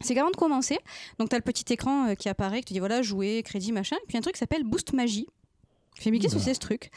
C'est 0.00 0.14
qu'avant 0.14 0.30
de 0.30 0.36
commencer, 0.36 0.78
donc 1.18 1.28
tu 1.28 1.36
as 1.36 1.38
le 1.38 1.44
petit 1.44 1.72
écran 1.72 2.08
euh, 2.08 2.14
qui 2.14 2.28
apparaît, 2.28 2.60
qui 2.60 2.66
te 2.66 2.72
dit 2.72 2.80
voilà, 2.80 3.02
jouer, 3.02 3.42
crédit, 3.44 3.72
machin. 3.72 3.96
Et 4.02 4.06
puis 4.08 4.18
un 4.18 4.20
truc 4.20 4.34
qui 4.34 4.40
s'appelle 4.40 4.64
Boost 4.64 4.92
Magie. 4.92 5.26
Je 5.96 6.02
fais, 6.02 6.10
mais 6.10 6.18
qu'est-ce 6.18 6.34
que 6.34 6.40
c'est 6.40 6.54
ce 6.54 6.60
truc? 6.60 6.90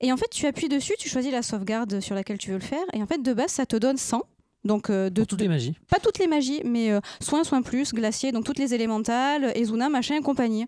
Et 0.00 0.12
en 0.12 0.16
fait, 0.16 0.30
tu 0.30 0.46
appuies 0.46 0.68
dessus, 0.68 0.94
tu 0.98 1.08
choisis 1.08 1.30
la 1.30 1.42
sauvegarde 1.42 2.00
sur 2.00 2.14
laquelle 2.14 2.38
tu 2.38 2.50
veux 2.50 2.58
le 2.58 2.64
faire. 2.64 2.84
Et 2.94 3.02
en 3.02 3.06
fait, 3.06 3.22
de 3.22 3.32
base, 3.34 3.50
ça 3.50 3.66
te 3.66 3.76
donne 3.76 3.98
100. 3.98 4.22
Donc, 4.64 4.90
euh, 4.90 5.10
de 5.10 5.24
toutes 5.24 5.40
les 5.40 5.48
magies. 5.48 5.74
pas 5.88 5.98
toutes 5.98 6.18
les 6.18 6.26
magies, 6.26 6.60
mais 6.64 6.90
euh, 6.90 7.00
soin, 7.20 7.44
soin 7.44 7.62
plus, 7.62 7.94
glacier, 7.94 8.30
donc 8.32 8.44
toutes 8.44 8.58
les 8.58 8.74
élémentales, 8.74 9.52
Ezuna, 9.54 9.88
machin 9.88 10.16
et 10.16 10.20
compagnie. 10.20 10.66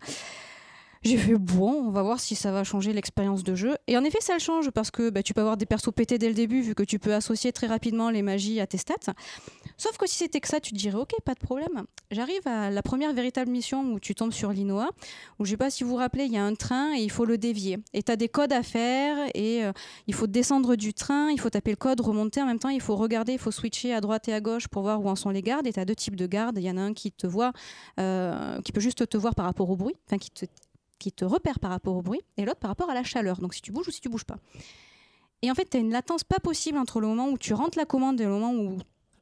J'ai 1.04 1.16
fait 1.16 1.34
bon, 1.34 1.72
on 1.86 1.90
va 1.90 2.02
voir 2.02 2.20
si 2.20 2.36
ça 2.36 2.52
va 2.52 2.62
changer 2.62 2.92
l'expérience 2.92 3.42
de 3.42 3.56
jeu. 3.56 3.74
Et 3.88 3.98
en 3.98 4.04
effet, 4.04 4.18
ça 4.20 4.34
le 4.34 4.38
change 4.38 4.70
parce 4.70 4.92
que 4.92 5.10
bah, 5.10 5.24
tu 5.24 5.34
peux 5.34 5.40
avoir 5.40 5.56
des 5.56 5.66
persos 5.66 5.92
pétés 5.92 6.16
dès 6.16 6.28
le 6.28 6.34
début, 6.34 6.60
vu 6.60 6.76
que 6.76 6.84
tu 6.84 7.00
peux 7.00 7.12
associer 7.12 7.52
très 7.52 7.66
rapidement 7.66 8.08
les 8.10 8.22
magies 8.22 8.60
à 8.60 8.68
tes 8.68 8.78
stats. 8.78 9.12
Sauf 9.76 9.96
que 9.96 10.08
si 10.08 10.16
c'était 10.16 10.38
que 10.40 10.46
ça, 10.46 10.60
tu 10.60 10.72
te 10.72 10.78
dirais 10.78 10.98
ok, 10.98 11.10
pas 11.24 11.34
de 11.34 11.40
problème. 11.40 11.86
J'arrive 12.12 12.46
à 12.46 12.70
la 12.70 12.82
première 12.82 13.12
véritable 13.12 13.50
mission 13.50 13.82
où 13.92 13.98
tu 13.98 14.14
tombes 14.14 14.32
sur 14.32 14.52
l'Inoa, 14.52 14.90
où 15.40 15.44
je 15.44 15.50
sais 15.50 15.56
pas 15.56 15.70
si 15.70 15.82
vous 15.82 15.90
vous 15.90 15.96
rappelez, 15.96 16.26
il 16.26 16.32
y 16.32 16.36
a 16.36 16.44
un 16.44 16.54
train 16.54 16.94
et 16.94 17.02
il 17.02 17.10
faut 17.10 17.24
le 17.24 17.36
dévier. 17.36 17.78
Et 17.94 18.04
tu 18.04 18.12
as 18.12 18.16
des 18.16 18.28
codes 18.28 18.52
à 18.52 18.62
faire 18.62 19.16
et 19.34 19.64
euh, 19.64 19.72
il 20.06 20.14
faut 20.14 20.28
descendre 20.28 20.76
du 20.76 20.94
train, 20.94 21.30
il 21.30 21.40
faut 21.40 21.50
taper 21.50 21.70
le 21.70 21.76
code, 21.76 22.00
remonter 22.00 22.40
en 22.40 22.46
même 22.46 22.60
temps, 22.60 22.68
il 22.68 22.80
faut 22.80 22.94
regarder, 22.94 23.32
il 23.32 23.38
faut 23.40 23.50
switcher 23.50 23.92
à 23.92 24.00
droite 24.00 24.28
et 24.28 24.34
à 24.34 24.40
gauche 24.40 24.68
pour 24.68 24.82
voir 24.82 25.04
où 25.04 25.08
en 25.08 25.16
sont 25.16 25.30
les 25.30 25.42
gardes. 25.42 25.66
Et 25.66 25.72
tu 25.72 25.80
as 25.80 25.84
deux 25.84 25.96
types 25.96 26.16
de 26.16 26.26
gardes. 26.28 26.58
Il 26.58 26.64
y 26.64 26.70
en 26.70 26.76
a 26.76 26.82
un 26.82 26.92
qui 26.92 27.10
te 27.10 27.26
voit, 27.26 27.52
euh, 27.98 28.60
qui 28.60 28.70
peut 28.70 28.80
juste 28.80 29.08
te 29.08 29.16
voir 29.16 29.34
par 29.34 29.46
rapport 29.46 29.68
au 29.68 29.74
bruit, 29.74 29.96
enfin 30.06 30.18
qui 30.18 30.30
te, 30.30 30.46
qui 31.02 31.12
te 31.12 31.24
repère 31.24 31.58
par 31.58 31.70
rapport 31.70 31.96
au 31.96 32.02
bruit, 32.02 32.20
et 32.36 32.44
l'autre 32.44 32.60
par 32.60 32.70
rapport 32.70 32.88
à 32.90 32.94
la 32.94 33.02
chaleur, 33.02 33.40
donc 33.40 33.54
si 33.54 33.60
tu 33.62 33.72
bouges 33.72 33.88
ou 33.88 33.90
si 33.90 34.00
tu 34.00 34.08
bouges 34.08 34.24
pas. 34.24 34.36
Et 35.42 35.50
en 35.50 35.54
fait, 35.54 35.68
tu 35.68 35.76
as 35.76 35.80
une 35.80 35.90
latence 35.90 36.22
pas 36.24 36.38
possible 36.38 36.78
entre 36.78 37.00
le 37.00 37.08
moment 37.08 37.28
où 37.28 37.36
tu 37.38 37.52
rentres 37.54 37.76
la 37.76 37.84
commande 37.84 38.20
et 38.20 38.24
le 38.24 38.30
moment 38.30 38.52
où 38.54 38.78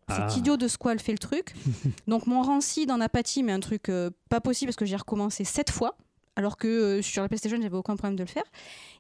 Ah. 0.09 0.29
cet 0.29 0.37
idiot 0.39 0.57
de 0.57 0.69
Squall 0.69 0.99
fait 1.01 1.13
le 1.13 1.19
truc. 1.19 1.55
donc 2.07 2.27
mon 2.27 2.43
rancide 2.43 2.91
en 2.91 3.01
apathie, 3.01 3.43
mais 3.43 3.53
un 3.53 3.61
truc 3.61 3.89
euh, 3.89 4.11
pas 4.29 4.41
possible 4.41 4.69
parce 4.69 4.77
que 4.77 4.85
j'ai 4.85 4.97
recommencé 4.97 5.45
sept 5.45 5.71
fois, 5.71 5.97
alors 6.37 6.57
que 6.57 6.69
euh, 6.69 7.03
sur 7.03 7.23
la 7.23 7.29
PlayStation, 7.29 7.59
j'avais 7.61 7.77
aucun 7.77 7.97
problème 7.97 8.17
de 8.17 8.23
le 8.25 8.29
faire. 8.29 8.45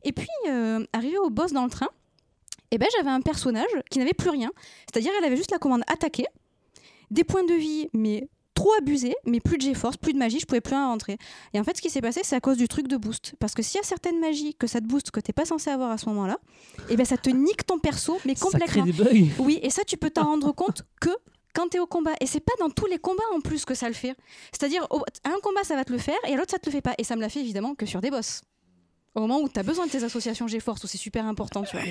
Et 0.02 0.12
puis, 0.12 0.28
euh, 0.48 0.84
arrivé 0.92 1.18
au 1.18 1.28
boss 1.30 1.52
dans 1.52 1.64
le 1.64 1.70
train, 1.70 1.88
eh 2.70 2.78
ben, 2.78 2.88
j'avais 2.96 3.10
un 3.10 3.20
personnage 3.20 3.70
qui 3.90 3.98
n'avait 3.98 4.14
plus 4.14 4.30
rien. 4.30 4.50
C'est-à-dire, 4.90 5.12
elle 5.18 5.24
avait 5.24 5.36
juste 5.36 5.50
la 5.50 5.58
commande 5.58 5.82
attaquer, 5.88 6.26
des 7.10 7.24
points 7.24 7.44
de 7.44 7.54
vie, 7.54 7.88
mais 7.92 8.28
trop 8.60 8.72
abusé, 8.78 9.14
mais 9.24 9.40
plus 9.40 9.56
de 9.56 9.62
GeForce, 9.62 9.96
plus 9.96 10.12
de 10.12 10.18
magie, 10.18 10.38
je 10.38 10.46
pouvais 10.46 10.60
plus 10.60 10.74
en 10.76 10.88
rentrer. 10.88 11.16
Et 11.54 11.60
en 11.60 11.64
fait, 11.64 11.76
ce 11.76 11.82
qui 11.82 11.88
s'est 11.88 12.02
passé, 12.02 12.20
c'est 12.24 12.36
à 12.36 12.40
cause 12.40 12.58
du 12.58 12.68
truc 12.68 12.88
de 12.88 12.96
boost. 12.98 13.34
Parce 13.38 13.54
que 13.54 13.62
s'il 13.62 13.78
y 13.78 13.80
a 13.80 13.86
certaines 13.86 14.20
magies 14.20 14.54
que 14.54 14.66
ça 14.66 14.80
te 14.80 14.86
booste 14.86 15.10
que 15.10 15.20
t'es 15.20 15.32
pas 15.32 15.46
censé 15.46 15.70
avoir 15.70 15.90
à 15.90 15.96
ce 15.98 16.06
moment-là, 16.10 16.38
et 16.90 16.96
ben 16.96 17.06
ça 17.06 17.16
te 17.16 17.30
nique 17.30 17.64
ton 17.64 17.78
perso, 17.78 18.18
mais 18.26 18.34
Ça 18.34 18.46
crée 18.58 18.58
complètement. 18.60 18.84
des 18.84 18.92
bugs. 18.92 19.32
Oui, 19.38 19.58
et 19.62 19.70
ça, 19.70 19.82
tu 19.84 19.96
peux 19.96 20.10
t'en 20.10 20.24
rendre 20.24 20.52
compte 20.52 20.82
que 21.00 21.10
quand 21.54 21.68
tu 21.68 21.78
es 21.78 21.80
au 21.80 21.86
combat. 21.86 22.12
Et 22.20 22.26
c'est 22.26 22.40
pas 22.40 22.52
dans 22.60 22.70
tous 22.70 22.86
les 22.86 22.98
combats 22.98 23.22
en 23.34 23.40
plus 23.40 23.64
que 23.64 23.74
ça 23.74 23.88
le 23.88 23.94
fait. 23.94 24.14
C'est-à-dire, 24.52 24.86
à 25.24 25.30
un 25.30 25.40
combat, 25.42 25.64
ça 25.64 25.74
va 25.74 25.84
te 25.84 25.92
le 25.92 25.98
faire, 25.98 26.18
et 26.28 26.34
à 26.34 26.36
l'autre, 26.36 26.50
ça 26.50 26.58
te 26.58 26.66
le 26.66 26.72
fait 26.72 26.82
pas. 26.82 26.94
Et 26.98 27.04
ça 27.04 27.16
me 27.16 27.20
l'a 27.22 27.28
fait 27.28 27.40
évidemment 27.40 27.74
que 27.74 27.86
sur 27.86 28.00
des 28.00 28.10
boss. 28.10 28.42
Au 29.14 29.20
moment 29.20 29.40
où 29.40 29.48
tu 29.48 29.58
as 29.58 29.62
besoin 29.64 29.86
de 29.86 29.90
tes 29.90 30.04
associations 30.04 30.46
GeForce, 30.46 30.84
où 30.84 30.86
c'est 30.86 30.98
super 30.98 31.24
important, 31.26 31.62
tu 31.64 31.76
vois. 31.76 31.84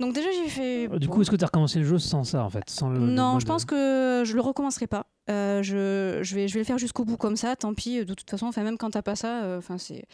Donc 0.00 0.14
déjà, 0.14 0.28
j'ai 0.32 0.48
fait... 0.48 0.98
Du 0.98 1.08
coup, 1.08 1.20
est-ce 1.20 1.30
que 1.30 1.36
tu 1.36 1.44
as 1.44 1.46
recommencé 1.46 1.78
le 1.78 1.84
jeu 1.84 1.98
sans 1.98 2.24
ça, 2.24 2.42
en 2.42 2.50
fait 2.50 2.68
sans 2.68 2.88
le, 2.88 2.98
Non, 2.98 3.38
je 3.38 3.44
pense 3.46 3.64
que 3.66 4.22
je 4.24 4.34
le 4.34 4.40
recommencerai 4.40 4.86
pas. 4.86 5.06
Euh, 5.28 5.62
je, 5.62 6.20
je, 6.22 6.34
vais, 6.34 6.48
je 6.48 6.54
vais 6.54 6.60
le 6.60 6.64
faire 6.64 6.78
jusqu'au 6.78 7.04
bout 7.04 7.18
comme 7.18 7.36
ça, 7.36 7.54
tant 7.54 7.74
pis. 7.74 8.04
De 8.04 8.14
toute 8.14 8.28
façon, 8.28 8.46
enfin, 8.46 8.62
même 8.62 8.78
quand 8.78 8.90
t'as 8.90 9.02
pas 9.02 9.14
ça, 9.14 9.42
euh, 9.44 9.58
enfin, 9.58 9.78
c'est 9.78 10.04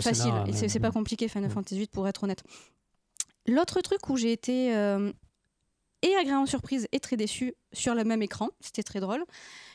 facile. 0.00 0.32
mais- 0.46 0.68
c'est 0.68 0.80
pas 0.80 0.90
compliqué, 0.90 1.28
Final. 1.28 1.50
Fantasy 1.50 1.76
VIII, 1.76 1.86
pour 1.86 2.06
être 2.08 2.24
honnête. 2.24 2.42
L'autre 3.46 3.80
truc 3.80 4.08
où 4.10 4.16
j'ai 4.16 4.32
été 4.32 4.76
euh, 4.76 5.10
et 6.02 6.14
agréablement 6.16 6.44
surprise 6.46 6.86
et 6.92 7.00
très 7.00 7.16
déçue 7.16 7.54
sur 7.72 7.94
le 7.94 8.04
même 8.04 8.20
écran, 8.22 8.48
c'était 8.60 8.82
très 8.82 9.00
drôle, 9.00 9.24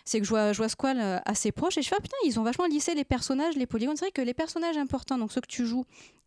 c'est 0.06 0.20
que 0.20 0.26
je 0.26 0.30
vois, 0.30 0.54
je 0.54 0.58
vois 0.58 0.70
Squall 0.70 1.00
euh, 1.00 1.20
assez 1.26 1.52
proche 1.52 1.78
et 1.78 1.82
je 1.82 1.88
fais 1.88 1.96
ah, 1.98 2.02
putain, 2.02 2.18
ils 2.26 2.40
ont 2.40 2.44
vachement 2.44 2.68
lissé 2.68 2.94
les 2.94 3.04
personnages, 3.04 3.56
les 3.56 3.66
polygones. 3.66 3.96
C'est 3.96 4.06
vrai 4.06 4.12
que 4.12 4.22
les 4.22 4.34
personnages 4.34 4.78
importants, 4.78 5.18
donc 5.18 5.32
ceux 5.32 5.42
que 5.42 5.48
tu 5.48 5.66
joues 5.66 5.86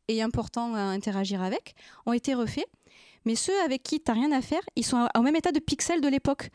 et 0.08 0.22
importants 0.22 0.74
à 0.74 0.80
interagir 0.80 1.42
avec, 1.42 1.74
ont 2.06 2.12
été 2.12 2.34
refaits. 2.34 2.66
Mais 3.26 3.34
ceux 3.34 3.60
avec 3.62 3.82
qui 3.82 4.00
t'as 4.00 4.14
rien 4.14 4.32
à 4.32 4.40
faire, 4.40 4.62
ils 4.76 4.84
sont 4.84 5.06
au 5.14 5.20
même 5.20 5.36
état 5.36 5.52
de 5.52 5.58
pixels 5.58 6.00
de 6.00 6.08
l'époque. 6.08 6.48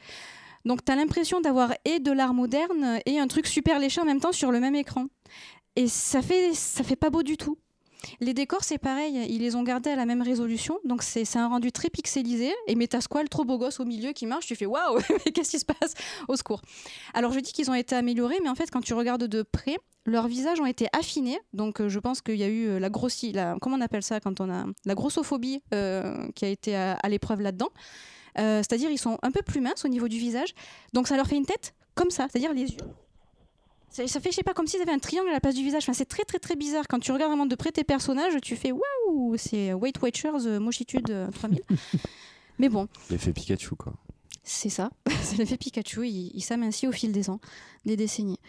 Donc 0.65 0.83
t'as 0.83 0.95
l'impression 0.95 1.41
d'avoir 1.41 1.73
et 1.85 1.99
de 1.99 2.11
l'art 2.11 2.33
moderne 2.33 2.99
et 3.05 3.19
un 3.19 3.27
truc 3.27 3.45
super 3.45 3.77
léché 3.77 4.01
en 4.01 4.05
même 4.05 4.19
temps 4.19 4.31
sur 4.31 4.51
le 4.51 4.59
même 4.59 4.75
écran. 4.75 5.05
Et 5.75 5.87
ça 5.87 6.21
fait, 6.21 6.53
ça 6.53 6.83
fait 6.83 6.95
pas 6.95 7.09
beau 7.09 7.23
du 7.23 7.37
tout. 7.37 7.57
Les 8.19 8.33
décors, 8.33 8.63
c'est 8.63 8.77
pareil, 8.77 9.25
ils 9.29 9.41
les 9.41 9.55
ont 9.55 9.63
gardés 9.63 9.89
à 9.89 9.95
la 9.95 10.05
même 10.05 10.21
résolution, 10.21 10.79
donc 10.85 11.03
c'est 11.03 11.25
un 11.35 11.47
rendu 11.47 11.71
très 11.71 11.89
pixelisé. 11.89 12.51
Et 12.67 12.75
mais 12.75 12.87
t'as 12.87 13.01
Squall 13.01 13.29
trop 13.29 13.45
beau 13.45 13.57
gosse 13.57 13.79
au 13.79 13.85
milieu 13.85 14.11
qui 14.11 14.25
marche, 14.25 14.45
tu 14.47 14.55
fais 14.55 14.65
waouh, 14.65 14.99
mais 15.25 15.31
qu'est-ce 15.31 15.51
qui 15.51 15.59
se 15.59 15.65
passe 15.65 15.93
Au 16.27 16.35
secours? 16.35 16.61
Alors 17.13 17.31
je 17.31 17.39
dis 17.39 17.51
qu'ils 17.51 17.69
ont 17.69 17.75
été 17.75 17.95
améliorés, 17.95 18.39
mais 18.43 18.49
en 18.49 18.55
fait, 18.55 18.69
quand 18.71 18.81
tu 18.81 18.93
regardes 18.93 19.25
de 19.25 19.43
près, 19.43 19.77
leurs 20.05 20.27
visages 20.27 20.59
ont 20.59 20.65
été 20.65 20.87
affinés. 20.93 21.39
Donc 21.53 21.79
euh, 21.79 21.89
je 21.89 21.99
pense 21.99 22.21
qu'il 22.21 22.37
y 22.37 22.43
a 22.43 22.47
eu 22.47 22.67
euh, 22.67 22.79
la 22.79 22.89
grossie, 22.89 23.35
comment 23.61 23.77
on 23.77 23.81
appelle 23.81 24.03
ça 24.03 24.19
quand 24.19 24.41
on 24.41 24.49
a 24.49 24.65
la 24.85 24.95
grossophobie 24.95 25.61
euh, 25.73 26.27
qui 26.35 26.45
a 26.45 26.47
été 26.47 26.75
à, 26.75 26.93
à 26.93 27.09
l'épreuve 27.09 27.41
là-dedans. 27.41 27.69
C'est-à-dire 28.35 28.89
ils 28.89 28.97
sont 28.97 29.17
un 29.23 29.31
peu 29.31 29.41
plus 29.41 29.59
minces 29.59 29.83
au 29.83 29.89
niveau 29.89 30.07
du 30.07 30.17
visage, 30.17 30.53
donc 30.93 31.09
ça 31.09 31.17
leur 31.17 31.27
fait 31.27 31.35
une 31.35 31.45
tête 31.45 31.75
comme 31.95 32.09
ça, 32.09 32.27
c'est-à-dire 32.29 32.53
les 32.53 32.61
yeux. 32.61 32.77
Ça, 33.91 34.07
ça 34.07 34.19
fait, 34.21 34.31
je 34.31 34.37
sais 34.37 34.43
pas, 34.43 34.53
comme 34.53 34.67
s'ils 34.67 34.81
avaient 34.81 34.91
un 34.93 34.99
triangle 34.99 35.29
à 35.29 35.33
la 35.33 35.39
place 35.41 35.55
du 35.55 35.63
visage. 35.63 35.83
Enfin, 35.83 35.93
c'est 35.93 36.05
très 36.05 36.23
très 36.23 36.39
très 36.39 36.55
bizarre. 36.55 36.85
Quand 36.87 36.99
tu 36.99 37.11
regardes 37.11 37.29
vraiment 37.31 37.45
de 37.45 37.55
près 37.55 37.71
tes 37.71 37.83
personnages, 37.83 38.33
tu 38.41 38.55
fais 38.55 38.71
waouh, 38.71 39.35
c'est 39.37 39.73
Weight 39.73 40.01
Watchers 40.01 40.45
euh, 40.47 40.59
Mochitude 40.59 41.09
euh, 41.11 41.29
3000. 41.31 41.61
Mais 42.59 42.69
bon, 42.69 42.87
L'effet 43.09 43.33
Pikachu, 43.33 43.75
quoi. 43.75 43.93
c'est 44.43 44.69
ça. 44.69 44.91
c'est 45.23 45.37
l'effet 45.37 45.57
Pikachu. 45.57 46.07
Il, 46.07 46.31
il 46.33 46.41
s'amincit 46.41 46.87
au 46.87 46.91
fil 46.91 47.11
des 47.11 47.29
ans, 47.29 47.39
des 47.85 47.97
décennies. 47.97 48.39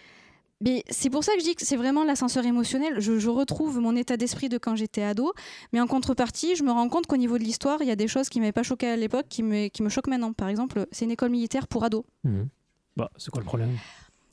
Mais 0.65 0.85
c'est 0.91 1.11
pour 1.11 1.25
ça 1.25 1.33
que 1.35 1.41
je 1.41 1.45
dis 1.45 1.55
que 1.57 1.67
c'est 1.67 1.77
vraiment 1.77 2.05
l'ascenseur 2.05 2.45
émotionnel. 2.47 3.01
Je, 3.01 3.19
je 3.19 3.29
retrouve 3.29 3.81
mon 3.81 3.97
état 3.97 4.17
d'esprit 4.17 4.49
de 4.49 4.59
quand 4.59 4.77
j'étais 4.77 5.03
ado, 5.03 5.33
mais 5.73 5.81
en 5.81 5.89
contrepartie, 5.89 6.55
je 6.55 6.63
me 6.63 6.71
rends 6.71 6.89
compte 6.89 7.09
qu'au 7.09 7.17
niveau 7.17 7.37
de 7.37 7.43
l'histoire, 7.43 7.83
il 7.83 7.89
y 7.89 7.91
a 7.91 7.97
des 7.97 8.07
choses 8.07 8.29
qui 8.29 8.39
m'avaient 8.39 8.53
pas 8.53 8.63
choqué 8.63 8.87
à 8.87 8.97
l'époque, 8.97 9.27
qui 9.29 9.43
me, 9.43 9.67
qui 9.67 9.83
me 9.83 9.89
choquent 9.89 10.07
maintenant. 10.07 10.33
Par 10.33 10.47
exemple, 10.49 10.87
c'est 10.93 11.05
une 11.05 11.11
école 11.11 11.31
militaire 11.31 11.67
pour 11.67 11.83
ados. 11.83 12.05
Mhm. 12.23 12.49
Bah, 12.97 13.11
c'est 13.17 13.31
quoi 13.31 13.41
le 13.41 13.47
problème? 13.47 13.77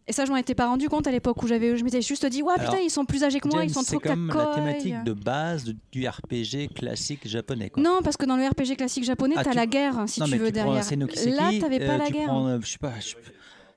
Et 0.10 0.12
ça, 0.12 0.26
je 0.26 0.32
m'en 0.32 0.38
étais 0.38 0.56
pas 0.56 0.66
rendu 0.66 0.90
compte 0.90 1.06
à 1.06 1.12
l'époque 1.12 1.42
où 1.44 1.48
j'avais, 1.48 1.78
je 1.78 1.84
m'étais 1.84 2.02
juste 2.02 2.26
dit, 2.26 2.42
ouais, 2.42 2.56
putain, 2.56 2.80
ils 2.84 2.90
sont 2.90 3.06
plus 3.06 3.24
âgés 3.24 3.40
que 3.40 3.48
moi, 3.48 3.60
James, 3.60 3.70
ils 3.70 3.74
sont 3.76 3.82
c'est 3.82 4.00
trop 4.00 4.10
comme 4.10 4.28
la 4.36 4.46
thématique 4.56 5.04
de 5.04 5.14
base 5.14 5.72
du 5.92 6.08
RPG 6.08 6.70
classique 6.74 7.28
japonais. 7.28 7.70
Quoi. 7.70 7.84
Non, 7.84 8.00
parce 8.04 8.18
que 8.18 8.26
dans 8.26 8.36
le 8.36 8.44
RPG 8.48 8.76
classique 8.76 9.04
japonais, 9.04 9.36
Ah, 9.38 9.44
t'as 9.44 9.52
tu- 9.52 9.56
la 9.58 9.68
guerre, 9.68 10.04
si 10.08 10.20
Non, 10.20 10.26
tu 10.26 10.38
veux, 10.38 10.48
tu 10.48 10.52
derrière. 10.54 10.84
Là, 11.28 11.52
t'avais 11.62 11.80
pas 11.80 11.94
euh, 11.94 11.98
la 12.00 12.06
tu 12.08 12.14
guerre. 12.14 12.26
prends, 12.26 12.48
euh, 12.48 12.58
je 12.62 12.68
sais 12.72 12.78
pas, 12.80 12.94
je- 13.00 13.16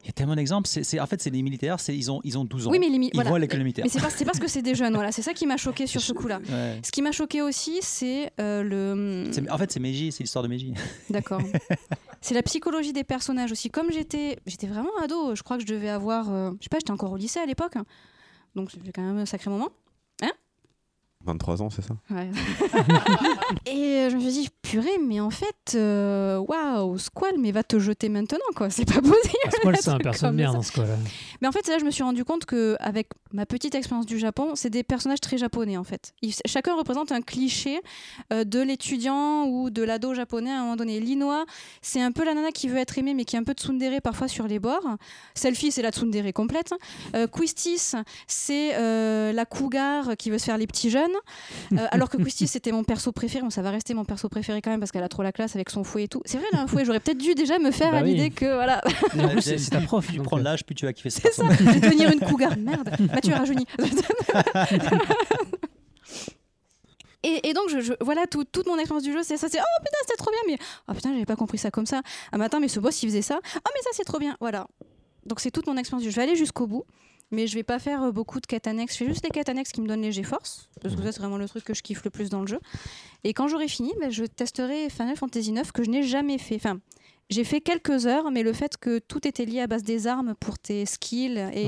il 0.03 0.07
y 0.07 0.09
a 0.11 0.13
tellement 0.13 0.35
d'exemples. 0.35 0.69
C'est, 0.69 0.83
c'est- 0.85 0.99
en 1.01 1.07
fait, 1.07 1.23
c'est 1.23 1.31
les 1.31 1.43
militaires, 1.43 1.79
c'est, 1.81 1.97
ils, 1.97 2.11
ont, 2.11 2.21
ils 2.25 2.37
ont 2.39 2.45
12 2.45 2.67
ans. 2.67 2.71
Oui, 2.71 2.79
mais 2.79 2.89
les 2.89 2.99
mi- 2.99 3.09
ils 3.09 3.15
voilà. 3.15 3.31
vont 3.31 3.37
à 3.37 3.39
l'école 3.39 3.61
militaire. 3.61 3.85
Mais 3.85 3.91
c'est, 3.91 4.01
pas- 4.01 4.11
c'est 4.11 4.25
parce 4.25 4.39
que 4.39 4.49
c'est 4.49 4.63
des 4.63 4.75
jeunes, 4.75 4.95
voilà. 4.95 5.13
C'est 5.13 5.23
ça 5.23 5.33
qui 5.35 5.47
m'a 5.47 5.57
choqué 5.57 5.87
sur 5.87 6.01
ce 6.01 6.13
coup-là. 6.19 6.41
Ouais. 6.51 6.81
Ce 6.83 6.91
qui 6.91 7.03
m'a 7.03 7.13
choqué 7.13 7.41
aussi, 7.43 7.79
c'est 7.83 8.31
euh, 8.41 8.63
le. 8.63 9.31
C'est- 9.33 9.49
en 9.51 9.59
fait, 9.59 9.71
c'est 9.73 9.81
Meiji, 9.81 10.13
c'est 10.13 10.25
l'histoire 10.25 10.43
de 10.43 10.49
Meiji. 10.49 10.75
D'accord. 11.11 11.41
c'est 12.21 12.35
la 12.35 12.43
psychologie 12.43 12.93
des 12.93 13.05
personnages 13.05 13.53
aussi. 13.53 13.71
Comme 13.71 13.91
j'étais, 13.93 14.39
j'étais 14.47 14.67
vraiment 14.67 14.91
ado, 15.03 15.35
je 15.35 15.43
crois 15.43 15.57
que 15.57 15.63
je 15.63 15.73
devais 15.73 15.89
avoir, 15.91 16.33
euh, 16.33 16.51
je 16.59 16.65
sais 16.65 16.69
pas, 16.69 16.79
j'étais 16.79 16.91
encore 16.93 17.13
au 17.13 17.17
lycée 17.17 17.41
à 17.41 17.47
l'époque, 17.47 17.77
hein. 17.77 17.85
donc 18.55 18.71
c'était 18.71 18.93
quand 18.93 19.03
même 19.03 19.19
un 19.19 19.27
sacré 19.27 19.51
moment. 19.51 19.69
23 21.25 21.63
ans, 21.63 21.71
c'est 21.71 21.83
ça? 21.83 21.95
Ouais. 22.11 22.29
et 23.67 24.09
je 24.11 24.17
me 24.17 24.21
suis 24.21 24.33
dit, 24.33 24.49
purée, 24.73 24.99
mais 25.07 25.21
en 25.21 25.29
fait, 25.29 25.75
euh, 25.75 26.39
waouh, 26.39 26.97
Squall, 26.99 27.35
mais 27.39 27.53
va 27.53 27.63
te 27.63 27.79
jeter 27.79 28.09
maintenant, 28.09 28.39
quoi. 28.57 28.71
C'est 28.71 28.87
pas 28.87 29.01
possible. 29.03 29.53
Squall, 29.53 29.77
c'est 29.79 29.91
un 29.91 29.99
comme 29.99 30.37
bien 30.37 30.49
ça. 30.51 30.57
dans 30.57 30.63
ce 30.63 30.73
cas-là. 30.73 30.95
Mais 31.43 31.49
en 31.49 31.53
fait, 31.53 31.67
là 31.69 31.77
je 31.79 31.85
me 31.85 31.91
suis 31.91 32.03
rendu 32.03 32.25
compte 32.25 32.47
que 32.47 32.77
avec 32.81 33.09
ma 33.35 33.45
petite 33.45 33.75
expérience 33.75 34.07
du 34.07 34.19
Japon, 34.19 34.53
c'est 34.55 34.71
des 34.71 34.83
personnages 34.83 35.21
très 35.21 35.37
japonais 35.37 35.77
en 35.77 35.85
fait. 35.85 36.15
Ils- 36.23 36.35
chacun 36.47 36.75
représente 36.75 37.13
un 37.13 37.21
cliché 37.21 37.81
euh, 38.33 38.45
de 38.45 38.61
l'étudiant 38.61 39.45
ou 39.47 39.69
de 39.69 39.83
l'ado 39.83 40.15
japonais 40.15 40.51
à 40.51 40.57
un 40.59 40.61
moment 40.63 40.77
donné. 40.77 41.01
Linois, 41.01 41.45
c'est 41.83 42.01
un 42.01 42.13
peu 42.13 42.25
la 42.25 42.33
nana 42.33 42.51
qui 42.51 42.69
veut 42.69 42.79
être 42.79 42.97
aimée 42.97 43.13
mais 43.13 43.25
qui 43.27 43.37
est 43.37 43.39
un 43.39 43.45
peu 43.45 43.53
tsundere 43.53 44.01
parfois 44.01 44.29
sur 44.29 44.47
les 44.47 44.59
bords. 44.59 44.97
Selfie, 45.35 45.71
c'est 45.71 45.83
la 45.83 45.91
tsundere 45.91 46.33
complète. 46.33 46.73
Euh, 47.15 47.27
Quistis, 47.27 47.93
c'est 48.27 48.75
euh, 48.77 49.33
la 49.33 49.45
cougar 49.45 50.17
qui 50.17 50.31
veut 50.31 50.39
se 50.39 50.45
faire 50.47 50.57
les 50.57 50.67
petits 50.67 50.89
jeunes. 50.89 51.13
Alors 51.91 52.09
que 52.09 52.17
Quistis, 52.17 52.47
c'était 52.49 52.73
mon 52.73 52.85
perso 52.85 53.13
préféré. 53.13 53.43
Bon, 53.43 53.51
ça 53.51 53.61
va 53.63 53.71
rester 53.71 53.93
mon 53.93 54.05
perso 54.07 54.29
préféré 54.31 54.62
quand 54.63 54.71
même 54.71 54.81
parce 54.81 54.91
qu'elle 54.93 55.03
a 55.03 55.09
trop 55.09 55.23
la 55.23 55.33
classe 55.33 55.55
avec 55.57 55.69
son 55.71 55.85
fouet 55.85 56.05
et 56.05 56.09
tout. 56.09 56.23
C'est 56.25 56.39
vrai, 56.39 56.47
elle 56.53 56.59
a 56.59 56.63
un 56.63 56.67
fouet. 56.67 56.85
J'aurais 56.85 57.01
peut-être 57.01 57.19
dû 57.19 57.35
déjà 57.35 57.59
me 57.59 57.71
faire 57.71 57.91
Bah 57.93 57.99
à 57.99 58.03
oui. 58.03 58.15
l'idée 58.15 58.31
que 58.31 58.47
voilà. 58.55 58.81
En 59.19 59.29
plus, 59.29 59.43
c'est 59.43 59.71
ta 59.71 59.81
prof. 59.81 60.07
Tu 60.11 60.21
prends 60.23 60.39
euh, 60.39 60.43
l'âge, 60.43 60.65
plus 60.65 60.75
tu 60.75 60.87
vas 60.87 60.93
kiffer 60.93 61.11
cette 61.11 61.23
C'est 61.25 61.33
ça, 61.43 61.45
je 61.59 61.65
vais 61.65 61.81
devenir 61.81 62.11
une 62.11 62.21
cougar. 62.29 62.57
Merde, 62.57 62.91
Mathieu 63.13 63.35
rajeuni. 63.35 63.67
Et, 67.25 67.49
et 67.51 67.55
donc, 67.55 67.69
je, 67.69 67.81
je- 67.81 67.93
voilà, 68.01 68.27
tout- 68.27 68.43
toute 68.45 68.67
mon 68.67 68.77
expérience 68.79 69.05
du 69.05 69.13
jeu, 69.13 69.23
c'est 69.23 69.37
ça, 69.37 69.49
c'est 69.49 69.61
oh 69.61 69.79
putain, 69.81 69.97
c'était 70.01 70.17
trop 70.17 70.31
bien, 70.33 70.41
mais 70.49 70.59
oh 70.89 70.93
putain, 70.93 71.13
j'avais 71.13 71.25
pas 71.25 71.37
compris 71.37 71.57
ça 71.57 71.71
comme 71.71 71.87
ça. 71.87 72.03
Ah, 72.33 72.37
matin, 72.39 72.59
mais 72.59 72.67
ce 72.67 72.81
boss, 72.81 73.01
il 73.05 73.07
faisait 73.11 73.23
ça. 73.23 73.39
Oh, 73.45 73.71
mais 73.73 73.81
ça, 73.83 73.91
c'est 73.93 74.03
trop 74.03 74.19
bien. 74.19 74.37
Voilà. 74.41 74.67
Donc, 75.25 75.39
c'est 75.39 75.53
toute 75.53 75.69
mon 75.69 75.77
expérience 75.77 76.03
du 76.03 76.09
jeu. 76.09 76.11
Je 76.11 76.17
vais 76.17 76.23
aller 76.29 76.35
jusqu'au 76.37 76.67
bout, 76.67 76.85
mais 77.33 77.47
je 77.49 77.55
vais 77.55 77.63
pas 77.65 77.79
faire 77.79 78.03
euh, 78.05 78.13
beaucoup 78.13 78.39
de 78.41 78.47
quêtes 78.47 78.67
annexes. 78.67 78.95
Je 78.95 78.99
fais 78.99 79.07
juste 79.07 79.25
les 79.25 79.31
quêtes 79.31 79.49
annexes 79.49 79.73
qui 79.73 79.81
me 79.81 79.89
donnent 79.89 80.03
les 80.03 80.13
GeForce, 80.13 80.69
parce 80.81 80.95
que 80.95 81.03
ça, 81.03 81.11
c'est 81.13 81.21
vraiment 81.21 81.39
le 81.39 81.49
truc 81.49 81.65
que 81.65 81.75
je 81.75 81.83
kiffe 81.83 82.05
le 82.05 82.11
plus 82.11 82.29
dans 82.31 82.41
le 82.43 82.47
jeu. 82.47 82.61
Et 83.25 83.33
quand 83.33 83.49
j'aurai 83.49 83.69
fini, 83.69 83.93
ben, 84.01 84.11
je 84.11 84.25
testerai 84.25 84.89
Final 84.91 85.17
Fantasy 85.17 85.51
9 85.53 85.73
que 85.73 85.83
je 85.83 85.91
n'ai 85.91 86.03
jamais 86.03 86.39
fait. 86.39 86.57
Enfin, 86.57 86.79
j'ai 87.31 87.45
fait 87.45 87.61
quelques 87.63 88.07
heures, 88.07 88.31
mais 88.31 88.43
le 88.43 88.53
fait 88.53 88.77
que 88.77 88.99
tout 88.99 89.27
était 89.27 89.47
lié 89.47 89.61
à 89.61 89.67
base 89.67 89.83
des 89.85 90.07
armes 90.07 90.35
pour 90.39 90.59
tes 90.59 90.85
skills 90.85 91.39
et 91.55 91.65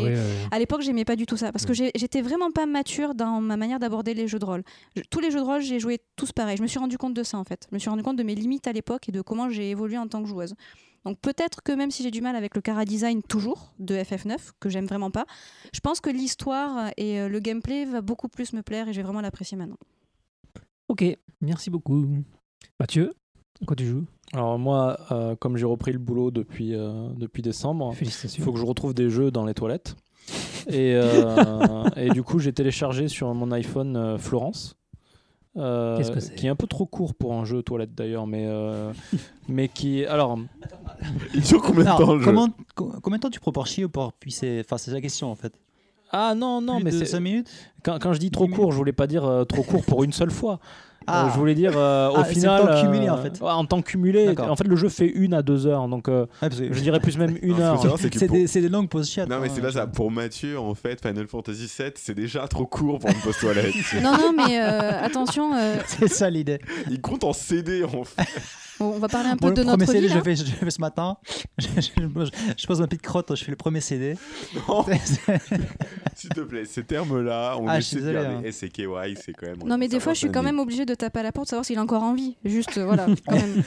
à 0.51 0.59
l'époque, 0.59 0.83
j'aimais 0.83 1.07
pas 1.07 1.17
du 1.17 1.25
tout 1.25 1.39
ça 1.39 1.53
parce 1.53 1.65
que 1.65 1.73
j'ai- 1.73 1.91
j'étais 1.95 2.21
vraiment 2.21 2.51
pas 2.51 2.67
mature 2.67 3.15
dans 3.15 3.41
ma 3.41 3.57
manière 3.57 3.79
d'aborder 3.79 4.13
les 4.13 4.29
jeux 4.29 4.39
de 4.39 4.45
rôle. 4.45 4.63
Je- 4.95 5.03
tous 5.09 5.21
les 5.21 5.31
jeux 5.31 5.39
de 5.39 5.45
rôle, 5.45 5.63
j'ai 5.63 5.81
joué 5.81 6.01
tous 6.17 6.33
pareil. 6.33 6.59
Je 6.59 6.63
me 6.63 6.67
suis 6.67 6.79
rendu 6.79 6.99
compte 6.99 7.15
de 7.15 7.23
ça 7.23 7.39
en 7.39 7.45
fait. 7.45 7.67
Je 7.71 7.75
me 7.75 7.79
suis 7.79 7.89
rendu 7.89 8.03
compte 8.03 8.17
de 8.17 8.23
mes 8.23 8.35
limites 8.35 8.67
à 8.67 8.73
l'époque 8.73 9.09
et 9.09 9.13
de 9.13 9.23
comment 9.23 9.49
j'ai 9.49 9.71
évolué 9.71 9.97
en 9.97 10.07
tant 10.07 10.23
que 10.23 10.29
joueuse. 10.29 10.55
Donc 11.05 11.19
peut-être 11.21 11.63
que 11.63 11.73
même 11.73 11.91
si 11.91 12.03
j'ai 12.03 12.11
du 12.11 12.21
mal 12.21 12.37
avec 12.37 12.55
le 12.55 12.63
cara 12.63 12.85
design 12.85 13.23
toujours 13.23 13.73
de 13.79 13.95
FF9 13.95 14.39
que 14.61 14.69
j'aime 14.69 14.87
vraiment 14.87 15.11
pas, 15.11 15.27
je 15.73 15.81
pense 15.81 16.01
que 16.01 16.11
l'histoire 16.11 16.91
et 16.97 17.21
euh, 17.21 17.29
le 17.29 17.41
gameplay 17.41 17.85
va 17.85 18.01
beaucoup 18.01 18.29
plus 18.29 18.53
me 18.53 18.63
plaire 18.63 18.89
et 18.89 18.93
je 18.93 18.99
vais 18.99 19.05
vraiment 19.05 19.21
l'apprécier 19.21 19.57
maintenant. 19.57 19.79
Ok, 20.89 21.05
merci 21.41 21.71
beaucoup. 21.71 22.07
Mathieu, 22.81 23.13
à 23.63 23.67
quoi 23.67 23.77
tu 23.77 23.87
joues? 23.87 24.05
Alors 24.33 24.59
moi, 24.59 24.99
euh, 25.13 25.37
comme 25.37 25.57
j'ai 25.57 25.67
repris 25.67 25.93
le 25.93 25.99
boulot 25.99 26.31
depuis, 26.31 26.75
euh, 26.75 27.09
depuis 27.17 27.43
décembre, 27.43 27.95
il 28.01 28.11
faut 28.11 28.53
que 28.53 28.59
je 28.59 28.65
retrouve 28.65 28.95
des 28.95 29.11
jeux 29.11 29.31
dans 29.31 29.45
les 29.45 29.55
toilettes. 29.55 29.97
Et, 30.67 30.95
euh, 30.95 31.85
et 31.97 32.11
du 32.11 32.23
coup, 32.23 32.39
j'ai 32.39 32.53
téléchargé 32.53 33.09
sur 33.09 33.33
mon 33.35 33.53
iPhone 33.53 33.97
euh, 33.97 34.19
Florence. 34.19 34.77
Euh, 35.57 35.97
Qu'est-ce 35.99 36.11
que 36.11 36.21
c'est 36.21 36.35
qui 36.35 36.47
est 36.47 36.51
un 36.51 36.57
peu 36.57 36.67
trop 36.67 36.87
court 36.87 37.15
pour 37.15 37.35
un 37.35 37.45
jeu 37.45 37.63
toilette 37.63 37.95
d'ailleurs, 37.95 38.27
mais, 38.27 38.45
euh, 38.47 38.93
mais 39.49 39.69
qui. 39.69 40.05
Alors, 40.07 40.39
Il 41.35 41.43
dure 41.43 41.63
combien 41.63 41.85
de 41.85 41.89
Alors, 41.89 41.99
temps 42.01 42.15
le 42.15 42.21
jeu 42.21 42.25
comment, 42.25 42.49
co- 42.75 42.93
combien 43.03 43.19
de 43.19 43.23
temps 43.23 43.31
tu 43.31 43.41
prends 43.41 43.53
pour 43.53 43.67
chier 43.67 43.85
ou 43.85 43.89
pour 43.89 44.13
pisser 44.15 44.63
Enfin, 44.65 44.79
c'est 44.79 44.91
la 44.91 45.01
question 45.01 45.31
en 45.31 45.35
fait. 45.35 45.53
ah 46.11 46.35
non, 46.35 46.61
non, 46.61 46.77
Plus 46.77 46.85
mais 46.85 46.91
de 46.93 46.99
c'est 46.99 47.07
5 47.07 47.21
minutes 47.21 47.51
Quand, 47.83 47.99
quand 48.01 48.13
je 48.13 48.19
dis 48.19 48.31
trop 48.31 48.49
court, 48.49 48.73
je 48.73 48.77
voulais 48.77 48.93
pas 48.93 49.07
dire 49.07 49.25
euh, 49.25 49.45
trop 49.45 49.63
court 49.63 49.85
pour 49.85 50.03
une 50.05 50.13
seule 50.13 50.31
fois. 50.31 50.59
Ah. 51.07 51.27
Euh, 51.27 51.31
je 51.33 51.39
voulais 51.39 51.55
dire, 51.55 51.73
euh, 51.77 52.09
au 52.11 52.15
Ah, 52.17 52.23
c'est 52.25 52.31
le 52.31 52.41
final. 52.41 52.61
temps 52.67 52.81
cumulé, 52.81 53.09
euh, 53.09 53.13
en 53.13 53.17
fait. 53.19 53.41
ouais, 53.41 53.51
en 53.51 53.65
temps 53.65 53.83
cumulé. 53.83 54.35
En 54.39 54.57
fait, 54.57 54.65
le 54.67 54.77
jeu 54.77 54.89
fait 54.89 55.07
une 55.09 55.35
à 55.35 55.43
deux 55.43 55.67
heures. 55.67 55.87
Donc, 55.89 56.09
euh, 56.09 56.27
que- 56.41 56.49
je 56.73 56.81
dirais 56.81 57.01
plus 57.01 57.19
même 57.19 57.37
une 57.43 57.61
heure. 57.61 57.81
c'est 57.99 58.27
pour- 58.27 58.37
des, 58.37 58.47
des 58.47 58.69
longues 58.69 58.89
pauses 58.89 59.09
chiates. 59.11 59.29
Non 59.29 59.39
mais 59.41 59.49
c'est 59.55 59.61
pas 59.61 59.73
ça. 59.73 59.87
Pour 59.87 60.11
Mathieu, 60.11 60.59
en 60.59 60.75
fait, 60.75 61.01
Final 61.01 61.27
Fantasy 61.27 61.71
VII, 61.79 61.91
c'est 61.97 62.15
déjà 62.15 62.47
trop 62.49 62.67
court 62.67 62.99
pour 62.99 63.11
une 63.11 63.17
pause 63.17 63.37
toilette. 63.39 63.75
Non, 64.03 64.13
non, 64.13 64.33
mais 64.37 64.61
euh, 64.61 65.05
attention, 65.05 65.55
euh, 65.55 65.77
C'est 65.87 66.09
ça 66.09 66.31
l'idée. 66.31 66.59
Il 66.91 67.01
compte 67.01 67.25
en 67.25 67.33
CD 67.33 67.85
en 67.85 68.05
fait. 68.05 68.27
On 68.81 68.85
on 68.87 68.99
va 68.99 69.09
parler 69.09 69.29
un 69.31 69.37
peu 69.37 69.51
de 69.53 69.61
le 69.61 69.67
premier 69.67 69.77
notre 69.79 69.93
CD, 69.93 70.01
vie. 70.07 70.09
je 70.13 70.15
là. 70.19 70.23
fais, 70.25 70.37
je 70.37 70.45
fais 70.45 70.71
ce 70.71 70.81
matin. 70.81 71.17
Je, 71.59 71.67
je- 71.77 71.81
je- 72.25 72.31
je 72.57 72.67
pose 72.67 72.81
ma 72.81 72.87
petite 72.89 73.03
crotte, 73.03 73.35
je 73.37 73.45
fais 73.45 73.51
le 73.53 73.57
premier 73.57 73.81
CD. 73.81 74.17
S'il 76.15 76.31
te 76.31 76.41
plaît, 76.41 76.65
ces 76.65 76.83
termes-là, 76.85 77.57
on 77.61 77.69
Ah, 77.69 77.79
essaie 77.79 78.01
de 78.01 78.13
garder 78.13 78.47
hein. 78.49 78.51
SCKY, 78.51 79.17
c'est 79.21 79.33
quand 79.33 79.47
même. 79.47 79.59
Non, 79.65 79.79
mais 79.79 79.89
des 79.89 80.01
fois, 80.01 80.13
je 80.15 80.19
suis 80.19 80.31
quand 80.31 80.43
même 80.43 80.59
obligée 80.59 80.85
de 80.87 80.95
taper 80.95 81.21
à 81.21 81.23
la 81.23 81.33
porte, 81.33 81.49
savoir 81.49 81.65
s'il 81.65 81.79
a 81.79 81.83
encore 81.83 82.03
envie. 82.03 82.37
Juste, 82.45 82.79
euh, 82.79 82.85
voilà, 82.85 83.07
quand 83.27 83.37
même. 83.37 83.63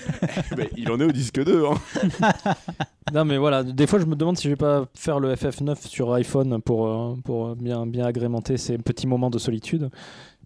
Mais 0.57 0.69
il 0.75 0.89
en 0.91 0.99
est 0.99 1.05
au 1.05 1.11
disque 1.11 1.43
2. 1.43 1.65
Hein. 1.65 2.33
Non, 3.13 3.23
mais 3.25 3.37
voilà, 3.37 3.63
des 3.63 3.87
fois, 3.87 3.99
je 3.99 4.05
me 4.05 4.15
demande 4.15 4.37
si 4.37 4.43
je 4.43 4.49
vais 4.49 4.55
pas 4.55 4.85
faire 4.93 5.19
le 5.19 5.33
FF9 5.33 5.87
sur 5.87 6.13
iPhone 6.13 6.61
pour, 6.61 6.87
euh, 6.87 7.15
pour 7.23 7.55
bien, 7.55 7.85
bien 7.87 8.05
agrémenter 8.05 8.57
ces 8.57 8.77
petits 8.77 9.07
moments 9.07 9.29
de 9.29 9.39
solitude. 9.39 9.89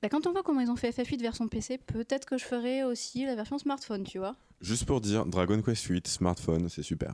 Bah, 0.02 0.10
quand 0.10 0.26
on 0.26 0.32
voit 0.32 0.42
comment 0.44 0.62
ils 0.62 0.70
ont 0.72 0.76
fait 0.76 0.90
FF8 0.90 1.22
version 1.22 1.48
PC, 1.48 1.78
peut-être 1.78 2.26
que 2.26 2.38
je 2.38 2.46
ferai 2.46 2.84
aussi 2.84 3.26
la 3.26 3.36
version 3.36 3.58
smartphone, 3.60 4.04
tu 4.04 4.18
vois. 4.18 4.36
Juste 4.60 4.86
pour 4.86 5.00
dire, 5.00 5.26
Dragon 5.26 5.62
Quest 5.62 5.86
8, 5.86 6.08
smartphone, 6.08 6.70
c'est 6.70 6.84
super. 6.84 7.14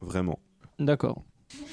Vraiment. 0.00 0.40
D'accord. 0.78 1.24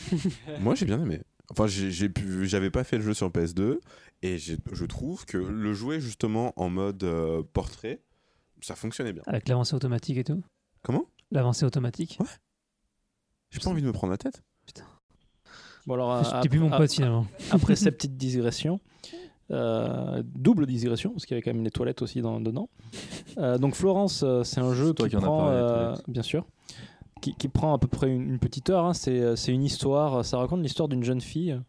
Moi, 0.60 0.76
j'ai 0.76 0.86
bien 0.86 1.02
aimé. 1.02 1.22
Enfin, 1.50 1.68
j'ai 1.68 1.92
j'ai 1.92 2.10
pu, 2.10 2.48
j'avais 2.48 2.70
pas 2.70 2.84
fait 2.84 2.98
le 2.98 3.04
jeu 3.04 3.14
sur 3.14 3.30
PS2 3.30 3.80
et 4.22 4.38
je 4.38 4.86
trouve 4.86 5.26
que 5.26 5.38
le 5.38 5.74
jouer 5.74 6.00
justement 6.00 6.54
en 6.56 6.70
mode 6.70 7.04
euh, 7.04 7.44
portrait, 7.54 8.02
ça 8.62 8.76
fonctionnait 8.76 9.14
bien. 9.14 9.24
Avec 9.26 9.50
l'avancée 9.50 9.76
automatique 9.76 10.18
et 10.18 10.24
tout. 10.24 10.42
Comment? 10.84 11.06
L'avancée 11.32 11.66
automatique. 11.66 12.18
J'ai 13.50 13.60
pas 13.60 13.70
envie 13.70 13.82
de 13.82 13.88
me 13.88 13.92
prendre 13.94 14.12
la 14.12 14.18
tête. 14.18 14.42
Bon, 15.86 15.96
alors, 15.96 16.42
T'es 16.42 16.48
plus 16.48 16.60
mon 16.60 16.70
pote 16.70 16.94
finalement. 16.94 17.28
après 17.52 17.76
cette 17.76 17.98
petite 17.98 18.16
digression, 18.16 18.80
euh, 19.52 20.24
double 20.36 20.66
digression, 20.66 21.12
parce 21.12 21.26
qu'il 21.26 21.36
y 21.36 21.38
avait 21.38 21.42
quand 21.44 21.54
même 21.54 21.64
les 21.64 21.72
toilettes 21.72 22.02
aussi 22.02 22.22
dans, 22.22 22.40
dedans. 22.40 22.70
Euh, 23.38 23.58
donc 23.58 23.76
Florence, 23.76 24.24
euh, 24.24 24.44
c'est 24.44 24.62
un 24.62 24.74
jeu 24.74 24.94
qui, 24.94 25.10
prend, 25.10 25.50
euh, 25.50 25.96
bien 26.08 26.24
sûr, 26.24 26.46
qui, 27.22 27.36
qui 27.36 27.48
prend 27.50 27.74
à 27.74 27.78
peu 27.78 27.88
près 27.88 28.10
une, 28.10 28.22
une 28.30 28.40
petite 28.40 28.70
heure. 28.70 28.86
hein. 28.86 28.94
C'est, 28.94 29.36
c'est 29.36 29.52
une 29.52 29.64
histoire, 29.64 30.24
ça 30.26 30.38
raconte 30.38 30.62
l'histoire 30.62 30.88
d'une 30.88 31.04
jeune 31.04 31.22
fille, 31.22 31.60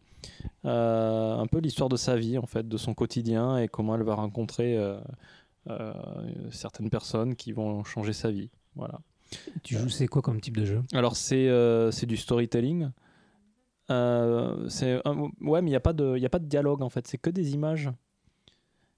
euh, 0.65 1.37
un 1.37 1.47
peu 1.47 1.59
l'histoire 1.59 1.89
de 1.89 1.97
sa 1.97 2.15
vie 2.15 2.37
en 2.37 2.45
fait, 2.45 2.67
de 2.67 2.77
son 2.77 2.93
quotidien 2.93 3.57
et 3.57 3.67
comment 3.67 3.95
elle 3.95 4.03
va 4.03 4.15
rencontrer 4.15 4.77
euh, 4.77 4.97
euh, 5.69 5.93
certaines 6.51 6.89
personnes 6.89 7.35
qui 7.35 7.51
vont 7.51 7.83
changer 7.83 8.13
sa 8.13 8.31
vie. 8.31 8.49
Voilà. 8.75 8.99
Tu 9.63 9.75
joues, 9.75 9.89
c'est 9.89 10.07
quoi 10.07 10.21
comme 10.21 10.39
type 10.39 10.57
de 10.57 10.65
jeu? 10.65 10.83
Alors 10.93 11.15
c'est 11.15 11.49
euh, 11.49 11.91
c'est 11.91 12.05
du 12.05 12.15
storytelling. 12.15 12.89
Euh, 13.91 14.67
c'est 14.69 14.99
un- 15.05 15.29
ouais, 15.41 15.61
mais 15.61 15.67
il 15.69 15.73
n'y 15.73 15.75
a 15.75 15.79
pas 15.79 15.93
de 15.93 16.15
il 16.17 16.21
y 16.21 16.25
a 16.25 16.29
pas 16.29 16.39
de 16.39 16.45
dialogue 16.47 16.81
en 16.81 16.89
fait. 16.89 17.07
C'est 17.07 17.17
que 17.17 17.29
des 17.29 17.53
images. 17.53 17.89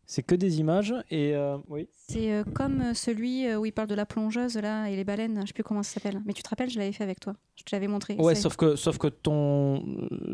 C'est 0.09 0.23
que 0.23 0.35
des 0.35 0.61
images 0.61 0.93
et 1.11 1.35
euh, 1.35 1.57
oui. 1.67 1.89
C'est 1.91 2.31
euh, 2.31 2.45
comme 2.53 2.93
celui 2.93 3.53
où 3.55 3.65
il 3.65 3.73
parle 3.73 3.89
de 3.89 3.95
la 3.95 4.05
plongeuse 4.05 4.55
là 4.55 4.89
et 4.89 4.95
les 4.95 5.03
baleines, 5.03 5.41
je 5.41 5.47
sais 5.47 5.53
plus 5.53 5.63
comment 5.63 5.83
ça 5.83 5.95
s'appelle. 5.95 6.21
Mais 6.25 6.31
tu 6.31 6.41
te 6.43 6.47
rappelles, 6.49 6.69
je 6.69 6.79
l'avais 6.79 6.93
fait 6.93 7.03
avec 7.03 7.19
toi. 7.19 7.33
Je 7.57 7.63
te 7.63 7.75
l'avais 7.75 7.89
montré. 7.89 8.15
Ouais, 8.15 8.33
sauf 8.35 8.55
que 8.55 8.77
sauf 8.77 8.97
que 8.97 9.07
ton 9.07 9.83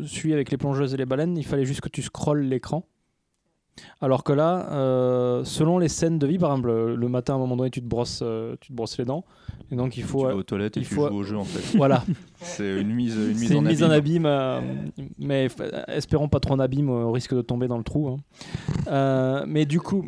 celui 0.06 0.32
avec 0.32 0.52
les 0.52 0.56
plongeuses 0.56 0.94
et 0.94 0.96
les 0.96 1.06
baleines, 1.06 1.36
il 1.36 1.44
fallait 1.44 1.64
juste 1.64 1.80
que 1.80 1.88
tu 1.88 2.02
scrolles 2.02 2.42
l'écran. 2.42 2.86
Alors 4.00 4.22
que 4.24 4.32
là, 4.32 4.68
euh, 4.72 5.44
selon 5.44 5.78
les 5.78 5.88
scènes 5.88 6.18
de 6.18 6.26
vie, 6.26 6.38
par 6.38 6.50
exemple, 6.52 6.70
le 6.94 7.08
matin 7.08 7.32
à 7.32 7.36
un 7.36 7.38
moment 7.40 7.56
donné, 7.56 7.70
tu 7.70 7.80
te 7.80 7.86
brosses 7.86 8.20
euh, 8.22 8.54
tu 8.60 8.68
te 8.68 8.72
brosses 8.76 8.96
les 8.98 9.04
dents 9.04 9.24
et 9.70 9.76
donc 9.76 9.96
il 9.96 10.02
tu 10.02 10.06
faut 10.06 10.24
vas 10.24 10.34
aux 10.36 10.42
toilettes 10.42 10.76
et 10.76 10.80
il 10.80 10.86
tu 10.86 10.94
faut- 10.94 11.08
joues 11.08 11.14
au 11.16 11.22
jeu 11.24 11.36
en 11.36 11.44
fait. 11.44 11.76
voilà. 11.76 12.04
C'est 12.40 12.80
une 12.80 12.92
mise, 12.94 13.16
une 13.16 13.38
mise 13.38 13.52
en 13.52 13.60
une 13.60 13.66
mise 13.68 13.82
en 13.82 13.90
abîme. 13.90 14.26
abîme, 14.26 14.26
euh, 14.26 14.60
mais 15.18 15.48
espérons 15.88 16.28
pas 16.28 16.40
trop 16.40 16.54
en 16.54 16.60
abîme 16.60 16.90
au 16.90 17.10
risque 17.12 17.34
de 17.34 17.42
tomber 17.42 17.66
dans 17.68 17.78
le 17.78 17.84
trou. 17.84 18.16
hein. 18.88 19.44
Mais 19.46 19.64
du 19.66 19.80
coup, 19.80 20.06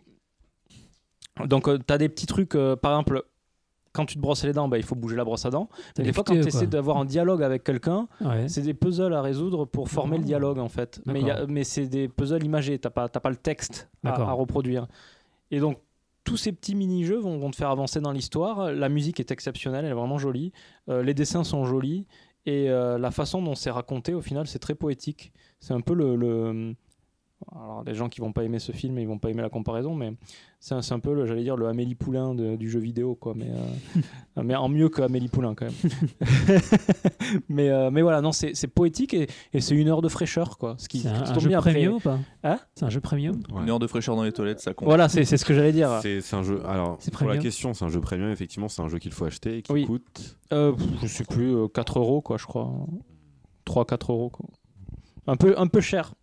donc 1.45 1.69
tu 1.87 1.93
as 1.93 1.99
des 1.99 2.09
petits 2.09 2.27
trucs, 2.27 2.57
par 2.81 2.93
exemple, 2.93 3.25
quand 3.97 4.05
tu 4.07 4.15
te 4.17 4.21
brosses 4.21 4.45
les 4.45 4.53
dents, 4.53 4.69
bah, 4.69 4.77
il 4.79 4.85
faut 4.85 4.95
bouger 4.95 5.17
la 5.17 5.25
brosse 5.25 5.47
à 5.47 5.51
dents. 5.51 5.69
Mais 5.99 6.05
des 6.05 6.13
fois, 6.13 6.23
quand 6.23 6.35
tu 6.35 6.47
essaies 6.47 6.67
d'avoir 6.67 6.99
un 6.99 7.05
dialogue 7.07 7.43
avec 7.43 7.65
quelqu'un, 7.65 8.07
Ouais. 8.21 8.47
c'est 8.49 8.61
des 8.63 8.75
puzzles 8.75 9.15
à 9.15 9.23
résoudre 9.23 9.65
pour 9.65 9.89
former 9.89 10.19
le 10.19 10.23
Oh. 10.23 10.27
dialogue 10.27 10.59
en 10.59 10.69
fait. 10.69 11.01
Mais, 11.07 11.21
il 11.21 11.27
y 11.27 11.31
a- 11.31 11.47
mais 11.47 11.65
c'est 11.65 11.87
des 11.87 12.09
puzzles 12.09 12.45
imagés, 12.45 12.79
t'as 12.79 12.91
pas, 12.91 13.09
t'as 13.09 13.21
pas 13.21 13.31
le 13.31 13.37
texte 13.37 13.89
à, 14.05 14.33
reproduire. 14.33 14.87
Et 15.51 15.59
donc, 15.61 15.79
tous 16.25 16.37
ces 16.37 16.53
petits 16.53 16.75
mini-jeux 16.75 17.19
vont, 17.19 17.39
vont 17.39 17.51
te 17.51 17.57
faire 17.57 17.71
avancer 17.71 18.01
dans 18.01 18.13
l'histoire. 18.13 18.73
La 18.73 18.89
musique 18.89 19.21
est 19.21 19.31
exceptionnelle, 19.31 19.85
elle 19.85 19.93
est 19.93 19.95
vraiment 19.95 20.19
jolie. 20.19 20.53
Euh, 20.89 21.03
les 21.03 21.15
dessins 21.15 21.45
sont 21.45 21.65
jolis. 21.65 22.05
Et 22.47 22.71
euh, 22.71 22.99
la 22.99 23.11
façon 23.11 23.43
dont 23.43 23.55
c'est 23.57 23.71
raconté, 23.71 24.13
au 24.15 24.21
final, 24.21 24.47
c'est 24.47 24.59
très 24.61 24.75
poétique. 24.77 25.33
C'est 25.61 25.75
un 25.75 25.81
peu 25.81 25.95
le, 25.95 26.15
le- 26.17 26.75
Alors, 27.55 27.85
les 27.85 27.95
gens 27.95 28.09
qui 28.09 28.21
vont 28.23 28.33
pas 28.33 28.45
aimer 28.45 28.59
ce 28.59 28.73
film, 28.73 28.99
ils 28.99 29.07
vont 29.07 29.19
pas 29.19 29.29
aimer 29.29 29.43
la 29.43 29.51
comparaison, 29.51 29.95
mais 29.95 30.15
c'est 30.59 30.75
un, 30.75 30.81
un 30.91 30.99
peu, 30.99 31.15
le- 31.15 31.27
j'allais 31.27 31.43
dire, 31.43 31.57
le 31.57 31.67
Amélie 31.69 31.95
Poulain 31.95 32.35
de- 32.35 32.57
du 32.57 32.71
jeu 32.71 32.81
vidéo, 32.81 33.15
quoi. 33.15 33.35
Mais, 33.37 33.51
euh, 33.51 34.43
mais 34.43 34.55
en 34.57 34.69
mieux 34.71 34.89
que 34.89 35.03
Amélie 35.03 35.29
Poulain, 35.29 35.55
quand 35.55 35.67
même. 35.67 35.75
mais, 37.49 37.69
euh, 37.69 37.91
mais 37.91 38.03
voilà, 38.03 38.21
non, 38.21 38.33
c'est 38.33 38.67
poétique 38.69 39.15
et, 39.15 39.29
et 39.53 39.61
c'est 39.61 39.75
une 39.75 39.89
heure 39.89 40.03
de 40.03 40.09
fraîcheur, 40.09 40.57
quoi. 40.59 40.77
Ce 40.79 40.89
qui, 40.89 41.01
C'est 41.01 41.09
ce 41.09 41.33
un, 41.33 41.39
jeu 41.39 41.55
après. 41.55 41.73
premium 41.73 41.95
ou 41.95 42.01
pas? 42.01 42.19
Hein? 42.43 42.59
C'est 42.75 42.85
un 42.85 42.91
jeu 42.91 43.01
premium? 43.01 43.37
Ouais. 43.53 43.63
Une 43.63 43.71
heure 43.71 43.79
de 43.79 43.87
fraîcheur 43.87 44.17
dans 44.17 44.23
les 44.23 44.33
toilettes, 44.33 44.61
ça 44.61 44.73
compte. 44.75 44.89
Voilà, 44.89 45.09
c'est 45.09 45.25
c'est 45.25 45.37
ce 45.37 45.45
que 45.45 45.53
j'allais 45.55 45.73
dire. 45.73 46.01
C'est 46.03 46.35
un 46.35 46.43
jeu. 46.43 46.63
Alors, 46.67 46.97
C'est 47.01 47.13
pour 47.13 47.27
la 47.29 47.39
question, 47.39 47.75
c'est 47.75 47.85
un 47.85 47.89
jeu 47.91 48.01
premium. 48.01 48.31
Effectivement, 48.31 48.69
c'est 48.69 48.83
un 48.83 48.89
jeu 48.89 48.99
qu'il 48.99 49.13
faut 49.13 49.25
acheter 49.27 49.59
et 49.59 49.63
qui 49.63 49.73
Oui. 49.73 49.85
coûte. 49.85 50.39
Euh, 50.53 50.73
je 51.03 51.07
sais 51.07 51.25
plus, 51.25 51.55
euh, 51.55 51.69
4 51.69 51.99
euros, 51.99 52.21
quoi, 52.23 52.39
je 52.39 52.47
crois. 52.47 52.73
3-4 53.67 54.11
euros, 54.13 54.31
quoi. 54.31 54.47
Un 55.27 55.37
peu, 55.37 55.55
un 55.59 55.67
peu 55.67 55.81
cher 55.81 56.15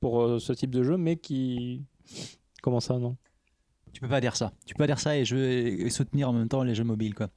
pour 0.00 0.22
euh, 0.22 0.38
ce 0.38 0.52
type 0.52 0.70
de 0.70 0.82
jeu, 0.82 0.96
mais 0.96 1.16
qui. 1.16 1.82
Comment 2.62 2.80
ça, 2.80 2.98
non? 2.98 3.16
Tu 3.92 4.00
peux 4.00 4.08
pas 4.08 4.20
dire 4.20 4.36
ça. 4.36 4.52
Tu 4.66 4.74
peux 4.74 4.78
pas 4.82 4.86
dire 4.86 5.00
ça 5.00 5.16
et, 5.16 5.24
je, 5.24 5.36
et 5.36 5.90
soutenir 5.90 6.28
en 6.28 6.32
même 6.32 6.48
temps 6.48 6.62
les 6.62 6.74
jeux 6.74 6.84
mobiles. 6.84 7.14
Quoi. 7.14 7.28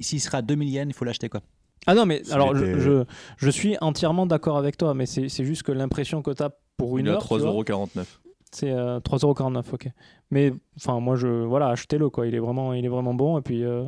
Ici, 0.00 0.16
il 0.16 0.20
sera 0.20 0.38
à 0.38 0.42
2000 0.42 0.68
yens, 0.70 0.86
il 0.88 0.94
faut 0.94 1.04
l'acheter. 1.04 1.28
quoi. 1.28 1.40
Ah 1.86 1.94
non, 1.94 2.06
mais 2.06 2.24
Ça 2.24 2.34
alors, 2.34 2.54
je, 2.54 2.78
je, 2.78 3.04
je 3.36 3.50
suis 3.50 3.76
entièrement 3.80 4.26
d'accord 4.26 4.56
avec 4.58 4.76
toi, 4.76 4.94
mais 4.94 5.06
c'est 5.06 5.28
c'est 5.28 5.44
juste 5.44 5.62
que 5.62 5.72
l'impression 5.72 6.22
que 6.22 6.30
tu 6.32 6.42
as 6.42 6.50
pour 6.76 6.98
une 6.98 7.06
Il 7.06 7.08
est 7.08 7.12
à 7.12 7.14
heure, 7.16 7.28
tu 7.28 7.38
vois, 7.38 7.52
3,49€. 7.62 8.04
c'est 8.52 8.70
euh, 8.70 9.00
3,49€, 9.00 9.64
ok. 9.74 9.88
Mais 10.30 10.52
enfin, 10.76 11.00
moi, 11.00 11.16
je, 11.16 11.26
voilà, 11.28 11.68
achetez-le, 11.68 12.08
quoi. 12.10 12.26
Il 12.26 12.34
est 12.34 12.38
vraiment, 12.40 12.72
il 12.72 12.84
est 12.84 12.88
vraiment 12.88 13.14
bon, 13.14 13.38
et 13.38 13.42
puis. 13.42 13.64
euh, 13.64 13.84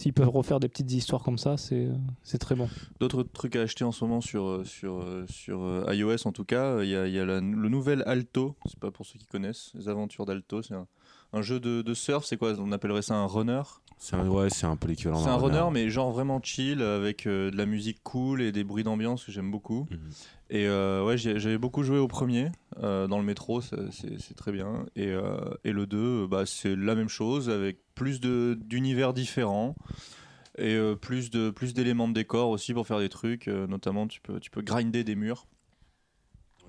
S'ils 0.00 0.14
peuvent 0.14 0.30
refaire 0.30 0.60
des 0.60 0.68
petites 0.70 0.90
histoires 0.92 1.22
comme 1.22 1.36
ça, 1.36 1.56
c'est 1.58 2.38
très 2.38 2.54
bon. 2.54 2.70
D'autres 3.00 3.22
trucs 3.22 3.54
à 3.54 3.60
acheter 3.60 3.84
en 3.84 3.92
ce 3.92 4.02
moment 4.02 4.22
sur, 4.22 4.46
euh, 4.46 4.64
sur, 4.64 5.02
euh, 5.02 5.26
sur 5.28 5.62
euh, 5.62 5.84
iOS 5.94 6.26
en 6.26 6.32
tout 6.32 6.46
cas, 6.46 6.82
il 6.82 6.88
y 6.88 6.96
a, 6.96 7.04
le 7.04 7.40
nouvel 7.68 8.02
Alto, 8.06 8.56
c'est 8.64 8.78
pas 8.78 8.90
pour 8.90 9.04
ceux 9.04 9.18
qui 9.18 9.26
connaissent, 9.26 9.72
les 9.74 9.90
aventures 9.90 10.24
d'Alto, 10.24 10.62
c'est 10.62 10.72
un, 10.72 10.86
un 11.34 11.42
jeu 11.42 11.60
de, 11.60 11.82
de 11.82 11.92
surf, 11.92 12.24
c'est 12.24 12.38
quoi? 12.38 12.58
On 12.58 12.72
appellerait 12.72 13.02
ça 13.02 13.14
un 13.14 13.26
runner? 13.26 13.60
C'est 14.02 14.16
un, 14.16 14.26
ouais, 14.26 14.48
c'est 14.48 14.64
un 14.64 14.76
peu 14.76 14.88
l'équivalent. 14.88 15.22
C'est 15.22 15.28
un 15.28 15.36
runner 15.36 15.68
mais 15.70 15.90
genre 15.90 16.10
vraiment 16.10 16.40
chill 16.42 16.80
avec 16.80 17.26
euh, 17.26 17.50
de 17.50 17.56
la 17.58 17.66
musique 17.66 17.98
cool 18.02 18.40
et 18.40 18.50
des 18.50 18.64
bruits 18.64 18.82
d'ambiance 18.82 19.24
que 19.24 19.30
j'aime 19.30 19.50
beaucoup. 19.50 19.86
Mhm. 19.90 19.98
Et 20.48 20.66
euh, 20.66 21.04
ouais, 21.04 21.18
j'avais 21.18 21.58
beaucoup 21.58 21.82
joué 21.82 21.98
au 21.98 22.08
premier 22.08 22.50
euh, 22.82 23.06
dans 23.06 23.18
le 23.18 23.24
métro, 23.24 23.60
c'est 23.60 24.34
très 24.36 24.52
bien. 24.52 24.86
Et, 24.96 25.12
et 25.64 25.72
le 25.72 25.86
2, 25.86 26.26
bah, 26.26 26.44
c'est 26.46 26.74
la 26.74 26.94
même 26.94 27.10
chose 27.10 27.50
avec 27.50 27.78
plus 27.94 28.20
de- 28.20 28.58
d'univers 28.64 29.12
différents 29.12 29.76
et 30.58 30.78
plus 31.00 31.30
de 31.30 31.50
plus 31.50 31.74
d'éléments 31.74 32.08
de 32.08 32.14
décor 32.14 32.48
aussi 32.48 32.72
pour 32.74 32.86
faire 32.86 32.98
des 32.98 33.10
trucs. 33.10 33.46
notamment, 33.48 34.06
tu 34.08 34.20
peux 34.22 34.40
tu 34.40 34.50
peux 34.50 34.62
grinder 34.62 35.04
des 35.04 35.14
murs. 35.14 35.46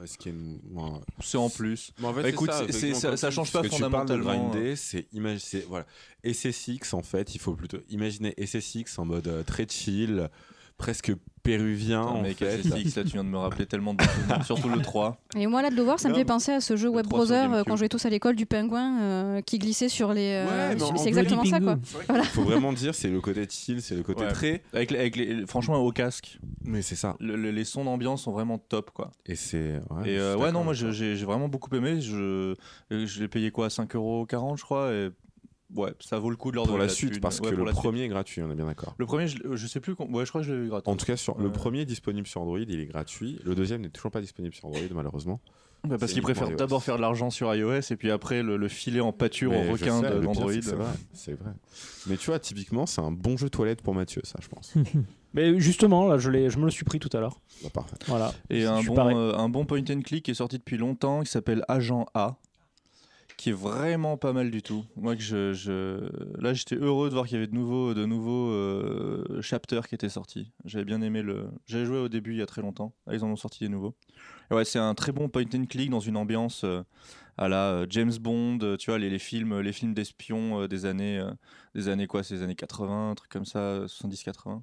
Ce 0.06 0.18
qui 0.18 0.30
est 0.30 0.34
ouais. 0.34 0.90
C'est 1.22 1.38
en 1.38 1.50
plus. 1.50 1.92
Mais 2.00 2.08
en 2.08 2.14
fait, 2.14 2.22
Bah, 2.24 2.30
écoute, 2.30 2.52
ça, 2.52 2.66
ça- 2.96 3.18
ça 3.18 3.32
change 3.32 3.52
pas 3.52 3.62
que 3.62 3.68
tu 3.68 3.80
parles 3.82 4.08
de 4.08 4.14
fondamentalement, 4.16 4.52
imag- 5.14 5.40
c'est- 5.40 5.66
voilà. 5.68 5.86
SSX 6.24 6.94
en 6.94 7.02
fait, 7.02 7.36
il 7.36 7.40
faut 7.40 7.54
plutôt 7.56 7.80
imaginer 7.90 8.34
SSX 8.38 8.98
en 9.00 9.06
mode 9.06 9.28
euh, 9.28 9.44
très 9.44 9.68
chill, 9.68 10.30
presque 10.82 11.14
péruvien 11.44 12.02
Putain, 12.04 12.14
en 12.14 12.22
mec, 12.22 12.38
fait. 12.38 12.62
SSX, 12.62 12.96
là, 12.98 13.04
tu 13.04 13.10
viens 13.14 13.24
de 13.24 13.30
me 13.30 13.38
rappeler 13.38 13.66
tellement 13.66 13.94
de 13.96 14.04
surtout 14.46 14.70
le 14.70 14.80
3. 14.82 15.18
Et 15.36 15.48
moi, 15.48 15.62
là, 15.64 15.70
de 15.72 15.76
le 15.76 15.82
voir, 15.82 16.00
ça 16.00 16.08
me 16.10 16.14
fait 16.14 16.26
penser 16.26 16.52
à 16.52 16.60
ce 16.62 16.76
jeu 16.76 16.88
Web 16.90 17.08
3 17.08 17.26
sur 17.26 17.36
Browser 17.36 17.54
euh, 17.56 17.64
quand 17.64 17.74
on 17.74 17.76
jouait 17.78 17.90
tous 17.90 18.06
à 18.06 18.10
l'école 18.10 18.36
du 18.36 18.46
pingouin 18.46 19.02
euh, 19.02 19.42
qui 19.42 19.58
glissait 19.58 19.90
sur 19.90 20.14
les. 20.14 20.44
euh, 20.48 20.76
Ouais, 20.76 20.98
c'est 20.98 21.08
exactement 21.08 21.44
ça, 21.46 21.60
quoi. 21.60 21.78
Il 22.16 22.24
faut 22.26 22.44
vraiment 22.44 22.72
dire, 22.74 22.94
c'est 22.94 23.10
le 23.10 23.22
côté 23.22 23.48
chill, 23.50 23.82
c'est 23.82 23.96
le 23.96 24.04
côté 24.04 24.24
Ouais. 24.24 24.32
très. 24.32 24.62
Avec, 24.74 24.92
les- 24.92 25.00
avec 25.00 25.16
les, 25.16 25.46
franchement, 25.48 25.78
au 25.78 25.92
casque, 25.92 26.38
Mais 26.64 26.82
c'est 26.84 26.96
ça. 26.96 27.16
le- 27.20 27.36
le- 27.36 27.52
les 27.52 27.64
sons 27.64 27.86
d'ambiance 27.86 28.24
sont 28.24 28.32
vraiment 28.32 28.58
top, 28.60 28.92
quoi. 28.92 29.12
Et 29.26 29.36
c'est. 29.36 29.82
Ouais, 29.90 30.10
et 30.12 30.20
euh, 30.20 30.36
ouais, 30.38 30.52
non, 30.52 30.64
moi 30.64 30.74
j'ai 30.74 31.16
vraiment 31.26 31.48
beaucoup 31.50 31.76
aimé. 31.76 32.02
Je, 32.02 32.56
je 32.92 33.20
l'ai 33.20 33.28
payé 33.28 33.50
quoi? 33.52 33.68
5,40€ 33.70 34.58
je 34.58 34.64
crois. 34.64 34.92
Et 34.94 35.10
ouais, 35.76 35.94
ça 36.00 36.20
vaut 36.20 36.30
le 36.30 36.36
coup 36.36 36.52
de 36.52 36.56
leur 36.56 36.66
Pour 36.66 36.74
donner 36.74 36.86
la 36.88 36.90
suite, 36.94 37.14
thune. 37.14 37.22
parce 37.22 37.40
Ouais, 37.40 37.50
que 37.52 37.56
le 37.56 37.64
la 37.64 37.72
suite. 37.72 37.82
premier 37.82 38.02
est 38.04 38.08
gratuit, 38.08 38.42
on 38.42 38.52
est 38.52 38.56
bien 38.56 38.66
d'accord. 38.66 38.96
Le 38.98 39.06
premier, 39.06 39.28
je, 39.28 39.38
je 39.56 39.68
sais 39.68 39.80
plus. 39.80 39.94
Ouais, 39.98 40.26
je 40.26 40.30
crois 40.30 40.42
que 40.42 40.48
je 40.48 40.54
l'ai 40.54 40.66
eu 40.66 40.70
gratuit. 40.70 40.92
En 40.92 40.96
tout 40.96 41.06
cas, 41.06 41.18
sur 41.18 41.38
le 41.38 41.52
premier 41.52 41.82
est 41.82 41.86
disponible 41.86 42.28
sur 42.28 42.42
Android, 42.42 42.60
il 42.60 42.80
est 42.80 42.86
gratuit. 42.86 43.40
Le 43.44 43.56
deuxième 43.56 43.82
n'est 43.82 43.90
toujours 43.90 44.12
pas 44.12 44.22
disponible 44.22 44.54
sur 44.56 44.66
Android, 44.66 44.82
malheureusement. 44.94 45.40
Bah, 45.84 45.98
parce 46.00 46.14
qu'ils 46.14 46.22
préfèrent 46.22 46.56
d'abord 46.56 46.84
faire 46.84 46.98
de 46.98 47.02
l'argent 47.02 47.32
sur 47.32 47.56
iOS 47.56 47.80
et 47.92 47.96
puis 47.96 48.12
après 48.12 48.44
le, 48.44 48.56
le 48.56 48.68
filer 48.68 49.02
en 49.02 49.12
pâture 49.12 49.52
le 49.52 49.76
pire, 49.76 50.00
d'Android. 50.22 50.52
c'est 50.62 50.76
vrai, 50.76 50.86
c'est 51.12 51.34
vrai. 51.34 51.50
Mais 52.06 52.18
tu 52.18 52.28
vois, 52.28 52.38
typiquement, 52.38 52.86
c'est 52.86 53.02
un 53.02 53.12
bon 53.12 53.36
jeu 53.36 53.50
toilette 53.50 53.82
pour 53.82 53.96
Mathieu, 53.96 54.22
ça, 54.24 54.38
je 54.44 54.48
pense. 54.48 54.76
Mais 55.34 55.60
justement, 55.60 56.08
là, 56.08 56.20
je, 56.20 56.30
l'ai- 56.30 56.52
je 56.52 56.60
me 56.60 56.66
le 56.66 56.70
suis 56.72 56.84
pris 56.86 57.00
tout 57.00 57.10
à 57.14 57.20
l'heure. 57.20 57.40
Bah, 57.64 57.70
parfait. 57.74 57.96
Voilà. 58.06 58.32
Et 58.52 58.66
un 58.66 58.84
bon, 58.84 58.94
pareil. 58.94 59.16
euh, 59.18 59.36
un 59.36 59.50
bon 59.50 59.66
point 59.66 59.80
and 59.90 60.02
click 60.04 60.26
qui 60.26 60.32
est 60.32 60.36
sorti 60.36 60.60
depuis 60.60 60.78
longtemps, 60.78 61.24
qui 61.24 61.32
s'appelle 61.32 61.64
Agent 61.68 62.06
A, 62.14 62.36
qui 63.42 63.50
est 63.50 63.54
vraiment 63.54 64.18
pas 64.18 64.34
mal 64.34 64.52
du 64.52 64.62
tout. 64.62 64.86
Moi, 64.96 65.16
là, 65.16 66.54
j'étais 66.54 66.76
heureux 66.76 67.10
de 67.10 67.16
voir 67.16 67.26
qu'il 67.26 67.38
y 67.38 67.38
avait 67.38 67.48
de 67.48 67.56
nouveaux, 67.56 67.96
de 67.96 68.06
euh, 68.06 69.42
chapters 69.42 69.88
qui 69.88 69.96
étaient 69.96 70.10
sortis. 70.10 70.52
J'avais 70.64 70.86
bien 70.86 71.02
aimé 71.02 71.24
le. 71.24 71.50
J'avais 71.66 71.86
joué 71.86 71.98
au 71.98 72.08
début 72.08 72.34
il 72.34 72.38
y 72.38 72.44
a 72.44 72.46
très 72.46 72.62
longtemps. 72.62 72.94
Là, 73.08 73.16
ils 73.16 73.24
en 73.24 73.30
ont 73.30 73.36
sorti 73.36 73.64
des 73.64 73.70
nouveaux. 73.70 73.96
Et 74.52 74.54
ouais, 74.54 74.64
c'est 74.64 74.78
un 74.78 74.94
très 74.94 75.12
bon 75.12 75.28
point 75.28 75.46
and 75.56 75.66
click 75.66 75.90
dans 75.90 76.00
une 76.00 76.18
ambiance 76.18 76.66
euh, 76.66 76.84
à 77.40 77.50
la 77.50 77.72
euh, 77.72 77.88
James 77.90 78.14
Bond. 78.20 78.60
tu 78.78 78.92
vois, 78.92 79.00
les, 79.00 79.18
films, 79.18 79.60
les 79.60 79.74
films 79.74 79.96
d'espions 79.96 80.68
des 80.68 80.86
années, 80.86 81.26
des 81.74 81.90
années 81.90 82.06
quoi, 82.06 82.22
les 82.30 82.44
années 82.44 82.54
80, 82.54 83.10
un 83.10 83.16
truc 83.16 83.32
comme 83.32 83.46
ça, 83.46 83.86
70-80. 83.86 84.62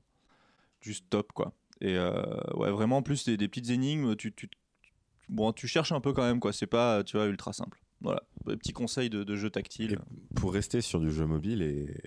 Juste 0.82 1.04
top 1.10 1.32
quoi. 1.32 1.52
Et 1.80 1.98
ouais, 1.98 2.70
vraiment, 2.70 2.98
en 2.98 3.02
plus, 3.02 3.24
des, 3.24 3.36
des 3.36 3.48
petites 3.48 3.70
énigmes, 3.70 4.14
tu, 4.14 4.32
cherches 5.66 5.90
un 5.90 6.00
peu 6.00 6.12
quand 6.12 6.22
même, 6.22 6.38
quoi. 6.38 6.52
C'est 6.52 6.68
pas, 6.68 7.02
ultra 7.26 7.52
simple. 7.52 7.80
Voilà, 8.00 8.22
petit 8.44 8.72
conseil 8.72 9.10
de, 9.10 9.24
de 9.24 9.36
jeu 9.36 9.50
tactile. 9.50 9.92
Et 9.94 10.34
pour 10.36 10.52
rester 10.52 10.80
sur 10.80 11.00
du 11.00 11.10
jeu 11.10 11.26
mobile 11.26 11.62
et 11.62 12.00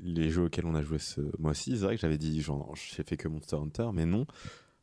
les 0.00 0.30
jeux 0.30 0.44
auxquels 0.44 0.64
on 0.66 0.74
a 0.74 0.82
joué 0.82 0.98
ce 0.98 1.20
mois-ci, 1.38 1.72
c'est 1.72 1.84
vrai 1.84 1.96
que 1.96 2.00
j'avais 2.00 2.16
dit, 2.18 2.40
genre, 2.40 2.74
j'ai 2.74 3.02
fait 3.02 3.16
que 3.18 3.28
Monster 3.28 3.56
Hunter, 3.56 3.88
mais 3.92 4.06
non, 4.06 4.26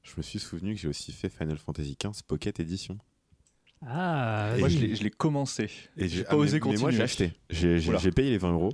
je 0.03 0.13
me 0.17 0.21
suis 0.21 0.37
souvenu 0.39 0.75
que 0.75 0.79
j'ai 0.79 0.87
aussi 0.87 1.11
fait 1.11 1.29
Final 1.29 1.57
Fantasy 1.57 1.97
XV 1.99 2.21
Pocket 2.27 2.59
Edition. 2.59 2.97
Ah, 3.85 4.53
Moi, 4.59 4.67
oui. 4.69 4.95
je 4.95 5.03
l'ai- 5.03 5.09
commencé. 5.09 5.69
Et 5.97 6.07
J'ai 6.07 6.23
pas 6.23 6.31
ah, 6.33 6.37
osé 6.37 6.59
mais- 6.59 6.65
Mais 6.71 6.77
moi, 6.77 6.91
continuer. 6.91 6.91
j'ai 6.97 7.01
acheté. 7.03 7.33
J'ai 7.49 8.11
payé 8.11 8.29
les 8.29 8.37
20 8.37 8.51
euros. 8.53 8.71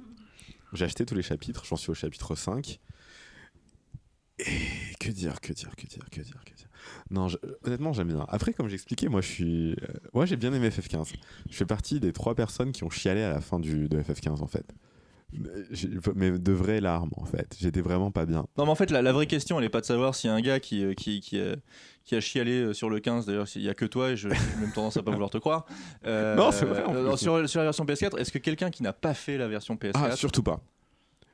J'ai 0.74 0.86
acheté 0.86 1.06
tous 1.06 1.16
les 1.16 1.24
chapitres. 1.24 1.66
J'en 1.66 1.78
suis 1.78 1.90
au 1.90 1.96
chapitre 1.96 2.36
5. 2.36 2.80
Et 4.40 4.46
que 5.00 5.10
dire, 5.12 5.42
que 5.42 5.52
dire, 5.52 5.76
que 5.76 5.88
dire, 5.88 6.06
que 6.12 6.22
dire, 6.22 6.44
que 6.46 6.54
dire. 6.54 6.69
Non, 7.12 7.28
je- 7.28 7.38
honnêtement, 7.66 7.94
j'aime 7.94 8.08
bien. 8.10 8.26
Après, 8.30 8.54
comme 8.54 8.68
j'expliquais, 8.68 9.08
moi, 9.10 9.22
je 9.22 9.28
suis. 9.28 9.72
euh, 9.74 9.76
moi, 10.14 10.26
j'ai 10.26 10.36
bien 10.38 10.54
aimé 10.54 10.70
FF15. 10.70 11.14
Je 11.50 11.56
fais 11.56 11.66
partie 11.66 12.00
des 12.00 12.14
trois 12.14 12.36
personnes 12.36 12.72
qui 12.72 12.84
ont 12.84 12.90
chialé 12.90 13.22
à 13.24 13.30
la 13.32 13.42
fin 13.42 13.60
du, 13.60 13.88
de 13.90 14.00
FF15, 14.02 14.42
en 14.42 14.48
fait. 14.48 14.66
Mais 16.16 16.32
de 16.32 16.52
vraies 16.52 16.82
larmes, 16.82 17.12
en 17.16 17.26
fait. 17.26 17.56
J'étais 17.60 17.82
vraiment 17.82 18.10
pas 18.12 18.26
bien. 18.26 18.48
Non, 18.58 18.66
mais 18.66 18.72
en 18.72 18.76
fait, 18.76 18.90
la, 18.92 19.02
la 19.02 19.12
vraie 19.14 19.28
question, 19.28 19.60
elle 19.60 19.66
est 19.66 19.70
pas 19.70 19.82
de 19.82 19.86
savoir 19.86 20.16
s'il 20.16 20.30
y 20.30 20.34
a 20.34 20.36
un 20.36 20.42
gars 20.42 20.60
qui, 20.60 20.84
euh, 20.84 20.94
qui, 20.96 21.20
qui, 21.22 21.40
a, 21.40 21.56
qui 22.04 22.16
a 22.16 22.20
chialé 22.20 22.62
euh, 22.62 22.74
sur 22.74 22.90
le 22.90 23.00
15. 23.00 23.28
D'ailleurs, 23.28 23.46
il 23.56 23.62
y 23.62 23.70
a 23.70 23.76
que 23.76 23.86
toi 23.86 24.10
et 24.12 24.18
je- 24.18 24.30
j'ai 24.30 24.60
même 24.60 24.72
tendance 24.74 24.98
à 24.98 25.04
pas 25.04 25.12
vouloir 25.12 25.30
te 25.30 25.38
croire. 25.38 25.66
Euh, 26.06 26.36
Non, 26.36 26.52
c'est 26.52 26.66
vrai, 26.66 26.84
euh, 26.90 27.16
sur, 27.16 27.48
sur 27.48 27.60
la 27.60 27.66
version 27.66 27.86
PS4, 27.86 28.18
est-ce 28.18 28.32
que 28.32 28.40
quelqu'un 28.40 28.72
qui 28.72 28.82
n'a 28.82 28.94
pas 28.94 29.14
fait 29.14 29.38
la 29.38 29.48
version 29.48 29.76
PS4 29.76 29.92
Ah, 29.94 30.16
surtout 30.16 30.42
pas. 30.44 30.62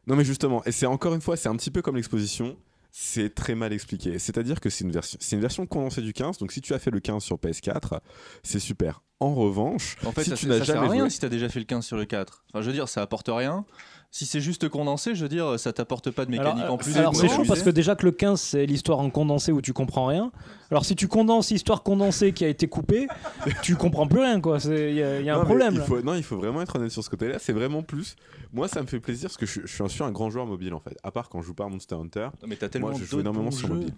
Non, 0.08 0.16
mais 0.18 0.26
justement, 0.26 0.64
et 0.66 0.72
c'est 0.72 0.86
encore 0.86 1.16
une 1.16 1.22
fois, 1.22 1.38
c'est 1.38 1.48
un 1.50 1.56
petit 1.56 1.72
peu 1.72 1.82
comme 1.82 1.96
l'exposition. 1.96 2.58
C'est 2.98 3.36
très 3.36 3.56
mal 3.56 3.74
expliqué. 3.74 4.20
C'est-à-dire 4.20 4.62
que 4.62 4.70
c'est 4.70 4.86
une 4.86 4.92
version, 4.94 5.18
c'est 5.20 5.36
une 5.36 5.42
version 5.42 5.66
condensée 5.66 6.02
du 6.02 6.14
15. 6.14 6.38
Donc, 6.38 6.54
si 6.54 6.62
tu 6.62 6.74
as 6.74 6.80
fait 6.80 6.92
le 6.92 7.02
15 7.02 7.22
sur 7.22 7.36
PS4, 7.36 8.00
c'est 8.42 8.60
super. 8.62 9.02
En 9.20 9.34
revanche, 9.36 9.98
En 10.06 10.14
fait, 10.14 10.24
si 10.24 10.30
ça, 10.30 10.38
tu 10.38 10.48
n'as 10.48 10.64
jamais 10.64 10.88
rien 10.88 11.04
joué- 11.04 11.10
si 11.10 11.20
t'as 11.20 11.28
déjà 11.28 11.50
fait 11.50 11.60
le 11.60 11.66
15 11.66 11.86
sur 11.86 11.98
le 11.98 12.06
4. 12.06 12.46
Enfin, 12.50 12.62
je 12.62 12.68
veux 12.68 12.74
dire, 12.74 12.88
ça 12.88 13.02
apporte 13.02 13.28
rien. 13.30 13.66
Si 14.12 14.26
c'est 14.26 14.40
juste 14.40 14.70
condensé, 14.70 15.14
je 15.14 15.24
veux 15.24 15.30
dire, 15.30 15.60
ça 15.60 15.74
t'apporte 15.74 16.10
pas 16.10 16.26
de 16.26 16.32
mécanique 16.32 16.64
Alors, 16.64 16.74
en 16.76 16.78
plus. 16.78 16.96
alors 16.98 17.12
de 17.12 17.18
c'est 17.18 17.28
chaud 17.28 17.44
parce 17.46 17.62
que 17.64 17.70
déjà 17.70 17.96
que 17.96 18.06
le 18.06 18.12
15 18.14 18.40
c'est 18.40 18.66
l'histoire 18.66 19.00
en 19.00 19.10
condensé 19.10 19.52
où 19.52 19.62
tu 19.62 19.74
comprends 19.74 20.06
rien. 20.06 20.32
Alors 20.72 20.86
si 20.86 20.96
tu 20.96 21.08
condenses 21.10 21.52
l'histoire 21.52 21.84
condensée 21.84 22.32
qui 22.32 22.46
a 22.46 22.48
été 22.48 22.68
coupée, 22.68 23.08
tu 23.62 23.76
comprends 23.76 24.08
plus 24.08 24.20
rien 24.22 24.40
quoi. 24.40 24.58
Il 24.64 24.94
y, 24.94 25.04
a- 25.04 25.20
y 25.20 25.30
a 25.30 25.36
Non, 25.36 25.42
un 25.42 25.46
problème. 25.46 25.74
Il 25.76 25.82
faut, 25.82 26.02
non, 26.02 26.14
il 26.16 26.24
faut 26.24 26.38
vraiment 26.38 26.62
être 26.62 26.78
honnête 26.78 26.92
sur 26.92 27.04
ce 27.04 27.10
côté-là. 27.10 27.40
C'est 27.40 27.52
vraiment 27.54 27.84
plus. 27.84 28.16
Moi, 28.54 28.68
ça 28.70 28.82
me 28.82 28.88
fait 28.88 29.02
plaisir 29.02 29.28
parce 29.30 29.38
que 29.38 29.46
je, 29.46 29.62
je 29.66 29.88
suis 29.88 30.04
un- 30.04 30.12
grand 30.12 30.30
joueur 30.30 30.46
mobile 30.46 30.74
en 30.74 30.80
fait. 30.80 30.98
À 31.04 31.12
part 31.12 31.28
quand 31.28 31.42
je 31.42 31.48
joue 31.48 31.54
pas 31.54 31.66
à 31.66 31.70
Monster 31.70 31.96
Hunter, 31.96 32.30
Non, 32.42 32.48
mais 32.48 32.56
t'as 32.56 32.70
tellement 32.70 32.92
moi, 32.92 32.98
je 33.00 33.04
joue 33.04 33.20
énormément 33.20 33.52
sur 33.52 33.68
jeux. 33.68 33.74
mobile. 33.74 33.94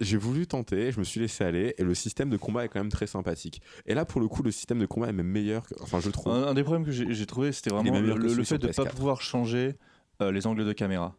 J'ai 0.00 0.16
voulu 0.16 0.46
tenter, 0.46 0.90
je 0.90 0.98
me 0.98 1.04
suis 1.04 1.20
laissé 1.20 1.44
aller, 1.44 1.74
et 1.78 1.84
le 1.84 1.94
système 1.94 2.28
de 2.28 2.36
combat 2.36 2.64
est 2.64 2.68
quand 2.68 2.80
même 2.80 2.90
très 2.90 3.06
sympathique. 3.06 3.62
Et 3.86 3.94
là, 3.94 4.04
pour 4.04 4.20
le 4.20 4.26
coup, 4.26 4.42
le 4.42 4.50
système 4.50 4.80
de 4.80 4.86
combat 4.86 5.08
est 5.08 5.12
même 5.12 5.26
meilleur. 5.28 5.64
Que, 5.66 5.74
enfin, 5.82 6.00
je 6.00 6.10
trouve. 6.10 6.32
Un, 6.32 6.48
un 6.48 6.54
des 6.54 6.64
problèmes 6.64 6.84
que 6.84 6.90
j'ai 6.90 7.26
trouvé, 7.26 7.52
c'était 7.52 7.70
vraiment 7.70 7.92
le, 8.00 8.44
fait 8.44 8.58
de 8.58 8.66
ne 8.66 8.72
pas 8.72 8.82
PS4. 8.84 8.88
pouvoir 8.94 9.22
changer 9.22 9.76
euh, 10.20 10.32
les 10.32 10.46
angles 10.48 10.64
de 10.64 10.72
caméra. 10.72 11.14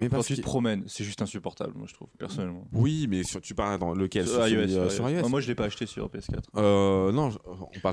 mais 0.00 0.08
Quand 0.08 0.22
tu 0.22 0.34
te 0.34 0.40
promènes, 0.40 0.84
c'est 0.86 1.04
juste 1.04 1.20
insupportable, 1.20 1.74
moi 1.76 1.86
je 1.86 1.92
trouve, 1.94 2.08
personnellement. 2.18 2.66
Oui, 2.72 3.06
mais 3.08 3.22
sur- 3.22 3.40
tu 3.42 3.54
parles 3.54 3.78
dans 3.78 3.92
lequel? 3.92 4.26
Sur 4.26 4.48
iOS, 4.48 4.60
euh, 4.60 4.88
sur 4.88 4.92
sur 4.92 5.10
iOS. 5.10 5.20
iOS 5.20 5.28
Moi 5.28 5.40
je 5.40 5.48
l'ai 5.48 5.54
pas 5.54 5.64
acheté 5.64 5.84
sur 5.84 6.08
PS4. 6.08 6.38
Euh, 6.56 7.12
non, 7.12 7.30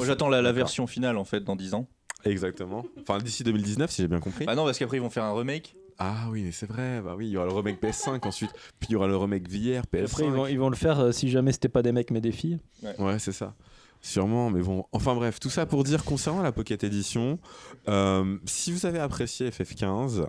j'attends 0.03 0.29
la, 0.29 0.41
la 0.41 0.51
version 0.53 0.87
finale 0.87 1.17
en 1.17 1.25
fait 1.25 1.43
dans 1.43 1.57
10 1.57 1.73
ans. 1.73 1.87
Exactement. 2.23 2.85
Enfin, 3.01 3.19
d'ici 3.19 3.43
2019, 3.43 3.91
si 3.91 4.01
j'ai 4.01 4.07
bien 4.07 4.19
compris. 4.19 4.45
Bah 4.45 4.55
non, 4.55 4.63
parce 4.65 4.79
qu'après 4.79 4.97
ils 4.97 5.01
vont 5.01 5.09
faire 5.09 5.23
un 5.25 5.33
remake. 5.33 5.75
Ah 5.99 6.27
oui, 6.31 6.43
mais 6.43 6.51
c'est 6.51 6.67
vrai. 6.67 7.01
Bah 7.01 7.15
oui, 7.17 7.27
il 7.27 7.31
y 7.31 7.37
aura 7.37 7.47
le 7.47 7.53
remake 7.53 7.81
PS5 7.81 8.27
ensuite, 8.27 8.51
puis 8.79 8.89
il 8.89 8.93
y 8.93 8.95
aura 8.95 9.07
le 9.07 9.17
remake 9.17 9.49
VR, 9.49 9.83
PS5. 9.91 10.03
Après 10.03 10.23
ils 10.25 10.31
vont, 10.31 10.47
ils 10.47 10.59
vont 10.59 10.69
le 10.69 10.75
faire 10.75 10.99
euh, 10.99 11.11
si 11.11 11.29
jamais 11.29 11.51
c'était 11.51 11.69
pas 11.69 11.81
des 11.81 11.91
mecs 11.91 12.11
mais 12.11 12.21
des 12.21 12.31
filles. 12.31 12.59
Ouais, 12.99 13.17
c'est 13.19 13.31
ça. 13.31 13.55
Sûrement, 14.01 14.51
mais 14.51 14.61
bon. 14.61 14.85
Enfin 14.91 15.15
bref, 15.15 15.39
tout 15.39 15.49
ça 15.49 15.65
pour 15.65 15.83
dire 15.83 16.03
concernant 16.05 16.43
la 16.43 16.51
Pocket 16.51 16.83
Edition, 16.83 17.39
euh, 17.87 18.37
si 18.45 18.71
vous 18.71 18.85
avez 18.85 18.99
apprécié 18.99 19.49
FF15 19.49 20.27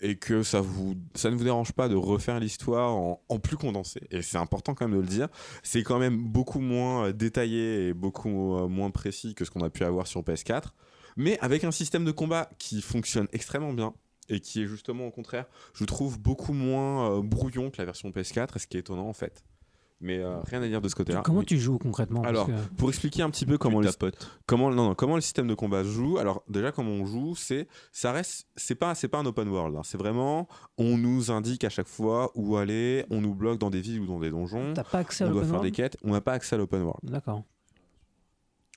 et 0.00 0.16
que 0.16 0.42
ça, 0.42 0.60
vous, 0.60 0.96
ça 1.14 1.30
ne 1.30 1.36
vous 1.36 1.44
dérange 1.44 1.72
pas 1.72 1.88
de 1.88 1.94
refaire 1.94 2.40
l'histoire 2.40 2.92
en, 2.96 3.22
en 3.28 3.38
plus 3.38 3.56
condensé, 3.56 4.00
et 4.10 4.20
c'est 4.22 4.38
important 4.38 4.74
quand 4.74 4.88
même 4.88 4.96
de 4.96 5.02
le 5.02 5.06
dire, 5.06 5.28
c'est 5.62 5.84
quand 5.84 5.98
même 6.00 6.16
beaucoup 6.24 6.58
moins 6.58 7.06
euh, 7.08 7.12
détaillé 7.12 7.88
et 7.88 7.94
beaucoup 7.94 8.56
euh, 8.56 8.66
moins 8.66 8.90
précis 8.90 9.34
que 9.34 9.44
ce 9.44 9.50
qu'on 9.50 9.60
a 9.62 9.70
pu 9.70 9.84
avoir 9.84 10.08
sur 10.08 10.22
PS4, 10.22 10.70
mais 11.16 11.38
avec 11.40 11.62
un 11.62 11.70
système 11.70 12.04
de 12.04 12.10
combat 12.10 12.50
qui 12.58 12.82
fonctionne 12.82 13.28
extrêmement 13.32 13.72
bien. 13.74 13.94
Et 14.28 14.40
qui 14.40 14.62
est 14.62 14.66
justement 14.66 15.06
au 15.06 15.10
contraire, 15.10 15.46
je 15.74 15.84
trouve 15.84 16.18
beaucoup 16.18 16.52
moins 16.52 17.18
euh, 17.18 17.22
brouillon 17.22 17.70
que 17.70 17.78
la 17.78 17.84
version 17.84 18.10
PS4, 18.10 18.56
et 18.56 18.58
ce 18.58 18.66
qui 18.66 18.76
est 18.76 18.80
étonnant 18.80 19.08
en 19.08 19.12
fait. 19.12 19.44
Mais 20.04 20.18
euh, 20.18 20.40
rien 20.40 20.60
à 20.60 20.66
dire 20.66 20.80
de 20.80 20.88
ce 20.88 20.96
côté-là. 20.96 21.22
Comment 21.24 21.44
tu 21.44 21.58
joues 21.58 21.78
concrètement? 21.78 22.22
Alors, 22.22 22.48
que- 22.48 22.74
Pour 22.76 22.88
expliquer 22.88 23.22
un 23.22 23.30
petit 23.30 23.46
peu 23.46 23.56
comment 23.56 23.80
le, 23.80 23.88
comment, 24.46 24.68
non, 24.70 24.88
non, 24.88 24.94
comment 24.96 25.14
le 25.14 25.20
système 25.20 25.46
de 25.46 25.54
combat 25.54 25.84
se 25.84 25.90
joue, 25.90 26.18
alors 26.18 26.42
déjà 26.48 26.72
comment 26.72 26.90
on 26.90 27.06
joue, 27.06 27.36
c'est 27.36 27.68
ça 27.92 28.10
reste 28.10 28.48
c'est 28.56 28.74
pas 28.74 28.96
c'est 28.96 29.06
pas 29.06 29.18
un 29.18 29.26
open 29.26 29.48
world, 29.48 29.76
hein. 29.76 29.82
c'est 29.84 29.98
vraiment 29.98 30.48
on 30.76 30.98
nous 30.98 31.30
indique 31.30 31.62
à 31.62 31.68
chaque 31.68 31.86
fois 31.86 32.32
où 32.34 32.56
aller, 32.56 33.06
on 33.10 33.20
nous 33.20 33.34
bloque 33.36 33.58
dans 33.58 33.70
des 33.70 33.80
villes 33.80 34.00
ou 34.00 34.06
dans 34.06 34.18
des 34.18 34.30
donjons, 34.30 34.72
T'as 34.74 34.82
pas 34.82 34.98
accès 34.98 35.22
à 35.22 35.28
on 35.28 35.30
doit 35.30 35.44
faire 35.44 35.60
des 35.60 35.70
quêtes, 35.70 35.96
on 36.02 36.10
n'a 36.10 36.20
pas 36.20 36.32
accès 36.32 36.56
à 36.56 36.58
l'open 36.58 36.82
world. 36.82 36.98
D'accord. 37.04 37.44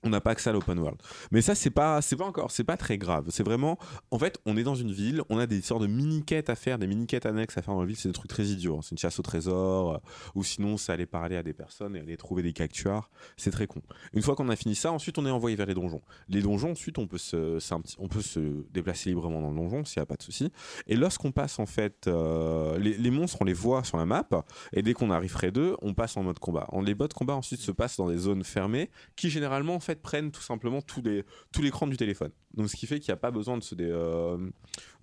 On 0.05 0.09
n'a 0.09 0.21
pas 0.21 0.31
accès 0.31 0.49
à 0.49 0.53
l'open 0.53 0.79
world. 0.79 0.99
Mais 1.31 1.41
ça 1.41 1.55
c'est 1.55 1.69
pas 1.69 2.01
c'est 2.01 2.15
pas 2.15 2.25
encore, 2.25 2.51
c'est 2.51 2.63
pas 2.63 2.77
très 2.77 2.97
grave. 2.97 3.25
C'est 3.29 3.43
vraiment 3.43 3.77
en 4.11 4.19
fait, 4.19 4.39
on 4.45 4.55
est 4.57 4.63
dans 4.63 4.75
une 4.75 4.91
ville, 4.91 5.21
on 5.29 5.37
a 5.37 5.47
des 5.47 5.61
sortes 5.61 5.81
de 5.81 5.87
mini 5.87 6.23
quêtes 6.23 6.49
à 6.49 6.55
faire, 6.55 6.77
des 6.77 6.87
mini 6.87 7.07
quêtes 7.07 7.25
annexes 7.25 7.57
à 7.57 7.61
faire 7.61 7.73
dans 7.73 7.81
la 7.81 7.87
ville, 7.87 7.97
c'est 7.97 8.09
des 8.09 8.13
trucs 8.13 8.29
très 8.29 8.45
idiots, 8.45 8.77
hein. 8.77 8.81
c'est 8.81 8.91
une 8.91 8.97
chasse 8.97 9.19
au 9.19 9.23
trésor 9.23 9.95
euh, 9.95 9.97
ou 10.35 10.43
sinon 10.43 10.77
c'est 10.77 10.91
aller 10.91 11.05
parler 11.05 11.35
à 11.35 11.43
des 11.43 11.53
personnes 11.53 11.95
et 11.95 11.99
aller 11.99 12.17
trouver 12.17 12.43
des 12.43 12.53
cactuars, 12.53 13.09
c'est 13.37 13.51
très 13.51 13.67
con. 13.67 13.81
Une 14.13 14.21
fois 14.21 14.35
qu'on 14.35 14.49
a 14.49 14.55
fini 14.55 14.75
ça, 14.75 14.91
ensuite 14.91 15.17
on 15.17 15.25
est 15.25 15.31
envoyé 15.31 15.55
vers 15.55 15.65
les 15.65 15.73
donjons. 15.73 16.01
Les 16.29 16.41
donjons, 16.41 16.71
ensuite, 16.71 16.97
on 16.97 17.07
peut 17.07 17.17
se, 17.17 17.59
on 17.99 18.07
peut 18.07 18.21
se 18.21 18.65
déplacer 18.71 19.09
librement 19.09 19.41
dans 19.41 19.49
le 19.49 19.55
donjon 19.55 19.85
s'il 19.85 19.99
n'y 19.99 20.03
a 20.03 20.05
pas 20.05 20.15
de 20.15 20.23
souci. 20.23 20.51
Et 20.87 20.95
lorsqu'on 20.95 21.31
passe, 21.31 21.59
en 21.59 21.65
fait, 21.65 22.07
euh, 22.07 22.77
les, 22.77 23.11
monstres, 23.11 23.37
on 23.41 23.45
les 23.45 23.53
voit 23.53 23.83
sur 23.83 23.97
la 23.97 24.05
map. 24.05 24.27
Et 24.73 24.81
dès 24.81 24.93
qu'on 24.93 25.11
arrive 25.11 25.33
près 25.33 25.51
d'eux, 25.51 25.75
on 25.81 25.93
passe 25.93 26.17
en 26.17 26.23
mode 26.23 26.39
combat. 26.39 26.67
Les 26.83 26.95
modes 26.95 27.13
combat 27.13 27.35
ensuite 27.35 27.61
se 27.61 27.71
passent 27.71 27.97
dans 27.97 28.09
des 28.09 28.17
zones 28.17 28.43
fermées 28.43 28.89
qui 29.15 29.29
généralement, 29.29 29.75
en 29.75 29.79
fait, 29.79 29.94
prennent 29.95 30.31
tout 30.31 30.41
simplement 30.41 30.81
tout, 30.81 31.01
les, 31.03 31.23
tout 31.51 31.61
l'écran 31.61 31.87
du 31.87 31.97
téléphone. 31.97 32.31
Donc, 32.53 32.69
ce 32.69 32.75
qui 32.75 32.87
fait 32.87 32.99
qu'il 32.99 33.11
n'y 33.11 33.13
a 33.13 33.17
pas 33.17 33.31
besoin 33.31 33.57
de 33.57 33.63
se, 33.63 33.75
dé- 33.75 33.87
euh, 33.89 34.37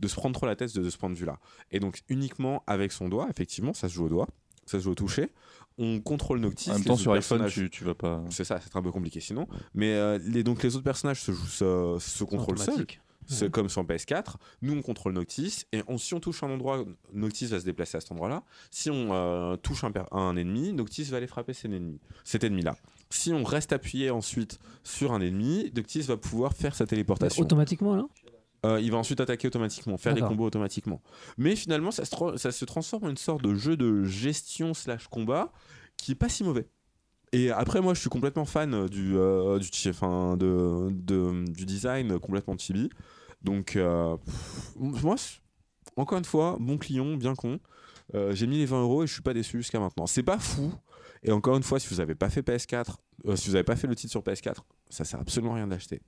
de 0.00 0.08
se 0.08 0.14
prendre 0.14 0.34
trop 0.34 0.46
la 0.46 0.56
tête 0.56 0.74
de, 0.74 0.82
de 0.82 0.90
ce 0.90 0.96
point 0.98 1.10
de 1.10 1.14
vue-là. 1.14 1.38
Et 1.70 1.80
donc, 1.80 2.02
uniquement 2.08 2.62
avec 2.66 2.92
son 2.92 3.08
doigt, 3.08 3.28
effectivement, 3.30 3.74
ça 3.74 3.88
se 3.88 3.94
joue 3.94 4.04
au 4.06 4.08
doigt, 4.08 4.28
ça 4.66 4.78
se 4.78 4.84
joue 4.84 4.90
au 4.92 4.94
toucher. 4.94 5.30
On 5.78 6.00
contrôle 6.00 6.40
Noctis. 6.40 6.70
En 6.70 6.74
même 6.74 6.84
temps 6.84 6.96
sur 7.02 7.12
iPhone, 7.18 7.38
tu, 7.54 7.70
tu 7.70 7.84
vas 7.84 7.94
pas. 7.94 8.22
c'est 8.30 8.44
ça, 8.44 8.60
c'est 8.60 8.76
un 8.76 8.82
peu 8.82 8.92
compliqué 8.92 9.20
sinon. 9.20 9.48
Mais 9.74 9.92
euh, 9.94 10.18
les, 10.22 10.42
donc 10.44 10.62
les 10.62 10.74
autres 10.76 10.84
personnages 10.84 11.22
se, 11.22 11.32
jouent, 11.32 11.46
se, 11.46 11.96
se 11.98 12.24
contrôlent 12.24 12.58
seuls, 12.76 12.76
c'est 13.26 13.50
comme 13.50 13.68
sur 13.70 13.82
PS4. 13.84 14.34
Nous, 14.60 14.74
on 14.76 14.82
contrôle 14.82 15.12
Noctis, 15.14 15.62
et 15.72 15.82
on- 15.88 15.96
si 15.96 16.12
on 16.12 16.20
touche 16.20 16.42
un 16.42 16.50
endroit, 16.50 16.84
Noctis 17.14 17.46
va 17.46 17.58
se 17.60 17.64
déplacer 17.64 17.96
à 17.96 18.00
cet 18.00 18.12
endroit-là. 18.12 18.42
Si 18.70 18.90
on 18.90 19.14
euh, 19.14 19.56
touche 19.56 19.82
un, 19.84 19.92
un 20.10 20.36
ennemi, 20.36 20.72
Noctis 20.74 21.04
va 21.04 21.16
aller 21.18 21.26
frapper 21.26 21.54
cet 21.54 21.66
ennemi, 21.72 21.98
cet 22.24 22.44
ennemi-là. 22.44 22.76
Si 23.12 23.32
on 23.32 23.44
reste 23.44 23.72
appuyé 23.72 24.10
ensuite 24.10 24.58
sur 24.84 25.12
un 25.12 25.20
ennemi, 25.20 25.70
Noctis 25.76 26.02
va 26.02 26.16
pouvoir 26.16 26.54
faire 26.54 26.74
sa 26.74 26.86
téléportation. 26.86 27.42
Automatiquement 27.42 27.94
là 27.96 28.04
Euh, 28.64 28.80
il 28.80 28.90
va 28.92 28.96
ensuite 28.98 29.20
attaquer 29.20 29.48
automatiquement, 29.48 29.96
faire 29.98 30.14
des 30.14 30.20
D'accord. 30.20 30.36
combos 30.36 30.44
automatiquement. 30.46 31.02
Mais 31.36 31.56
finalement, 31.56 31.90
ça 31.90 32.04
se, 32.04 32.10
tra- 32.14 32.36
ça 32.38 32.52
se 32.52 32.64
transforme 32.64 33.04
en 33.04 33.10
une 33.10 33.16
sorte 33.16 33.42
de 33.42 33.54
jeu 33.54 33.76
de 33.76 34.04
gestion 34.04 34.72
slash 34.72 35.08
combat 35.08 35.52
qui 35.96 36.12
est 36.12 36.14
pas 36.14 36.28
si 36.28 36.44
mauvais. 36.44 36.68
Et 37.32 37.50
après, 37.50 37.80
moi, 37.80 37.92
je 37.94 38.00
suis 38.00 38.08
complètement 38.10 38.44
fan 38.44 38.86
du, 38.88 39.16
euh, 39.16 39.58
du, 39.58 39.68
enfin, 39.88 40.36
de, 40.36 40.88
de- 40.92 41.44
du 41.50 41.64
design 41.66 42.18
complètement 42.20 42.56
chibi. 42.56 42.88
Donc, 43.42 43.74
euh, 43.76 44.16
pff, 44.18 45.02
moi, 45.02 45.16
encore 45.96 46.18
une 46.18 46.24
fois, 46.24 46.56
bon 46.60 46.78
client, 46.78 47.16
bien 47.16 47.34
con. 47.34 47.58
J'ai 48.30 48.46
mis 48.46 48.58
les 48.58 48.66
20 48.66 48.82
euros 48.82 49.02
et 49.04 49.06
je 49.06 49.12
suis 49.14 49.22
pas 49.22 49.32
déçu 49.34 49.56
jusqu'à 49.56 49.80
maintenant. 49.80 50.06
C'est 50.06 50.22
pas 50.22 50.38
fou. 50.38 50.72
Et 51.22 51.32
encore 51.32 51.56
une 51.56 51.62
fois, 51.62 51.78
si 51.78 51.88
vous 51.88 52.00
avez 52.00 52.14
pas 52.14 52.30
fait 52.30 52.42
PS4, 52.42 52.96
euh, 53.26 53.36
si 53.36 53.48
vous 53.48 53.54
avez 53.54 53.64
pas 53.64 53.76
fait 53.76 53.86
le 53.86 53.94
titre 53.94 54.10
sur 54.10 54.22
PS4, 54.22 54.56
ça 54.90 55.04
sert 55.04 55.20
absolument 55.20 55.52
à 55.52 55.56
rien 55.56 55.66
d'acheter. 55.66 56.02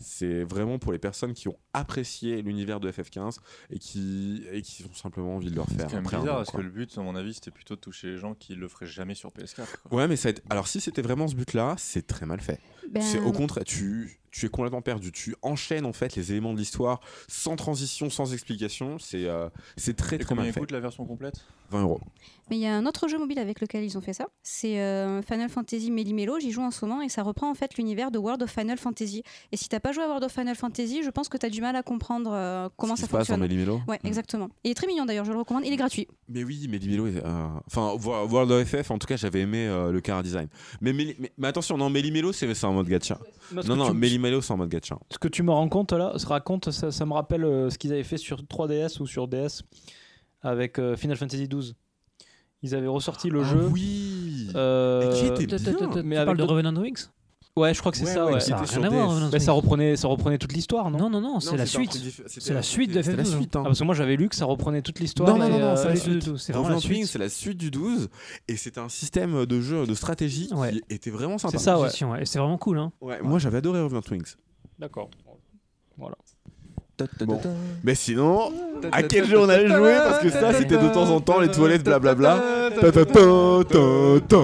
C'est 0.00 0.42
vraiment 0.44 0.78
pour 0.78 0.92
les 0.92 0.98
personnes 0.98 1.34
qui 1.34 1.48
ont 1.48 1.56
apprécié 1.72 2.42
l'univers 2.42 2.80
de 2.80 2.90
FF15 2.90 3.36
et 3.70 3.78
qui, 3.78 4.42
et 4.52 4.62
qui 4.62 4.84
ont 4.84 4.94
simplement 4.94 5.36
envie 5.36 5.50
de 5.50 5.54
le 5.54 5.60
refaire. 5.60 5.88
C'est 5.90 6.00
bizarre 6.00 6.22
an, 6.22 6.26
parce 6.38 6.50
que 6.50 6.60
le 6.60 6.70
but, 6.70 6.96
à 6.98 7.02
mon 7.02 7.14
avis, 7.14 7.34
c'était 7.34 7.50
plutôt 7.50 7.74
de 7.76 7.80
toucher 7.80 8.08
les 8.08 8.18
gens 8.18 8.34
qui 8.34 8.54
le 8.54 8.68
feraient 8.68 8.86
jamais 8.86 9.14
sur 9.14 9.30
PS4. 9.30 9.66
quoi. 9.88 9.98
Ouais, 9.98 10.08
mais 10.08 10.16
ça 10.16 10.30
été- 10.30 10.42
alors 10.50 10.66
si 10.68 10.80
c'était 10.80 11.02
vraiment 11.02 11.28
ce 11.28 11.34
but-là, 11.34 11.74
c'est 11.78 12.06
très 12.06 12.26
mal 12.26 12.40
fait. 12.40 12.60
Ben, 12.90 13.00
C'est 13.02 13.20
au 13.20 13.32
contraire, 13.32 13.64
tu, 13.64 14.18
tu 14.30 14.46
es 14.46 14.48
complètement 14.48 14.82
perdu. 14.82 15.12
Tu 15.12 15.34
enchaînes 15.42 15.86
en 15.86 15.92
fait 15.92 16.14
les 16.16 16.32
éléments 16.32 16.52
de 16.52 16.58
l'histoire 16.58 17.00
sans 17.28 17.56
transition, 17.56 18.10
sans 18.10 18.32
explication. 18.32 18.98
C'est 18.98 19.26
euh, 19.26 19.48
c'est 19.76 19.94
très 19.96 20.16
Et 20.16 20.18
très 20.18 20.28
combien 20.28 20.44
mal 20.44 20.52
fait. 20.52 20.60
coûte 20.60 20.72
la 20.72 20.80
version 20.80 21.04
complète? 21.06 21.36
20 21.70 21.82
euros. 21.82 22.00
Mais 22.50 22.56
il 22.58 22.60
y 22.60 22.66
a 22.66 22.76
un 22.76 22.84
autre 22.84 23.08
jeu 23.08 23.18
mobile 23.18 23.38
avec 23.38 23.60
lequel 23.62 23.82
ils 23.84 23.96
ont 23.96 24.02
fait 24.02 24.12
ça. 24.12 24.26
C'est 24.42 24.78
euh, 24.80 25.22
Final 25.22 25.48
Fantasy 25.48 25.90
Méli-Mélo. 25.90 26.38
J'y 26.38 26.50
joue 26.50 26.60
en 26.60 26.70
ce 26.70 26.84
moment 26.84 27.00
et 27.00 27.08
ça 27.08 27.22
reprend 27.22 27.48
en 27.50 27.54
fait 27.54 27.78
l'univers 27.78 28.10
de 28.10 28.18
World 28.18 28.42
of 28.42 28.50
Final 28.50 28.76
Fantasy. 28.76 29.22
Et 29.52 29.56
si 29.56 29.70
t'as 29.70 29.80
pas 29.82 29.92
joué 29.92 30.04
à 30.04 30.06
World 30.06 30.24
of 30.24 30.32
Final 30.32 30.54
Fantasy, 30.54 31.02
je 31.02 31.10
pense 31.10 31.28
que 31.28 31.36
t'as 31.36 31.48
du 31.50 31.60
mal 31.60 31.74
à 31.76 31.82
comprendre 31.82 32.30
euh, 32.32 32.68
comment 32.76 32.94
Ce 32.96 33.02
qui 33.02 33.02
ça 33.02 33.06
se 33.08 33.12
passe 33.12 33.30
en 33.30 33.34
fonctionne. 33.34 33.40
Méli-Mélo. 33.40 33.80
Ouais, 33.88 33.98
Mm. 34.02 34.06
exactement. 34.06 34.48
Il 34.64 34.70
est 34.70 34.74
très 34.74 34.86
mignon 34.86 35.04
d'ailleurs, 35.04 35.24
je 35.24 35.32
le 35.32 35.38
recommande. 35.38 35.64
Il 35.66 35.72
est 35.72 35.76
gratuit. 35.76 36.08
Mais 36.28 36.44
oui, 36.44 36.66
Méli-Mélo, 36.68 37.06
est, 37.08 37.16
euh, 37.24 37.46
enfin 37.66 37.94
Wo- 38.00 38.26
World 38.28 38.50
of 38.52 38.66
FF, 38.68 38.90
en 38.90 38.98
tout 38.98 39.06
cas, 39.06 39.16
j'avais 39.16 39.40
aimé 39.40 39.66
euh, 39.66 39.92
le 39.92 40.00
cara 40.00 40.22
design. 40.22 40.48
Mais, 40.80 40.92
Méli- 40.92 41.16
mais, 41.18 41.32
mais 41.36 41.48
attention, 41.48 41.76
non, 41.76 41.90
Méli-Mélo, 41.90 42.32
c'est 42.32 42.52
c'est 42.54 42.66
en 42.66 42.72
mode 42.72 42.86
gacha. 42.88 43.18
Non, 43.52 43.76
non, 43.76 43.90
tu- 43.90 43.96
Méli-Mélo, 43.96 44.40
c'est 44.40 44.52
en 44.52 44.56
mode 44.56 44.68
gacha. 44.70 44.98
Ce 45.10 45.18
que 45.18 45.28
tu 45.28 45.42
me 45.42 45.50
rends 45.50 45.68
compte 45.68 45.92
là, 45.92 46.18
se 46.18 46.26
raconte, 46.26 46.70
ça, 46.70 46.90
ça 46.90 47.04
me 47.06 47.12
rappelle 47.12 47.44
euh, 47.44 47.68
ce 47.70 47.76
qu'ils 47.78 47.92
avaient 47.92 48.04
fait 48.04 48.16
sur 48.18 48.42
3DS 48.44 49.00
ou 49.00 49.06
sur 49.06 49.28
DS 49.28 49.62
avec 50.42 50.78
euh, 50.78 50.96
Final 50.96 51.16
Fantasy 51.16 51.48
XII. 51.48 51.74
Ils 52.64 52.74
avaient 52.76 52.86
ressorti 52.86 53.28
le 53.28 53.42
jeu. 53.42 53.58
Ah 53.64 53.68
oui 53.72 54.48
euh, 54.54 55.10
Et 55.10 55.34
qui 55.34 55.44
était 55.44 55.56
Tu 55.56 55.64
bien. 55.74 56.02
mais 56.04 56.16
avec 56.16 56.36
de 56.36 56.42
Revenant 56.44 56.74
Wings 56.80 57.06
Ouais, 57.54 57.74
je 57.74 57.80
crois 57.80 57.92
que 57.92 57.98
c'est 57.98 58.04
Ouais, 58.04 58.12
ça. 58.14 58.24
ouais, 58.24 58.40
Ça 58.40 58.58
a 58.58 58.66
sur 58.66 58.80
rien 58.80 58.86
à 58.86 58.90
voir, 58.94 59.08
DS. 59.08 59.12
Revenant 59.12 59.28
Mais 59.30 59.38
ça 59.38 59.52
reprenait, 59.52 59.96
ça 59.96 60.08
reprenait 60.08 60.38
toute 60.38 60.54
l'histoire, 60.54 60.90
non? 60.90 60.98
Non, 60.98 61.10
non, 61.10 61.20
non, 61.20 61.40
c'est 61.40 61.54
la 61.56 61.66
suite. 61.66 61.92
C'est 62.26 62.54
la 62.54 62.62
suite 62.62 62.90
de 62.92 62.94
la 62.96 63.02
FF12. 63.02 63.24
suite. 63.36 63.56
hein. 63.56 63.60
Ah, 63.62 63.68
parce 63.68 63.78
que 63.78 63.84
moi 63.84 63.94
j'avais 63.94 64.16
lu 64.16 64.30
que 64.30 64.34
ça 64.36 64.46
reprenait 64.46 64.80
toute 64.80 65.00
l'histoire. 65.00 65.28
Non, 65.28 65.36
non, 65.36 65.50
non, 65.50 65.58
non, 65.58 65.66
euh, 65.72 65.76
c'est 65.76 65.88
la 65.88 65.96
suite. 65.96 66.36
C'est 66.38 66.52
vraiment 66.54 66.70
la 66.70 66.78
suite. 66.80 67.06
c'est 67.06 67.18
la 67.18 67.28
suite 67.28 67.58
du 67.58 67.70
12 67.70 68.08
et 68.48 68.56
c'est 68.56 68.78
un 68.78 68.88
système 68.88 69.44
de 69.44 69.60
jeu 69.60 69.86
de 69.86 69.94
stratégie 69.94 70.48
Ouais. 70.54 70.72
qui 70.72 70.80
était 70.88 71.10
vraiment 71.10 71.36
sympa. 71.36 71.58
C'est 71.58 71.64
ça, 71.64 71.78
ouais. 71.78 71.90
Et 72.22 72.24
c'est 72.24 72.38
vraiment 72.38 72.56
cool. 72.56 72.78
Hein. 72.78 72.90
Ouais, 73.02 73.20
Moi 73.22 73.38
j'avais 73.38 73.58
adoré 73.58 73.82
Revenant 73.82 74.00
Wings. 74.10 74.34
D'accord. 74.78 75.10
Voilà. 75.98 76.16
Bon. 77.26 77.38
Mais 77.84 77.94
sinon, 77.96 78.50
à 78.92 79.02
quel 79.02 79.26
jeu 79.26 79.38
on 79.38 79.48
allait 79.50 79.66
jouer 79.68 79.94
Parce 80.04 80.20
que 80.22 80.30
ça 80.30 80.54
c'était 80.54 80.78
de 80.78 80.88
temps 80.88 81.10
en 81.10 81.20
temps 81.20 81.38
les 81.40 81.50
toilettes 81.50 81.82
blablabla. 81.84 82.70
Ta 82.80 82.92
ta 82.92 83.04
ta 83.04 83.64
ta 83.68 84.20
ta. 84.28 84.38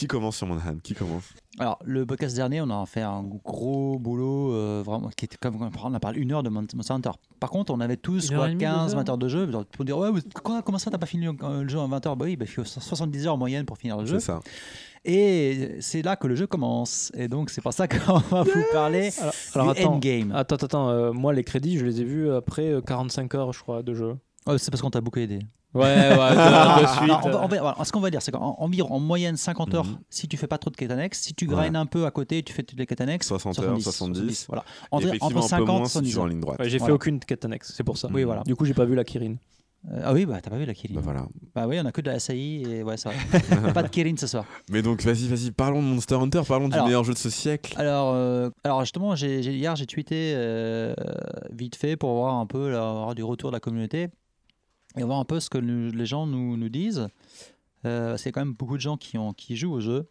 Qui, 0.00 0.06
commence 0.06 0.36
sur 0.38 0.46
Monhan 0.46 0.78
Qui 0.82 0.94
commence? 0.94 1.24
Alors, 1.58 1.78
le 1.84 2.06
podcast 2.06 2.34
dernier, 2.34 2.62
on 2.62 2.70
a 2.70 2.86
fait 2.86 3.02
un 3.02 3.22
gros 3.22 3.98
boulot, 3.98 4.54
euh, 4.54 4.82
vraiment, 4.84 5.10
qui 5.14 5.26
était 5.26 5.36
comme 5.36 5.70
on 5.84 5.94
a 5.94 6.00
parlé 6.00 6.20
une 6.20 6.32
heure 6.32 6.42
de 6.42 6.48
Mon- 6.48 6.66
Monster 6.74 6.94
Hunter. 6.94 7.10
Par 7.38 7.50
contre, 7.50 7.70
on 7.74 7.80
avait 7.80 7.98
tous 7.98 8.30
quoi, 8.30 8.46
et 8.46 8.52
demie, 8.52 8.60
15, 8.60 8.92
deux 8.92 8.96
20 8.96 9.08
heures 9.10 9.18
de 9.18 9.28
jeu. 9.28 9.50
Pour 9.72 9.84
dire, 9.84 9.98
ouais, 9.98 10.10
mais 10.10 10.20
comment, 10.42 10.78
ça, 10.78 10.90
t'as 10.90 10.96
pas 10.96 11.04
fini 11.04 11.26
le, 11.26 11.32
euh, 11.42 11.68
jeu 11.68 11.78
en 11.78 11.86
20 11.86 12.06
heures? 12.06 12.16
Bah 12.16 12.24
oui, 12.24 12.36
bah, 12.36 12.46
il 12.48 12.50
faut 12.50 12.64
70 12.64 13.26
heures 13.26 13.34
en 13.34 13.36
moyenne 13.36 13.66
pour 13.66 13.76
finir 13.76 13.98
le 13.98 14.06
jeu. 14.06 14.18
C'est 14.20 14.26
ça. 14.26 14.40
Et 15.04 15.76
c'est 15.80 16.00
là 16.00 16.16
que 16.16 16.26
le 16.26 16.34
jeu 16.34 16.46
commence. 16.46 17.12
Et 17.14 17.28
donc, 17.28 17.50
c'est 17.50 17.60
pour 17.60 17.74
ça 17.74 17.86
qu'on 17.88 18.18
va 18.20 18.42
vous 18.42 18.64
parler 18.72 19.10
Alors, 19.20 19.34
alors, 19.54 19.74
du 19.74 19.80
attends, 19.80 19.92
endgame. 19.94 20.32
attends, 20.32 20.56
attends, 20.56 20.88
euh, 20.88 21.12
moi 21.12 21.34
les 21.34 21.44
crédits, 21.44 21.78
je 21.78 21.84
les 21.84 22.00
ai 22.00 22.04
vus 22.04 22.32
après 22.32 22.68
euh, 22.70 22.80
45 22.80 23.34
heures, 23.34 23.52
je 23.52 23.60
crois, 23.60 23.82
de 23.82 23.92
jeu. 23.92 24.16
Oh, 24.46 24.56
c'est 24.56 24.70
parce 24.70 24.80
qu'on 24.80 24.90
t'a 24.90 25.02
beaucoup 25.02 25.18
aidé. 25.18 25.40
Ouais, 25.72 25.82
ouais, 25.82 26.16
de, 26.16 26.82
de 26.82 26.86
suite. 26.88 27.08
Non, 27.08 27.20
on 27.24 27.30
va- 27.30 27.42
on 27.44 27.46
va- 27.48 27.58
voilà, 27.60 27.84
ce 27.84 27.92
qu'on 27.92 28.00
va 28.00 28.10
dire, 28.10 28.20
c'est 28.22 28.32
qu'environ 28.32 28.92
en 28.94 28.98
moyenne 29.00 29.36
50 29.36 29.72
heures, 29.74 29.84
Mhm. 29.86 29.98
si 30.08 30.26
tu 30.26 30.36
fais 30.36 30.48
pas 30.48 30.58
trop 30.58 30.70
de 30.70 30.76
quêtes 30.76 30.90
annexes, 30.90 31.20
si 31.20 31.32
tu 31.34 31.46
Ouais. 31.46 31.54
grindes 31.54 31.76
un 31.76 31.86
peu 31.86 32.06
à 32.06 32.10
côté, 32.10 32.42
tu 32.42 32.52
fais 32.52 32.62
toutes 32.64 32.78
les 32.78 32.86
quêtes 32.86 33.00
annexes, 33.00 33.28
60 33.28 33.58
heures, 33.60 33.80
70. 33.80 34.46
Voilà. 34.48 34.64
Et 34.64 34.86
Entre, 34.90 35.06
entre 35.20 35.36
un 35.36 35.40
peu 35.40 35.46
50 35.46 35.66
moins 35.68 35.82
et 35.82 35.86
si 35.86 35.92
70 35.92 36.10
tu 36.10 36.16
es 36.16 36.20
en 36.20 36.26
ligne 36.26 36.40
droite. 36.40 36.58
Ouais, 36.58 36.64
j'ai 36.68 36.72
fait 36.78 36.78
Voilà. 36.80 36.94
aucune 36.94 37.20
quête 37.20 37.44
annexe, 37.44 37.72
c'est 37.76 37.84
pour 37.84 37.96
ça. 37.98 38.08
Oui, 38.12 38.24
voilà. 38.24 38.42
Du 38.44 38.56
coup, 38.56 38.64
j'ai 38.64 38.74
pas 38.74 38.84
vu 38.84 38.94
la 38.96 39.04
Kirin. 39.04 39.34
Euh, 39.90 40.02
ah 40.04 40.12
oui, 40.12 40.26
bah 40.26 40.38
t'as 40.42 40.50
pas 40.50 40.58
vu 40.58 40.66
la 40.66 40.74
Kirin. 40.74 40.94
Bah 40.96 41.00
voilà. 41.02 41.24
Bah 41.54 41.66
oui, 41.66 41.78
on 41.80 41.86
a 41.86 41.92
que 41.92 42.02
de 42.02 42.10
la 42.10 42.18
SAI 42.18 42.62
et 42.68 42.82
ouais, 42.82 42.98
ça 42.98 43.10
va. 43.10 43.72
pas 43.72 43.82
de 43.82 43.88
Kirin 43.88 44.14
ce 44.18 44.26
soir. 44.26 44.44
Mais 44.70 44.82
donc 44.82 45.00
vas-y, 45.02 45.26
vas-y, 45.26 45.52
parlons 45.52 45.80
de 45.82 45.86
Monster 45.86 46.16
Hunter, 46.16 46.42
parlons 46.46 46.68
du 46.68 46.78
meilleur 46.82 47.02
jeu 47.04 47.14
de 47.14 47.18
ce 47.18 47.30
siècle. 47.30 47.72
Alors, 47.78 48.12
euh, 48.12 48.50
alors 48.62 48.80
justement, 48.82 49.14
j'ai, 49.16 49.42
j'ai- 49.42 49.54
hier 49.54 49.76
j'ai 49.76 49.86
tweeté 49.86 50.34
euh, 50.36 50.94
vite 51.50 51.76
fait 51.76 51.96
pour 51.96 52.12
voir 52.14 52.34
un 52.34 52.44
peu 52.44 52.70
là, 52.70 52.90
avoir 52.90 53.14
du 53.14 53.22
retour 53.22 53.50
de 53.50 53.56
la 53.56 53.60
communauté 53.60 54.08
et 54.96 55.02
voir 55.02 55.18
un 55.20 55.24
peu 55.24 55.40
ce 55.40 55.50
que 55.50 55.58
les 55.58 56.06
gens 56.06 56.26
nous, 56.26 56.56
nous 56.56 56.68
disent. 56.68 57.08
Euh, 57.86 58.16
c'est 58.16 58.32
quand 58.32 58.40
même 58.40 58.54
beaucoup 58.54 58.76
de 58.76 58.82
gens 58.82 58.96
qui, 58.96 59.16
ont, 59.18 59.32
qui 59.32 59.56
jouent 59.56 59.72
au 59.72 59.80
jeu. 59.80 60.08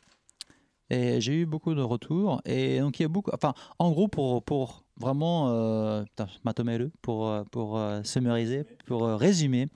Et 0.90 1.22
j'ai 1.22 1.36
eu 1.42 1.46
beaucoup 1.46 1.76
de 1.76 1.82
retours. 1.82 2.42
Et 2.46 2.80
donc 2.80 3.00
il 3.00 3.04
y 3.04 3.06
a 3.06 3.10
beaucoup. 3.10 3.30
Enfin, 3.34 3.54
en 3.78 3.92
gros, 3.92 4.08
pour, 4.08 4.44
pour 4.44 4.84
vraiment. 4.98 5.50
Euh, 5.50 6.04
putain, 6.04 6.28
matomez-le, 6.44 6.92
pour, 7.02 7.32
pour 7.52 7.78
euh, 7.78 8.02
summariser, 8.04 8.64
pour 8.88 9.06
euh, 9.06 9.16
résumer. 9.16 9.68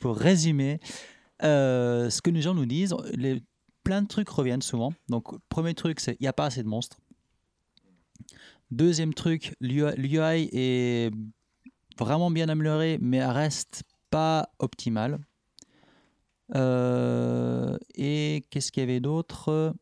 Pour 0.00 0.16
résumer. 0.16 0.80
euh, 1.42 2.08
ce 2.10 2.22
que 2.22 2.30
les 2.30 2.42
gens 2.42 2.54
nous 2.54 2.66
disent, 2.66 2.94
les, 3.14 3.42
plein 3.84 4.02
de 4.02 4.06
trucs 4.06 4.28
reviennent 4.28 4.62
souvent. 4.62 4.92
Donc, 5.08 5.36
premier 5.48 5.74
truc, 5.74 6.00
c'est 6.00 6.12
il 6.12 6.22
n'y 6.22 6.28
a 6.28 6.32
pas 6.32 6.46
assez 6.46 6.62
de 6.62 6.68
monstres. 6.68 6.98
Deuxième 8.70 9.12
truc, 9.12 9.54
l'UI 9.60 10.48
est 10.52 11.12
vraiment 11.98 12.30
bien 12.30 12.48
amélioré, 12.48 12.98
mais 13.00 13.24
reste 13.26 13.82
pas 14.12 14.50
optimale. 14.60 15.18
Euh, 16.54 17.76
et 17.94 18.44
qu'est-ce 18.50 18.70
qu'il 18.70 18.82
y 18.82 18.84
avait 18.84 19.00
d'autre? 19.00 19.74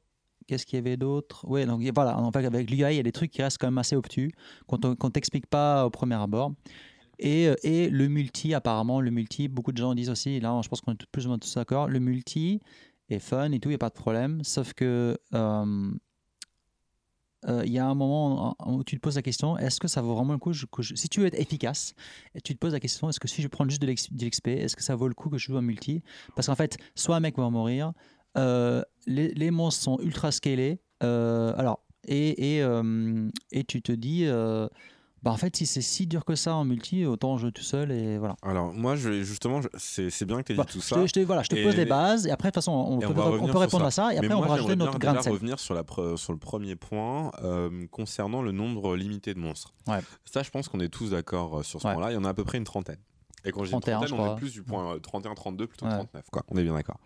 Qu'est-ce 0.47 0.66
qu'il 0.66 0.77
y 0.78 0.81
avait 0.81 0.97
d'autre? 0.97 1.47
Ouais, 1.48 1.66
donc 1.66 1.82
voilà, 1.94 2.16
en 2.19 2.32
fait, 2.32 2.44
avec 2.44 2.70
l'UI, 2.70 2.78
il 2.78 2.97
y 2.97 2.98
a 2.98 3.02
des 3.02 3.12
trucs 3.12 3.31
qui 3.31 3.43
restent 3.43 3.59
quand 3.59 3.66
même 3.66 3.78
assez 3.78 3.97
obtus, 3.97 4.32
qu'on 4.66 4.78
qu'on 4.78 5.11
t'explique 5.11 5.47
pas 5.47 5.85
au 5.85 5.90
premier 5.90 6.15
abord. 6.15 6.52
Et, 7.19 7.48
euh, 7.48 7.55
et 7.62 7.90
le 7.90 8.09
multi, 8.09 8.55
apparemment, 8.55 9.01
le 9.01 9.11
multi, 9.11 9.48
beaucoup 9.48 9.73
de 9.73 9.78
gens 9.78 9.94
disent 9.94 10.11
aussi, 10.11 10.40
là, 10.40 10.59
je 10.62 10.69
pense 10.69 10.81
qu'on 10.81 10.93
est 10.93 11.07
plus 11.12 11.27
ou 11.27 11.28
moins 11.28 11.39
tous 11.39 11.55
d'accord, 11.55 11.89
le 11.89 12.01
multi 12.01 12.61
est 13.11 13.19
fun 13.19 13.52
et 13.52 13.61
tout, 13.61 13.69
il 13.69 13.73
n'y 13.73 13.77
a 13.77 13.78
pas 13.78 13.90
de 13.90 13.94
problème, 13.94 14.43
sauf 14.44 14.73
que 14.73 15.19
euh, 15.35 15.90
il 17.47 17.73
y 17.73 17.79
a 17.79 17.87
un 17.87 17.95
moment 17.95 18.55
où 18.67 18.85
tu 18.85 18.97
te 18.97 19.01
poses 19.01 19.17
la 19.17 19.23
question 19.23 19.57
est-ce 19.57 19.81
que 19.81 19.89
ça 19.89 20.03
vaut 20.03 20.15
vraiment 20.15 20.33
le 20.35 20.39
coup 20.39 20.51
que 20.51 20.83
je- 20.83 20.95
Si 20.95 21.09
tu 21.09 21.21
veux 21.21 21.27
être 21.27 21.39
efficace, 21.41 21.95
tu 22.45 22.55
te 22.55 22.59
poses 22.59 22.73
la 22.75 22.81
question 22.81 23.09
est-ce 23.09 23.19
que 23.21 23.29
si 23.29 23.41
je 23.43 23.49
prends 23.49 23.67
juste 23.69 23.81
de 23.81 23.87
l'XP, 23.87 24.49
est-ce 24.49 24.77
que 24.77 24.83
ça 24.83 24.95
vaut 24.95 25.09
le 25.09 25.15
coup 25.15 25.31
que 25.31 25.39
je 25.39 25.47
joue 25.47 25.57
un 25.57 25.62
multi? 25.62 26.03
Parce 26.37 26.49
qu'en 26.49 26.55
fait, 26.55 26.77
soit 26.95 27.17
un 27.17 27.21
mec 27.21 27.37
va 27.39 27.49
mourir, 27.51 27.93
euh, 28.37 28.83
les, 29.07 29.51
monstres 29.51 29.83
sont 29.83 29.99
ultra 30.01 30.31
scalés, 30.33 30.81
euh, 31.03 31.55
alors, 31.57 31.81
et, 32.07 32.57
et, 32.57 32.62
euh, 32.62 33.29
et 33.53 33.65
tu 33.65 33.83
te 33.83 33.93
dis 33.93 34.25
euh, 34.27 34.69
bah 35.22 35.30
en 35.30 35.36
fait, 35.36 35.55
si 35.56 35.66
c'est 35.66 35.82
si 35.82 36.06
dur 36.06 36.24
que 36.24 36.34
ça 36.34 36.55
en 36.55 36.64
multi, 36.64 37.05
autant 37.05 37.36
jouer 37.36 37.52
tout 37.52 37.62
seul 37.62 37.92
et 37.92 38.16
voilà. 38.18 38.36
Alors 38.42 38.72
moi, 38.72 38.97
je, 38.97 39.22
justement, 39.22 39.60
c'est 39.76 40.24
bien 40.24 40.38
que 40.38 40.47
tu 40.47 40.52
aies 40.52 40.56
Bah, 40.56 40.64
dit 40.66 40.72
tout 40.72 40.80
ça. 40.80 41.05
je 41.05 41.12
te- 41.12 41.20
voilà, 41.20 41.42
je 41.42 41.48
te 41.51 41.62
pose 41.62 41.76
les 41.76 41.84
bases 41.84 42.26
et 42.26 42.30
après, 42.30 42.48
de 42.48 42.51
toute 42.52 42.56
façon, 42.56 42.72
on, 42.72 42.98
peut, 42.98 43.06
on 43.09 43.48
on 43.55 43.59
répondre 43.59 43.82
ça. 43.82 43.86
à 43.86 43.90
ça 43.90 44.14
et 44.14 44.20
Mais 44.20 44.26
après, 44.26 44.28
moi, 44.28 44.38
on 44.38 44.40
va 44.42 44.48
rajouter 44.55 44.76
notre 44.76 44.98
grain 44.98 45.14
de 45.14 45.20
sel. 45.20 45.32
revenir 45.32 45.59
sur, 45.59 45.74
la 45.74 45.82
pre- 45.82 46.16
sur 46.16 46.32
le 46.32 46.38
premier 46.38 46.74
point 46.76 47.30
euh, 47.42 47.86
concernant 47.90 48.40
le 48.42 48.52
nombre 48.52 48.97
limité 48.97 49.34
de 49.34 49.38
monstres. 49.38 49.74
Ouais. 49.86 49.98
Ça, 50.24 50.42
je 50.42 50.51
pense 50.51 50.68
qu'on 50.68 50.80
est 50.80 50.88
tous 50.88 51.10
d'accord 51.10 51.59
euh, 51.59 51.62
sur 51.62 51.80
ce 51.82 51.86
Ouais. 51.86 51.94
point-là. 51.94 52.12
Il 52.12 52.14
y 52.14 52.18
en 52.18 52.24
a 52.24 52.30
à 52.30 52.34
peu 52.34 52.44
près 52.44 52.59
une 52.59 52.64
trentaine. 52.64 52.98
Et 53.44 53.52
quand 53.52 53.60
je 53.60 53.68
dis 53.68 53.70
31, 53.72 53.98
trentaine, 54.01 54.18
on 54.20 54.32
est 54.34 54.38
plus 54.38 54.52
du 54.52 54.62
point 54.62 54.97
31-32 54.98 55.66
plutôt 55.66 55.86
Ouais. 55.86 55.92
39. 55.92 56.24
Quoi. 56.30 56.42
On 56.48 56.56
est 56.56 56.62
bien 56.62 56.74
d'accord. 56.74 56.98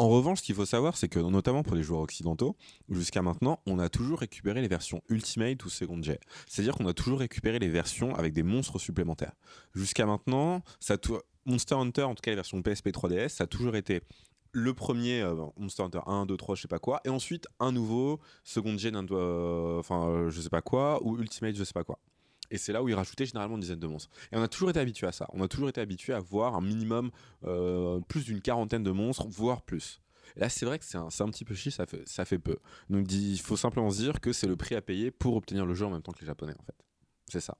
En 0.00 0.08
revanche, 0.08 0.38
ce 0.38 0.44
qu'il 0.44 0.54
faut 0.54 0.64
savoir, 0.64 0.96
c'est 0.96 1.10
que 1.10 1.18
notamment 1.18 1.62
pour 1.62 1.76
les 1.76 1.82
joueurs 1.82 2.00
occidentaux, 2.00 2.56
jusqu'à 2.88 3.20
maintenant, 3.20 3.60
on 3.66 3.78
a 3.78 3.90
toujours 3.90 4.20
récupéré 4.20 4.62
les 4.62 4.66
versions 4.66 5.02
Ultimate 5.10 5.62
ou 5.62 5.68
Second 5.68 6.02
Jet. 6.02 6.20
C'est-à-dire 6.46 6.74
qu'on 6.74 6.86
a 6.86 6.94
toujours 6.94 7.18
récupéré 7.18 7.58
les 7.58 7.68
versions 7.68 8.14
avec 8.14 8.32
des 8.32 8.42
monstres 8.42 8.78
supplémentaires. 8.78 9.34
Jusqu'à 9.74 10.06
maintenant, 10.06 10.62
Monster 11.44 11.74
Hunter, 11.74 12.04
en 12.04 12.14
tout 12.14 12.22
cas 12.22 12.30
les 12.30 12.36
versions 12.36 12.62
PSP 12.62 12.88
3DS, 12.88 13.28
ça 13.28 13.44
a 13.44 13.46
toujours 13.46 13.76
été 13.76 14.00
le 14.52 14.72
premier 14.72 15.20
euh, 15.20 15.34
Monster 15.58 15.82
Hunter 15.82 16.00
1, 16.06 16.24
2, 16.24 16.34
3, 16.34 16.54
je 16.54 16.62
sais 16.62 16.68
pas 16.68 16.78
quoi, 16.78 17.02
et 17.04 17.10
ensuite 17.10 17.46
un 17.58 17.70
nouveau 17.70 18.20
Second 18.42 18.78
Gen, 18.78 19.06
euh, 19.10 19.80
enfin 19.80 20.30
je 20.30 20.40
sais 20.40 20.48
pas 20.48 20.62
quoi, 20.62 20.98
ou 21.04 21.18
Ultimate, 21.18 21.54
je 21.56 21.62
sais 21.62 21.74
pas 21.74 21.84
quoi. 21.84 21.98
Et 22.50 22.58
c'est 22.58 22.72
là 22.72 22.82
où 22.82 22.88
ils 22.88 22.94
rajoutaient 22.94 23.26
généralement 23.26 23.54
une 23.54 23.60
dizaine 23.60 23.78
de 23.78 23.86
monstres. 23.86 24.10
Et 24.32 24.36
on 24.36 24.42
a 24.42 24.48
toujours 24.48 24.70
été 24.70 24.80
habitué 24.80 25.06
à 25.06 25.12
ça. 25.12 25.26
On 25.32 25.42
a 25.42 25.48
toujours 25.48 25.68
été 25.68 25.80
habitué 25.80 26.12
à 26.12 26.18
voir 26.18 26.54
un 26.56 26.60
minimum 26.60 27.10
euh, 27.44 28.00
plus 28.08 28.24
d'une 28.24 28.40
quarantaine 28.40 28.82
de 28.82 28.90
monstres, 28.90 29.26
voire 29.28 29.62
plus. 29.62 30.00
Là, 30.36 30.48
c'est 30.48 30.64
vrai 30.66 30.78
que 30.78 30.84
c'est 30.84 30.98
un, 30.98 31.06
un 31.08 31.28
petit 31.30 31.44
peu 31.44 31.54
chier, 31.54 31.70
ça 31.70 31.86
fait, 31.86 32.06
ça 32.08 32.24
fait 32.24 32.38
peu. 32.38 32.56
Donc, 32.88 33.10
il 33.12 33.38
faut 33.40 33.56
simplement 33.56 33.90
se 33.90 33.98
dire 34.02 34.20
que 34.20 34.32
c'est 34.32 34.46
le 34.46 34.56
prix 34.56 34.74
à 34.74 34.80
payer 34.82 35.10
pour 35.10 35.34
obtenir 35.36 35.66
le 35.66 35.74
jeu 35.74 35.86
en 35.86 35.90
même 35.90 36.02
temps 36.02 36.12
que 36.12 36.20
les 36.20 36.26
Japonais, 36.26 36.54
en 36.58 36.62
fait. 36.62 36.74
C'est 37.28 37.40
ça. 37.40 37.56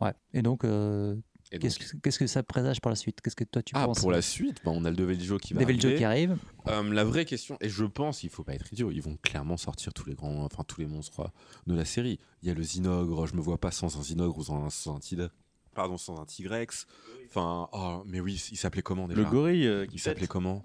Ouais. 0.00 0.12
Et 0.34 0.42
donc, 0.42 0.64
euh, 0.64 1.12
Et 1.12 1.14
donc- 1.16 1.24
qu'est-ce 1.58 1.78
que- 1.78 1.96
qu'est-ce 1.98 2.18
que 2.18 2.26
ça 2.26 2.42
présage 2.42 2.80
pour 2.80 2.90
la 2.90 2.96
suite? 2.96 3.20
Qu'est-ce 3.20 3.34
que 3.36 3.44
toi 3.44 3.62
tu 3.62 3.72
ah, 3.76 3.86
penses 3.86 4.00
pour 4.00 4.12
la 4.12 4.22
suite, 4.22 4.58
bah, 4.64 4.70
on 4.74 4.84
a 4.84 4.90
le 4.90 4.96
Devil 4.96 5.22
Joe 5.24 5.40
qui 5.40 5.52
va 5.54 5.60
Devil 5.60 5.74
Joe 5.80 5.84
arriver. 5.86 5.98
qui 5.98 6.04
arrive. 6.04 6.36
Euh, 6.68 6.92
la 6.92 7.04
vraie 7.04 7.24
question, 7.24 7.56
et 7.60 7.68
je 7.68 7.84
pense, 7.84 8.22
il 8.22 8.30
faut 8.30 8.44
pas 8.44 8.54
être 8.54 8.72
idiot, 8.72 8.90
ils 8.90 9.02
vont 9.02 9.16
clairement 9.22 9.56
sortir 9.56 9.92
tous 9.92 10.06
les 10.08 10.14
grands, 10.14 10.44
enfin 10.44 10.62
tous 10.64 10.80
les 10.80 10.86
monstres 10.86 11.30
de 11.66 11.74
la 11.74 11.84
série. 11.84 12.18
Il 12.42 12.48
y 12.48 12.50
a 12.52 12.54
le 12.54 12.62
Zinogre, 12.62 13.26
je 13.26 13.34
me 13.34 13.40
vois 13.40 13.58
pas 13.58 13.70
sans 13.70 13.98
un 13.98 14.02
Zinogre 14.02 14.38
ou 14.38 14.44
sans 14.44 14.64
un, 14.64 14.70
sans 14.70 14.96
un 14.96 15.00
Tid. 15.00 15.30
pardon, 15.74 15.96
sans 15.98 16.20
un 16.20 16.24
Tigrex. 16.24 16.86
Enfin, 17.28 17.68
oh, 17.72 18.02
mais 18.06 18.20
oui, 18.20 18.42
il 18.52 18.56
s'appelait 18.56 18.82
comment 18.82 19.08
déjà? 19.08 19.20
Le 19.20 19.26
gorille 19.28 19.66
euh, 19.66 19.86
qui 19.86 19.96
Il 19.96 19.98
s'appelait 20.00 20.26
comment? 20.26 20.64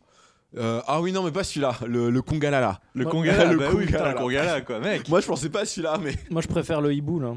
Euh, 0.57 0.81
Ah 0.87 1.01
oui, 1.01 1.11
non, 1.11 1.23
mais 1.23 1.31
pas 1.31 1.43
celui-là, 1.43 1.77
le, 1.85 2.09
le 2.09 2.21
Kongalala. 2.21 2.79
Le 2.93 3.03
Moi- 3.03 3.11
Kongala, 3.11 3.45
le 3.51 3.57
bah 3.57 3.69
oui, 3.73 3.85
putain, 3.85 3.97
Kongala. 3.97 4.13
le 4.13 4.19
Kongala, 4.19 4.61
quoi, 4.61 4.79
mec. 4.79 5.09
Moi, 5.09 5.19
je 5.21 5.27
pensais 5.27 5.49
pas 5.49 5.61
à 5.61 5.65
celui-là, 5.65 5.97
mais. 6.01 6.15
Moi, 6.29 6.41
je 6.41 6.47
préfère 6.47 6.79
le 6.81 6.93
hibou, 6.93 7.19
là. 7.19 7.35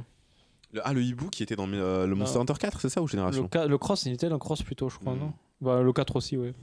Le- 0.73 0.81
ah, 0.85 0.93
le 0.93 1.03
hibou 1.03 1.29
qui 1.31 1.43
était 1.43 1.57
dans 1.57 1.69
euh, 1.73 2.07
le 2.07 2.15
Monster 2.15 2.37
Non. 2.37 2.43
Hunter 2.43 2.55
4, 2.61 2.81
c'est 2.81 2.89
ça 2.91 3.01
ou 3.01 3.07
Le, 3.07 3.11
Génération 3.11 3.49
ca- 3.53 3.67
le 3.67 3.79
cross, 3.79 4.05
il 4.07 4.13
était 4.13 4.29
le 4.29 4.39
cross 4.39 4.63
plutôt, 4.63 4.89
je 4.89 4.99
crois, 4.99 5.15
Hmm. 5.15 5.19
non? 5.21 5.33
Bah, 5.61 5.83
Le 5.83 5.93
4 5.93 6.17
aussi, 6.17 6.37
ouais. 6.37 6.55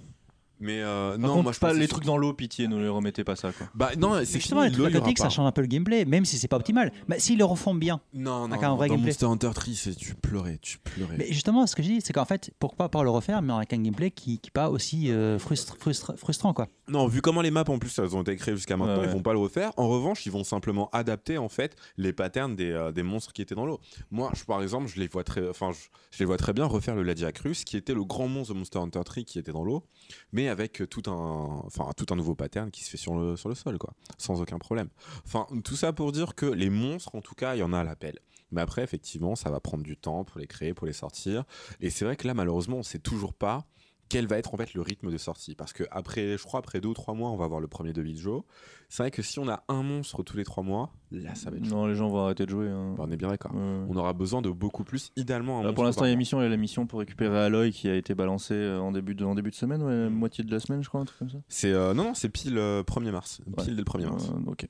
Mais 0.60 0.82
euh, 0.82 1.18
non, 1.18 1.30
contre, 1.30 1.44
moi 1.44 1.52
je 1.52 1.60
pas 1.60 1.74
les 1.74 1.88
trucs 1.88 2.06
dans 2.06 2.18
l'eau, 2.18 2.34
pitié, 2.34 2.68
ne 2.68 2.80
les 2.82 2.88
remettez 2.88 3.24
pas 3.24 3.36
ça, 3.36 3.52
quoi. 3.52 3.68
Bah 3.76 3.92
non, 3.98 4.16
c'est 4.24 4.40
Justement, 4.40 4.62
fini, 4.64 4.76
les 4.76 4.82
trucs 4.84 4.96
aquatiques, 4.96 5.18
ça 5.20 5.30
change 5.30 5.48
un 5.48 5.52
peu 5.52 5.62
le 5.62 5.68
gameplay, 5.68 6.06
même 6.06 6.24
si 6.26 6.38
c'est 6.38 6.48
pas 6.48 6.56
optimal. 6.58 6.92
Mais 7.08 7.20
s'ils 7.20 7.38
le 7.38 7.46
refont 7.46 7.74
bien. 7.76 8.00
Non, 8.14 8.48
non, 8.48 8.54
Avec 8.54 8.64
un 8.64 8.76
vrai 8.76 8.88
dans 8.88 8.94
gameplay. 8.96 9.12
Monster 9.12 9.26
Hunter 9.26 9.50
3, 9.54 9.74
c'est- 9.76 9.96
tu 9.96 10.16
pleurais, 10.16 10.58
tu 10.62 10.78
pleurais. 10.80 11.16
Mais 11.18 11.28
justement, 11.28 11.68
ce 11.68 11.76
que 11.76 11.84
je 11.84 11.88
dis, 11.90 12.02
c'est 12.02 12.14
qu'en 12.14 12.26
fait, 12.26 12.52
pourquoi 12.60 12.90
pas 12.90 13.04
le 13.04 13.10
refaire, 13.10 13.42
mais 13.42 13.54
avec 13.54 13.74
un 13.74 13.82
gameplay 13.82 14.12
qui 14.12 14.40
n'est 14.44 14.52
pas 14.54 14.70
aussi 14.70 15.12
euh, 15.12 15.38
frustre- 15.40 15.76
frustre- 15.78 16.16
frustrant, 16.18 16.54
quoi. 16.54 16.68
Non, 16.88 17.08
vu 17.08 17.22
comment 17.22 17.42
les 17.42 17.52
maps 17.52 17.64
en 17.68 17.80
plus 17.80 17.98
elles 18.00 18.16
ont 18.16 18.22
été 18.22 18.36
créées 18.36 18.56
jusqu'à 18.56 18.78
maintenant, 18.78 18.96
Ouais, 18.98 19.04
ils 19.04 19.08
ouais. 19.08 19.14
vont 19.14 19.22
pas 19.24 19.34
le 19.34 19.40
refaire. 19.40 19.72
En 19.78 19.88
revanche, 19.90 20.26
ils 20.26 20.32
vont 20.32 20.44
simplement 20.44 20.90
adapter 20.94 21.38
en 21.38 21.50
fait 21.50 21.76
les 21.98 22.14
patterns 22.14 22.56
des, 22.56 22.72
euh, 22.72 22.92
des 22.92 23.04
monstres 23.04 23.34
qui 23.34 23.42
étaient 23.42 23.56
dans 23.56 23.66
l'eau. 23.66 23.80
Moi, 24.12 24.32
je, 24.36 24.44
par 24.46 24.62
exemple, 24.62 24.88
je 24.88 25.00
les 25.00 25.08
vois 25.08 25.24
très, 25.24 25.48
enfin, 25.50 25.72
je, 25.72 25.80
je 26.12 26.20
les 26.20 26.26
vois 26.26 26.38
très 26.38 26.54
bien 26.54 26.66
refaire 26.66 26.96
le 26.96 27.04
Ladiacrus, 27.04 27.64
qui 27.66 27.76
était 27.76 27.94
le 27.94 28.04
grand 28.06 28.28
monstre 28.28 28.54
de 28.54 28.60
Monster 28.60 28.80
Hunter 28.80 29.02
3 29.04 29.24
qui 29.24 29.40
était 29.40 29.52
dans 29.52 29.64
l'eau, 29.64 29.84
mais 30.32 30.45
avec 30.50 30.82
euh, 30.82 30.88
tout 30.88 31.04
un, 31.10 31.64
tout 31.96 32.06
un 32.12 32.16
nouveau 32.16 32.36
pattern 32.36 32.72
qui 32.72 32.84
se 32.84 32.90
fait 32.90 32.98
sur 32.98 33.16
le 33.16 33.36
sol, 33.36 33.78
quoi, 33.78 33.94
sans 34.18 34.42
aucun 34.42 34.60
problème. 34.60 34.90
Enfin, 35.26 35.48
tout 35.64 35.76
ça 35.76 35.94
pour 35.94 36.12
dire 36.12 36.36
que 36.36 36.46
les 36.46 36.70
monstres, 36.70 37.16
en 37.16 37.22
tout 37.22 37.36
cas, 37.36 37.56
il 37.56 37.60
y 37.60 37.64
en 37.64 37.74
a 37.74 37.80
à 37.80 37.84
l'appel. 37.84 38.20
Mais 38.52 38.62
après, 38.62 38.84
effectivement, 38.84 39.36
ça 39.36 39.50
va 39.50 39.60
prendre 39.60 39.84
du 39.84 39.98
temps 39.98 40.24
pour 40.24 40.40
les 40.40 40.48
créer, 40.48 40.74
pour 40.74 40.88
les 40.88 40.94
sortir. 40.94 41.44
Et 41.82 41.90
c'est 41.90 42.06
vrai 42.06 42.16
que 42.16 42.28
là, 42.28 42.34
malheureusement, 42.34 42.78
on 42.78 42.84
sait 42.84 43.00
toujours 43.00 43.34
pas 43.34 43.66
quel 44.10 44.28
va 44.28 44.38
être 44.38 44.54
en 44.54 44.58
fait 44.58 44.74
le 44.74 44.82
rythme 44.82 45.12
de 45.12 45.18
sortie. 45.18 45.56
Parce 45.56 45.74
que 45.74 45.84
après, 45.92 46.38
je 46.38 46.44
crois, 46.44 46.60
après 46.60 46.80
deux 46.80 46.90
ou 46.90 46.94
trois 46.94 47.14
mois, 47.14 47.30
on 47.32 47.36
va 47.38 47.46
avoir 47.46 47.60
le 47.60 47.68
premier 47.68 47.92
de 47.94 48.04
Joe. 48.16 48.44
C'est 48.88 49.02
vrai 49.04 49.10
que 49.12 49.22
si 49.24 49.40
on 49.40 49.48
a 49.50 49.64
un 49.68 49.82
monstre 49.84 50.22
tous 50.24 50.38
les 50.38 50.44
trois 50.44 50.64
mois, 50.64 50.92
là, 51.12 51.34
ça 51.34 51.50
va 51.50 51.58
être. 51.58 51.66
chaud. 51.66 51.72
Non, 51.76 51.88
les 51.88 51.96
gens 51.96 52.08
vont 52.08 52.20
arrêter 52.24 52.46
de 52.46 52.52
jouer. 52.52 52.70
hein. 52.70 52.94
Bah, 52.98 53.06
on 53.08 53.12
est 53.12 53.18
bien 53.18 53.30
d'accord. 53.30 53.54
Ouais. 53.56 53.60
On 53.90 53.96
aura 53.98 54.14
besoin 54.14 54.42
de 54.44 54.50
beaucoup 54.50 54.84
plus, 54.84 55.12
idéalement 55.16 55.66
un 55.66 55.74
pour 55.74 55.84
l'instant, 55.84 56.06
il 56.06 56.10
y 56.10 56.12
a 56.12 56.14
mois. 56.14 56.20
mission, 56.20 56.40
il 56.40 56.44
y 56.44 56.46
a 56.48 56.50
la 56.50 56.58
mission 56.58 56.86
pour 56.86 57.00
récupérer 57.00 57.38
Aloy 57.40 57.72
qui 57.72 57.90
a 57.90 57.96
été 57.96 58.14
balancée 58.14 58.54
euh, 58.54 58.80
en 58.80 58.92
début 58.92 59.16
de, 59.16 59.26
en 59.26 59.34
début 59.34 59.50
de 59.50 59.56
semaine, 59.56 59.82
ouais, 59.82 60.10
moitié 60.10 60.44
de 60.44 60.52
la 60.52 60.60
semaine, 60.60 60.84
je 60.84 60.88
crois, 60.90 61.02
un 61.02 61.06
truc 61.06 61.18
comme 61.20 61.30
ça. 61.32 61.40
C'est 61.48 61.72
euh, 61.74 61.94
non, 61.96 62.04
non, 62.06 62.14
c'est 62.14 62.30
pile 62.30 62.58
euh, 62.60 62.84
1er 62.84 63.12
mars, 63.12 63.42
pile 63.44 63.54
Ouais. 63.58 63.66
dès 63.76 63.82
le 63.82 63.84
1er 63.84 64.08
mars. 64.10 64.30
Euh, 64.30 64.52
ok. 64.52 64.68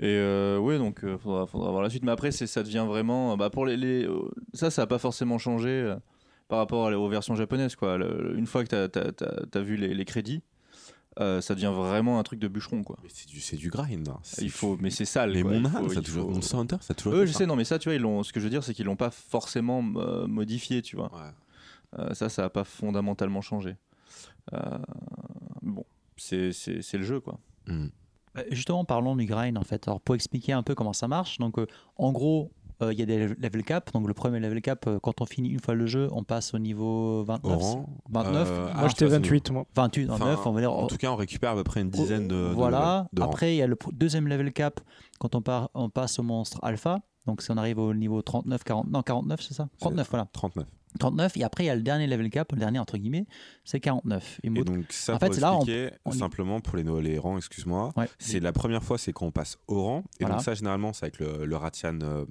Et 0.00 0.06
euh, 0.06 0.58
ouais, 0.58 0.78
donc 0.78 1.04
euh, 1.04 1.16
faudra, 1.18 1.46
faudra 1.46 1.70
voir 1.70 1.82
la 1.82 1.90
suite. 1.90 2.04
Mais 2.04 2.10
après, 2.10 2.32
ça 2.32 2.62
devient 2.62 2.84
vraiment. 2.88 3.36
Bah, 3.36 3.50
pour 3.50 3.64
les, 3.66 3.76
les- 3.76 4.08
ça, 4.52 4.70
ça 4.70 4.82
n'a 4.82 4.86
pas 4.86 4.98
forcément 4.98 5.38
changé 5.38 5.94
par 6.48 6.58
rapport 6.58 6.86
aux 6.92 7.08
versions 7.08 7.34
japonaises. 7.36 7.76
Quoi. 7.76 7.98
Le- 7.98 8.36
une 8.36 8.46
fois 8.46 8.64
que 8.64 8.86
tu 8.86 9.58
as, 9.58 9.60
vu 9.62 9.76
les, 9.76 9.94
les 9.94 10.04
crédits, 10.04 10.42
euh, 11.20 11.40
ça 11.40 11.54
devient 11.54 11.72
vraiment 11.74 12.18
un 12.18 12.22
truc 12.24 12.40
de 12.40 12.48
bûcheron. 12.48 12.82
Quoi. 12.82 12.98
Mais 13.02 13.08
c'est 13.12 13.28
du, 13.28 13.40
c'est 13.40 13.56
du 13.56 13.70
grind. 13.70 14.08
hein. 14.08 14.18
C'est- 14.22 14.42
Il 14.42 14.50
faut, 14.50 14.76
mais 14.80 14.90
c'est 14.90 15.04
sale. 15.04 15.32
Mais 15.32 15.42
quoi. 15.42 15.52
mon 15.52 15.60
Il 15.60 15.66
âme, 15.66 15.84
faut- 15.84 15.88
ça 15.94 15.98
a 16.00 16.02
toujours, 16.02 16.24
faut- 16.28 16.34
Monster 16.34 16.56
Hunter, 16.56 16.76
ça 16.80 16.92
a 16.92 16.94
toujours. 16.94 17.12
Oui, 17.14 17.18
été 17.20 17.26
je 17.28 17.32
ça. 17.32 17.38
sais, 17.38 17.46
non, 17.46 17.56
mais 17.56 17.64
ça, 17.64 17.78
tu 17.78 17.88
vois, 17.88 17.94
ils 17.96 18.00
l'ont, 18.02 18.22
ce 18.22 18.32
que 18.32 18.40
je 18.40 18.44
veux 18.44 18.50
dire, 18.50 18.64
c'est 18.64 18.74
qu'ils 18.74 18.86
l'ont 18.86 18.96
pas 18.96 19.10
forcément 19.10 19.82
euh, 19.96 20.26
modifié, 20.26 20.82
tu 20.82 20.96
vois. 20.96 21.12
Ouais. 21.14 22.00
Euh, 22.00 22.14
ça, 22.14 22.28
ça 22.28 22.42
n'a 22.42 22.50
pas 22.50 22.64
fondamentalement 22.64 23.40
changé. 23.40 23.76
Euh, 24.52 24.58
bon, 25.62 25.84
c'est, 26.16 26.52
c'est, 26.52 26.82
c'est 26.82 26.98
le 26.98 27.04
jeu, 27.04 27.20
quoi. 27.20 27.38
Mm. 27.68 27.86
Euh, 28.36 28.42
Justement, 28.50 28.84
parlons 28.84 29.14
du 29.14 29.26
grind 29.26 29.56
en 29.56 29.62
fait. 29.62 29.86
Alors, 29.86 30.00
pour 30.00 30.16
expliquer 30.16 30.52
un 30.52 30.64
peu 30.64 30.74
comment 30.74 30.92
ça 30.92 31.06
marche, 31.06 31.38
donc 31.38 31.58
euh, 31.58 31.66
en 31.96 32.10
gros, 32.10 32.50
euh, 32.84 32.92
il 32.92 32.98
y 32.98 33.02
a 33.02 33.06
des 33.06 33.28
level 33.28 33.64
cap. 33.64 33.92
Donc, 33.92 34.06
le 34.06 34.14
premier 34.14 34.40
level 34.40 34.60
cap, 34.62 34.86
euh, 34.86 34.98
quand 35.00 35.20
on 35.20 35.26
finit 35.26 35.48
une 35.50 35.60
fois 35.60 35.74
le 35.74 35.86
jeu, 35.86 36.08
on 36.12 36.22
passe 36.24 36.54
au 36.54 36.58
niveau 36.58 37.24
29. 37.24 37.52
Oran, 37.56 37.86
29. 38.10 38.48
euh, 38.48 38.62
Moi, 38.64 38.72
ah, 38.74 38.88
j'étais 38.88 39.04
ça, 39.06 39.10
c'est 39.10 39.16
28, 39.18 39.50
moi. 39.50 39.66
28, 39.74 40.10
Enfin, 40.10 40.24
29, 40.26 40.46
on 40.46 40.52
va 40.52 40.60
dire. 40.60 40.72
En 40.72 40.86
tout 40.86 40.96
cas, 40.96 41.10
on 41.10 41.16
récupère 41.16 41.50
à 41.50 41.54
peu 41.54 41.64
près 41.64 41.80
une 41.80 41.90
dizaine 41.90 42.28
de. 42.28 42.36
Voilà. 42.54 43.06
de. 43.12 43.22
Après, 43.22 43.54
il 43.54 43.56
y 43.58 43.62
a 43.62 43.66
le 43.66 43.76
deuxième 43.92 44.28
level 44.28 44.52
cap 44.52 44.80
quand 45.18 45.34
on, 45.34 45.42
part, 45.42 45.70
on 45.74 45.88
passe 45.90 46.18
au 46.18 46.22
monstre 46.22 46.58
alpha. 46.62 47.00
Donc, 47.26 47.40
si 47.42 47.50
on 47.50 47.56
arrive 47.56 47.78
au 47.78 47.94
niveau 47.94 48.20
39, 48.22 48.62
40, 48.64 48.90
non, 48.90 49.02
49, 49.02 49.40
c'est 49.40 49.54
ça? 49.54 49.68
39, 49.80 50.08
voilà. 50.10 50.28
39. 50.32 50.66
39. 51.00 51.36
Et 51.38 51.42
après, 51.42 51.64
il 51.64 51.66
y 51.66 51.70
a 51.70 51.74
le 51.74 51.82
dernier 51.82 52.06
level 52.06 52.30
cap, 52.30 52.52
le 52.52 52.58
dernier 52.58 52.78
entre 52.78 52.98
guillemets, 52.98 53.26
c'est 53.64 53.80
49. 53.80 54.38
Et 54.42 54.46
Et 54.46 54.50
moi- 54.50 54.62
donc 54.62 54.84
ça 54.90 55.14
En 55.14 55.18
pour 55.18 55.34
fait, 55.34 55.40
là, 55.40 55.54
on- 55.56 55.64
on 56.04 56.12
simplement 56.12 56.60
pour 56.60 56.76
les, 56.76 56.84
les 57.02 57.18
rangs, 57.18 57.36
excuse-moi. 57.36 57.92
Ouais. 57.96 58.08
C'est 58.20 58.38
la 58.38 58.52
première 58.52 58.84
fois, 58.84 58.96
c'est 58.98 59.12
quand 59.12 59.26
on 59.26 59.32
passe 59.32 59.58
au 59.66 59.82
rang. 59.82 59.98
Et 60.20 60.24
Voilà. 60.24 60.34
donc 60.36 60.44
ça, 60.44 60.54
généralement, 60.54 60.92
c'est 60.92 61.06
avec 61.06 61.18
le, 61.18 61.46
le 61.46 61.56
Ratian, 61.56 61.98
euh, 62.02 62.24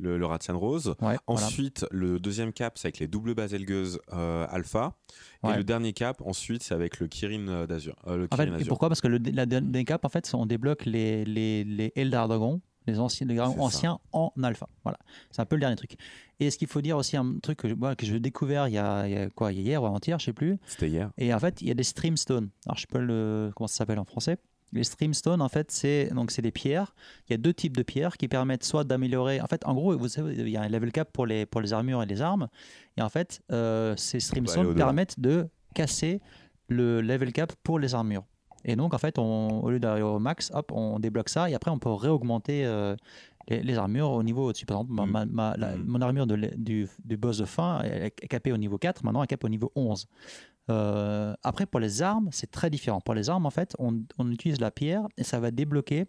le, 0.00 0.18
le 0.18 0.26
Ratian 0.26 0.58
Rose. 0.58 0.88
Ouais, 1.00 1.16
voilà. 1.26 1.46
Ensuite, 1.46 1.86
le 1.90 2.18
deuxième 2.18 2.52
cap, 2.52 2.78
c'est 2.78 2.86
avec 2.88 2.98
les 2.98 3.06
doubles 3.06 3.34
baselgueuses 3.34 4.00
euh, 4.12 4.46
alpha. 4.50 4.94
Ouais. 5.42 5.54
Et 5.54 5.56
le 5.58 5.64
dernier 5.64 5.92
cap, 5.92 6.20
ensuite, 6.24 6.62
c'est 6.62 6.74
avec 6.74 7.00
le 7.00 7.06
Kirin 7.08 7.48
euh, 7.48 7.66
d'Azur. 7.66 7.94
euh, 8.06 8.26
En 8.30 8.36
fait, 8.36 8.48
et 8.60 8.64
pourquoi? 8.64 8.88
Parce 8.88 9.00
que 9.00 9.08
le, 9.08 9.18
la 9.18 9.46
dernière 9.46 9.84
cap, 9.84 10.04
en 10.04 10.08
fait, 10.08 10.30
on 10.34 10.46
débloque 10.46 10.84
les, 10.84 11.24
les, 11.24 11.64
les 11.64 11.92
Eldar 11.96 12.28
Dragons, 12.28 12.60
les 12.86 12.98
anciens, 12.98 13.26
les 13.26 13.36
dragons 13.36 13.54
ça. 13.54 13.62
anciens 13.62 13.98
en 14.12 14.32
alpha. 14.42 14.66
Voilà, 14.82 14.98
c'est 15.30 15.42
un 15.42 15.46
peu 15.46 15.56
le 15.56 15.60
dernier 15.60 15.76
truc. 15.76 15.96
Et 16.40 16.50
ce 16.50 16.56
qu'il 16.56 16.68
faut 16.68 16.80
dire 16.80 16.96
aussi, 16.96 17.16
un 17.16 17.38
truc 17.42 17.58
que, 17.58 17.68
moi, 17.74 17.94
que 17.94 18.06
j'ai 18.06 18.18
découvert 18.20 18.66
il 18.68 18.74
y, 18.74 18.78
a, 18.78 19.06
il 19.06 19.12
y 19.12 19.16
a 19.16 19.28
quoi, 19.28 19.52
hier 19.52 19.82
ou 19.82 19.86
avant-hier, 19.86 20.18
je 20.18 20.26
sais 20.26 20.32
plus. 20.32 20.58
C'était 20.66 20.88
hier. 20.88 21.10
Et 21.18 21.34
en 21.34 21.38
fait, 21.38 21.60
il 21.60 21.68
y 21.68 21.70
a 21.70 21.74
des 21.74 21.82
streamstones. 21.82 22.48
Alors, 22.64 22.76
je 22.76 22.82
sais 22.82 22.86
pas 22.86 22.98
le, 23.00 23.52
comment 23.54 23.68
ça 23.68 23.76
s'appelle 23.76 23.98
en 23.98 24.04
français? 24.04 24.38
Les 24.72 24.84
streamstones, 24.84 25.40
en 25.40 25.48
fait, 25.48 25.70
c'est 25.70 26.10
donc 26.14 26.30
c'est 26.30 26.42
des 26.42 26.50
pierres. 26.50 26.94
Il 27.28 27.32
y 27.32 27.34
a 27.34 27.38
deux 27.38 27.54
types 27.54 27.76
de 27.76 27.82
pierres 27.82 28.16
qui 28.18 28.28
permettent 28.28 28.64
soit 28.64 28.84
d'améliorer. 28.84 29.40
En 29.40 29.46
fait, 29.46 29.64
en 29.66 29.74
gros, 29.74 29.96
vous 29.96 30.08
savez, 30.08 30.34
il 30.34 30.48
y 30.50 30.56
a 30.58 30.62
un 30.62 30.68
level 30.68 30.92
cap 30.92 31.10
pour 31.12 31.24
les 31.26 31.46
pour 31.46 31.60
les 31.62 31.72
armures 31.72 32.02
et 32.02 32.06
les 32.06 32.20
armes. 32.20 32.48
Et 32.96 33.02
en 33.02 33.08
fait, 33.08 33.40
euh, 33.50 33.94
ces 33.96 34.20
streamstones 34.20 34.66
au-delà. 34.66 34.84
permettent 34.84 35.18
de 35.18 35.48
casser 35.74 36.20
le 36.68 37.00
level 37.00 37.32
cap 37.32 37.52
pour 37.62 37.78
les 37.78 37.94
armures. 37.94 38.24
Et 38.64 38.76
donc, 38.76 38.92
en 38.92 38.98
fait, 38.98 39.18
on, 39.18 39.60
au 39.62 39.70
lieu 39.70 39.78
d'arriver 39.80 40.06
au 40.06 40.18
max, 40.18 40.50
hop, 40.52 40.70
on 40.74 40.98
débloque 40.98 41.28
ça 41.30 41.48
et 41.48 41.54
après, 41.54 41.70
on 41.70 41.78
peut 41.78 41.90
réaugmenter 41.92 42.66
euh, 42.66 42.94
les, 43.48 43.62
les 43.62 43.78
armures 43.78 44.10
au 44.10 44.22
niveau 44.22 44.48
au-dessus. 44.48 44.66
Par 44.66 44.78
exemple, 44.80 44.92
ma- 44.92 45.06
Mm. 45.06 45.10
ma- 45.10 45.24
ma- 45.26 45.56
la- 45.56 45.76
Mm. 45.76 45.84
mon 45.86 46.00
armure 46.02 46.26
de 46.26 46.36
du, 46.56 46.88
du 47.04 47.16
boss 47.16 47.38
de 47.38 47.46
fin 47.46 47.80
est 47.84 48.10
capée 48.28 48.52
au 48.52 48.58
niveau 48.58 48.76
4, 48.76 49.02
maintenant 49.04 49.20
elle 49.20 49.24
est 49.24 49.28
capée 49.28 49.46
au 49.46 49.50
niveau 49.50 49.72
11. 49.76 50.06
Euh, 50.70 51.34
après, 51.42 51.66
pour 51.66 51.80
les 51.80 52.02
armes, 52.02 52.28
c'est 52.32 52.50
très 52.50 52.70
différent. 52.70 53.00
Pour 53.00 53.14
les 53.14 53.30
armes, 53.30 53.46
en 53.46 53.50
fait, 53.50 53.74
on, 53.78 54.04
utilise 54.30 54.60
la 54.60 54.70
pierre 54.70 55.02
et 55.16 55.24
ça 55.24 55.40
va 55.40 55.50
débloquer 55.50 56.06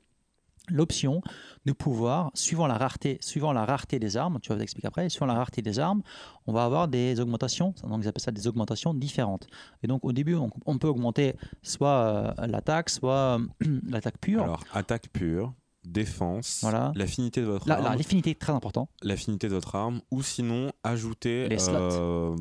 l'option 0.70 1.22
de 1.66 1.72
pouvoir, 1.72 2.30
suivant 2.36 2.68
la 2.68 2.78
rareté, 2.78 3.18
suivant 3.22 3.54
la 3.54 3.66
rareté 3.66 3.98
des 3.98 4.18
armes, 4.18 4.40
tu 4.40 4.50
vas 4.50 4.60
t'expliquer 4.60 4.88
après, 4.88 5.10
suivant 5.10 5.26
la 5.26 5.34
rareté 5.34 5.64
des 5.64 5.80
armes, 5.80 6.04
on 6.46 6.54
va 6.54 6.64
avoir 6.64 6.88
des 6.88 7.20
augmentations, 7.20 7.74
donc 7.84 8.04
ils 8.04 8.08
appellent 8.08 8.22
ça 8.22 8.32
des 8.32 8.48
augmentations 8.48 8.94
différentes. 8.94 9.48
Et 9.82 9.88
donc 9.88 10.06
au 10.06 10.12
début, 10.12 10.36
on, 10.36 10.52
on 10.68 10.78
peut 10.78 10.88
augmenter 10.88 11.36
soit 11.64 12.36
euh, 12.38 12.48
l'attaque, 12.48 12.90
soit 12.92 13.40
euh, 13.40 13.80
l'attaque 13.88 14.20
pure. 14.20 14.44
Alors, 14.44 14.64
attaque 14.72 15.10
pure, 15.12 15.54
défense, 15.92 16.60
Voilà. 16.62 16.92
l'affinité 16.96 17.42
de 17.42 17.46
votre 17.48 17.68
là, 17.68 17.76
arme, 17.84 17.98
l'affinité 17.98 18.32
est 18.32 18.40
très 18.40 18.54
important. 18.54 18.90
l'affinité 19.02 19.48
de 19.50 19.54
votre 19.54 19.76
arme, 19.76 20.02
ou 20.12 20.22
sinon 20.24 20.72
ajouter, 20.84 21.48
Les 21.50 21.60
slots. 21.60 21.76
euh, 21.76 22.36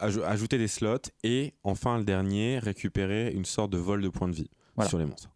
aj- 0.00 0.22
ajouter 0.24 0.58
des 0.58 0.68
slots, 0.68 1.10
et 1.22 1.54
enfin 1.64 1.98
le 1.98 2.04
dernier, 2.04 2.58
récupérer 2.58 3.30
une 3.32 3.44
sorte 3.44 3.70
de 3.70 3.78
vol 3.78 4.02
de 4.02 4.08
points 4.08 4.28
de 4.28 4.34
vie 4.34 4.50
Voilà. 4.76 4.88
sur 4.88 4.98
les 4.98 5.04
monstres. 5.06 5.30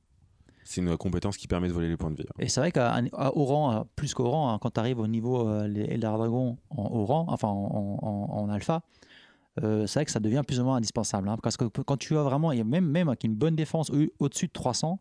C'est 0.66 0.80
une 0.80 0.96
compétence 0.96 1.36
qui 1.36 1.46
permet 1.46 1.68
de 1.68 1.74
voler 1.74 1.88
les 1.90 1.96
points 1.98 2.10
de 2.10 2.16
vie. 2.16 2.24
Et 2.38 2.48
c'est 2.48 2.58
vrai 2.60 2.72
qu'au 2.72 3.44
rang, 3.44 3.72
euh, 3.74 3.80
plus 3.96 4.14
qu'au 4.14 4.30
rang, 4.30 4.50
hein, 4.52 4.58
quand 4.60 4.70
tu 4.70 4.80
arrives 4.80 4.98
au 4.98 5.06
niveau 5.06 5.46
euh, 5.46 5.68
les 5.68 5.98
Dragon 5.98 6.56
en 6.70 6.84
au 6.86 7.04
rang, 7.04 7.26
enfin 7.28 7.48
en, 7.48 7.98
en- 8.02 8.30
en 8.42 8.48
alpha, 8.48 8.80
euh, 9.62 9.86
c'est 9.86 9.98
vrai 10.00 10.04
que 10.06 10.10
ça 10.10 10.20
devient 10.20 10.42
plus 10.46 10.58
ou 10.60 10.64
moins 10.64 10.76
indispensable. 10.76 11.28
hein, 11.28 11.36
parce 11.42 11.56
que 11.58 11.66
quand 11.66 11.96
tu 11.98 12.16
as 12.16 12.22
vraiment, 12.22 12.50
et 12.50 12.64
même, 12.64 12.86
même 12.86 13.08
avec 13.08 13.24
une 13.24 13.34
bonne 13.34 13.54
défense 13.54 13.90
au- 13.90 14.06
au-dessus 14.18 14.46
de 14.46 14.52
300, 14.52 15.00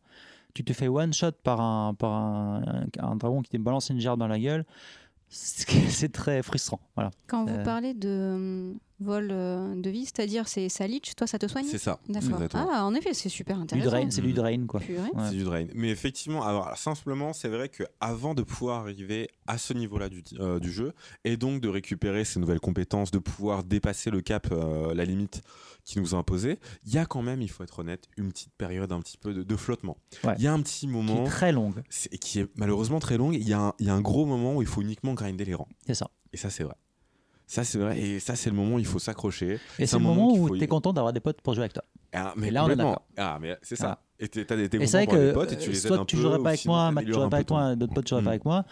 tu 0.53 0.63
te 0.63 0.73
fais 0.73 0.87
one 0.87 1.13
shot 1.13 1.31
par 1.43 1.59
un, 1.61 1.93
par 1.93 2.11
un, 2.11 2.61
un- 2.99 3.03
un 3.11 3.15
dragon 3.15 3.41
qui 3.41 3.49
te 3.51 3.57
balance 3.57 3.89
une 3.89 3.99
gerbe 3.99 4.19
dans 4.19 4.27
la 4.27 4.39
gueule, 4.39 4.65
c'est 5.29 6.11
très 6.11 6.43
frustrant. 6.43 6.79
Voilà. 6.95 7.11
Quand 7.27 7.45
vous 7.45 7.55
Euh. 7.55 7.63
parlez 7.63 7.93
de 7.93 8.07
euh, 8.09 8.73
vol 9.03 9.29
euh, 9.31 9.75
de 9.75 9.89
vie, 9.89 10.05
c'est-à-dire 10.05 10.47
c'est 10.47 10.69
ça 10.69 10.87
leech, 10.87 11.15
toi 11.15 11.27
ça 11.27 11.37
te 11.37 11.47
soigne 11.47 11.65
C'est 11.69 11.77
ça. 11.77 11.99
D'accord. 12.09 12.67
Ah, 12.71 12.85
en 12.85 12.93
effet, 12.95 13.13
c'est 13.13 13.29
super 13.29 13.59
intéressant. 13.59 13.89
drain, 13.89 14.09
c'est 14.09 14.21
du 14.21 14.33
drain 14.33 14.65
quoi. 14.65 14.79
Ouais. 14.79 15.09
C'est 15.29 15.35
du 15.35 15.43
drain. 15.43 15.65
Mais 15.75 15.89
effectivement, 15.89 16.43
alors, 16.43 16.75
simplement, 16.77 17.33
c'est 17.33 17.49
vrai 17.49 17.69
que 17.69 17.83
avant 17.99 18.33
de 18.33 18.41
pouvoir 18.41 18.79
arriver 18.81 19.29
à 19.47 19.57
ce 19.57 19.73
niveau-là 19.73 20.09
du, 20.09 20.23
euh, 20.39 20.59
du 20.59 20.71
jeu, 20.71 20.93
et 21.25 21.37
donc 21.37 21.61
de 21.61 21.67
récupérer 21.69 22.25
ces 22.25 22.39
nouvelles 22.39 22.59
compétences, 22.61 23.11
de 23.11 23.19
pouvoir 23.19 23.63
dépasser 23.63 24.09
le 24.09 24.21
cap, 24.21 24.47
euh, 24.51 24.93
la 24.93 25.05
limite 25.05 25.41
qui 25.83 25.99
nous 25.99 26.15
a 26.15 26.17
imposé, 26.17 26.59
il 26.85 26.93
y 26.93 26.97
a 26.97 27.05
quand 27.05 27.21
même, 27.21 27.41
il 27.41 27.49
faut 27.49 27.63
être 27.63 27.79
honnête, 27.79 28.07
une 28.17 28.29
petite 28.29 28.53
période 28.57 28.91
un 28.93 29.01
petit 29.01 29.17
peu 29.17 29.33
de, 29.33 29.43
de 29.43 29.55
flottement. 29.57 29.97
Il 30.23 30.29
Ouais. 30.29 30.35
y 30.39 30.47
a 30.47 30.53
un 30.53 30.61
petit 30.61 30.81
Qui 30.81 30.87
moment 30.87 31.23
est 31.25 31.27
très 31.27 31.51
longue, 31.51 31.83
c'est- 31.89 32.09
qui 32.17 32.39
est 32.39 32.47
malheureusement 32.55 32.99
très 32.99 33.17
long. 33.17 33.31
Il 33.33 33.47
y, 33.47 33.51
a 33.53 33.59
un- 33.59 33.73
il 33.79 33.87
y 33.87 33.89
a 33.89 33.93
un 33.93 34.01
gros 34.01 34.25
moment 34.25 34.55
où 34.55 34.61
il 34.61 34.67
faut 34.67 34.81
uniquement 34.81 35.13
grinder 35.13 35.43
les 35.45 35.53
rangs. 35.55 35.67
c'est 35.85 35.93
ça. 35.95 36.09
Et 36.31 36.37
ça, 36.37 36.49
c'est 36.49 36.63
vrai. 36.63 36.75
Ça, 37.45 37.63
c'est 37.63 37.77
vrai. 37.77 37.99
Et 37.99 38.19
ça, 38.19 38.35
c'est 38.35 38.49
le 38.49 38.55
moment 38.55 38.75
où 38.75 38.79
il 38.79 38.85
faut 38.85 38.99
s'accrocher. 38.99 39.59
Et 39.79 39.85
c'est 39.85 39.97
le 39.97 40.03
moment 40.03 40.33
où 40.33 40.55
tu 40.57 40.63
es 40.63 40.67
content 40.67 40.93
d'avoir 40.93 41.13
des 41.13 41.19
potes 41.19 41.41
pour 41.41 41.53
jouer 41.53 41.63
avec 41.63 41.73
toi. 41.73 41.83
Ah, 42.13 42.33
mais 42.37 42.47
Et 42.47 42.51
là, 42.51 42.65
on 42.65 42.69
est 42.69 42.75
d'accord. 42.75 43.01
Ah, 43.17 43.37
mais 43.41 43.57
c'est 43.61 43.75
ça. 43.75 43.83
Voilà. 43.85 43.99
Et 44.19 44.27
t'as 44.45 44.55
des 44.55 44.69
que 44.69 45.33
potes 45.33 45.51
et 45.51 45.57
tu 45.57 45.69
euh, 45.69 45.71
les 45.73 45.77
aides 45.79 45.87
soit 45.87 45.97
un 45.99 46.05
tu 46.05 46.15
peu, 46.15 46.21
jouerais 46.21 46.39
ou 46.39 46.43
pas 46.43 46.49
avec 46.49 46.65
moi, 46.65 46.87
tu 46.89 46.95
Matt 46.95 47.07
jouerait 47.07 47.25
un 47.25 47.29
pas 47.29 47.37
avec 47.37 47.49
moi, 47.49 47.69
ton- 47.71 47.75
d'autres 47.75 47.93
potes 47.93 48.07
joueraient 48.07 48.21
Mm. 48.21 48.25
pas 48.25 48.29
avec 48.31 48.45
moi. 48.45 48.65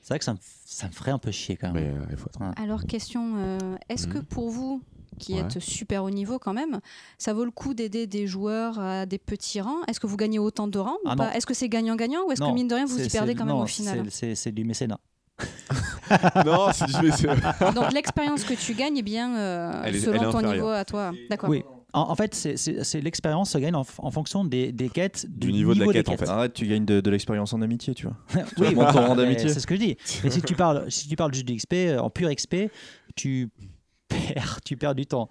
C'est 0.00 0.08
vrai 0.08 0.18
que 0.18 0.24
ça 0.24 0.32
me, 0.34 0.38
ça 0.64 0.86
me 0.88 0.92
ferait 0.92 1.10
un 1.10 1.18
peu 1.18 1.30
chier 1.30 1.56
quand 1.56 1.72
même. 1.72 1.82
Mais 1.84 1.90
euh, 2.00 2.06
il 2.10 2.16
faut 2.16 2.28
attendre. 2.28 2.52
Alors, 2.62 2.84
question 2.84 3.34
euh, 3.36 3.58
est-ce 3.88 4.06
que 4.06 4.18
Mhm. 4.18 4.24
pour 4.24 4.50
vous, 4.50 4.82
qui 5.18 5.34
Ouais. 5.34 5.40
êtes 5.40 5.58
super 5.60 6.04
haut 6.04 6.10
niveau 6.10 6.38
quand 6.38 6.52
même, 6.52 6.80
ça 7.16 7.32
vaut 7.32 7.44
le 7.44 7.50
coup 7.50 7.74
d'aider 7.74 8.06
des 8.06 8.26
joueurs 8.26 8.78
à 8.78 9.06
des 9.06 9.18
petits 9.18 9.60
rangs? 9.60 9.82
Est-ce 9.88 9.98
que 10.00 10.06
vous 10.06 10.16
gagnez 10.16 10.38
autant 10.38 10.68
de 10.68 10.78
rangs 10.78 10.98
ou 11.04 11.08
Ah. 11.08 11.36
Est-ce 11.36 11.46
que 11.46 11.54
c'est 11.54 11.68
gagnant-gagnant 11.68 12.20
ou 12.26 12.32
est-ce 12.32 12.40
que 12.40 12.52
mine 12.52 12.68
de 12.68 12.74
rien 12.74 12.84
vous 12.86 13.00
y 13.02 13.08
perdez 13.08 13.34
quand 13.34 13.44
même 13.46 13.56
au 13.56 13.66
final? 13.66 14.06
c'est 14.10 14.52
du 14.52 14.64
mécénat. 14.64 14.98
non, 16.46 16.68
c'est 16.72 16.86
du 16.86 17.06
métier. 17.06 17.28
Donc 17.74 17.92
l'expérience 17.92 18.44
que 18.44 18.54
tu 18.54 18.74
gagnes 18.74 18.96
est 18.98 19.02
bien 19.02 19.36
euh, 19.36 19.82
Elle 19.84 19.96
est- 19.96 20.00
selon 20.00 20.14
elle 20.14 20.20
est 20.22 20.24
ton 20.30 20.38
inférieure. 20.38 20.54
niveau 20.54 20.68
à 20.70 20.84
toi. 20.84 21.12
D'accord. 21.30 21.50
Oui. 21.50 21.62
En, 21.92 22.00
en 22.10 22.14
fait, 22.14 22.34
c'est- 22.34 23.00
l'expérience 23.00 23.50
se 23.50 23.58
gagne 23.58 23.74
en, 23.74 23.84
en 23.98 24.10
fonction 24.10 24.44
des, 24.44 24.72
des 24.72 24.88
quêtes, 24.90 25.26
Du 25.28 25.52
niveau 25.52 25.74
de 25.74 25.80
la 25.80 25.86
des 25.86 25.92
quête, 25.92 26.08
en 26.08 26.12
quêtes. 26.12 26.20
fait. 26.20 26.28
Arrête, 26.28 26.52
tu 26.52 26.66
gagnes 26.66 26.84
de, 26.84 27.00
de 27.00 27.10
l'expérience 27.10 27.52
en 27.54 27.62
amitié, 27.62 27.94
tu 27.94 28.06
vois. 28.06 28.16
oui, 28.58 28.74
mais 28.76 29.14
d'amitié. 29.16 29.48
C'est 29.48 29.60
ce 29.60 29.66
que 29.66 29.74
je 29.74 29.80
dis. 29.80 29.96
Et 30.24 30.30
si 30.30 30.42
tu 30.42 30.54
parles, 30.54 30.84
si 30.90 31.08
tu 31.08 31.16
parles 31.16 31.32
juste 31.32 31.46
d'XP, 31.48 31.74
euh, 31.74 31.98
en 31.98 32.10
pur 32.10 32.28
XP, 32.34 32.70
tu 33.16 33.48
perds, 34.08 34.60
tu 34.64 34.76
perds 34.76 34.94
du 34.94 35.06
temps. 35.06 35.28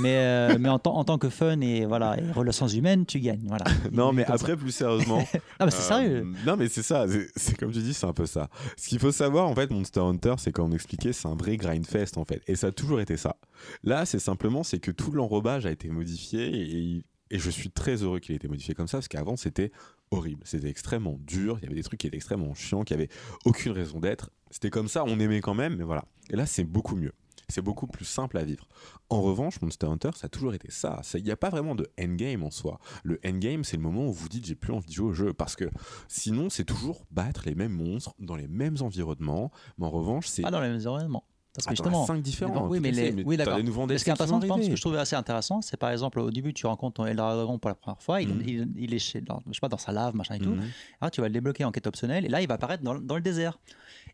Mais, 0.00 0.16
euh, 0.16 0.56
mais 0.58 0.68
en, 0.68 0.78
tant- 0.78 0.94
en 0.96 1.04
tant 1.04 1.18
que 1.18 1.28
fun 1.28 1.60
et 1.60 1.84
voilà, 1.86 2.16
et 2.18 2.30
relations 2.32 2.68
humaines, 2.68 3.04
tu 3.06 3.20
gagnes. 3.20 3.44
Voilà. 3.46 3.64
Non, 3.92 4.12
mais 4.12 4.24
ça. 4.24 4.34
après, 4.34 4.56
plus 4.56 4.70
sérieusement. 4.72 5.18
Non, 5.18 5.24
mais 5.66 5.70
c'est 5.70 5.78
Euh, 5.78 5.88
sérieux. 5.88 6.26
Non, 6.46 6.56
mais 6.56 6.68
c'est 6.68 6.82
ça. 6.82 7.06
c'est- 7.36 7.56
comme 7.58 7.72
tu 7.72 7.80
dis, 7.80 7.94
c'est 7.94 8.06
un 8.06 8.12
peu 8.12 8.26
ça. 8.26 8.48
Ce 8.76 8.88
qu'il 8.88 8.98
faut 8.98 9.12
savoir, 9.12 9.48
en 9.48 9.54
fait, 9.54 9.70
Monster 9.70 10.00
Hunter, 10.00 10.34
c'est 10.38 10.52
comme 10.52 10.70
on 10.70 10.74
expliquait, 10.74 11.12
c'est 11.12 11.28
un 11.28 11.34
vrai 11.34 11.56
grindfest, 11.56 12.16
en 12.16 12.24
fait. 12.24 12.42
Et 12.46 12.54
ça 12.56 12.68
a 12.68 12.72
toujours 12.72 13.00
été 13.00 13.16
ça. 13.16 13.36
Là, 13.84 14.06
c'est 14.06 14.18
simplement, 14.20 14.62
c'est 14.62 14.78
que 14.78 14.90
tout 14.90 15.10
l'enrobage 15.12 15.66
a 15.66 15.70
été 15.70 15.88
modifié 15.88 16.48
et, 16.50 17.04
et 17.30 17.38
je 17.38 17.50
suis 17.50 17.70
très 17.70 17.96
heureux 18.02 18.18
qu'il 18.20 18.32
ait 18.32 18.36
été 18.36 18.48
modifié 18.48 18.74
comme 18.74 18.88
ça 18.88 18.98
parce 18.98 19.08
qu'avant, 19.08 19.36
c'était 19.36 19.70
horrible. 20.10 20.42
C'était 20.44 20.68
extrêmement 20.68 21.16
dur. 21.20 21.58
Il 21.60 21.64
y 21.64 21.66
avait 21.66 21.76
des 21.76 21.82
trucs 21.82 22.00
qui 22.00 22.06
étaient 22.06 22.16
extrêmement 22.16 22.54
chiants, 22.54 22.82
qui 22.82 22.94
avaient 22.94 23.08
aucune 23.44 23.72
raison 23.72 24.00
d'être. 24.00 24.30
C'était 24.50 24.70
comme 24.70 24.88
ça, 24.88 25.04
on 25.06 25.20
aimait 25.20 25.40
quand 25.40 25.54
même, 25.54 25.76
mais 25.76 25.84
voilà. 25.84 26.04
Et 26.30 26.36
là, 26.36 26.46
c'est 26.46 26.64
beaucoup 26.64 26.96
mieux. 26.96 27.12
C'est 27.50 27.62
beaucoup 27.62 27.86
plus 27.86 28.04
simple 28.04 28.38
à 28.38 28.44
vivre. 28.44 28.66
En 29.08 29.20
revanche, 29.22 29.60
Monster 29.60 29.86
Hunter, 29.86 30.10
ça 30.14 30.26
a 30.26 30.28
toujours 30.28 30.54
été 30.54 30.70
ça. 30.70 31.00
Il 31.14 31.24
n'y 31.24 31.30
a 31.30 31.36
pas 31.36 31.50
vraiment 31.50 31.74
de 31.74 31.88
endgame 32.00 32.42
en 32.42 32.50
soi. 32.50 32.78
Le 33.02 33.20
endgame, 33.26 33.64
c'est 33.64 33.76
le 33.76 33.82
moment 33.82 34.06
où 34.06 34.12
vous 34.12 34.28
dites 34.28 34.46
j'ai 34.46 34.54
plus 34.54 34.72
envie 34.72 34.88
de 34.88 34.92
jouer 34.92 35.08
au 35.10 35.12
jeu. 35.12 35.32
Parce 35.32 35.56
que 35.56 35.64
sinon, 36.08 36.48
c'est 36.50 36.64
toujours 36.64 37.04
battre 37.10 37.42
les 37.46 37.54
mêmes 37.54 37.72
monstres 37.72 38.14
dans 38.18 38.36
les 38.36 38.48
mêmes 38.48 38.76
environnements. 38.80 39.50
Mais 39.78 39.86
en 39.86 39.90
revanche, 39.90 40.26
c'est. 40.28 40.42
Pas 40.42 40.50
dans 40.50 40.60
les 40.60 40.68
mêmes 40.68 40.76
environnements. 40.78 41.24
Parce 41.52 41.66
que 41.66 41.72
Ah, 41.72 41.74
justement, 41.74 42.06
cinq 42.06 42.22
différents. 42.22 42.68
oui, 42.68 42.78
mais 42.78 42.92
les- 42.92 43.24
oui, 43.24 43.36
t'as 43.36 43.44
d'accord. 43.44 43.86
Mais 43.88 43.98
ce 43.98 44.04
qui 44.04 44.10
est 44.10 44.12
intéressant, 44.12 44.40
ce 44.40 44.68
que 44.70 44.76
je 44.76 44.80
trouve 44.80 44.94
assez 44.94 45.16
intéressant, 45.16 45.60
c'est 45.62 45.76
par 45.76 45.90
exemple 45.90 46.20
au 46.20 46.30
début, 46.30 46.54
tu 46.54 46.64
rencontres 46.66 46.94
ton 47.02 47.06
Eldragon 47.06 47.58
pour 47.58 47.68
la 47.68 47.74
première 47.74 48.00
fois, 48.00 48.22
il, 48.22 48.28
Mhm. 48.28 48.42
il, 48.46 48.68
il 48.76 48.94
est 48.94 49.00
chez, 49.00 49.20
dans, 49.20 49.42
je 49.48 49.54
sais 49.54 49.60
pas, 49.60 49.68
dans 49.68 49.76
sa 49.76 49.90
lave, 49.90 50.14
machin 50.14 50.36
et 50.36 50.38
tout. 50.38 50.50
Mhm. 50.54 50.68
Ah, 51.00 51.10
tu 51.10 51.20
vas 51.20 51.26
le 51.26 51.32
débloquer 51.32 51.64
en 51.64 51.72
quête 51.72 51.88
optionnelle 51.88 52.24
et 52.24 52.28
là, 52.28 52.40
il 52.40 52.46
va 52.46 52.54
apparaître 52.54 52.84
dans, 52.84 52.94
dans 53.00 53.16
le 53.16 53.20
désert. 53.20 53.58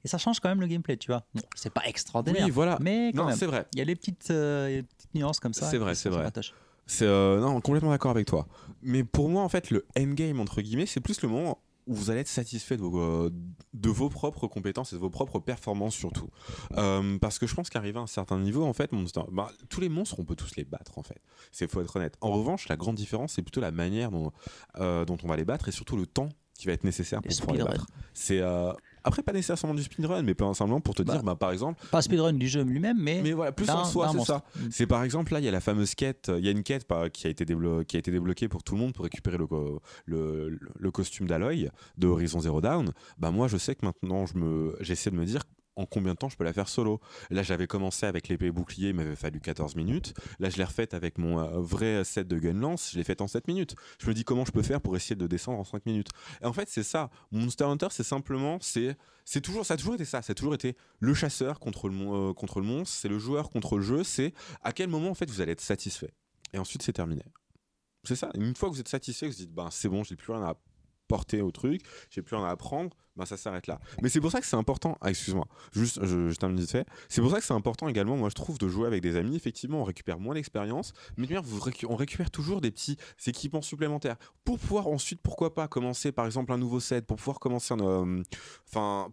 Et 0.04 0.08
ça 0.08 0.18
change 0.18 0.40
quand 0.40 0.48
même 0.48 0.60
le 0.60 0.66
gameplay, 0.66 0.96
tu 0.96 1.08
vois. 1.10 1.24
Bon, 1.34 1.42
c'est 1.54 1.72
pas 1.72 1.82
extraordinaire, 1.86 2.44
Oui, 2.44 2.50
voilà. 2.50 2.78
mais 2.80 3.12
quand 3.14 3.22
Non, 3.22 3.28
même, 3.28 3.36
c'est 3.36 3.46
vrai. 3.46 3.66
il 3.74 3.78
y 3.78 3.82
a 3.82 3.84
des 3.84 3.96
petites, 3.96 4.30
euh, 4.30 4.82
petites 4.82 5.14
nuances 5.14 5.40
comme 5.40 5.54
ça. 5.54 5.68
C'est 5.70 5.78
vrai, 5.78 5.94
c'est 5.94 6.08
vrai. 6.10 6.30
C'est 6.86 7.04
euh, 7.06 7.40
non, 7.40 7.60
complètement 7.60 7.90
d'accord 7.90 8.12
avec 8.12 8.26
toi. 8.26 8.46
Mais 8.82 9.02
pour 9.02 9.28
moi, 9.28 9.42
en 9.42 9.48
fait, 9.48 9.70
le 9.70 9.84
endgame 9.98 10.38
entre 10.40 10.62
guillemets, 10.62 10.86
c'est 10.86 11.00
plus 11.00 11.20
le 11.22 11.28
moment 11.28 11.58
où 11.88 11.94
vous 11.94 12.10
allez 12.10 12.20
être 12.20 12.28
satisfait 12.28 12.76
de 12.76 12.82
vos, 12.82 12.98
euh, 13.00 13.30
de 13.74 13.88
vos 13.88 14.08
propres 14.08 14.48
compétences 14.48 14.92
et 14.92 14.96
de 14.96 15.00
vos 15.00 15.10
propres 15.10 15.38
performances 15.38 15.94
surtout. 15.94 16.28
Euh, 16.76 17.16
parce 17.18 17.38
que 17.38 17.46
je 17.46 17.54
pense 17.54 17.70
qu'arrivé 17.70 17.98
à 17.98 18.02
un 18.02 18.06
certain 18.08 18.38
niveau, 18.40 18.64
en 18.64 18.72
fait, 18.72 18.90
Monster- 18.92 19.20
bah, 19.30 19.50
tous 19.68 19.80
les 19.80 19.88
monstres, 19.88 20.16
on 20.18 20.24
peut 20.24 20.34
tous 20.34 20.56
les 20.56 20.64
battre, 20.64 20.98
en 20.98 21.02
fait. 21.04 21.20
C'est 21.52 21.70
faut 21.70 21.80
être 21.80 21.94
honnête. 21.96 22.16
En 22.20 22.30
revanche, 22.32 22.68
la 22.68 22.76
grande 22.76 22.96
différence, 22.96 23.34
c'est 23.34 23.42
plutôt 23.42 23.60
la 23.60 23.70
manière 23.70 24.10
dont, 24.10 24.32
euh, 24.80 25.04
dont 25.04 25.16
on 25.22 25.28
va 25.28 25.36
les 25.36 25.44
battre 25.44 25.68
et 25.68 25.72
surtout 25.72 25.96
le 25.96 26.06
temps 26.06 26.28
qui 26.58 26.66
va 26.66 26.72
être 26.72 26.84
nécessaire 26.84 27.20
Les 27.24 27.28
pour 27.28 27.46
pouvoir 27.48 27.56
les 27.56 27.64
battre. 27.64 27.86
C'est 28.14 28.40
euh, 28.40 28.72
après 29.06 29.22
pas 29.22 29.32
nécessairement 29.32 29.74
du 29.74 29.82
speedrun, 29.82 30.22
mais 30.22 30.34
pas 30.34 30.52
simplement 30.52 30.80
pour 30.80 30.94
te 30.94 31.02
Bah, 31.02 31.14
dire, 31.14 31.22
bah, 31.22 31.36
par 31.36 31.52
exemple, 31.52 31.82
Pas 31.90 32.02
speedrun 32.02 32.32
du 32.34 32.48
jeu 32.48 32.62
lui-même, 32.62 32.98
mais, 33.00 33.20
mais 33.22 33.32
voilà, 33.32 33.52
plus 33.52 33.70
en 33.70 33.84
soi, 33.84 34.10
c'est 34.12 34.20
ça. 34.24 34.42
C'est 34.70 34.86
par 34.86 35.02
exemple 35.04 35.32
là, 35.32 35.38
il 35.40 35.44
y 35.44 35.48
a 35.48 35.52
la 35.52 35.60
fameuse 35.60 35.94
quête, 35.94 36.30
il 36.36 36.44
y 36.44 36.48
a 36.48 36.50
une 36.50 36.62
quête 36.62 36.86
par- 36.86 37.10
qui, 37.10 37.26
a 37.26 37.30
été 37.30 37.46
qui 37.86 37.96
a 37.96 37.98
été 37.98 38.10
débloquée 38.10 38.48
pour 38.48 38.62
tout 38.62 38.74
le 38.74 38.80
monde 38.80 38.92
pour 38.92 39.04
récupérer 39.04 39.38
le, 39.38 39.46
le, 40.04 40.58
le 40.78 40.90
costume 40.90 41.26
d'Aloy 41.26 41.68
de 41.98 42.06
Horizon 42.06 42.40
Zero 42.40 42.60
Dawn. 42.60 42.92
Bah 43.18 43.30
moi, 43.30 43.48
je 43.48 43.56
sais 43.56 43.74
que 43.74 43.86
maintenant, 43.86 44.26
je 44.26 44.36
me, 44.38 44.76
j'essaie 44.80 45.10
de 45.10 45.16
me 45.16 45.24
dire 45.24 45.42
en 45.76 45.86
combien 45.86 46.14
de 46.14 46.18
temps 46.18 46.28
je 46.28 46.36
peux 46.36 46.44
la 46.44 46.52
faire 46.52 46.68
solo? 46.68 47.00
Là, 47.30 47.42
j'avais 47.42 47.66
commencé 47.66 48.06
avec 48.06 48.28
l'épée 48.28 48.50
bouclier, 48.50 48.88
il 48.88 48.94
m'avait 48.94 49.16
fallu 49.16 49.40
14 49.40 49.76
minutes. 49.76 50.14
Là, 50.38 50.50
je 50.50 50.56
l'ai 50.56 50.64
refaite 50.64 50.94
avec 50.94 51.18
mon 51.18 51.38
euh, 51.38 51.60
vrai 51.60 52.04
set 52.04 52.26
de 52.26 52.38
gun 52.38 52.54
lance, 52.54 52.90
je 52.92 52.98
l'ai 52.98 53.04
faite 53.04 53.20
en 53.20 53.28
7 53.28 53.46
minutes. 53.48 53.76
Je 54.00 54.08
me 54.08 54.14
dis 54.14 54.24
comment 54.24 54.44
je 54.44 54.52
peux 54.52 54.62
faire 54.62 54.80
pour 54.80 54.96
essayer 54.96 55.16
de 55.16 55.26
descendre 55.26 55.58
en 55.58 55.64
5 55.64 55.86
minutes. 55.86 56.08
Et 56.42 56.46
en 56.46 56.52
fait, 56.52 56.68
c'est 56.68 56.82
ça. 56.82 57.10
Monster 57.30 57.64
Hunter, 57.64 57.88
c'est 57.90 58.02
simplement, 58.04 58.58
c'est 58.60 58.96
c'est 59.28 59.40
toujours, 59.40 59.66
ça 59.66 59.74
a 59.74 59.76
toujours 59.76 59.94
été 59.94 60.04
ça. 60.04 60.22
Ça 60.22 60.30
a 60.30 60.34
toujours 60.34 60.54
été 60.54 60.76
le 61.00 61.12
chasseur 61.12 61.58
contre 61.58 61.88
le, 61.88 61.96
euh, 61.96 62.62
monstre, 62.62 62.96
c'est 62.96 63.08
le 63.08 63.18
joueur 63.18 63.50
contre 63.50 63.76
le 63.76 63.82
jeu. 63.82 64.04
C'est 64.04 64.32
à 64.62 64.72
quel 64.72 64.88
moment 64.88 65.10
en 65.10 65.14
fait 65.14 65.28
vous 65.28 65.40
allez 65.40 65.52
être 65.52 65.60
satisfait. 65.60 66.12
Et 66.52 66.58
ensuite, 66.58 66.82
c'est 66.82 66.92
terminé. 66.92 67.22
C'est 68.04 68.14
ça. 68.14 68.30
Une 68.34 68.54
fois 68.54 68.68
que 68.68 68.74
vous 68.74 68.80
êtes 68.80 68.88
satisfait, 68.88 69.26
vous 69.26 69.32
vous 69.32 69.38
dites, 69.38 69.52
ben 69.52 69.68
c'est 69.72 69.88
bon, 69.88 70.04
j'ai 70.04 70.14
plus 70.14 70.32
rien 70.32 70.42
à 70.42 70.54
porter 71.08 71.42
au 71.42 71.50
truc, 71.50 71.82
j'ai 72.10 72.22
plus 72.22 72.36
rien 72.36 72.44
à 72.44 72.50
apprendre, 72.50 72.90
ben 73.16 73.24
ça 73.24 73.36
s'arrête 73.36 73.66
là. 73.66 73.80
Mais 74.02 74.08
c'est 74.08 74.20
pour 74.20 74.30
ça 74.30 74.40
que 74.40 74.46
c'est 74.46 74.56
important. 74.56 74.98
Ah, 75.00 75.10
excuse-moi, 75.10 75.46
juste, 75.72 76.04
je, 76.04 76.28
je 76.28 76.36
termine 76.36 76.58
vite 76.60 76.70
fait. 76.70 76.86
C'est 77.08 77.20
pour 77.20 77.30
ça 77.30 77.38
que 77.38 77.44
c'est 77.44 77.54
important 77.54 77.88
également, 77.88 78.16
moi 78.16 78.28
je 78.28 78.34
trouve, 78.34 78.58
de 78.58 78.68
jouer 78.68 78.86
avec 78.86 79.02
des 79.02 79.16
amis. 79.16 79.36
Effectivement, 79.36 79.80
on 79.80 79.84
récupère 79.84 80.18
moins 80.18 80.34
d'expérience, 80.34 80.92
mais 81.16 81.26
on 81.88 81.96
récupère 81.96 82.30
toujours 82.30 82.60
des 82.60 82.70
petits 82.70 82.96
équipements 83.26 83.62
supplémentaires 83.62 84.16
pour 84.44 84.58
pouvoir 84.58 84.86
ensuite, 84.88 85.20
pourquoi 85.22 85.54
pas, 85.54 85.66
commencer 85.68 86.12
par 86.12 86.26
exemple 86.26 86.52
un 86.52 86.58
nouveau 86.58 86.80
set, 86.80 87.06
pour 87.06 87.16
pouvoir 87.16 87.38
commencer 87.38 87.74
un, 87.74 87.80
euh, 87.80 88.22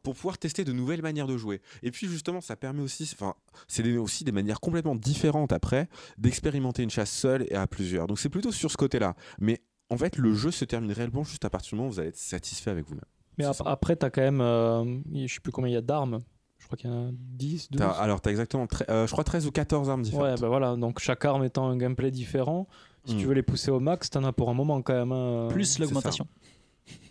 pour 0.03 0.15
pouvoir 0.15 0.37
tester 0.37 0.65
de 0.65 0.73
nouvelles 0.73 1.01
manières 1.01 1.27
de 1.27 1.37
jouer. 1.37 1.61
Et 1.81 1.91
puis 1.91 2.07
justement, 2.07 2.41
ça 2.41 2.55
permet 2.55 2.81
aussi, 2.81 3.09
enfin, 3.13 3.35
c'est 3.67 3.97
aussi 3.97 4.23
des 4.23 4.31
manières 4.31 4.59
complètement 4.59 4.95
différentes 4.95 5.53
après 5.53 5.87
d'expérimenter 6.17 6.83
une 6.83 6.89
chasse 6.89 7.11
seule 7.11 7.45
et 7.49 7.55
à 7.55 7.67
plusieurs. 7.67 8.07
Donc 8.07 8.19
c'est 8.19 8.29
plutôt 8.29 8.51
sur 8.51 8.71
ce 8.71 8.77
côté-là. 8.77 9.15
Mais 9.39 9.61
en 9.93 9.97
fait, 9.97 10.17
le 10.17 10.33
jeu 10.33 10.51
se 10.51 10.65
termine 10.65 10.91
réellement 10.91 11.23
juste 11.23 11.45
à 11.45 11.49
partir 11.49 11.71
du 11.71 11.75
moment 11.75 11.89
où 11.89 11.91
vous 11.93 11.99
allez 11.99 12.09
être 12.09 12.17
satisfait 12.17 12.71
avec 12.71 12.87
vous-même. 12.87 13.03
Mais 13.37 13.43
C'est 13.45 13.49
ap- 13.51 13.55
ça. 13.57 13.63
après, 13.67 13.95
tu 13.95 14.05
as 14.05 14.09
quand 14.09 14.21
même, 14.21 14.41
euh, 14.41 14.83
je 15.25 15.33
sais 15.33 15.39
plus 15.39 15.51
combien 15.51 15.69
il 15.71 15.73
y 15.73 15.77
a 15.77 15.81
d'armes. 15.81 16.19
Je 16.59 16.65
crois 16.67 16.77
qu'il 16.77 16.89
y 16.89 16.93
en 16.93 17.07
a 17.07 17.11
10, 17.11 17.69
12. 17.71 17.79
T'as- 17.81 17.89
alors, 17.91 18.21
tu 18.21 18.29
as 18.29 18.31
exactement, 18.31 18.67
euh, 18.89 19.05
je 19.07 19.11
crois, 19.11 19.23
13 19.23 19.45
ou 19.47 19.51
14 19.51 19.89
armes 19.89 20.01
Ouais, 20.01 20.05
différentes. 20.05 20.39
bah 20.41 20.47
voilà, 20.47 20.75
donc 20.75 20.99
chaque 20.99 21.25
arme 21.25 21.43
étant 21.43 21.67
un 21.67 21.75
gameplay 21.77 22.09
différent. 22.11 22.67
Si 23.05 23.17
tu 23.17 23.25
Mm. 23.25 23.27
veux 23.27 23.33
les 23.33 23.43
pousser 23.43 23.69
au 23.69 23.81
max, 23.81 24.09
t'en 24.09 24.23
as 24.23 24.31
pour 24.31 24.49
un 24.49 24.53
moment 24.53 24.81
quand 24.81 24.93
même. 24.93 25.11
hein. 25.11 25.47
plus 25.51 25.77
l'augmentation. 25.79 26.25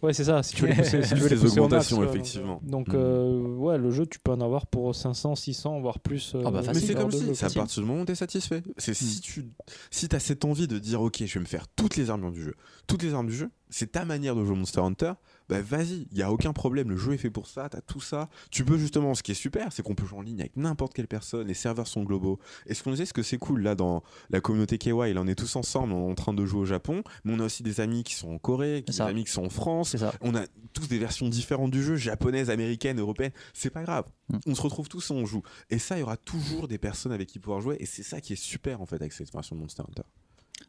Ouais, 0.03 0.13
c'est 0.13 0.25
ça. 0.25 0.43
Si 0.43 0.55
tu 0.57 0.63
veux 0.63 0.69
les 0.69 0.75
pousser, 0.75 1.03
si 1.03 1.09
tu 1.11 1.15
veux 1.21 1.29
Plus 1.29 1.35
les 1.37 1.41
pousser 1.41 1.47
max, 1.47 1.57
augmentations, 1.93 2.05
effectivement. 2.05 2.61
Donc, 2.65 2.89
Mm. 2.89 2.97
euh, 2.97 3.55
ouais, 3.57 3.79
le 3.79 3.91
jeu, 3.91 4.05
tu 4.05 4.19
peux 4.19 4.33
en 4.33 4.41
avoir 4.41 4.67
pour 4.67 4.95
500, 4.95 5.35
600, 5.37 5.81
voire 5.81 6.01
plus. 6.01 6.35
euh, 6.35 6.43
Ah 6.45 6.51
bah, 6.51 6.63
Mais 6.67 6.81
c'est 6.81 6.95
comme 6.95 7.11
si, 7.13 7.35
c'est 7.35 7.47
à 7.47 7.51
partir 7.51 7.83
du 7.83 7.89
moment 7.89 8.03
où 8.03 8.05
tu 8.05 8.13
es 8.13 8.17
satisfait. 8.17 8.63
C'est 8.79 8.95
si 8.95 9.21
tu 9.21 9.47
si 9.91 10.09
as 10.13 10.19
cette 10.19 10.45
envie 10.45 10.67
de 10.69 10.79
dire, 10.79 11.01
ok, 11.01 11.23
je 11.25 11.35
vais 11.35 11.41
me 11.41 11.47
faire 11.47 11.69
toutes 11.69 11.97
les 11.97 12.11
armes 12.11 12.33
du 12.33 12.43
jeu, 12.43 12.55
toutes 12.87 13.03
les 13.03 13.15
armes 13.15 13.29
du 13.29 13.35
jeu, 13.35 13.51
c'est 13.71 13.93
ta 13.93 14.05
manière 14.05 14.35
de 14.35 14.45
jouer 14.45 14.57
Monster 14.57 14.81
Hunter, 14.81 15.13
bah 15.53 15.61
vas-y, 15.61 16.07
il 16.11 16.17
y 16.17 16.23
a 16.23 16.33
aucun 16.33 16.55
problème, 16.55 16.89
le 16.89 16.97
jeu 16.97 17.13
est 17.13 17.19
fait 17.19 17.29
pour 17.29 17.47
ça, 17.47 17.69
tu 17.69 17.77
as 17.77 17.83
tout 17.83 18.01
ça. 18.01 18.31
Tu 18.51 18.65
peux 18.65 18.79
justement, 18.79 19.15
ce 19.15 19.23
qui 19.23 19.33
est 19.33 19.35
super, 19.35 19.71
c'est 19.71 19.83
qu'on 19.83 19.95
peut 19.95 20.07
jouer 20.07 20.19
en 20.19 20.23
ligne 20.23 20.41
avec 20.41 20.57
n'importe 20.57 20.95
quelle 20.95 21.09
personne, 21.09 21.47
les 21.47 21.53
serveurs 21.53 21.87
sont 21.87 22.05
globaux. 22.05 22.39
Et 22.65 22.73
ce 22.73 22.83
qu'on 22.83 22.93
disait, 22.93 23.05
ce 23.05 23.13
que 23.13 23.23
c'est 23.23 23.37
cool 23.37 23.61
là 23.61 23.75
dans 23.75 24.03
la 24.31 24.41
communauté 24.41 24.79
KY, 24.79 24.91
là 24.91 25.21
on 25.21 25.27
est 25.27 25.35
tous 25.35 25.55
ensemble, 25.57 25.93
on 25.93 26.09
est 26.09 26.11
en 26.11 26.15
train 26.15 26.33
de 26.33 26.47
jouer 26.47 26.61
au 26.61 26.65
Japon, 26.65 27.03
mais 27.25 27.35
on 27.35 27.39
a 27.39 27.45
aussi 27.45 27.63
des 27.63 27.81
amis 27.81 28.03
qui 28.03 28.15
sont 28.15 28.31
en 28.31 28.39
Corée, 28.39 28.81
des 28.81 28.93
C'est 28.95 29.03
amis 29.03 29.25
qui 29.25 29.31
sont 29.31 29.45
en 29.45 29.51
France, 29.51 29.91
C'est 29.91 29.99
ça. 29.99 30.15
on 30.23 30.35
a 30.35 30.47
tous 30.73 30.89
des 30.89 30.99
versions 30.99 31.29
différentes 31.29 31.71
du 31.71 31.83
jeu, 31.83 31.97
japonaises, 31.97 32.49
américaines, 32.49 32.99
européennes. 32.99 33.33
C'est 33.53 33.69
pas 33.69 33.83
grave. 33.83 34.07
Mm. 34.31 34.39
On 34.47 34.55
se 34.55 34.63
retrouve 34.63 34.89
tous 34.89 35.11
et 35.11 35.13
on 35.13 35.27
joue. 35.27 35.43
Et 35.69 35.79
ça, 35.79 35.99
il 35.99 36.01
y 36.01 36.03
aura 36.03 36.17
toujours 36.17 36.67
des 36.67 36.79
personnes 36.79 37.13
avec 37.13 37.29
qui 37.29 37.39
pouvoir 37.39 37.61
jouer. 37.61 37.77
Et 37.79 37.85
c'est 37.85 38.03
ça 38.03 38.23
qui 38.23 38.33
est 38.33 38.37
super 38.37 38.81
en 38.81 38.87
fait 38.87 38.97
avec 38.97 39.13
cette 39.13 39.31
version 39.31 39.55
de 39.55 39.61
Monster 39.61 39.83
Hunter. 39.87 40.09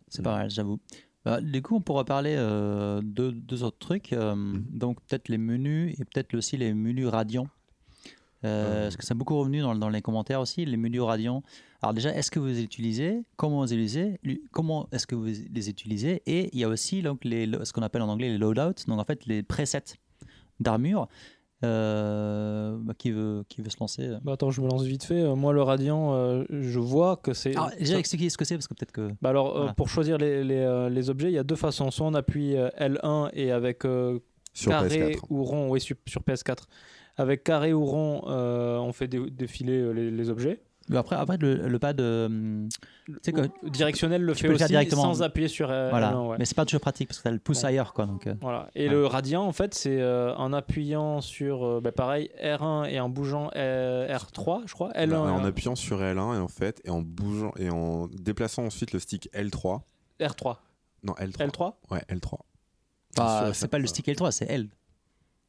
C'est 0.10 0.22
pas 0.22 0.36
mal, 0.36 0.50
j'avoue. 0.50 0.80
Bah, 1.26 1.40
du 1.42 1.61
coup, 1.61 1.76
on 1.76 1.82
pourra 1.82 2.03
parler 2.06 2.35
euh, 2.38 3.02
de 3.03 3.32
deux 3.32 3.64
autres 3.64 3.80
trucs. 3.80 4.11
euh, 4.14 4.35
Mhm. 4.35 4.66
Donc, 4.72 5.02
peut-être 5.02 5.30
les 5.30 5.38
menus 5.38 5.95
et 6.00 6.06
peut-être 6.06 6.35
aussi 6.35 6.58
les 6.58 6.74
menus 6.74 7.08
radiants. 7.08 7.48
Euh. 8.45 8.84
Parce 8.84 8.98
que 8.98 9.06
c'est 9.06 9.14
beaucoup 9.14 9.38
revenu 9.38 9.61
dans, 9.61 9.74
dans 9.74 9.88
les 9.88 10.02
commentaires 10.02 10.42
aussi, 10.42 10.66
les 10.66 10.76
menus 10.76 11.02
radiants. 11.02 11.43
Alors 11.82 11.93
déjà, 11.93 12.14
est-ce 12.14 12.30
que 12.30 12.40
vous 12.40 12.48
les 12.48 12.61
utilisez? 12.61 13.24
Comment 13.38 13.60
vous 13.61 13.68
les 13.68 13.74
utilisez? 13.74 14.19
Comment 14.52 14.90
est-ce 14.92 15.08
que 15.08 15.16
vous 15.16 15.26
les 15.26 15.69
utilisez? 15.69 16.22
Et 16.26 16.50
il 16.52 16.60
y 16.60 16.66
a 16.66 16.68
aussi 16.68 17.02
donc, 17.02 17.24
les, 17.24 17.50
ce 17.64 17.72
qu'on 17.72 17.84
appelle 17.84 18.02
en 18.02 18.10
anglais 18.10 18.30
les 18.30 18.38
loadouts, 18.38 18.85
donc 18.88 19.00
en 19.00 19.06
fait 19.06 19.26
les 19.27 19.43
presets 19.43 19.98
d'armure. 20.60 21.08
Euh, 21.64 22.75
bah, 22.80 22.93
qui, 22.98 23.11
veut, 23.11 23.43
qui 23.50 23.61
veut 23.61 23.69
se 23.69 23.77
lancer 23.80 24.03
euh 24.08 24.17
Bah, 24.24 24.33
attends, 24.33 24.51
je 24.51 24.61
me 24.61 24.67
lance 24.67 24.83
vite 24.83 25.03
fait. 25.03 25.22
Euh, 25.22 25.35
Moi, 25.35 25.53
le 25.53 25.61
Radiant, 25.61 26.14
euh, 26.14 26.43
je 26.50 26.80
vois 26.80 27.17
que 27.17 27.33
c'est. 27.33 27.51
Alors, 27.56 27.72
déjà 27.77 27.98
expliquer 27.98 28.30
ce 28.30 28.38
que 28.38 28.45
c'est 28.45 28.56
parce 28.56 28.67
que 28.67 28.74
peut-être 28.74 28.92
que. 28.92 29.09
Bah 29.22 29.30
alors, 29.30 29.58
euh, 29.58 29.67
pour 29.74 29.90
choisir 29.90 30.17
les, 30.17 30.43
les, 30.43 30.90
les 30.90 31.09
objets, 31.09 31.30
il 31.30 31.33
y 31.33 31.38
a 31.40 31.43
deux 31.43 31.56
façons. 31.56 31.90
Soit 31.92 32.08
on 32.08 32.14
appuie 32.14 32.56
euh, 32.58 32.69
L1 32.80 33.30
et 33.33 33.51
avec 33.51 33.85
euh, 33.85 34.19
Sur 34.53 34.72
carré 34.72 35.14
PS4. 35.14 35.19
ou 35.30 35.43
rond, 35.43 35.69
oui, 35.69 35.80
sur, 35.82 35.95
sur 36.08 36.22
PS4. 36.22 36.64
Avec 37.16 37.43
carré 37.43 37.74
ou 37.74 37.85
rond, 37.85 38.24
euh, 38.27 38.77
on 38.80 38.92
fait 38.92 39.08
dé- 39.08 39.30
défiler 39.30 39.93
les, 39.93 40.09
les 40.11 40.30
objets. 40.30 40.61
Mais 40.90 40.98
après, 40.98 41.16
après 41.16 41.38
le, 41.38 41.68
le 41.70 41.80
pad, 41.80 42.02
euh, 42.02 42.68
que 43.26 43.68
Directionnel 43.70 44.22
le 44.22 44.34
Tu 44.36 44.48
fait 44.48 44.53
aussi 44.53 44.66
directement. 44.66 45.02
sans 45.03 45.22
appuyer 45.24 45.48
sur 45.48 45.72
euh, 45.72 45.90
voilà, 45.90 46.12
L1, 46.12 46.28
ouais. 46.28 46.36
mais 46.40 46.45
c'est 46.45 46.56
pas 46.56 46.66
toujours 46.66 46.82
pratique 46.82 47.08
parce 47.08 47.20
que 47.20 47.24
t'as 47.24 47.32
le 47.32 47.40
Bon. 47.45 47.66
ailleurs 47.66 47.94
quoi. 47.94 48.06
Donc, 48.06 48.28
euh, 48.28 48.34
Voilà. 48.42 48.70
Et 48.76 48.88
Ouais. 48.88 48.94
le 48.94 49.06
radian, 49.08 49.44
en 49.44 49.53
fait, 49.53 49.74
c'est 49.74 50.02
euh, 50.02 50.36
en 50.36 50.52
appuyant 50.52 51.22
sur, 51.22 51.64
euh, 51.66 51.80
bah, 51.82 51.92
pareil, 51.94 52.30
R1 52.44 52.86
et 52.90 53.00
en 53.00 53.08
bougeant 53.08 53.50
euh, 53.56 54.08
R3, 54.14 54.64
je 54.66 54.74
crois. 54.74 54.92
L1. 54.92 55.08
Bah, 55.10 55.20
en 55.22 55.45
appuyant 55.45 55.76
sur 55.76 56.00
L1 56.02 56.36
et 56.36 56.40
en 56.40 56.48
fait 56.50 56.82
et 56.84 56.90
en 56.90 57.02
bougeant 57.02 57.53
et 57.58 57.70
en 57.70 58.08
déplaçant 58.08 58.66
ensuite 58.66 58.92
le 58.92 59.00
stick 59.00 59.30
L3. 59.34 59.82
R3. 60.20 60.58
Non 61.03 61.14
L3. 61.14 61.48
L3 61.50 61.74
Ouais 61.92 62.02
L3. 62.10 62.38
bah, 63.16 63.45
c'est 63.48 63.53
ça- 63.53 63.68
pas 63.70 63.78
le 63.80 63.88
stick 63.88 64.08
L3, 64.08 64.32
c'est 64.32 64.50
L. 64.50 64.68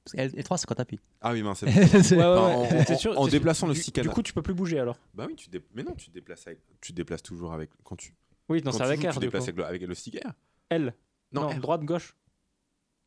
Parce 0.04 0.12
que 0.16 0.20
L- 0.20 0.42
L3 0.42 0.56
c'est 0.58 0.66
quand 0.66 0.74
t'appuies. 0.74 1.00
Ah 1.22 1.32
oui 1.32 1.42
mince. 1.42 1.60
c'est- 1.60 1.66
Ouais, 2.16 2.22
ouais, 2.22 2.24
Enfin, 2.24 2.74
ouais. 2.76 2.90
en- 2.92 2.96
sûr- 2.98 3.18
en 3.18 3.26
déplaçant 3.26 3.66
le 3.66 3.74
du- 3.74 3.80
stick 3.80 3.98
à 3.98 4.02
Du 4.02 4.10
coup, 4.10 4.22
tu 4.22 4.32
peux 4.34 4.42
plus 4.42 4.52
bouger 4.54 4.78
alors. 4.78 4.98
Bah 5.14 5.24
oui 5.26 5.34
tu 5.34 5.48
dé- 5.48 5.62
mais 5.74 5.82
non 5.82 5.92
tu 5.94 6.08
te 6.08 6.14
déplaces 6.14 6.46
avec... 6.46 6.60
tu 6.80 6.92
te 6.92 6.96
déplaces 6.96 7.22
toujours 7.22 7.52
avec 7.54 7.70
quand 7.84 7.96
tu 7.96 8.14
Oui, 8.48 8.58
non, 8.58 8.64
quand 8.66 8.72
c'est 8.72 8.78
tu 8.78 8.84
avec 8.84 9.00
joues, 9.00 9.08
R. 9.08 9.12
tu 9.12 9.18
du 9.20 9.24
déplaces 9.26 9.44
coup. 9.44 9.48
avec 9.50 9.56
le, 9.56 9.64
avec 9.64 9.82
le 9.82 9.94
stick 9.94 10.16
R. 10.24 10.32
L. 10.70 10.94
Non, 11.32 11.42
Non, 11.42 11.48
R. 11.48 11.54
droite, 11.60 11.82
gauche. 11.84 12.14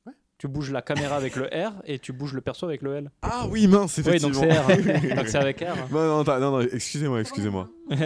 Ouais. 0.07 0.13
Tu 0.39 0.47
bouges 0.47 0.71
la 0.71 0.81
caméra 0.81 1.15
avec 1.17 1.35
le 1.35 1.45
R 1.45 1.73
et 1.85 1.99
tu 1.99 2.13
bouges 2.13 2.33
le 2.33 2.41
perso 2.41 2.65
avec 2.65 2.81
le 2.81 2.95
L. 2.95 3.11
Ah 3.21 3.45
oui 3.47 3.67
mince 3.67 3.97
Oui, 3.97 4.03
donc 4.19 4.33
effectivement. 4.33 4.41
c'est 4.41 4.57
R. 4.59 4.69
hein. 5.11 5.15
donc 5.17 5.27
c'est 5.27 5.37
avec 5.37 5.59
R. 5.59 5.63
hein. 5.69 5.87
Non 5.91 6.07
non, 6.17 6.23
t'as- 6.23 6.39
non, 6.39 6.51
non 6.51 6.61
excusez-moi 6.61 7.21
excusez-moi. 7.21 7.69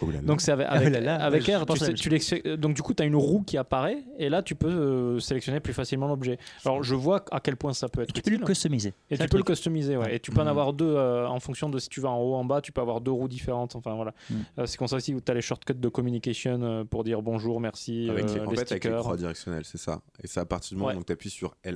Oh 0.00 0.06
là 0.06 0.12
là. 0.16 0.20
Donc 0.22 0.40
c'est 0.40 0.52
avec, 0.52 0.66
Ah 0.70 0.74
avec, 0.74 0.92
là 0.92 1.00
là, 1.00 1.16
avec 1.24 1.42
je 1.44 1.52
R, 1.52 1.66
tu 1.66 2.20
sais- 2.20 2.42
euh, 2.46 2.56
donc 2.56 2.74
du 2.74 2.82
coup 2.82 2.94
tu 2.94 3.02
as 3.02 3.06
une 3.06 3.16
roue 3.16 3.42
qui 3.42 3.56
apparaît 3.56 3.98
et 4.18 4.28
là 4.28 4.42
tu 4.42 4.54
peux 4.54 4.68
euh, 4.68 5.18
sélectionner 5.20 5.60
plus 5.60 5.72
facilement 5.72 6.06
l'objet. 6.08 6.38
Alors 6.64 6.82
je 6.82 6.94
vois 6.94 7.24
à 7.30 7.40
quel 7.40 7.56
point 7.56 7.72
ça 7.72 7.88
peut 7.88 8.02
être 8.02 8.12
Tu 8.12 8.22
peux 8.22 8.30
le 8.30 8.38
customiser. 8.44 8.94
Et 9.10 9.18
tu 9.18 9.28
peux 9.28 9.36
le 9.38 9.42
customiser, 9.42 9.96
ouais. 9.96 10.16
Et 10.16 10.20
tu 10.20 10.30
peux 10.30 10.40
en 10.40 10.44
Mhm. 10.44 10.50
avoir 10.50 10.72
deux 10.72 10.94
euh, 10.94 11.26
en 11.26 11.40
fonction 11.40 11.68
de 11.68 11.78
si 11.78 11.88
tu 11.88 12.00
vas 12.00 12.10
en 12.10 12.18
haut 12.20 12.32
ou 12.32 12.34
en 12.36 12.44
bas, 12.44 12.60
tu 12.60 12.72
peux 12.72 12.80
avoir 12.80 13.00
deux 13.00 13.10
roues 13.10 13.28
différentes. 13.28 13.74
Enfin 13.76 13.94
voilà. 13.94 14.12
Euh, 14.58 14.66
c'est 14.66 14.76
comme 14.76 14.88
ça 14.88 14.96
aussi 14.96 15.14
où 15.14 15.20
tu 15.20 15.30
as 15.30 15.34
les 15.34 15.40
shortcuts 15.42 15.74
de 15.74 15.88
communication 15.88 16.60
euh, 16.62 16.84
pour 16.84 17.04
dire 17.04 17.22
bonjour, 17.22 17.60
merci, 17.60 18.08
Avec 18.10 18.30
les, 18.30 18.38
euh, 18.40 18.46
en 18.46 18.50
les 18.50 18.56
fait, 18.56 18.70
avec 18.72 18.84
les 18.84 18.90
croix 18.92 19.16
directionnelles, 19.16 19.64
c'est 19.64 19.78
ça. 19.78 20.00
Et 20.22 20.26
c'est 20.26 20.40
à 20.40 20.44
partir 20.44 20.70
du 20.70 20.76
moment 20.82 20.92
Ouais. 20.94 21.00
où 21.00 21.04
tu 21.04 21.12
appuies 21.12 21.30
sur 21.30 21.54
L1, 21.64 21.74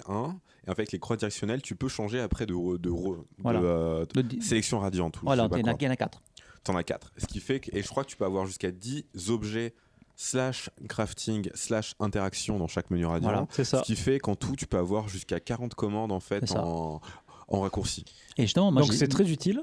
et 0.67 0.71
en 0.71 0.75
fait, 0.75 0.83
avec 0.83 0.93
les 0.93 0.99
croix 0.99 1.17
directionnelles, 1.17 1.63
tu 1.63 1.75
peux 1.77 1.89
changer 1.89 2.21
après 2.21 2.45
de, 2.47 2.53
de, 2.55 2.77
de, 2.77 2.91
de, 2.91 2.91
Voilà. 3.39 3.61
euh, 3.61 4.05
di- 4.23 4.43
sélection 4.43 4.79
radiante. 4.81 5.19
Voilà, 5.23 5.49
il 5.53 5.59
y 5.59 5.63
en 5.63 5.67
a- 5.67 5.71
quoi. 5.71 5.77
il 5.81 5.85
y 5.85 5.89
en 5.89 5.93
a 5.93 5.97
4. 5.97 6.21
T'en 6.69 6.77
as 6.77 6.85
4. 6.85 7.13
Ce 7.17 7.27
qui 7.27 7.41
fait 7.41 7.61
que, 7.61 7.75
et 7.75 7.83
je 7.83 7.89
crois 7.89 8.05
que 8.05 8.11
tu 8.11 8.17
peux 8.17 8.27
avoir 8.27 8.45
jusqu'à 8.45 8.71
10 8.71 9.05
objets 9.29 9.75
slash 10.17 10.69
crafting 10.89 11.49
slash 11.55 11.95
interaction 11.99 12.59
dans 12.59 12.67
chaque 12.69 12.91
menu 12.91 13.07
radiant. 13.07 13.31
Voilà. 13.31 13.47
C'est 13.51 13.65
ça. 13.65 13.79
Ce 13.79 13.85
qui 13.85 13.97
fait 13.97 14.19
qu'en 14.19 14.35
tout, 14.35 14.55
tu 14.55 14.67
peux 14.67 14.77
avoir 14.77 15.09
jusqu'à 15.09 15.41
40 15.41 15.75
commandes 15.75 16.13
en 16.13 16.21
fait 16.21 16.53
en, 16.57 17.01
en 17.49 17.61
raccourci. 17.61 18.05
Et 18.37 18.43
justement, 18.43 18.71
moi 18.71 18.83
Donc 18.83 18.93
c'est 18.93 19.09
très 19.09 19.31
utile, 19.31 19.63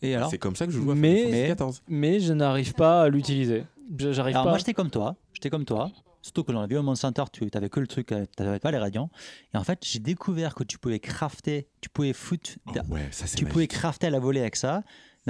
Et 0.00 0.14
alors 0.14 0.30
C'est 0.30 0.38
comme 0.38 0.56
ça 0.56 0.64
que 0.66 0.72
je 0.72 0.78
joue 0.80 0.90
à 0.90 0.94
Mais- 0.94 1.28
Mais- 1.30 1.46
14. 1.48 1.82
mais 1.88 2.20
je 2.20 2.32
n'arrive 2.32 2.72
pas 2.72 3.02
à 3.02 3.08
l'utiliser. 3.10 3.64
J'arrive 3.98 4.36
Alors 4.36 4.44
pas. 4.44 4.50
moi 4.50 4.58
j'étais 4.58 4.72
comme 4.74 4.90
toi, 4.90 5.16
j'étais 5.34 5.50
comme 5.50 5.64
toi. 5.66 5.90
Surtout 6.22 6.44
que 6.44 6.52
dans 6.52 6.60
la 6.60 6.66
Vieux 6.66 6.80
Monde 6.80 6.96
Center, 6.96 7.24
tu 7.32 7.46
n'avais 7.54 7.68
que 7.68 7.78
le 7.80 7.86
truc, 7.86 8.10
euh, 8.12 8.24
tu 8.36 8.42
n'avais 8.42 8.58
pas 8.58 8.70
les 8.70 8.78
radiants. 8.78 9.08
Et 9.54 9.56
en 9.56 9.64
fait, 9.64 9.78
j'ai 9.84 9.98
découvert 9.98 10.54
que 10.54 10.64
tu 10.64 10.76
pouvais 10.78 10.98
crafter, 10.98 11.68
tu 11.80 11.88
pouvais 11.88 12.12
foutre, 12.12 12.50
Oh 12.66 12.72
ouais, 12.90 13.08
ça 13.12 13.26
c'est 13.26 13.36
tu 13.36 13.44
pouvais 13.46 13.66
crafter 13.68 14.08
à 14.08 14.10
la 14.10 14.18
volée 14.18 14.40
avec 14.40 14.56
ça. 14.56 14.82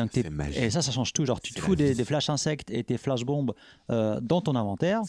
Donc 0.05 0.13
t'es- 0.13 0.23
C'est 0.23 0.31
magique. 0.31 0.59
et 0.61 0.71
ça, 0.71 0.83
ça 0.83 0.91
change 0.93 1.13
tout. 1.13 1.25
Genre, 1.25 1.41
tu 1.41 1.53
te 1.53 1.59
C'est 1.61 1.65
fous 1.65 1.73
la 1.73 1.77
des, 1.77 1.91
vie. 1.91 1.97
des 1.97 2.05
flash 2.05 2.29
insectes 2.31 2.71
et 2.71 2.83
tes 2.85 2.99
flash 2.99 3.25
bombes 3.25 3.55
euh, 3.91 4.19
dans 4.21 4.41
ton 4.41 4.55
inventaire. 4.57 5.03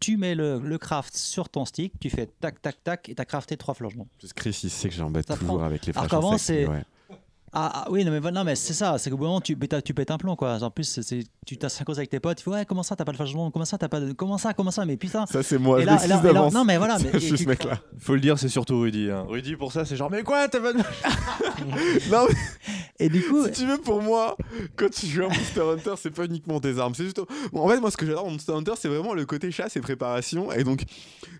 Tu 0.00 0.16
mets 0.16 0.34
le, 0.36 0.60
le 0.60 0.78
craft 0.78 1.16
sur 1.16 1.48
ton 1.48 1.64
stick, 1.64 1.92
tu 1.98 2.08
fais 2.08 2.26
tac 2.40 2.62
tac 2.62 2.76
tac 2.84 3.08
et 3.08 3.14
t'as 3.16 3.24
crafté 3.24 3.56
trois 3.56 3.74
flash 3.74 3.96
bombes. 3.96 4.06
Chris, 4.36 4.60
il 4.62 4.70
sait 4.70 4.88
que 4.88 4.94
j'embête 4.94 5.26
Ça 5.26 5.36
toujours 5.36 5.64
avec 5.64 5.86
les 5.86 5.92
Alors 5.92 6.04
flashs 6.04 6.10
qu'avant, 6.10 6.32
insectes, 6.34 6.46
c'est- 6.60 6.66
mais 6.68 6.76
ouais. 6.78 6.84
Ah, 7.52 7.70
ah, 7.74 7.88
oui, 7.90 8.04
non 8.04 8.10
mais, 8.12 8.30
non, 8.30 8.44
mais 8.44 8.54
c'est 8.56 8.74
ça, 8.74 8.98
c'est 8.98 9.10
qu'au 9.10 9.16
bout 9.16 9.24
d'un 9.24 9.28
moment, 9.30 9.40
tu, 9.40 9.56
tu 9.84 9.94
pètes 9.94 10.10
un 10.10 10.18
plomb 10.18 10.36
quoi. 10.36 10.62
En 10.62 10.70
plus, 10.70 11.00
c'est- 11.02 11.24
tu 11.46 11.56
t'as 11.56 11.68
5 11.68 11.88
avec 11.90 12.10
tes 12.10 12.20
potes, 12.20 12.38
tu 12.38 12.44
fais 12.44 12.50
ouais, 12.50 12.64
comment 12.66 12.82
ça, 12.82 12.94
t'as 12.94 13.04
pas 13.04 13.12
de 13.12 13.16
flash 13.16 13.32
comment 13.32 13.64
ça, 13.64 13.78
t'as 13.78 13.88
pas 13.88 14.00
de. 14.00 14.12
Comment 14.12 14.36
ça, 14.38 14.52
comment 14.52 14.70
ça, 14.70 14.84
mais 14.84 14.96
putain. 14.96 15.24
Ça, 15.26 15.42
c'est 15.42 15.58
moi, 15.58 15.78
Et 15.78 15.82
je 15.82 15.86
là- 15.86 16.04
et 16.04 16.08
là- 16.08 16.20
là- 16.32 16.50
non, 16.52 16.64
mais 16.64 16.76
voilà, 16.76 16.98
mais- 16.98 17.18
ce 17.20 17.34
tu- 17.34 17.46
mec-là. 17.46 17.78
Faut 17.98 18.14
le 18.14 18.20
dire, 18.20 18.38
c'est 18.38 18.48
surtout 18.48 18.80
Rudy. 18.80 19.10
hein. 19.10 19.24
Rudy, 19.28 19.56
pour 19.56 19.72
ça, 19.72 19.84
c'est 19.84 19.96
genre, 19.96 20.10
mais 20.10 20.22
quoi, 20.22 20.46
t'as 20.48 20.60
pas 20.60 20.72
de. 20.72 20.78
Non, 22.10 22.26
mais 22.28 22.34
Et 23.00 23.08
du 23.08 23.22
coup, 23.22 23.44
si 23.46 23.52
tu 23.52 23.66
veux, 23.66 23.78
pour 23.78 24.02
moi, 24.02 24.36
quand 24.76 24.90
tu 24.90 25.06
joues 25.06 25.22
à 25.24 25.28
Monster 25.28 25.60
Hunter, 25.60 25.94
c'est 25.96 26.10
pas 26.10 26.24
uniquement 26.24 26.58
tes 26.60 26.78
armes. 26.78 26.94
C'est 26.94 27.04
juste. 27.04 27.20
Bon, 27.52 27.62
en 27.62 27.68
fait, 27.68 27.80
moi, 27.80 27.90
ce 27.90 27.96
que 27.96 28.04
j'adore 28.06 28.24
dans 28.24 28.30
Monster 28.30 28.52
Hunter, 28.52 28.72
c'est 28.78 28.88
vraiment 28.88 29.14
le 29.14 29.24
côté 29.24 29.50
chasse 29.50 29.76
et 29.76 29.80
préparation. 29.80 30.50
Et 30.52 30.64
donc, 30.64 30.82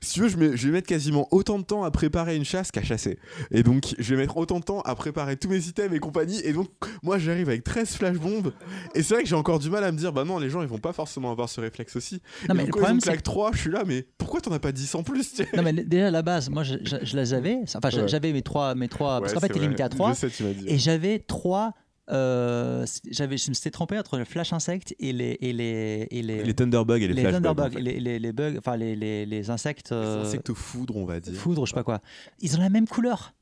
si 0.00 0.14
tu 0.14 0.20
veux, 0.20 0.28
je, 0.28 0.36
mets- 0.36 0.56
je 0.56 0.66
vais 0.68 0.72
mettre 0.72 0.86
quasiment 0.88 1.26
autant 1.32 1.58
de 1.58 1.64
temps 1.64 1.82
à 1.84 1.90
préparer 1.90 2.36
une 2.36 2.44
chasse 2.44 2.70
qu'à 2.70 2.82
chasser. 2.82 3.18
Et 3.50 3.62
donc, 3.62 3.94
je 3.98 4.14
vais 4.14 4.20
mettre 4.20 4.36
autant 4.36 4.60
de 4.60 4.64
temps 4.64 4.80
à 4.82 4.94
préparer 4.94 5.36
tous 5.36 5.48
mes 5.48 5.66
items 5.66 5.97
et 5.98 6.00
compagnie. 6.00 6.40
Et 6.44 6.52
donc, 6.54 6.68
moi, 7.02 7.18
j'arrive 7.18 7.48
avec 7.50 7.62
13 7.64 7.90
flashbombes. 7.96 8.52
Et 8.94 9.02
c'est 9.02 9.14
vrai 9.14 9.22
que 9.24 9.28
j'ai 9.28 9.34
encore 9.36 9.58
du 9.58 9.68
mal 9.68 9.84
à 9.84 9.92
me 9.92 9.98
dire, 9.98 10.12
bah 10.12 10.24
non, 10.24 10.38
les 10.38 10.48
gens, 10.48 10.62
ils 10.62 10.68
vont 10.68 10.78
pas 10.78 10.92
forcément 10.94 11.30
avoir 11.30 11.48
ce 11.48 11.60
réflexe 11.60 11.94
aussi. 11.96 12.22
non, 12.48 12.54
mais 12.54 12.62
donc, 12.64 12.66
le 12.76 12.80
problème, 12.80 13.00
c'est 13.00 13.10
claque 13.10 13.22
3, 13.22 13.50
je 13.52 13.58
suis 13.58 13.70
là, 13.70 13.82
mais 13.86 14.06
pourquoi 14.16 14.40
t'en 14.40 14.52
as 14.52 14.58
pas 14.58 14.72
10 14.72 14.94
en 14.94 15.02
plus 15.02 15.30
tu 15.30 15.36
sais 15.44 15.48
Non 15.54 15.62
mais 15.62 15.72
déjà 15.72 16.06
à 16.08 16.10
la 16.10 16.22
base, 16.22 16.48
moi 16.48 16.62
je, 16.62 16.76
je- 16.82 16.96
je 17.02 17.16
les 17.16 17.34
avais, 17.34 17.58
enfin 17.76 17.78
Ouais. 17.96 18.08
j'avais 18.08 18.32
mes 18.32 18.42
trois, 18.42 18.74
mes 18.74 18.88
trois 18.88 19.20
parce 19.20 19.32
Ouais, 19.32 19.34
qu'en 19.34 19.40
fait 19.46 19.52
t'es 19.52 19.58
limité 19.60 19.82
à 19.82 19.88
vrai. 19.88 19.96
trois, 19.96 20.12
Je 20.12 20.18
sais, 20.18 20.30
tu 20.30 20.42
m'as 20.44 20.52
dit. 20.52 20.64
et 20.68 20.78
j'avais 20.78 21.18
trois, 21.18 21.72
euh, 22.10 22.86
j'avais, 23.10 23.36
je 23.36 23.48
me 23.50 23.54
suis 23.54 23.70
trompé 23.70 23.98
entre 23.98 24.16
le 24.18 24.24
flash 24.24 24.52
insect 24.52 24.94
et 24.98 25.12
les 25.12 25.36
et 25.40 25.52
les 25.52 26.06
et 26.10 26.22
les, 26.22 26.42
Les 26.44 26.54
Thunderbugs 26.54 27.02
et 27.02 27.08
les, 27.08 27.14
les 27.14 27.20
flashbugs, 27.22 27.36
thunderbugs, 27.42 27.66
en 27.66 27.70
fait. 27.76 27.80
les, 27.80 28.00
les, 28.00 28.18
les 28.18 28.32
bugs, 28.32 28.54
enfin 28.58 28.76
les, 28.76 28.96
les, 28.96 29.26
les 29.26 29.50
insectes, 29.50 29.92
euh, 29.92 30.22
Les 30.22 30.28
insectes 30.28 30.52
foudre, 30.54 30.96
on 30.96 31.04
va 31.04 31.20
dire. 31.20 31.34
foudre, 31.34 31.66
je 31.66 31.70
sais 31.70 31.74
pas 31.74 31.82
quoi, 31.84 32.00
ils 32.40 32.56
ont 32.56 32.60
la 32.60 32.70
même 32.70 32.86
couleur. 32.88 33.34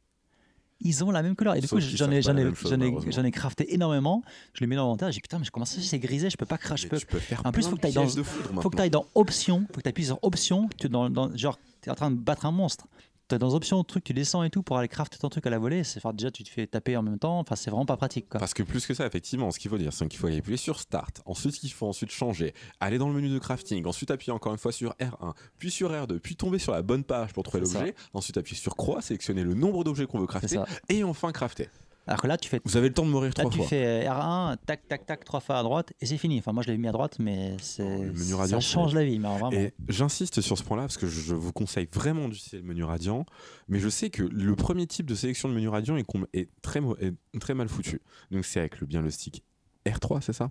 Ils 0.80 1.02
ont 1.04 1.10
la 1.10 1.22
même 1.22 1.34
couleur. 1.36 1.54
Et 1.56 1.60
du 1.60 1.66
Sauf 1.66 1.80
coup, 1.80 1.86
j'en 1.96 2.10
ai, 2.10 2.20
j'en 2.20 2.36
ai, 2.36 2.42
j'en 2.64 2.80
ai, 2.80 3.10
j'en 3.10 3.24
ai 3.24 3.30
crafté 3.30 3.72
énormément. 3.74 4.22
Je 4.52 4.60
les 4.60 4.66
mets 4.66 4.76
dans 4.76 4.82
l'inventaire. 4.84 5.08
J'ai 5.10 5.14
dit 5.16 5.20
putain, 5.22 5.38
mais 5.38 5.46
comment 5.50 5.64
ça 5.64 5.80
c'est 5.80 5.98
grisé 5.98 6.28
Je 6.28 6.36
peux 6.36 6.44
pas 6.46 6.58
cracher. 6.58 6.82
Je 6.82 6.86
Mais 6.88 6.90
peux, 6.90 6.98
tu 7.00 7.06
peux 7.06 7.18
faire 7.18 7.40
En 7.46 7.52
plus, 7.52 7.66
faut 7.66 7.76
que 7.76 7.86
dans- 7.94 8.02
pièges 8.02 8.14
de 8.14 8.22
foudre 8.22 8.60
faut 8.62 8.68
que 8.70 8.76
tu 8.76 8.82
ailles 8.82 8.90
dans 8.90 9.06
options, 9.14 9.66
faut 9.72 9.78
que 9.78 9.82
tu 9.82 9.88
appuies 9.88 10.04
sur 10.04 10.18
options, 10.22 10.68
tu 10.78 10.88
dans, 10.88 11.08
dans, 11.08 11.34
genre 11.36 11.58
tu 11.82 11.88
en 11.90 11.94
train 11.94 12.10
de 12.10 12.16
battre 12.16 12.44
un 12.46 12.50
monstre. 12.50 12.86
Tu 13.28 13.34
es 13.34 13.38
dans 13.38 13.54
options, 13.54 13.82
truc, 13.82 14.04
tu 14.04 14.12
descends 14.12 14.44
et 14.44 14.50
tout 14.50 14.62
pour 14.62 14.78
aller 14.78 14.86
crafter 14.86 15.18
ton 15.18 15.28
truc 15.28 15.44
à 15.46 15.50
la 15.50 15.58
volée, 15.58 15.82
c'est 15.82 15.98
enfin, 15.98 16.12
déjà 16.12 16.30
tu 16.30 16.44
te 16.44 16.48
fais 16.48 16.68
taper 16.68 16.96
en 16.96 17.02
même 17.02 17.18
temps, 17.18 17.40
enfin 17.40 17.56
c'est 17.56 17.70
vraiment 17.70 17.84
pas 17.84 17.96
pratique 17.96 18.28
quoi. 18.28 18.38
Parce 18.38 18.54
que 18.54 18.62
plus 18.62 18.86
que 18.86 18.94
ça, 18.94 19.04
effectivement, 19.04 19.50
ce 19.50 19.58
qu'il 19.58 19.68
faut 19.68 19.78
dire, 19.78 19.92
c'est 19.92 20.06
qu'il 20.06 20.20
faut 20.20 20.28
aller 20.28 20.38
appuyer 20.38 20.56
sur 20.56 20.78
Start. 20.78 21.22
Ensuite, 21.26 21.60
il 21.64 21.70
faut 21.70 21.88
ensuite 21.88 22.12
changer, 22.12 22.54
aller 22.78 22.98
dans 22.98 23.08
le 23.08 23.14
menu 23.14 23.28
de 23.28 23.38
crafting, 23.40 23.84
ensuite 23.84 24.12
appuyer 24.12 24.32
encore 24.32 24.52
une 24.52 24.58
fois 24.58 24.70
sur 24.70 24.92
R1, 25.00 25.34
puis 25.58 25.72
sur 25.72 25.90
R2, 25.90 26.20
puis 26.20 26.36
tomber 26.36 26.60
sur 26.60 26.72
la 26.72 26.82
bonne 26.82 27.02
page 27.02 27.32
pour 27.32 27.42
trouver 27.42 27.64
l'objet, 27.64 27.96
ensuite 28.14 28.36
appuyer 28.36 28.60
sur 28.60 28.76
croix, 28.76 29.02
sélectionner 29.02 29.42
le 29.42 29.54
nombre 29.54 29.82
d'objets 29.82 30.06
qu'on 30.06 30.20
veut 30.20 30.28
crafter, 30.28 30.60
et 30.88 31.02
enfin 31.02 31.32
crafter. 31.32 31.68
Alors 32.06 32.20
que 32.22 32.26
là 32.26 32.36
tu 32.36 32.48
fais 32.48 32.60
Vous 32.64 32.76
avez 32.76 32.88
le 32.88 32.94
temps 32.94 33.04
de 33.04 33.10
mourir 33.10 33.28
là 33.36 33.42
trois 33.44 33.50
tu 33.50 33.58
fois. 33.58 33.66
fais 33.66 34.04
R1, 34.06 34.56
tac 34.64 34.86
tac 34.86 35.06
tac 35.06 35.24
trois 35.24 35.40
fois 35.40 35.58
à 35.58 35.62
droite 35.62 35.92
et 36.00 36.06
c'est 36.06 36.18
fini. 36.18 36.38
Enfin 36.38 36.52
moi 36.52 36.62
je 36.62 36.68
l'avais 36.68 36.78
mis 36.78 36.88
à 36.88 36.92
droite 36.92 37.16
mais 37.18 37.56
c'est 37.60 37.84
Oh, 37.84 38.46
ça 38.46 38.60
change 38.60 38.94
la 38.94 39.04
vie 39.04 39.18
mais 39.18 39.28
alors. 39.28 39.52
Et 39.52 39.74
j'insiste 39.88 40.40
sur 40.40 40.56
ce 40.56 40.62
point-là 40.62 40.82
parce 40.84 40.96
que 40.98 41.06
je 41.06 41.34
vous 41.34 41.52
conseille 41.52 41.88
vraiment 41.92 42.28
d'utiliser 42.28 42.58
le 42.58 42.62
menu 42.64 42.84
radiant, 42.84 43.24
mais 43.68 43.80
je 43.80 43.88
sais 43.88 44.10
que 44.10 44.22
le 44.22 44.54
premier 44.54 44.86
type 44.86 45.06
de 45.06 45.14
sélection 45.14 45.48
de 45.48 45.54
menu 45.54 45.68
radiant 45.68 45.96
est, 45.96 46.48
très, 46.62 46.80
est 47.00 47.14
très 47.40 47.54
mal 47.54 47.68
foutu. 47.68 48.00
Donc 48.30 48.44
c'est 48.44 48.60
avec 48.60 48.80
le, 48.80 48.86
bien 48.86 49.02
le 49.02 49.10
stick 49.10 49.42
R3, 49.86 50.20
c'est 50.20 50.32
ça? 50.32 50.50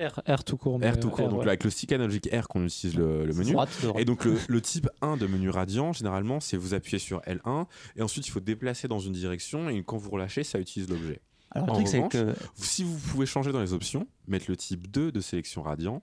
R, 0.00 0.20
R 0.28 0.44
tout 0.44 0.56
court. 0.56 0.78
R 0.80 0.98
tout 0.98 1.10
court, 1.10 1.26
euh, 1.26 1.30
donc 1.30 1.40
ouais. 1.40 1.48
avec 1.48 1.64
le 1.64 1.70
stick 1.70 1.92
analogique 1.92 2.28
R 2.32 2.48
qu'on 2.48 2.64
utilise 2.64 2.96
le, 2.96 3.24
le 3.26 3.32
menu. 3.34 3.52
Droite, 3.52 3.70
de 3.82 3.86
droite. 3.88 4.02
Et 4.02 4.04
donc 4.04 4.24
le, 4.24 4.36
le 4.48 4.60
type 4.60 4.88
1 5.02 5.16
de 5.16 5.26
menu 5.26 5.50
radiant, 5.50 5.92
généralement, 5.92 6.40
c'est 6.40 6.56
vous 6.56 6.74
appuyez 6.74 6.98
sur 6.98 7.20
L1 7.22 7.66
et 7.96 8.02
ensuite 8.02 8.26
il 8.26 8.30
faut 8.30 8.40
déplacer 8.40 8.88
dans 8.88 8.98
une 8.98 9.12
direction 9.12 9.68
et 9.68 9.82
quand 9.84 9.96
vous 9.98 10.10
relâchez, 10.10 10.42
ça 10.44 10.58
utilise 10.58 10.88
l'objet. 10.88 11.20
Alors 11.52 11.66
le 11.78 11.84
truc 11.84 11.86
revanche, 11.88 12.12
que 12.12 12.34
Si 12.54 12.84
vous 12.84 12.96
pouvez 12.96 13.26
changer 13.26 13.52
dans 13.52 13.60
les 13.60 13.72
options, 13.72 14.06
mettre 14.28 14.46
le 14.48 14.56
type 14.56 14.90
2 14.90 15.12
de 15.12 15.20
sélection 15.20 15.62
radiant 15.62 16.02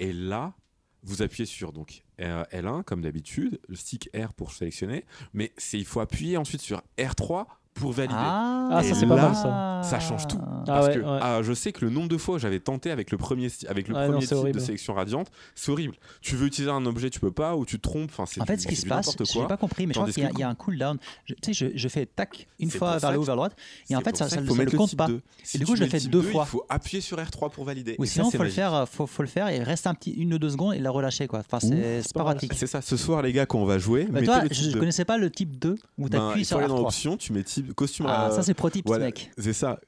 et 0.00 0.12
là, 0.12 0.54
vous 1.02 1.22
appuyez 1.22 1.46
sur 1.46 1.72
donc 1.72 2.02
R- 2.18 2.48
L1 2.50 2.82
comme 2.82 3.02
d'habitude, 3.02 3.60
le 3.68 3.76
stick 3.76 4.08
R 4.16 4.32
pour 4.32 4.52
sélectionner, 4.52 5.04
mais 5.34 5.52
c'est 5.56 5.78
il 5.78 5.84
faut 5.84 6.00
appuyer 6.00 6.36
ensuite 6.36 6.62
sur 6.62 6.82
R3 6.98 7.44
pour 7.76 7.92
valider. 7.92 8.14
ah, 8.16 8.68
Ah, 8.72 8.82
ça, 8.82 8.94
c'est 8.94 9.06
pas 9.06 9.16
là, 9.16 9.22
mal, 9.30 9.34
ça. 9.34 9.80
ça 9.88 10.00
change 10.00 10.26
tout. 10.26 10.38
Ah 10.42 10.62
Parce 10.66 10.86
ouais, 10.88 10.94
que 10.94 10.98
ouais. 11.00 11.18
ah, 11.22 11.40
je 11.42 11.52
sais 11.52 11.72
que 11.72 11.84
le 11.84 11.90
nombre 11.90 12.08
de 12.08 12.16
fois 12.16 12.34
où 12.34 12.38
j'avais 12.38 12.58
tenté 12.60 12.90
avec 12.90 13.10
le 13.10 13.18
premier, 13.18 13.48
avec 13.68 13.88
le 13.88 13.94
non, 13.94 14.06
premier 14.08 14.18
type 14.26 14.32
horrible. 14.32 14.58
de 14.58 14.64
sélection 14.64 14.94
radiante, 14.94 15.30
c'est 15.54 15.70
horrible. 15.70 15.94
Tu 16.20 16.34
veux 16.36 16.46
utiliser 16.46 16.70
un 16.72 16.84
objet, 16.86 17.10
tu 17.10 17.20
peux 17.20 17.30
pas, 17.30 17.54
ou 17.56 17.64
tu 17.64 17.76
te 17.78 17.82
trompes. 17.88 18.10
Enfin, 18.16 18.24
En 18.40 18.46
fait, 18.46 18.56
ce 18.60 18.66
qui 18.66 18.76
se 18.76 18.86
passe, 18.86 19.14
je 19.16 19.38
n'ai 19.38 19.46
pas 19.46 19.56
compris, 19.56 19.86
mais 19.86 19.92
je 19.94 19.98
crois 20.00 20.06
Tandis 20.06 20.14
qu'il 20.14 20.38
y, 20.38 20.42
a- 20.42 20.46
y 20.46 20.50
un 20.50 20.54
cooldown. 20.54 20.98
Je- 21.26 21.34
Tu 21.34 21.54
sais, 21.54 21.70
je, 21.72 21.76
je 21.78 21.88
fais 21.88 22.06
tac 22.06 22.46
une 22.58 22.70
fois 22.70 22.98
vers 22.98 23.12
le 23.12 23.18
haut, 23.18 23.22
vers 23.22 23.36
droite, 23.36 23.56
et 23.90 23.96
en 23.96 24.00
fait, 24.00 24.16
ça, 24.16 24.28
faut 24.28 24.54
le 24.54 24.70
compte 24.70 24.96
pas. 24.96 25.06
2. 25.06 25.20
Si 25.44 25.56
Et 25.56 25.60
du 25.60 25.66
coup, 25.66 25.76
je 25.76 25.84
le 25.84 25.88
fais 25.90 26.00
deux 26.00 26.22
2, 26.22 26.22
fois. 26.22 26.44
Il 26.46 26.50
faut 26.50 26.64
appuyer 26.68 27.00
sur 27.00 27.18
R3 27.18 27.50
pour 27.50 27.64
valider. 27.64 27.94
Ou 27.98 28.04
sinon, 28.04 28.30
faut 28.30 28.42
le 28.42 28.50
faire, 28.50 28.86
faut, 28.88 29.06
le 29.22 29.28
faire 29.28 29.48
et 29.48 29.62
reste 29.62 29.86
un 29.86 29.94
petit 29.94 30.10
une 30.12 30.34
ou 30.34 30.38
deux 30.38 30.50
secondes 30.50 30.74
et 30.74 30.78
la 30.78 30.90
relâcher 30.90 31.26
quoi. 31.26 31.40
Enfin, 31.40 31.60
c'est 31.60 32.12
pas 32.12 32.24
pratique. 32.24 32.52
C'est 32.54 32.66
ça. 32.66 32.80
Ce 32.82 32.96
soir, 32.96 33.22
les 33.22 33.32
gars, 33.32 33.46
quand 33.46 33.58
on 33.60 33.64
va 33.64 33.78
jouer, 33.78 34.04
Bah, 34.04 34.14
mettez 34.20 34.26
toi, 34.26 34.42
je, 34.50 34.70
2. 34.70 34.78
connaissais 34.78 35.04
pas 35.04 35.18
le 35.18 35.30
type 35.30 35.58
2 35.58 35.76
où 35.98 36.04
tu 36.08 36.10
Ben, 36.16 36.28
appuies 36.28 36.42
il 36.42 36.44
sur 36.44 36.56
faut 36.56 36.60
aller 36.64 36.68
dans 36.68 36.78
R3. 36.80 36.86
option, 36.86 37.16
tu 37.16 37.32
mets 37.32 37.42
type 37.42 37.65
costume. 37.72 38.06
Ah, 38.08 38.26
à- 38.26 38.30
ça 38.30 38.42
c'est 38.42 38.54
pro 38.54 38.70
tip, 38.70 38.86
voilà, 38.86 39.06
mec. 39.06 39.30
C'est 39.38 39.52
ça. 39.52 39.78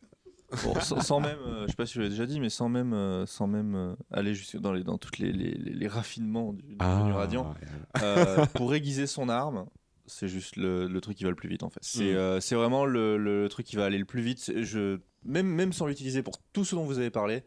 Bon, 0.65 0.75
sans, 0.81 1.01
sans 1.03 1.21
même, 1.21 1.37
euh, 1.47 1.63
je 1.67 1.71
sais 1.73 1.77
pas 1.77 1.85
si 1.85 1.93
je 1.95 2.01
l'ai 2.01 2.09
déjà 2.09 2.25
dit, 2.25 2.41
mais 2.41 2.49
sans 2.49 2.71
même, 2.71 2.95
euh, 2.95 3.27
sans 3.27 3.47
même 3.47 3.75
euh, 3.75 3.95
aller 4.11 4.35
jusque 4.35 4.57
dans 4.57 4.73
les, 4.73 4.83
dans 4.83 4.97
toutes 4.97 5.19
les, 5.19 5.31
les, 5.31 5.51
les- 5.53 5.75
les 5.75 5.89
raffinements 5.89 6.55
du, 6.55 6.63
du 6.63 6.77
Ah. 6.79 7.03
radiant, 7.13 7.55
euh, 8.03 8.47
pour 8.55 8.75
aiguiser 8.75 9.07
son 9.07 9.29
arme, 9.29 9.67
c'est 10.07 10.27
juste 10.29 10.57
le, 10.57 10.87
le 10.89 11.01
truc 11.03 11.19
qui 11.19 11.25
va 11.25 11.31
le 11.31 11.37
plus 11.37 11.51
vite 11.51 11.63
en 11.65 11.69
fait. 11.69 11.81
C'est 11.83 12.15
Mm. 12.15 12.17
euh, 12.17 12.41
vraiment 12.53 12.87
le, 12.87 13.19
le 13.19 13.47
truc 13.51 13.67
qui 13.67 13.77
va 13.77 13.85
aller 13.85 13.99
le 13.99 14.07
plus 14.07 14.23
vite. 14.23 14.39
C'est- 14.39 14.63
Je, 14.65 15.01
même, 15.25 15.47
même 15.49 15.75
sans 15.75 15.87
l'utiliser 15.87 16.23
pour 16.23 16.39
tout 16.55 16.65
ce 16.65 16.75
dont 16.75 16.85
vous 16.85 16.99
avez 16.99 17.11
parlé, 17.11 17.43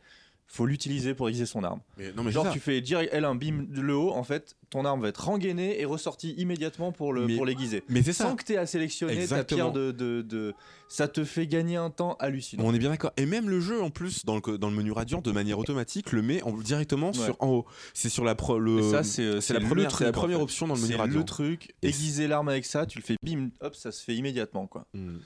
faut 0.53 0.65
l'utiliser 0.65 1.13
pour 1.13 1.30
aiguiser 1.30 1.45
son 1.45 1.63
arme. 1.63 1.80
Mais, 1.97 2.11
non, 2.13 2.23
mais 2.23 2.31
Genre 2.31 2.51
tu 2.51 2.59
fais 2.59 2.81
direct 2.81 3.13
L1 3.13 3.38
bim 3.38 3.65
le 3.71 3.95
haut, 3.95 4.11
en 4.11 4.23
fait 4.23 4.55
ton 4.69 4.85
arme 4.85 5.01
va 5.01 5.09
être 5.09 5.23
rengainée 5.25 5.81
et 5.81 5.85
ressortie 5.85 6.31
immédiatement 6.38 6.91
pour 6.93 7.11
le 7.13 7.25
Mais- 7.27 7.35
pour 7.35 7.45
l'aiguiser. 7.45 7.83
Mais 7.89 8.01
c'est 8.03 8.13
ça. 8.13 8.25
Sans 8.25 8.35
que 8.38 8.43
tu 8.45 8.53
aies 8.53 8.57
à 8.57 8.65
sélectionner 8.65 9.27
ta 9.27 9.43
pierre 9.43 9.71
de, 9.73 9.91
de, 9.91 10.21
de- 10.21 10.53
Ça 10.88 11.07
te 11.09 11.23
fait 11.25 11.45
gagner 11.47 11.75
un 11.77 11.89
temps 11.89 12.15
hallucinant. 12.19 12.63
On 12.65 12.73
est 12.73 12.80
bien 12.80 12.89
d'accord. 12.89 13.11
Et 13.17 13.25
même 13.25 13.49
le 13.49 13.59
jeu, 13.59 13.81
en 13.81 13.89
plus, 13.89 14.23
dans 14.25 14.35
le, 14.35 14.57
dans 14.57 14.69
le 14.69 14.75
menu 14.75 14.91
Radiant, 14.93 15.19
de 15.21 15.31
manière 15.31 15.59
automatique, 15.59 16.11
le 16.13 16.21
met 16.21 16.41
en- 16.43 16.51
directement 16.53 17.11
sur 17.13 17.35
en 17.39 17.47
haut. 17.49 17.65
C'est 17.93 18.07
sur 18.09 18.23
la, 18.23 18.35
pro- 18.35 18.59
le, 18.59 18.81
ça, 18.91 19.03
c'est 19.03 19.23
euh, 19.23 19.41
c'est 19.41 19.53
la 19.53 19.59
première, 19.61 19.89
truc, 19.89 20.01
la 20.05 20.09
en 20.09 20.13
première 20.13 20.38
fait. 20.38 20.43
option 20.43 20.67
dans 20.67 20.75
le 20.75 20.81
menu 20.81 20.93
C'est 20.93 20.99
Radiant. 20.99 21.19
le 21.19 21.25
truc, 21.25 21.73
aiguiser 21.81 22.27
l'arme 22.30 22.47
avec 22.49 22.63
ça, 22.65 22.85
tu 22.85 22.97
le 22.99 23.03
fais 23.03 23.15
bim, 23.23 23.49
hop, 23.61 23.75
ça 23.75 23.91
se 23.91 24.01
fait 24.03 24.15
immédiatement 24.15 24.67
quoi. 24.67 24.85
Mm. 24.93 25.17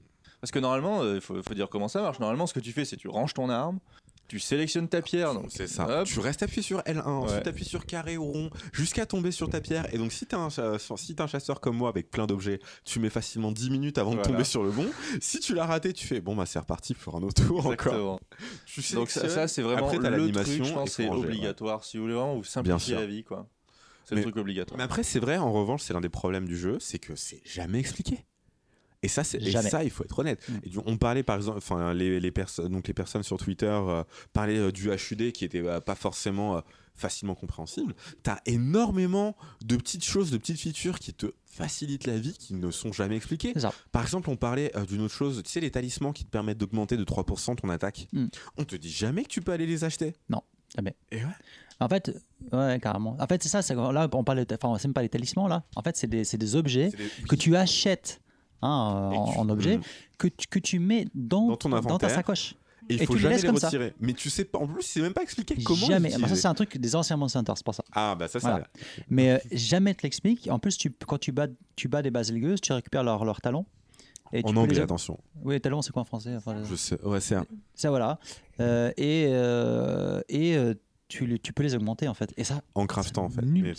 Parce 0.41 0.51
que 0.51 0.59
normalement, 0.59 1.03
il 1.13 1.21
faut, 1.21 1.41
faut 1.41 1.53
dire 1.55 1.69
comment 1.69 1.87
ça 1.87 2.01
marche. 2.01 2.19
Normalement, 2.19 2.45
ce 2.45 2.53
que 2.53 2.59
tu 2.59 2.71
fais, 2.71 2.85
c'est 2.85 2.97
tu 2.97 3.07
ranges 3.07 3.33
ton 3.33 3.49
arme, 3.49 3.79
tu 4.27 4.39
sélectionnes 4.39 4.87
ta 4.87 5.01
pierre. 5.01 5.33
Donc, 5.33 5.47
C'est 5.49 5.67
ça. 5.67 6.01
hop, 6.01 6.07
Tu 6.07 6.19
restes 6.19 6.43
appuyé 6.43 6.61
sur 6.61 6.79
L1, 6.81 7.01
ensuite 7.05 7.35
Ouais. 7.37 7.43
tu 7.43 7.49
appuies 7.49 7.65
sur 7.65 7.85
carré 7.85 8.17
ou 8.17 8.25
rond, 8.25 8.49
jusqu'à 8.73 9.05
tomber 9.05 9.31
sur 9.31 9.49
ta 9.49 9.61
pierre. 9.61 9.93
Et 9.93 9.97
donc, 9.97 10.11
si 10.11 10.25
t'es 10.25 10.35
un, 10.35 10.49
si 10.49 11.15
un 11.17 11.27
chasseur 11.27 11.61
comme 11.61 11.75
moi 11.77 11.89
avec 11.89 12.09
plein 12.09 12.25
d'objets, 12.27 12.59
tu 12.83 12.99
mets 12.99 13.09
facilement 13.09 13.51
10 13.51 13.69
minutes 13.69 13.97
avant 13.97 14.15
de 14.15 14.21
tomber 14.21 14.43
sur 14.43 14.63
le 14.63 14.71
bon. 14.71 14.87
Si 15.21 15.39
tu 15.39 15.53
l'as 15.53 15.65
raté, 15.65 15.93
tu 15.93 16.07
fais 16.07 16.21
bon, 16.21 16.35
bah 16.35 16.45
c'est 16.45 16.59
reparti 16.59 16.93
pour 16.93 17.15
un 17.15 17.23
autre 17.23 17.45
tour 17.45 17.65
encore. 17.67 18.19
Tu 18.65 18.81
Donc 18.95 19.09
ça, 19.09 19.29
ça, 19.29 19.47
c'est 19.47 19.61
vraiment 19.61 19.85
Après, 19.87 19.97
t'as 19.99 20.09
le 20.09 20.17
l'animation 20.17 20.55
truc. 20.63 20.65
Je 20.65 20.73
pense 20.73 20.91
c'est 20.91 21.09
obligatoire. 21.09 21.83
Si 21.83 21.97
vous 21.97 22.03
voulez 22.03 22.15
vraiment 22.15 22.35
vous 22.35 22.43
simplifier 22.43 22.95
la 22.95 23.05
vie, 23.05 23.23
quoi. 23.23 23.47
C'est 24.03 24.15
le 24.15 24.21
truc 24.21 24.37
obligatoire. 24.37 24.77
Mais 24.77 24.83
après, 24.83 25.01
c'est 25.03 25.19
vrai, 25.19 25.37
en 25.37 25.51
revanche, 25.51 25.81
c'est 25.81 25.93
l'un 25.93 26.01
des 26.01 26.09
problèmes 26.09 26.47
du 26.47 26.57
jeu, 26.57 26.77
c'est 26.79 26.99
que 26.99 27.15
c'est 27.15 27.41
jamais 27.43 27.79
expliqué. 27.79 28.25
Et 29.05 29.07
ça, 29.07 29.23
c'est, 29.23 29.39
ça, 29.61 29.83
il 29.83 29.91
faut 29.91 30.03
être 30.03 30.17
honnête. 30.17 30.41
Mm. 30.49 30.53
Et 30.63 30.71
on 30.87 30.97
parlait 30.97 31.21
par 31.21 31.35
exemple, 31.35 31.59
enfin, 31.59 31.93
les, 31.93 32.19
les, 32.19 32.31
personnes, 32.31 32.71
donc 32.71 32.87
les 32.87 32.93
personnes 32.95 33.21
sur 33.21 33.37
Twitter 33.37 33.67
euh, 33.67 34.03
parlaient 34.33 34.57
euh, 34.57 34.71
du 34.71 34.89
HUD 34.89 35.31
qui 35.31 35.45
était 35.45 35.61
euh, 35.61 35.79
pas 35.79 35.93
forcément 35.93 36.57
euh, 36.57 36.61
facilement 36.95 37.35
compréhensible. 37.35 37.93
T'as 38.23 38.39
énormément 38.47 39.35
de 39.63 39.75
petites 39.75 40.03
choses, 40.03 40.31
de 40.31 40.37
petites 40.37 40.59
features 40.59 40.97
qui 40.97 41.13
te 41.13 41.27
facilitent 41.45 42.07
la 42.07 42.17
vie, 42.17 42.33
qui 42.33 42.55
ne 42.55 42.71
sont 42.71 42.91
jamais 42.91 43.15
expliquées. 43.15 43.53
Par 43.91 44.01
exemple, 44.01 44.29
on 44.31 44.37
parlait 44.37 44.71
d'une 44.87 45.01
autre 45.01 45.13
chose, 45.13 45.43
tu 45.45 45.51
sais, 45.51 45.59
les 45.59 45.71
talismans 45.71 46.11
qui 46.13 46.25
te 46.25 46.29
permettent 46.31 46.57
d'augmenter 46.57 46.97
de 46.97 47.03
3% 47.03 47.57
ton 47.57 47.69
attaque. 47.69 48.07
Mm. 48.11 48.25
On 48.57 48.63
te 48.63 48.75
dit 48.75 48.89
jamais 48.91 49.21
que 49.23 49.29
tu 49.29 49.41
peux 49.41 49.51
aller 49.51 49.67
les 49.67 49.83
acheter. 49.83 50.15
Non, 50.29 50.41
jamais. 50.75 50.95
Et 51.11 51.17
ouais. 51.17 51.31
En 51.79 51.89
fait, 51.89 52.11
ouais, 52.53 52.79
carrément. 52.81 53.17
En 53.19 53.27
fait, 53.27 53.43
c'est 53.43 53.49
ça. 53.49 53.61
Là, 53.91 54.07
on 54.13 54.23
parle, 54.23 54.45
de- 54.45 54.55
enfin, 54.55 54.77
c'est 54.79 54.87
même 54.87 54.93
pas 54.93 55.01
les 55.01 55.09
talismans 55.09 55.47
là. 55.47 55.63
En 55.75 55.81
fait, 55.81 55.95
c'est 55.97 56.07
des, 56.07 56.23
des 56.23 56.55
objets 56.55 56.89
des- 56.89 57.27
que 57.27 57.35
tu 57.35 57.55
achètes 57.55 58.21
hein, 58.65 59.11
en, 59.13 59.31
tu- 59.31 59.37
en 59.39 59.49
objet 59.49 59.77
Mm. 59.77 59.81
que 60.17 60.27
tu, 60.27 60.47
que 60.47 60.59
tu 60.59 60.79
mets 60.79 61.07
dans, 61.13 61.47
Dans 61.49 61.57
ton 61.57 61.69
ta 61.69 61.77
inventaire. 61.77 62.09
sacoche. 62.09 62.55
Et 62.87 62.95
il 62.95 63.01
Et 63.01 63.05
faut 63.07 63.13
tu 63.15 63.19
jamais 63.19 63.35
les 63.37 63.41
ça. 63.41 63.67
retirer. 63.67 63.93
Mais 63.99 64.13
tu 64.13 64.29
sais 64.29 64.45
pas, 64.45 64.59
en 64.59 64.67
plus, 64.67 64.83
c'est 64.83 65.01
même 65.01 65.13
pas 65.13 65.23
expliqué 65.23 65.55
comment. 65.63 65.87
jamais. 65.87 66.11
Ah, 66.13 66.19
bah, 66.19 66.27
ça, 66.27 66.35
c'est 66.35 66.47
un 66.47 66.53
truc 66.53 66.77
des 66.77 66.95
anciens 66.95 67.19
Hunter, 67.19 67.53
c'est 67.55 67.65
pour 67.65 67.73
ça. 67.73 67.83
Ah, 67.91 68.13
bah 68.13 68.27
ça, 68.27 68.39
ça. 68.39 68.49
Voilà. 68.51 68.67
Mais 69.09 69.31
euh, 69.31 69.37
jamais 69.51 69.95
te 69.95 70.03
l'explique. 70.03 70.47
En 70.51 70.59
plus, 70.59 70.77
tu, 70.77 70.91
quand 71.07 71.17
tu 71.17 71.31
bats, 71.31 71.47
tu 71.75 71.87
bats 71.87 72.03
des 72.03 72.11
basilgueuses, 72.11 72.61
tu 72.61 72.73
récupères 72.73 73.03
leurs 73.03 73.25
leurs 73.25 73.41
talons. 73.41 73.65
Et 74.33 74.43
tu 74.43 74.49
En 74.49 74.53
peux 74.53 74.59
anglais, 74.59 74.75
les- 74.75 74.81
attention. 74.81 75.19
Oui, 75.43 75.59
talons, 75.61 75.81
c'est 75.81 75.91
quoi 75.91 76.03
en 76.03 76.05
français? 76.05 76.35
Enfin, 76.35 76.57
Je 76.69 76.75
sais. 76.75 77.01
Ouais, 77.03 77.19
c'est 77.21 77.35
un- 77.35 77.45
Ça, 77.73 77.89
voilà. 77.89 78.19
Euh, 78.59 78.91
et 78.97 79.25
euh, 79.29 80.21
et 80.29 80.55
euh, 80.55 80.75
tu, 81.15 81.25
les- 81.25 81.39
tu 81.39 81.53
peux 81.53 81.63
les 81.63 81.75
augmenter, 81.75 82.07
en 82.07 82.13
fait. 82.13 82.33
Et 82.37 82.43
ça, 82.43 82.61
en 82.75 82.85
craftant, 82.87 83.25
en 83.25 83.29
fait. 83.29 83.41
Nul, 83.43 83.73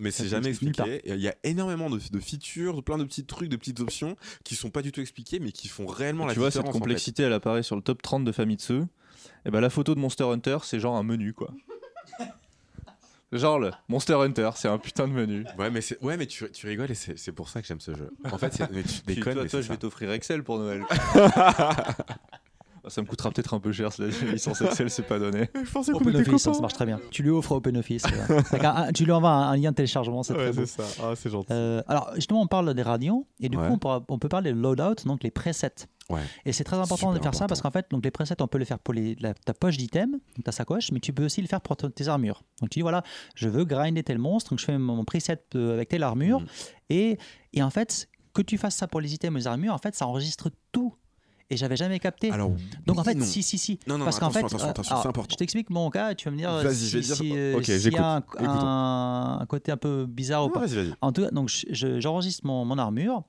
mais, 0.00 0.10
c'est 0.10 0.28
jamais 0.28 0.48
expliqué. 0.48 1.00
Il 1.04 1.20
y 1.20 1.28
a 1.28 1.34
énormément 1.44 1.88
de, 1.90 1.98
de 2.10 2.18
features, 2.20 2.82
plein 2.82 2.98
de 2.98 3.04
petits 3.04 3.24
trucs, 3.24 3.48
de 3.48 3.56
petites 3.56 3.80
options 3.80 4.16
qui 4.44 4.54
sont 4.56 4.70
pas 4.70 4.82
du 4.82 4.92
tout 4.92 5.00
expliquées, 5.00 5.38
mais 5.40 5.52
qui 5.52 5.68
font 5.68 5.86
réellement 5.86 6.26
la 6.26 6.32
tu 6.34 6.38
vois, 6.38 6.48
différence. 6.48 6.66
cette 6.66 6.70
en 6.70 6.72
fait. 6.74 6.78
complexité, 6.80 7.22
elle 7.22 7.32
apparaît 7.32 7.62
sur 7.62 7.76
le 7.76 7.82
top 7.82 8.02
30 8.02 8.24
de 8.24 8.32
Famitsu. 8.32 8.82
Et 9.46 9.50
ben 9.50 9.60
la 9.60 9.70
photo 9.70 9.94
de 9.94 10.00
Monster 10.00 10.24
Hunter, 10.24 10.58
c'est 10.62 10.80
genre 10.80 10.96
un 10.96 11.02
menu, 11.02 11.32
quoi. 11.32 11.52
genre 13.32 13.58
le 13.58 13.70
Monster 13.88 14.14
Hunter, 14.14 14.50
c'est 14.56 14.68
un 14.68 14.78
putain 14.78 15.08
de 15.08 15.12
menu. 15.12 15.44
Ouais, 15.58 15.70
mais, 15.70 15.80
ouais, 16.02 16.16
mais 16.16 16.26
tu, 16.26 16.50
tu 16.50 16.66
rigoles 16.66 16.90
et 16.90 16.94
c'est 16.94 17.18
c'est 17.18 17.32
pour 17.32 17.48
ça 17.48 17.60
que 17.62 17.66
j'aime 17.68 17.80
ce 17.80 17.94
jeu. 17.94 18.10
En 18.30 18.36
fait, 18.38 18.52
c'est- 18.52 18.70
mais 18.70 18.82
tu 18.82 18.88
Tu- 19.06 19.14
déconnes. 19.14 19.34
toi, 19.34 19.42
mais 19.44 19.48
toi, 19.48 19.60
je 19.60 19.66
ça. 19.68 19.72
vais 19.72 19.78
t'offrir 19.78 20.10
Excel 20.12 20.42
pour 20.44 20.58
Noël. 20.58 20.82
Ah, 22.84 22.90
ça 22.90 23.00
me 23.00 23.06
coûtera 23.06 23.30
peut-être 23.30 23.54
un 23.54 23.60
peu 23.60 23.70
cher, 23.70 23.90
la 23.98 24.06
licence 24.32 24.60
Excel, 24.60 24.90
c'est 24.90 25.04
pas 25.04 25.18
donné. 25.20 25.48
Je 25.64 25.70
pensais 25.70 25.92
Open 25.92 26.16
Office, 26.16 26.42
ça 26.42 26.50
marche 26.60 26.74
très 26.74 26.84
bien. 26.86 27.00
Tu 27.12 27.22
lui 27.22 27.30
offres 27.30 27.52
Open 27.52 27.76
Office. 27.76 28.02
euh, 28.28 28.92
tu 28.94 29.04
lui 29.04 29.12
envoies 29.12 29.30
un, 29.30 29.50
un 29.52 29.56
lien 29.56 29.70
de 29.70 29.76
téléchargement, 29.76 30.22
c'est 30.24 30.32
Ouais, 30.34 30.50
très 30.50 30.52
beau. 30.52 30.66
c'est 30.66 30.82
ça. 30.82 31.02
Ah, 31.02 31.12
c'est 31.14 31.30
gentil. 31.30 31.46
Euh, 31.52 31.80
alors, 31.86 32.10
justement, 32.16 32.42
on 32.42 32.46
parle 32.48 32.74
des 32.74 32.82
radiants, 32.82 33.26
et 33.38 33.48
du 33.48 33.56
Ouais. 33.56 33.68
coup, 33.68 33.74
on, 33.74 33.78
pourra- 33.78 34.04
on 34.08 34.18
peut 34.18 34.28
parler 34.28 34.52
de 34.52 34.58
loadout, 34.58 35.04
donc 35.06 35.22
les 35.22 35.30
presets. 35.30 35.86
Ouais. 36.10 36.20
Et 36.44 36.52
c'est 36.52 36.64
très 36.64 36.76
important 36.76 37.12
Super 37.12 37.18
de 37.18 37.22
faire 37.22 37.34
ça 37.36 37.46
parce 37.46 37.62
qu'en 37.62 37.70
fait, 37.70 37.86
donc 37.90 38.04
les 38.04 38.10
presets, 38.10 38.34
on 38.42 38.48
peut 38.48 38.58
les 38.58 38.64
faire 38.64 38.80
pour 38.80 38.92
les- 38.94 39.14
la- 39.20 39.34
ta 39.34 39.54
poche 39.54 39.76
d'item, 39.76 40.18
ta 40.44 40.50
sacoche, 40.50 40.90
mais 40.90 40.98
tu 40.98 41.12
peux 41.12 41.24
aussi 41.24 41.40
le 41.40 41.46
faire 41.46 41.60
pour 41.60 41.76
tes 41.76 42.08
armures. 42.08 42.42
Donc 42.60 42.70
tu 42.70 42.80
dis 42.80 42.82
voilà, 42.82 43.02
je 43.36 43.48
veux 43.48 43.64
grinder 43.64 44.02
tel 44.02 44.18
monstre, 44.18 44.50
donc 44.50 44.58
je 44.58 44.64
fais 44.64 44.76
mon 44.76 45.04
preset 45.04 45.38
euh, 45.54 45.74
avec 45.74 45.88
telle 45.88 46.02
armure, 46.02 46.40
Mhm. 46.40 46.46
et, 46.90 47.18
et 47.52 47.62
en 47.62 47.70
fait, 47.70 48.08
que 48.34 48.42
tu 48.42 48.58
fasses 48.58 48.74
ça 48.76 48.88
pour 48.88 49.00
les 49.00 49.14
items 49.14 49.36
et 49.36 49.38
les 49.40 49.46
armures, 49.46 49.72
en 49.74 49.78
fait, 49.78 49.94
ça 49.94 50.06
enregistre 50.06 50.50
tout. 50.72 50.94
Et 51.52 51.56
j'avais 51.58 51.76
jamais 51.76 51.98
capté. 51.98 52.30
Alors, 52.30 52.50
donc 52.86 52.98
en 52.98 53.04
fait, 53.04 53.14
non. 53.14 53.24
si, 53.26 53.42
si, 53.42 53.58
si. 53.58 53.78
Non, 53.86 53.98
non, 53.98 54.04
Parce 54.06 54.18
qu'en 54.18 54.30
fait, 54.30 54.38
attention, 54.38 54.66
euh, 54.66 54.70
attention, 54.70 54.92
alors, 54.92 55.02
c'est 55.02 55.08
important. 55.08 55.32
Je 55.32 55.36
t'explique 55.36 55.68
mon 55.68 55.90
cas, 55.90 56.14
tu 56.14 56.24
vas 56.24 56.30
me 56.30 56.36
dire 56.38 56.50
Vas-y, 56.50 56.74
si, 56.74 56.88
je 56.88 56.96
vais 56.98 57.04
dire- 57.04 57.16
si, 57.16 57.32
euh, 57.36 57.58
Ok, 57.58 57.68
y 57.68 57.78
j'écoute. 57.78 58.00
a 58.00 58.14
un, 58.16 58.18
Écoutons. 58.20 58.44
un- 58.50 59.38
un 59.42 59.46
côté 59.46 59.70
un 59.70 59.76
peu 59.76 60.06
bizarre 60.06 60.46
ou 60.46 60.48
pas. 60.48 60.60
vas-y, 60.60 60.76
vas-y. 60.76 60.94
En 61.02 61.12
tout 61.12 61.22
cas, 61.22 61.30
donc 61.30 61.50
je- 61.50 61.66
je- 61.70 62.00
j'enregistre 62.00 62.46
mon, 62.46 62.64
mon 62.64 62.78
armure 62.78 63.22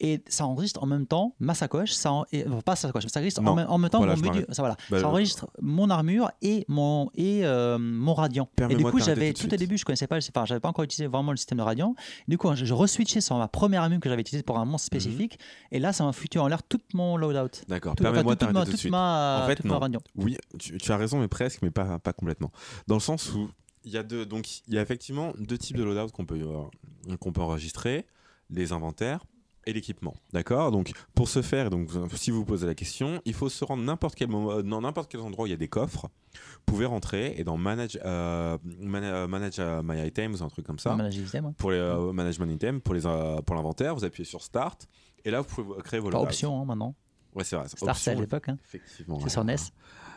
et 0.00 0.22
ça 0.28 0.46
enregistre 0.46 0.82
en 0.82 0.86
même 0.86 1.06
temps 1.06 1.34
ma 1.38 1.54
sacoche, 1.54 1.92
ça 1.92 2.12
en- 2.12 2.24
et, 2.32 2.44
enfin, 2.46 2.60
pas 2.62 2.76
sa 2.76 2.88
sacoche, 2.88 3.04
mais 3.04 3.08
ça 3.10 3.20
enregistre 3.20 3.42
en, 3.44 3.54
même- 3.54 3.66
en 3.68 3.78
même 3.78 3.90
temps 3.90 3.98
Voilà, 3.98 4.16
mon 4.16 4.22
menu, 4.22 4.44
ça 4.50 4.60
voilà, 4.62 4.74
Bah, 4.90 4.96
ça 4.96 4.98
je- 4.98 5.04
enregistre 5.04 5.48
mon 5.62 5.88
armure 5.90 6.30
et 6.42 6.64
mon 6.68 7.10
et 7.14 7.44
euh, 7.46 7.78
mon 7.78 8.14
radiant. 8.14 8.48
Et 8.68 8.74
du 8.74 8.84
coup, 8.84 8.98
j'avais 9.00 9.32
tout 9.32 9.46
tout 9.46 9.54
au 9.54 9.56
début, 9.56 9.78
je 9.78 9.84
connaissais 9.84 10.06
pas, 10.06 10.16
enfin, 10.18 10.44
j'avais 10.46 10.60
pas 10.60 10.68
encore 10.68 10.84
utilisé 10.84 11.06
vraiment 11.06 11.30
le 11.30 11.36
système 11.36 11.58
de 11.58 11.62
radiant. 11.62 11.94
Du 12.28 12.38
coup, 12.38 12.54
je, 12.54 12.64
je 12.64 12.74
reswitchais 12.74 13.20
sur 13.20 13.36
ma 13.36 13.46
première 13.48 13.82
armure 13.82 14.00
que 14.00 14.08
j'avais 14.08 14.22
utilisée 14.22 14.42
pour 14.42 14.58
un 14.58 14.64
monstre 14.64 14.86
spécifique 14.86 15.38
et 15.70 15.78
là, 15.78 15.92
ça 15.92 16.04
m'a 16.04 16.12
foutu 16.12 16.38
en 16.38 16.48
l'air 16.48 16.62
tout 16.62 16.80
mon 16.92 17.16
loadout. 17.16 17.62
D'accord. 17.68 17.94
Tout- 17.94 18.02
enfin, 18.04 18.12
Permets-moi 18.12 18.36
tout 18.36 18.46
de 18.46 18.70
toute 18.70 18.76
suite. 18.80 18.90
ma, 18.90 19.42
En 19.44 19.46
fait, 19.46 19.56
toute 19.56 19.66
ma 19.66 19.74
non. 19.74 19.78
radiant. 19.80 20.00
Oui, 20.16 20.36
tu, 20.58 20.76
tu 20.78 20.92
as 20.92 20.96
raison, 20.96 21.18
mais 21.20 21.28
presque, 21.28 21.60
mais 21.62 21.70
pas, 21.70 21.98
pas 21.98 22.12
complètement. 22.12 22.50
Dans 22.88 22.94
le 22.96 23.00
sens 23.00 23.32
où 23.34 23.48
il 23.84 23.92
y 23.92 23.98
a 23.98 24.02
deux, 24.02 24.24
donc 24.26 24.60
il 24.66 24.74
y 24.74 24.78
a 24.78 24.82
effectivement 24.82 25.32
deux 25.38 25.58
types 25.58 25.76
de 25.76 25.82
loadout 25.84 26.10
qu'on 26.12 26.24
peut, 26.24 26.38
euh, 26.40 27.16
qu'on 27.18 27.32
peut 27.32 27.42
enregistrer 27.42 28.06
les 28.50 28.72
inventaires 28.72 29.24
et 29.66 29.72
l'équipement. 29.72 30.14
D'accord? 30.32 30.70
Donc 30.70 30.92
pour 31.14 31.28
ce 31.28 31.42
faire, 31.42 31.70
donc 31.70 31.88
si 32.14 32.30
vous 32.30 32.38
vous 32.38 32.44
posez 32.44 32.66
la 32.66 32.74
question, 32.74 33.20
il 33.24 33.34
faut 33.34 33.48
se 33.48 33.64
rendre 33.64 33.82
n'importe 33.82 34.14
quel 34.14 34.28
moment, 34.28 34.62
dans 34.62 34.80
n'importe 34.80 35.10
quel 35.10 35.20
endroit 35.20 35.44
où 35.44 35.46
il 35.46 35.50
y 35.50 35.54
a 35.54 35.56
des 35.58 35.68
coffres. 35.68 36.08
Vous 36.34 36.62
pouvez 36.66 36.86
rentrer 36.86 37.34
et 37.36 37.44
dans 37.44 37.56
manage, 37.56 37.98
euh, 38.04 38.58
mana- 38.80 39.26
manage 39.26 39.54
euh, 39.58 39.82
my 39.84 40.04
items, 40.06 40.42
un 40.42 40.48
truc 40.48 40.66
comme 40.66 40.78
ça. 40.78 40.96
Le 40.96 41.10
système, 41.10 41.46
ouais. 41.46 41.52
Pour 41.56 41.70
les 41.70 41.78
euh, 41.78 42.12
management 42.12 42.50
items, 42.52 42.82
pour 42.82 42.94
les 42.94 43.06
euh, 43.06 43.36
pour 43.42 43.54
l'inventaire, 43.54 43.94
vous 43.94 44.04
appuyez 44.04 44.24
sur 44.24 44.42
start 44.42 44.88
et 45.24 45.30
là 45.30 45.40
vous 45.42 45.48
pouvez 45.48 45.82
créer 45.82 46.00
vos 46.00 46.10
loadouts. 46.10 46.24
option 46.24 46.60
hein, 46.60 46.64
maintenant. 46.64 46.94
Ouais, 47.34 47.44
c'est 47.44 47.56
vrai. 47.56 47.66
c'est 47.68 47.78
Star 47.78 47.96
Cell 47.96 48.18
à 48.18 48.20
l'époque. 48.20 48.48
hein. 48.48 48.58
Effectivement. 48.64 49.18
C'est 49.18 49.24
ouais. 49.24 49.30
sur 49.30 49.44
NES. 49.44 49.56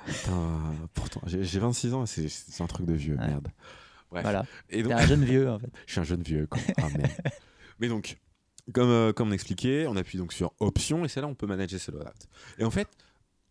Putain, 0.05 0.59
pourtant, 0.93 1.21
j'ai 1.25 1.43
j'ai 1.43 1.59
26 1.59 1.93
ans 1.93 2.03
et 2.03 2.07
c'est- 2.07 2.61
un 2.61 2.67
truc 2.67 2.85
de 2.85 2.93
vieux, 2.93 3.17
Ouais. 3.17 3.27
merde. 3.27 3.47
Bref. 4.09 4.23
Voilà. 4.23 4.45
Et 4.69 4.83
donc, 4.83 4.93
T'es 4.95 5.01
un 5.03 5.05
jeune 5.07 5.25
vieux 5.25 5.49
en 5.49 5.59
fait. 5.59 5.69
je 5.85 5.91
suis 5.91 5.99
un 5.99 6.03
jeune 6.05 6.21
vieux, 6.21 6.47
quoi. 6.47 6.59
Ah, 6.77 6.87
merde. 6.97 7.11
Mais 7.79 7.89
donc, 7.89 8.17
comme, 8.73 8.89
euh, 8.89 9.13
comme 9.13 9.29
on 9.29 9.31
expliquait, 9.31 9.87
on 9.87 9.95
appuie 9.95 10.17
donc 10.17 10.33
sur 10.33 10.51
Options 10.59 11.05
et 11.05 11.07
c'est 11.07 11.21
là 11.21 11.27
on 11.27 11.35
peut 11.35 11.47
manager 11.47 11.79
ses 11.79 11.91
loadouts. 11.91 12.09
Et 12.59 12.63
en 12.63 12.71
fait, 12.71 12.87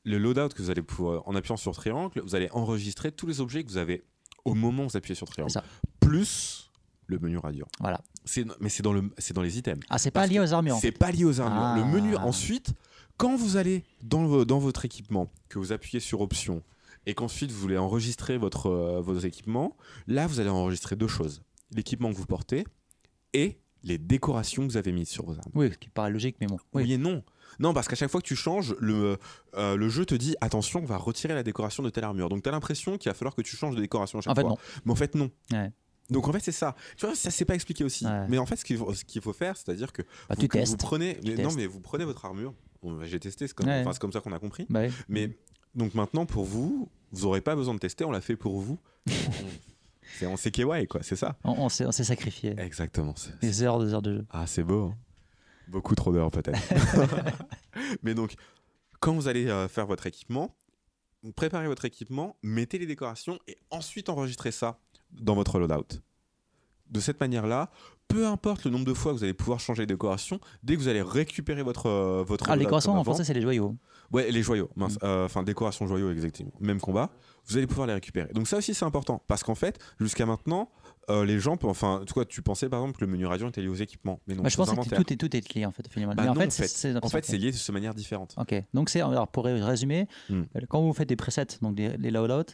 le 0.05 0.19
loadout 0.19 0.51
que 0.55 0.63
vous 0.63 0.71
allez 0.71 0.83
pouvoir, 0.83 1.27
en 1.27 1.35
appuyant 1.35 1.57
sur 1.57 1.75
triangle, 1.75 2.21
vous 2.23 2.35
allez 2.35 2.49
enregistrer 2.53 3.11
tous 3.13 3.27
les 3.27 3.41
objets 3.41 3.65
que 3.65 3.69
vous 3.71 3.77
avez 3.79 4.05
au 4.45 4.55
moment 4.55 4.85
où 4.85 4.89
vous 4.89 4.97
appuyez 4.97 5.15
sur 5.17 5.29
triangle. 5.29 5.51
Ça. 5.51 5.65
Plus 6.01 6.71
le 7.07 7.19
menu 7.19 7.39
radiant. 7.39 7.67
Voilà. 7.81 8.01
Mais 8.61 8.69
c'est 8.69 8.83
dans, 8.83 8.93
le- 8.93 9.11
dans 9.35 9.43
les 9.43 9.59
items. 9.59 9.85
Ah, 9.91 9.99
c'est 9.99 10.11
pas 10.11 10.27
lié 10.27 10.39
aux 10.41 10.53
armures. 10.53 10.77
C'est 10.81 10.93
pas 10.93 11.11
lié 11.11 11.25
aux 11.25 11.41
armures. 11.41 11.63
Ah. 11.63 11.77
Le 11.77 11.85
menu, 11.85 12.17
ensuite, 12.17 12.73
quand 13.17 13.37
vous 13.37 13.57
allez 13.57 13.85
dans, 14.03 14.45
dans 14.45 14.59
votre 14.59 14.85
équipement, 14.85 15.31
que 15.49 15.59
vous 15.59 15.73
appuyez 15.73 16.01
sur 16.01 16.21
Options, 16.21 16.63
et 17.07 17.15
qu'ensuite 17.15 17.53
vous 17.53 17.61
voulez 17.61 17.79
enregistrer 17.79 18.37
votre, 18.37 18.67
euh, 18.67 19.01
vos 19.01 19.19
équipements, 19.19 19.77
là, 20.09 20.27
vous 20.27 20.41
allez 20.41 20.49
enregistrer 20.51 20.97
deux 20.97 21.07
choses. 21.09 21.43
L'équipement 21.73 22.13
que 22.13 22.17
vous 22.17 22.27
portez 22.27 22.65
et 23.33 23.59
les 23.83 23.99
décorations 23.99 24.67
que 24.67 24.73
vous 24.73 24.77
avez 24.77 24.93
mises 24.93 25.09
sur 25.09 25.25
vos 25.25 25.33
armes. 25.33 25.51
Oui, 25.55 25.71
ce 25.73 25.79
qui 25.79 25.89
paraît 25.89 26.11
logique, 26.11 26.37
mais 26.41 26.47
bon. 26.47 26.59
Oui, 26.75 26.83
Oui. 26.85 26.93
et 26.93 26.99
non. 26.99 27.23
Non, 27.59 27.73
parce 27.73 27.89
qu'à 27.89 27.97
chaque 27.97 28.11
fois 28.11 28.21
que 28.21 28.27
tu 28.27 28.37
changes, 28.37 28.75
le, 28.81 29.17
euh, 29.55 29.77
le 29.77 29.89
jeu 29.89 30.05
te 30.05 30.15
dit 30.15 30.35
attention, 30.41 30.81
on 30.81 30.85
va 30.87 30.97
retirer 30.99 31.33
la 31.35 31.43
décoration 31.43 31.83
de 31.83 31.89
telle 31.91 32.05
armure. 32.05 32.29
Donc 32.29 32.43
tu 32.43 32.49
as 32.49 32.53
l'impression 32.53 32.99
qu'il 32.99 33.09
va 33.11 33.15
falloir 33.15 33.35
que 33.35 33.43
tu 33.43 33.57
changes 33.57 33.75
de 33.77 33.81
décoration 33.81 34.19
à 34.19 34.23
chaque 34.23 34.33
En 34.33 34.35
fait, 34.35 34.41
fois. 34.43 34.51
non. 34.51 34.57
Mais 34.85 34.93
en 34.93 34.97
fait, 34.97 35.15
non. 35.15 35.31
Ouais. 35.53 35.71
Donc 36.11 36.29
en 36.29 36.33
fait, 36.33 36.41
c'est 36.41 36.53
ça. 36.53 36.77
Tu 36.97 37.07
vois, 37.07 37.15
ça 37.15 37.31
c'est 37.31 37.45
pas 37.45 37.55
expliqué 37.55 37.83
aussi. 37.85 38.05
Ouais. 38.05 38.27
Mais 38.29 38.39
en 38.39 38.47
fait, 38.47 38.57
ce 38.57 38.65
qu'il 38.65 38.77
faut, 38.77 38.93
ce 38.95 39.05
qu'il 39.05 39.23
faut 39.23 39.33
faire, 39.33 39.57
c'est-à-dire 39.57 39.93
que 39.93 40.03
Bah, 40.03 40.35
vous, 40.37 40.43
tu 40.43 40.49
que 40.49 40.59
vous 40.67 40.77
prenez, 40.77 41.19
mais 41.25 41.35
non, 41.37 41.53
mais 41.55 41.67
vous 41.67 41.81
prenez 41.81 42.05
votre 42.05 42.25
armure. 42.27 42.53
Bon, 42.83 43.03
J'ai 43.05 43.19
testé, 43.21 43.47
c'est 43.49 43.55
comme, 43.55 43.69
Ouais. 43.69 43.85
ça 44.11 44.21
qu'on 44.21 44.33
a 44.33 44.39
compris. 44.39 44.67
Bah. 44.69 44.83
Mais 45.09 45.37
donc 45.75 45.95
maintenant, 45.95 46.27
pour 46.27 46.45
vous, 46.45 46.89
vous 47.13 47.25
aurez 47.25 47.41
pas 47.41 47.57
besoin 47.57 47.75
de 47.75 47.79
tester, 47.79 48.05
on 48.05 48.11
l'a 48.11 48.21
fait 48.21 48.37
pour 48.37 48.61
vous. 48.61 48.79
c'est 50.19 50.27
on 50.27 50.37
s'est 50.37 50.51
KY, 50.51 50.87
quoi, 50.89 51.03
c'est 51.03 51.17
ça. 51.17 51.37
On, 51.45 51.53
on 51.53 51.69
s'est 51.69 51.87
on 51.87 51.93
s'est 51.93 52.05
sacrifié. 52.05 52.55
Exactement. 52.59 53.15
Des 53.41 53.63
heures, 53.63 53.79
des 53.85 53.93
heures 53.95 54.03
de 54.03 54.15
jeu. 54.19 54.27
Ah, 54.31 54.47
c'est 54.47 54.63
beau. 54.63 54.87
hein. 54.93 54.97
Beaucoup 55.69 55.95
trop 55.95 56.13
d'heures 56.13 56.31
peut-être. 56.31 56.59
Mais 58.03 58.15
donc, 58.15 58.35
quand 59.01 59.15
vous 59.15 59.27
allez 59.29 59.49
euh, 59.49 59.67
faire 59.69 59.87
votre 59.87 60.07
équipement, 60.07 60.55
préparez 61.35 61.67
votre 61.67 61.85
équipement, 61.85 62.37
mettez 62.43 62.79
les 62.79 62.87
décorations 62.87 63.39
et 63.49 63.57
ensuite 63.71 64.09
enregistrez 64.09 64.53
ça 64.53 64.79
dans 65.11 65.35
votre 65.35 65.59
loadout. 65.59 66.01
De 66.91 67.01
cette 67.01 67.21
manière-là, 67.21 67.71
peu 68.09 68.27
importe 68.27 68.65
le 68.65 68.71
nombre 68.71 68.85
de 68.85 68.95
fois 68.95 69.13
que 69.13 69.19
vous 69.19 69.25
allez 69.25 69.35
pouvoir 69.35 69.59
changer 69.61 69.83
les 69.83 69.87
décorations, 69.87 70.39
dès 70.63 70.75
que 70.77 70.81
vous 70.81 70.89
allez 70.89 71.03
récupérer 71.03 71.63
votre 71.63 71.87
euh, 71.87 72.23
votre 72.27 72.49
Ah, 72.49 72.55
les 72.57 72.65
décorations 72.65 72.97
en 72.97 73.03
français, 73.03 73.25
c'est 73.25 73.35
les 73.35 73.43
joyaux. 73.43 73.75
Ouais, 74.13 74.31
les 74.31 74.43
joyaux, 74.43 74.71
mince. 74.77 74.99
Euh, 75.03 75.25
Enfin, 75.25 75.43
décoration 75.43 75.87
joyaux, 75.89 76.13
exactement. 76.13 76.53
Même 76.61 76.81
combat, 76.81 77.11
vous 77.49 77.57
allez 77.57 77.67
pouvoir 77.67 77.89
les 77.89 77.95
récupérer. 77.95 78.33
Donc 78.33 78.47
ça 78.47 78.59
aussi, 78.59 78.73
c'est 78.75 78.85
important. 78.85 79.21
Parce 79.27 79.43
qu'en 79.43 79.57
fait, 79.57 79.79
jusqu'à 79.99 80.27
maintenant, 80.27 80.71
euh, 81.11 81.25
les 81.25 81.41
gens... 81.41 81.57
Enfin, 81.65 82.03
toi, 82.07 82.25
tu 82.25 82.41
pensais, 82.43 82.69
par 82.69 82.81
exemple, 82.81 82.99
que 83.01 83.05
le 83.05 83.11
menu 83.11 83.27
Radeon 83.27 83.49
était 83.49 83.61
lié 83.63 83.69
aux 83.69 83.75
équipements. 83.75 84.21
Mais 84.29 84.35
non, 84.37 84.45
Bah, 84.45 84.49
je 84.49 84.57
pensais 84.57 84.77
que 84.77 84.95
tout 84.95 85.13
est, 85.13 85.17
tout 85.17 85.37
est 85.37 85.55
lié 85.55 85.67
en 85.67 85.73
fait. 85.73 85.89
finalement. 85.91 86.15
Bah 86.15 86.23
Mais 86.23 86.29
en 86.29 86.35
non, 86.35 86.41
fait, 86.43 86.47
en 86.47 86.51
fait. 86.51 86.69
c'est 86.69 87.05
En 87.05 87.09
fait, 87.09 87.25
c'est 87.25 87.39
lié 87.39 87.51
de 87.51 87.73
manière 87.73 87.95
différente. 87.95 88.35
Ok, 88.39 88.55
donc 88.75 88.91
c'est 88.91 89.01
alors 89.01 89.27
pour 89.27 89.45
résumer, 89.45 90.07
Hmm. 90.29 90.43
euh, 90.55 90.61
quand 90.69 90.81
vous 90.83 90.93
faites 90.93 91.09
des 91.09 91.17
presets, 91.17 91.47
donc 91.63 91.75
des, 91.75 91.97
les 91.97 92.11
loadouts, 92.13 92.33
euh, 92.35 92.45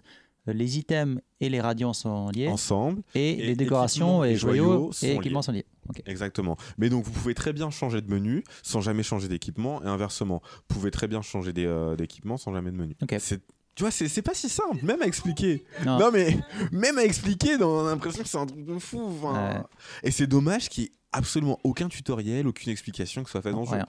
les 0.47 0.79
items 0.79 1.21
et 1.41 1.49
les 1.49 1.61
radiants 1.61 1.93
sont 1.93 2.29
liés, 2.31 2.49
Ensemble, 2.49 3.03
et, 3.15 3.31
et 3.39 3.47
les 3.47 3.57
décorations 3.57 4.25
et 4.25 4.29
et 4.29 4.31
les 4.33 4.37
joyaux, 4.37 4.65
joyaux 4.65 4.93
sont 4.93 5.07
et 5.07 5.13
équipements 5.15 5.43
sont 5.43 5.53
liés. 5.53 5.67
Exactement. 6.07 6.57
Mais 6.79 6.89
donc, 6.89 7.05
vous 7.05 7.11
pouvez 7.13 7.35
très 7.35 7.53
bien 7.53 7.71
changer 7.71 8.01
de 8.01 8.11
menu 8.11 8.43
sans 8.63 8.81
jamais 8.81 9.03
changer 9.03 9.29
d'équipement. 9.29 9.83
Et 9.83 9.87
inversement, 9.87 10.43
vous 10.69 10.75
pouvez 10.75 10.91
très 10.91 11.07
bien 11.09 11.23
changer 11.23 11.53
euh, 11.59 11.97
d'équipement 11.97 12.37
sans 12.37 12.53
jamais 12.53 12.71
de 12.71 12.77
menu. 12.77 12.97
C'est- 13.19 13.41
Tu 13.75 13.83
vois, 13.85 13.91
c'est 13.91 14.23
pas 14.23 14.35
si 14.35 14.49
simple, 14.49 14.85
même 14.85 15.01
à 15.03 15.07
expliquer. 15.07 15.65
Non. 15.87 15.99
Non, 15.99 16.11
mais 16.13 16.37
même 16.73 16.99
à 16.99 17.05
expliquer, 17.05 17.57
on 17.63 17.87
a 17.87 17.91
l'impression 17.91 18.23
que 18.23 18.29
c'est 18.29 18.39
un 18.39 18.47
truc 18.47 18.65
de 18.65 18.79
fou. 18.79 19.01
enfin. 19.23 19.55
Ouais. 19.59 19.63
Et 20.03 20.11
c'est 20.11 20.27
dommage 20.27 20.69
qu'il 20.69 20.85
n'y 20.85 20.89
ait 20.91 20.93
absolument 21.13 21.59
aucun 21.65 21.89
tutoriel, 21.89 22.47
aucune 22.47 22.71
explication 22.73 23.23
que 23.25 23.31
soit 23.31 23.43
faite 23.43 23.53
dans 23.55 23.61
le 23.63 23.67
jeu. 23.67 23.85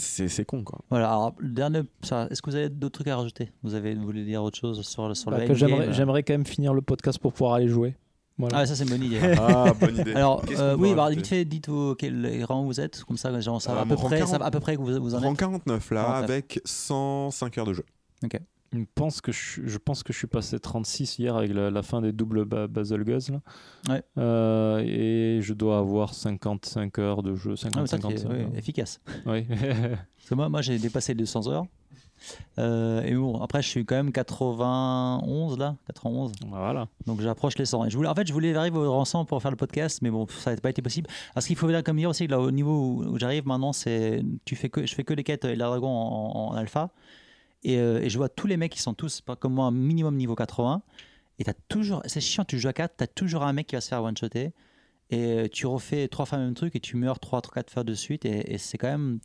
C'est 0.00 0.28
c'est 0.28 0.44
con, 0.44 0.62
quoi. 0.62 0.78
Voilà, 0.90 1.08
alors, 1.08 1.34
le 1.38 1.48
dernier, 1.48 1.80
ça, 2.02 2.28
est-ce 2.30 2.40
que 2.40 2.50
vous 2.50 2.56
avez 2.56 2.68
d'autres 2.68 2.94
trucs 3.00 3.08
à 3.08 3.16
rajouter? 3.16 3.50
Vous 3.64 3.74
avez 3.74 3.94
vous 3.96 4.04
voulez 4.04 4.24
dire 4.24 4.42
autre 4.44 4.56
chose 4.56 4.80
sur, 4.86 5.08
le- 5.08 5.14
sur 5.16 5.30
Bah, 5.32 5.38
le 5.38 5.42
endgame, 5.44 5.56
j'aimerais, 5.56 5.88
euh 5.88 5.92
j'aimerais 5.92 6.22
quand 6.22 6.34
même 6.34 6.46
finir 6.46 6.72
le 6.72 6.82
podcast 6.82 7.18
pour 7.18 7.32
pouvoir 7.32 7.54
aller 7.54 7.66
jouer. 7.66 7.96
Voilà. 8.38 8.58
Ah, 8.58 8.66
ça 8.66 8.76
c'est 8.76 8.84
une 8.84 8.90
bonne 8.90 9.02
idée. 9.02 9.18
Ah, 9.40 9.72
bonne 9.80 9.96
idée. 9.96 10.14
Alors, 10.14 10.44
euh, 10.56 10.76
oui, 10.78 10.94
bah, 10.94 11.10
vite 11.10 11.26
fait, 11.26 11.44
dites-vous 11.44 11.96
quel 11.96 12.44
rang 12.44 12.62
vous 12.64 12.78
êtes, 12.80 13.02
comme 13.02 13.16
ça, 13.16 13.38
genre, 13.40 13.60
ça 13.60 13.72
Euh, 13.72 13.82
à 13.82 13.86
peu 13.86 13.94
rang 13.94 14.06
près, 14.06 14.18
ça 14.20 14.24
40. 14.26 14.40
va 14.40 14.46
à 14.46 14.50
peu 14.52 14.60
près 14.60 14.76
que 14.76 14.80
vous, 14.80 15.02
vous 15.02 15.14
en 15.16 15.18
Rang 15.18 15.32
êtes. 15.32 15.38
49 15.38 15.90
là, 15.90 16.02
49. 16.04 16.24
avec 16.30 16.60
105 16.64 17.58
heures 17.58 17.66
de 17.66 17.72
jeu. 17.72 17.84
Je 18.72 18.84
pense 18.94 19.20
que 19.22 19.32
je, 19.32 19.62
je 19.66 19.78
pense 19.78 20.02
que 20.02 20.12
je 20.12 20.18
suis 20.18 20.26
passé 20.26 20.58
36 20.58 21.18
hier 21.18 21.34
avec 21.36 21.52
la, 21.54 21.70
la 21.70 21.82
fin 21.82 22.02
des 22.02 22.12
doubles 22.12 22.44
ba- 22.44 22.66
Basil 22.66 23.02
Guzz. 23.02 23.30
Là. 23.30 23.40
Ouais. 23.88 24.02
Euh, 24.18 24.82
et 24.84 25.40
je 25.40 25.54
dois 25.54 25.78
avoir 25.78 26.12
55 26.14 26.98
heures 26.98 27.22
de 27.22 27.34
jeu. 27.34 27.54
Ah, 27.64 27.68
mais 27.80 27.86
ça, 27.86 27.96
50, 27.96 28.12
c'est 28.12 28.18
55 28.18 28.30
oui, 28.30 28.42
heures. 28.42 28.50
efficace. 28.56 29.00
Oui. 29.26 29.44
Parce 29.48 30.28
que 30.28 30.34
moi, 30.34 30.48
moi 30.50 30.60
j'ai 30.62 30.78
dépassé 30.78 31.12
les 31.12 31.18
200 31.18 31.48
heures. 31.48 31.64
Euh, 32.58 33.00
et 33.04 33.14
bon, 33.14 33.40
après, 33.40 33.62
je 33.62 33.68
suis 33.68 33.84
quand 33.86 33.94
même 33.94 34.10
91 34.12 35.56
là, 35.58 35.76
91. 35.86 36.32
voilà. 36.48 36.88
Donc 37.06 37.20
j'approche 37.20 37.56
les 37.58 37.64
100. 37.64 37.86
Et 37.86 37.90
je 37.90 37.96
voulais, 37.96 38.08
en 38.08 38.14
fait, 38.14 38.26
je 38.26 38.32
voulais 38.32 38.54
arriver 38.54 38.78
100 39.04 39.24
pour 39.24 39.40
faire 39.40 39.50
le 39.52 39.56
podcast, 39.56 40.00
mais 40.02 40.10
bon, 40.10 40.26
ça 40.28 40.52
n'a 40.54 40.60
pas 40.60 40.70
été 40.70 40.82
possible. 40.82 41.08
Parce 41.32 41.46
qu'il 41.46 41.56
faut 41.56 41.68
bien 41.68 41.82
comme 41.82 41.96
dire 41.96 42.10
aussi 42.10 42.26
là, 42.26 42.40
au 42.40 42.50
niveau 42.50 42.72
où, 43.06 43.18
j'arrive 43.18 43.46
maintenant, 43.46 43.72
c'est 43.72 44.22
tu 44.44 44.56
fais 44.56 44.68
que 44.68 44.84
je 44.84 44.94
fais 44.94 45.04
que 45.04 45.14
les 45.14 45.24
quêtes 45.24 45.44
et 45.44 45.54
la 45.56 45.66
dragon 45.68 45.88
en, 45.88 46.50
en 46.50 46.54
alpha. 46.54 46.90
Et, 47.64 47.78
euh, 47.78 48.00
et 48.00 48.08
je 48.10 48.16
vois 48.18 48.28
tous 48.28 48.46
les 48.46 48.56
mecs 48.56 48.72
qui 48.72 48.80
sont 48.80 48.94
tous, 48.94 49.20
pas 49.20 49.36
comme 49.36 49.54
moi, 49.54 49.66
un 49.66 49.70
minimum 49.72 50.16
niveau 50.16 50.34
80. 50.34 50.82
Et 51.40 51.44
t'as 51.44 51.54
toujours, 51.68 52.02
c'est 52.06 52.20
chiant, 52.20 52.44
tu 52.44 52.58
joues 52.58 52.68
à 52.68 52.72
4, 52.72 52.94
t'as 52.96 53.06
toujours 53.06 53.42
un 53.44 53.52
mec 53.52 53.66
qui 53.68 53.74
va 53.76 53.80
se 53.80 53.88
faire 53.88 54.02
one-shotter. 54.02 54.52
Et 55.10 55.24
euh, 55.24 55.48
tu 55.50 55.66
refais 55.66 56.06
trois 56.08 56.26
fois 56.26 56.38
le 56.38 56.44
même 56.44 56.54
truc 56.54 56.76
et 56.76 56.80
tu 56.80 56.96
meurs 56.96 57.18
3 57.18 57.40
4 57.42 57.70
fois 57.72 57.84
de 57.84 57.94
suite. 57.94 58.24
Et, 58.24 58.54
et 58.54 58.58
c'est 58.58 58.78
quand 58.78 58.88
même. 58.88 59.20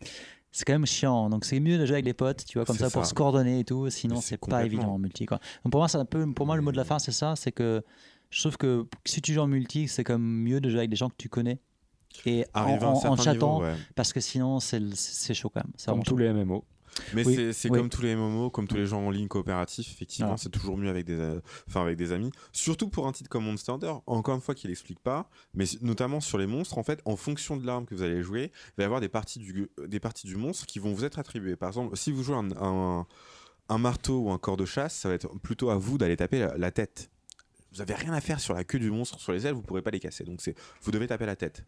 C'est 0.55 0.65
quand 0.65 0.73
même 0.73 0.85
chiant, 0.85 1.31
donc 1.31 1.45
c'est 1.45 1.59
mieux 1.59 1.79
de 1.79 1.85
jouer 1.87 1.95
avec 1.95 2.05
les 2.05 2.13
potes, 2.13 2.45
tu 2.45 2.59
vois, 2.59 2.65
comme 2.65 2.75
ça, 2.77 2.85
pour 2.91 3.01
se 3.07 3.13
coordonner 3.15 3.61
et 3.61 3.63
tout. 3.63 3.89
Sinon, 3.89 4.17
c'est 4.21 4.37
pas 4.51 4.57
évident 4.67 4.83
en 4.93 4.99
multi, 4.99 5.25
quoi. 5.25 5.39
Donc 5.65 5.71
pour 5.71 5.79
moi, 5.81 5.87
c'est 5.87 5.97
un 5.97 6.05
peu, 6.05 6.31
pour 6.31 6.45
moi, 6.45 6.55
le 6.55 6.61
mot 6.61 6.71
de 6.71 6.77
la 6.77 6.83
fin, 6.83 6.99
c'est 6.99 7.11
ça, 7.11 7.35
c'est 7.35 7.51
que 7.51 7.81
je 8.29 8.39
trouve 8.39 8.57
que 8.57 8.85
si 9.03 9.19
tu 9.23 9.33
joues 9.33 9.41
en 9.41 9.47
multi, 9.47 9.87
c'est 9.87 10.03
comme 10.03 10.21
mieux 10.23 10.61
de 10.61 10.69
jouer 10.69 10.77
avec 10.81 10.91
des 10.91 10.95
gens 10.95 11.09
que 11.09 11.15
tu 11.17 11.27
connais 11.27 11.57
et 12.27 12.45
en, 12.53 12.59
en- 13.13 13.15
chatant, 13.17 13.55
niveau, 13.61 13.65
ouais. 13.65 13.73
parce 13.95 14.13
que 14.13 14.19
sinon, 14.19 14.59
c'est 14.59 15.33
chaud 15.33 15.49
quand 15.49 15.63
même. 15.63 15.73
Comme 15.95 16.03
tous 16.03 16.17
les 16.17 16.31
MMO. 16.31 16.63
Mais 17.13 17.25
Oui, 17.25 17.53
c'est 17.53 17.69
oui. 17.69 17.77
comme 17.77 17.89
tous 17.89 18.01
les 18.01 18.15
MMO, 18.15 18.49
comme 18.49 18.67
tous 18.67 18.75
les 18.75 18.85
gens 18.85 19.01
en 19.05 19.11
ligne 19.11 19.27
coopératifs, 19.27 19.91
effectivement, 19.91 20.27
Voilà. 20.30 20.38
c'est 20.38 20.49
toujours 20.49 20.77
mieux 20.77 20.89
avec 20.89 21.05
des, 21.05 21.17
euh, 21.19 21.39
enfin, 21.67 21.81
avec 21.81 21.97
des 21.97 22.11
amis. 22.11 22.31
Surtout 22.51 22.89
pour 22.89 23.07
un 23.07 23.11
titre 23.11 23.30
comme 23.30 23.45
Monster 23.45 23.72
Hunter, 23.72 23.93
encore 24.05 24.35
une 24.35 24.41
fois, 24.41 24.55
qu'il 24.55 24.69
explique 24.72 24.99
pas, 24.99 25.30
mais 25.53 25.65
notamment 25.81 26.19
sur 26.19 26.38
les 26.38 26.47
monstres, 26.47 26.77
en 26.77 26.83
fait, 26.83 27.01
en 27.05 27.15
fonction 27.15 27.57
de 27.57 27.65
l'arme 27.65 27.85
que 27.85 27.95
vous 27.95 28.03
allez 28.03 28.22
jouer, 28.23 28.51
il 28.53 28.73
va 28.77 28.83
y 28.83 28.85
avoir 28.85 29.01
des 29.01 29.09
parties 29.09 29.39
du, 29.39 29.69
des 29.88 29.99
parties 29.99 30.27
du 30.27 30.35
monstre 30.35 30.65
qui 30.65 30.80
vont 30.80 30.93
vous 30.93 31.05
être 31.05 31.19
attribuées. 31.19 31.55
Par 31.55 31.69
exemple, 31.69 31.95
si 31.97 32.11
vous 32.11 32.23
jouez 32.23 32.35
un, 32.35 32.49
un, 32.61 33.07
un 33.69 33.77
marteau 33.77 34.19
ou 34.19 34.31
un 34.31 34.38
corps 34.38 34.57
de 34.57 34.65
chasse, 34.65 34.93
ça 34.95 35.09
va 35.09 35.15
être 35.15 35.30
plutôt 35.39 35.69
à 35.69 35.77
vous 35.77 35.97
d'aller 35.97 36.17
taper 36.17 36.39
la, 36.39 36.57
la 36.57 36.72
tête. 36.72 37.09
Vous 37.73 37.81
avez 37.81 37.95
rien 37.95 38.13
à 38.13 38.22
faire 38.22 38.39
sur 38.39 38.53
la 38.53 38.63
queue 38.63 38.77
du 38.77 38.91
monstre, 38.91 39.19
sur 39.19 39.31
les 39.33 39.47
ailes, 39.47 39.55
vous 39.55 39.63
pourrez 39.63 39.81
pas 39.81 39.89
les 39.89 39.99
casser. 39.99 40.23
Donc 40.23 40.41
c'est, 40.41 40.55
vous 40.83 40.91
devez 40.91 41.07
taper 41.07 41.25
la 41.25 41.35
tête. 41.35 41.65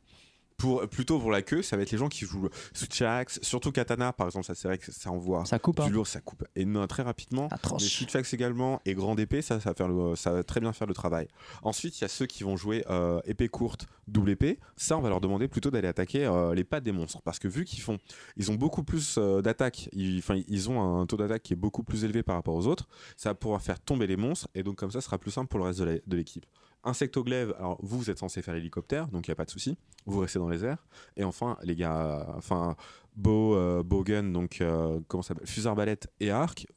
Pour, 0.58 0.88
plutôt 0.88 1.20
pour 1.20 1.32
la 1.32 1.42
queue, 1.42 1.62
ça 1.62 1.76
va 1.76 1.84
être 1.84 1.92
les 1.92 1.98
gens 1.98 2.08
qui 2.08 2.26
jouent 2.26 2.48
Switchaxe, 2.74 3.40
surtout 3.42 3.72
Katana, 3.74 4.14
par 4.14 4.28
exemple, 4.28 4.46
ça 4.46 4.56
c'est 4.56 4.68
vrai 4.70 4.78
que 4.78 4.90
ça 4.92 5.12
envoie 5.12 5.44
Ça 5.46 5.60
coupe, 5.60 5.82
hein. 5.82 5.86
du 5.88 5.92
lourd, 5.92 6.08
ça 6.08 6.22
coupe. 6.22 6.46
Et 6.56 6.64
non, 6.64 6.88
très 6.88 7.04
rapidement, 7.04 7.50
les. 7.78 7.86
Switchaxe 7.86 8.34
également 8.34 8.82
et 8.86 8.94
grande 8.94 9.20
épée, 9.20 9.42
ça, 9.42 9.60
ça 9.60 9.72
va, 9.72 9.76
faire 9.76 9.88
le- 9.90 10.16
ça 10.16 10.32
va 10.32 10.44
très 10.44 10.62
bien 10.62 10.72
faire 10.72 10.88
le 10.88 10.94
travail. 10.94 11.28
Ensuite, 11.62 12.00
il 12.00 12.04
y 12.04 12.06
a 12.06 12.08
ceux 12.08 12.26
qui 12.26 12.44
vont 12.44 12.56
jouer 12.56 12.86
euh, 12.90 13.20
épée 13.26 13.50
courte, 13.50 13.88
double 14.08 14.30
épée. 14.30 14.60
Ça, 14.78 14.98
on 14.98 15.02
va 15.02 15.10
leur 15.10 15.20
demander 15.22 15.48
plutôt 15.50 15.72
d'aller 15.72 15.88
attaquer 15.90 16.26
euh, 16.26 16.54
les 16.56 16.64
pattes 16.64 16.84
des 16.86 16.94
monstres. 16.94 17.22
Parce 17.24 17.38
que 17.40 17.48
vu 17.50 17.66
qu'ils 17.66 17.82
font, 17.82 17.98
ils 18.38 18.50
ont 18.50 18.56
beaucoup 18.56 18.84
plus 18.84 19.16
euh, 19.18 19.42
d'attaque, 19.42 19.90
ils, 19.92 20.20
enfin, 20.20 20.40
ils 20.48 20.70
ont 20.70 21.02
un 21.02 21.06
taux 21.06 21.18
d'attaque 21.18 21.44
qui 21.44 21.54
est 21.54 21.58
beaucoup 21.58 21.84
plus 21.84 22.06
élevé 22.06 22.24
par 22.24 22.36
rapport 22.38 22.56
aux 22.56 22.68
autres, 22.68 22.88
ça 23.18 23.30
va 23.30 23.36
pouvoir 23.36 23.62
faire 23.62 23.80
tomber 23.80 24.08
les 24.08 24.18
monstres 24.18 24.48
et 24.56 24.64
donc 24.64 24.78
comme 24.78 24.92
ça, 24.92 25.02
ce 25.02 25.06
sera 25.06 25.18
plus 25.18 25.32
simple 25.32 25.48
pour 25.50 25.60
le 25.60 25.66
reste 25.66 25.82
de 25.82 26.16
l'équipe. 26.16 26.46
Insectoglaive, 26.86 27.54
alors 27.58 27.78
vous, 27.82 27.98
vous 27.98 28.10
êtes 28.10 28.20
censé 28.20 28.42
faire 28.42 28.54
l'hélicoptère, 28.54 29.08
donc 29.08 29.28
il 29.28 29.32
n'y 29.32 29.34
a 29.34 29.36
pas 29.36 29.46
de 29.46 29.50
souci. 29.52 29.78
Vous 30.06 30.20
restez 30.20 30.40
dans 30.40 30.50
les 30.50 30.64
airs. 30.64 30.86
Et 31.18 31.24
enfin, 31.24 31.58
les 31.64 31.76
gars, 31.76 32.28
enfin, 32.38 32.76
bow, 33.16 33.56
euh, 33.56 33.84
bow 33.84 34.04
gun, 34.04 34.24
donc 34.32 34.62
euh, 34.62 35.00
comment 35.08 35.24
ça 35.24 35.30
s'appelle, 35.30 35.48
fusil 35.48 35.68
arbalète 35.68 36.08
et 36.20 36.30
arc, 36.32 36.68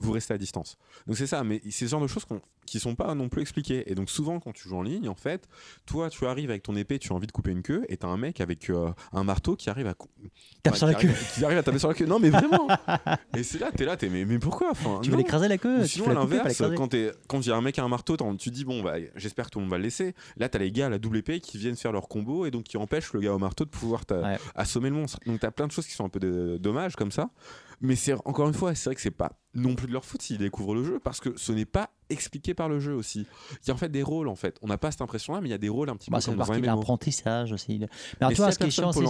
vous 0.00 0.12
restez 0.12 0.32
à 0.34 0.38
distance. 0.38 0.78
Donc 1.06 1.16
c'est 1.16 1.26
ça, 1.26 1.44
mais 1.44 1.60
c'est 1.64 1.86
ce 1.86 1.90
genre 1.90 2.00
de 2.00 2.06
choses 2.06 2.24
qu'on- 2.24 2.40
qui 2.70 2.80
sont 2.80 2.94
pas 2.94 3.14
non 3.14 3.28
plus 3.28 3.42
expliquées. 3.42 3.90
Et 3.90 3.94
donc 3.94 4.10
souvent 4.10 4.40
quand 4.40 4.52
tu 4.52 4.68
joues 4.68 4.76
en 4.76 4.82
ligne, 4.82 5.08
en 5.08 5.14
fait, 5.14 5.48
toi 5.86 6.10
tu 6.10 6.26
arrives 6.26 6.50
avec 6.50 6.62
ton 6.62 6.76
épée, 6.76 6.98
tu 6.98 7.12
as 7.12 7.16
envie 7.16 7.26
de 7.26 7.32
couper 7.32 7.50
une 7.50 7.62
queue, 7.62 7.84
et 7.88 7.96
t'as 7.96 8.08
un 8.08 8.16
mec 8.16 8.40
avec 8.40 8.70
euh, 8.70 8.90
un 9.12 9.24
marteau 9.24 9.56
qui 9.56 9.70
arrive 9.70 9.86
à 9.86 9.94
cou- 9.94 10.08
Tape 10.62 10.72
Ouais, 10.74 10.78
sur 10.78 10.86
la 10.86 10.94
queue. 10.94 11.10
qui 11.34 11.44
arrive 11.44 11.58
à 11.58 11.62
taper 11.62 11.78
sur 11.78 11.88
la 11.88 11.94
queue. 11.94 12.06
Non 12.06 12.18
mais 12.18 12.30
vraiment. 12.30 12.68
et 13.36 13.42
c'est 13.42 13.58
là, 13.58 13.70
t'es 13.72 13.84
là, 13.84 13.96
t'es 13.96 14.08
mais, 14.08 14.24
mais 14.24 14.38
pourquoi 14.38 14.70
enfin, 14.70 15.00
Tu 15.02 15.10
veux 15.10 15.16
l'écraser 15.16 15.48
la 15.48 15.58
queue 15.58 15.86
sinon, 15.86 16.10
à 16.10 16.14
l'inverse, 16.14 16.62
quand 16.76 16.88
t'es- 16.88 17.12
quand 17.26 17.40
il 17.44 17.48
y 17.48 17.52
a 17.52 17.56
un 17.56 17.60
mec 17.62 17.78
à 17.78 17.84
un 17.84 17.88
marteau, 17.88 18.16
tu 18.38 18.50
dis, 18.50 18.64
bon, 18.64 18.82
bah, 18.82 18.94
j'espère 19.16 19.46
que 19.46 19.50
tout 19.50 19.58
le 19.58 19.64
monde 19.64 19.70
va 19.70 19.78
le 19.78 19.84
laisser. 19.84 20.14
Là, 20.36 20.48
t'as 20.48 20.58
les 20.58 20.70
gars 20.72 20.86
à 20.86 20.88
la 20.90 20.98
double 20.98 21.18
épée 21.18 21.40
qui 21.40 21.58
viennent 21.58 21.76
faire 21.76 21.92
leur 21.92 22.08
combo 22.08 22.46
et 22.46 22.50
donc 22.50 22.64
qui 22.64 22.76
empêchent 22.76 23.12
le 23.12 23.20
gars 23.20 23.34
au 23.34 23.38
marteau 23.38 23.64
de 23.64 23.70
pouvoir 23.70 24.02
Ouais. 24.10 24.38
assommer 24.54 24.88
le 24.90 24.96
monstre. 24.96 25.18
Donc, 25.26 25.40
t'as 25.40 25.50
plein 25.50 25.66
de 25.66 25.72
choses 25.72 25.86
qui 25.86 25.92
sont 25.94 26.04
un 26.04 26.08
peu 26.08 26.18
de- 26.20 26.56
dommages 26.60 26.96
comme 26.96 27.10
ça. 27.12 27.30
Mais 27.80 27.94
c'est 27.96 28.14
encore 28.24 28.48
une 28.48 28.54
fois, 28.54 28.74
c'est 28.74 28.86
vrai 28.90 28.94
que 28.96 29.00
c'est 29.00 29.10
pas 29.10 29.32
non 29.54 29.74
plus 29.74 29.86
de 29.86 29.92
leur 29.92 30.04
faute 30.04 30.22
s'ils 30.22 30.38
découvrent 30.38 30.74
le 30.74 30.82
jeu 30.84 30.98
parce 30.98 31.20
que 31.20 31.36
ce 31.36 31.52
n'est 31.52 31.64
pas 31.64 31.90
expliqué 32.10 32.54
par 32.54 32.68
le 32.68 32.80
jeu 32.80 32.94
aussi. 32.94 33.26
Il 33.62 33.68
y 33.68 33.70
a 33.70 33.74
en 33.74 33.76
fait 33.76 33.88
des 33.88 34.02
rôles 34.02 34.28
en 34.28 34.34
fait. 34.36 34.58
On 34.62 34.66
n'a 34.68 34.78
pas 34.78 34.90
cette 34.90 35.02
impression-là, 35.02 35.40
mais 35.40 35.48
il 35.48 35.52
y 35.52 35.54
a 35.54 35.58
des 35.58 35.68
rôles 35.68 35.90
un 35.90 35.96
petit 35.96 36.10
Bah, 36.10 36.18
peu 36.18 36.22
c'est 36.22 36.34
partie 36.36 36.60
de 36.60 36.66
l'apprentissage 36.66 37.52
aussi. 37.52 37.78
Mais 37.80 37.88
alors, 38.26 38.46
a 38.48 38.52
ce 38.52 38.58
qui 38.58 38.66
est 38.66 38.70
chiant 38.70 38.92
c'est 38.92 39.04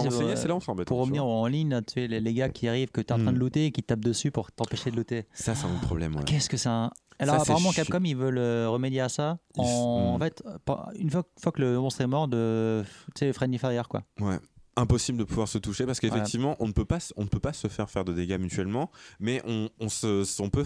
s'embête. 0.65 0.87
pour 0.87 0.99
revenir 0.99 1.25
en 1.25 1.47
ligne, 1.47 1.81
tu 1.87 1.93
sais, 1.93 2.07
les, 2.07 2.19
les 2.19 2.33
gars 2.33 2.49
qui 2.49 2.67
arrivent, 2.67 2.91
que 2.91 3.01
tu 3.01 3.07
es 3.07 3.13
en 3.13 3.17
train 3.19 3.31
de 3.31 3.37
Hmm. 3.37 3.39
looter 3.39 3.65
et 3.67 3.71
qui 3.71 3.81
te 3.81 3.87
tapent 3.87 3.99
dessus 4.05 4.31
pour 4.31 4.51
t'empêcher 4.51 4.91
de 4.91 4.95
looter. 4.95 5.25
Ça, 5.33 5.55
c'est 5.55 5.65
un 5.65 5.79
problème. 5.85 6.15
ouais. 6.15 6.23
Qu'est-ce 6.25 6.49
que 6.49 6.57
c'est 6.57 6.69
un... 6.69 6.91
Alors 7.21 7.35
Ça, 7.35 7.41
apparemment 7.41 7.71
Capcom 7.71 8.01
ils 8.05 8.15
veulent 8.15 8.37
euh, 8.37 8.69
remédier 8.69 9.01
à 9.01 9.09
ça 9.09 9.39
en, 9.57 9.63
Hmm. 9.63 10.15
en 10.15 10.19
fait 10.19 10.41
euh, 10.45 10.75
une 10.95 11.09
fois, 11.09 11.23
fois 11.37 11.51
que 11.51 11.59
le 11.61 11.77
monstre 11.77 11.99
est 12.01 12.07
mort 12.07 12.29
de 12.29 12.83
tu 13.13 13.19
sais 13.25 13.33
Friendly 13.33 13.57
Fire 13.57 13.89
quoi. 13.89 14.03
Ouais. 14.21 14.37
Impossible 14.79 15.17
de 15.17 15.23
pouvoir 15.25 15.47
se 15.47 15.57
toucher 15.57 15.85
parce 15.85 15.99
qu'effectivement 15.99 16.55
on 16.59 16.67
ne 16.67 16.71
peut 16.71 16.85
pas 16.85 16.99
on 17.17 17.23
ne 17.23 17.27
peut 17.27 17.39
pas 17.39 17.51
se 17.53 17.67
faire 17.67 17.89
faire 17.89 18.05
de 18.05 18.13
dégâts 18.13 18.37
mutuellement 18.39 18.89
mais 19.19 19.41
on, 19.45 19.69
on 19.79 19.89
se 19.89 20.41
on 20.41 20.49
peut 20.49 20.63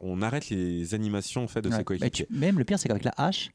on 0.00 0.22
arrête 0.22 0.48
les 0.50 0.94
animations 0.94 1.42
en 1.44 1.48
fait 1.48 1.62
de 1.62 1.68
Ouais. 1.70 1.76
ses 1.78 1.84
coéquipiers. 1.84 2.26
tu- 2.26 2.32
même 2.32 2.58
le 2.58 2.64
pire 2.64 2.78
c'est 2.78 2.86
qu'avec 2.88 3.04
la 3.04 3.14
hache 3.16 3.50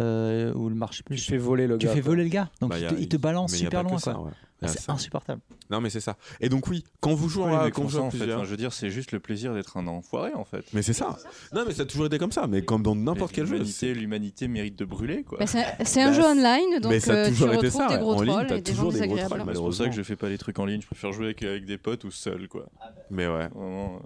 euh, 0.00 0.52
ou 0.54 0.68
le 0.68 0.74
marche 0.74 1.02
Tu 1.08 1.16
fais 1.18 1.36
voler 1.38 1.66
le 1.68 1.78
tu 1.78 1.86
gars. 1.86 1.92
fais 1.92 2.00
quoi. 2.00 2.10
voler 2.10 2.24
le 2.24 2.28
gars 2.30 2.50
donc 2.60 2.70
Bah, 2.70 2.78
il, 2.80 2.86
te, 2.88 2.94
a- 2.94 2.98
il 2.98 3.08
te 3.08 3.16
balance 3.16 3.54
super 3.54 3.84
loin 3.84 3.98
ça, 3.98 4.18
ouais. 4.20 4.32
Ah, 4.62 4.68
c'est 4.68 4.88
insupportable. 4.88 5.42
Non 5.68 5.82
mais 5.82 5.90
c'est 5.90 6.00
ça. 6.00 6.16
Et 6.40 6.48
donc 6.48 6.68
oui, 6.68 6.84
quand 7.00 7.12
vous 7.12 7.28
jouez 7.28 7.44
mecs 7.44 7.74
quand 7.74 7.82
vous 7.82 7.90
jouez 7.90 8.00
à 8.00 8.04
en 8.04 8.10
fait 8.10 8.18
Je 8.26 8.48
veux 8.50 8.56
dire, 8.56 8.72
c'est 8.72 8.88
juste 8.90 9.12
le 9.12 9.20
plaisir 9.20 9.52
d'être 9.52 9.76
un 9.76 9.86
enfoiré 9.86 10.32
en 10.32 10.44
fait. 10.44 10.64
Mais 10.72 10.80
c'est 10.80 10.94
ça. 10.94 11.18
Non 11.52 11.64
mais 11.66 11.74
ça 11.74 11.82
a 11.82 11.84
toujours 11.84 12.06
été 12.06 12.16
comme 12.18 12.32
ça. 12.32 12.46
Mais 12.46 12.64
comme 12.64 12.82
dans 12.82 12.94
n'importe 12.94 13.32
quel 13.32 13.46
jeu. 13.46 13.62
c'est- 13.64 13.92
L'humanité, 13.92 14.48
mérite 14.48 14.78
de 14.78 14.84
brûler 14.86 15.22
quoi. 15.22 15.38
Bah, 15.38 15.46
c'est 15.46 16.02
un 16.02 16.10
Bah, 16.10 16.12
jeu 16.12 16.22
online, 16.24 16.80
donc 16.80 16.92
mais 16.92 17.00
ça 17.00 17.12
a 17.12 17.16
euh, 17.16 17.24
tu 17.26 17.32
toujours 17.32 17.48
été 17.48 17.56
retrouves 17.66 17.80
ça, 17.82 17.88
des 17.88 17.98
gros 18.02 18.14
En 18.14 18.22
ligne, 18.22 18.44
t'as 18.48 18.56
et 18.56 18.60
des 18.62 18.72
gens 18.72 18.76
toujours 18.78 18.92
des 18.92 19.06
gros 19.06 19.16
désagréables. 19.16 19.42
trolls, 19.42 19.54
C'est 19.54 19.60
pour 19.62 19.74
ça 19.74 19.88
que 19.88 19.94
je 19.94 20.02
fais 20.02 20.16
pas 20.16 20.28
les 20.30 20.38
trucs 20.38 20.58
en 20.58 20.64
ligne, 20.64 20.80
je 20.80 20.86
préfère 20.86 21.12
jouer 21.12 21.26
avec, 21.26 21.42
avec 21.42 21.66
des 21.66 21.76
potes 21.78 22.04
ou 22.04 22.10
seul 22.10 22.48
quoi. 22.48 22.66
Mais 23.10 23.26
ouais. 23.26 23.48
Vraiment, 23.48 23.96
euh. 23.96 23.98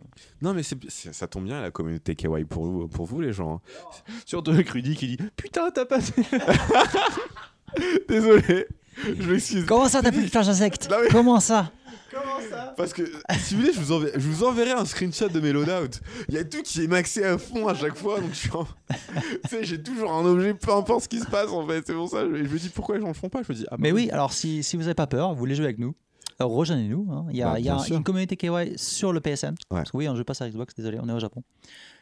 Non 0.43 0.55
mais 0.55 0.63
ça 0.65 1.27
tombe 1.29 1.45
bien 1.45 1.61
la 1.61 1.71
communauté 1.71 2.17
kawaii 2.17 2.45
pour 2.47 2.65
vous 2.65 2.89
pour 2.89 3.07
vous 3.07 3.21
les 3.21 3.33
gens. 3.33 3.57
hein. 3.57 3.61
Surtout 4.27 4.51
avec 4.51 4.69
Rudy 4.71 4.97
qui 4.97 5.17
dit 5.17 5.19
Putain, 5.37 5.71
t'as 5.71 5.85
pas. 5.85 5.99
Désolé. 8.09 8.67
Je 9.05 9.31
m'excuse. 9.31 9.65
Comment 9.67 9.89
ça 9.89 10.03
t'as 10.03 10.11
plus 10.13 10.23
de 10.25 10.29
flash 10.31 10.49
insecte 10.49 10.89
Non, 10.91 10.97
mais- 11.03 11.09
Comment 11.09 11.41
ça 11.41 11.71
Comment 12.11 12.73
Parce 12.77 12.95
que 12.95 13.03
si 13.39 13.55
vous 13.55 13.61
voulez, 13.61 13.73
je 13.75 13.81
vous, 13.81 13.93
enverrai, 13.93 14.13
je 14.19 14.27
vous 14.29 14.45
enverrai 14.45 14.71
un 14.73 14.85
screenshot 14.87 15.29
de 15.29 15.41
mes 15.41 15.53
loadouts. 15.53 15.99
Il 16.29 16.35
y 16.35 16.39
a 16.39 16.45
tout 16.45 16.63
qui 16.63 16.83
est 16.83 16.87
maxé 16.87 17.23
à 17.23 17.37
fond 17.37 17.69
à 17.69 17.75
chaque 17.75 17.97
fois, 17.97 18.19
donc 18.21 18.31
je 18.33 18.39
suis 18.39 18.51
en- 18.53 18.65
tu 19.45 19.49
sais, 19.51 19.65
j'ai 19.65 19.83
toujours 19.83 20.13
un 20.13 20.25
objet, 20.25 20.55
peu 20.55 20.73
importe 20.73 21.05
ce 21.05 21.09
qui 21.09 21.21
se 21.21 21.27
passe 21.27 21.51
en 21.51 21.67
fait. 21.67 21.83
C'est 21.87 21.93
pour 21.95 22.09
ça, 22.09 22.25
je, 22.25 22.35
je 22.35 22.43
me 22.51 22.59
dis 22.59 22.71
pourquoi 22.71 22.97
les 22.97 23.03
gens 23.03 23.09
le 23.09 23.15
font 23.15 23.29
pas. 23.29 23.43
Je 23.47 23.53
me 23.53 23.59
dis, 23.59 23.65
ah 23.69 23.73
bah 23.73 23.77
Mais 23.81 23.93
oui, 23.93 24.09
alors 24.11 24.33
si, 24.33 24.63
si 24.63 24.77
vous 24.77 24.83
n'avez 24.85 24.95
pas 24.95 25.07
peur, 25.07 25.33
vous 25.33 25.39
voulez 25.39 25.55
jouer 25.55 25.67
avec 25.67 25.79
nous, 25.79 25.95
euh, 26.41 26.45
rejoignez-nous. 26.47 27.09
hein. 27.13 27.27
Il 27.31 27.37
y 27.37 27.43
a, 27.43 27.51
Bah, 27.53 27.59
il 27.61 27.67
y 27.67 27.69
a 27.69 27.75
bien 27.75 27.85
sûr. 27.85 27.97
une 27.97 28.05
communauté 28.05 28.37
KY 28.37 28.49
sur 28.77 29.13
le 29.13 29.21
PSN. 29.21 29.49
Ouais. 29.51 29.55
Parce 29.71 29.91
que 29.91 29.97
oui, 29.99 30.09
on 30.09 30.13
ne 30.13 30.17
joue 30.17 30.25
pas 30.25 30.35
sur 30.35 30.47
Xbox, 30.49 30.75
désolé, 30.75 30.99
on 31.03 31.09
est 31.11 31.13
au 31.13 31.21
Japon. 31.21 31.43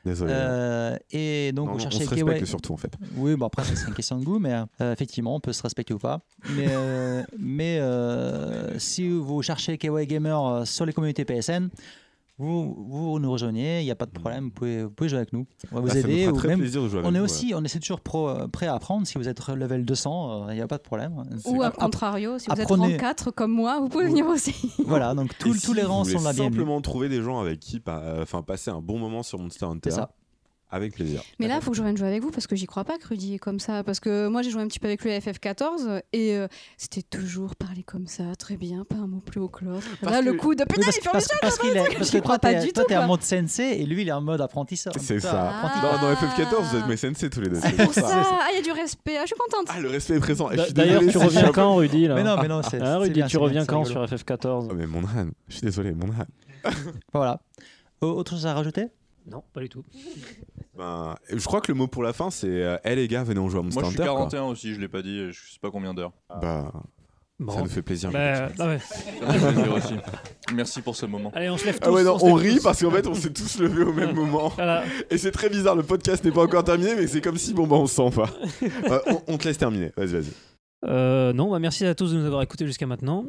Désolé. 0.07 0.33
Euh, 0.35 0.97
et 1.11 1.51
donc 1.53 1.67
Non, 1.67 1.73
vous 1.73 1.79
non, 1.81 1.87
on 1.87 1.91
cherchez 1.91 2.05
se 2.05 2.15
respecte 2.15 2.45
surtout 2.45 2.73
en 2.73 2.77
fait. 2.77 2.93
Oui, 3.17 3.35
bon 3.35 3.47
après 3.47 3.65
c'est 3.65 3.89
une 3.89 3.95
question 3.95 4.17
de 4.17 4.25
goût, 4.25 4.39
mais 4.39 4.55
euh, 4.81 4.93
effectivement 4.93 5.35
on 5.35 5.41
peut 5.41 5.53
se 5.53 5.63
respecter 5.65 5.95
ou 5.95 5.99
pas. 5.99 6.21
Mais, 6.51 6.69
euh, 6.71 7.25
mais 7.37 7.81
si 8.79 9.09
vous 9.09 9.43
cherchez 9.43 9.77
KY 9.79 10.07
Gamer 10.07 10.65
sur 10.65 10.87
les 10.87 10.93
communautés 10.93 11.25
PSN, 11.25 11.71
vous, 12.39 12.87
vous 12.89 13.19
nous 13.19 13.31
rejoignez, 13.33 13.81
il 13.81 13.85
n'y 13.85 13.91
a 13.91 13.95
pas 13.95 14.05
de 14.07 14.11
problème, 14.11 14.45
vous 14.45 14.51
pouvez, 14.51 14.85
vous 14.85 14.91
pouvez 14.91 15.09
jouer 15.09 15.19
avec 15.19 15.33
nous. 15.33 15.47
On 15.73 15.77
va 15.77 15.81
vous 15.81 15.89
Ah, 15.89 15.91
ça 15.95 15.99
nous 16.01 16.05
aider. 16.09 16.21
fera 16.25 16.33
ou 16.33 16.37
très 16.37 16.49
même, 16.49 16.59
plaisir 16.59 16.83
de 16.83 16.89
jouer 16.89 16.99
avec 16.99 17.11
on 17.11 17.15
est 17.15 17.19
vous, 17.19 17.25
aussi, 17.25 17.53
on 17.57 17.65
essaie 17.65 17.79
toujours 17.81 18.01
pro- 18.01 18.29
euh, 18.29 18.47
prêt 18.49 18.67
à 18.67 18.75
apprendre. 18.75 19.07
Si 19.07 19.17
vous 19.17 19.27
êtes 19.29 19.49
level 19.49 19.85
200, 19.85 20.49
euh, 20.49 20.53
il 20.53 20.57
n'y 20.57 20.61
a 20.61 20.67
pas 20.67 20.77
de 20.79 20.83
problème. 20.83 21.23
Ou 21.47 21.63
à 21.63 21.71
contrario, 21.71 22.39
si 22.39 22.47
vous 22.49 22.53
êtes 22.55 22.61
apprenez- 22.61 22.93
rang 22.95 22.99
4 23.01 23.31
comme 23.31 23.53
moi, 23.53 23.81
vous 23.81 23.89
pouvez 23.89 24.07
venir 24.09 24.27
aussi. 24.27 24.55
Voilà, 24.87 25.15
donc 25.15 25.37
tous- 25.39 25.55
si 25.55 25.73
les 25.75 25.83
vous 25.83 25.89
rangs 25.93 26.05
sont 26.05 26.13
la 26.23 26.33
bienvenue. 26.33 26.45
simplement 26.57 26.81
trouver 26.81 27.09
des 27.09 27.23
gens 27.23 27.41
avec 27.41 27.59
qui 27.61 27.81
pa- 27.81 28.01
euh, 28.03 28.23
enfin, 28.23 28.43
passer 28.43 28.71
un 28.71 28.81
bon 28.81 28.99
moment 28.99 29.23
sur 29.23 29.39
Monster 29.39 29.65
Hunter. 29.67 29.91
C'est 29.91 29.97
ça. 29.97 30.11
Avec 30.77 30.95
plaisir. 30.95 31.23
Mais 31.39 31.49
là, 31.49 31.57
il 31.57 31.63
faut 31.63 31.71
que 31.71 31.77
je 31.77 31.83
revienne 31.83 31.97
jouer 31.97 32.09
avec 32.09 32.23
vous 32.23 32.31
parce 32.31 32.47
que 32.47 32.55
j'y 32.55 32.67
crois 32.67 32.85
pas 32.85 32.99
que 32.99 33.09
Rudy 33.09 33.35
est 33.35 33.39
comme 33.39 33.59
ça. 33.61 33.83
Parce 33.83 33.99
que 34.01 34.29
moi, 34.29 34.43
j'ai 34.43 34.51
joué 34.51 34.63
un 34.63 34.69
petit 34.69 34.79
peu 34.79 34.87
avec 34.89 35.03
lui 35.03 35.11
à 35.13 35.19
FF14 35.19 36.03
et 36.13 36.37
euh, 36.37 36.47
c'était 36.77 37.03
toujours 37.03 37.57
parler 37.57 37.83
comme 37.83 38.07
ça, 38.07 38.25
très 38.39 38.57
bien, 38.57 38.85
pas 38.85 38.97
un 38.97 39.07
mot 39.07 39.21
plus 39.21 39.41
haut 39.41 39.49
que 39.49 39.65
l'autre. 39.65 39.87
Là, 40.03 40.21
le 40.23 40.35
coup 40.35 40.55
de 40.55 40.63
Oui, 40.63 40.67
putain, 40.69 40.83
parce, 40.85 40.97
il 40.97 41.03
fait 41.03 41.09
parce- 41.11 41.29
parce 41.41 41.59
qu'il 41.59 41.71
est, 41.77 41.97
parce 41.97 42.11
que 42.11 42.19
crois 42.19 42.39
toi, 42.39 42.51
pas 42.51 42.55
t'es 42.55 42.67
du 42.67 42.73
toi, 42.73 42.83
tout, 42.85 42.89
t'es 42.89 42.97
en 42.97 43.07
mode 43.07 43.23
sensei 43.23 43.79
et 43.81 43.87
lui, 43.87 44.03
il 44.03 44.09
est 44.09 44.13
en 44.13 44.21
mode 44.21 44.41
apprentisseur. 44.41 44.93
C'est 44.99 45.17
Putain, 45.17 45.31
ça. 45.31 45.49
apprenti. 45.51 45.75
Ah. 45.83 45.99
Dans, 46.01 46.09
dans 46.09 46.15
FF14, 46.15 46.71
vous 46.71 46.77
êtes 46.77 46.87
mes 46.87 46.97
sensei 46.97 47.31
tous 47.31 47.41
les 47.41 47.49
deux. 47.49 47.61
c'est 47.61 47.77
Pour 47.77 47.93
ça. 47.95 48.03
ça, 48.03 48.23
ah, 48.43 48.49
il 48.53 48.57
y 48.57 48.59
a 48.59 48.63
du 48.63 48.73
respect. 48.73 49.17
Ah, 49.17 49.23
je 49.23 49.27
suis 49.29 49.37
contente. 49.37 49.67
Ah, 49.69 49.81
le 49.81 49.89
respect 49.89 50.15
est 50.17 50.21
présent. 50.21 50.51
D'ailleurs, 50.75 51.03
tu 51.11 51.19
reviens 51.19 51.51
quand, 51.53 51.75
Rudy 51.77 52.09
Mais 52.09 52.23
non, 52.23 52.37
mais 52.41 52.49
non, 52.49 52.63
c'est. 52.63 52.79
C'est 52.79 52.95
Rudy, 52.97 53.23
tu 53.29 53.39
reviens 53.39 53.65
quand 53.65 53.85
sur 53.85 54.05
FF14 54.05 54.67
peu- 54.69 54.73
Oh, 54.73 54.75
mais 54.77 54.87
mon 54.87 55.01
âne. 55.07 55.33
Je 55.49 55.55
suis 55.57 55.63
désolé, 55.67 55.93
mon 55.93 56.09
âne. 56.09 56.27
Voilà. 57.13 57.41
Autre 58.01 58.33
chose 58.33 58.47
à 58.47 58.55
rajouter? 58.55 58.87
Non, 59.29 59.43
pas 59.53 59.61
du 59.61 59.69
tout. 59.69 59.85
Ben, 60.77 61.17
je 61.33 61.43
crois 61.47 61.63
que 61.63 61.73
le 61.73 61.79
mot 61.79 61.87
pour 61.87 62.03
la 62.03 62.13
fin, 62.13 62.31
c'est 62.31 62.47
euh, 62.51 62.77
Eh 62.85 62.95
les 62.95 63.09
gars, 63.09 63.25
venez 63.25 63.41
on 63.41 63.49
joue 63.49 63.59
à 63.59 63.63
Monster 63.63 63.81
Moi, 63.81 63.89
je 63.89 63.95
suis 63.95 64.03
Hunter. 64.03 64.11
quoi. 64.11 64.19
41 64.27 64.43
aussi, 64.45 64.75
je 64.75 64.79
l'ai 64.81 64.89
pas 64.89 65.01
dit, 65.01 65.33
je 65.33 65.53
sais 65.53 65.59
pas 65.59 65.71
combien 65.71 65.95
d'heures. 65.95 66.13
Bah, 66.29 66.71
Bon. 67.39 67.53
ça 67.55 67.61
nous 67.63 67.69
fait 67.69 67.81
plaisir. 67.83 68.11
Bah, 68.11 68.49
non, 68.59 68.67
ouais. 68.67 68.79
Ça 68.79 69.27
me 69.27 69.39
fait 69.39 69.53
plaisir 69.53 69.75
aussi. 69.75 69.95
Merci 70.55 70.83
pour 70.83 70.97
ce 70.97 71.05
moment. 71.07 71.31
Allez, 71.35 71.49
on 71.51 71.57
se 71.59 71.65
lève 71.67 71.79
tous. 71.79 71.89
Ah 71.89 71.93
ouais, 71.93 72.03
non, 72.03 72.19
se 72.19 72.25
on 72.27 72.33
rit 72.35 72.57
tous. 72.57 72.63
parce 72.63 72.83
qu'en 72.83 72.91
fait, 72.91 73.07
on 73.07 73.15
s'est 73.15 73.33
tous 73.33 73.59
levés 73.59 73.85
au 73.85 73.93
même 73.95 74.15
moment. 74.15 74.49
Voilà. 74.49 74.85
Et 75.11 75.17
c'est 75.19 75.33
très 75.33 75.49
bizarre, 75.51 75.77
le 75.77 75.83
podcast 75.83 76.23
n'est 76.25 76.31
pas 76.31 76.43
encore 76.45 76.65
terminé, 76.65 76.95
mais 76.95 77.07
c'est 77.07 77.21
comme 77.23 77.37
si, 77.39 77.53
bon, 77.55 77.67
bah, 77.67 77.77
on 77.77 77.87
se 77.87 77.95
sent 77.95 78.11
pas. 78.15 78.29
Euh, 78.91 79.01
on, 79.07 79.35
on 79.35 79.39
te 79.39 79.49
laisse 79.49 79.57
terminer. 79.59 79.93
Vas-y, 79.97 80.13
vas-y. 80.13 80.33
Euh, 80.87 81.33
non, 81.33 81.51
bah 81.51 81.59
merci 81.59 81.85
à 81.85 81.95
tous 81.95 82.13
de 82.13 82.19
nous 82.19 82.25
avoir 82.27 82.43
écoutés 82.43 82.65
jusqu'à 82.67 82.87
maintenant. 82.87 83.25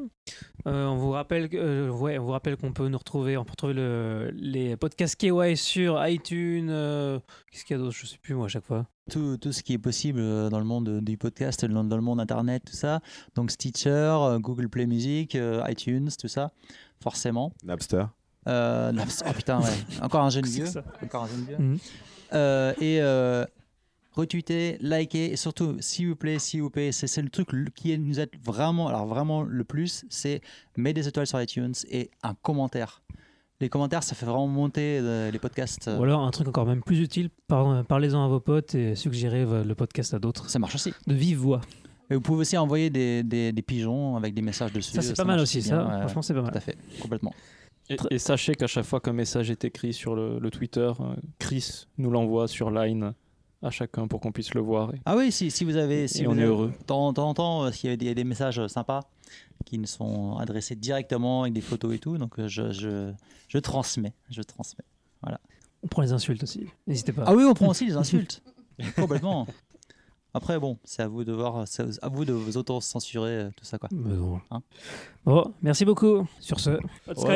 Euh, 0.68 0.86
on 0.86 0.96
vous 0.98 1.10
rappelle, 1.12 1.50
euh, 1.54 1.90
ouais, 1.90 2.18
on 2.20 2.24
vous 2.26 2.32
rappelle 2.32 2.56
qu'on 2.58 2.72
peut 2.72 2.88
nous 2.88 2.98
retrouver, 2.98 3.36
on 3.38 3.44
peut 3.46 3.52
retrouver 3.52 3.74
le- 3.74 4.30
les 4.36 4.76
podcasts 4.78 5.16
KY 5.16 5.56
sur 5.58 6.06
iTunes. 6.08 6.68
euh, 6.70 7.20
Qu'est-ce 7.52 7.66
qu'il 7.66 7.76
y 7.76 7.80
a 7.80 7.82
d'autre? 7.84 7.96
Je 8.00 8.06
sais 8.06 8.18
plus 8.22 8.36
moi 8.36 8.46
à 8.46 8.50
chaque 8.50 8.66
fois. 8.66 8.86
tout, 9.10 9.38
tout 9.38 9.52
ce 9.54 9.64
qui 9.64 9.74
est 9.74 9.78
possible 9.78 10.20
dans 10.50 10.60
le 10.60 10.66
monde 10.66 11.00
du 11.02 11.18
podcast, 11.18 11.64
dans, 11.66 11.84
dans 11.84 11.96
le 11.96 12.02
monde 12.04 12.20
internet, 12.20 12.64
tout 12.66 12.76
ça. 12.76 13.00
Donc 13.36 13.50
Stitcher, 13.52 14.18
Google 14.40 14.68
Play 14.70 14.86
Music, 14.86 15.34
euh, 15.36 15.64
iTunes, 15.68 16.10
tout 16.20 16.28
ça, 16.28 16.52
forcément. 17.02 17.52
Napster. 17.64 18.04
Euh, 18.48 18.92
Naps- 18.92 19.24
oh 19.28 19.34
putain, 19.34 19.60
ouais. 19.62 19.66
Encore 20.02 20.22
un 20.24 20.30
jeune 20.30 20.46
vieux. 20.46 20.68
Encore 21.04 21.24
un 21.24 21.28
jeune 21.28 21.46
vieux. 21.46 21.80
Et 22.82 23.00
euh, 24.18 24.22
retweeter, 24.22 24.78
liker 24.82 25.32
et 25.32 25.36
surtout, 25.36 25.76
s'il 25.80 26.10
vous 26.10 26.16
plaît, 26.16 26.40
s'il 26.40 26.62
vous 26.62 26.70
plaît, 26.70 26.92
c'est 26.92 27.22
le 27.22 27.30
truc 27.30 27.50
qui 27.76 27.98
nous 27.98 28.20
aide 28.20 28.30
vraiment, 28.44 28.88
alors 28.88 29.06
vraiment 29.06 29.44
le 29.44 29.64
plus, 29.64 30.06
c'est 30.10 30.42
mettre 30.76 30.96
des 31.02 31.08
étoiles 31.08 31.28
sur 31.28 31.42
iTunes 31.42 31.74
et 31.90 32.10
un 32.24 32.34
commentaire. 32.36 33.02
Les 33.60 33.70
commentaires, 33.70 34.04
ça 34.04 34.14
fait 34.14 34.26
vraiment 34.28 34.48
monter 34.48 35.00
euh, 35.02 35.32
les 35.32 35.40
podcasts. 35.40 35.90
Ou 36.00 36.04
alors 36.04 36.22
un 36.22 36.30
truc 36.30 36.48
encore 36.48 36.68
même 36.68 36.84
plus 36.84 37.00
utile, 37.00 37.30
par- 37.48 37.84
parlez-en 37.86 38.24
à 38.24 38.28
vos 38.28 38.40
potes 38.40 38.76
et 38.76 38.94
suggérez 38.96 39.42
euh, 39.42 39.64
le 39.64 39.74
podcast 39.74 40.14
à 40.14 40.20
d'autres 40.20 40.48
Ça 40.50 40.60
marche 40.60 40.76
aussi. 40.76 40.94
de 41.08 41.14
vive 41.16 41.40
voix. 41.40 41.62
Et 42.12 42.16
vous 42.16 42.22
pouvez 42.22 42.42
aussi 42.42 42.56
envoyer 42.58 42.90
des, 42.92 43.24
des, 43.24 43.52
des 43.52 43.62
pigeons 43.64 44.16
avec 44.16 44.34
des 44.36 44.42
messages 44.44 44.72
dessus. 44.72 44.92
Ça 44.94 45.02
c'est 45.02 45.16
pas 45.18 45.24
mal 45.26 45.40
aussi, 45.40 45.58
bien, 45.60 45.70
ça. 45.70 45.86
ouais, 45.88 46.00
Franchement, 46.02 46.22
c'est 46.22 46.34
pas 46.36 46.40
Tout 46.42 46.46
mal. 46.46 46.58
à 46.58 46.62
fait, 46.62 46.78
complètement. 47.02 47.34
Et, 47.90 47.98
et 48.12 48.20
sachez 48.20 48.54
qu'à 48.54 48.68
chaque 48.68 48.86
fois 48.86 49.00
qu'un 49.00 49.14
message 49.14 49.50
est 49.50 49.66
écrit 49.66 49.92
sur 49.92 50.14
le, 50.16 50.40
le 50.40 50.50
Twitter, 50.52 50.92
euh, 51.00 51.16
Chris 51.40 51.88
nous 51.98 52.12
l'envoie 52.12 52.48
sur 52.48 52.70
Line 52.70 53.14
à 53.62 53.70
chacun 53.72 54.08
pour 54.08 54.20
qu'on 54.20 54.32
puisse 54.32 54.54
le 54.54 54.62
voir. 54.62 54.94
Et, 54.94 55.00
Ah 55.06 55.16
oui, 55.16 55.32
si, 55.32 55.50
si 55.52 55.64
vous 55.64 55.76
avez. 55.78 56.08
Si 56.08 56.22
et 56.24 56.26
vous 56.26 56.32
on 56.32 56.38
est 56.38 56.44
heureux. 56.44 56.74
De 56.80 56.84
temps 56.86 57.08
en 57.08 57.34
temps, 57.34 57.72
s'il 57.72 57.90
y 57.90 57.94
a 57.94 57.98
des, 57.98 58.14
des 58.16 58.24
messages 58.24 58.66
sympas 58.68 59.02
qui 59.66 59.78
nous 59.78 59.88
sont 59.88 60.38
adressés 60.38 60.76
directement 60.76 61.42
avec 61.44 61.54
des 61.54 61.62
photos 61.62 61.96
et 61.96 62.00
tout, 62.00 62.18
donc 62.18 62.34
je, 62.46 62.72
je, 62.72 63.12
je 63.48 63.58
transmets. 63.58 64.14
Je 64.30 64.42
transmets. 64.42 64.86
On 65.84 65.88
prend 65.88 66.02
les 66.02 66.12
insultes 66.12 66.44
aussi. 66.44 66.68
N'hésitez 66.88 67.14
pas. 67.14 67.24
Ah 67.28 67.36
oui, 67.36 67.44
on 67.44 67.54
prend 67.54 67.68
aussi 67.70 67.86
les 67.86 67.96
insultes. 67.96 68.42
Complètement. 68.96 69.48
Après, 70.34 70.60
bon, 70.60 70.78
c'est 70.84 71.02
à 71.02 71.08
vous 71.08 71.24
de 71.24 71.32
voir, 71.32 71.68
c'est 71.68 71.84
à 72.04 72.10
vous 72.10 72.26
de 72.26 72.34
vous 72.34 72.58
auto-censurer 72.58 73.32
euh, 73.32 73.50
tout 73.56 73.64
ça, 73.66 73.78
quoi. 73.78 73.90
Mais 73.92 74.16
bon. 74.16 74.40
Hein 74.52 74.62
Bon, 75.26 75.54
merci 75.62 75.86
beaucoup. 75.86 76.28
Sur 76.40 76.60
ce, 76.60 76.72
Otsukare 77.08 77.36